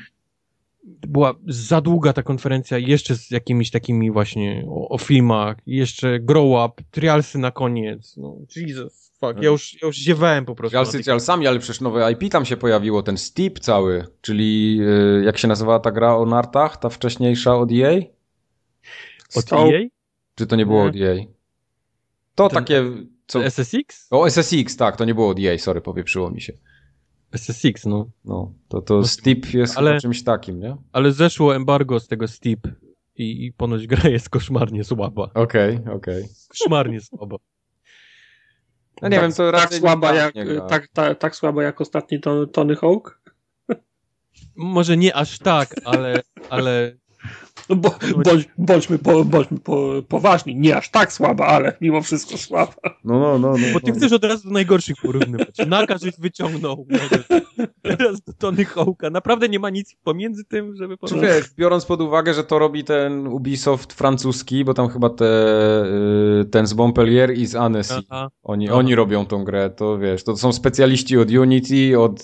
Była 0.83 1.33
za 1.47 1.81
długa 1.81 2.13
ta 2.13 2.23
konferencja, 2.23 2.77
jeszcze 2.77 3.15
z 3.15 3.31
jakimiś 3.31 3.71
takimi 3.71 4.11
właśnie 4.11 4.65
o, 4.67 4.89
o 4.89 4.97
filmach, 4.97 5.57
jeszcze 5.67 6.19
grow 6.19 6.65
up, 6.65 6.83
trialsy 6.91 7.37
na 7.37 7.51
koniec. 7.51 8.17
No, 8.17 8.37
Jesus, 8.55 9.11
fuck, 9.19 9.41
ja 9.41 9.49
już, 9.49 9.73
ja 9.73 9.87
już 9.87 9.97
ziewałem 9.97 10.45
po 10.45 10.55
prostu. 10.55 10.71
Trialsy 10.71 11.03
trialsami, 11.03 11.47
ale 11.47 11.59
przecież 11.59 11.81
nowe 11.81 12.11
IP 12.11 12.31
tam 12.31 12.45
się 12.45 12.57
pojawiło, 12.57 13.03
ten 13.03 13.17
Steep 13.17 13.59
cały, 13.59 14.05
czyli 14.21 14.77
yy, 14.77 15.23
jak 15.25 15.37
się 15.37 15.47
nazywała 15.47 15.79
ta 15.79 15.91
gra 15.91 16.15
o 16.15 16.25
nartach, 16.25 16.77
ta 16.77 16.89
wcześniejsza 16.89 17.55
od 17.55 17.71
EA? 17.71 17.99
Od 19.35 19.53
EA? 19.53 19.81
Czy 20.35 20.47
to 20.47 20.55
nie 20.55 20.65
było 20.65 20.83
nie. 20.83 20.89
od 20.89 20.95
EA? 20.95 21.34
To 22.35 22.49
Ten, 22.49 22.55
takie... 22.57 22.83
Co... 23.27 23.43
SSX? 23.43 24.07
O, 24.11 24.29
SSX, 24.29 24.77
tak, 24.77 24.97
to 24.97 25.05
nie 25.05 25.15
było 25.15 25.29
od 25.29 25.39
EA, 25.39 25.57
sorry, 25.57 25.81
powieprzyło 25.81 26.31
mi 26.31 26.41
się. 26.41 26.53
SSX, 27.31 27.85
no. 27.85 28.09
No, 28.25 28.53
to, 28.67 28.81
to 28.81 28.97
no, 28.97 29.07
Steep 29.07 29.53
jest 29.53 29.77
ale, 29.77 29.99
czymś 29.99 30.23
takim, 30.23 30.59
nie? 30.59 30.77
Ale 30.91 31.11
zeszło 31.11 31.55
embargo 31.55 31.99
z 31.99 32.07
tego 32.07 32.27
Steep 32.27 32.67
i, 33.15 33.45
i 33.45 33.53
ponoć 33.53 33.87
gra 33.87 34.09
jest 34.09 34.29
koszmarnie 34.29 34.83
słaba. 34.83 35.23
Okej, 35.33 35.75
okay, 35.75 35.93
okej. 35.93 36.23
Okay. 36.23 36.35
Koszmarnie 36.49 37.01
słaba. 37.01 37.37
No 39.01 39.07
nie 39.07 39.17
tak, 39.17 39.25
wiem, 39.25 39.33
to 39.33 39.51
tak 39.51 39.73
słaba, 39.73 40.13
jak, 40.13 40.33
tak, 40.69 40.87
tak, 40.87 41.19
tak 41.19 41.35
słaba 41.35 41.63
jak 41.63 41.81
ostatni 41.81 42.19
Tony 42.51 42.75
Hawk? 42.75 43.21
Może 44.55 44.97
nie 44.97 45.15
aż 45.15 45.39
tak, 45.39 45.75
ale, 45.85 46.21
ale 46.49 46.97
no 47.69 47.75
bo, 47.75 47.95
bądź, 48.25 48.49
bądźmy, 48.57 48.99
po, 48.99 49.25
bądźmy 49.25 49.59
po, 49.59 49.93
poważni. 50.07 50.55
Nie 50.55 50.77
aż 50.77 50.89
tak 50.89 51.13
słaba, 51.13 51.45
ale 51.45 51.77
mimo 51.81 52.01
wszystko 52.01 52.37
słaba. 52.37 52.73
No, 53.03 53.19
no, 53.19 53.39
no. 53.39 53.57
no 53.57 53.67
bo 53.73 53.79
ty 53.79 53.91
no. 53.91 53.97
chcesz 53.97 54.11
od 54.11 54.23
razu 54.23 54.47
do 54.47 54.53
najgorszych 54.53 54.95
porównywać. 55.01 55.57
Naka 55.67 55.97
żeś 55.97 56.15
wyciągnął. 56.19 56.87
Teraz 57.81 58.21
do 58.21 58.33
Tony 58.33 58.65
Hawk'a. 58.65 59.11
Naprawdę 59.11 59.49
nie 59.49 59.59
ma 59.59 59.69
nic 59.69 59.95
pomiędzy 60.03 60.45
tym, 60.45 60.75
żeby... 60.75 60.97
Czy 61.07 61.15
wiesz, 61.15 61.53
biorąc 61.57 61.85
pod 61.85 62.01
uwagę, 62.01 62.33
że 62.33 62.43
to 62.43 62.59
robi 62.59 62.83
ten 62.83 63.27
Ubisoft 63.27 63.93
francuski, 63.93 64.65
bo 64.65 64.73
tam 64.73 64.89
chyba 64.89 65.09
te, 65.09 65.25
y, 66.41 66.45
ten 66.45 66.67
z 66.67 66.73
Montpellier 66.73 67.37
i 67.37 67.45
z 67.45 67.55
Annecy. 67.55 68.01
Oni, 68.43 68.69
oni 68.69 68.95
robią 68.95 69.25
tą 69.25 69.43
grę, 69.43 69.69
to 69.69 69.97
wiesz, 69.97 70.23
to 70.23 70.37
są 70.37 70.53
specjaliści 70.53 71.17
od 71.17 71.31
Unity, 71.31 71.99
od 71.99 72.23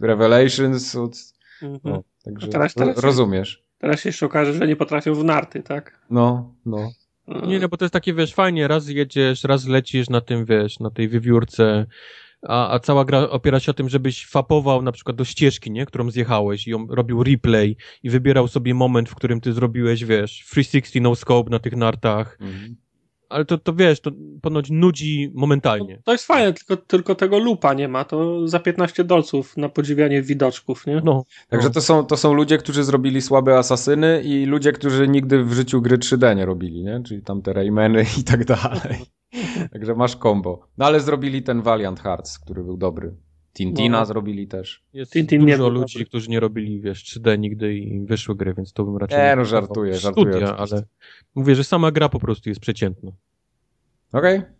Revelations, 0.00 0.94
od... 0.94 1.16
Mhm. 1.62 1.80
No, 1.84 2.02
także 2.24 2.48
teraz, 2.48 2.74
teraz 2.74 2.98
rozumiesz. 2.98 3.65
Teraz 3.86 4.00
się 4.00 4.08
jeszcze 4.08 4.26
okaże, 4.26 4.54
że 4.54 4.66
nie 4.66 4.76
potrafią 4.76 5.14
w 5.14 5.24
narty, 5.24 5.62
tak? 5.62 6.00
No, 6.10 6.54
no. 6.66 6.90
Nie, 7.46 7.58
no 7.58 7.68
bo 7.68 7.76
to 7.76 7.84
jest 7.84 7.92
takie, 7.92 8.14
wiesz, 8.14 8.34
fajnie, 8.34 8.68
raz 8.68 8.88
jedziesz, 8.88 9.44
raz 9.44 9.66
lecisz 9.66 10.10
na 10.10 10.20
tym, 10.20 10.44
wiesz, 10.44 10.80
na 10.80 10.90
tej 10.90 11.08
wywiórce, 11.08 11.86
a, 12.42 12.74
a 12.74 12.78
cała 12.78 13.04
gra 13.04 13.18
opiera 13.18 13.60
się 13.60 13.70
o 13.70 13.74
tym, 13.74 13.88
żebyś 13.88 14.26
fapował 14.26 14.82
na 14.82 14.92
przykład 14.92 15.16
do 15.16 15.24
ścieżki, 15.24 15.70
nie, 15.70 15.86
którą 15.86 16.10
zjechałeś 16.10 16.68
i 16.68 16.74
on 16.74 16.86
robił 16.90 17.22
replay 17.22 17.76
i 18.02 18.10
wybierał 18.10 18.48
sobie 18.48 18.74
moment, 18.74 19.08
w 19.08 19.14
którym 19.14 19.40
ty 19.40 19.52
zrobiłeś, 19.52 20.04
wiesz, 20.04 20.30
360 20.30 21.04
no 21.04 21.14
scope 21.14 21.50
na 21.50 21.58
tych 21.58 21.76
nartach. 21.76 22.38
Mhm 22.40 22.76
ale 23.28 23.44
to, 23.44 23.58
to 23.58 23.74
wiesz, 23.74 24.00
to 24.00 24.10
ponoć 24.42 24.70
nudzi 24.70 25.32
momentalnie. 25.34 25.96
To, 25.96 26.02
to, 26.02 26.12
jest 26.12 26.26
fajne, 26.26 26.52
tylko, 26.52 26.76
tylko 26.76 27.14
tego 27.14 27.38
lupa 27.38 27.74
nie 27.74 27.88
ma, 27.88 28.04
to 28.04 28.48
za 28.48 28.60
15 28.60 29.04
dolców 29.04 29.56
na 29.56 29.68
podziwianie 29.68 30.22
widoczków, 30.22 30.86
nie? 30.86 31.00
No. 31.04 31.24
Także 31.48 31.70
to 31.70 31.80
są, 31.80 32.06
to 32.06 32.16
są 32.16 32.32
ludzie, 32.32 32.58
którzy 32.58 32.84
zrobili 32.84 33.22
słabe 33.22 33.58
asasyny 33.58 34.22
i 34.22 34.46
ludzie, 34.46 34.72
którzy 34.72 35.08
nigdy 35.08 35.44
w 35.44 35.52
życiu 35.52 35.82
gry 35.82 35.98
3D 35.98 36.36
nie 36.36 36.46
robili, 36.46 36.84
nie? 36.84 37.02
Czyli 37.02 37.22
tam 37.22 37.42
te 37.42 37.52
Raymany 37.52 38.04
i 38.20 38.24
tak 38.24 38.44
dalej. 38.44 39.06
Także 39.72 39.94
masz 39.94 40.16
combo. 40.16 40.68
No 40.78 40.86
ale 40.86 41.00
zrobili 41.00 41.42
ten 41.42 41.62
Valiant 41.62 42.00
Hearts, 42.00 42.38
który 42.38 42.64
był 42.64 42.76
dobry. 42.76 43.16
Tintina 43.56 43.98
no. 43.98 44.06
zrobili 44.06 44.46
też. 44.48 44.82
Jest 44.92 45.12
Tintin 45.12 45.46
dużo 45.46 45.68
ludzi, 45.68 45.94
dobry. 45.94 46.06
którzy 46.06 46.30
nie 46.30 46.40
robili, 46.40 46.80
wiesz, 46.80 47.04
3D 47.04 47.38
nigdy 47.38 47.74
i 47.74 48.00
wyszły 48.00 48.36
gry, 48.36 48.54
więc 48.54 48.72
to 48.72 48.84
bym 48.84 48.96
raczej... 48.96 49.18
Nie, 49.18 49.36
no 49.36 49.44
żartuję, 49.44 49.94
żartuję. 49.94 50.32
Studia, 50.32 50.56
ale 50.56 50.82
mówię, 51.34 51.54
że 51.54 51.64
sama 51.64 51.90
gra 51.90 52.08
po 52.08 52.20
prostu 52.20 52.48
jest 52.48 52.60
przeciętna. 52.60 53.12
Okej. 54.12 54.38
Okay. 54.38 54.55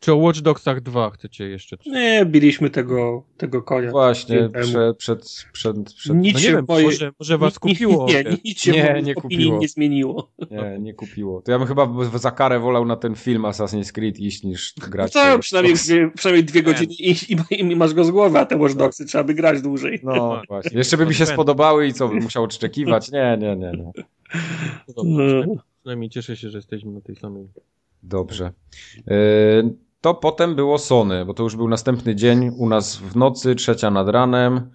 Czy 0.00 0.12
o 0.12 0.16
Watch 0.16 0.40
Dogsach 0.40 0.80
2 0.80 1.10
chcecie 1.10 1.48
jeszcze? 1.48 1.76
Nie, 1.86 2.26
biliśmy 2.26 2.70
tego, 2.70 3.24
tego 3.36 3.62
konia. 3.62 3.90
Właśnie, 3.90 4.48
przed, 4.48 4.96
przed, 4.96 5.46
przed, 5.52 5.92
przed... 5.94 6.16
Nic 6.16 6.34
no 6.34 6.40
nie 6.40 6.52
wiem, 6.52 6.64
moje... 6.68 6.84
może, 6.84 7.10
może 7.20 7.38
was 7.38 7.58
kupiło. 7.58 8.06
Nie, 8.08 8.24
nie, 8.24 8.36
nic 8.44 8.60
się 8.60 8.72
nie, 8.72 9.02
nie 9.02 9.14
kupiło. 9.14 9.58
nie 9.58 9.68
zmieniło. 9.68 10.32
Nie, 10.50 10.78
nie 10.80 10.94
kupiło. 10.94 11.42
To 11.42 11.52
ja 11.52 11.58
bym 11.58 11.68
chyba 11.68 11.88
za 12.18 12.30
karę 12.30 12.60
wolał 12.60 12.84
na 12.84 12.96
ten 12.96 13.14
film 13.14 13.42
Assassin's 13.42 13.92
Creed 13.92 14.18
iść 14.18 14.42
niż 14.42 14.74
grać. 14.90 15.14
No 15.14 15.20
to 15.20 15.38
przynajmniej 15.38 15.74
dwie, 15.74 16.10
przynajmniej 16.10 16.44
dwie 16.44 16.62
godziny 16.62 16.94
i, 16.98 17.10
i, 17.10 17.36
i, 17.50 17.76
masz 17.76 17.94
go 17.94 18.04
z 18.04 18.10
głowy, 18.10 18.38
a 18.38 18.46
te 18.46 18.56
Watch 18.56 18.74
Dogsy 18.74 19.06
trzeba 19.06 19.24
by 19.24 19.34
grać 19.34 19.62
dłużej. 19.62 20.00
No 20.02 20.42
właśnie. 20.48 20.78
Jeszcze 20.78 20.96
by 20.96 21.06
mi 21.06 21.14
się 21.14 21.26
spodobały 21.26 21.86
i 21.86 21.92
co, 21.92 22.08
bym 22.08 22.22
musiał 22.22 22.44
odszczekiwać? 22.44 23.10
Nie, 23.10 23.38
nie, 23.40 23.56
nie. 23.56 23.72
nie. 23.72 23.92
No. 25.04 25.62
Przynajmniej 25.80 26.10
cieszę 26.10 26.36
się, 26.36 26.50
że 26.50 26.58
jesteśmy 26.58 26.92
na 26.92 27.00
tej 27.00 27.16
samej. 27.16 27.48
Dobrze. 28.02 28.52
To 30.06 30.14
potem 30.14 30.54
było 30.54 30.78
Sony, 30.78 31.24
bo 31.24 31.34
to 31.34 31.42
już 31.42 31.56
był 31.56 31.68
następny 31.68 32.14
dzień 32.14 32.50
u 32.56 32.68
nas 32.68 32.96
w 32.96 33.16
nocy, 33.16 33.54
trzecia 33.54 33.90
nad 33.90 34.08
ranem. 34.08 34.70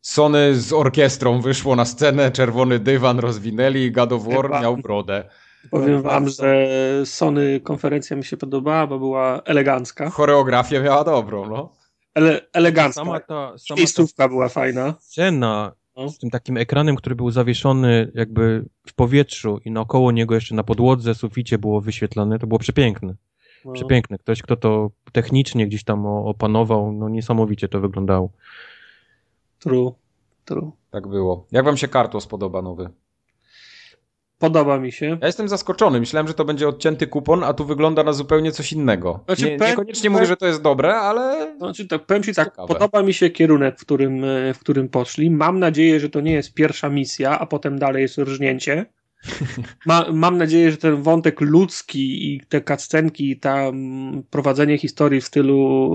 Sony 0.00 0.54
z 0.54 0.72
orkiestrą 0.72 1.40
wyszło 1.40 1.76
na 1.76 1.84
scenę, 1.84 2.30
czerwony 2.30 2.78
dywan 2.78 3.18
rozwinęli, 3.18 3.92
God 3.92 4.12
of 4.12 4.24
War 4.24 4.50
miał 4.62 4.76
brodę. 4.76 5.24
Powiem 5.70 6.02
wam, 6.02 6.28
że 6.28 6.68
Sony 7.04 7.60
konferencja 7.60 8.16
mi 8.16 8.24
się 8.24 8.36
podobała, 8.36 8.86
bo 8.86 8.98
była 8.98 9.42
elegancka. 9.44 10.10
Choreografię 10.10 10.80
miała 10.80 11.04
dobrą, 11.04 11.46
no. 11.46 11.72
Ele 12.14 12.40
elegancka. 12.52 13.04
Sama 13.04 13.20
ta, 13.20 13.58
sama 13.58 13.78
Miejscówka 13.78 14.22
ta 14.22 14.28
była 14.28 14.48
fajna. 14.48 14.94
Scena 15.00 15.72
no. 15.96 16.08
z 16.08 16.18
tym 16.18 16.30
takim 16.30 16.56
ekranem, 16.56 16.96
który 16.96 17.14
był 17.14 17.30
zawieszony 17.30 18.12
jakby 18.14 18.64
w 18.86 18.94
powietrzu 18.94 19.60
i 19.64 19.70
naokoło 19.70 20.12
niego 20.12 20.34
jeszcze 20.34 20.54
na 20.54 20.64
podłodze, 20.64 21.14
suficie 21.14 21.58
było 21.58 21.80
wyświetlane, 21.80 22.38
to 22.38 22.46
było 22.46 22.58
przepiękne. 22.58 23.14
No. 23.64 23.72
Przepiękne. 23.72 24.18
Ktoś, 24.18 24.42
kto 24.42 24.56
to 24.56 24.90
technicznie 25.12 25.66
gdzieś 25.66 25.84
tam 25.84 26.06
opanował, 26.06 26.92
no 26.92 27.08
niesamowicie 27.08 27.68
to 27.68 27.80
wyglądało. 27.80 28.30
True, 29.58 29.94
true. 30.44 30.72
Tak 30.90 31.08
było. 31.08 31.46
Jak 31.52 31.64
wam 31.64 31.76
się 31.76 31.88
Kartos 31.88 32.26
podoba 32.26 32.62
nowy? 32.62 32.90
Podoba 34.38 34.78
mi 34.78 34.92
się. 34.92 35.18
Ja 35.20 35.26
jestem 35.26 35.48
zaskoczony. 35.48 36.00
Myślałem, 36.00 36.28
że 36.28 36.34
to 36.34 36.44
będzie 36.44 36.68
odcięty 36.68 37.06
kupon, 37.06 37.44
a 37.44 37.54
tu 37.54 37.64
wygląda 37.64 38.04
na 38.04 38.12
zupełnie 38.12 38.52
coś 38.52 38.72
innego. 38.72 39.20
Znaczy, 39.26 39.44
nie, 39.44 39.56
niekoniecznie 39.56 40.10
mówię, 40.10 40.26
że 40.26 40.36
to 40.36 40.46
jest 40.46 40.62
dobre, 40.62 40.96
ale. 40.96 41.54
Znaczy, 41.58 41.88
tak, 41.88 42.06
powiem 42.06 42.22
ci 42.22 42.34
tak, 42.34 42.48
ciekawe. 42.48 42.68
podoba 42.68 43.02
mi 43.02 43.14
się 43.14 43.30
kierunek, 43.30 43.78
w 43.78 43.80
którym, 43.80 44.22
w 44.54 44.58
którym 44.58 44.88
poszli. 44.88 45.30
Mam 45.30 45.58
nadzieję, 45.58 46.00
że 46.00 46.10
to 46.10 46.20
nie 46.20 46.32
jest 46.32 46.54
pierwsza 46.54 46.88
misja, 46.88 47.38
a 47.38 47.46
potem 47.46 47.78
dalej 47.78 48.02
jest 48.02 48.18
rżnięcie. 48.18 48.86
Ma, 49.86 50.06
mam 50.12 50.38
nadzieję, 50.38 50.70
że 50.70 50.76
ten 50.76 51.02
wątek 51.02 51.40
ludzki 51.40 52.34
i 52.34 52.40
te 52.40 52.60
cutscenki, 52.60 53.38
tam 53.38 54.22
prowadzenie 54.30 54.78
historii 54.78 55.20
w 55.20 55.24
stylu 55.24 55.90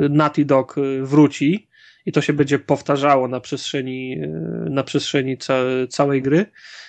yy, 0.00 0.08
Naughty 0.08 0.44
Dog 0.44 0.78
e, 0.78 1.02
wróci 1.02 1.68
i 2.06 2.12
to 2.12 2.20
się 2.20 2.32
będzie 2.32 2.58
powtarzało 2.58 3.28
na 3.28 3.40
przestrzeni, 3.40 4.18
e, 4.22 4.26
na 4.70 4.82
przestrzeni 4.82 5.38
ca 5.38 5.54
całej 5.88 6.22
gry. 6.22 6.46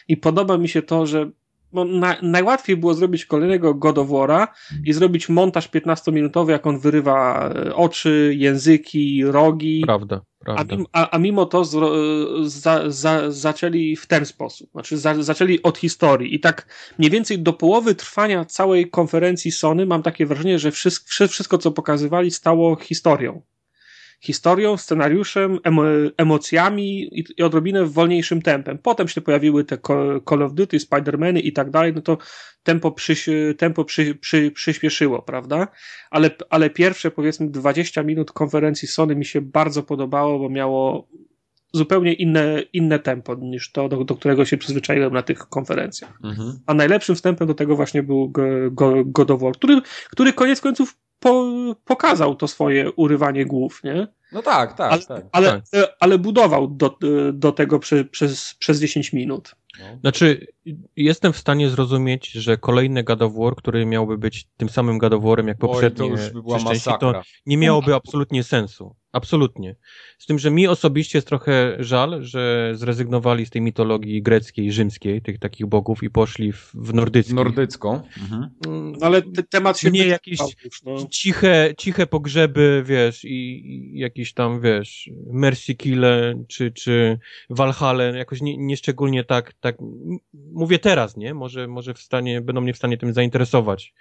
I 0.08 0.18
podoba 0.18 0.58
mi 0.58 0.70
się 0.70 0.82
to, 0.82 1.06
że 1.06 1.32
no, 1.74 1.86
na, 1.86 2.16
najłatwiej 2.22 2.78
było 2.78 2.94
zrobić 2.94 3.26
kolejnego 3.26 3.74
God 3.74 3.98
of 3.98 4.08
War'a 4.08 4.48
i 4.86 4.94
zrobić 4.94 5.30
montaż 5.30 5.70
15-minutowy, 5.70 6.50
jak 6.50 6.68
on 6.68 6.80
wyrywa 6.80 7.50
oczy, 7.74 8.34
języki, 8.38 9.24
rogi. 9.26 9.82
Prawda. 9.86 10.22
A, 10.46 10.66
a, 10.92 11.10
a, 11.10 11.18
mimo 11.18 11.46
to 11.46 11.66
z, 11.66 11.78
za, 12.52 12.92
za, 12.92 13.32
zaczęli 13.32 13.96
w 13.96 14.08
ten 14.08 14.26
sposób. 14.26 14.72
Znaczy, 14.72 14.98
za, 14.98 15.24
zaczęli 15.24 15.64
od 15.64 15.78
historii. 15.78 16.36
I 16.36 16.40
tak 16.40 16.68
mniej 17.00 17.12
więcej 17.12 17.40
do 17.40 17.54
połowy 17.54 17.96
trwania 17.96 18.46
całej 18.46 18.90
konferencji 18.90 19.52
Sony 19.52 19.86
mam 19.86 20.04
takie 20.04 20.26
wrażenie, 20.26 20.60
że 20.60 20.72
wszystko, 20.72 21.28
wszystko 21.28 21.58
co 21.58 21.72
pokazywali, 21.72 22.32
stało 22.32 22.76
historią 22.76 23.42
historią, 24.24 24.78
scenariuszem, 24.78 25.60
emo 25.64 25.84
emocjami 26.18 27.20
i, 27.20 27.24
i 27.38 27.44
odrobinę 27.44 27.86
wolniejszym 27.86 28.42
tempem. 28.42 28.78
Potem 28.78 29.08
się 29.08 29.22
pojawiły 29.22 29.64
te 29.64 29.78
Call 30.30 30.44
of 30.44 30.54
Duty, 30.54 30.78
Spider-Many 30.78 31.40
i 31.40 31.54
tak 31.54 31.70
dalej, 31.70 31.94
no 31.96 32.02
to 32.02 32.18
tempo, 32.64 32.92
przyś, 32.92 33.30
tempo 33.58 33.86
przy, 33.86 34.16
przy, 34.16 34.52
przyspieszyło, 34.52 35.22
prawda? 35.22 35.68
Ale, 36.12 36.32
ale 36.50 36.70
pierwsze 36.70 37.12
powiedzmy 37.12 37.50
20 37.50 38.04
minut 38.04 38.32
konferencji 38.32 38.88
Sony 38.88 39.16
mi 39.16 39.26
się 39.26 39.42
bardzo 39.42 39.84
podobało, 39.84 40.40
bo 40.40 40.50
miało 40.50 41.08
zupełnie 41.74 42.14
inne, 42.14 42.64
inne 42.74 43.00
tempo 43.00 43.36
niż 43.36 43.72
to, 43.72 43.90
do, 43.90 44.04
do 44.04 44.16
którego 44.16 44.46
się 44.46 44.58
przyzwyczaiłem 44.58 45.14
na 45.14 45.22
tych 45.22 45.40
konferencjach. 45.40 46.20
Mhm. 46.24 46.60
A 46.66 46.74
najlepszym 46.74 47.16
wstępem 47.16 47.48
do 47.48 47.54
tego 47.54 47.76
właśnie 47.76 48.04
był 48.04 48.34
God 49.06 49.32
of 49.32 49.42
War, 49.42 49.54
który, 49.54 49.82
który 50.12 50.34
koniec 50.34 50.62
końców 50.62 50.96
po, 51.24 51.46
pokazał 51.86 52.36
to 52.36 52.48
swoje 52.48 52.92
urywanie 52.92 53.46
głów, 53.46 53.82
nie? 53.84 54.08
No 54.32 54.42
tak, 54.42 54.78
tak, 54.78 54.92
ale, 54.92 55.02
tak. 55.02 55.26
Ale, 55.32 55.62
tak. 55.72 55.96
ale 56.00 56.18
budował 56.18 56.68
do, 56.68 56.98
do 57.34 57.52
tego 57.52 57.80
przy, 57.80 58.06
przez, 58.06 58.56
przez 58.60 58.80
10 58.80 59.14
minut. 59.14 59.56
No. 59.80 59.86
Znaczy, 60.02 60.48
jestem 60.96 61.34
w 61.34 61.38
stanie 61.38 61.70
zrozumieć, 61.70 62.32
że 62.32 62.58
kolejny 62.58 63.04
God 63.04 63.22
of 63.22 63.34
War, 63.36 63.56
który 63.56 63.86
miałby 63.86 64.18
być 64.18 64.48
tym 64.58 64.70
samym 64.70 64.98
God 64.98 65.14
of 65.14 65.24
Warem 65.24 65.48
jak 65.48 65.58
poprzednie, 65.58 66.06
Oj, 66.06 66.12
to 66.12 66.24
już 66.24 66.84
by 66.84 67.00
to 67.00 67.22
nie 67.46 67.58
miałoby 67.58 67.96
absolutnie 67.96 68.44
sensu. 68.44 68.96
Absolutnie. 69.12 69.76
Z 70.18 70.26
tym, 70.26 70.40
że 70.40 70.52
mi 70.52 70.68
osobiście 70.68 71.18
jest 71.18 71.28
trochę 71.28 71.76
żal, 71.80 72.24
że 72.24 72.72
zrezygnowali 72.76 73.46
z 73.46 73.50
tej 73.50 73.62
mitologii 73.62 74.22
greckiej, 74.22 74.72
rzymskiej, 74.72 75.22
tych 75.22 75.40
takich 75.40 75.68
bogów 75.68 76.04
i 76.04 76.10
poszli 76.10 76.54
w, 76.54 76.72
w 76.74 76.94
nordycką. 76.94 77.36
Nordycką. 77.36 78.02
Mhm. 78.22 78.50
No 78.68 79.06
ale 79.06 79.22
te, 79.22 79.44
temat 79.44 79.80
się 79.80 79.90
Mnie 79.90 80.08
jakieś 80.08 80.40
już, 80.40 80.84
no. 80.84 81.08
Ciche, 81.14 81.74
ciche 81.78 82.08
pogrzeby, 82.08 82.84
wiesz, 82.86 83.26
i, 83.26 83.66
i 83.66 84.00
jakieś 84.00 84.34
tam, 84.34 84.62
wiesz, 84.62 85.10
Mercy 85.28 85.76
Kille, 85.76 86.44
czy, 86.48 86.72
czy 86.72 87.20
Valhalla, 87.50 88.04
jakoś 88.04 88.42
nie, 88.42 88.58
nieszczególnie 88.58 89.24
tak, 89.24 89.54
tak, 89.54 89.76
mówię 90.34 90.80
teraz, 90.80 91.18
nie? 91.18 91.34
Może, 91.34 91.68
może 91.68 91.94
w 91.94 92.00
stanie, 92.00 92.42
będą 92.42 92.62
mnie 92.62 92.74
w 92.74 92.78
stanie 92.78 92.98
tym 92.98 93.14
zainteresować. 93.14 93.94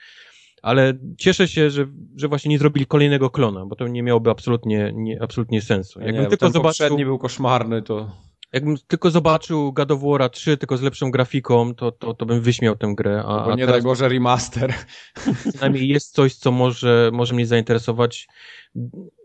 Ale 0.62 0.94
cieszę 1.18 1.48
się, 1.48 1.70
że, 1.70 1.86
że 2.16 2.28
właśnie 2.28 2.48
nie 2.48 2.58
zrobili 2.58 2.86
kolejnego 2.86 3.30
klona, 3.30 3.66
bo 3.66 3.76
to 3.76 3.88
nie 3.88 4.02
miałoby 4.02 4.30
absolutnie, 4.30 4.92
nie, 4.94 5.22
absolutnie 5.22 5.62
sensu. 5.62 6.00
Jakbym 6.00 6.22
nie, 6.22 6.28
tylko 6.28 6.46
ten 6.46 6.52
zobaczył, 6.52 6.84
poprzedni 6.86 7.04
był 7.04 7.18
koszmarny, 7.18 7.82
to... 7.82 8.12
Jakbym 8.52 8.76
tylko 8.86 9.10
zobaczył 9.10 9.72
God 9.72 9.90
of 9.90 10.00
War 10.02 10.30
3 10.30 10.56
tylko 10.56 10.76
z 10.76 10.82
lepszą 10.82 11.10
grafiką, 11.10 11.74
to, 11.74 11.92
to, 11.92 12.14
to 12.14 12.26
bym 12.26 12.40
wyśmiał 12.40 12.76
tę 12.76 12.92
grę. 12.96 13.22
A, 13.26 13.44
bo 13.44 13.54
nie 13.54 13.66
daj 13.66 13.82
Boże 13.82 14.08
remaster. 14.08 14.74
Przynajmniej 15.48 15.88
jest 15.88 16.14
coś, 16.14 16.34
co 16.34 16.52
może, 16.52 17.10
może 17.12 17.34
mnie 17.34 17.46
zainteresować. 17.46 18.28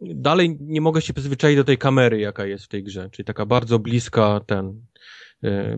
Dalej 0.01 0.57
nie 0.61 0.81
mogę 0.81 1.01
się 1.01 1.13
przyzwyczaić 1.13 1.57
do 1.57 1.63
tej 1.63 1.77
kamery, 1.77 2.19
jaka 2.19 2.45
jest 2.45 2.65
w 2.65 2.67
tej 2.67 2.83
grze, 2.83 3.09
czyli 3.11 3.25
taka 3.25 3.45
bardzo 3.45 3.79
bliska 3.79 4.41
ten, 4.45 4.81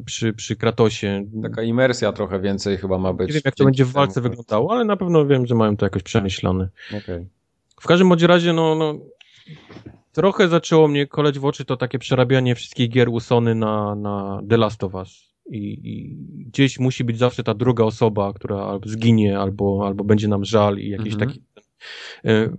przy, 0.05 0.33
przy 0.33 0.55
Kratosie. 0.55 1.25
Taka 1.43 1.63
imersja 1.63 2.11
trochę 2.11 2.39
więcej 2.39 2.77
chyba 2.77 2.97
ma 2.97 3.13
być. 3.13 3.27
Nie 3.27 3.33
wiem, 3.33 3.41
jak 3.45 3.55
to 3.55 3.65
będzie 3.65 3.85
w 3.85 3.91
walce 3.91 4.13
temu. 4.13 4.29
wyglądało, 4.29 4.71
ale 4.71 4.85
na 4.85 4.97
pewno 4.97 5.25
wiem, 5.25 5.45
że 5.47 5.55
mają 5.55 5.77
to 5.77 5.85
jakoś 5.85 6.03
przemyślane. 6.03 6.69
Okay. 7.03 7.27
W 7.81 7.87
każdym 7.87 8.09
bądź 8.09 8.23
razie, 8.23 8.53
no, 8.53 8.75
no, 8.75 8.95
trochę 10.11 10.47
zaczęło 10.47 10.87
mnie 10.87 11.07
koleć 11.07 11.39
w 11.39 11.45
oczy 11.45 11.65
to 11.65 11.77
takie 11.77 11.99
przerabianie 11.99 12.55
wszystkich 12.55 12.89
gier 12.89 13.09
Usony 13.09 13.55
na, 13.55 13.95
na 13.95 14.41
The 14.49 14.57
Last 14.57 14.83
of 14.83 14.93
Us. 14.93 15.29
I, 15.51 15.57
I, 15.83 16.15
gdzieś 16.45 16.79
musi 16.79 17.03
być 17.03 17.17
zawsze 17.17 17.43
ta 17.43 17.53
druga 17.53 17.83
osoba, 17.83 18.33
która 18.33 18.57
albo 18.57 18.89
zginie, 18.89 19.39
albo, 19.39 19.83
albo 19.87 20.03
będzie 20.03 20.27
nam 20.27 20.45
żal 20.45 20.77
i 20.77 20.89
jakiś 20.89 21.13
Mhm. 21.13 21.29
taki 21.29 21.43
e, 22.25 22.55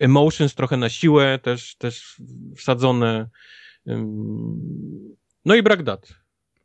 emotions 0.00 0.54
trochę 0.54 0.76
na 0.76 0.88
siłę 0.88 1.38
też, 1.42 1.76
też 1.76 2.22
wsadzone. 2.56 3.28
No 5.44 5.54
i 5.54 5.62
brak 5.62 5.82
dat. 5.82 6.21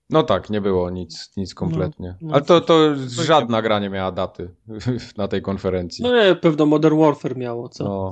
No 0.09 0.23
tak, 0.23 0.49
nie 0.49 0.61
było 0.61 0.89
nic, 0.89 1.31
nic 1.38 1.53
kompletnie. 1.53 2.15
No, 2.21 2.27
no, 2.27 2.34
Ale 2.34 2.43
to, 2.43 2.61
to 2.61 2.93
to 3.17 3.23
żadna 3.23 3.61
gra 3.61 3.79
nie 3.79 3.89
miała 3.89 4.11
daty 4.11 4.49
na 5.17 5.27
tej 5.27 5.41
konferencji. 5.41 6.03
No 6.03 6.15
nie, 6.15 6.35
pewno 6.35 6.65
Modern 6.65 6.99
Warfare 6.99 7.38
miało, 7.38 7.69
co? 7.69 7.84
No. 7.84 8.11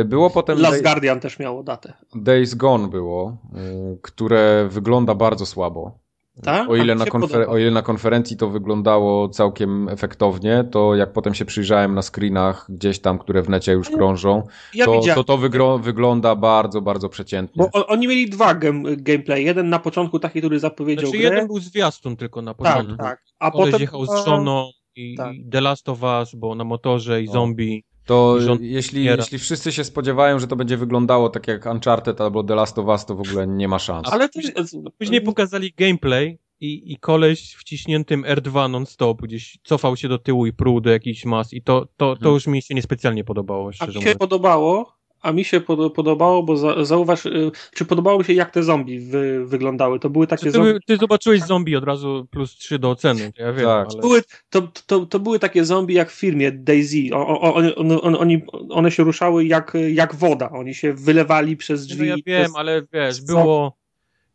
Y, 0.00 0.04
Było 0.04 0.30
potem 0.40 0.58
Last 0.60 0.74
Day, 0.74 0.82
Guardian 0.82 1.20
też 1.20 1.38
miało 1.38 1.62
datę. 1.62 1.92
Days 2.14 2.54
Gone 2.54 2.88
było, 2.88 3.36
y, 3.56 3.98
które 4.02 4.68
wygląda 4.70 5.14
bardzo 5.14 5.46
słabo. 5.46 5.98
Tak? 6.42 6.70
O 6.70 6.76
ile, 6.76 6.94
na 6.94 7.04
konfer- 7.04 7.48
o 7.48 7.58
ile 7.58 7.70
na 7.70 7.82
konferencji 7.82 8.36
to 8.36 8.48
wyglądało 8.48 9.28
całkiem 9.28 9.88
efektownie, 9.88 10.64
to 10.70 10.94
jak 10.94 11.12
potem 11.12 11.34
się 11.34 11.44
przyjrzałem 11.44 11.94
na 11.94 12.02
screenach 12.02 12.66
gdzieś 12.68 12.98
tam, 12.98 13.18
które 13.18 13.42
w 13.42 13.48
necie 13.48 13.72
już 13.72 13.90
krążą, 13.90 14.46
Ja 14.74 14.86
to 14.86 15.00
to, 15.14 15.24
to 15.24 15.38
wygro- 15.38 15.80
wygląda 15.82 16.36
bardzo, 16.36 16.80
bardzo 16.80 17.08
przeciętnie. 17.08 17.64
Bo 17.72 17.86
oni 17.86 18.08
mieli 18.08 18.30
dwa 18.30 18.54
gem, 18.54 18.82
gameplay. 18.96 19.44
Jeden 19.44 19.68
na 19.68 19.78
początku 19.78 20.18
taki, 20.18 20.38
który 20.38 20.58
zapowiedział 20.58 21.06
Znaczy, 21.06 21.18
grę. 21.18 21.30
jeden 21.30 21.46
był 21.46 21.58
zwiastun 21.60 22.16
tylko 22.16 22.42
na 22.42 22.54
Tak, 22.54 22.58
początku. 22.72 22.96
tak. 22.96 23.22
A 23.38 23.50
Koleś 23.50 23.66
potem 23.66 23.80
jechał 23.80 24.06
z 24.06 24.24
żoną 24.24 24.68
i, 24.96 25.14
tak. 25.16 25.34
i 25.34 25.48
The 25.50 25.60
Last 25.60 25.88
of 25.88 25.98
Us, 26.02 26.34
bo 26.34 26.54
na 26.54 26.64
motorze 26.64 27.22
i 27.22 27.28
O. 27.28 27.32
zombie. 27.32 27.84
To 28.06 28.40
Rząd 28.40 28.60
jeśli, 28.60 29.04
jeśli 29.04 29.38
wszyscy 29.38 29.72
się 29.72 29.84
spodziewają, 29.84 30.38
że 30.38 30.46
to 30.46 30.56
będzie 30.56 30.76
wyglądało 30.76 31.28
tak 31.28 31.48
jak 31.48 31.66
Uncharted 31.66 32.20
albo 32.20 32.44
The 32.44 32.54
Last 32.54 32.78
of 32.78 32.86
Us, 32.86 33.06
to 33.06 33.14
w 33.14 33.20
ogóle 33.20 33.46
nie 33.46 33.68
ma 33.68 33.78
szans. 33.78 34.08
Ale 34.12 34.28
też... 34.28 34.52
Później 34.98 35.20
pokazali 35.20 35.72
gameplay 35.76 36.38
i, 36.60 36.92
i 36.92 36.96
koleś 36.96 37.54
wciśniętym 37.54 38.22
R2 38.22 38.70
non-stop 38.70 39.22
gdzieś 39.22 39.58
cofał 39.64 39.96
się 39.96 40.08
do 40.08 40.18
tyłu 40.18 40.46
i 40.46 40.52
pruł 40.52 40.80
do 40.80 40.90
jakichś 40.90 41.24
mas 41.24 41.52
i 41.52 41.62
to, 41.62 41.80
to, 41.80 41.86
to 41.96 42.12
Mhm. 42.12 42.34
już 42.34 42.46
mi 42.46 42.62
się 42.62 42.74
niespecjalnie 42.74 43.24
podobało, 43.24 43.70
A 43.78 43.86
mi 43.86 43.92
się 43.92 43.98
mówiąc. 43.98 44.18
podobało, 44.18 44.96
a 45.22 45.32
mi 45.32 45.44
się 45.44 45.60
pod, 45.60 45.92
podobało, 45.94 46.42
bo 46.42 46.56
za, 46.56 46.84
zauważ, 46.84 47.26
y, 47.26 47.50
czy 47.74 47.84
podobało 47.84 48.18
mi 48.18 48.24
się 48.24 48.32
jak 48.32 48.50
te 48.50 48.62
zombie 48.62 49.00
wy, 49.00 49.46
wyglądały. 49.46 50.00
To 50.00 50.10
były 50.10 50.26
takie 50.26 50.42
Ty, 50.44 50.50
zombie... 50.50 50.72
ty, 50.86 50.96
zobaczyłeś 50.96 51.42
zombie 51.42 51.76
od 51.76 51.84
razu 51.84 52.26
plus 52.30 52.50
3 52.56 52.78
do 52.78 52.90
oceny, 52.90 53.32
to 53.32 53.42
ja 53.42 53.52
wiem, 53.52 53.64
Tak. 53.66 53.88
ale... 53.92 54.00
Były, 54.00 54.22
to, 54.50 54.68
to, 54.86 55.06
to 55.06 55.18
były 55.20 55.38
takie 55.38 55.64
zombie 55.64 55.94
jak 55.94 56.10
w 56.10 56.14
firmie 56.18 56.52
Daisy. 56.52 56.98
O, 57.14 57.40
o, 57.40 57.54
one, 57.54 57.74
one, 57.74 58.18
oni, 58.18 58.42
one 58.70 58.90
się 58.90 59.02
ruszały 59.04 59.44
jak, 59.44 59.72
jak 59.92 60.14
woda. 60.14 60.50
Oni 60.50 60.74
się 60.74 60.92
wylewali 60.92 61.56
przez 61.56 61.88
No 61.88 61.94
drzwi. 61.94 62.08
ja 62.08 62.16
wiem, 62.26 62.42
przez... 62.44 62.56
ale 62.56 62.82
wiesz, 62.92 63.20
było. 63.20 63.81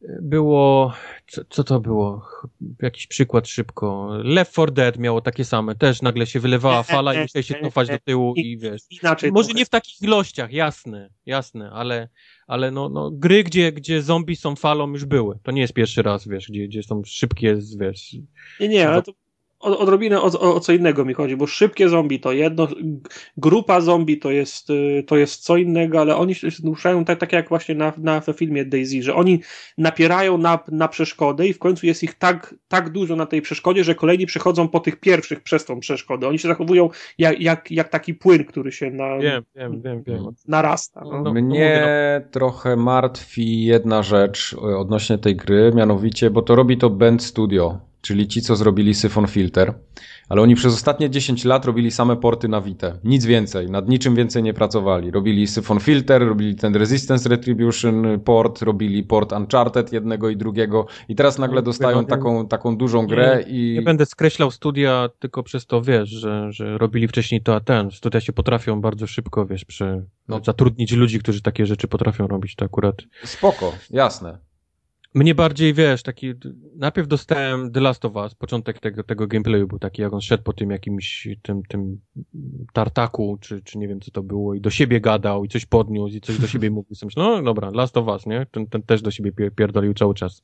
Było. 0.01 0.93
Co, 1.27 1.41
co 1.49 1.63
to 1.63 1.79
było? 1.79 2.25
Jakiś 2.81 3.07
przykład 3.07 3.47
szybko. 3.47 4.09
Left 4.23 4.51
4 4.51 4.71
Dead 4.71 4.97
miało 4.97 5.21
takie 5.21 5.45
same. 5.45 5.75
Też 5.75 6.01
nagle 6.01 6.25
się 6.25 6.39
wylewała 6.39 6.83
fala 6.93 7.13
i 7.13 7.21
musiałeś 7.21 7.47
się 7.47 7.55
cofać 7.63 7.87
do 7.87 7.99
tyłu 7.99 8.33
i 8.35 8.57
wiesz. 8.63 8.81
Inaczej 9.03 9.31
Może 9.31 9.53
nie 9.53 9.65
w 9.65 9.69
takich 9.69 10.01
ilościach, 10.01 10.53
jasne, 10.53 11.09
jasne, 11.25 11.71
ale, 11.71 12.09
ale 12.47 12.71
no, 12.71 12.89
no, 12.89 13.11
gry, 13.11 13.43
gdzie, 13.43 13.71
gdzie 13.71 14.01
zombie 14.01 14.35
są 14.35 14.55
falą, 14.55 14.91
już 14.91 15.05
były. 15.05 15.39
To 15.43 15.51
nie 15.51 15.61
jest 15.61 15.73
pierwszy 15.73 16.01
raz, 16.01 16.27
wiesz, 16.27 16.47
gdzie, 16.49 16.67
gdzie 16.67 16.83
są 16.83 17.01
szybkie, 17.05 17.57
wiesz. 17.79 18.15
Nie, 18.59 18.67
nie, 18.67 18.89
ale 18.89 19.01
to 19.01 19.13
o- 19.59 19.79
odrobinę 19.79 20.21
o, 20.21 20.25
o, 20.25 20.55
o 20.55 20.59
co 20.59 20.73
innego 20.73 21.05
mi 21.05 21.13
chodzi, 21.13 21.35
bo 21.37 21.47
szybkie 21.47 21.89
zombie 21.89 22.19
to 22.19 22.31
jedno, 22.31 22.67
grupa 23.37 23.81
zombie 23.81 24.17
to 24.17 24.31
jest, 24.31 24.69
y, 24.69 25.03
to 25.07 25.17
jest 25.17 25.43
co 25.43 25.57
innego, 25.57 26.01
ale 26.01 26.15
oni 26.15 26.35
się 26.35 26.47
ruszają 26.63 27.05
tak, 27.05 27.19
tak 27.19 27.33
jak 27.33 27.49
właśnie 27.49 27.75
na, 27.75 27.93
na 27.97 28.21
w 28.21 28.25
filmie 28.35 28.65
Daisy, 28.65 29.03
że 29.03 29.15
oni 29.15 29.41
napierają 29.77 30.37
na, 30.37 30.59
na 30.71 30.87
przeszkody 30.87 31.47
i 31.47 31.53
w 31.53 31.59
końcu 31.59 31.85
jest 31.85 32.03
ich 32.03 32.13
tak, 32.13 32.55
tak 32.67 32.89
dużo 32.89 33.15
na 33.15 33.25
tej 33.25 33.41
przeszkodzie, 33.41 33.83
że 33.83 33.95
kolejni 33.95 34.25
przechodzą 34.25 34.67
po 34.67 34.79
tych 34.79 34.99
pierwszych 34.99 35.41
przez 35.43 35.65
tą 35.65 35.79
przeszkodę. 35.79 36.27
Oni 36.27 36.39
się 36.39 36.47
zachowują 36.47 36.89
jak, 37.17 37.39
jak, 37.41 37.71
jak 37.71 37.89
taki 37.89 38.13
płyn, 38.13 38.45
który 38.45 38.71
się 38.71 38.91
na, 38.91 39.17
Wiem, 39.17 39.43
wiem, 39.55 39.81
wiem, 39.81 40.03
wiem. 40.03 40.23
narasta. 40.47 41.01
No. 41.05 41.21
No, 41.21 41.33
Mnie 41.33 41.41
mówię, 41.41 42.27
trochę 42.31 42.75
martwi 42.75 43.65
jedna 43.65 44.03
rzecz 44.03 44.55
e, 44.63 44.77
odnośnie 44.77 45.17
tej 45.17 45.35
gry, 45.35 45.71
mianowicie, 45.75 46.29
bo 46.29 46.41
to 46.41 46.55
robi 46.55 46.77
to 46.77 46.89
Bend 46.89 47.23
Studio, 47.23 47.79
czyli 48.07 48.27
ci, 48.27 48.41
co 48.41 48.55
zrobili 48.55 48.93
Syphon 48.93 49.27
Filter, 49.27 49.73
ale 50.29 50.41
oni 50.41 50.55
przez 50.55 50.73
ostatnie 50.73 51.09
10 51.09 51.45
lat 51.45 51.65
robili 51.65 51.91
same 51.91 52.15
porty 52.15 52.47
na 52.47 52.61
Vita. 52.61 52.93
Nic 53.03 53.25
więcej, 53.25 53.69
nad 53.69 53.89
niczym 53.89 54.15
więcej 54.15 54.43
nie 54.43 54.53
pracowali. 54.53 55.11
Robili 55.11 55.47
Syphon 55.47 55.79
Filter, 55.79 56.21
robili 56.27 56.55
ten 56.55 56.75
Resistance 56.75 57.29
Retribution 57.29 58.19
port, 58.19 58.61
robili 58.61 59.03
port 59.03 59.31
Uncharted 59.31 59.93
jednego 59.93 60.29
i 60.29 60.37
drugiego 60.37 60.87
i 61.09 61.15
teraz 61.15 61.37
nagle 61.37 61.55
No, 61.55 61.61
dostają 61.61 61.95
no, 61.95 62.01
nie- 62.01 62.07
taką, 62.07 62.47
taką 62.47 62.77
dużą 62.77 63.07
grę 63.07 63.43
i... 63.47 63.73
Nie 63.73 63.81
będę 63.81 64.05
skreślał 64.05 64.51
studia 64.51 65.09
tylko 65.19 65.43
przez 65.43 65.65
to, 65.65 65.81
wiesz, 65.81 66.09
że, 66.09 66.51
że 66.51 66.77
robili 66.77 67.07
wcześniej 67.07 67.41
to, 67.41 67.55
a 67.55 67.59
ten. 67.59 67.91
Studia 67.91 68.21
się 68.21 68.33
potrafią 68.33 68.81
bardzo 68.81 69.07
szybko, 69.07 69.45
wiesz, 69.45 69.65
przy, 69.65 70.03
No. 70.27 70.39
zatrudnić 70.43 70.91
ludzi, 70.91 71.19
którzy 71.19 71.41
takie 71.41 71.65
rzeczy 71.65 71.87
potrafią 71.87 72.27
robić, 72.27 72.55
to 72.55 72.65
akurat. 72.65 72.95
Spoko, 73.23 73.73
jasne. 73.91 74.46
Mnie 75.17 75.35
bardziej, 75.35 75.73
wiesz, 75.73 76.03
taki, 76.03 76.33
najpierw 76.75 77.07
dostałem 77.07 77.71
The 77.71 77.79
Last 77.79 78.05
of 78.05 78.15
Us, 78.15 78.35
początek 78.35 78.79
tego, 78.79 79.03
tego 79.03 79.27
gameplayu 79.27 79.67
był 79.67 79.79
taki, 79.79 80.01
jak 80.01 80.13
on 80.13 80.21
szedł 80.21 80.43
po 80.43 80.53
tym 80.53 80.69
jakimś, 80.71 81.27
tym, 81.41 81.61
tym 81.69 82.01
tartaku, 82.73 83.37
czy, 83.41 83.61
czy 83.61 83.77
nie 83.77 83.87
wiem 83.87 84.01
co 84.01 84.11
to 84.11 84.23
było 84.23 84.53
i 84.53 84.61
do 84.61 84.69
siebie 84.69 85.01
gadał 85.01 85.45
i 85.45 85.49
coś 85.49 85.65
podniósł 85.65 86.15
i 86.15 86.21
coś 86.21 86.37
do 86.37 86.47
siebie 86.47 86.71
mówił. 86.71 86.95
No 87.17 87.43
dobra, 87.43 87.69
Last 87.69 87.97
of 87.97 88.07
Us, 88.07 88.25
nie? 88.25 88.45
Ten, 88.51 88.67
ten 88.67 88.83
też 88.83 89.01
do 89.01 89.11
siebie 89.11 89.31
pier- 89.31 89.51
pierdolił 89.51 89.93
cały 89.93 90.13
czas. 90.13 90.41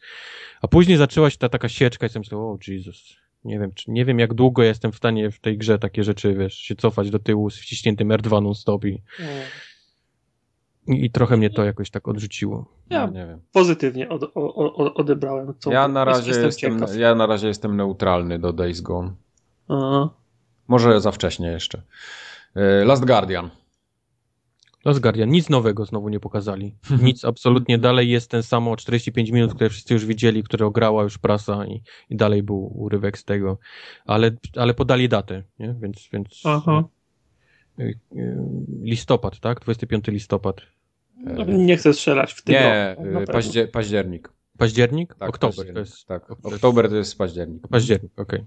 A 0.61 0.67
później 0.67 0.97
zaczęła 0.97 1.29
się 1.29 1.37
ta 1.37 1.49
taka 1.49 1.69
sieczka 1.69 2.05
i 2.05 2.09
sobie 2.09 2.21
myślę, 2.21 2.37
o 2.37 2.57
Jesus, 2.67 3.15
nie 3.45 3.59
wiem, 3.59 3.71
czy, 3.73 3.91
nie 3.91 4.05
wiem 4.05 4.19
jak 4.19 4.33
długo 4.33 4.63
jestem 4.63 4.91
w 4.91 4.95
stanie 4.95 5.31
w 5.31 5.39
tej 5.39 5.57
grze 5.57 5.79
takie 5.79 6.03
rzeczy, 6.03 6.33
wiesz, 6.33 6.53
się 6.53 6.75
cofać 6.75 7.09
do 7.09 7.19
tyłu 7.19 7.49
z 7.49 7.57
wciśniętym 7.57 8.09
R2 8.09 8.43
non-stop 8.43 8.85
i, 8.85 9.01
i, 10.87 11.05
i 11.05 11.11
trochę 11.11 11.37
mnie 11.37 11.49
to 11.49 11.63
jakoś 11.63 11.89
tak 11.89 12.07
odrzuciło. 12.07 12.65
Ja 12.89 13.07
No, 13.07 13.13
nie 13.13 13.25
wiem. 13.27 13.41
pozytywnie 13.51 14.09
od, 14.09 14.23
o, 14.23 14.29
o, 14.35 14.93
odebrałem. 14.93 15.53
Co 15.59 15.71
Ja 15.71 15.87
na, 15.87 16.05
razie 16.05 16.31
jestem 16.31 16.79
ja 16.97 17.15
na 17.15 17.25
razie 17.25 17.47
jestem 17.47 17.75
neutralny 17.75 18.39
do 18.39 18.53
Days 18.53 18.81
Gone. 18.81 19.13
Aha. 19.67 20.09
Może 20.67 21.01
za 21.01 21.11
wcześnie 21.11 21.47
jeszcze. 21.47 21.81
E, 22.55 22.85
Last 22.85 23.05
Guardian. 23.05 23.49
Last 24.85 24.99
Guardian, 24.99 25.29
nic 25.29 25.49
nowego 25.49 25.85
znowu 25.85 26.09
nie 26.09 26.19
pokazali. 26.19 26.75
Nic, 27.03 27.25
absolutnie. 27.25 27.77
Dalej 27.77 28.09
jest 28.09 28.31
ten 28.31 28.43
samo 28.43 28.75
45 28.75 29.29
minut, 29.29 29.53
które 29.53 29.69
wszyscy 29.69 29.93
już 29.93 30.05
widzieli, 30.05 30.43
które 30.43 30.65
ograła 30.65 31.03
już 31.03 31.17
prasa 31.17 31.65
i, 31.65 31.81
i 32.09 32.15
dalej 32.15 32.43
był 32.43 32.81
urywek 32.81 33.17
z 33.17 33.25
tego. 33.25 33.57
Ale, 34.05 34.31
ale 34.55 34.73
podali 34.73 35.09
datę, 35.09 35.43
nie? 35.59 35.75
Więc, 35.79 36.09
więc 36.13 36.41
Aha. 36.45 36.83
Y, 37.79 37.99
y, 38.15 38.37
listopad, 38.81 39.39
tak? 39.39 39.59
25 39.59 40.07
listopad. 40.07 40.55
No, 41.17 41.45
nie 41.45 41.77
chcę 41.77 41.93
strzelać 41.93 42.33
w 42.33 42.41
tym 42.43 42.55
Nie, 42.55 42.95
roku, 42.99 43.31
y, 43.59 43.67
październik. 43.67 44.29
Październik? 44.57 45.15
Tak, 45.15 45.29
Oktober 45.29 45.55
październik, 45.55 45.73
to 45.73 45.79
jest. 45.79 46.07
Tak, 46.07 46.31
oktober 46.31 46.89
to 46.89 46.95
jest 46.95 47.17
październik. 47.17 47.67
Październik, 47.67 48.19
okej. 48.19 48.43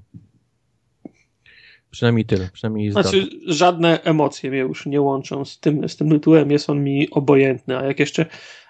Przynajmniej 1.90 2.24
tyle, 2.24 2.48
przynajmniej. 2.52 2.90
Znaczy, 2.90 3.28
żadne 3.46 4.02
emocje 4.02 4.50
mnie 4.50 4.58
już 4.58 4.86
nie 4.86 5.00
łączą 5.00 5.44
z 5.44 5.60
tym, 5.60 5.88
z 5.88 5.96
tym 5.96 6.10
tytułem, 6.10 6.50
jest 6.50 6.70
on 6.70 6.84
mi 6.84 7.10
obojętny, 7.10 7.78
a 7.78 7.84
jak 7.84 8.00
jeszcze, 8.00 8.26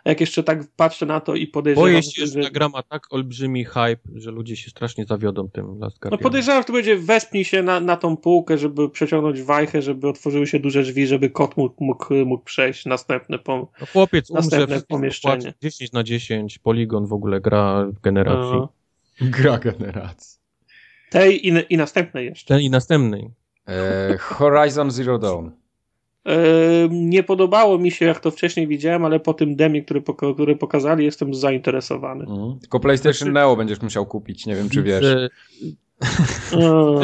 jak 0.06 0.20
jeszcze 0.20 0.42
tak 0.42 0.64
patrzę 0.76 1.06
na 1.06 1.20
to 1.20 1.34
i 1.34 1.46
podejrzewam, 1.46 1.90
Boję 1.90 2.02
się, 2.02 2.26
że 2.26 2.32
że... 2.32 2.42
ta 2.42 2.50
gra 2.50 2.68
ma 2.68 2.82
tak 2.82 3.12
olbrzymi 3.12 3.64
hype, 3.64 3.98
że 4.14 4.30
ludzie 4.30 4.56
się 4.56 4.70
strasznie 4.70 5.04
zawiodą 5.04 5.48
tym 5.48 5.78
Last 5.78 5.96
No 5.96 6.00
Guardian. 6.00 6.22
podejrzewam, 6.22 6.62
że 6.62 6.66
to 6.66 6.72
będzie 6.72 6.96
wespnij 6.96 7.44
się 7.44 7.62
na, 7.62 7.80
na 7.80 7.96
tą 7.96 8.16
półkę, 8.16 8.58
żeby 8.58 8.90
przeciągnąć 8.90 9.42
wajchę, 9.42 9.82
żeby 9.82 10.08
otworzyły 10.08 10.46
się 10.46 10.60
duże 10.60 10.82
drzwi, 10.82 11.06
żeby 11.06 11.30
kot 11.30 11.56
mógł, 11.56 11.84
mógł, 11.84 12.14
mógł 12.14 12.44
przejść 12.44 12.86
następne 12.86 13.38
po... 13.38 13.72
No 13.80 13.86
chłopiec 13.92 14.30
umrze, 14.30 14.66
pomieszczenie. 14.88 15.36
popłacze, 15.36 15.58
10 15.62 15.92
na 15.92 16.02
10, 16.04 16.58
poligon 16.58 17.06
w 17.06 17.12
ogóle 17.12 17.40
gra 17.40 17.86
w 17.86 18.00
generacji. 18.00 18.56
No. 18.56 18.68
Gra 19.20 19.58
generacji. 19.58 20.38
tej 21.10 21.48
i, 21.48 21.52
i 21.70 21.76
następnej 21.76 22.26
jeszcze. 22.26 22.54
Ten 22.54 22.60
i 22.60 22.70
następnej. 22.70 23.30
E, 23.68 24.16
Horizon 24.18 24.90
Zero 24.90 25.18
Dawn. 25.18 25.50
Nie 26.90 27.22
podobało 27.22 27.78
mi 27.78 27.90
się, 27.90 28.06
jak 28.06 28.20
to 28.20 28.30
wcześniej 28.30 28.66
widziałem, 28.66 29.04
ale 29.04 29.20
po 29.20 29.34
tym 29.34 29.56
demie, 29.56 29.82
który, 29.82 30.02
który 30.34 30.56
pokazali, 30.56 31.04
jestem 31.04 31.34
zainteresowany. 31.34 32.24
Mhm. 32.24 32.58
Tylko 32.60 32.80
PlayStation 32.80 33.32
Neo 33.32 33.56
będziesz 33.56 33.82
musiał 33.82 34.06
kupić, 34.06 34.46
nie 34.46 34.56
wiem 34.56 34.68
czy 34.68 34.82
wiesz. 34.82 35.04
Że, 35.04 35.28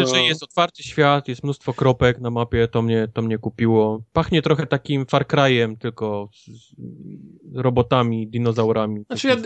że 0.07 0.23
jest 0.23 0.43
otwarty 0.43 0.83
świat, 0.83 1.29
jest 1.29 1.45
mnóstwo 1.45 1.75
kropek 1.75 2.21
na 2.21 2.31
mapie, 2.31 2.69
to 2.69 2.83
mnie, 2.83 3.09
to 3.15 3.23
mnie 3.23 3.39
kupiło. 3.39 4.03
Pachnie 4.13 4.43
trochę 4.43 4.67
takim 4.67 5.07
Far 5.07 5.27
Cry'em, 5.27 5.77
tylko 5.79 6.29
robotami, 7.55 8.29
dinozaurami. 8.29 9.05
Znaczy 9.05 9.29
ja-. 9.29 9.37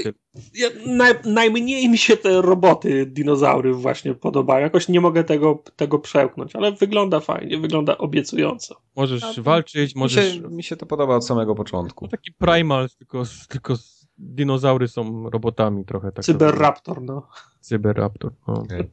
Ja, 0.54 0.68
naj, 0.86 1.14
najmniej 1.24 1.88
mi 1.88 1.98
się 1.98 2.16
te 2.16 2.42
roboty, 2.42 3.06
dinozaury 3.06 3.74
właśnie 3.74 4.14
podobają. 4.14 4.62
Jakoś 4.64 4.88
nie 4.88 5.00
mogę 5.00 5.24
tego, 5.24 5.62
tego 5.76 5.98
przełknąć, 5.98 6.56
ale 6.56 6.72
wygląda 6.72 7.20
fajnie, 7.20 7.58
wygląda 7.58 7.98
obiecująco. 7.98 8.76
Możesz 8.96 9.38
A- 9.38 9.42
walczyć, 9.42 9.94
Mi 9.94 10.00
możesz... 10.00 10.34
się, 10.34 10.40
mi 10.40 10.62
się 10.62 10.76
to 10.76 10.86
podoba 10.86 11.16
od 11.16 11.26
samego 11.26 11.54
początku. 11.54 12.04
No 12.04 12.10
taki 12.10 12.32
primal, 12.32 12.88
tylko, 12.98 13.22
tylko 13.48 13.76
z, 13.76 14.06
dinozaury 14.18 14.88
są 14.88 15.30
robotami 15.30 15.84
trochę. 15.84 16.12
Tak 16.12 16.24
Cyberraptor, 16.24 17.02
no. 17.02 17.28
Cyberraptor. 17.60 18.32
No. 18.48 18.54
Okej. 18.54 18.90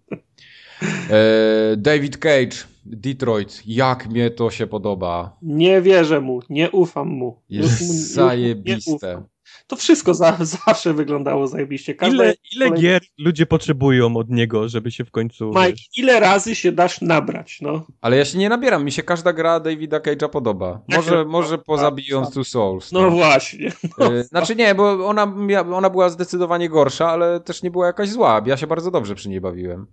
E, 1.10 1.76
David 1.77 2.18
Cage, 2.18 2.55
Detroit. 2.85 3.61
Jak 3.65 4.07
mnie 4.07 4.30
to 4.30 4.49
się 4.51 4.68
podoba. 4.68 5.38
Nie 5.41 5.81
wierzę 5.81 6.22
mu, 6.22 6.39
nie 6.49 6.72
ufam 6.72 7.07
mu. 7.07 7.41
Jest 7.49 7.81
Już 7.81 7.89
mu- 7.89 7.93
zajebiste. 7.95 8.91
ufam. 8.95 9.23
To 9.68 9.76
wszystko 9.76 10.14
za, 10.14 10.38
zawsze 10.65 10.94
wyglądało 10.94 11.48
zajebiście. 11.48 11.95
Każda 11.95 12.23
Ile, 12.23 12.34
ile 12.56 12.65
kolejna- 12.65 12.81
gier 12.81 13.02
ludzie 13.18 13.45
potrzebują 13.45 14.18
od 14.18 14.30
niego, 14.30 14.69
żeby 14.69 14.91
się 14.91 15.06
w 15.06 15.11
końcu... 15.11 15.45
Mike, 15.48 15.81
ile 15.98 16.19
razy 16.19 16.56
się 16.56 16.72
dasz 16.72 17.02
nabrać, 17.02 17.61
no? 17.61 17.85
Ale 18.02 18.18
ja 18.18 18.26
się 18.26 18.38
nie 18.38 18.49
nabieram, 18.49 18.85
mi 18.85 18.91
się 18.91 19.03
każda 19.03 19.34
gra 19.34 19.60
Davida 19.60 19.99
Cage'a 19.99 20.30
podoba. 20.30 20.81
Może, 20.95 21.11
to- 21.11 21.26
może 21.26 21.57
poza 21.57 21.91
Beyond 21.91 22.34
Two 22.34 22.44
Souls. 22.44 22.91
No 22.91 23.10
właśnie. 23.11 23.72
E, 23.99 24.23
Znaczy 24.23 24.56
nie, 24.56 24.76
bo 24.76 25.07
ona, 25.07 25.34
ona 25.73 25.90
była 25.90 26.10
zdecydowanie 26.10 26.69
gorsza, 26.69 27.10
ale 27.10 27.40
też 27.40 27.64
nie 27.64 27.72
była 27.72 27.88
jakaś 27.88 28.10
zła. 28.10 28.41
Ja 28.45 28.57
się 28.57 28.68
bardzo 28.68 28.91
dobrze 28.91 29.15
przy 29.15 29.30
niej 29.30 29.41
bawiłem. 29.41 29.88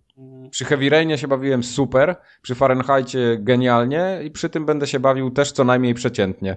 Przy 0.50 0.64
Heavy 0.64 0.88
Rainie 0.90 1.18
się 1.18 1.28
bawiłem 1.28 1.62
super, 1.64 2.16
przy 2.42 2.54
Fahrenheitie 2.54 3.36
genialnie 3.40 4.20
i 4.24 4.30
przy 4.30 4.48
tym 4.48 4.66
będę 4.66 4.86
się 4.86 5.00
bawił 5.00 5.30
też 5.30 5.52
co 5.52 5.64
najmniej 5.64 5.94
przeciętnie. 5.94 6.56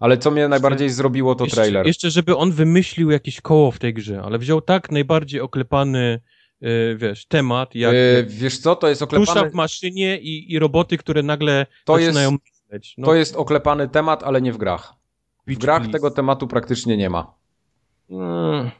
Ale 0.00 0.18
co 0.18 0.30
mnie 0.30 0.48
najbardziej 0.48 0.90
zrobiło 0.90 1.34
to 1.34 1.44
jeszcze, 1.44 1.56
trailer. 1.56 1.86
Jeszcze, 1.86 2.10
żeby 2.10 2.36
on 2.36 2.52
wymyślił 2.52 3.10
jakieś 3.10 3.40
koło 3.40 3.70
w 3.70 3.78
tej 3.78 3.94
grze, 3.94 4.22
ale 4.24 4.38
wziął 4.38 4.60
tak 4.60 4.90
najbardziej 4.90 5.40
oklepany, 5.40 6.20
y, 6.62 6.96
wiesz, 6.98 7.26
temat, 7.26 7.74
jak 7.74 7.94
E, 7.94 8.22
Wiesz 8.26 8.58
co, 8.58 8.76
to 8.76 8.88
jest 8.88 9.00
dusza 9.04 9.20
oklepany, 9.22 9.50
w 9.50 9.54
maszynie 9.54 10.18
i, 10.20 10.52
i 10.52 10.58
roboty, 10.58 10.98
które 10.98 11.22
nagle 11.22 11.66
To 11.84 11.98
jest- 11.98 12.06
zaczynają 12.06 12.30
myśleć. 12.30 12.94
No, 12.98 13.06
to 13.06 13.14
jest 13.14 13.36
oklepany 13.36 13.88
temat, 13.88 14.22
ale 14.22 14.42
nie 14.42 14.52
w 14.52 14.56
grach. 14.56 14.94
W 15.42 15.46
Beach 15.46 15.58
grach 15.58 15.78
Please. 15.82 15.92
tego 15.92 16.10
tematu 16.10 16.48
praktycznie 16.48 16.96
nie 16.96 17.10
ma. 17.10 17.34
Mm. 18.10 18.70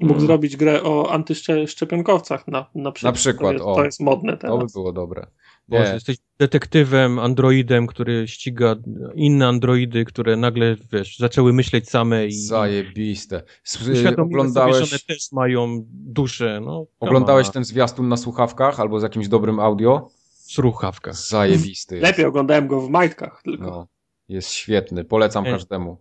Mógł 0.00 0.12
Mm. 0.14 0.26
zrobić 0.26 0.56
grę 0.56 0.82
o 0.82 1.12
antyszczepionkowcach 1.12 2.48
na, 2.48 2.66
na 2.74 2.92
przykład. 2.92 3.14
Na 3.14 3.16
przykład, 3.16 3.48
to 3.50 3.52
jest, 3.52 3.64
o. 3.64 3.74
To 3.74 3.84
jest 3.84 4.00
modne 4.00 4.36
To 4.36 4.48
by 4.48 4.58
teraz. 4.58 4.72
było 4.72 4.92
dobre. 4.92 5.26
Boże, 5.72 5.84
Nie. 5.88 5.94
jesteś 5.94 6.16
detektywem, 6.38 7.18
androidem, 7.18 7.86
który 7.86 8.28
ściga 8.28 8.76
inne 9.14 9.48
androidy, 9.48 10.04
które 10.04 10.36
nagle, 10.36 10.76
wiesz, 10.92 11.18
zaczęły 11.18 11.52
myśleć 11.52 11.88
same 11.90 12.26
i 12.26 12.32
Zajebiste. 12.32 13.42
Sobie, 13.64 14.16
Oglądałeś, 14.16 14.76
że 14.76 14.82
one 14.82 14.98
też 15.08 15.32
mają 15.32 15.84
duszę, 15.90 16.60
no. 16.64 16.86
oglądałeś 17.00 17.50
ten 17.50 17.64
zwiastun 17.64 18.08
na 18.08 18.16
słuchawkach 18.16 18.80
albo 18.80 19.00
z 19.00 19.02
jakimś 19.02 19.28
dobrym 19.28 19.60
audio? 19.60 20.08
Słuchawka. 20.32 21.12
Zajebisty 21.12 21.94
jest. 21.94 22.06
Lepiej 22.06 22.24
oglądałem 22.24 22.66
go 22.66 22.80
w 22.80 22.90
majtkach 22.90 23.42
tylko. 23.44 23.64
No, 23.64 23.86
jest 24.28 24.50
świetny. 24.50 25.04
Polecam 25.04 25.44
każdemu. 25.44 25.96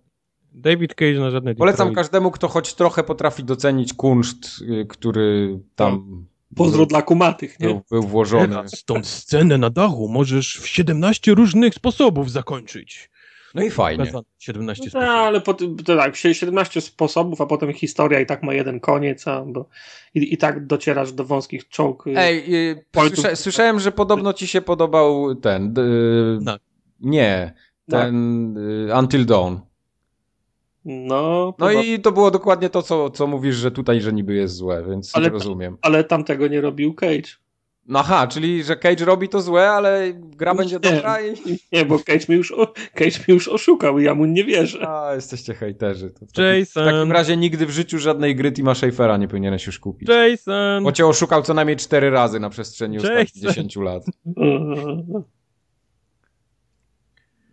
David 0.53 0.95
Cage 0.95 1.19
na 1.19 1.29
żadne 1.29 1.55
Polecam 1.55 1.87
Detroit. 1.87 1.95
każdemu, 1.95 2.31
kto 2.31 2.47
choć 2.47 2.73
trochę 2.73 3.03
potrafi 3.03 3.43
docenić 3.43 3.93
kunszt, 3.93 4.61
y, 4.61 4.85
który 4.89 5.59
tam 5.75 6.25
Pozdro 6.55 6.85
dla 6.85 7.01
kumatych, 7.01 7.59
nie? 7.59 7.67
był, 7.67 7.81
był 7.91 8.03
włożony. 8.03 8.47
Teraz 8.47 8.83
tą 8.83 9.03
scenę 9.03 9.57
na 9.57 9.69
dachu 9.69 10.07
możesz 10.09 10.57
w 10.57 10.67
17 10.67 11.31
różnych 11.33 11.73
sposobów 11.75 12.31
zakończyć. 12.31 13.09
No 13.55 13.63
i 13.63 13.69
fajnie. 13.69 13.97
Pokazano 14.05 14.23
17 14.39 14.83
No, 14.85 14.89
sposobów. 14.89 15.09
ale 15.15 15.41
po, 15.41 15.53
to 15.53 15.97
tak, 15.97 16.15
17 16.15 16.81
sposobów, 16.81 17.41
a 17.41 17.45
potem 17.45 17.73
historia 17.73 18.19
i 18.19 18.25
tak 18.25 18.43
ma 18.43 18.53
jeden 18.53 18.79
koniec, 18.79 19.27
a, 19.27 19.41
bo 19.45 19.69
i, 20.15 20.33
i 20.33 20.37
tak 20.37 20.65
docierasz 20.67 21.13
do 21.13 21.25
wąskich 21.25 21.69
czołg. 21.69 22.03
Ej, 22.15 22.55
y, 22.71 22.85
Pointów- 22.91 23.19
słysza, 23.19 23.35
słyszałem, 23.35 23.79
że 23.79 23.91
podobno 23.91 24.33
ci 24.33 24.47
się 24.47 24.61
podobał 24.61 25.35
ten. 25.35 25.73
y, 26.41 26.45
Tak. 26.45 26.61
Nie, 26.99 27.53
Tak. 27.89 28.01
ten 28.01 28.57
y, 28.89 28.95
Until 28.99 29.25
Dawn. 29.25 29.55
No, 30.85 31.53
No 31.59 31.71
i 31.71 31.99
to 31.99 32.11
było 32.11 32.31
dokładnie 32.31 32.69
to, 32.69 32.81
co, 32.81 33.09
co 33.09 33.27
mówisz, 33.27 33.55
że 33.55 33.71
tutaj, 33.71 34.01
że 34.01 34.13
niby 34.13 34.33
jest 34.33 34.55
złe, 34.55 34.83
więc 34.89 35.11
Ale- 35.15 35.25
nie 35.25 35.31
rozumiem. 35.33 35.77
ale 35.81 36.03
tamtego 36.03 36.47
nie 36.47 36.61
robił 36.61 36.93
Cage. 36.93 37.29
No 37.87 37.99
aha, 37.99 38.27
czyli, 38.27 38.63
że 38.63 38.75
Cage 38.75 39.05
robi 39.05 39.29
to 39.29 39.41
złe, 39.41 39.69
ale 39.69 40.13
gra 40.15 40.51
Nie. 40.51 40.57
będzie 40.57 40.79
dobra 40.79 41.21
i... 41.21 41.35
Nie, 41.71 41.85
bo 41.85 41.99
Cage 41.99 42.25
mnie 42.27 42.37
już, 42.37 42.53
Cage 42.95 43.11
mnie 43.27 43.33
już 43.33 43.47
oszukał 43.47 43.99
i 43.99 44.03
ja 44.03 44.15
mu 44.15 44.25
nie 44.25 44.43
wierzę. 44.43 44.89
A, 44.89 45.15
jesteście 45.15 45.53
hejterzy. 45.53 46.11
To 46.11 46.25
w, 46.25 46.31
takim, 46.31 46.43
Jason, 46.59 46.83
w 46.83 46.87
takim 46.87 47.11
razie 47.11 47.37
nigdy 47.37 47.65
w 47.65 47.69
życiu 47.71 47.99
żadnej 47.99 48.35
gry 48.35 48.51
Tima 48.51 48.75
Schafera 48.75 49.17
nie 49.17 49.27
powinieneś 49.27 49.65
już 49.65 49.79
kupić. 49.79 50.09
Jason, 50.09 50.83
Bo 50.83 50.91
cię 50.91 51.05
oszukał 51.07 51.43
co 51.43 51.53
najmniej 51.53 51.77
cztery 51.77 52.09
razy 52.09 52.39
na 52.39 52.49
przestrzeni 52.49 52.97
ostatnich 52.97 53.35
Jason. 53.35 53.49
10 53.49 53.75
lat. 53.75 54.03
Eee, 54.37 55.05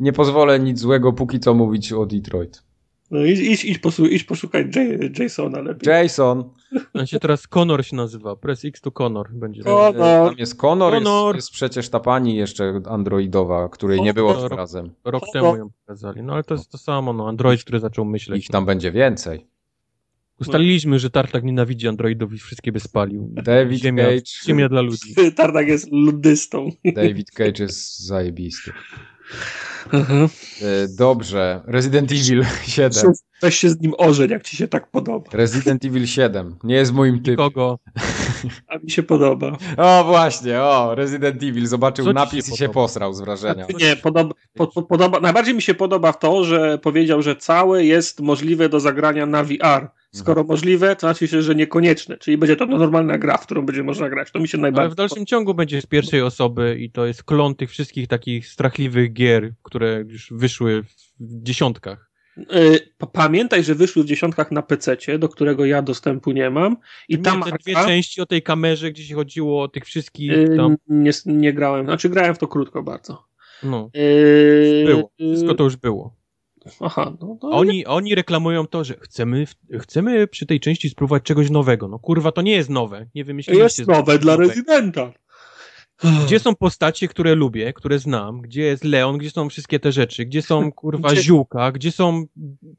Nie 0.01 0.13
pozwolę 0.13 0.61
nic 0.61 0.79
złego 0.79 1.13
póki 1.13 1.41
co 1.41 1.55
mówić 1.55 1.93
o 1.93 2.07
Detroit. 2.07 2.63
No 3.10 3.24
idź, 3.24 3.39
idź, 3.40 3.64
idź, 3.64 3.78
posu, 3.78 4.06
idź 4.06 4.24
poszukać 4.24 4.76
J- 4.76 5.18
Jasona 5.18 5.60
lepiej. 5.60 5.93
Jason. 5.93 6.51
on 6.94 7.06
się 7.06 7.20
teraz 7.20 7.47
Connor 7.47 7.85
się 7.85 7.97
nazywa, 7.97 8.36
Press 8.36 8.64
X 8.64 8.80
to 8.80 8.90
Connor 8.90 9.32
będzie. 9.32 9.62
Connor. 9.62 10.28
Tam 10.28 10.39
jest 10.39 10.56
Connor, 10.60 10.94
Connor. 10.94 11.36
Jest, 11.36 11.48
jest 11.48 11.51
przecież 11.51 11.89
ta 11.89 12.01
pani 12.01 12.36
jeszcze 12.36 12.80
androidowa, 12.86 13.68
której 13.68 14.02
nie 14.02 14.14
było 14.14 14.35
tym 14.35 14.59
razem. 14.59 14.90
Rok 15.05 15.22
temu 15.32 15.56
ją 15.56 15.70
pokazali. 15.70 16.22
No 16.22 16.32
ale 16.32 16.44
to 16.44 16.55
jest 16.55 16.70
to 16.70 16.78
samo, 16.78 17.12
no. 17.12 17.28
Android, 17.28 17.62
który 17.62 17.80
zaczął 17.80 18.05
myśleć. 18.05 18.44
Ich 18.44 18.51
tam 18.51 18.66
będzie 18.66 18.93
więcej. 18.93 19.47
Ustaliliśmy, 20.40 20.98
że 20.98 21.10
Tartak 21.10 21.44
nienawidzi 21.44 21.89
Androidów 21.89 22.32
i 22.32 22.39
wszystkie 22.39 22.72
by 22.72 22.80
spalił. 22.80 23.28
David 23.32 23.80
Ziemia, 23.80 24.05
Cage. 24.05 24.22
ziemia 24.47 24.68
dla 24.68 24.80
ludzi. 24.80 25.14
Tartak 25.36 25.68
jest 25.68 25.93
ludystą. 25.93 26.70
David 26.94 27.30
Cage 27.30 27.62
jest 27.62 28.06
zajebisty. 28.06 28.72
E, 29.93 30.89
Dobrze. 30.89 31.61
Resident 31.67 32.13
Evil 32.13 32.45
7. 32.67 33.13
Weź 33.43 33.59
się 33.59 33.71
z 33.71 33.81
nim 33.81 33.95
ożeń, 33.99 34.31
jak 34.31 34.43
ci 34.43 34.57
się 34.57 34.69
tak 34.69 34.91
podoba. 34.91 35.31
Resident 35.33 35.85
Evil 35.85 36.07
7. 36.07 36.57
Nie 36.65 36.75
jest 36.75 36.93
moim 36.93 37.23
typem. 37.23 37.37
Kogo? 37.37 37.79
A 38.69 38.79
mi 38.79 38.91
się 38.91 39.03
podoba. 39.03 39.57
O 39.77 40.05
właśnie, 40.05 40.61
o, 40.61 40.95
Resident 40.95 41.43
Evil. 41.43 41.67
Zobaczył 41.67 42.05
Co 42.05 42.13
napis 42.13 42.47
się 42.47 42.55
i 42.55 42.57
się 42.57 42.69
posrał 42.69 43.15
z 43.15 43.21
wrażenia. 43.21 43.67
Nie, 43.79 43.97
podoba, 43.97 44.35
po, 44.55 44.67
po, 44.67 44.83
podoba, 44.83 45.21
najbardziej 45.21 45.55
mi 45.55 45.63
się 45.63 45.75
podoba 45.75 46.13
to, 46.13 46.45
że 46.45 46.79
powiedział, 46.79 47.23
że 47.23 47.37
całe 47.37 47.85
jest 47.85 48.21
możliwe 48.21 48.69
do 48.69 48.81
zagrania 48.81 49.27
na 49.27 49.45
VR. 49.45 49.91
Skoro 50.14 50.44
możliwe, 50.44 50.97
to 50.97 51.01
znaczy 51.01 51.28
się, 51.28 51.43
że 51.43 51.55
niekonieczne. 51.55 52.18
Czyli 52.18 52.39
będzie 52.39 52.56
to 52.56 52.66
normalna 52.66 53.18
gra, 53.18 53.36
w 53.36 53.43
którą 53.47 53.66
będzie 53.66 53.82
można 53.82 54.09
grać. 54.09 54.30
To 54.30 54.39
mi 54.39 54.48
się 54.48 54.59
Ale 54.59 54.62
najbardziej 54.62 54.93
w 54.93 54.97
dalszym 54.97 55.26
ciągu 55.26 55.55
będzie 55.55 55.82
z 55.82 55.86
pierwszej 55.86 56.22
osoby 56.22 56.76
i 56.80 56.90
to 56.90 57.06
jest 57.06 57.22
klon 57.24 57.55
tych 57.55 57.70
wszystkich 57.70 58.09
takich 58.09 58.47
strachliwych 58.47 59.12
gier, 59.12 59.55
które 59.62 60.05
już 60.09 60.32
wyszły 60.32 60.82
w 60.82 61.43
dziesiątkach. 61.43 62.10
Y, 62.39 62.93
pa- 62.98 63.06
Pamiętaj, 63.06 63.64
że 63.64 63.74
wyszły 63.74 64.02
w 64.02 64.06
dziesiątkach 64.06 64.51
na 64.52 64.62
PC, 64.62 64.97
do 65.18 65.28
którego 65.28 65.64
ja 65.64 65.82
dostępu 65.82 66.32
nie 66.32 66.51
mam. 66.51 66.76
I 67.09 67.18
tam 67.18 67.43
te 67.43 67.51
dwie 67.64 67.74
części 67.74 68.20
o 68.20 68.26
tej 68.26 68.43
kamerze, 68.43 68.90
gdzie 68.90 69.05
się 69.05 69.14
chodziło 69.14 69.62
o 69.62 69.68
tych 69.68 69.85
wszystkich 69.85 70.32
y, 70.32 70.56
tam. 70.56 70.76
nie, 70.89 71.10
nie 71.26 71.52
grałem. 71.52 71.86
Znaczy 71.86 72.09
grałem 72.09 72.35
w 72.35 72.39
to 72.39 72.48
krótko 72.48 72.82
bardzo. 72.82 73.24
No, 73.62 73.90
Yy, 73.94 74.85
było. 74.86 75.10
Wszystko 75.18 75.55
to 75.55 75.64
już 75.64 75.76
było. 75.76 76.18
Aha, 76.80 77.16
no, 77.20 77.39
no 77.43 77.48
A 77.52 77.56
oni, 77.56 77.86
oni 77.86 78.14
reklamują 78.14 78.66
to, 78.66 78.85
że 78.85 78.94
chcemy, 79.01 79.47
chcemy 79.80 80.26
przy 80.26 80.47
tej 80.47 80.60
części 80.60 80.90
spróbować 80.90 81.22
czegoś 81.22 81.51
nowego. 81.51 81.89
No 81.89 81.98
kurwa, 81.98 82.32
to 82.32 82.43
nie 82.43 82.52
jest 82.52 82.70
nowe. 82.70 83.06
Nie 83.14 83.24
wymyśliliście. 83.24 83.82
jest 83.82 83.90
nowe 83.90 84.18
dla 84.18 84.36
rezydenta. 84.36 85.12
Gdzie 86.24 86.39
są 86.39 86.55
postacie, 86.55 87.09
które 87.09 87.35
lubię, 87.35 87.72
które 87.72 87.98
znam? 87.98 88.40
Gdzie 88.40 88.62
jest 88.62 88.85
Leon? 88.85 89.18
Gdzie 89.18 89.30
są 89.30 89.48
wszystkie 89.48 89.80
te 89.80 89.93
rzeczy? 89.93 90.24
Gdzie 90.24 90.43
są, 90.43 90.72
kurwa, 90.72 91.12
Gdzie- 91.12 91.22
ziółka? 91.22 91.72
Gdzie 91.72 91.93
są... 91.93 92.26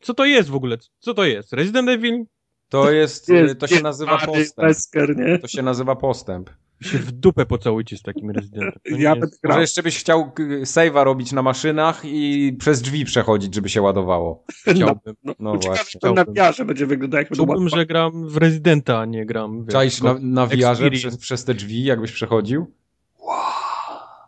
Co 0.02 0.14
to 0.14 0.26
jest 0.26 0.50
w 0.50 0.56
ogóle? 0.56 0.78
Co 1.00 1.14
to 1.14 1.26
jest? 1.26 1.54
Resident 1.54 1.90
Evil? 1.90 2.26
To 2.70 2.92
jest, 2.92 3.30
Jest- 3.30 3.60
to 3.60 3.68
się 3.68 3.82
nazywa 3.82 4.18
postęp. 4.18 4.68
Wesker, 4.68 5.18
nie? 5.18 5.40
To 5.40 5.48
się 5.48 5.62
nazywa 5.62 5.96
postęp. 5.96 6.50
Się 6.82 6.98
w 6.98 7.12
dupę 7.12 7.46
pocałujcie 7.46 7.98
z 7.98 8.02
takim 8.02 8.32
rezydentem. 8.32 8.80
To 8.90 8.98
Ja 8.98 9.16
jest... 9.16 9.44
Może 9.44 9.62
jeszcze 9.62 9.84
byś 9.84 10.00
chciał 10.00 10.32
k- 10.32 10.44
save'a 10.44 11.04
robić 11.04 11.32
na 11.32 11.42
maszynach 11.42 12.02
i 12.06 12.54
przez 12.60 12.82
drzwi 12.82 13.06
przechodzić, 13.06 13.56
żeby 13.56 13.70
się 13.70 13.82
ładowało. 13.82 14.44
Chciałbym. 14.76 15.16
No, 15.24 15.34
No 15.40 15.54
no 15.54 15.58
ciekawe, 15.60 15.80
jak 15.80 16.02
to 16.02 16.08
na 16.08 16.14
Chciałbym. 16.14 16.34
wiarze 16.34 16.66
będzie 16.66 16.86
wyglądać. 16.86 17.28
Jak 17.30 17.38
Czułbym, 17.38 17.70
że 17.70 17.86
gram 17.86 18.28
w 18.30 18.38
rezydenta, 18.38 19.00
a 19.00 19.06
nie 19.06 19.26
gram... 19.26 19.64
wiesz, 19.66 19.74
Czaisz 19.74 20.02
na, 20.02 20.16
na 20.22 20.44
Experience. 20.46 20.98
przez, 21.10 21.18
przez 21.18 21.46
te 21.46 21.54
drzwi, 21.54 21.84
jakbyś 21.84 22.12
przechodził? 22.12 22.74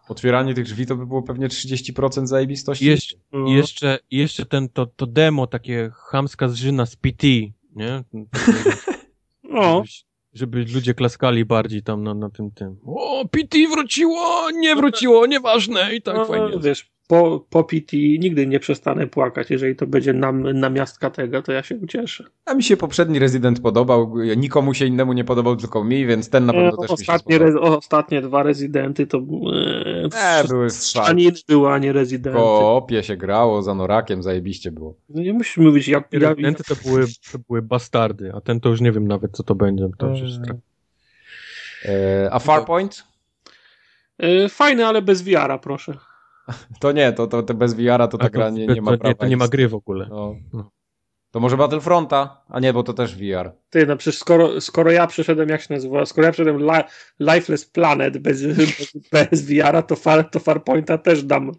Otwieranie 0.09 0.53
tych 0.53 0.65
drzwi 0.65 0.85
to 0.85 0.95
by 0.95 1.05
było 1.05 1.23
pewnie 1.23 1.47
30% 1.47 2.25
zajebistości. 2.27 2.85
Jeszcze, 2.85 3.17
No. 3.31 3.47
I 3.47 3.51
jeszcze, 3.51 3.99
jeszcze 4.11 4.45
ten, 4.45 4.69
to, 4.69 4.85
to 4.85 5.07
demo, 5.07 5.47
takie 5.47 5.91
chamska 5.95 6.47
zżyna 6.47 6.85
z 6.85 6.95
PT, 6.95 7.27
nie? 7.75 8.03
No, 9.43 9.83
żeby 10.33 10.65
ludzie 10.73 10.93
klaskali 10.93 11.45
bardziej 11.45 11.83
tam 11.83 12.03
na, 12.03 12.13
na 12.13 12.29
tym 12.29 12.51
tym. 12.51 12.77
O, 12.85 13.25
PT 13.31 13.57
wróciło, 13.71 14.51
nie 14.51 14.75
wróciło, 14.75 15.25
nieważne 15.27 15.95
i 15.95 16.01
tak 16.01 16.15
no, 16.15 16.25
fajnie. 16.25 16.59
wiesz, 16.59 16.91
po, 17.11 17.45
po 17.49 17.63
PT 17.63 17.97
nigdy 17.97 18.47
nie 18.47 18.59
przestanę 18.59 19.07
płakać. 19.07 19.49
Jeżeli 19.49 19.75
to 19.75 19.87
będzie 19.87 20.13
nam, 20.13 20.59
namiastka 20.59 21.09
tego, 21.09 21.41
to 21.41 21.51
ja 21.51 21.63
się 21.63 21.75
ucieszę. 21.75 22.23
A 22.45 22.53
mi 22.53 22.63
się 22.63 22.77
poprzedni 22.77 23.19
Resident 23.19 23.59
podobał, 23.61 24.13
nikomu 24.37 24.73
się 24.73 24.85
innemu 24.85 25.13
nie 25.13 25.23
podobał, 25.23 25.55
tylko 25.55 25.83
mi, 25.83 26.05
więc 26.05 26.29
ten 26.29 26.45
na 26.45 26.53
pewno 26.53 26.67
E, 26.67 26.71
też 26.71 26.79
mi 26.81 26.87
się 26.87 26.93
ostatnie, 26.93 27.35
spodobał. 27.35 27.67
re, 27.67 27.77
ostatnie 27.77 28.21
dwa 28.21 28.43
rezydenty 28.43 29.07
to 29.07 29.17
e, 29.17 30.41
E, 30.41 30.47
były 30.47 30.69
strzelaniny 30.69 31.31
były, 31.47 31.69
a 31.69 31.77
nie 31.77 31.93
rezydenty. 31.93 32.39
Po 32.39 32.75
opie 32.75 33.03
się 33.03 33.17
grało, 33.17 33.61
za 33.61 33.75
norakiem, 33.75 34.23
zajebiście 34.23 34.71
było. 34.71 34.95
No 35.09 35.21
nie 35.21 35.33
musisz 35.33 35.57
mówić, 35.57 35.87
jak, 35.87 36.07
Rezydenty 36.11 36.63
to 36.63 36.75
były, 36.85 37.05
to 37.31 37.39
były 37.47 37.61
bastardy, 37.61 38.31
a 38.35 38.41
ten 38.41 38.59
to 38.59 38.69
już 38.69 38.81
nie 38.81 38.91
wiem 38.91 39.07
nawet 39.07 39.31
co 39.31 39.43
to 39.43 39.55
będzie. 39.55 39.89
To 39.97 40.07
już 40.09 40.19
jest 40.19 40.39
tak. 40.47 40.57
E, 41.85 42.29
a 42.31 42.39
Farpoint? 42.39 43.03
e, 44.19 44.49
Fajne, 44.49 44.87
ale 44.87 45.01
bez 45.01 45.23
wiara, 45.23 45.57
proszę. 45.57 45.97
To 46.79 46.91
nie, 46.91 47.13
to, 47.13 47.27
to, 47.27 47.43
to 47.43 47.53
bez 47.53 47.73
VR-a 47.73 48.07
to 48.07 48.17
ta 48.17 48.29
gra 48.29 48.49
nie, 48.49 48.67
nie 48.67 48.81
ma 48.81 48.91
to, 48.91 48.97
prawa 48.97 49.15
to 49.15 49.27
nie 49.27 49.37
ma 49.37 49.47
gry 49.47 49.67
w 49.67 49.75
ogóle. 49.75 50.07
No. 50.09 50.35
No. 50.53 50.71
To 51.31 51.39
może 51.39 51.57
Battlefronta? 51.57 52.43
A 52.49 52.59
nie, 52.59 52.73
bo 52.73 52.83
to 52.83 52.93
też 52.93 53.15
VR. 53.15 53.51
Ty, 53.69 53.85
no 53.85 53.97
przecież 53.97 54.19
skoro, 54.19 54.61
skoro 54.61 54.91
ja 54.91 55.07
przeszedłem, 55.07 55.49
jak 55.49 55.61
się 55.61 55.73
nazywa, 55.73 56.05
skoro 56.05 56.25
ja 56.25 56.31
przeszedłem 56.31 56.61
li, 56.61 56.83
Lifeless 57.19 57.65
Planet 57.65 58.17
bez, 58.17 58.45
bez, 58.57 58.93
bez 59.11 59.41
VR-a, 59.45 59.81
to, 59.81 59.95
far, 59.95 60.29
to 60.29 60.39
Farpointa 60.39 60.97
też 60.97 61.23
dam, 61.23 61.51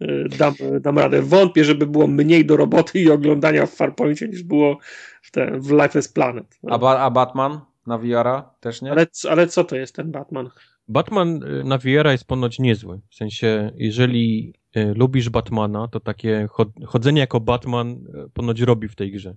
e, 0.00 0.28
dam, 0.28 0.54
dam 0.80 0.98
radę. 0.98 1.22
Wątpię, 1.22 1.64
żeby 1.64 1.86
było 1.86 2.06
mniej 2.06 2.46
do 2.46 2.56
roboty 2.56 3.00
i 3.00 3.10
oglądania 3.10 3.66
w 3.66 3.74
Farpoincie 3.74 4.28
niż 4.28 4.42
było 4.42 4.78
w, 5.22 5.30
te, 5.30 5.60
w 5.60 5.70
Lifeless 5.70 6.08
Planet. 6.08 6.58
A, 6.70 6.78
ba, 6.78 6.98
a 6.98 7.10
Batman 7.10 7.60
na 7.86 7.98
VR-a 7.98 8.54
też 8.60 8.82
nie? 8.82 8.90
Ale, 8.90 9.06
ale 9.30 9.46
co 9.46 9.64
to 9.64 9.76
jest 9.76 9.94
ten 9.94 10.10
Batman? 10.10 10.50
Batman 10.88 11.42
y, 11.42 11.64
na 11.64 11.78
VR 11.78 12.06
jest 12.10 12.24
ponoć 12.24 12.58
niezły. 12.58 13.00
W 13.10 13.14
sensie, 13.14 13.72
jeżeli 13.76 14.54
y, 14.76 14.94
lubisz 14.94 15.28
Batmana, 15.28 15.88
to 15.88 16.00
takie 16.00 16.48
chod- 16.50 16.86
chodzenie 16.86 17.20
jako 17.20 17.40
Batman 17.40 17.90
y, 17.90 18.30
ponoć 18.34 18.60
robi 18.60 18.88
w 18.88 18.96
tej 18.96 19.12
grze. 19.12 19.34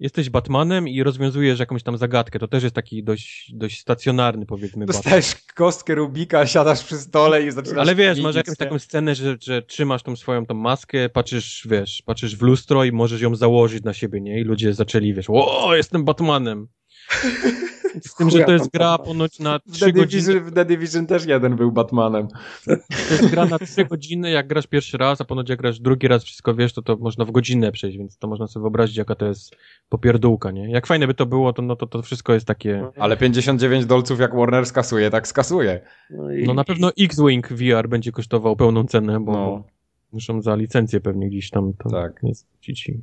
Jesteś 0.00 0.30
Batmanem 0.30 0.88
i 0.88 1.02
rozwiązujesz 1.02 1.60
jakąś 1.60 1.82
tam 1.82 1.98
zagadkę. 1.98 2.38
To 2.38 2.48
też 2.48 2.62
jest 2.62 2.74
taki 2.74 3.04
dość, 3.04 3.52
dość 3.54 3.80
stacjonarny, 3.80 4.46
powiedzmy, 4.46 4.86
Batman. 4.86 5.02
Dostajesz 5.02 5.34
kostkę 5.54 5.94
Rubika, 5.94 6.46
siadasz 6.46 6.84
przy 6.84 6.96
stole 6.96 7.42
i 7.42 7.50
zaczynasz... 7.50 7.78
Ale 7.78 7.94
wiesz, 7.94 8.20
masz 8.20 8.36
jakąś 8.36 8.56
taką 8.56 8.78
scenę, 8.78 9.14
że, 9.14 9.36
że 9.40 9.62
trzymasz 9.62 10.02
tą 10.02 10.16
swoją 10.16 10.46
tą 10.46 10.54
maskę, 10.54 11.08
patrzysz, 11.08 11.66
wiesz, 11.70 12.02
patrzysz 12.06 12.36
w 12.36 12.42
lustro 12.42 12.84
i 12.84 12.92
możesz 12.92 13.20
ją 13.20 13.34
założyć 13.34 13.84
na 13.84 13.92
siebie, 13.92 14.20
nie? 14.20 14.40
I 14.40 14.44
ludzie 14.44 14.74
zaczęli, 14.74 15.14
wiesz, 15.14 15.26
o, 15.28 15.74
jestem 15.74 16.04
Batmanem. 16.04 16.68
Z 18.00 18.14
tym, 18.14 18.30
że 18.30 18.44
to 18.44 18.52
jest 18.52 18.70
gra 18.70 18.86
Batman. 18.90 19.06
ponoć 19.06 19.38
na 19.38 19.58
W 19.66 19.72
3 19.72 19.84
The, 19.84 19.92
godziny. 19.92 20.22
Division, 20.22 20.44
w 20.50 20.52
The 20.54 20.64
Division 20.64 21.06
też 21.06 21.26
jeden 21.26 21.56
był 21.56 21.72
Batmanem. 21.72 22.28
To 22.64 22.70
jest 23.14 23.30
gra 23.30 23.44
na 23.46 23.58
3 23.58 23.84
godziny, 23.84 24.30
jak 24.30 24.46
grasz 24.46 24.66
pierwszy 24.66 24.98
raz, 24.98 25.20
a 25.20 25.24
ponoć 25.24 25.48
jak 25.48 25.58
grasz 25.58 25.80
drugi 25.80 26.08
raz, 26.08 26.24
wszystko 26.24 26.54
wiesz, 26.54 26.72
to 26.72 26.82
to 26.82 26.96
można 26.96 27.24
w 27.24 27.30
godzinę 27.30 27.72
przejść, 27.72 27.98
więc 27.98 28.16
to 28.18 28.28
można 28.28 28.46
sobie 28.46 28.62
wyobrazić, 28.62 28.96
jaka 28.96 29.14
to 29.14 29.26
jest 29.26 29.56
popierdółka, 29.88 30.50
nie? 30.50 30.70
Jak 30.70 30.86
fajne 30.86 31.06
by 31.06 31.14
to 31.14 31.26
było, 31.26 31.52
to 31.52 31.62
no 31.62 31.76
to, 31.76 31.86
to 31.86 32.02
wszystko 32.02 32.34
jest 32.34 32.46
takie... 32.46 32.88
Ale 32.98 33.16
59 33.16 33.86
dolców 33.86 34.20
jak 34.20 34.34
Warner 34.36 34.66
skasuje, 34.66 35.10
tak 35.10 35.28
skasuje. 35.28 35.80
No, 36.10 36.32
i, 36.32 36.44
No 36.44 36.54
na 36.54 36.64
pewno 36.64 36.90
X-Wing 37.00 37.48
VR 37.52 37.88
będzie 37.88 38.12
kosztował 38.12 38.56
pełną 38.56 38.84
cenę, 38.84 39.20
bo 39.20 39.32
No, 39.32 39.64
muszą 40.12 40.42
za 40.42 40.54
licencję 40.54 41.00
pewnie 41.00 41.28
gdzieś 41.28 41.50
tam 41.50 41.72
to 41.72 41.90
Tak. 41.90 42.20
i- 42.22 42.98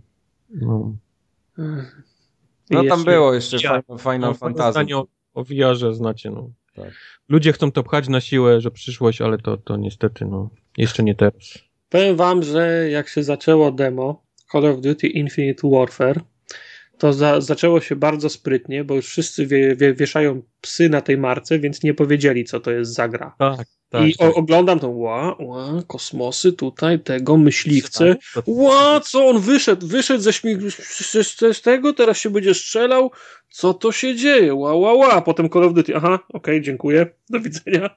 No. 0.52 0.94
No 2.70 2.84
tam 2.84 3.04
było 3.04 3.34
jeszcze 3.34 3.58
Ja- 3.64 3.82
Final, 4.14 4.34
Fantasy. 4.36 4.96
o, 4.96 5.08
o 5.34 5.44
VR-ze 5.44 5.94
znacie, 5.94 6.32
no. 6.32 6.50
Tak. 6.76 6.94
Ludzie 7.30 7.54
chcą 7.54 7.72
to 7.72 7.84
pchać 7.84 8.08
na 8.08 8.22
siłę, 8.22 8.62
że 8.62 8.72
przyszłość, 8.72 9.22
ale 9.22 9.38
to, 9.38 9.58
to 9.58 9.78
niestety, 9.78 10.26
no, 10.26 10.50
jeszcze 10.78 11.04
nie 11.04 11.16
teraz. 11.16 11.60
Powiem 11.90 12.16
wam, 12.16 12.44
że 12.44 12.90
jak 12.90 13.10
się 13.10 13.24
zaczęło 13.24 13.72
demo 13.72 14.24
Call 14.52 14.66
of 14.66 14.82
Duty 14.82 15.08
Infinite 15.08 15.70
Warfare, 15.70 16.22
to 16.98 17.14
za, 17.14 17.42
zaczęło 17.42 17.82
się 17.82 17.96
bardzo 17.96 18.30
sprytnie, 18.30 18.84
bo 18.84 18.96
już 18.96 19.06
wszyscy 19.08 19.48
wie, 19.48 19.76
wie, 19.76 19.94
wieszają 19.94 20.42
psy 20.62 20.90
na 20.90 21.02
tej 21.02 21.18
marce, 21.18 21.60
więc 21.60 21.84
nie 21.84 21.94
powiedzieli, 21.94 22.44
co 22.44 22.60
to 22.60 22.72
jest 22.72 22.94
za 22.94 23.08
gra. 23.08 23.36
Tak, 23.40 23.68
tak. 23.90 24.08
I 24.08 24.16
o, 24.20 24.34
oglądam 24.34 24.80
to, 24.80 24.90
ła, 24.90 25.36
ła, 25.40 25.84
kosmosy 25.88 26.54
tutaj, 26.54 27.00
tego, 27.00 27.38
myśliwce. 27.38 28.16
To- 28.34 28.44
Ła, 28.46 29.00
co 29.00 29.26
on 29.28 29.40
wyszedł? 29.40 29.88
Wyszedł 29.88 30.24
ze 30.24 30.34
śmig... 30.34 30.72
z, 30.72 31.16
z, 31.16 31.58
z 31.58 31.62
tego, 31.62 31.94
teraz 31.94 32.18
się 32.18 32.30
będzie 32.30 32.54
strzelał. 32.54 33.12
Co 33.50 33.74
to 33.74 33.92
się 33.92 34.16
dzieje? 34.16 34.54
Ła, 34.56 34.74
ła, 34.74 34.94
ła. 34.94 35.22
Potem 35.22 35.50
Call 35.50 35.64
of 35.64 35.74
Duty. 35.74 35.96
Aha, 35.96 36.20
okej, 36.34 36.62
dziękuję. 36.62 37.08
Do 37.30 37.40
widzenia. 37.40 37.90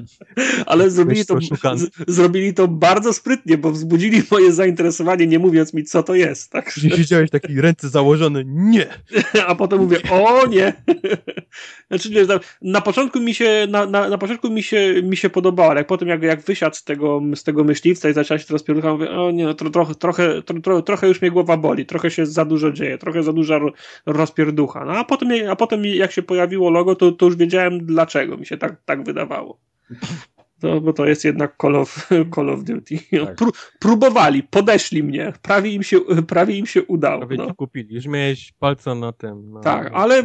Ale 0.66 0.90
zrobili 0.90 1.26
to, 1.26 1.38
z, 1.76 1.90
zrobili 2.08 2.54
to 2.54 2.68
bardzo 2.68 3.12
sprytnie, 3.12 3.58
bo 3.58 3.70
wzbudzili 3.70 4.22
moje 4.30 4.52
zainteresowanie, 4.52 5.26
nie 5.26 5.38
mówiąc 5.38 5.74
mi, 5.74 5.84
co 5.84 6.02
to 6.02 6.14
jest. 6.14 6.50
Tak? 6.50 6.74
Później 6.74 6.92
siedziałeś 6.92 7.30
taki 7.30 7.60
ręce 7.60 7.88
założone, 7.88 8.42
nie! 8.46 8.86
A 9.48 9.54
potem 9.54 9.78
mówię, 9.78 9.98
o 10.10 10.46
nie! 10.46 10.72
Znaczy, 11.88 12.10
nie, 12.10 12.26
na- 12.62 12.80
początku 12.80 13.20
mi 13.20 13.34
się, 13.34 13.66
na, 13.70 13.86
na, 13.86 14.08
na 14.08 14.18
początku 14.18 14.50
mi 14.50 14.62
się, 14.62 15.02
mi 15.02 15.16
się 15.16 15.30
podobało, 15.30 15.70
ale 15.70 15.80
jak 15.80 15.86
potem 15.86 16.08
jak, 16.08 16.22
jak 16.22 16.40
wysiadł 16.40 16.76
z 16.76 16.84
tego, 16.84 17.20
z 17.34 17.42
tego 17.42 17.64
myśliwca 17.64 18.08
i 18.08 18.14
zaczęła 18.14 18.38
się 18.38 18.46
teraz 18.46 18.62
pierucha, 18.62 18.92
mówię, 18.92 19.10
o 19.10 19.30
nie, 19.30 19.44
no, 19.44 19.54
tro, 19.54 19.70
trochę, 19.70 19.94
trochę, 19.94 20.42
tro, 20.42 20.60
tro, 20.60 20.82
trochę 20.82 21.08
już 21.08 21.22
mnie 21.22 21.30
głowa 21.30 21.56
boli, 21.56 21.86
trochę 21.86 22.10
się 22.10 22.26
za 22.26 22.44
dużo 22.44 22.72
dzieje, 22.72 22.98
trochę 22.98 23.22
za 23.22 23.32
duża 23.32 23.58
ro- 23.58 23.72
No 24.84 24.92
a 24.92 25.04
potem, 25.04 25.28
a 25.50 25.56
potem 25.56 25.84
jak 25.84 26.12
się 26.12 26.22
pojawiło 26.22 26.70
logo, 26.70 26.94
to, 26.94 27.12
to 27.12 27.26
już 27.26 27.36
wiedziałem 27.36 27.86
dlaczego 27.86 28.36
mi 28.36 28.46
się 28.46 28.58
tak, 28.58 28.82
tak 28.84 29.04
wydawało. 29.04 29.58
To, 30.60 30.80
bo 30.80 30.92
to 30.92 31.06
jest 31.06 31.24
jednak 31.24 31.56
Call 31.62 31.76
of, 31.76 32.08
Call 32.34 32.50
of 32.50 32.64
Duty. 32.64 32.98
Tak. 33.26 33.36
Pró, 33.36 33.50
próbowali, 33.80 34.42
podeszli 34.42 35.02
mnie, 35.02 35.32
prawie 35.42 35.70
im 35.70 35.82
się, 35.82 36.00
prawie 36.28 36.56
im 36.58 36.66
się 36.66 36.82
udało. 36.82 37.18
Prawie 37.18 37.36
No. 37.36 37.46
ci 37.46 37.54
kupili. 37.54 37.94
Już 37.94 38.06
miałeś 38.06 38.52
palca 38.58 38.94
na 38.94 39.12
tym. 39.12 39.52
Na, 39.52 39.60
Tak, 39.60 39.92
na 39.92 39.98
ale- 39.98 40.24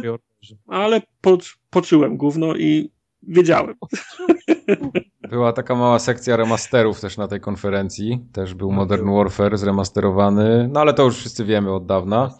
ale 0.66 1.02
po, 1.20 1.38
poczułem 1.70 2.16
gówno 2.16 2.56
i 2.56 2.90
wiedziałem. 3.22 3.74
Była 5.30 5.52
taka 5.52 5.74
mała 5.74 5.98
sekcja 5.98 6.36
remasterów 6.36 7.00
też 7.00 7.16
na 7.16 7.28
tej 7.28 7.40
konferencji. 7.40 8.20
Też 8.32 8.54
był 8.54 8.72
Modern 8.72 9.10
Warfare 9.14 9.58
zremasterowany. 9.58 10.68
No 10.72 10.80
ale 10.80 10.94
to 10.94 11.04
już 11.04 11.16
wszyscy 11.16 11.44
wiemy 11.44 11.72
od 11.72 11.86
dawna. 11.86 12.34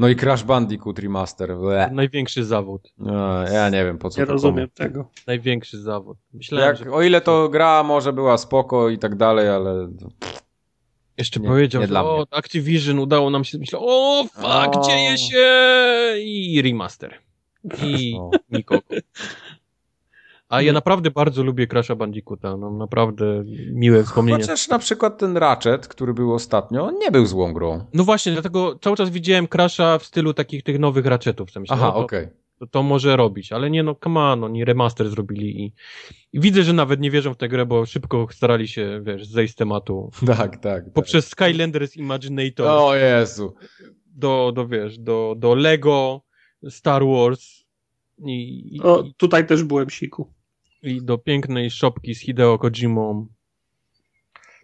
No 0.00 0.08
i 0.08 0.16
Crash 0.16 0.42
Bandicoot 0.44 0.98
Remaster. 0.98 1.56
Ble. 1.56 1.90
Największy 1.92 2.44
zawód. 2.44 2.92
No, 2.98 3.42
ja 3.42 3.68
nie 3.68 3.84
wiem 3.84 3.98
po 3.98 4.10
co 4.10 4.20
Nie 4.20 4.26
to 4.26 4.32
rozumiem 4.32 4.68
komu. 4.68 4.88
tego. 4.88 5.10
Największy 5.26 5.80
zawód. 5.82 6.18
Myślałem, 6.32 6.66
Jak, 6.68 6.76
że 6.76 6.92
o 6.92 7.02
ile 7.02 7.20
to 7.20 7.48
gra 7.48 7.82
może 7.82 8.12
była 8.12 8.38
spoko 8.38 8.88
i 8.88 8.98
tak 8.98 9.16
dalej, 9.16 9.48
ale 9.48 9.88
jeszcze 11.18 11.40
nie- 11.40 11.48
powiedział, 11.48 11.80
nie 11.80 11.86
że 11.86 11.90
dla 11.90 12.04
o, 12.04 12.16
mnie. 12.16 12.24
Activision 12.30 12.98
udało 12.98 13.30
nam 13.30 13.44
się. 13.44 13.58
Myślę, 13.58 13.78
o, 13.82 14.24
fuck, 14.34 14.76
O. 14.76 14.82
dzieje 14.86 15.18
się! 15.18 15.46
I 16.24 16.62
remaster. 16.62 17.14
I 17.84 18.16
nikogo. 18.50 18.82
A 20.50 20.62
ja 20.62 20.72
naprawdę 20.72 21.10
bardzo 21.10 21.42
lubię 21.42 21.66
Crash'a 21.66 21.96
Bandicoota. 21.96 22.56
No, 22.56 22.70
naprawdę 22.70 23.44
miłe 23.72 24.04
wspomnienia. 24.04 24.38
chociaż 24.38 24.68
na 24.68 24.78
przykład 24.78 25.18
ten 25.18 25.36
Ratchet, 25.36 25.88
który 25.88 26.14
był 26.14 26.34
ostatnio, 26.34 26.90
nie 26.90 27.10
był 27.10 27.26
złą 27.26 27.52
grą. 27.52 27.84
No 27.94 28.04
właśnie, 28.04 28.32
dlatego 28.32 28.78
cały 28.80 28.96
czas 28.96 29.10
widziałem 29.10 29.46
Crash'a 29.46 29.98
w 29.98 30.04
stylu 30.04 30.34
takich 30.34 30.62
tych 30.62 30.78
nowych 30.78 31.06
Ratchetów. 31.06 31.50
co 31.50 31.60
Myślę, 31.60 31.76
Aha, 31.76 31.88
o, 31.88 31.92
to, 31.92 31.98
okej. 31.98 32.28
to, 32.58 32.66
to 32.66 32.82
może 32.82 33.16
robić, 33.16 33.52
ale 33.52 33.70
nie 33.70 33.82
no, 33.82 33.96
come 34.04 34.20
on, 34.20 34.44
oni 34.44 34.64
remaster 34.64 35.10
zrobili 35.10 35.62
i, 35.64 35.72
i 36.32 36.40
widzę, 36.40 36.62
że 36.62 36.72
nawet 36.72 37.00
nie 37.00 37.10
wierzą 37.10 37.34
w 37.34 37.36
tę 37.36 37.48
grę, 37.48 37.66
bo 37.66 37.86
szybko 37.86 38.26
starali 38.30 38.68
się, 38.68 39.00
wiesz, 39.04 39.26
zejść 39.26 39.52
z 39.52 39.56
tematu. 39.56 40.10
Tak, 40.36 40.56
tak. 40.56 40.92
Poprzez 40.92 41.28
Skylanders 41.28 41.96
Imaginator. 41.96 42.66
O 42.66 42.94
Jezu. 42.94 43.54
Do, 44.06 44.52
do 44.54 44.68
wiesz, 44.68 44.98
do, 44.98 45.34
do 45.38 45.54
Lego, 45.54 46.22
Star 46.68 47.02
Wars 47.06 47.64
i, 48.26 48.76
i, 48.76 48.82
o, 48.82 49.04
tutaj 49.16 49.46
też 49.46 49.64
byłem 49.64 49.90
siku. 49.90 50.39
I 50.82 51.02
do 51.02 51.18
pięknej 51.18 51.70
szopki 51.70 52.14
z 52.14 52.20
Hideo 52.20 52.58
Kojimą. 52.58 53.26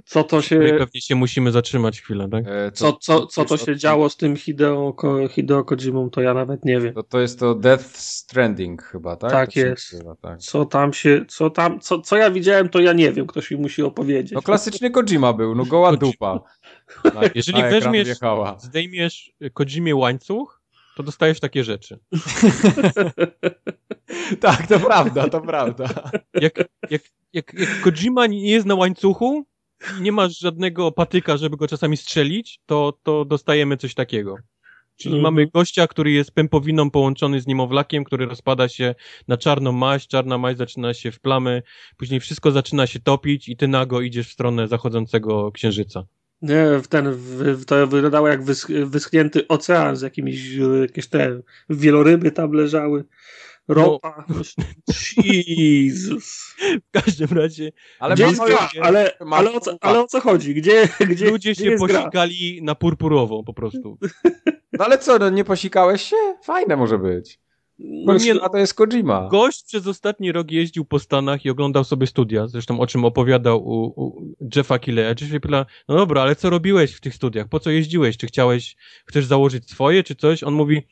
Co 0.04 0.24
to 0.24 0.42
się... 0.42 0.60
pewnie 0.78 1.00
się 1.00 1.14
musimy 1.14 1.52
zatrzymać 1.52 2.00
chwilę, 2.00 2.28
tak? 2.28 2.44
E, 2.48 2.72
co, 2.72 2.92
co, 2.92 3.26
co 3.26 3.44
to 3.44 3.56
się 3.56 3.76
działo 3.76 4.10
z 4.10 4.16
tym 4.16 4.36
Hideo, 4.36 4.96
Hideo 5.30 5.64
Kojimą, 5.64 6.10
to 6.10 6.20
ja 6.20 6.34
nawet 6.34 6.64
nie 6.64 6.80
wiem. 6.80 6.94
To, 6.94 7.02
to 7.02 7.20
jest 7.20 7.38
to 7.38 7.54
Death 7.54 7.84
Stranding 7.96 8.82
chyba, 8.82 9.16
tak? 9.16 9.30
Tak 9.30 9.56
jest. 9.56 10.02
tak. 10.22 10.38
Co 10.38 10.64
tam 10.64 10.92
się, 10.92 11.24
co 11.28 11.50
tam, 11.50 11.80
co, 11.80 12.00
co 12.00 12.16
ja 12.16 12.30
widziałem, 12.30 12.68
to 12.68 12.80
ja 12.80 12.92
nie 12.92 13.12
wiem, 13.12 13.26
ktoś 13.26 13.50
mi 13.50 13.56
musi 13.56 13.82
opowiedzieć. 13.82 14.32
No 14.32 14.42
klasyczny 14.42 14.90
Kojima 14.90 15.32
był, 15.32 15.54
no 15.54 15.64
goła 15.64 15.96
dupa. 15.96 16.40
Na, 17.14 17.20
Jeżeli 17.34 17.62
na 17.62 17.68
weźmiesz, 17.70 18.08
zdejmiesz 18.58 19.32
Kojimie 19.54 19.96
łańcuch, 19.96 20.55
to 20.96 21.02
dostajesz 21.02 21.40
takie 21.40 21.64
rzeczy. 21.64 21.98
tak, 24.40 24.66
to 24.66 24.80
prawda, 24.80 25.28
to 25.28 25.40
prawda. 25.40 25.88
Jak, 26.34 26.58
jak, 26.90 27.02
jak, 27.32 27.54
jak 27.54 27.80
Kojima 27.80 28.26
nie 28.26 28.50
jest 28.50 28.66
na 28.66 28.74
łańcuchu, 28.74 29.46
nie 30.00 30.12
masz 30.12 30.38
żadnego 30.38 30.92
patyka, 30.92 31.36
żeby 31.36 31.56
go 31.56 31.68
czasami 31.68 31.96
strzelić, 31.96 32.60
to, 32.66 32.98
to 33.02 33.24
dostajemy 33.24 33.76
coś 33.76 33.94
takiego. 33.94 34.36
Czyli 34.96 35.14
mm. 35.14 35.22
mamy 35.22 35.46
gościa, 35.46 35.86
który 35.86 36.10
jest 36.10 36.30
pępowiną 36.30 36.90
połączony 36.90 37.40
z 37.40 37.46
niemowlakiem, 37.46 38.04
który 38.04 38.26
rozpada 38.26 38.68
się 38.68 38.94
na 39.28 39.36
czarną 39.36 39.72
maź, 39.72 40.06
czarna 40.06 40.38
maź 40.38 40.56
zaczyna 40.56 40.94
się 40.94 41.12
w 41.12 41.20
plamy, 41.20 41.62
później 41.96 42.20
wszystko 42.20 42.50
zaczyna 42.50 42.86
się 42.86 43.00
topić 43.00 43.48
i 43.48 43.56
ty 43.56 43.68
nago 43.68 44.00
idziesz 44.00 44.28
w 44.28 44.32
stronę 44.32 44.68
zachodzącego 44.68 45.52
księżyca. 45.52 46.06
Nie, 46.42 46.66
ten, 46.88 47.12
w, 47.12 47.64
to 47.64 47.86
wyglądało 47.86 48.28
jak 48.28 48.42
wysch, 48.42 48.66
wyschnięty 48.84 49.48
ocean 49.48 49.96
z 49.96 50.02
jakimiś, 50.02 50.54
jakieś 50.80 51.06
te 51.06 51.40
wieloryby 51.70 52.30
tam 52.30 52.52
leżały. 52.52 53.04
Ropa. 53.68 54.24
No. 54.28 54.36
Jezus. 55.46 56.54
W 56.88 56.90
każdym 56.90 57.38
razie. 57.38 57.72
Ale, 57.98 58.14
gdzie 58.14 58.24
jest 58.24 58.44
gra? 58.46 58.68
Ale, 58.82 59.12
ale, 59.30 59.52
o 59.52 59.60
co, 59.60 59.76
ale 59.80 60.00
o 60.00 60.06
co 60.06 60.20
chodzi? 60.20 60.54
Gdzie, 60.54 60.88
gdzie 61.00 61.30
Ludzie 61.30 61.52
gdzie 61.52 61.64
się 61.64 61.76
posikali 61.76 62.62
na 62.62 62.74
purpurową 62.74 63.44
po 63.44 63.54
prostu. 63.54 63.98
No 64.78 64.84
ale 64.84 64.98
co, 64.98 65.18
no 65.18 65.30
nie 65.30 65.44
posikałeś 65.44 66.02
się? 66.02 66.16
Fajne 66.42 66.76
może 66.76 66.98
być. 66.98 67.40
No 67.78 68.14
nie, 68.14 68.42
a 68.42 68.48
to 68.48 68.58
jest 68.58 68.74
Kojima. 68.74 69.28
Gość 69.28 69.64
przez 69.64 69.86
ostatni 69.86 70.32
rok 70.32 70.50
jeździł 70.50 70.84
po 70.84 70.98
Stanach 70.98 71.44
i 71.44 71.50
oglądał 71.50 71.84
sobie 71.84 72.06
studia, 72.06 72.46
zresztą 72.46 72.80
o 72.80 72.86
czym 72.86 73.04
opowiadał 73.04 73.68
u, 73.68 73.84
u 73.86 74.34
Jeffa 74.56 74.78
Killeya. 74.78 75.14
Jeff 75.20 75.42
pyta, 75.42 75.66
no 75.88 75.96
dobra, 75.96 76.22
ale 76.22 76.36
co 76.36 76.50
robiłeś 76.50 76.94
w 76.94 77.00
tych 77.00 77.14
studiach? 77.14 77.48
Po 77.48 77.60
co 77.60 77.70
jeździłeś? 77.70 78.16
Czy 78.16 78.26
chciałeś, 78.26 78.76
chcesz 79.06 79.24
założyć 79.24 79.70
swoje, 79.70 80.02
czy 80.02 80.14
coś? 80.14 80.42
On 80.42 80.54
mówi, 80.54 80.82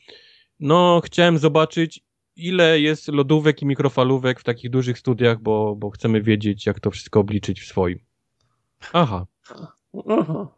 no 0.61 1.01
chciałem 1.05 1.39
zobaczyć, 1.39 2.05
ile 2.37 2.81
jest 2.81 3.09
lodówek 3.09 3.63
i 3.63 3.67
mikrofalówek 3.67 4.41
w 4.41 4.45
takich 4.45 4.71
dużych 4.71 4.99
studiach, 4.99 5.43
bo, 5.43 5.77
bo 5.77 5.91
chcemy 5.91 6.23
wiedzieć, 6.23 6.67
jak 6.67 6.81
to 6.81 6.91
wszystko 6.91 7.21
obliczyć 7.21 7.61
w 7.61 7.67
swoim. 7.67 7.99
Aha. 8.93 9.27
Aha. 10.09 10.49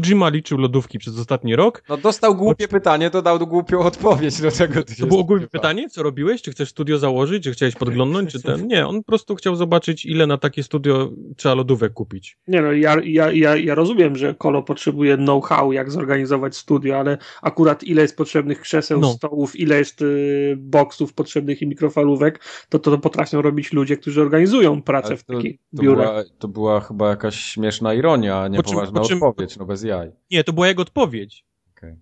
Kojima 0.00 0.28
liczył 0.28 0.58
lodówki 0.58 0.98
przez 0.98 1.18
ostatni 1.18 1.56
rok. 1.56 1.82
No 1.88 1.96
dostał 1.96 2.34
głupie 2.34 2.68
pytanie, 2.68 3.10
to 3.10 3.22
dał 3.22 3.38
głupią 3.38 3.78
odpowiedź 3.78 4.40
do 4.40 4.50
tego. 4.50 4.82
To 5.00 5.06
było 5.06 5.24
głupie 5.24 5.46
pytanie? 5.46 5.88
Co 5.88 6.02
robiłeś? 6.02 6.42
Czy 6.42 6.50
chcesz 6.50 6.68
studio 6.68 6.98
założyć? 6.98 7.44
Czy 7.44 7.52
chciałeś 7.52 7.74
podglądnąć? 7.74 8.32
Czy 8.32 8.42
ten? 8.42 8.66
Nie, 8.72 8.86
on 8.86 8.96
po 8.96 9.02
prostu 9.02 9.34
chciał 9.34 9.56
zobaczyć, 9.56 10.06
ile 10.06 10.26
na 10.26 10.38
takie 10.38 10.62
studio 10.62 11.10
trzeba 11.36 11.54
lodówek 11.54 11.92
kupić. 11.92 12.38
Nie 12.48 12.62
no, 12.62 12.72
ja, 12.72 12.96
ja, 13.04 13.32
ja, 13.32 13.56
ja 13.56 13.74
rozumiem, 13.74 14.16
że 14.16 14.34
Kolo 14.34 14.62
potrzebuje 14.62 15.16
know-how, 15.16 15.72
jak 15.72 15.90
zorganizować 15.90 16.56
studio, 16.56 16.98
ale 16.98 17.18
akurat 17.42 17.84
ile 17.84 18.02
jest 18.02 18.16
potrzebnych 18.16 18.60
krzeseł, 18.60 19.00
no. 19.00 19.12
stołów, 19.12 19.56
ile 19.56 19.78
jest 19.78 20.02
y, 20.02 20.54
boksów 20.58 21.14
potrzebnych 21.14 21.62
i 21.62 21.66
mikrofalówek, 21.66 22.40
to, 22.68 22.78
to 22.78 22.90
to 22.90 22.98
potrafią 22.98 23.42
robić 23.42 23.72
ludzie, 23.72 23.96
którzy 23.96 24.22
organizują 24.22 24.82
pracę 24.82 25.08
ale 25.08 25.16
w 25.16 25.24
takich 25.24 25.58
biurach. 25.74 26.08
Była, 26.08 26.24
to 26.38 26.48
była 26.48 26.80
chyba 26.80 27.08
jakaś 27.08 27.34
śmieszna 27.34 27.94
ironia, 27.94 28.40
a 28.40 28.48
nie 28.48 28.62
po 28.62 28.62
czym, 29.02 29.22
odpowiedź, 29.22 29.56
no 29.56 29.64
bez 29.66 29.83
jaj. 29.84 30.12
Nie, 30.30 30.44
to 30.44 30.52
była 30.52 30.68
jego 30.68 30.82
odpowiedź. 30.82 31.44
Okay. 31.76 31.96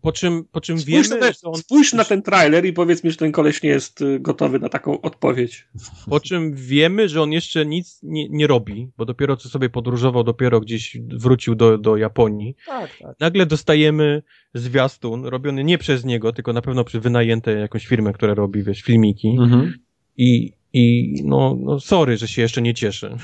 Po 0.00 0.12
czym, 0.12 0.44
po 0.52 0.60
czym 0.60 0.78
spójrz 0.78 1.08
wiemy, 1.08 1.20
na 1.20 1.26
ten, 1.26 1.34
on... 1.42 1.54
Spójrz 1.54 1.92
na 1.92 2.04
ten 2.04 2.22
trailer 2.22 2.64
i 2.64 2.72
powiedz 2.72 3.04
mi, 3.04 3.10
że 3.10 3.16
ten 3.16 3.32
koleś 3.32 3.62
nie 3.62 3.70
jest 3.70 4.00
y, 4.00 4.20
gotowy 4.20 4.58
na 4.58 4.68
taką 4.68 5.00
odpowiedź. 5.00 5.68
Po 6.10 6.20
czym 6.20 6.54
wiemy, 6.54 7.08
że 7.08 7.22
on 7.22 7.32
jeszcze 7.32 7.66
nic 7.66 8.00
nie, 8.02 8.28
nie 8.28 8.46
robi, 8.46 8.90
bo 8.96 9.04
dopiero 9.04 9.36
co 9.36 9.48
sobie 9.48 9.70
podróżował, 9.70 10.24
dopiero 10.24 10.60
gdzieś 10.60 10.96
wrócił 11.08 11.54
do, 11.54 11.78
do 11.78 11.96
Japonii. 11.96 12.56
Tak, 12.66 12.90
tak. 13.02 13.20
Nagle 13.20 13.46
dostajemy 13.46 14.22
zwiastun, 14.54 15.24
robiony 15.24 15.64
nie 15.64 15.78
przez 15.78 16.04
niego, 16.04 16.32
tylko 16.32 16.52
na 16.52 16.62
pewno 16.62 16.84
przez 16.84 17.02
wynajęte 17.02 17.52
jakąś 17.52 17.86
firmę, 17.86 18.12
która 18.12 18.34
robi, 18.34 18.62
wiesz, 18.62 18.82
filmiki. 18.82 19.36
Mhm. 19.40 19.78
I, 20.16 20.52
i 20.72 21.14
no, 21.24 21.56
no 21.60 21.80
sorry, 21.80 22.16
że 22.16 22.28
się 22.28 22.42
jeszcze 22.42 22.62
nie 22.62 22.74
cieszę. 22.74 23.16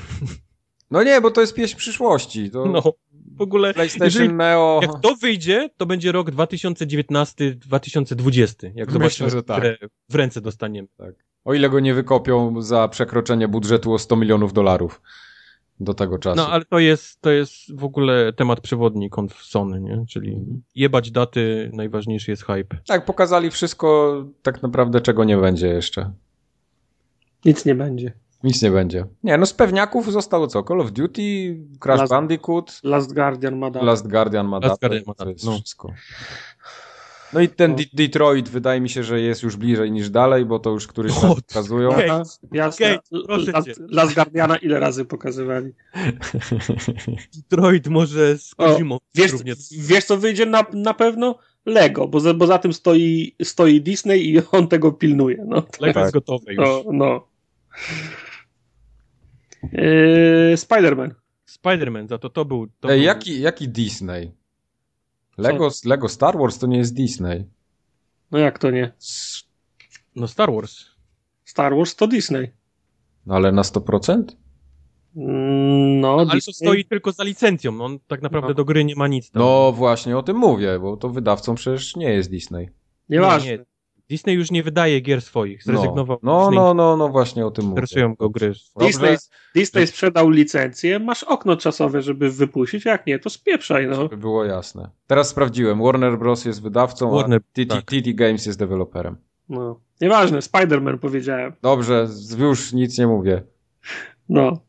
No 0.91 1.03
nie, 1.03 1.21
bo 1.21 1.31
to 1.31 1.41
jest 1.41 1.53
pieśń 1.53 1.77
przyszłości. 1.77 2.51
To... 2.51 2.65
No, 2.65 2.93
w 3.39 3.41
ogóle. 3.41 3.73
PlayStation 3.73 4.37
Neo. 4.37 4.79
Jak 4.81 4.99
to 5.01 5.15
wyjdzie, 5.15 5.69
to 5.77 5.85
będzie 5.85 6.11
rok 6.11 6.31
2019-2020. 6.31 8.71
Jak 8.75 8.91
zobaczymy, 8.91 9.29
że 9.29 9.43
tak. 9.43 9.63
w 10.09 10.15
ręce 10.15 10.41
dostaniemy. 10.41 10.87
Tak. 10.97 11.15
O 11.45 11.53
ile 11.53 11.69
go 11.69 11.79
nie 11.79 11.93
wykopią 11.93 12.61
za 12.61 12.87
przekroczenie 12.87 13.47
budżetu 13.47 13.93
o 13.93 13.99
100 13.99 14.15
milionów 14.15 14.53
dolarów 14.53 15.01
do 15.79 15.93
tego 15.93 16.17
czasu. 16.17 16.37
No, 16.37 16.49
ale 16.49 16.65
to 16.65 16.79
jest, 16.79 17.21
to 17.21 17.31
jest 17.31 17.75
w 17.75 17.83
ogóle 17.83 18.33
temat 18.33 18.61
przewodni 18.61 19.09
Sony, 19.41 19.81
nie? 19.81 20.05
Czyli 20.09 20.33
mhm. 20.33 20.61
jebać 20.75 21.11
daty, 21.11 21.71
najważniejszy 21.73 22.31
jest 22.31 22.43
hype. 22.43 22.77
Tak, 22.87 23.05
pokazali 23.05 23.51
wszystko 23.51 24.17
tak 24.41 24.63
naprawdę, 24.63 25.01
czego 25.01 25.23
nie 25.23 25.37
będzie 25.37 25.67
jeszcze. 25.67 26.11
Nic 27.45 27.65
nie 27.65 27.75
będzie. 27.75 28.13
Nic 28.43 28.61
nie 28.61 28.71
będzie. 28.71 29.05
Nie, 29.23 29.37
no 29.37 29.45
z 29.45 29.53
pewniaków 29.53 30.11
zostało 30.11 30.47
co? 30.47 30.63
Call 30.63 30.81
of 30.81 30.91
Duty, 30.91 31.57
Crash 31.79 31.99
Last, 31.99 32.11
Bandicoot. 32.11 32.79
Last 32.83 33.13
Guardian 33.13 33.57
ma 33.57 33.71
datę. 33.71 33.85
Last 33.85 34.07
Guardian 34.07 34.47
ma 34.47 34.59
datę. 34.59 34.69
Last 34.69 34.81
Guardian 34.81 35.03
ma 35.07 35.13
datę. 35.13 35.25
To 35.25 35.31
jest 35.31 35.45
no. 35.45 35.51
wszystko. 35.51 35.93
No 37.33 37.39
i 37.39 37.49
ten 37.49 37.71
no. 37.71 37.77
Detroit 37.93 38.49
wydaje 38.49 38.81
mi 38.81 38.89
się, 38.89 39.03
że 39.03 39.21
jest 39.21 39.43
już 39.43 39.57
bliżej 39.57 39.91
niż 39.91 40.09
dalej, 40.09 40.45
bo 40.45 40.59
to 40.59 40.69
już 40.69 40.87
któryś 40.87 41.13
raz 41.23 41.35
pokazują. 41.35 41.89
Okay. 41.89 42.07
Jasne. 42.51 42.99
Okay, 43.21 43.51
Last, 43.53 43.67
Last 43.79 44.13
Guardiana 44.13 44.57
ile 44.57 44.79
razy 44.79 45.05
pokazywali? 45.05 45.73
Detroit 47.35 47.87
może 47.87 48.37
z 48.37 48.55
Kozimą. 48.55 48.97
Wiesz, 49.15 49.31
wiesz 49.71 50.05
co 50.05 50.17
wyjdzie 50.17 50.45
na, 50.45 50.65
na 50.73 50.93
pewno? 50.93 51.35
Lego, 51.65 52.07
bo 52.07 52.19
za, 52.19 52.33
bo 52.33 52.47
za 52.47 52.57
tym 52.57 52.73
stoi, 52.73 53.35
stoi 53.43 53.81
Disney 53.81 54.29
i 54.29 54.41
on 54.51 54.67
tego 54.67 54.91
pilnuje. 54.91 55.45
No. 55.47 55.63
Lego 55.79 55.93
tak. 55.93 56.03
jest 56.03 56.13
gotowe 56.13 56.53
już. 56.53 56.65
No, 56.65 56.83
no. 56.91 57.27
Yy, 59.63 60.57
Spider-Man. 60.57 61.13
Spider-Man, 61.49 62.07
za 62.07 62.17
to 62.17 62.29
to 62.29 62.45
był... 62.45 62.67
To 62.79 62.89
Ej, 62.89 62.97
był... 62.97 63.05
Jaki, 63.05 63.41
jaki 63.41 63.69
Disney? 63.69 64.31
Lego, 65.37 65.69
Lego 65.85 66.09
Star 66.09 66.37
Wars 66.37 66.59
to 66.59 66.67
nie 66.67 66.77
jest 66.77 66.93
Disney. 66.93 67.45
No 68.31 68.39
jak 68.39 68.59
to 68.59 68.71
nie? 68.71 68.91
No 70.15 70.27
Star 70.27 70.51
Wars. 70.51 70.85
Star 71.45 71.75
Wars 71.75 71.95
to 71.95 72.07
Disney. 72.07 72.51
No 73.25 73.35
ale 73.35 73.51
na 73.51 73.61
100%? 73.61 74.23
Mm, 75.15 75.99
no, 75.99 76.19
ale 76.19 76.41
to 76.41 76.53
stoi 76.53 76.85
tylko 76.85 77.11
za 77.11 77.23
licencją. 77.23 77.81
On 77.81 77.99
tak 78.07 78.21
naprawdę 78.21 78.49
no. 78.49 78.53
do 78.53 78.65
gry 78.65 78.85
nie 78.85 78.95
ma 78.95 79.07
nic. 79.07 79.31
Tam. 79.31 79.41
No 79.41 79.71
właśnie 79.71 80.17
o 80.17 80.23
tym 80.23 80.37
mówię, 80.37 80.79
bo 80.79 80.97
to 80.97 81.09
wydawcą 81.09 81.55
przecież 81.55 81.95
nie 81.95 82.13
jest 82.13 82.29
Disney. 82.29 82.69
Nieważne. 83.09 83.51
Nie, 83.51 83.57
nie. 83.57 83.65
Disney 84.09 84.35
już 84.35 84.51
nie 84.51 84.63
wydaje 84.63 85.01
gier 85.01 85.21
swoich, 85.21 85.63
zrezygnował. 85.63 86.19
No, 86.23 86.51
no, 86.51 86.51
no, 86.51 86.73
no, 86.73 86.97
no, 86.97 87.09
właśnie 87.09 87.45
o 87.45 87.51
tym 87.51 87.65
mówię. 87.65 87.71
Interesują 87.71 88.15
go 88.15 88.29
gry. 88.29 88.53
Disney, 88.79 89.17
Disney 89.55 89.87
sprzedał 89.87 90.29
licencję, 90.29 90.99
masz 90.99 91.23
okno 91.23 91.57
czasowe, 91.57 92.01
żeby 92.01 92.29
wypuścić, 92.31 92.85
jak 92.85 93.07
nie, 93.07 93.19
to 93.19 93.29
spieprzaj, 93.29 93.87
no. 93.87 93.95
Żeby 93.95 94.17
było 94.17 94.45
jasne. 94.45 94.89
Teraz 95.07 95.29
sprawdziłem, 95.29 95.83
Warner 95.83 96.19
Bros. 96.19 96.45
jest 96.45 96.61
wydawcą, 96.61 97.11
Warner, 97.11 97.39
a 97.39 97.53
TT, 97.53 97.69
tak. 97.69 97.85
TT 97.85 98.13
Games 98.13 98.45
jest 98.45 98.59
deweloperem. 98.59 99.17
No, 99.49 99.79
nieważne, 100.01 100.39
Spider-Man 100.39 100.97
powiedziałem. 100.97 101.53
Dobrze, 101.61 102.07
już 102.37 102.73
nic 102.73 102.97
nie 102.97 103.07
mówię. 103.07 103.43
No. 104.29 104.68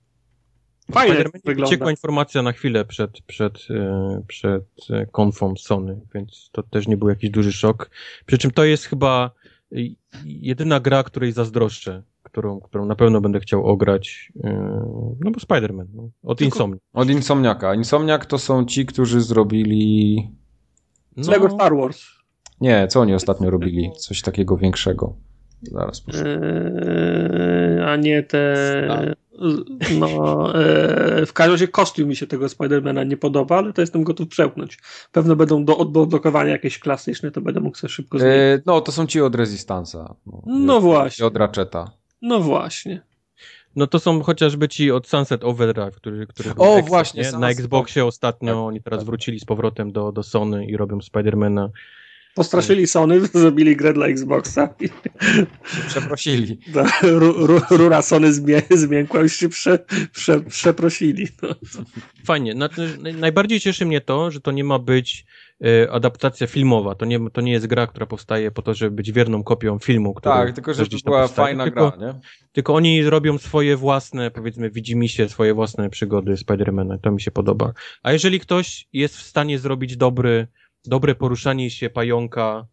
Fajnie 0.92 1.24
wygląda. 1.44 1.68
Uciekła 1.68 1.90
informacja 1.90 2.42
na 2.42 2.52
chwilę 2.52 2.84
przed, 2.84 3.10
przed, 3.26 3.58
e, 3.70 4.22
przed 4.26 4.64
e, 4.90 5.06
konfą 5.06 5.54
Sony, 5.56 6.00
więc 6.14 6.50
to 6.52 6.62
też 6.62 6.88
nie 6.88 6.96
był 6.96 7.08
jakiś 7.08 7.30
duży 7.30 7.52
szok. 7.52 7.90
Przy 8.26 8.38
czym 8.38 8.50
to 8.50 8.64
jest 8.64 8.84
chyba 8.84 9.30
jedyna 10.24 10.80
gra, 10.80 11.02
której 11.02 11.32
zazdroszczę, 11.32 12.02
którą, 12.22 12.60
którą 12.60 12.86
na 12.86 12.96
pewno 12.96 13.20
będę 13.20 13.40
chciał 13.40 13.66
ograć, 13.66 14.32
e, 14.44 14.50
no 15.20 15.30
bo 15.30 15.40
Spider-Man, 15.40 15.86
no, 15.94 16.10
od 16.22 16.38
Tylko, 16.38 16.54
Insomni. 16.54 16.80
Od 16.92 17.10
Insomniaka. 17.10 17.74
Insomniak 17.74 18.26
to 18.26 18.38
są 18.38 18.64
ci, 18.64 18.86
którzy 18.86 19.20
zrobili... 19.20 20.30
No, 21.16 21.32
Lego 21.32 21.50
Star 21.50 21.76
Wars. 21.76 22.02
Nie, 22.60 22.88
co 22.88 23.00
oni 23.00 23.14
ostatnio 23.14 23.50
robili? 23.50 23.90
Coś 23.98 24.22
takiego 24.22 24.56
większego. 24.56 25.16
Zaraz 25.62 26.02
eee, 26.08 27.82
A 27.84 27.96
nie 27.96 28.22
te. 28.22 29.14
No, 29.98 30.52
e, 30.54 31.26
w 31.26 31.32
każdym 31.32 31.54
razie 31.54 31.68
kostium 31.68 32.08
mi 32.08 32.16
się 32.16 32.26
tego 32.26 32.48
Spidermana 32.48 33.04
nie 33.04 33.16
podoba, 33.16 33.58
ale 33.58 33.72
to 33.72 33.80
jestem 33.80 34.04
gotów 34.04 34.28
przełknąć. 34.28 34.78
Pewno 35.12 35.36
będą 35.36 35.64
do 35.64 35.78
odblokowania 35.78 36.50
jakieś 36.50 36.78
klasyczne, 36.78 37.30
to 37.30 37.40
będę 37.40 37.60
mógł 37.60 37.76
sobie 37.76 37.90
szybko 37.90 38.18
zmienić. 38.18 38.36
E, 38.36 38.62
no, 38.66 38.80
to 38.80 38.92
są 38.92 39.06
ci 39.06 39.20
od 39.20 39.34
Resistance'a. 39.34 40.14
No, 40.26 40.42
no 40.46 40.80
właśnie. 40.80 41.26
Od 41.26 41.36
Ratcheta. 41.36 41.90
No 42.22 42.40
właśnie. 42.40 43.02
No 43.76 43.86
to 43.86 43.98
są 43.98 44.22
chociażby 44.22 44.68
ci 44.68 44.90
od 44.90 45.08
Sunset 45.08 45.44
Overdrive, 45.44 45.96
który, 45.96 46.26
który 46.26 46.50
O, 46.50 46.52
Xbox, 46.52 46.88
właśnie. 46.88 47.22
Nie? 47.22 47.38
Na 47.38 47.50
Xboxie 47.50 48.04
ostatnio, 48.04 48.52
tak, 48.52 48.62
oni 48.62 48.82
teraz 48.82 49.00
tak. 49.00 49.06
wrócili 49.06 49.40
z 49.40 49.44
powrotem 49.44 49.92
do, 49.92 50.12
do 50.12 50.22
Sony 50.22 50.66
i 50.66 50.76
robią 50.76 51.00
Spidermana 51.00 51.70
Postraszyli 52.34 52.86
Sony, 52.86 53.20
zrobili 53.34 53.76
grę 53.76 53.92
dla 53.92 54.06
Xboxa. 54.06 54.74
Przeprosili. 55.88 56.58
rura 57.70 58.02
Sony 58.02 58.32
zmię, 58.32 58.62
zmiękła, 58.70 59.20
już 59.20 59.36
się 59.36 59.48
prze, 59.48 59.78
prze, 60.12 60.40
przeprosili. 60.40 61.28
No. 61.42 61.48
Fajnie. 62.24 62.54
najbardziej 63.14 63.60
cieszy 63.60 63.86
mnie 63.86 64.00
to, 64.00 64.30
że 64.30 64.40
to 64.40 64.50
nie 64.50 64.64
ma 64.64 64.78
być 64.78 65.24
y, 65.64 65.90
adaptacja 65.90 66.46
filmowa. 66.46 66.94
To 66.94 67.04
nie, 67.04 67.30
to 67.30 67.40
nie 67.40 67.52
jest 67.52 67.66
gra, 67.66 67.86
która 67.86 68.06
powstaje 68.06 68.50
po 68.50 68.62
to, 68.62 68.74
żeby 68.74 68.96
być 68.96 69.12
wierną 69.12 69.42
kopią 69.42 69.78
filmu. 69.78 70.14
Który 70.14 70.34
tak, 70.34 70.54
tylko 70.54 70.74
że 70.74 70.86
to 70.86 70.96
była 71.04 71.28
fajna 71.28 71.64
tylko, 71.64 71.90
gra, 71.90 72.06
nie? 72.06 72.20
Tylko 72.52 72.74
oni 72.74 73.02
robią 73.02 73.38
swoje 73.38 73.76
własne, 73.76 74.30
powiedzmy, 74.30 74.70
widzimisię, 74.70 75.28
swoje 75.28 75.54
własne 75.54 75.90
przygody 75.90 76.36
Spidermana. 76.36 76.98
To 76.98 77.10
mi 77.10 77.20
się 77.20 77.30
podoba. 77.30 77.72
A 78.02 78.12
jeżeli 78.12 78.40
ktoś 78.40 78.88
jest 78.92 79.16
w 79.16 79.22
stanie 79.22 79.58
zrobić 79.58 79.96
dobry 79.96 80.46
dobre 80.84 81.14
poruszanie 81.14 81.70
się 81.70 81.90
pająka 81.90 82.66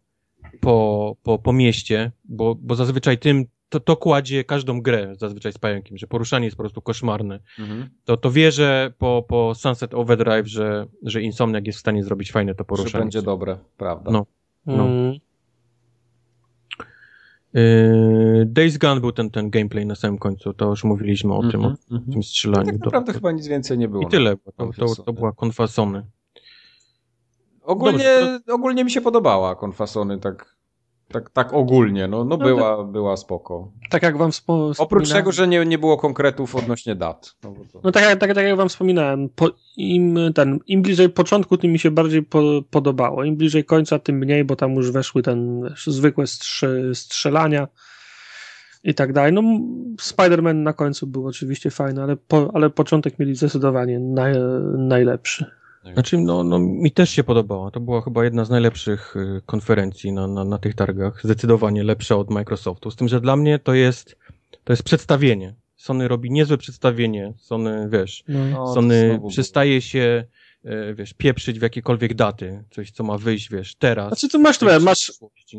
po, 0.60 1.16
po, 1.22 1.38
po 1.38 1.52
mieście, 1.52 2.12
bo, 2.24 2.54
bo 2.54 2.74
zazwyczaj 2.74 3.18
tym 3.18 3.44
to, 3.68 3.80
to 3.80 3.96
kładzie 3.96 4.44
każdą 4.44 4.80
grę 4.80 5.14
zazwyczaj 5.16 5.52
z 5.52 5.58
pająkiem, 5.58 5.98
że 5.98 6.06
poruszanie 6.06 6.44
jest 6.44 6.56
po 6.56 6.62
prostu 6.62 6.82
koszmarne. 6.82 7.40
Mhm. 7.58 7.88
To, 8.04 8.16
to 8.16 8.30
wierzę 8.30 8.92
po, 8.98 9.24
po 9.28 9.54
Sunset 9.54 9.94
Overdrive, 9.94 10.46
że, 10.46 10.86
że 11.02 11.22
Insomniac 11.22 11.66
jest 11.66 11.78
w 11.78 11.80
stanie 11.80 12.04
zrobić 12.04 12.32
fajne 12.32 12.54
to 12.54 12.64
poruszanie. 12.64 12.90
Że 12.90 12.98
będzie 12.98 13.22
dobre, 13.22 13.58
prawda. 13.76 14.10
No. 14.10 14.26
no. 14.66 14.86
Mm. 14.86 15.14
Yy, 17.52 18.46
Days 18.46 18.78
Gone 18.78 19.00
był 19.00 19.12
ten, 19.12 19.30
ten 19.30 19.50
gameplay 19.50 19.86
na 19.86 19.94
samym 19.94 20.18
końcu, 20.18 20.54
to 20.54 20.70
już 20.70 20.84
mówiliśmy 20.84 21.34
o 21.34 21.38
mm 21.38 21.48
-hmm, 21.48 21.52
tym, 21.52 21.64
o 21.64 21.66
mm 21.66 21.78
-hmm. 21.90 22.12
tym 22.12 22.22
strzelaniu. 22.22 22.66
tak 22.66 22.78
naprawdę 22.78 23.12
to, 23.12 23.18
chyba 23.18 23.32
nic 23.32 23.46
więcej 23.46 23.78
nie 23.78 23.88
było. 23.88 24.02
I 24.02 24.06
tyle, 24.06 24.36
to, 24.56 24.70
to, 24.76 25.02
to 25.02 25.12
była 25.12 25.32
konfa 25.32 25.66
Sony. 25.66 26.06
Ogólnie, 27.68 27.98
Dobrze, 27.98 28.40
to... 28.46 28.54
ogólnie 28.54 28.84
mi 28.84 28.90
się 28.90 29.00
podobała 29.00 29.54
konfasony, 29.54 30.18
tak, 30.18 30.56
tak, 31.12 31.30
tak 31.30 31.52
ogólnie, 31.52 32.08
no, 32.08 32.24
no, 32.24 32.36
no 32.36 32.44
była, 32.44 32.76
tak, 32.76 32.86
była 32.86 33.16
spoko. 33.16 33.72
Tak 33.90 34.02
jak 34.02 34.16
wam 34.16 34.32
wspominałem. 34.32 34.74
Oprócz 34.78 35.12
tego, 35.12 35.32
że 35.32 35.48
nie, 35.48 35.66
nie 35.66 35.78
było 35.78 35.96
konkretów 35.96 36.56
odnośnie 36.56 36.94
dat. 36.94 37.36
No, 37.42 37.54
to... 37.72 37.80
no 37.84 37.92
tak, 37.92 38.18
tak, 38.18 38.34
tak 38.34 38.44
jak 38.44 38.56
wam 38.56 38.68
wspominałem, 38.68 39.28
po, 39.28 39.50
im, 39.76 40.18
ten, 40.34 40.58
im 40.66 40.82
bliżej 40.82 41.08
początku, 41.08 41.56
tym 41.56 41.72
mi 41.72 41.78
się 41.78 41.90
bardziej 41.90 42.22
po, 42.22 42.42
podobało. 42.70 43.24
Im 43.24 43.36
bliżej 43.36 43.64
końca, 43.64 43.98
tym 43.98 44.16
mniej, 44.16 44.44
bo 44.44 44.56
tam 44.56 44.74
już 44.74 44.90
weszły 44.90 45.22
ten 45.22 45.62
wiesz, 45.62 45.86
zwykłe 45.86 46.26
strze, 46.26 46.94
strzelania 46.94 47.68
i 48.84 48.94
tak 48.94 49.12
dalej. 49.12 49.32
No, 49.32 49.42
Spider-Man 50.00 50.54
na 50.54 50.72
końcu 50.72 51.06
był 51.06 51.26
oczywiście 51.26 51.70
fajny, 51.70 52.02
ale, 52.02 52.16
po, 52.16 52.50
ale 52.54 52.70
początek 52.70 53.18
mieli 53.18 53.34
zdecydowanie 53.34 54.00
naj, 54.00 54.34
najlepszy. 54.76 55.57
Znaczy, 55.92 56.18
no, 56.18 56.44
no, 56.44 56.58
mi 56.58 56.90
też 56.90 57.10
się 57.10 57.24
podobała. 57.24 57.70
To 57.70 57.80
była 57.80 58.00
chyba 58.00 58.24
jedna 58.24 58.44
z 58.44 58.50
najlepszych 58.50 59.16
y, 59.16 59.42
konferencji 59.46 60.12
na, 60.12 60.26
na, 60.26 60.44
na 60.44 60.58
tych 60.58 60.74
targach. 60.74 61.20
Zdecydowanie 61.24 61.84
lepsza 61.84 62.16
od 62.16 62.30
Microsoftu. 62.30 62.90
Z 62.90 62.96
tym, 62.96 63.08
że 63.08 63.20
dla 63.20 63.36
mnie 63.36 63.58
to 63.58 63.74
jest, 63.74 64.16
to 64.64 64.72
jest 64.72 64.82
przedstawienie. 64.82 65.54
Sony 65.76 66.08
robi 66.08 66.30
niezłe 66.30 66.58
przedstawienie. 66.58 67.32
Sony, 67.36 67.88
wiesz, 67.92 68.24
no, 68.28 68.74
Sony 68.74 69.20
przestaje 69.28 69.80
się 69.80 70.24
wiesz, 70.94 71.14
pieprzyć 71.14 71.58
w 71.58 71.62
jakiekolwiek 71.62 72.14
daty, 72.14 72.64
coś, 72.70 72.90
co 72.90 73.04
ma 73.04 73.18
wyjść, 73.18 73.50
wiesz, 73.50 73.74
teraz. 73.74 74.08
Znaczy, 74.08 74.28
tu 74.28 74.40
masz, 74.40 74.58
tyle, 74.58 74.80
masz, 74.80 75.12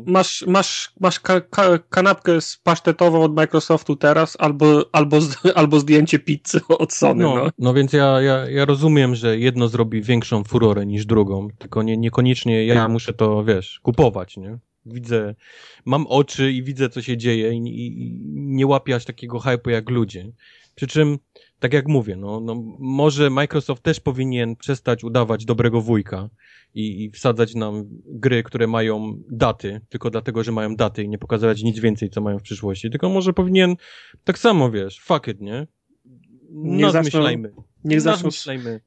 masz, 0.06 0.44
masz, 0.46 0.92
masz 1.00 1.20
ka 1.20 1.40
ka 1.40 1.78
kanapkę 1.78 2.40
z 2.40 2.56
pasztetową 2.62 3.22
od 3.22 3.34
Microsoftu 3.34 3.96
teraz, 3.96 4.36
albo, 4.40 4.84
albo, 4.92 5.18
albo 5.54 5.80
zdjęcie 5.80 6.18
pizzy 6.18 6.60
od 6.68 6.92
Sony, 6.92 7.24
no. 7.24 7.34
No, 7.34 7.50
no 7.58 7.74
więc 7.74 7.92
ja, 7.92 8.20
ja, 8.20 8.50
ja 8.50 8.64
rozumiem, 8.64 9.14
że 9.14 9.38
jedno 9.38 9.68
zrobi 9.68 10.02
większą 10.02 10.44
furorę 10.44 10.86
niż 10.86 11.06
drugą, 11.06 11.48
tylko 11.58 11.82
nie, 11.82 11.96
niekoniecznie 11.96 12.66
ja 12.66 12.88
muszę 12.88 13.12
to, 13.12 13.44
wiesz, 13.44 13.80
kupować, 13.82 14.36
nie? 14.36 14.58
Widzę, 14.86 15.34
mam 15.84 16.06
oczy 16.06 16.52
i 16.52 16.62
widzę, 16.62 16.88
co 16.88 17.02
się 17.02 17.16
dzieje 17.16 17.52
i, 17.52 17.58
i, 17.58 18.06
i 18.06 18.20
nie 18.34 18.66
łapię 18.66 18.94
aż 18.94 19.04
takiego 19.04 19.38
hype'u 19.38 19.70
jak 19.70 19.90
ludzie. 19.90 20.32
Przy 20.74 20.86
czym 20.86 21.18
tak 21.60 21.72
jak 21.72 21.88
mówię, 21.88 22.16
no, 22.16 22.40
no 22.40 22.62
może 22.78 23.30
Microsoft 23.30 23.82
też 23.82 24.00
powinien 24.00 24.56
przestać 24.56 25.04
udawać 25.04 25.44
dobrego 25.44 25.80
wujka 25.80 26.28
i, 26.74 27.04
i 27.04 27.10
wsadzać 27.10 27.54
nam 27.54 27.84
gry, 28.06 28.42
które 28.42 28.66
mają 28.66 29.22
daty, 29.30 29.80
tylko 29.88 30.10
dlatego, 30.10 30.44
że 30.44 30.52
mają 30.52 30.76
daty 30.76 31.02
i 31.02 31.08
nie 31.08 31.18
pokazywać 31.18 31.62
nic 31.62 31.78
więcej, 31.78 32.10
co 32.10 32.20
mają 32.20 32.38
w 32.38 32.42
przyszłości, 32.42 32.90
tylko 32.90 33.08
może 33.08 33.32
powinien 33.32 33.76
tak 34.24 34.38
samo, 34.38 34.70
wiesz, 34.70 35.00
fuck 35.00 35.28
it, 35.28 35.40
nie? 35.40 35.66
Niech 36.52 36.90
zaczną, 36.90 37.26
niech, 37.84 38.00
zaczną, 38.00 38.30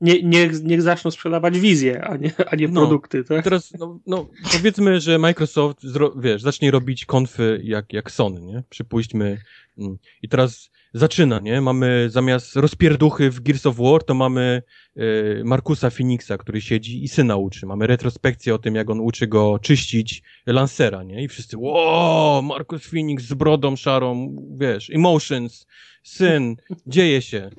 nie, 0.01 0.24
niech, 0.24 0.64
niech 0.64 0.82
zaczną 0.82 1.11
sprzedawać 1.11 1.59
wizję, 1.59 2.03
a 2.03 2.17
nie, 2.17 2.32
a 2.51 2.56
nie 2.56 2.67
no, 2.67 2.82
produkty, 2.82 3.24
tak? 3.24 3.43
Teraz, 3.43 3.74
no, 3.80 4.00
no, 4.08 4.30
powiedzmy, 4.51 5.01
że 5.01 5.19
Microsoft, 5.19 5.80
wiesz, 6.16 6.42
zacznie 6.42 6.72
robić 6.72 7.06
konfy 7.06 7.61
jak, 7.64 7.93
jak 7.93 8.11
Sony, 8.11 8.42
nie? 8.42 8.64
Przypuśćmy. 8.69 9.38
Mm, 9.77 9.98
I 10.22 10.30
teraz 10.30 10.69
zaczyna, 10.93 11.40
nie? 11.40 11.61
Mamy 11.61 12.09
zamiast 12.09 12.56
rozpierduchy 12.56 13.32
w 13.32 13.40
Gears 13.40 13.66
of 13.66 13.75
War, 13.75 14.03
to 14.03 14.14
mamy 14.14 14.61
y, 14.98 15.42
Markusa 15.45 15.90
Phoenixa, 15.90 16.38
który 16.40 16.61
siedzi 16.61 17.03
i 17.03 17.08
syna 17.08 17.35
uczy. 17.35 17.66
Mamy 17.66 17.88
retrospekcję 17.88 18.56
o 18.56 18.58
tym, 18.58 18.75
jak 18.75 18.90
on 18.90 19.00
uczy 19.00 19.27
go 19.27 19.59
czyścić 19.59 20.24
Lancera, 20.45 21.03
nie? 21.03 21.24
I 21.24 21.27
wszyscy, 21.27 21.58
wow, 21.58 22.43
Markus 22.43 22.85
Phoenix 22.85 23.24
z 23.24 23.33
brodą 23.33 23.75
szarą, 23.75 24.35
wiesz, 24.58 24.90
emotions, 24.90 25.67
syn, 26.04 26.56
dzieje 26.88 27.22
się. 27.22 27.50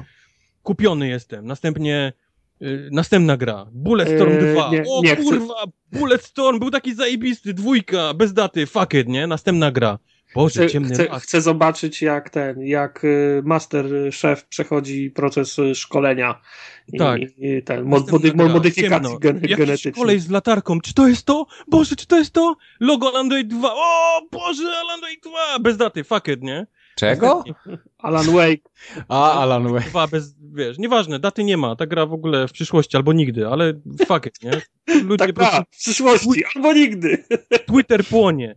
Kupiony 0.62 1.08
jestem. 1.08 1.46
Następnie 1.46 2.12
y, 2.62 2.88
następna 2.92 3.36
gra, 3.36 3.66
Bulletstorm 3.72 4.38
2. 4.38 4.66
Eee, 4.66 4.72
nie, 4.72 4.84
o 4.88 5.02
nie, 5.02 5.16
kurwa, 5.16 5.54
chcę... 5.54 5.98
Bulletstorm 5.98 6.58
był 6.58 6.70
taki 6.70 6.94
zajebisty, 6.94 7.54
dwójka, 7.54 8.14
bez 8.14 8.32
daty, 8.32 8.66
fuck 8.66 8.94
it, 8.94 9.08
nie? 9.08 9.26
Następna 9.26 9.72
gra. 9.72 9.98
Boże, 10.34 10.66
chcę, 10.66 10.80
chcę, 10.80 11.08
chcę, 11.20 11.40
zobaczyć, 11.40 12.02
jak 12.02 12.30
ten, 12.30 12.62
jak 12.62 13.04
y, 13.04 13.42
master 13.44 13.86
szef 14.10 14.44
przechodzi 14.44 15.10
proces 15.10 15.58
y, 15.58 15.74
szkolenia. 15.74 16.40
Tak. 16.98 17.20
I, 17.20 17.24
i 17.38 17.62
ten, 17.62 17.84
mod, 17.84 18.12
mody, 18.12 18.32
modyfikacji 18.34 19.18
gen, 19.20 19.40
genetycznej. 19.40 19.94
kolej 19.94 20.20
z 20.20 20.30
latarką. 20.30 20.80
Czy 20.80 20.94
to 20.94 21.08
jest 21.08 21.26
to? 21.26 21.46
Boże, 21.68 21.96
czy 21.96 22.06
to 22.06 22.18
jest 22.18 22.32
to? 22.32 22.56
Logo 22.80 23.08
Alan 23.08 23.28
Wake 23.28 23.44
2. 23.44 23.74
O, 23.74 24.20
Boże, 24.32 24.68
Alan 24.80 25.00
Wake 25.00 25.20
2. 25.22 25.58
Bez 25.58 25.76
daty, 25.76 26.04
fuck 26.04 26.28
it, 26.28 26.42
nie? 26.42 26.66
Czego? 26.96 27.44
Alan 28.04 28.26
Wake. 28.26 28.62
A, 29.08 29.42
Alan 29.42 29.72
Wake. 29.72 29.88
Dwa 29.88 30.06
bez, 30.06 30.34
wiesz, 30.52 30.78
nieważne, 30.78 31.18
daty 31.18 31.44
nie 31.44 31.56
ma, 31.56 31.76
ta 31.76 31.86
gra 31.86 32.06
w 32.06 32.12
ogóle 32.12 32.48
w 32.48 32.52
przyszłości 32.52 32.96
albo 32.96 33.12
nigdy, 33.12 33.48
ale 33.48 33.72
fuck 34.08 34.26
it, 34.26 34.42
nie? 34.42 34.50
Ludzie 35.02 35.16
tak, 35.16 35.32
prostu... 35.32 35.62
w 35.70 35.76
przyszłości 35.76 36.44
albo 36.54 36.72
nigdy. 36.72 37.24
Twitter 37.68 38.04
płonie. 38.04 38.56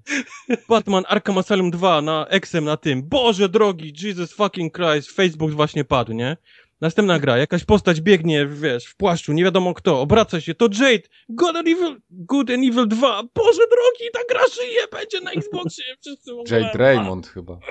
Batman 0.69 1.03
Arkham 1.07 1.37
Asylum 1.37 1.71
2 1.71 2.01
na 2.01 2.27
Xem 2.45 2.65
na 2.65 2.77
tym. 2.77 3.03
Boże 3.03 3.49
drogi, 3.49 3.93
Jesus 4.03 4.33
fucking 4.33 4.73
Christ, 4.77 5.11
Facebook 5.11 5.51
właśnie 5.51 5.83
padł, 5.83 6.13
nie? 6.13 6.37
Następna 6.81 7.19
gra, 7.19 7.37
jakaś 7.37 7.63
postać 7.63 8.01
biegnie, 8.01 8.47
wiesz, 8.47 8.85
w 8.85 8.95
płaszczu, 8.95 9.33
nie 9.33 9.43
wiadomo 9.43 9.73
kto, 9.73 10.01
obraca 10.01 10.41
się, 10.41 10.55
to 10.55 10.65
Jade, 10.65 11.07
Good 11.29 11.55
and 11.55 11.67
Evil, 11.67 11.97
Good 12.09 12.49
and 12.49 12.63
Evil 12.63 12.87
2, 12.87 13.23
Boże 13.35 13.61
drogi, 13.71 14.11
ta 14.13 14.19
gra 14.29 14.41
żyje, 14.55 14.81
będzie 14.91 15.21
na 15.21 15.31
Xboxie, 15.31 15.83
wszyscy. 16.01 16.31
Jade 16.51 16.77
Raymond 16.77 17.27
chyba. 17.27 17.59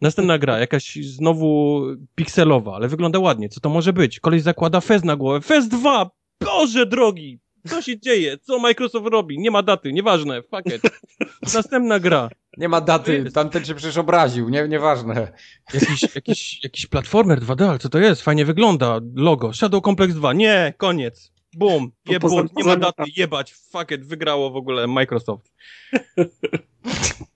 Następna 0.00 0.38
gra, 0.38 0.58
jakaś 0.58 0.94
znowu 0.94 1.82
pikselowa, 2.14 2.74
ale 2.74 2.88
wygląda 2.88 3.18
ładnie, 3.18 3.48
co 3.48 3.60
to 3.60 3.68
może 3.68 3.92
być? 3.92 4.20
Koleś 4.20 4.42
zakłada 4.42 4.80
Fez 4.80 5.04
na 5.04 5.16
głowę, 5.16 5.40
Fez 5.40 5.68
2, 5.68 6.10
Boże 6.40 6.86
drogi, 6.86 7.40
co 7.68 7.82
się 7.82 8.00
dzieje? 8.00 8.38
Co 8.38 8.58
Microsoft 8.58 9.06
robi? 9.06 9.38
Nie 9.38 9.50
ma 9.50 9.62
daty, 9.62 9.92
nieważne, 9.92 10.42
fuck 10.42 10.66
it. 10.76 10.82
Następna 11.54 12.00
gra. 12.00 12.28
Nie 12.56 12.68
ma 12.68 12.80
daty, 12.80 13.30
tamten 13.34 13.64
się 13.64 13.74
przecież 13.74 13.96
obraził, 13.96 14.48
nie, 14.48 14.68
nieważne. 14.68 15.32
Jakiś, 15.74 16.14
jakiś, 16.14 16.64
jakiś 16.64 16.86
platformer 16.86 17.40
2D, 17.40 17.64
ale 17.64 17.78
co 17.78 17.88
to 17.88 17.98
jest? 17.98 18.22
Fajnie 18.22 18.44
wygląda, 18.44 19.00
logo. 19.14 19.52
Shadow 19.52 19.84
Complex 19.84 20.14
2, 20.14 20.32
nie, 20.32 20.74
koniec. 20.76 21.32
Boom, 21.56 21.90
jebun, 22.08 22.48
nie 22.56 22.64
ma 22.64 22.76
daty, 22.76 23.02
jebać, 23.16 23.54
fuck 23.54 23.90
it, 23.90 24.06
wygrało 24.06 24.50
w 24.50 24.56
ogóle 24.56 24.86
Microsoft. 24.86 25.52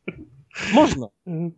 Można, 0.74 1.07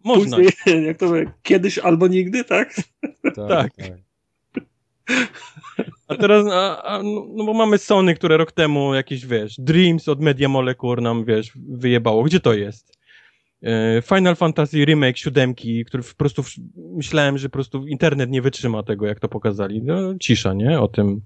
można. 0.05 0.36
Później, 0.36 0.52
jak 0.86 0.97
to 0.97 1.12
kiedyś 1.42 1.78
albo 1.78 2.08
nigdy, 2.08 2.44
tak? 2.44 2.75
Tak. 3.23 3.36
tak. 3.36 3.73
A 6.08 6.15
teraz, 6.15 6.47
a, 6.52 6.83
a, 6.83 7.02
no, 7.02 7.26
no 7.34 7.44
bo 7.44 7.55
mamy 7.55 7.78
Sony, 7.78 8.15
które 8.15 8.36
rok 8.36 8.52
temu 8.52 8.94
jakieś, 8.94 9.26
wiesz, 9.26 9.55
Dreams 9.58 10.08
od 10.08 10.20
Media 10.20 10.49
Molecule 10.49 11.02
nam, 11.02 11.25
wiesz, 11.25 11.52
wyjebało. 11.68 12.23
Gdzie 12.23 12.41
to 12.41 12.55
jest? 12.55 12.97
E, 13.62 14.02
Final 14.02 14.36
Fantasy 14.36 14.84
Remake 14.84 15.18
siódemki, 15.18 15.84
który 15.84 16.02
po 16.02 16.15
prostu 16.16 16.42
myślałem, 16.76 17.39
że 17.39 17.49
po 17.49 17.52
prostu 17.52 17.86
internet 17.86 18.31
nie 18.31 18.42
wytrzyma 18.42 18.83
tego, 18.83 19.07
jak 19.07 19.20
to 19.20 19.28
pokazali. 19.28 19.83
No, 19.83 20.18
cisza, 20.20 20.55
nie? 20.55 20.81
O 20.81 20.89
tym. 20.89 21.20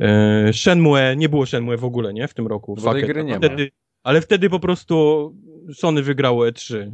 E, 0.00 0.52
Shenmue, 0.52 1.16
nie 1.16 1.28
było 1.28 1.46
Shenmue 1.46 1.76
w 1.76 1.84
ogóle, 1.84 2.14
nie? 2.14 2.28
W 2.28 2.34
tym 2.34 2.46
roku. 2.46 2.76
Bo 2.82 2.92
tej 2.92 3.02
gry 3.02 3.24
nie 3.24 3.36
wtedy, 3.36 3.64
ma. 3.64 3.70
Ale 4.02 4.20
wtedy 4.20 4.50
po 4.50 4.60
prostu 4.60 5.34
Sony 5.74 6.02
wygrało 6.02 6.46
E3. 6.46 6.90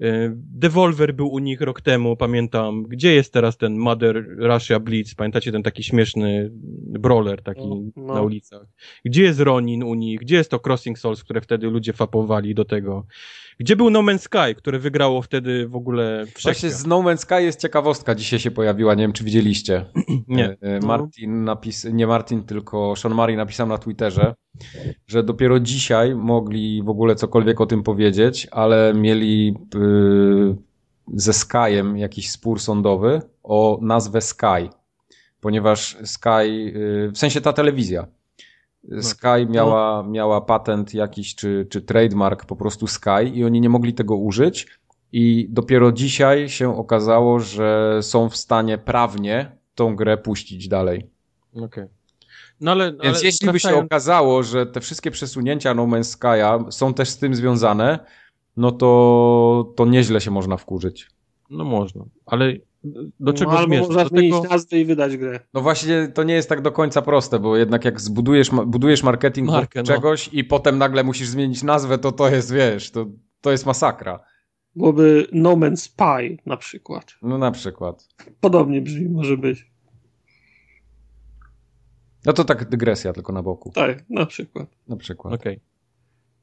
E, 0.00 0.32
Devolver 0.36 1.14
był 1.14 1.28
u 1.28 1.38
nich 1.38 1.60
rok 1.60 1.80
temu, 1.80 2.16
pamiętam. 2.16 2.82
Gdzie 2.82 3.14
jest 3.14 3.32
teraz 3.32 3.56
ten 3.56 3.76
Mother 3.78 4.26
Russia 4.38 4.80
Blitz? 4.80 5.14
Pamiętacie 5.14 5.52
ten 5.52 5.62
taki 5.62 5.82
śmieszny 5.82 6.50
brawler 6.98 7.42
taki 7.42 7.68
No, 7.68 7.76
no. 7.96 8.14
na 8.14 8.22
ulicach? 8.22 8.66
Gdzie 9.04 9.22
jest 9.22 9.40
Ronin 9.40 9.82
u 9.82 9.94
nich? 9.94 10.20
Gdzie 10.20 10.36
jest 10.36 10.50
to 10.50 10.60
Crossing 10.66 10.98
Souls, 10.98 11.24
które 11.24 11.40
wtedy 11.40 11.66
ludzie 11.70 11.92
fapowali 11.92 12.54
do 12.54 12.64
tego? 12.64 13.06
Gdzie 13.60 13.76
był 13.76 13.90
No 13.90 14.00
Man's 14.02 14.18
Sky, 14.18 14.54
które 14.56 14.78
wygrało 14.78 15.22
wtedy 15.22 15.68
w 15.68 15.76
ogóle 15.76 16.16
Właśnie 16.18 16.34
wszechświat? 16.38 16.72
z 16.72 16.86
No 16.86 17.02
Man's 17.02 17.16
Sky 17.16 17.34
jest 17.42 17.60
ciekawostka, 17.60 18.14
dzisiaj 18.14 18.38
się 18.38 18.50
pojawiła, 18.50 18.94
nie 18.94 19.02
wiem 19.02 19.12
czy 19.12 19.24
widzieliście. 19.24 19.84
Nie. 20.28 20.44
E, 20.50 20.56
e, 20.60 20.80
Martin 20.80 21.44
napis, 21.44 21.84
nie 21.92 22.06
Martin, 22.06 22.42
tylko 22.42 22.96
Sean 22.96 23.14
Murray 23.14 23.36
napisał 23.36 23.66
na 23.66 23.78
Twitterze, 23.78 24.34
że 25.06 25.22
dopiero 25.22 25.60
dzisiaj 25.60 26.14
mogli 26.14 26.82
w 26.82 26.88
ogóle 26.88 27.14
cokolwiek 27.14 27.60
o 27.60 27.66
tym 27.66 27.82
powiedzieć, 27.82 28.48
ale 28.50 28.92
mieli 28.94 29.54
ze 31.14 31.32
Skyem 31.32 31.98
jakiś 31.98 32.30
spór 32.30 32.60
sądowy 32.60 33.22
o 33.42 33.78
nazwę 33.82 34.20
Sky, 34.20 34.68
ponieważ 35.40 35.96
Sky, 36.04 36.72
y, 37.08 37.10
w 37.14 37.18
sensie 37.18 37.40
ta 37.40 37.52
telewizja, 37.52 38.06
Sky 39.00 39.46
miała, 39.48 40.02
miała 40.02 40.40
patent 40.40 40.94
jakiś, 40.94 41.34
czy, 41.34 41.66
czy 41.70 41.82
trademark 41.82 42.44
po 42.44 42.56
prostu 42.56 42.86
Sky 42.86 43.24
i 43.34 43.44
oni 43.44 43.60
nie 43.60 43.68
mogli 43.68 43.94
tego 43.94 44.16
użyć 44.16 44.66
i 45.12 45.46
dopiero 45.50 45.92
dzisiaj 45.92 46.48
się 46.48 46.76
okazało, 46.76 47.40
że 47.40 47.98
są 48.02 48.28
w 48.28 48.36
stanie 48.36 48.78
prawnie 48.78 49.56
tą 49.74 49.96
grę 49.96 50.16
puścić 50.16 50.68
dalej. 50.68 51.10
Okej. 51.56 51.86
No 52.60 52.70
ale, 52.70 52.92
Więc 52.92 53.16
ale 53.16 53.26
jeśli 53.26 53.50
by 53.50 53.60
się 53.60 53.76
okazało, 53.76 54.42
że 54.42 54.66
te 54.66 54.80
wszystkie 54.80 55.10
przesunięcia 55.10 55.74
No 55.74 55.86
Man's 55.86 56.18
Sky'a 56.18 56.70
są 56.70 56.94
też 56.94 57.08
z 57.08 57.18
tym 57.18 57.34
związane, 57.34 57.98
no 58.56 58.72
to, 58.72 59.72
to 59.76 59.86
nieźle 59.86 60.20
się 60.20 60.30
można 60.30 60.56
wkurzyć. 60.56 61.10
No 61.50 61.64
można, 61.64 62.04
ale 62.26 62.56
do 63.20 63.32
czego 63.32 63.52
no, 63.52 63.58
albo 63.58 63.76
można 63.76 64.04
zmienić 64.04 64.34
tego... 64.34 64.48
nazwę 64.48 64.80
i 64.80 64.84
wydać 64.84 65.16
grę. 65.16 65.40
No 65.54 65.60
właśnie 65.60 66.08
to 66.08 66.22
nie 66.22 66.34
jest 66.34 66.48
tak 66.48 66.60
do 66.60 66.72
końca 66.72 67.02
proste, 67.02 67.38
bo 67.38 67.56
jednak 67.56 67.84
jak 67.84 68.00
zbudujesz, 68.00 68.50
budujesz 68.66 69.02
marketing 69.02 69.48
Markę, 69.48 69.80
no. 69.80 69.86
czegoś 69.86 70.30
i 70.32 70.44
potem 70.44 70.78
nagle 70.78 71.04
musisz 71.04 71.28
zmienić 71.28 71.62
nazwę, 71.62 71.98
to 71.98 72.12
to 72.12 72.28
jest, 72.28 72.52
wiesz, 72.52 72.90
to, 72.90 73.06
to 73.40 73.50
jest 73.50 73.66
masakra. 73.66 74.20
Byłoby 74.76 75.26
No 75.32 75.52
Man's 75.52 75.76
Spy 75.76 76.38
na 76.46 76.56
przykład. 76.56 77.14
No 77.22 77.38
na 77.38 77.50
przykład. 77.50 78.08
Podobnie 78.40 78.82
brzmi, 78.82 79.08
może 79.08 79.36
być. 79.36 79.70
No 82.26 82.32
to 82.32 82.44
tak 82.44 82.68
dygresja 82.68 83.12
tylko 83.12 83.32
na 83.32 83.42
boku. 83.42 83.70
Tak, 83.74 84.04
na 84.10 84.26
przykład. 84.26 84.68
Na 84.88 84.96
przykład. 84.96 85.34
Okej. 85.34 85.60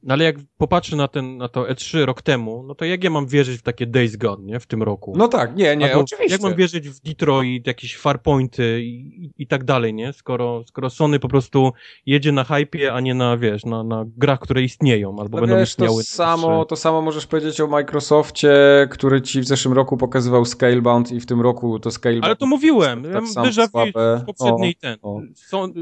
No 0.04 0.14
ale 0.14 0.24
jak 0.24 0.36
popatrzę 0.58 0.96
na, 0.96 1.08
ten, 1.08 1.38
na 1.38 1.48
to 1.48 1.64
E3 1.64 2.06
rok 2.06 2.22
temu, 2.22 2.64
no 2.68 2.76
to 2.76 2.86
jak 2.86 3.04
ja 3.04 3.10
mam 3.10 3.28
wierzyć 3.28 3.60
w 3.60 3.62
takie 3.62 3.86
Days 3.88 4.16
Gone, 4.16 4.44
nie? 4.44 4.60
W 4.60 4.66
tym 4.68 4.84
roku? 4.84 5.14
No 5.18 5.28
tak, 5.28 5.56
nie, 5.56 5.78
nie, 5.78 5.86
Albo 5.86 6.00
oczywiście. 6.00 6.34
Jak 6.34 6.42
mam 6.42 6.56
wierzyć 6.56 6.90
w 6.90 7.00
Detroit, 7.00 7.68
jakieś 7.68 7.98
Farpointy 7.98 8.82
i, 8.84 9.32
i, 9.38 9.48
tak 9.48 9.64
dalej, 9.64 9.94
nie? 9.94 10.14
Skoro, 10.14 10.64
skoro 10.68 10.90
Sony 10.90 11.20
po 11.20 11.28
prostu 11.28 11.72
jedzie 12.06 12.32
na 12.32 12.44
hypie, 12.44 12.94
a 12.94 13.00
nie 13.00 13.14
na, 13.14 13.38
wiesz, 13.38 13.66
na, 13.66 13.84
na 13.84 14.06
grach, 14.18 14.40
które 14.40 14.62
istnieją, 14.62 15.10
albo 15.20 15.38
No 15.38 15.42
będą 15.42 15.58
wiesz, 15.58 15.76
to 15.76 15.84
istniały. 15.86 16.04
samo, 16.04 16.66
to 16.66 16.76
samo 16.76 17.02
możesz 17.02 17.28
powiedzieć 17.28 17.62
o 17.62 17.68
Microsoftie, 17.68 18.54
który 18.92 19.22
ci 19.22 19.42
w 19.42 19.46
zeszłym 19.46 19.74
roku 19.74 19.98
pokazywał 19.98 20.46
Scalebound 20.46 21.12
i 21.12 21.20
w 21.20 21.26
tym 21.26 21.42
roku 21.42 21.80
to 21.80 21.92
Scalebound. 21.92 22.26
Ale 22.26 22.36
to 22.36 22.46
mówiłem, 22.46 23.04
tak 23.14 23.28
samo 23.28 23.48
déjà 23.48 23.68
vu 23.72 24.26
poprzedniej 24.26 24.76
ten. 24.76 24.98
o. 25.02 25.20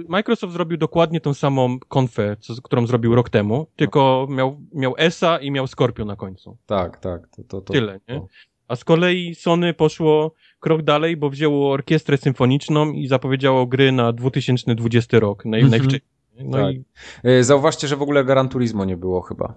Microsoft 0.08 0.54
zrobił 0.54 0.78
dokładnie 0.78 1.22
tą 1.22 1.34
samą 1.34 1.80
konfę, 1.88 2.38
co, 2.40 2.54
którą 2.64 2.88
zrobił 2.88 3.16
rok 3.16 3.30
temu, 3.30 3.68
tylko 3.76 4.09
miał, 4.30 4.62
miał 4.74 4.94
ESA 4.98 5.38
i 5.38 5.52
miał 5.52 5.68
Scorpio 5.68 6.06
na 6.06 6.16
końcu. 6.16 6.58
Tak, 6.66 6.98
tak. 7.00 7.28
To, 7.28 7.44
to, 7.44 7.62
to, 7.62 7.74
Tyle, 7.74 8.00
nie? 8.10 8.22
A 8.68 8.76
z 8.76 8.84
kolei 8.84 9.36
Sony 9.36 9.74
poszło 9.74 10.34
krok 10.60 10.82
dalej, 10.82 11.18
bo 11.18 11.30
wzięło 11.30 11.72
orkiestrę 11.72 12.18
symfoniczną 12.18 12.92
i 12.92 13.08
zapowiedziało 13.08 13.66
gry 13.66 13.92
na 13.92 14.14
2020 14.14 15.20
rok, 15.20 15.46
naj, 15.46 15.62
Mhm. 15.62 15.72
najwcześniej. 15.72 16.02
No 16.40 16.58
Tak. 16.58 16.76
i, 16.76 16.84
E, 17.24 17.44
Zauważcie, 17.44 17.88
że 17.88 17.96
w 17.96 18.02
ogóle 18.02 18.24
Gran 18.26 18.50
Turismo 18.50 18.86
nie 18.86 18.98
było 18.98 19.22
chyba. 19.22 19.54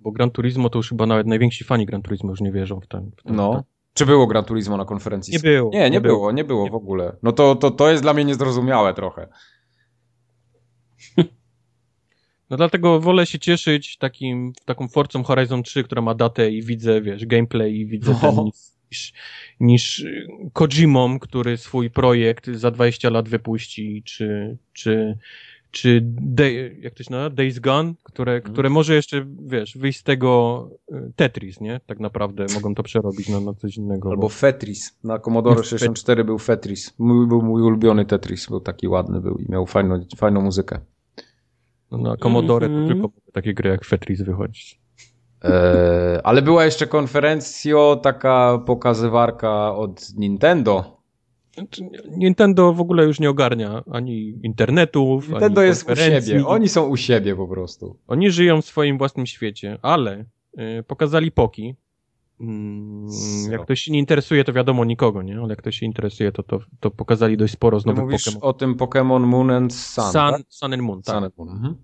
bo 0.00 0.12
Gran 0.12 0.30
Turismo 0.30 0.70
to 0.70 0.78
już 0.78 0.88
chyba 0.88 1.06
nawet 1.06 1.26
najwięksi 1.26 1.64
fani 1.64 1.86
Gran 1.86 2.02
Turismo 2.02 2.30
już 2.30 2.40
nie 2.40 2.52
wierzą 2.52 2.80
w 2.80 2.86
ten. 2.86 3.10
W 3.16 3.22
ten 3.22 3.36
No. 3.36 3.64
Czy 3.94 4.06
było 4.06 4.26
Gran 4.26 4.44
Turismo 4.44 4.76
na 4.76 4.84
konferencji? 4.84 5.32
Nie 5.32 5.38
było. 5.40 5.70
Nie, 5.72 5.90
nie, 5.90 6.00
było, 6.00 6.32
nie 6.32 6.44
było 6.44 6.68
w 6.70 6.74
ogóle. 6.74 7.16
No 7.22 7.32
to, 7.32 7.54
to, 7.56 7.70
to 7.70 7.90
jest 7.90 8.02
dla 8.02 8.14
mnie 8.14 8.24
niezrozumiałe 8.24 8.94
trochę. 8.94 9.28
No 12.50 12.56
dlatego 12.56 13.00
wolę 13.00 13.26
się 13.26 13.38
cieszyć 13.38 13.96
takim, 13.96 14.52
taką 14.64 14.88
Forcą 14.88 15.22
Horizon 15.22 15.62
3, 15.62 15.84
która 15.84 16.02
ma 16.02 16.14
datę 16.14 16.50
i 16.50 16.62
widzę, 16.62 17.00
wiesz, 17.02 17.26
gameplay 17.26 17.76
i 17.76 17.86
widzę 17.86 18.12
No. 18.12 18.18
ten 18.20 18.44
niż, 18.90 19.12
niż 19.60 19.98
y, 19.98 20.26
Kojimą, 20.52 21.18
który 21.18 21.56
swój 21.56 21.90
projekt 21.90 22.46
za 22.50 22.70
20 22.70 23.10
lat 23.10 23.28
wypuści, 23.28 24.02
czy, 24.06 24.56
czy, 24.72 25.18
czy 25.70 26.00
Day, 26.04 26.76
jak 26.80 26.94
to 26.94 27.02
się 27.02 27.10
nazywa? 27.10 27.30
Days 27.36 27.58
Gone, 27.58 27.94
które, 28.02 28.32
Mhm. 28.32 28.52
które 28.52 28.70
może 28.70 28.94
jeszcze, 28.94 29.26
wiesz, 29.46 29.78
wyjść 29.78 29.98
z 29.98 30.02
tego 30.02 30.70
y, 30.92 31.12
Tetris, 31.16 31.60
nie? 31.60 31.80
Tak 31.86 32.00
naprawdę 32.00 32.46
mogą 32.54 32.74
to 32.74 32.82
przerobić 32.82 33.28
na, 33.28 33.40
na 33.40 33.54
coś 33.54 33.76
innego. 33.76 34.10
Albo 34.10 34.22
bo- 34.22 34.28
Fetris. 34.28 34.96
Na 35.04 35.18
Commodore 35.18 35.64
64 35.64 36.24
był 36.24 36.38
Fetris. 36.38 36.94
Mój, 36.98 37.26
był 37.26 37.42
mój 37.42 37.62
ulubiony 37.62 38.04
Tetris. 38.04 38.46
Był 38.46 38.60
taki 38.60 38.88
ładny 38.88 39.20
był 39.20 39.38
i 39.38 39.52
miał 39.52 39.66
fajną, 39.66 40.04
fajną 40.16 40.40
muzykę. 40.40 40.80
No, 41.90 41.98
na 41.98 42.16
Commodore 42.16 42.66
Mhm. 42.66 42.82
to 42.86 42.88
tylko 42.94 43.02
mogą 43.02 43.20
takie 43.32 43.54
gry 43.54 43.70
jak 43.70 43.86
Tetris 43.86 44.22
wychodzić. 44.22 44.80
Eee, 45.42 45.52
ale 46.24 46.42
była 46.42 46.64
jeszcze 46.64 46.86
konferencja, 46.86 47.76
taka 48.02 48.58
pokazywarka 48.66 49.74
od 49.74 50.14
Nintendo. 50.16 50.98
Znaczy, 51.54 51.82
Nintendo 52.16 52.72
w 52.72 52.80
ogóle 52.80 53.04
już 53.04 53.20
nie 53.20 53.30
ogarnia 53.30 53.82
ani 53.90 54.40
internetów, 54.42 55.28
Nintendo 55.28 55.60
ani 55.60 55.68
jest 55.68 55.90
u 55.90 55.96
siebie. 55.96 56.46
Oni 56.46 56.68
są 56.68 56.86
u 56.86 56.96
siebie 56.96 57.36
po 57.36 57.48
prostu. 57.48 57.96
Oni 58.08 58.30
żyją 58.30 58.62
w 58.62 58.64
swoim 58.64 58.98
własnym 58.98 59.26
świecie, 59.26 59.78
ale 59.82 60.24
y, 60.78 60.82
pokazali 60.82 61.30
Poki. 61.32 61.74
Mm, 62.40 63.08
jak 63.50 63.62
ktoś 63.62 63.80
się 63.80 63.92
nie 63.92 63.98
interesuje, 63.98 64.44
to 64.44 64.52
wiadomo 64.52 64.84
nikogo, 64.84 65.22
nie? 65.22 65.38
Ale 65.38 65.48
jak 65.48 65.58
ktoś 65.58 65.78
się 65.78 65.86
interesuje, 65.86 66.32
to, 66.32 66.42
to, 66.42 66.60
to 66.80 66.90
pokazali 66.90 67.36
dość 67.36 67.52
sporo 67.52 67.80
z 67.80 67.86
nowych 67.86 68.04
mówisz 68.04 68.26
Pokémon. 68.26 68.38
o 68.40 68.52
tym 68.52 68.74
Pokémon 68.76 69.26
Moon 69.26 69.50
and 69.50 69.74
Sun, 69.74 70.04
Sun, 70.04 70.12
tak? 70.12 70.42
Sun 70.48 70.72
and 70.72 70.82
Moon, 70.82 71.02
tak. 71.02 71.14
Sun 71.14 71.24
and 71.24 71.38
Moon. 71.38 71.48
Mhm. 71.50 71.74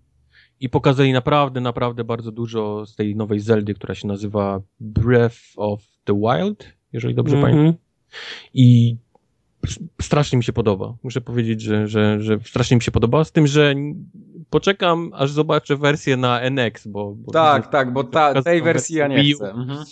I 0.60 0.68
pokazali 0.68 1.12
naprawdę, 1.12 1.60
naprawdę 1.60 2.04
bardzo 2.04 2.32
dużo 2.32 2.86
z 2.86 2.96
tej 2.96 3.16
nowej 3.16 3.40
Zeldy, 3.40 3.74
która 3.74 3.94
się 3.94 4.08
nazywa 4.08 4.60
Breath 4.80 5.36
of 5.56 5.82
the 6.04 6.14
Wild, 6.20 6.64
jeżeli 6.92 7.14
dobrze 7.14 7.36
Mhm. 7.36 7.54
pamiętam. 7.54 7.80
I 8.54 8.96
strasznie 10.02 10.36
mi 10.36 10.44
się 10.44 10.52
podoba. 10.52 10.94
Muszę 11.02 11.20
powiedzieć, 11.20 11.60
że, 11.60 11.88
że, 11.88 12.20
że 12.20 12.38
strasznie 12.44 12.76
mi 12.76 12.82
się 12.82 12.90
podoba, 12.90 13.24
z 13.24 13.32
tym, 13.32 13.46
że 13.46 13.74
poczekam, 14.50 15.10
aż 15.14 15.30
zobaczę 15.30 15.76
wersję 15.76 16.16
na 16.16 16.40
NX, 16.50 16.86
bo... 16.86 17.14
bo 17.14 17.32
Tak, 17.32 17.70
tak, 17.70 17.92
bo 17.92 18.04
ta, 18.04 18.42
tej 18.42 18.62
wersji 18.62 18.96
ja 18.96 19.08
nie 19.08 19.34
chcę. 19.34 19.50
Mhm. 19.52 19.84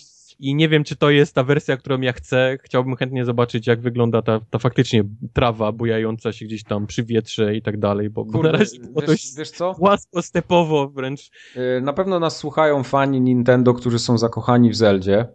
I 0.42 0.54
nie 0.54 0.68
wiem, 0.68 0.84
czy 0.84 0.96
to 0.96 1.10
jest 1.10 1.34
ta 1.34 1.44
wersja, 1.44 1.76
którą 1.76 2.00
ja 2.00 2.12
chcę. 2.12 2.58
Chciałbym 2.62 2.96
chętnie 2.96 3.24
zobaczyć, 3.24 3.66
jak 3.66 3.80
wygląda 3.80 4.22
ta, 4.22 4.40
ta 4.50 4.58
faktycznie 4.58 5.04
trawa 5.32 5.72
bujająca 5.72 6.32
się 6.32 6.44
gdzieś 6.44 6.64
tam 6.64 6.86
przy 6.86 7.04
wietrze 7.04 7.54
i 7.56 7.62
tak 7.62 7.78
dalej, 7.78 8.10
bo, 8.10 8.24
bo 8.24 8.30
na 8.30 8.38
Kurde, 8.38 8.52
razie 8.52 8.78
wiesz, 8.80 9.06
dość 9.06 9.36
wiesz 9.36 9.50
co? 9.50 9.74
płasko, 9.74 10.22
stepowo 10.22 10.88
wręcz. 10.88 11.30
Yy, 11.56 11.80
Na 11.80 11.92
pewno 11.92 12.20
nas 12.20 12.36
słuchają 12.36 12.82
fani 12.82 13.20
Nintendo, 13.20 13.74
którzy 13.74 13.98
są 13.98 14.18
zakochani 14.18 14.70
w 14.70 14.76
Zeldzie. 14.76 15.26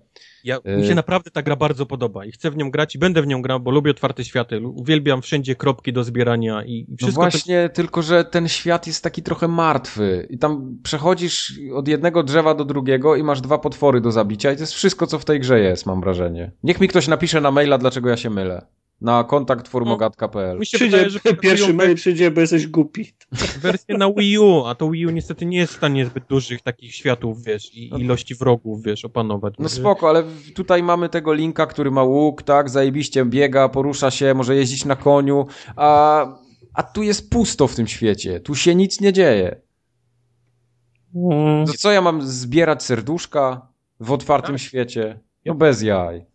Ja, 0.48 0.60
Mi 0.78 0.88
się 0.88 0.96
naprawdę 0.96 1.32
ta 1.32 1.42
gra 1.42 1.56
bardzo 1.56 1.86
podoba 1.86 2.26
i 2.26 2.32
chcę 2.32 2.52
w 2.52 2.58
nią 2.58 2.72
grać 2.72 2.96
i 2.96 3.00
będę 3.00 3.22
w 3.22 3.28
nią 3.28 3.42
grał, 3.42 3.60
bo 3.60 3.72
lubię 3.72 3.92
otwarte 3.92 4.24
światy. 4.24 4.62
Uwielbiam 4.62 5.22
wszędzie 5.22 5.56
kropki 5.56 5.94
do 5.94 6.04
zbierania 6.04 6.64
i, 6.64 6.72
i 6.72 6.86
No 6.90 6.98
wszystko 6.98 7.24
to 7.24 7.30
właśnie, 7.32 7.70
tylko 7.70 8.02
że 8.02 8.26
ten 8.26 8.48
świat 8.48 8.88
jest 8.88 9.04
taki 9.04 9.24
trochę 9.24 9.48
martwy 9.48 10.28
i 10.30 10.38
tam 10.38 10.78
przechodzisz 10.84 11.60
od 11.74 11.88
jednego 11.88 12.24
drzewa 12.24 12.54
do 12.54 12.66
drugiego 12.66 13.16
i 13.16 13.24
masz 13.24 13.42
dwa 13.42 13.58
potwory 13.58 14.02
do 14.02 14.12
zabicia 14.12 14.52
i 14.52 14.56
to 14.56 14.62
jest 14.62 14.74
wszystko, 14.74 15.08
co 15.08 15.20
w 15.20 15.26
tej 15.26 15.40
grze 15.40 15.60
jest, 15.60 15.86
mam 15.86 16.02
wrażenie. 16.02 16.52
Niech 16.64 16.82
mi 16.82 16.88
ktoś 16.88 17.08
napisze 17.08 17.42
na 17.42 17.52
maila, 17.52 17.78
dlaczego 17.78 18.10
ja 18.10 18.18
się 18.18 18.30
mylę. 18.30 18.66
Na 19.02 19.24
kontakt 19.24 19.68
forumogat.pl 19.68 20.60
mi 20.60 20.66
się 20.66 20.78
Przyjdzie, 20.78 20.98
wydaje, 20.98 21.10
że 21.10 21.20
pierwszy 21.20 21.74
mail 21.74 21.96
przyjdzie, 21.96 22.32
bo 22.32 22.42
jesteś 22.42 22.68
głupi. 22.68 23.14
Wersję 23.62 23.98
na 23.98 24.12
Wii 24.14 24.40
U, 24.40 24.66
a 24.66 24.76
to 24.76 24.90
Wii 24.90 25.06
U 25.06 25.10
niestety 25.10 25.46
nie 25.46 25.58
jest 25.58 25.74
w 25.74 25.78
stanie 25.78 26.06
zbyt 26.06 26.24
dużych 26.30 26.62
takich 26.62 26.96
światów, 26.96 27.44
wiesz, 27.44 27.76
i 27.76 27.90
No. 27.92 27.98
ilości 27.98 28.36
wrogów, 28.36 28.84
wiesz, 28.84 29.06
opanować. 29.06 29.54
No 29.60 29.70
spoko, 29.70 30.10
ale 30.10 30.24
tutaj 30.56 30.84
mamy 30.84 31.10
tego 31.10 31.34
linka, 31.34 31.66
który 31.66 31.92
ma 31.92 32.04
łuk, 32.04 32.44
tak, 32.44 32.70
zajebiście 32.70 33.26
biega, 33.26 33.70
porusza 33.70 34.12
się, 34.12 34.34
może 34.34 34.56
jeździć 34.56 34.86
na 34.86 34.96
koniu, 34.96 35.46
a, 35.76 36.26
a 36.74 36.84
tu 36.84 37.04
jest 37.04 37.30
pusto 37.30 37.68
w 37.68 37.76
tym 37.76 37.88
świecie, 37.88 38.40
tu 38.40 38.56
się 38.56 38.76
nic 38.76 39.02
nie 39.02 39.14
dzieje. 39.14 39.62
Mm, 41.16 41.66
co 41.68 41.92
ja 41.92 42.02
mam 42.02 42.22
zbierać 42.22 42.84
serduszka 42.84 43.68
w 44.00 44.12
otwartym 44.12 44.56
Tak. 44.56 44.62
świecie? 44.62 45.20
No 45.46 45.56
bez 45.56 45.82
jaj. 45.82 46.26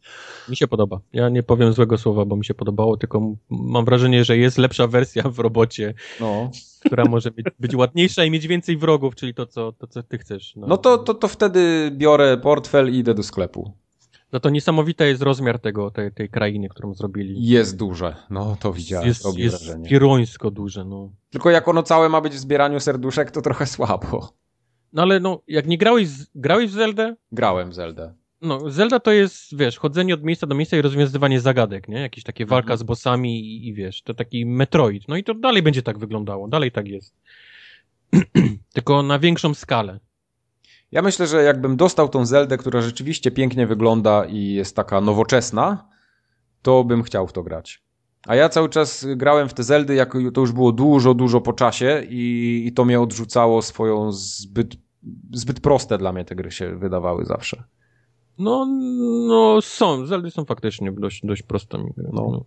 Mi 0.49 0.57
się 0.57 0.69
podoba. 0.69 1.01
Ja 1.13 1.29
nie 1.29 1.43
powiem 1.43 1.73
złego 1.73 1.99
słowa, 1.99 2.25
bo 2.25 2.37
mi 2.37 2.45
się 2.45 2.55
podobało, 2.55 2.97
tylko 2.97 3.35
mam 3.51 3.85
wrażenie, 3.85 4.25
że 4.25 4.37
jest 4.37 4.59
lepsza 4.59 4.87
wersja 4.87 5.23
w 5.23 5.39
robocie, 5.39 5.95
No, 6.21 6.51
która 6.85 7.05
może 7.05 7.31
być, 7.31 7.47
być 7.59 7.75
ładniejsza 7.75 8.25
i 8.25 8.31
mieć 8.31 8.47
więcej 8.47 8.77
wrogów, 8.77 9.15
czyli 9.15 9.35
to, 9.35 9.47
co, 9.47 9.73
to, 9.73 9.87
co 9.87 10.03
ty 10.03 10.19
chcesz. 10.19 10.55
no 10.57 10.77
to, 10.77 10.99
to, 10.99 11.15
to 11.15 11.29
wtedy 11.29 11.91
biorę 11.95 12.37
portfel 12.37 12.95
i 12.95 12.97
idę 12.99 13.15
do 13.15 13.23
sklepu. 13.23 13.73
No 14.33 14.41
to 14.41 14.51
niesamowity 14.51 15.07
jest 15.07 15.23
rozmiar 15.23 15.59
tego, 15.59 15.91
tej, 15.91 16.13
tej 16.13 16.29
krainy, 16.29 16.69
którą 16.69 16.95
zrobili. 16.95 17.47
Jest 17.47 17.77
duże, 17.77 18.17
no 18.31 18.57
to 18.61 18.73
widziałem, 18.73 19.09
jest 19.09 19.25
robi 19.25 19.43
jest 19.43 19.65
wrażenie. 19.65 19.89
pierońsko 19.89 20.51
duże, 20.51 20.85
no. 20.85 21.11
Tylko 21.31 21.51
jak 21.51 21.69
ono 21.69 21.83
całe 21.83 22.09
ma 22.09 22.21
być 22.21 22.33
w 22.33 22.39
zbieraniu 22.39 22.81
serduszek, 22.81 23.31
to 23.31 23.43
trochę 23.43 23.67
słabo. 23.67 24.33
No 24.93 25.03
ale 25.03 25.21
no, 25.21 25.43
jak 25.49 25.67
nie 25.67 25.79
grałeś, 25.79 26.09
grałeś 26.35 26.71
w 26.71 26.75
Zeldę? 26.75 27.17
Grałem 27.33 27.71
w 27.71 27.75
Zeldę. 27.75 28.15
No, 28.43 28.71
Zelda 28.71 29.01
to 29.01 29.13
jest, 29.13 29.57
wiesz, 29.57 29.79
chodzenie 29.79 30.15
od 30.15 30.23
miejsca 30.23 30.47
do 30.47 30.55
miejsca 30.55 30.77
i 30.77 30.83
rozwiązywanie 30.83 31.41
zagadek, 31.41 31.89
nie? 31.89 32.01
Jakieś 32.01 32.25
takie 32.25 32.47
walka 32.47 32.65
Mhm. 32.73 32.79
z 32.79 32.83
bossami 32.83 33.41
i, 33.41 33.69
i 33.69 33.75
wiesz, 33.75 34.03
to 34.03 34.15
taki 34.15 34.47
Metroid. 34.47 35.09
No 35.09 35.17
i 35.17 35.25
to 35.25 35.35
dalej 35.35 35.63
będzie 35.63 35.83
tak 35.83 35.99
wyglądało, 35.99 36.49
dalej 36.49 36.73
tak 36.73 36.89
jest. 36.89 37.15
Tylko 38.75 39.03
na 39.03 39.19
większą 39.19 39.55
skalę. 39.55 40.01
Ja 40.93 41.03
myślę, 41.03 41.27
że 41.27 41.43
jakbym 41.43 41.77
dostał 41.77 42.09
tą 42.09 42.27
Zeldę, 42.27 42.57
która 42.59 42.81
rzeczywiście 42.81 43.31
pięknie 43.31 43.67
wygląda 43.67 44.25
i 44.25 44.53
jest 44.53 44.77
taka 44.77 45.01
nowoczesna, 45.01 45.89
to 46.63 46.85
bym 46.85 47.03
chciał 47.03 47.27
w 47.27 47.33
to 47.33 47.43
grać. 47.43 47.83
A 48.27 48.37
ja 48.37 48.49
cały 48.49 48.69
czas 48.69 49.07
grałem 49.17 49.49
w 49.49 49.55
te 49.55 49.63
Zeldy, 49.63 49.95
jak 49.95 50.13
to 50.35 50.41
już 50.41 50.53
było 50.53 50.73
dużo, 50.73 51.15
dużo 51.15 51.41
po 51.41 51.53
czasie 51.53 52.03
i, 52.09 52.65
i 52.67 52.73
to 52.73 52.85
mnie 52.85 53.01
odrzucało 53.01 53.63
swoją 53.63 54.13
zbyt, 54.13 54.77
zbyt 55.33 55.61
proste 55.61 55.99
dla 55.99 56.13
mnie 56.13 56.25
te 56.25 56.35
gry 56.35 56.51
się 56.51 56.77
wydawały 56.77 57.25
zawsze. 57.25 57.65
No, 58.39 58.67
no 59.29 59.61
są, 59.63 60.07
Zeldy 60.07 60.31
są 60.31 60.45
faktycznie 60.45 60.93
dość, 60.93 61.21
dość 61.27 61.43
prostymi 61.43 61.91
grami. 61.97 62.11
No. 62.15 62.29
No. 62.33 62.45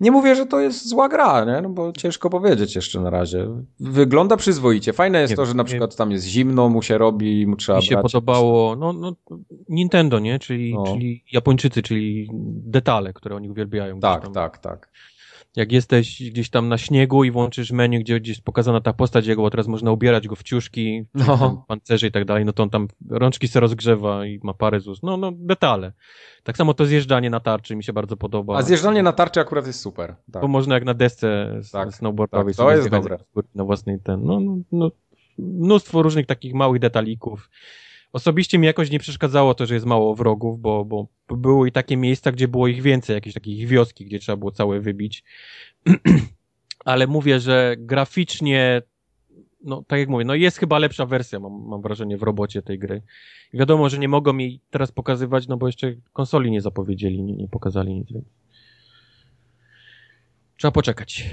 Nie 0.00 0.10
mówię, 0.10 0.34
że 0.36 0.46
to 0.46 0.60
jest 0.60 0.88
zła 0.88 1.08
gra, 1.08 1.44
nie? 1.44 1.60
No 1.62 1.68
bo 1.68 1.92
ciężko 1.92 2.30
powiedzieć 2.30 2.76
jeszcze 2.76 3.00
na 3.00 3.10
razie. 3.10 3.48
Wygląda 3.80 4.36
przyzwoicie. 4.36 4.92
Fajne 4.92 5.20
jest 5.20 5.30
Nie 5.30 5.36
to, 5.36 5.46
że 5.46 5.54
na 5.54 5.62
nie- 5.62 5.66
przykład 5.66 5.96
tam 5.96 6.10
jest 6.10 6.26
zimno, 6.26 6.68
mu 6.68 6.82
się 6.82 6.98
robi, 6.98 7.46
mu 7.46 7.56
trzeba 7.56 7.78
Mi 7.78 7.84
się 7.84 7.94
brać. 7.94 8.02
podobało, 8.02 8.76
no, 8.76 8.92
no 8.92 9.12
Nintendo, 9.68 10.18
nie? 10.18 10.38
Czyli, 10.38 10.74
No. 10.74 10.84
czyli 10.86 11.24
Japończycy, 11.32 11.82
czyli 11.82 12.28
detale, 12.66 13.12
które 13.12 13.36
oni 13.36 13.50
uwielbiają. 13.50 14.00
Tak, 14.00 14.22
tam. 14.24 14.32
tak, 14.32 14.58
tak. 14.58 14.90
Jak 15.56 15.72
jesteś 15.72 16.30
gdzieś 16.30 16.50
tam 16.50 16.68
na 16.68 16.78
śniegu 16.78 17.24
i 17.24 17.30
włączysz 17.30 17.70
menu, 17.72 18.00
gdzie 18.00 18.20
gdzieś 18.20 18.40
pokazana 18.40 18.80
ta 18.80 18.92
postać 18.92 19.26
jego, 19.26 19.42
bo 19.42 19.50
teraz 19.50 19.66
można 19.66 19.90
ubierać 19.92 20.28
go 20.28 20.36
w 20.36 20.42
ciuszki, 20.42 21.04
No. 21.14 21.64
pancerze 21.68 22.06
i 22.06 22.10
tak 22.12 22.24
dalej, 22.24 22.44
no 22.44 22.52
to 22.52 22.62
on 22.62 22.70
tam 22.70 22.88
rączki 23.10 23.48
se 23.48 23.60
rozgrzewa 23.60 24.26
i 24.26 24.40
ma 24.42 24.54
parę 24.54 24.80
z 24.80 24.88
ust. 24.88 25.02
No, 25.02 25.16
no, 25.16 25.32
detale. 25.34 25.92
Tak 26.42 26.56
samo 26.56 26.74
to 26.74 26.86
zjeżdżanie 26.86 27.30
na 27.30 27.40
tarczy 27.40 27.76
mi 27.76 27.84
się 27.84 27.92
bardzo 27.92 28.16
podoba. 28.16 28.56
A 28.56 28.62
zjeżdżanie 28.62 29.02
na 29.02 29.12
tarczy 29.12 29.40
akurat 29.40 29.66
jest 29.66 29.80
super. 29.80 30.14
Tak. 30.32 30.42
Bo 30.42 30.48
można 30.48 30.74
jak 30.74 30.84
na 30.84 30.94
desce 30.94 31.60
Tak, 31.72 31.94
snowboardowej 31.94 32.54
tak, 32.54 32.66
to 32.66 32.72
jest 32.72 32.88
dobre. 32.88 33.18
na 33.54 33.64
własnej 33.64 33.98
ten. 34.00 34.24
No, 34.24 34.40
no, 34.40 34.56
no, 34.72 34.90
mnóstwo 35.38 36.02
różnych 36.02 36.26
takich 36.26 36.54
małych 36.54 36.80
detalików. 36.80 37.50
Osobiście 38.16 38.58
mi 38.58 38.66
jakoś 38.66 38.90
nie 38.90 38.98
przeszkadzało 38.98 39.54
to, 39.54 39.66
że 39.66 39.74
jest 39.74 39.86
mało 39.86 40.14
wrogów, 40.14 40.60
bo, 40.60 40.84
bo 40.84 41.08
były 41.28 41.68
i 41.68 41.72
takie 41.72 41.96
miejsca, 41.96 42.32
gdzie 42.32 42.48
było 42.48 42.68
ich 42.68 42.82
więcej, 42.82 43.14
jakieś 43.14 43.34
takich 43.34 43.68
wioski, 43.68 44.04
gdzie 44.04 44.18
trzeba 44.18 44.36
było 44.36 44.50
całe 44.50 44.80
wybić. 44.80 45.24
Ale 46.84 47.06
mówię, 47.06 47.40
że 47.40 47.76
graficznie, 47.78 48.82
no 49.64 49.82
tak 49.86 49.98
jak 49.98 50.08
mówię, 50.08 50.24
no 50.24 50.34
jest 50.34 50.58
chyba 50.58 50.78
lepsza 50.78 51.06
wersja, 51.06 51.40
mam, 51.40 51.68
mam 51.68 51.82
wrażenie, 51.82 52.18
w 52.18 52.22
robocie 52.22 52.62
tej 52.62 52.78
gry. 52.78 53.02
I 53.52 53.58
wiadomo, 53.58 53.88
że 53.88 53.98
nie 53.98 54.08
mogą 54.08 54.36
jej 54.36 54.60
teraz 54.70 54.92
pokazywać, 54.92 55.48
no 55.48 55.56
bo 55.56 55.66
jeszcze 55.66 55.94
konsoli 56.12 56.50
nie 56.50 56.60
zapowiedzieli, 56.60 57.22
nie, 57.22 57.36
nie 57.36 57.48
pokazali 57.48 57.94
nic. 57.94 58.08
Trzeba 60.56 60.72
poczekać. 60.72 61.24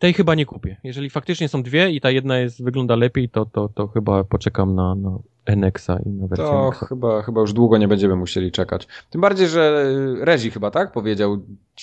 Tej 0.00 0.12
chyba 0.14 0.34
nie 0.34 0.46
kupię. 0.46 0.76
Jeżeli 0.84 1.10
faktycznie 1.10 1.48
są 1.48 1.62
dwie 1.62 1.90
i 1.90 2.00
ta 2.00 2.10
jedna 2.10 2.38
jest, 2.38 2.64
wygląda 2.64 2.96
lepiej, 2.96 3.28
to, 3.28 3.46
to, 3.46 3.68
to 3.68 3.88
chyba 3.88 4.24
poczekam 4.24 4.74
na, 4.74 4.94
na 4.94 5.18
NX-a 5.46 5.98
i 6.06 6.08
na 6.08 6.26
wersję 6.26 6.44
To 6.46 6.68
NX-a. 6.68 6.86
chyba, 6.86 7.22
chyba 7.22 7.40
już 7.40 7.52
długo 7.52 7.78
nie 7.78 7.88
będziemy 7.88 8.16
musieli 8.16 8.52
czekać. 8.52 8.86
Tym 9.10 9.20
bardziej, 9.20 9.48
że 9.48 9.84
y, 10.20 10.24
Rezi 10.24 10.50
chyba 10.50 10.70
tak 10.70 10.92
powiedział 10.92 11.38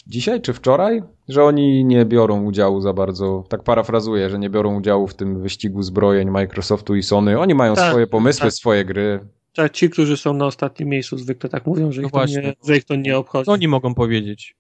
dzisiaj 0.08 0.42
czy 0.42 0.54
wczoraj, 0.54 1.04
że 1.30 1.44
oni 1.44 1.86
nie 1.86 2.06
biorą 2.06 2.44
udziału 2.44 2.82
za 2.82 2.94
bardzo, 2.94 3.44
tak 3.50 3.64
parafrazuję, 3.64 4.30
że 4.30 4.40
nie 4.40 4.50
biorą 4.50 4.78
udziału 4.78 5.08
w 5.08 5.14
tym 5.16 5.42
wyścigu 5.42 5.84
zbrojeń 5.84 6.30
Microsoftu 6.30 6.96
i 6.96 7.04
Sony. 7.04 7.40
Oni 7.40 7.54
mają 7.54 7.76
Tak, 7.76 7.90
swoje 7.90 8.08
pomysły, 8.08 8.42
tak. 8.46 8.54
swoje 8.54 8.86
gry. 8.86 9.20
Tak, 9.56 9.72
ci, 9.72 9.90
którzy 9.90 10.18
są 10.18 10.34
na 10.34 10.46
ostatnim 10.46 10.90
miejscu, 10.90 11.18
zwykle 11.18 11.50
tak 11.50 11.66
mówią, 11.66 11.92
że, 11.92 12.02
No 12.02 12.08
ich, 12.08 12.12
to 12.12 12.18
właśnie. 12.18 12.42
nie, 12.42 12.54
że 12.68 12.78
ich 12.78 12.86
to 12.86 12.96
nie 12.96 13.18
obchodzi. 13.18 13.46
Co 13.46 13.52
oni 13.52 13.68
mogą 13.68 13.96
powiedzieć? 13.96 14.56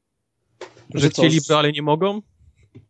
Że, 0.94 1.00
Że 1.00 1.10
chcieliby, 1.10 1.56
ale 1.58 1.72
nie 1.72 1.82
mogą? 1.82 2.22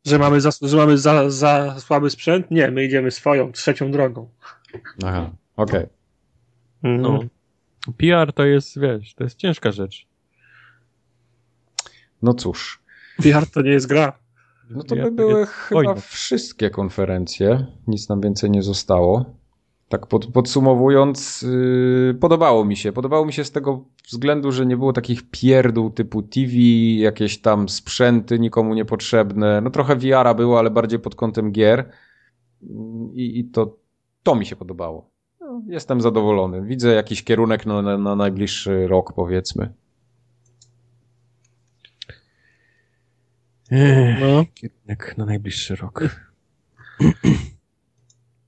Że 0.05 0.19
mamy, 0.19 0.41
za, 0.41 0.49
że 0.61 0.77
mamy 0.77 0.97
za, 0.97 1.29
za 1.29 1.79
słaby 1.79 2.09
sprzęt? 2.09 2.51
Nie, 2.51 2.71
my 2.71 2.85
idziemy 2.85 3.11
swoją, 3.11 3.51
trzecią 3.51 3.91
drogą. 3.91 4.29
Aha, 5.05 5.31
okej. 5.55 5.85
Mhm. 6.83 7.01
No. 7.01 7.19
PR 7.97 8.33
to 8.33 8.45
jest, 8.45 8.79
wiesz, 8.79 9.13
to 9.13 9.23
jest 9.23 9.37
ciężka 9.37 9.71
rzecz. 9.71 10.07
No 12.21 12.33
cóż. 12.33 12.83
VR 13.19 13.47
to 13.53 13.61
nie 13.61 13.71
jest 13.71 13.87
gra. 13.87 14.19
No 14.69 14.83
to 14.83 14.95
PR 14.95 15.03
by 15.03 15.11
były 15.11 15.45
chyba 15.45 15.95
wszystkie 15.95 16.69
konferencje. 16.69 17.65
Nic 17.87 18.09
nam 18.09 18.21
więcej 18.21 18.51
nie 18.51 18.63
zostało. 18.63 19.37
Tak 19.89 20.07
pod, 20.07 20.25
podsumowując, 20.27 21.41
yy, 21.41 22.17
podobało 22.21 22.65
mi 22.65 22.77
się. 22.77 22.91
Podobało 22.91 23.25
mi 23.25 23.33
się 23.33 23.43
z 23.43 23.51
tego 23.51 23.85
względu, 24.07 24.51
że 24.51 24.65
nie 24.65 24.77
było 24.77 24.93
takich 24.93 25.29
pierdół 25.31 25.89
typu 25.89 26.21
TV, 26.23 26.53
jakieś 26.97 27.41
tam 27.41 27.69
sprzęty 27.69 28.39
nikomu 28.39 28.73
niepotrzebne. 28.73 29.61
No 29.61 29.69
trochę 29.69 29.95
VR-a 29.95 30.33
było, 30.33 30.59
ale 30.59 30.69
bardziej 30.71 30.99
pod 30.99 31.15
kątem 31.15 31.51
gier. 31.51 31.89
I, 33.13 33.39
i 33.39 33.45
to, 33.45 33.77
to 34.23 34.35
mi 34.35 34.45
się 34.45 34.55
podobało. 34.55 35.09
No, 35.41 35.61
jestem 35.67 36.01
zadowolony. 36.01 36.61
Widzę 36.65 36.93
jakiś 36.93 37.23
kierunek 37.23 37.65
na, 37.65 37.81
na, 37.81 37.97
na 37.97 38.15
najbliższy 38.15 38.87
rok, 38.87 39.13
powiedzmy. 39.13 39.73
Ech, 43.71 44.19
No. 44.21 44.45
kierunek 44.53 45.17
na 45.17 45.25
najbliższy 45.25 45.75
rok. 45.75 46.03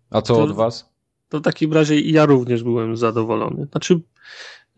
A 0.10 0.22
co 0.22 0.36
To- 0.36 0.44
od 0.44 0.52
was? 0.52 0.89
To 1.30 1.40
w 1.40 1.42
takim 1.42 1.74
razie 1.74 2.00
i 2.00 2.12
ja 2.12 2.26
również 2.26 2.64
byłem 2.64 2.98
zadowolony. 2.98 3.68
Znaczy, 3.72 4.00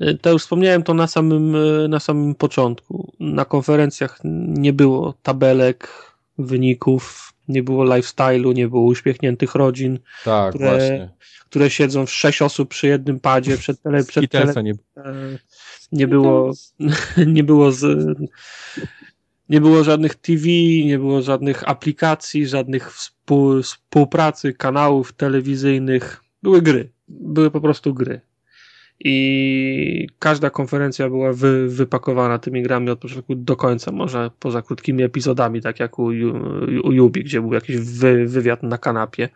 y, 0.01 0.17
to 0.21 0.31
już 0.31 0.41
wspomniałem 0.41 0.83
to 0.83 0.93
na 0.93 1.07
samym, 1.07 1.55
y, 1.55 1.87
na 1.89 1.99
samym 1.99 2.35
początku. 2.35 3.13
Na 3.19 3.45
konferencjach 3.45 4.19
nie 4.47 4.73
było 4.73 5.13
tabelek, 5.23 6.11
wyników, 6.37 7.33
nie 7.47 7.63
było 7.63 7.85
lifestyle'u, 7.85 8.55
nie 8.55 8.67
było 8.67 8.83
uśmiechniętych 8.83 9.55
rodzin, 9.55 9.99
Tak, 10.25 10.55
które- 10.55 10.69
właśnie. 10.69 11.09
które 11.49 11.69
siedzą 11.69 12.05
w 12.05 12.11
sześć 12.11 12.41
osób 12.41 12.69
przy 12.69 12.87
jednym 12.87 13.19
padzie 13.19 13.57
przed 13.57 13.81
tele, 13.81 14.03
przed 14.03 14.31
tele, 14.31 14.53
nie 14.63 14.71
e, 14.71 15.37
nie 15.91 16.07
było 16.07 16.51
nie 17.35 17.43
było 17.43 17.71
z, 17.71 18.17
nie 19.49 19.61
było 19.61 19.83
żadnych 19.83 20.15
TV, 20.15 20.45
nie 20.85 20.99
było 20.99 21.21
żadnych 21.21 21.69
aplikacji, 21.69 22.47
żadnych 22.47 22.93
współ, 22.93 23.61
współpracy, 23.61 24.53
kanałów 24.53 25.13
telewizyjnych. 25.13 26.23
Były 26.43 26.61
gry. 26.61 26.89
Były 27.07 27.51
po 27.51 27.61
prostu 27.61 27.93
gry. 27.93 28.21
I 28.99 30.07
każda 30.19 30.49
konferencja 30.49 31.09
była 31.09 31.33
wy, 31.33 31.67
wypakowana 31.67 32.39
tymi 32.39 32.63
grami 32.63 32.89
od 32.89 32.99
początku 32.99 33.35
do 33.35 33.55
końca, 33.55 33.91
może 33.91 34.31
poza 34.39 34.61
krótkimi 34.61 35.03
epizodami, 35.03 35.61
tak 35.61 35.79
jak 35.79 35.99
u, 35.99 36.03
u 36.83 36.91
Yubi, 36.91 37.23
gdzie 37.23 37.41
był 37.41 37.53
jakiś 37.53 37.77
wy, 37.77 38.25
wywiad 38.27 38.63
na 38.63 38.77
kanapie 38.77 39.29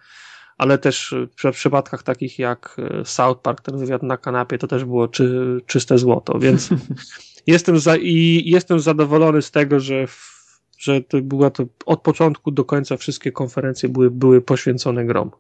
ale 0.58 0.78
też 0.78 1.16
w 1.44 1.52
przypadkach 1.52 2.04
takich 2.04 2.40
jak 2.40 2.78
e, 2.80 3.06
South 3.06 3.42
Park, 3.42 3.62
ten 3.62 3.78
wywiad 3.78 4.04
na 4.04 4.18
kanapie, 4.18 4.58
to 4.58 4.68
też 4.68 4.86
było 4.86 5.08
czy, 5.08 5.58
czyste 5.66 5.98
złoto, 5.98 6.40
więc 6.40 6.70
jestem, 7.48 7.80
za, 7.80 7.96
i 7.96 8.44
jestem 8.46 8.80
zadowolony 8.80 9.42
z 9.42 9.52
tego, 9.52 9.80
że, 9.80 10.08
w, 10.08 10.36
że 10.78 11.02
to 11.02 11.22
była 11.22 11.50
to 11.50 11.66
od 11.86 12.02
początku 12.02 12.52
do 12.52 12.66
końca 12.66 12.98
wszystkie 12.98 13.32
konferencje 13.32 13.90
były, 13.90 14.12
były 14.12 14.42
poświęcone 14.42 15.06
grom. 15.06 15.32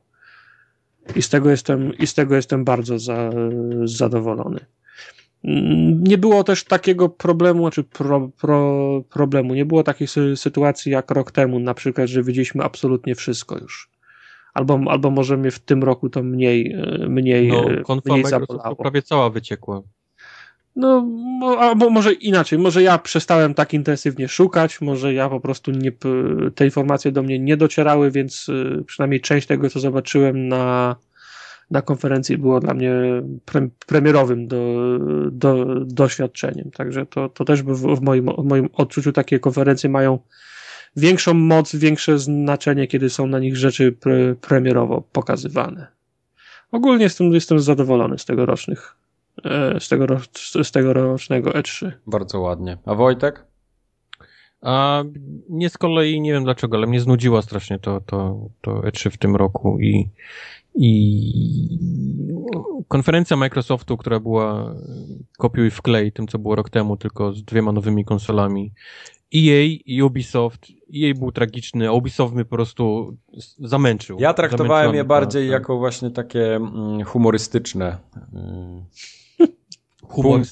I 1.15 1.21
z 1.21 1.29
tego 1.29 1.49
jestem, 1.49 1.93
i 1.97 2.07
z 2.07 2.13
tego 2.13 2.35
jestem 2.35 2.63
bardzo 2.63 2.99
za, 2.99 3.29
zadowolony. 3.83 4.59
Nie 6.03 6.17
było 6.17 6.43
też 6.43 6.63
takiego 6.63 7.09
problemu, 7.09 7.69
czy 7.69 7.83
pro, 7.83 8.29
pro, 8.41 9.01
problemu, 9.09 9.53
nie 9.53 9.65
było 9.65 9.83
takiej 9.83 10.07
sytuacji 10.35 10.91
jak 10.91 11.11
rok 11.11 11.31
temu, 11.31 11.59
na 11.59 11.73
przykład, 11.73 12.07
że 12.07 12.23
widzieliśmy 12.23 12.63
absolutnie 12.63 13.15
wszystko 13.15 13.57
już. 13.57 13.89
Albo, 14.53 14.79
albo 14.87 15.11
może 15.11 15.37
mnie 15.37 15.51
w 15.51 15.59
tym 15.59 15.83
roku 15.83 16.09
to 16.09 16.23
mniej, 16.23 16.75
mniej, 17.07 17.47
no, 17.47 17.95
mniej 18.05 18.23
zabolało. 18.23 18.75
prawie 18.75 19.01
cała 19.01 19.29
wyciekła. 19.29 19.81
No, 20.75 21.07
albo 21.59 21.89
może 21.89 22.13
inaczej, 22.13 22.59
może 22.59 22.83
ja 22.83 22.97
przestałem 22.97 23.53
tak 23.53 23.73
intensywnie 23.73 24.27
szukać, 24.27 24.81
może 24.81 25.13
ja 25.13 25.29
po 25.29 25.39
prostu 25.39 25.71
nie, 25.71 25.91
te 26.55 26.65
informacje 26.65 27.11
do 27.11 27.23
mnie 27.23 27.39
nie 27.39 27.57
docierały, 27.57 28.11
więc 28.11 28.47
e, 28.49 28.83
przynajmniej 28.83 29.21
część 29.21 29.47
tego, 29.47 29.69
co 29.69 29.79
zobaczyłem 29.79 30.47
na, 30.47 30.95
na 31.71 31.81
konferencji 31.81 32.37
było 32.37 32.59
dla 32.59 32.73
mnie 32.73 32.91
pre, 33.45 33.67
premierowym 33.85 34.47
do, 34.47 34.75
do, 35.31 35.65
doświadczeniem. 35.85 36.71
Także 36.71 37.05
to, 37.05 37.29
to 37.29 37.45
też 37.45 37.63
w, 37.63 37.95
w, 37.95 38.01
moim, 38.01 38.25
w 38.37 38.45
moim 38.45 38.69
odczuciu 38.73 39.11
takie 39.11 39.39
konferencje 39.39 39.89
mają 39.89 40.19
większą 40.95 41.33
moc, 41.33 41.75
większe 41.75 42.19
znaczenie, 42.19 42.87
kiedy 42.87 43.09
są 43.09 43.27
na 43.27 43.39
nich 43.39 43.57
rzeczy 43.57 43.91
pre, 43.91 44.35
premierowo 44.35 45.03
pokazywane. 45.11 45.87
Ogólnie 46.71 47.03
jestem, 47.03 47.33
jestem 47.33 47.59
zadowolony 47.59 48.19
z 48.19 48.25
tegorocznych 48.25 48.95
z, 49.79 49.89
tego, 49.89 50.05
z 50.63 50.71
tegorocznego 50.71 51.51
E3. 51.51 51.91
Bardzo 52.07 52.39
ładnie. 52.39 52.77
A 52.85 52.95
Wojtek? 52.95 53.45
A 54.61 55.03
nie 55.49 55.69
z 55.69 55.77
kolei, 55.77 56.21
nie 56.21 56.31
wiem 56.33 56.43
dlaczego, 56.43 56.77
ale 56.77 56.87
mnie 56.87 56.99
znudziła 56.99 57.41
strasznie 57.41 57.79
to, 57.79 58.01
to, 58.01 58.49
to 58.61 58.71
E3 58.71 59.09
w 59.09 59.17
tym 59.17 59.35
roku 59.35 59.79
i 59.79 60.09
i 60.75 61.79
konferencja 62.87 63.37
Microsoftu, 63.37 63.97
która 63.97 64.19
była 64.19 64.75
kopiuj 65.37 65.71
w 65.71 65.81
klej 65.81 66.11
tym, 66.11 66.27
co 66.27 66.39
było 66.39 66.55
rok 66.55 66.69
temu, 66.69 66.97
tylko 66.97 67.33
z 67.33 67.43
dwiema 67.43 67.71
nowymi 67.71 68.05
konsolami. 68.05 68.73
EA 69.35 69.63
i 69.85 70.01
Ubisoft. 70.01 70.67
EA 70.95 71.13
był 71.19 71.31
tragiczny, 71.31 71.87
a 71.87 71.91
Ubisoft 71.91 72.33
mnie 72.33 72.45
po 72.45 72.55
prostu 72.55 73.15
zamęczył. 73.59 74.17
Ja 74.19 74.33
traktowałem 74.33 74.95
je 74.95 75.03
bardziej 75.03 75.43
tak. 75.43 75.51
jako 75.51 75.77
właśnie 75.77 76.11
takie 76.11 76.55
mm, 76.55 77.03
humorystyczne, 77.03 77.97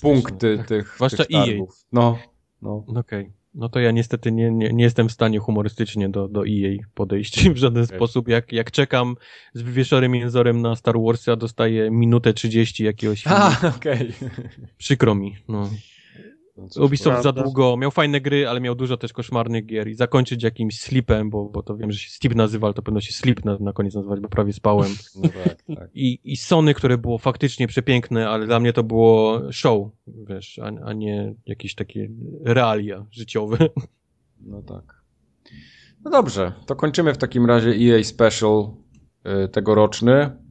punkty 0.02 0.58
tak. 0.58 0.68
tych, 0.68 0.94
Zwłaszcza 0.96 1.26
tych 1.26 1.36
EA. 1.36 1.64
No, 1.92 2.18
no. 2.62 2.86
Okej. 2.88 3.00
Okay. 3.00 3.34
No 3.56 3.70
to 3.70 3.80
ja 3.80 3.92
niestety 3.92 4.32
nie, 4.32 4.52
nie, 4.52 4.74
nie 4.74 4.84
jestem 4.84 5.10
w 5.10 5.12
stanie 5.12 5.40
humorystycznie 5.40 6.10
do, 6.10 6.28
do 6.28 6.42
EA 6.48 6.78
podejść 6.94 7.50
w 7.50 7.58
żaden 7.58 7.84
okay. 7.84 7.98
sposób. 7.98 8.28
Jak, 8.28 8.52
jak 8.52 8.72
czekam 8.72 9.16
z 9.54 9.62
wywieszorym 9.62 10.16
jęzorem 10.16 10.62
na 10.62 10.76
Star 10.76 10.96
Wars, 11.00 11.30
a 11.30 11.36
dostaję 11.36 11.92
minutę 11.92 12.34
30 12.34 12.84
jakiegoś 12.84 13.24
filmu. 13.24 13.38
A, 13.38 13.74
okej. 13.78 14.14
Okay. 14.18 14.40
Przykro 14.78 15.16
mi, 15.16 15.36
no. 15.48 15.70
No 16.58 16.86
Ubisoft 16.86 17.24
za 17.24 17.32
długo, 17.32 17.78
miał 17.78 17.92
fajne 17.92 18.22
gry, 18.22 18.48
ale 18.48 18.62
miał 18.62 18.76
dużo 18.76 18.98
też 18.98 19.14
koszmarnych 19.14 19.66
gier 19.66 19.88
i 19.88 19.96
zakończyć 19.96 20.44
jakimś 20.44 20.80
slipem, 20.80 21.30
bo, 21.30 21.46
bo 21.46 21.64
to 21.64 21.78
wiem, 21.78 21.92
że 21.92 22.00
się 22.00 22.10
slip 22.10 22.36
nazywa, 22.36 22.68
ale 22.68 22.74
to 22.74 22.82
pewno 22.82 23.02
się 23.02 23.14
slip 23.14 23.46
na, 23.46 23.58
na 23.60 23.74
koniec 23.74 23.96
nazywać, 23.96 24.20
bo 24.20 24.30
prawie 24.30 24.54
spałem. 24.54 24.92
No 25.16 25.30
tak, 25.30 25.64
tak. 25.78 25.90
I, 25.94 26.20
I 26.24 26.38
Sony, 26.38 26.74
które 26.74 26.98
było 26.98 27.18
faktycznie 27.18 27.68
przepiękne, 27.68 28.30
ale 28.30 28.46
dla 28.46 28.60
mnie 28.60 28.74
to 28.74 28.84
było 28.84 29.42
show, 29.52 29.88
wiesz, 30.08 30.60
a, 30.60 30.66
a 30.86 30.94
nie 30.94 31.34
jakieś 31.46 31.76
takie 31.76 32.10
realia 32.44 33.06
życiowe. 33.12 33.58
No 34.46 34.62
tak. 34.62 35.04
No 36.06 36.12
dobrze, 36.12 36.52
to 36.66 36.76
kończymy 36.76 37.14
w 37.14 37.18
takim 37.18 37.46
razie 37.46 37.70
EA 37.70 38.04
Special 38.04 38.68
y, 39.46 39.48
tegoroczny. 39.48 40.43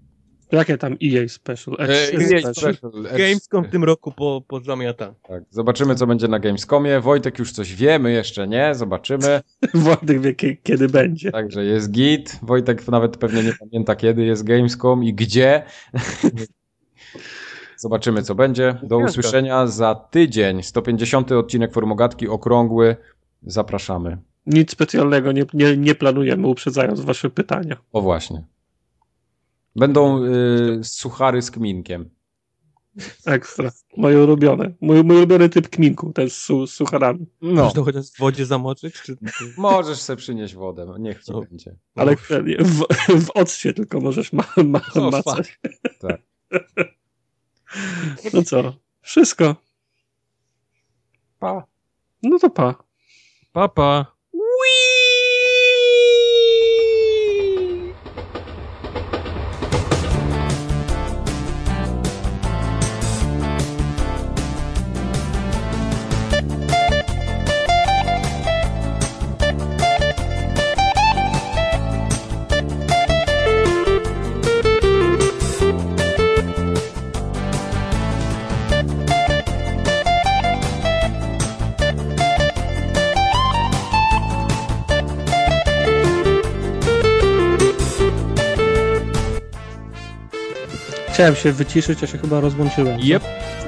Jakie 0.53 0.79
tam 0.79 0.97
EA 1.03 1.29
Special? 1.29 1.77
E 1.79 1.85
EA 1.85 2.41
Special. 2.41 2.75
Special. 2.75 3.03
Gamescom 3.03 3.65
w 3.65 3.71
tym 3.71 3.85
roku 3.85 4.13
po, 4.13 4.43
po 4.49 4.61
zamiata. 4.61 5.15
Tak, 5.29 5.43
zobaczymy 5.51 5.95
co 5.95 6.07
będzie 6.07 6.29
na 6.29 6.39
Gamescomie. 6.39 7.01
Wojtek 7.01 7.39
już 7.39 7.53
coś 7.53 7.75
wiemy, 7.75 8.13
jeszcze 8.13 8.49
nie, 8.49 8.75
zobaczymy. 8.75 9.41
Wojtek 9.75 10.21
wie 10.21 10.35
kiedy 10.63 10.89
będzie. 10.89 11.33
Także 11.33 11.65
jest 11.65 11.91
git. 11.91 12.39
Wojtek 12.43 12.89
nawet 12.89 13.17
pewnie 13.17 13.43
nie 13.43 13.53
pamięta 13.61 13.97
kiedy 13.97 14.25
jest 14.25 14.45
Gamescom 14.45 15.05
i 15.05 15.15
gdzie. 15.15 15.63
Zobaczymy 17.77 18.23
co 18.23 18.35
będzie. 18.35 18.75
Do 18.83 18.99
usłyszenia 18.99 19.67
za 19.67 19.95
tydzień. 19.95 20.63
150 20.63 21.33
odcinek 21.33 21.73
Formogatki 21.73 22.29
okrągły. 22.29 22.97
Zapraszamy. 23.43 24.19
Nic 24.47 24.71
specjalnego 24.71 25.33
nie, 25.33 25.45
nie, 25.55 25.77
nie 25.77 25.95
planujemy, 25.95 26.47
uprzedzając 26.47 27.01
wasze 27.01 27.31
pytania. 27.31 27.77
O 27.93 28.01
właśnie. 28.01 28.45
Będą 29.77 30.25
y, 30.25 30.81
suchary 30.85 31.43
z 31.43 31.51
kminkiem. 31.51 32.11
Ekstra. 33.27 33.71
Moje 33.97 34.23
ulubione. 34.23 34.75
Mój, 34.81 35.05
mój 35.05 35.17
ulubiony 35.17 35.49
typ 35.49 35.69
kminku, 35.69 36.13
ten 36.13 36.31
z 36.31 36.37
su, 36.37 36.67
sucharami. 36.67 37.27
No. 37.41 37.65
Można 37.65 37.83
chociaż 37.83 38.07
w 38.07 38.19
wodzie 38.19 38.47
zamoczyć? 38.47 39.03
Czy... 39.03 39.17
Możesz 39.57 39.99
sobie 39.99 40.17
przynieść 40.17 40.55
wodę, 40.55 40.87
no, 40.87 40.99
niech 40.99 41.25
ci 41.25 41.33
no. 41.33 41.41
będzie. 41.41 41.77
Ale 41.95 42.17
w, 42.17 42.85
w 43.27 43.31
occie 43.35 43.75
tylko 43.75 44.01
możesz 44.01 44.33
ma, 44.33 44.45
ma, 44.65 44.81
no, 44.95 45.11
macać. 45.11 45.61
Tak. 46.01 46.23
No 48.33 48.43
co? 48.43 48.75
Wszystko. 49.01 49.57
Pa. 51.39 51.67
No 52.23 52.39
to 52.39 52.51
pa. 52.51 52.85
Pa, 53.53 53.69
pa. 53.69 54.17
Chciałem 91.13 91.35
się 91.35 91.53
wyciszyć, 91.53 92.05
a 92.05 92.07
się 92.07 92.19
chyba 92.19 92.41
rozłączyłem. 92.41 93.01
Jep, 93.01 93.23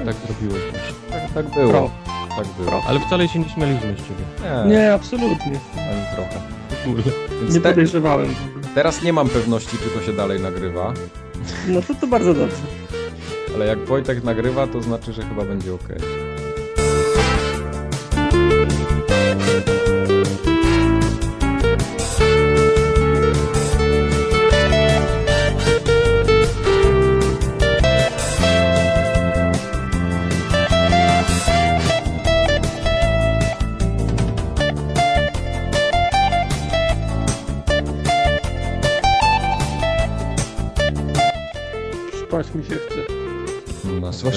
tak 0.05 0.15
zrobiłeś 0.15 0.61
właśnie. 0.71 0.93
Tak, 1.11 1.31
tak 1.33 1.49
było. 1.55 1.69
Pro. 1.69 1.91
Tak 2.37 2.47
było. 2.47 2.67
Pro. 2.67 2.81
Ale 2.87 2.99
wcale 2.99 3.27
się 3.27 3.39
nie 3.39 3.49
śmialiśmy 3.49 3.93
z 3.93 3.97
ciebie. 3.97 4.23
Nie, 4.65 4.75
nie 4.75 4.93
absolutnie. 4.93 5.59
Ani 5.73 6.15
trochę. 6.15 6.41
nie 7.53 7.61
podejrzewałem. 7.61 8.35
Teraz 8.75 9.03
nie 9.03 9.13
mam 9.13 9.29
pewności, 9.29 9.77
czy 9.77 9.99
to 9.99 10.05
się 10.05 10.13
dalej 10.13 10.41
nagrywa. 10.41 10.93
No 11.67 11.81
to 11.81 11.95
to 11.95 12.07
bardzo 12.07 12.33
dobrze. 12.33 12.55
Ale 13.55 13.65
jak 13.65 13.85
Wojtek 13.85 14.23
nagrywa, 14.23 14.67
to 14.67 14.81
znaczy, 14.81 15.13
że 15.13 15.21
chyba 15.21 15.45
będzie 15.45 15.73
ok. 15.73 15.87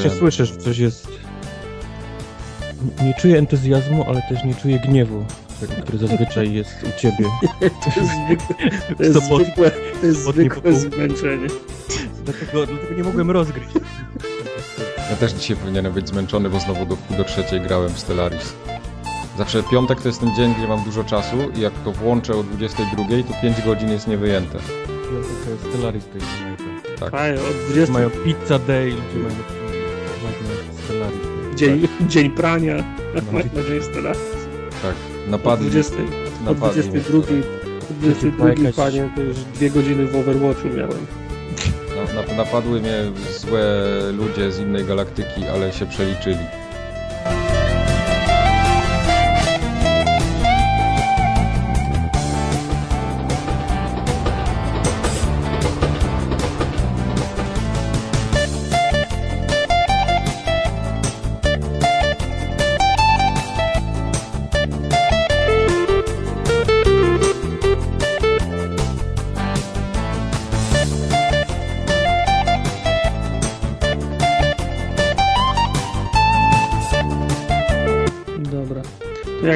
Właśnie 0.03 0.19
słyszę, 0.19 0.47
że 0.47 0.57
coś 0.57 0.79
jest... 0.79 1.09
Nie 3.03 3.15
czuję 3.15 3.39
entuzjazmu, 3.39 4.05
ale 4.09 4.23
też 4.23 4.45
nie 4.45 4.55
czuję 4.55 4.79
gniewu, 4.79 5.25
który 5.83 5.99
zazwyczaj 5.99 6.53
jest 6.53 6.75
u 6.83 7.01
ciebie. 7.01 7.25
to 7.81 8.01
jest 8.01 8.11
zwykłe, 8.25 8.57
to 8.97 9.03
jest 9.03 9.19
zwykłe, 9.19 9.71
to 10.01 10.07
jest 10.07 10.21
zwykłe 10.21 10.73
zmęczenie. 10.73 11.47
Dlatego, 12.25 12.67
dlatego 12.67 12.95
nie 12.97 13.05
mogłem 13.05 13.31
rozgryźć. 13.31 13.69
Ja 15.11 15.17
też 15.17 15.33
dzisiaj 15.33 15.57
powinienem 15.57 15.93
być 15.93 16.09
zmęczony, 16.09 16.51
bo 16.51 16.61
znowu 16.61 16.87
do, 16.87 16.97
do 17.17 17.25
trzeciej 17.25 17.61
grałem 17.61 17.95
w 17.95 17.99
Stellaris. 17.99 18.55
Zawsze 19.39 19.63
piątek 19.63 20.01
to 20.03 20.09
jest 20.09 20.21
ten 20.21 20.35
dzień, 20.35 20.55
gdzie 20.55 20.69
mam 20.69 20.85
dużo 20.85 21.05
czasu 21.05 21.37
i 21.57 21.61
jak 21.61 21.73
to 21.85 21.93
włączę 21.93 22.35
o 22.35 22.43
22, 22.43 23.05
to 23.07 23.43
5 23.43 23.63
godzin 23.65 23.91
jest 23.91 24.09
niewyjęte. 24.09 24.59
Piątek 24.59 25.45
to 25.45 25.51
jest 25.51 25.63
Stellaris, 25.63 26.05
to 26.05 26.15
jest 26.15 26.29
tak. 27.01 27.13
Mają, 27.13 27.35
od 27.35 27.71
20... 27.71 27.93
mają 27.93 28.11
pizza 28.11 28.59
day, 28.59 28.85
ludzie 28.85 29.19
mają. 29.19 29.58
Dzień, 31.59 31.81
tak. 31.81 32.09
dzień 32.09 32.31
prania 32.31 32.85
no. 33.15 33.23
na 33.33 33.69
dzień 33.69 33.83
Stellaris. 33.83 34.21
Tak, 34.83 34.95
napadli. 35.29 35.67
Od 35.67 35.73
20, 35.73 35.95
napadli 36.45 36.81
od 36.81 36.89
22, 36.89 37.23
22 38.01 38.73
panie, 38.77 39.11
to 39.17 39.23
już 39.23 39.37
dwie 39.37 39.71
godziny 39.71 40.07
w 40.07 40.17
Overwatchu 40.17 40.69
miałem. 40.69 41.07
Na, 42.15 42.23
na, 42.23 42.45
napadły 42.45 42.81
mnie 42.81 43.13
złe 43.39 43.85
ludzie 44.13 44.53
z 44.53 44.59
innej 44.59 44.85
galaktyki, 44.85 45.45
ale 45.55 45.73
się 45.73 45.87
przeliczyli. 45.87 46.45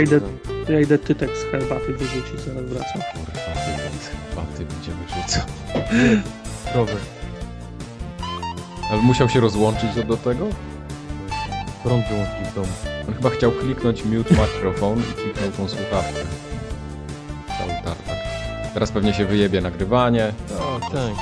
Idę, 0.03 0.21
ja 0.69 0.81
idę 0.81 0.99
tytek 0.99 1.31
z 1.37 1.51
herbaty 1.51 1.93
wyrzucić, 1.93 2.41
zaraz 2.41 2.65
wracam. 2.65 3.03
Kurwa, 3.13 3.33
ty, 3.33 4.37
baty 4.37 4.65
będzie 4.65 4.93
wyrzucał. 4.93 5.47
Zdrowe. 6.71 6.93
Ale 8.91 9.03
musiał 9.03 9.29
się 9.29 9.41
rozłączyć 9.41 9.95
do, 9.95 10.03
do 10.03 10.17
tego? 10.17 10.47
Prąd 11.83 12.09
wyłączyli 12.09 12.45
w 12.45 12.55
domu. 12.55 12.73
On 13.09 13.15
chyba 13.15 13.31
chciał 13.31 13.53
kliknąć 13.53 14.05
mute 14.05 14.35
microphone 14.35 15.01
i 15.01 15.23
kliknął 15.23 15.51
tą 15.51 15.69
słuchawkę. 15.69 16.21
Cały 17.59 17.73
tartak. 17.85 18.17
Teraz 18.75 18.91
pewnie 18.91 19.15
się 19.15 19.25
wyjebie 19.25 19.61
nagrywanie. 19.61 20.33
No, 20.51 20.81
tak. 20.81 21.13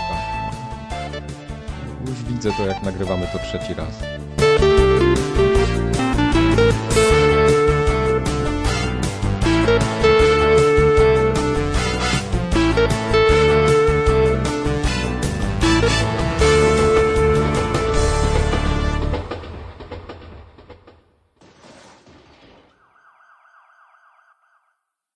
Już 2.07 2.23
widzę 2.23 2.53
to, 2.53 2.67
jak 2.67 2.83
nagrywamy 2.83 3.27
to 3.33 3.39
trzeci 3.39 3.75
raz. 3.75 4.20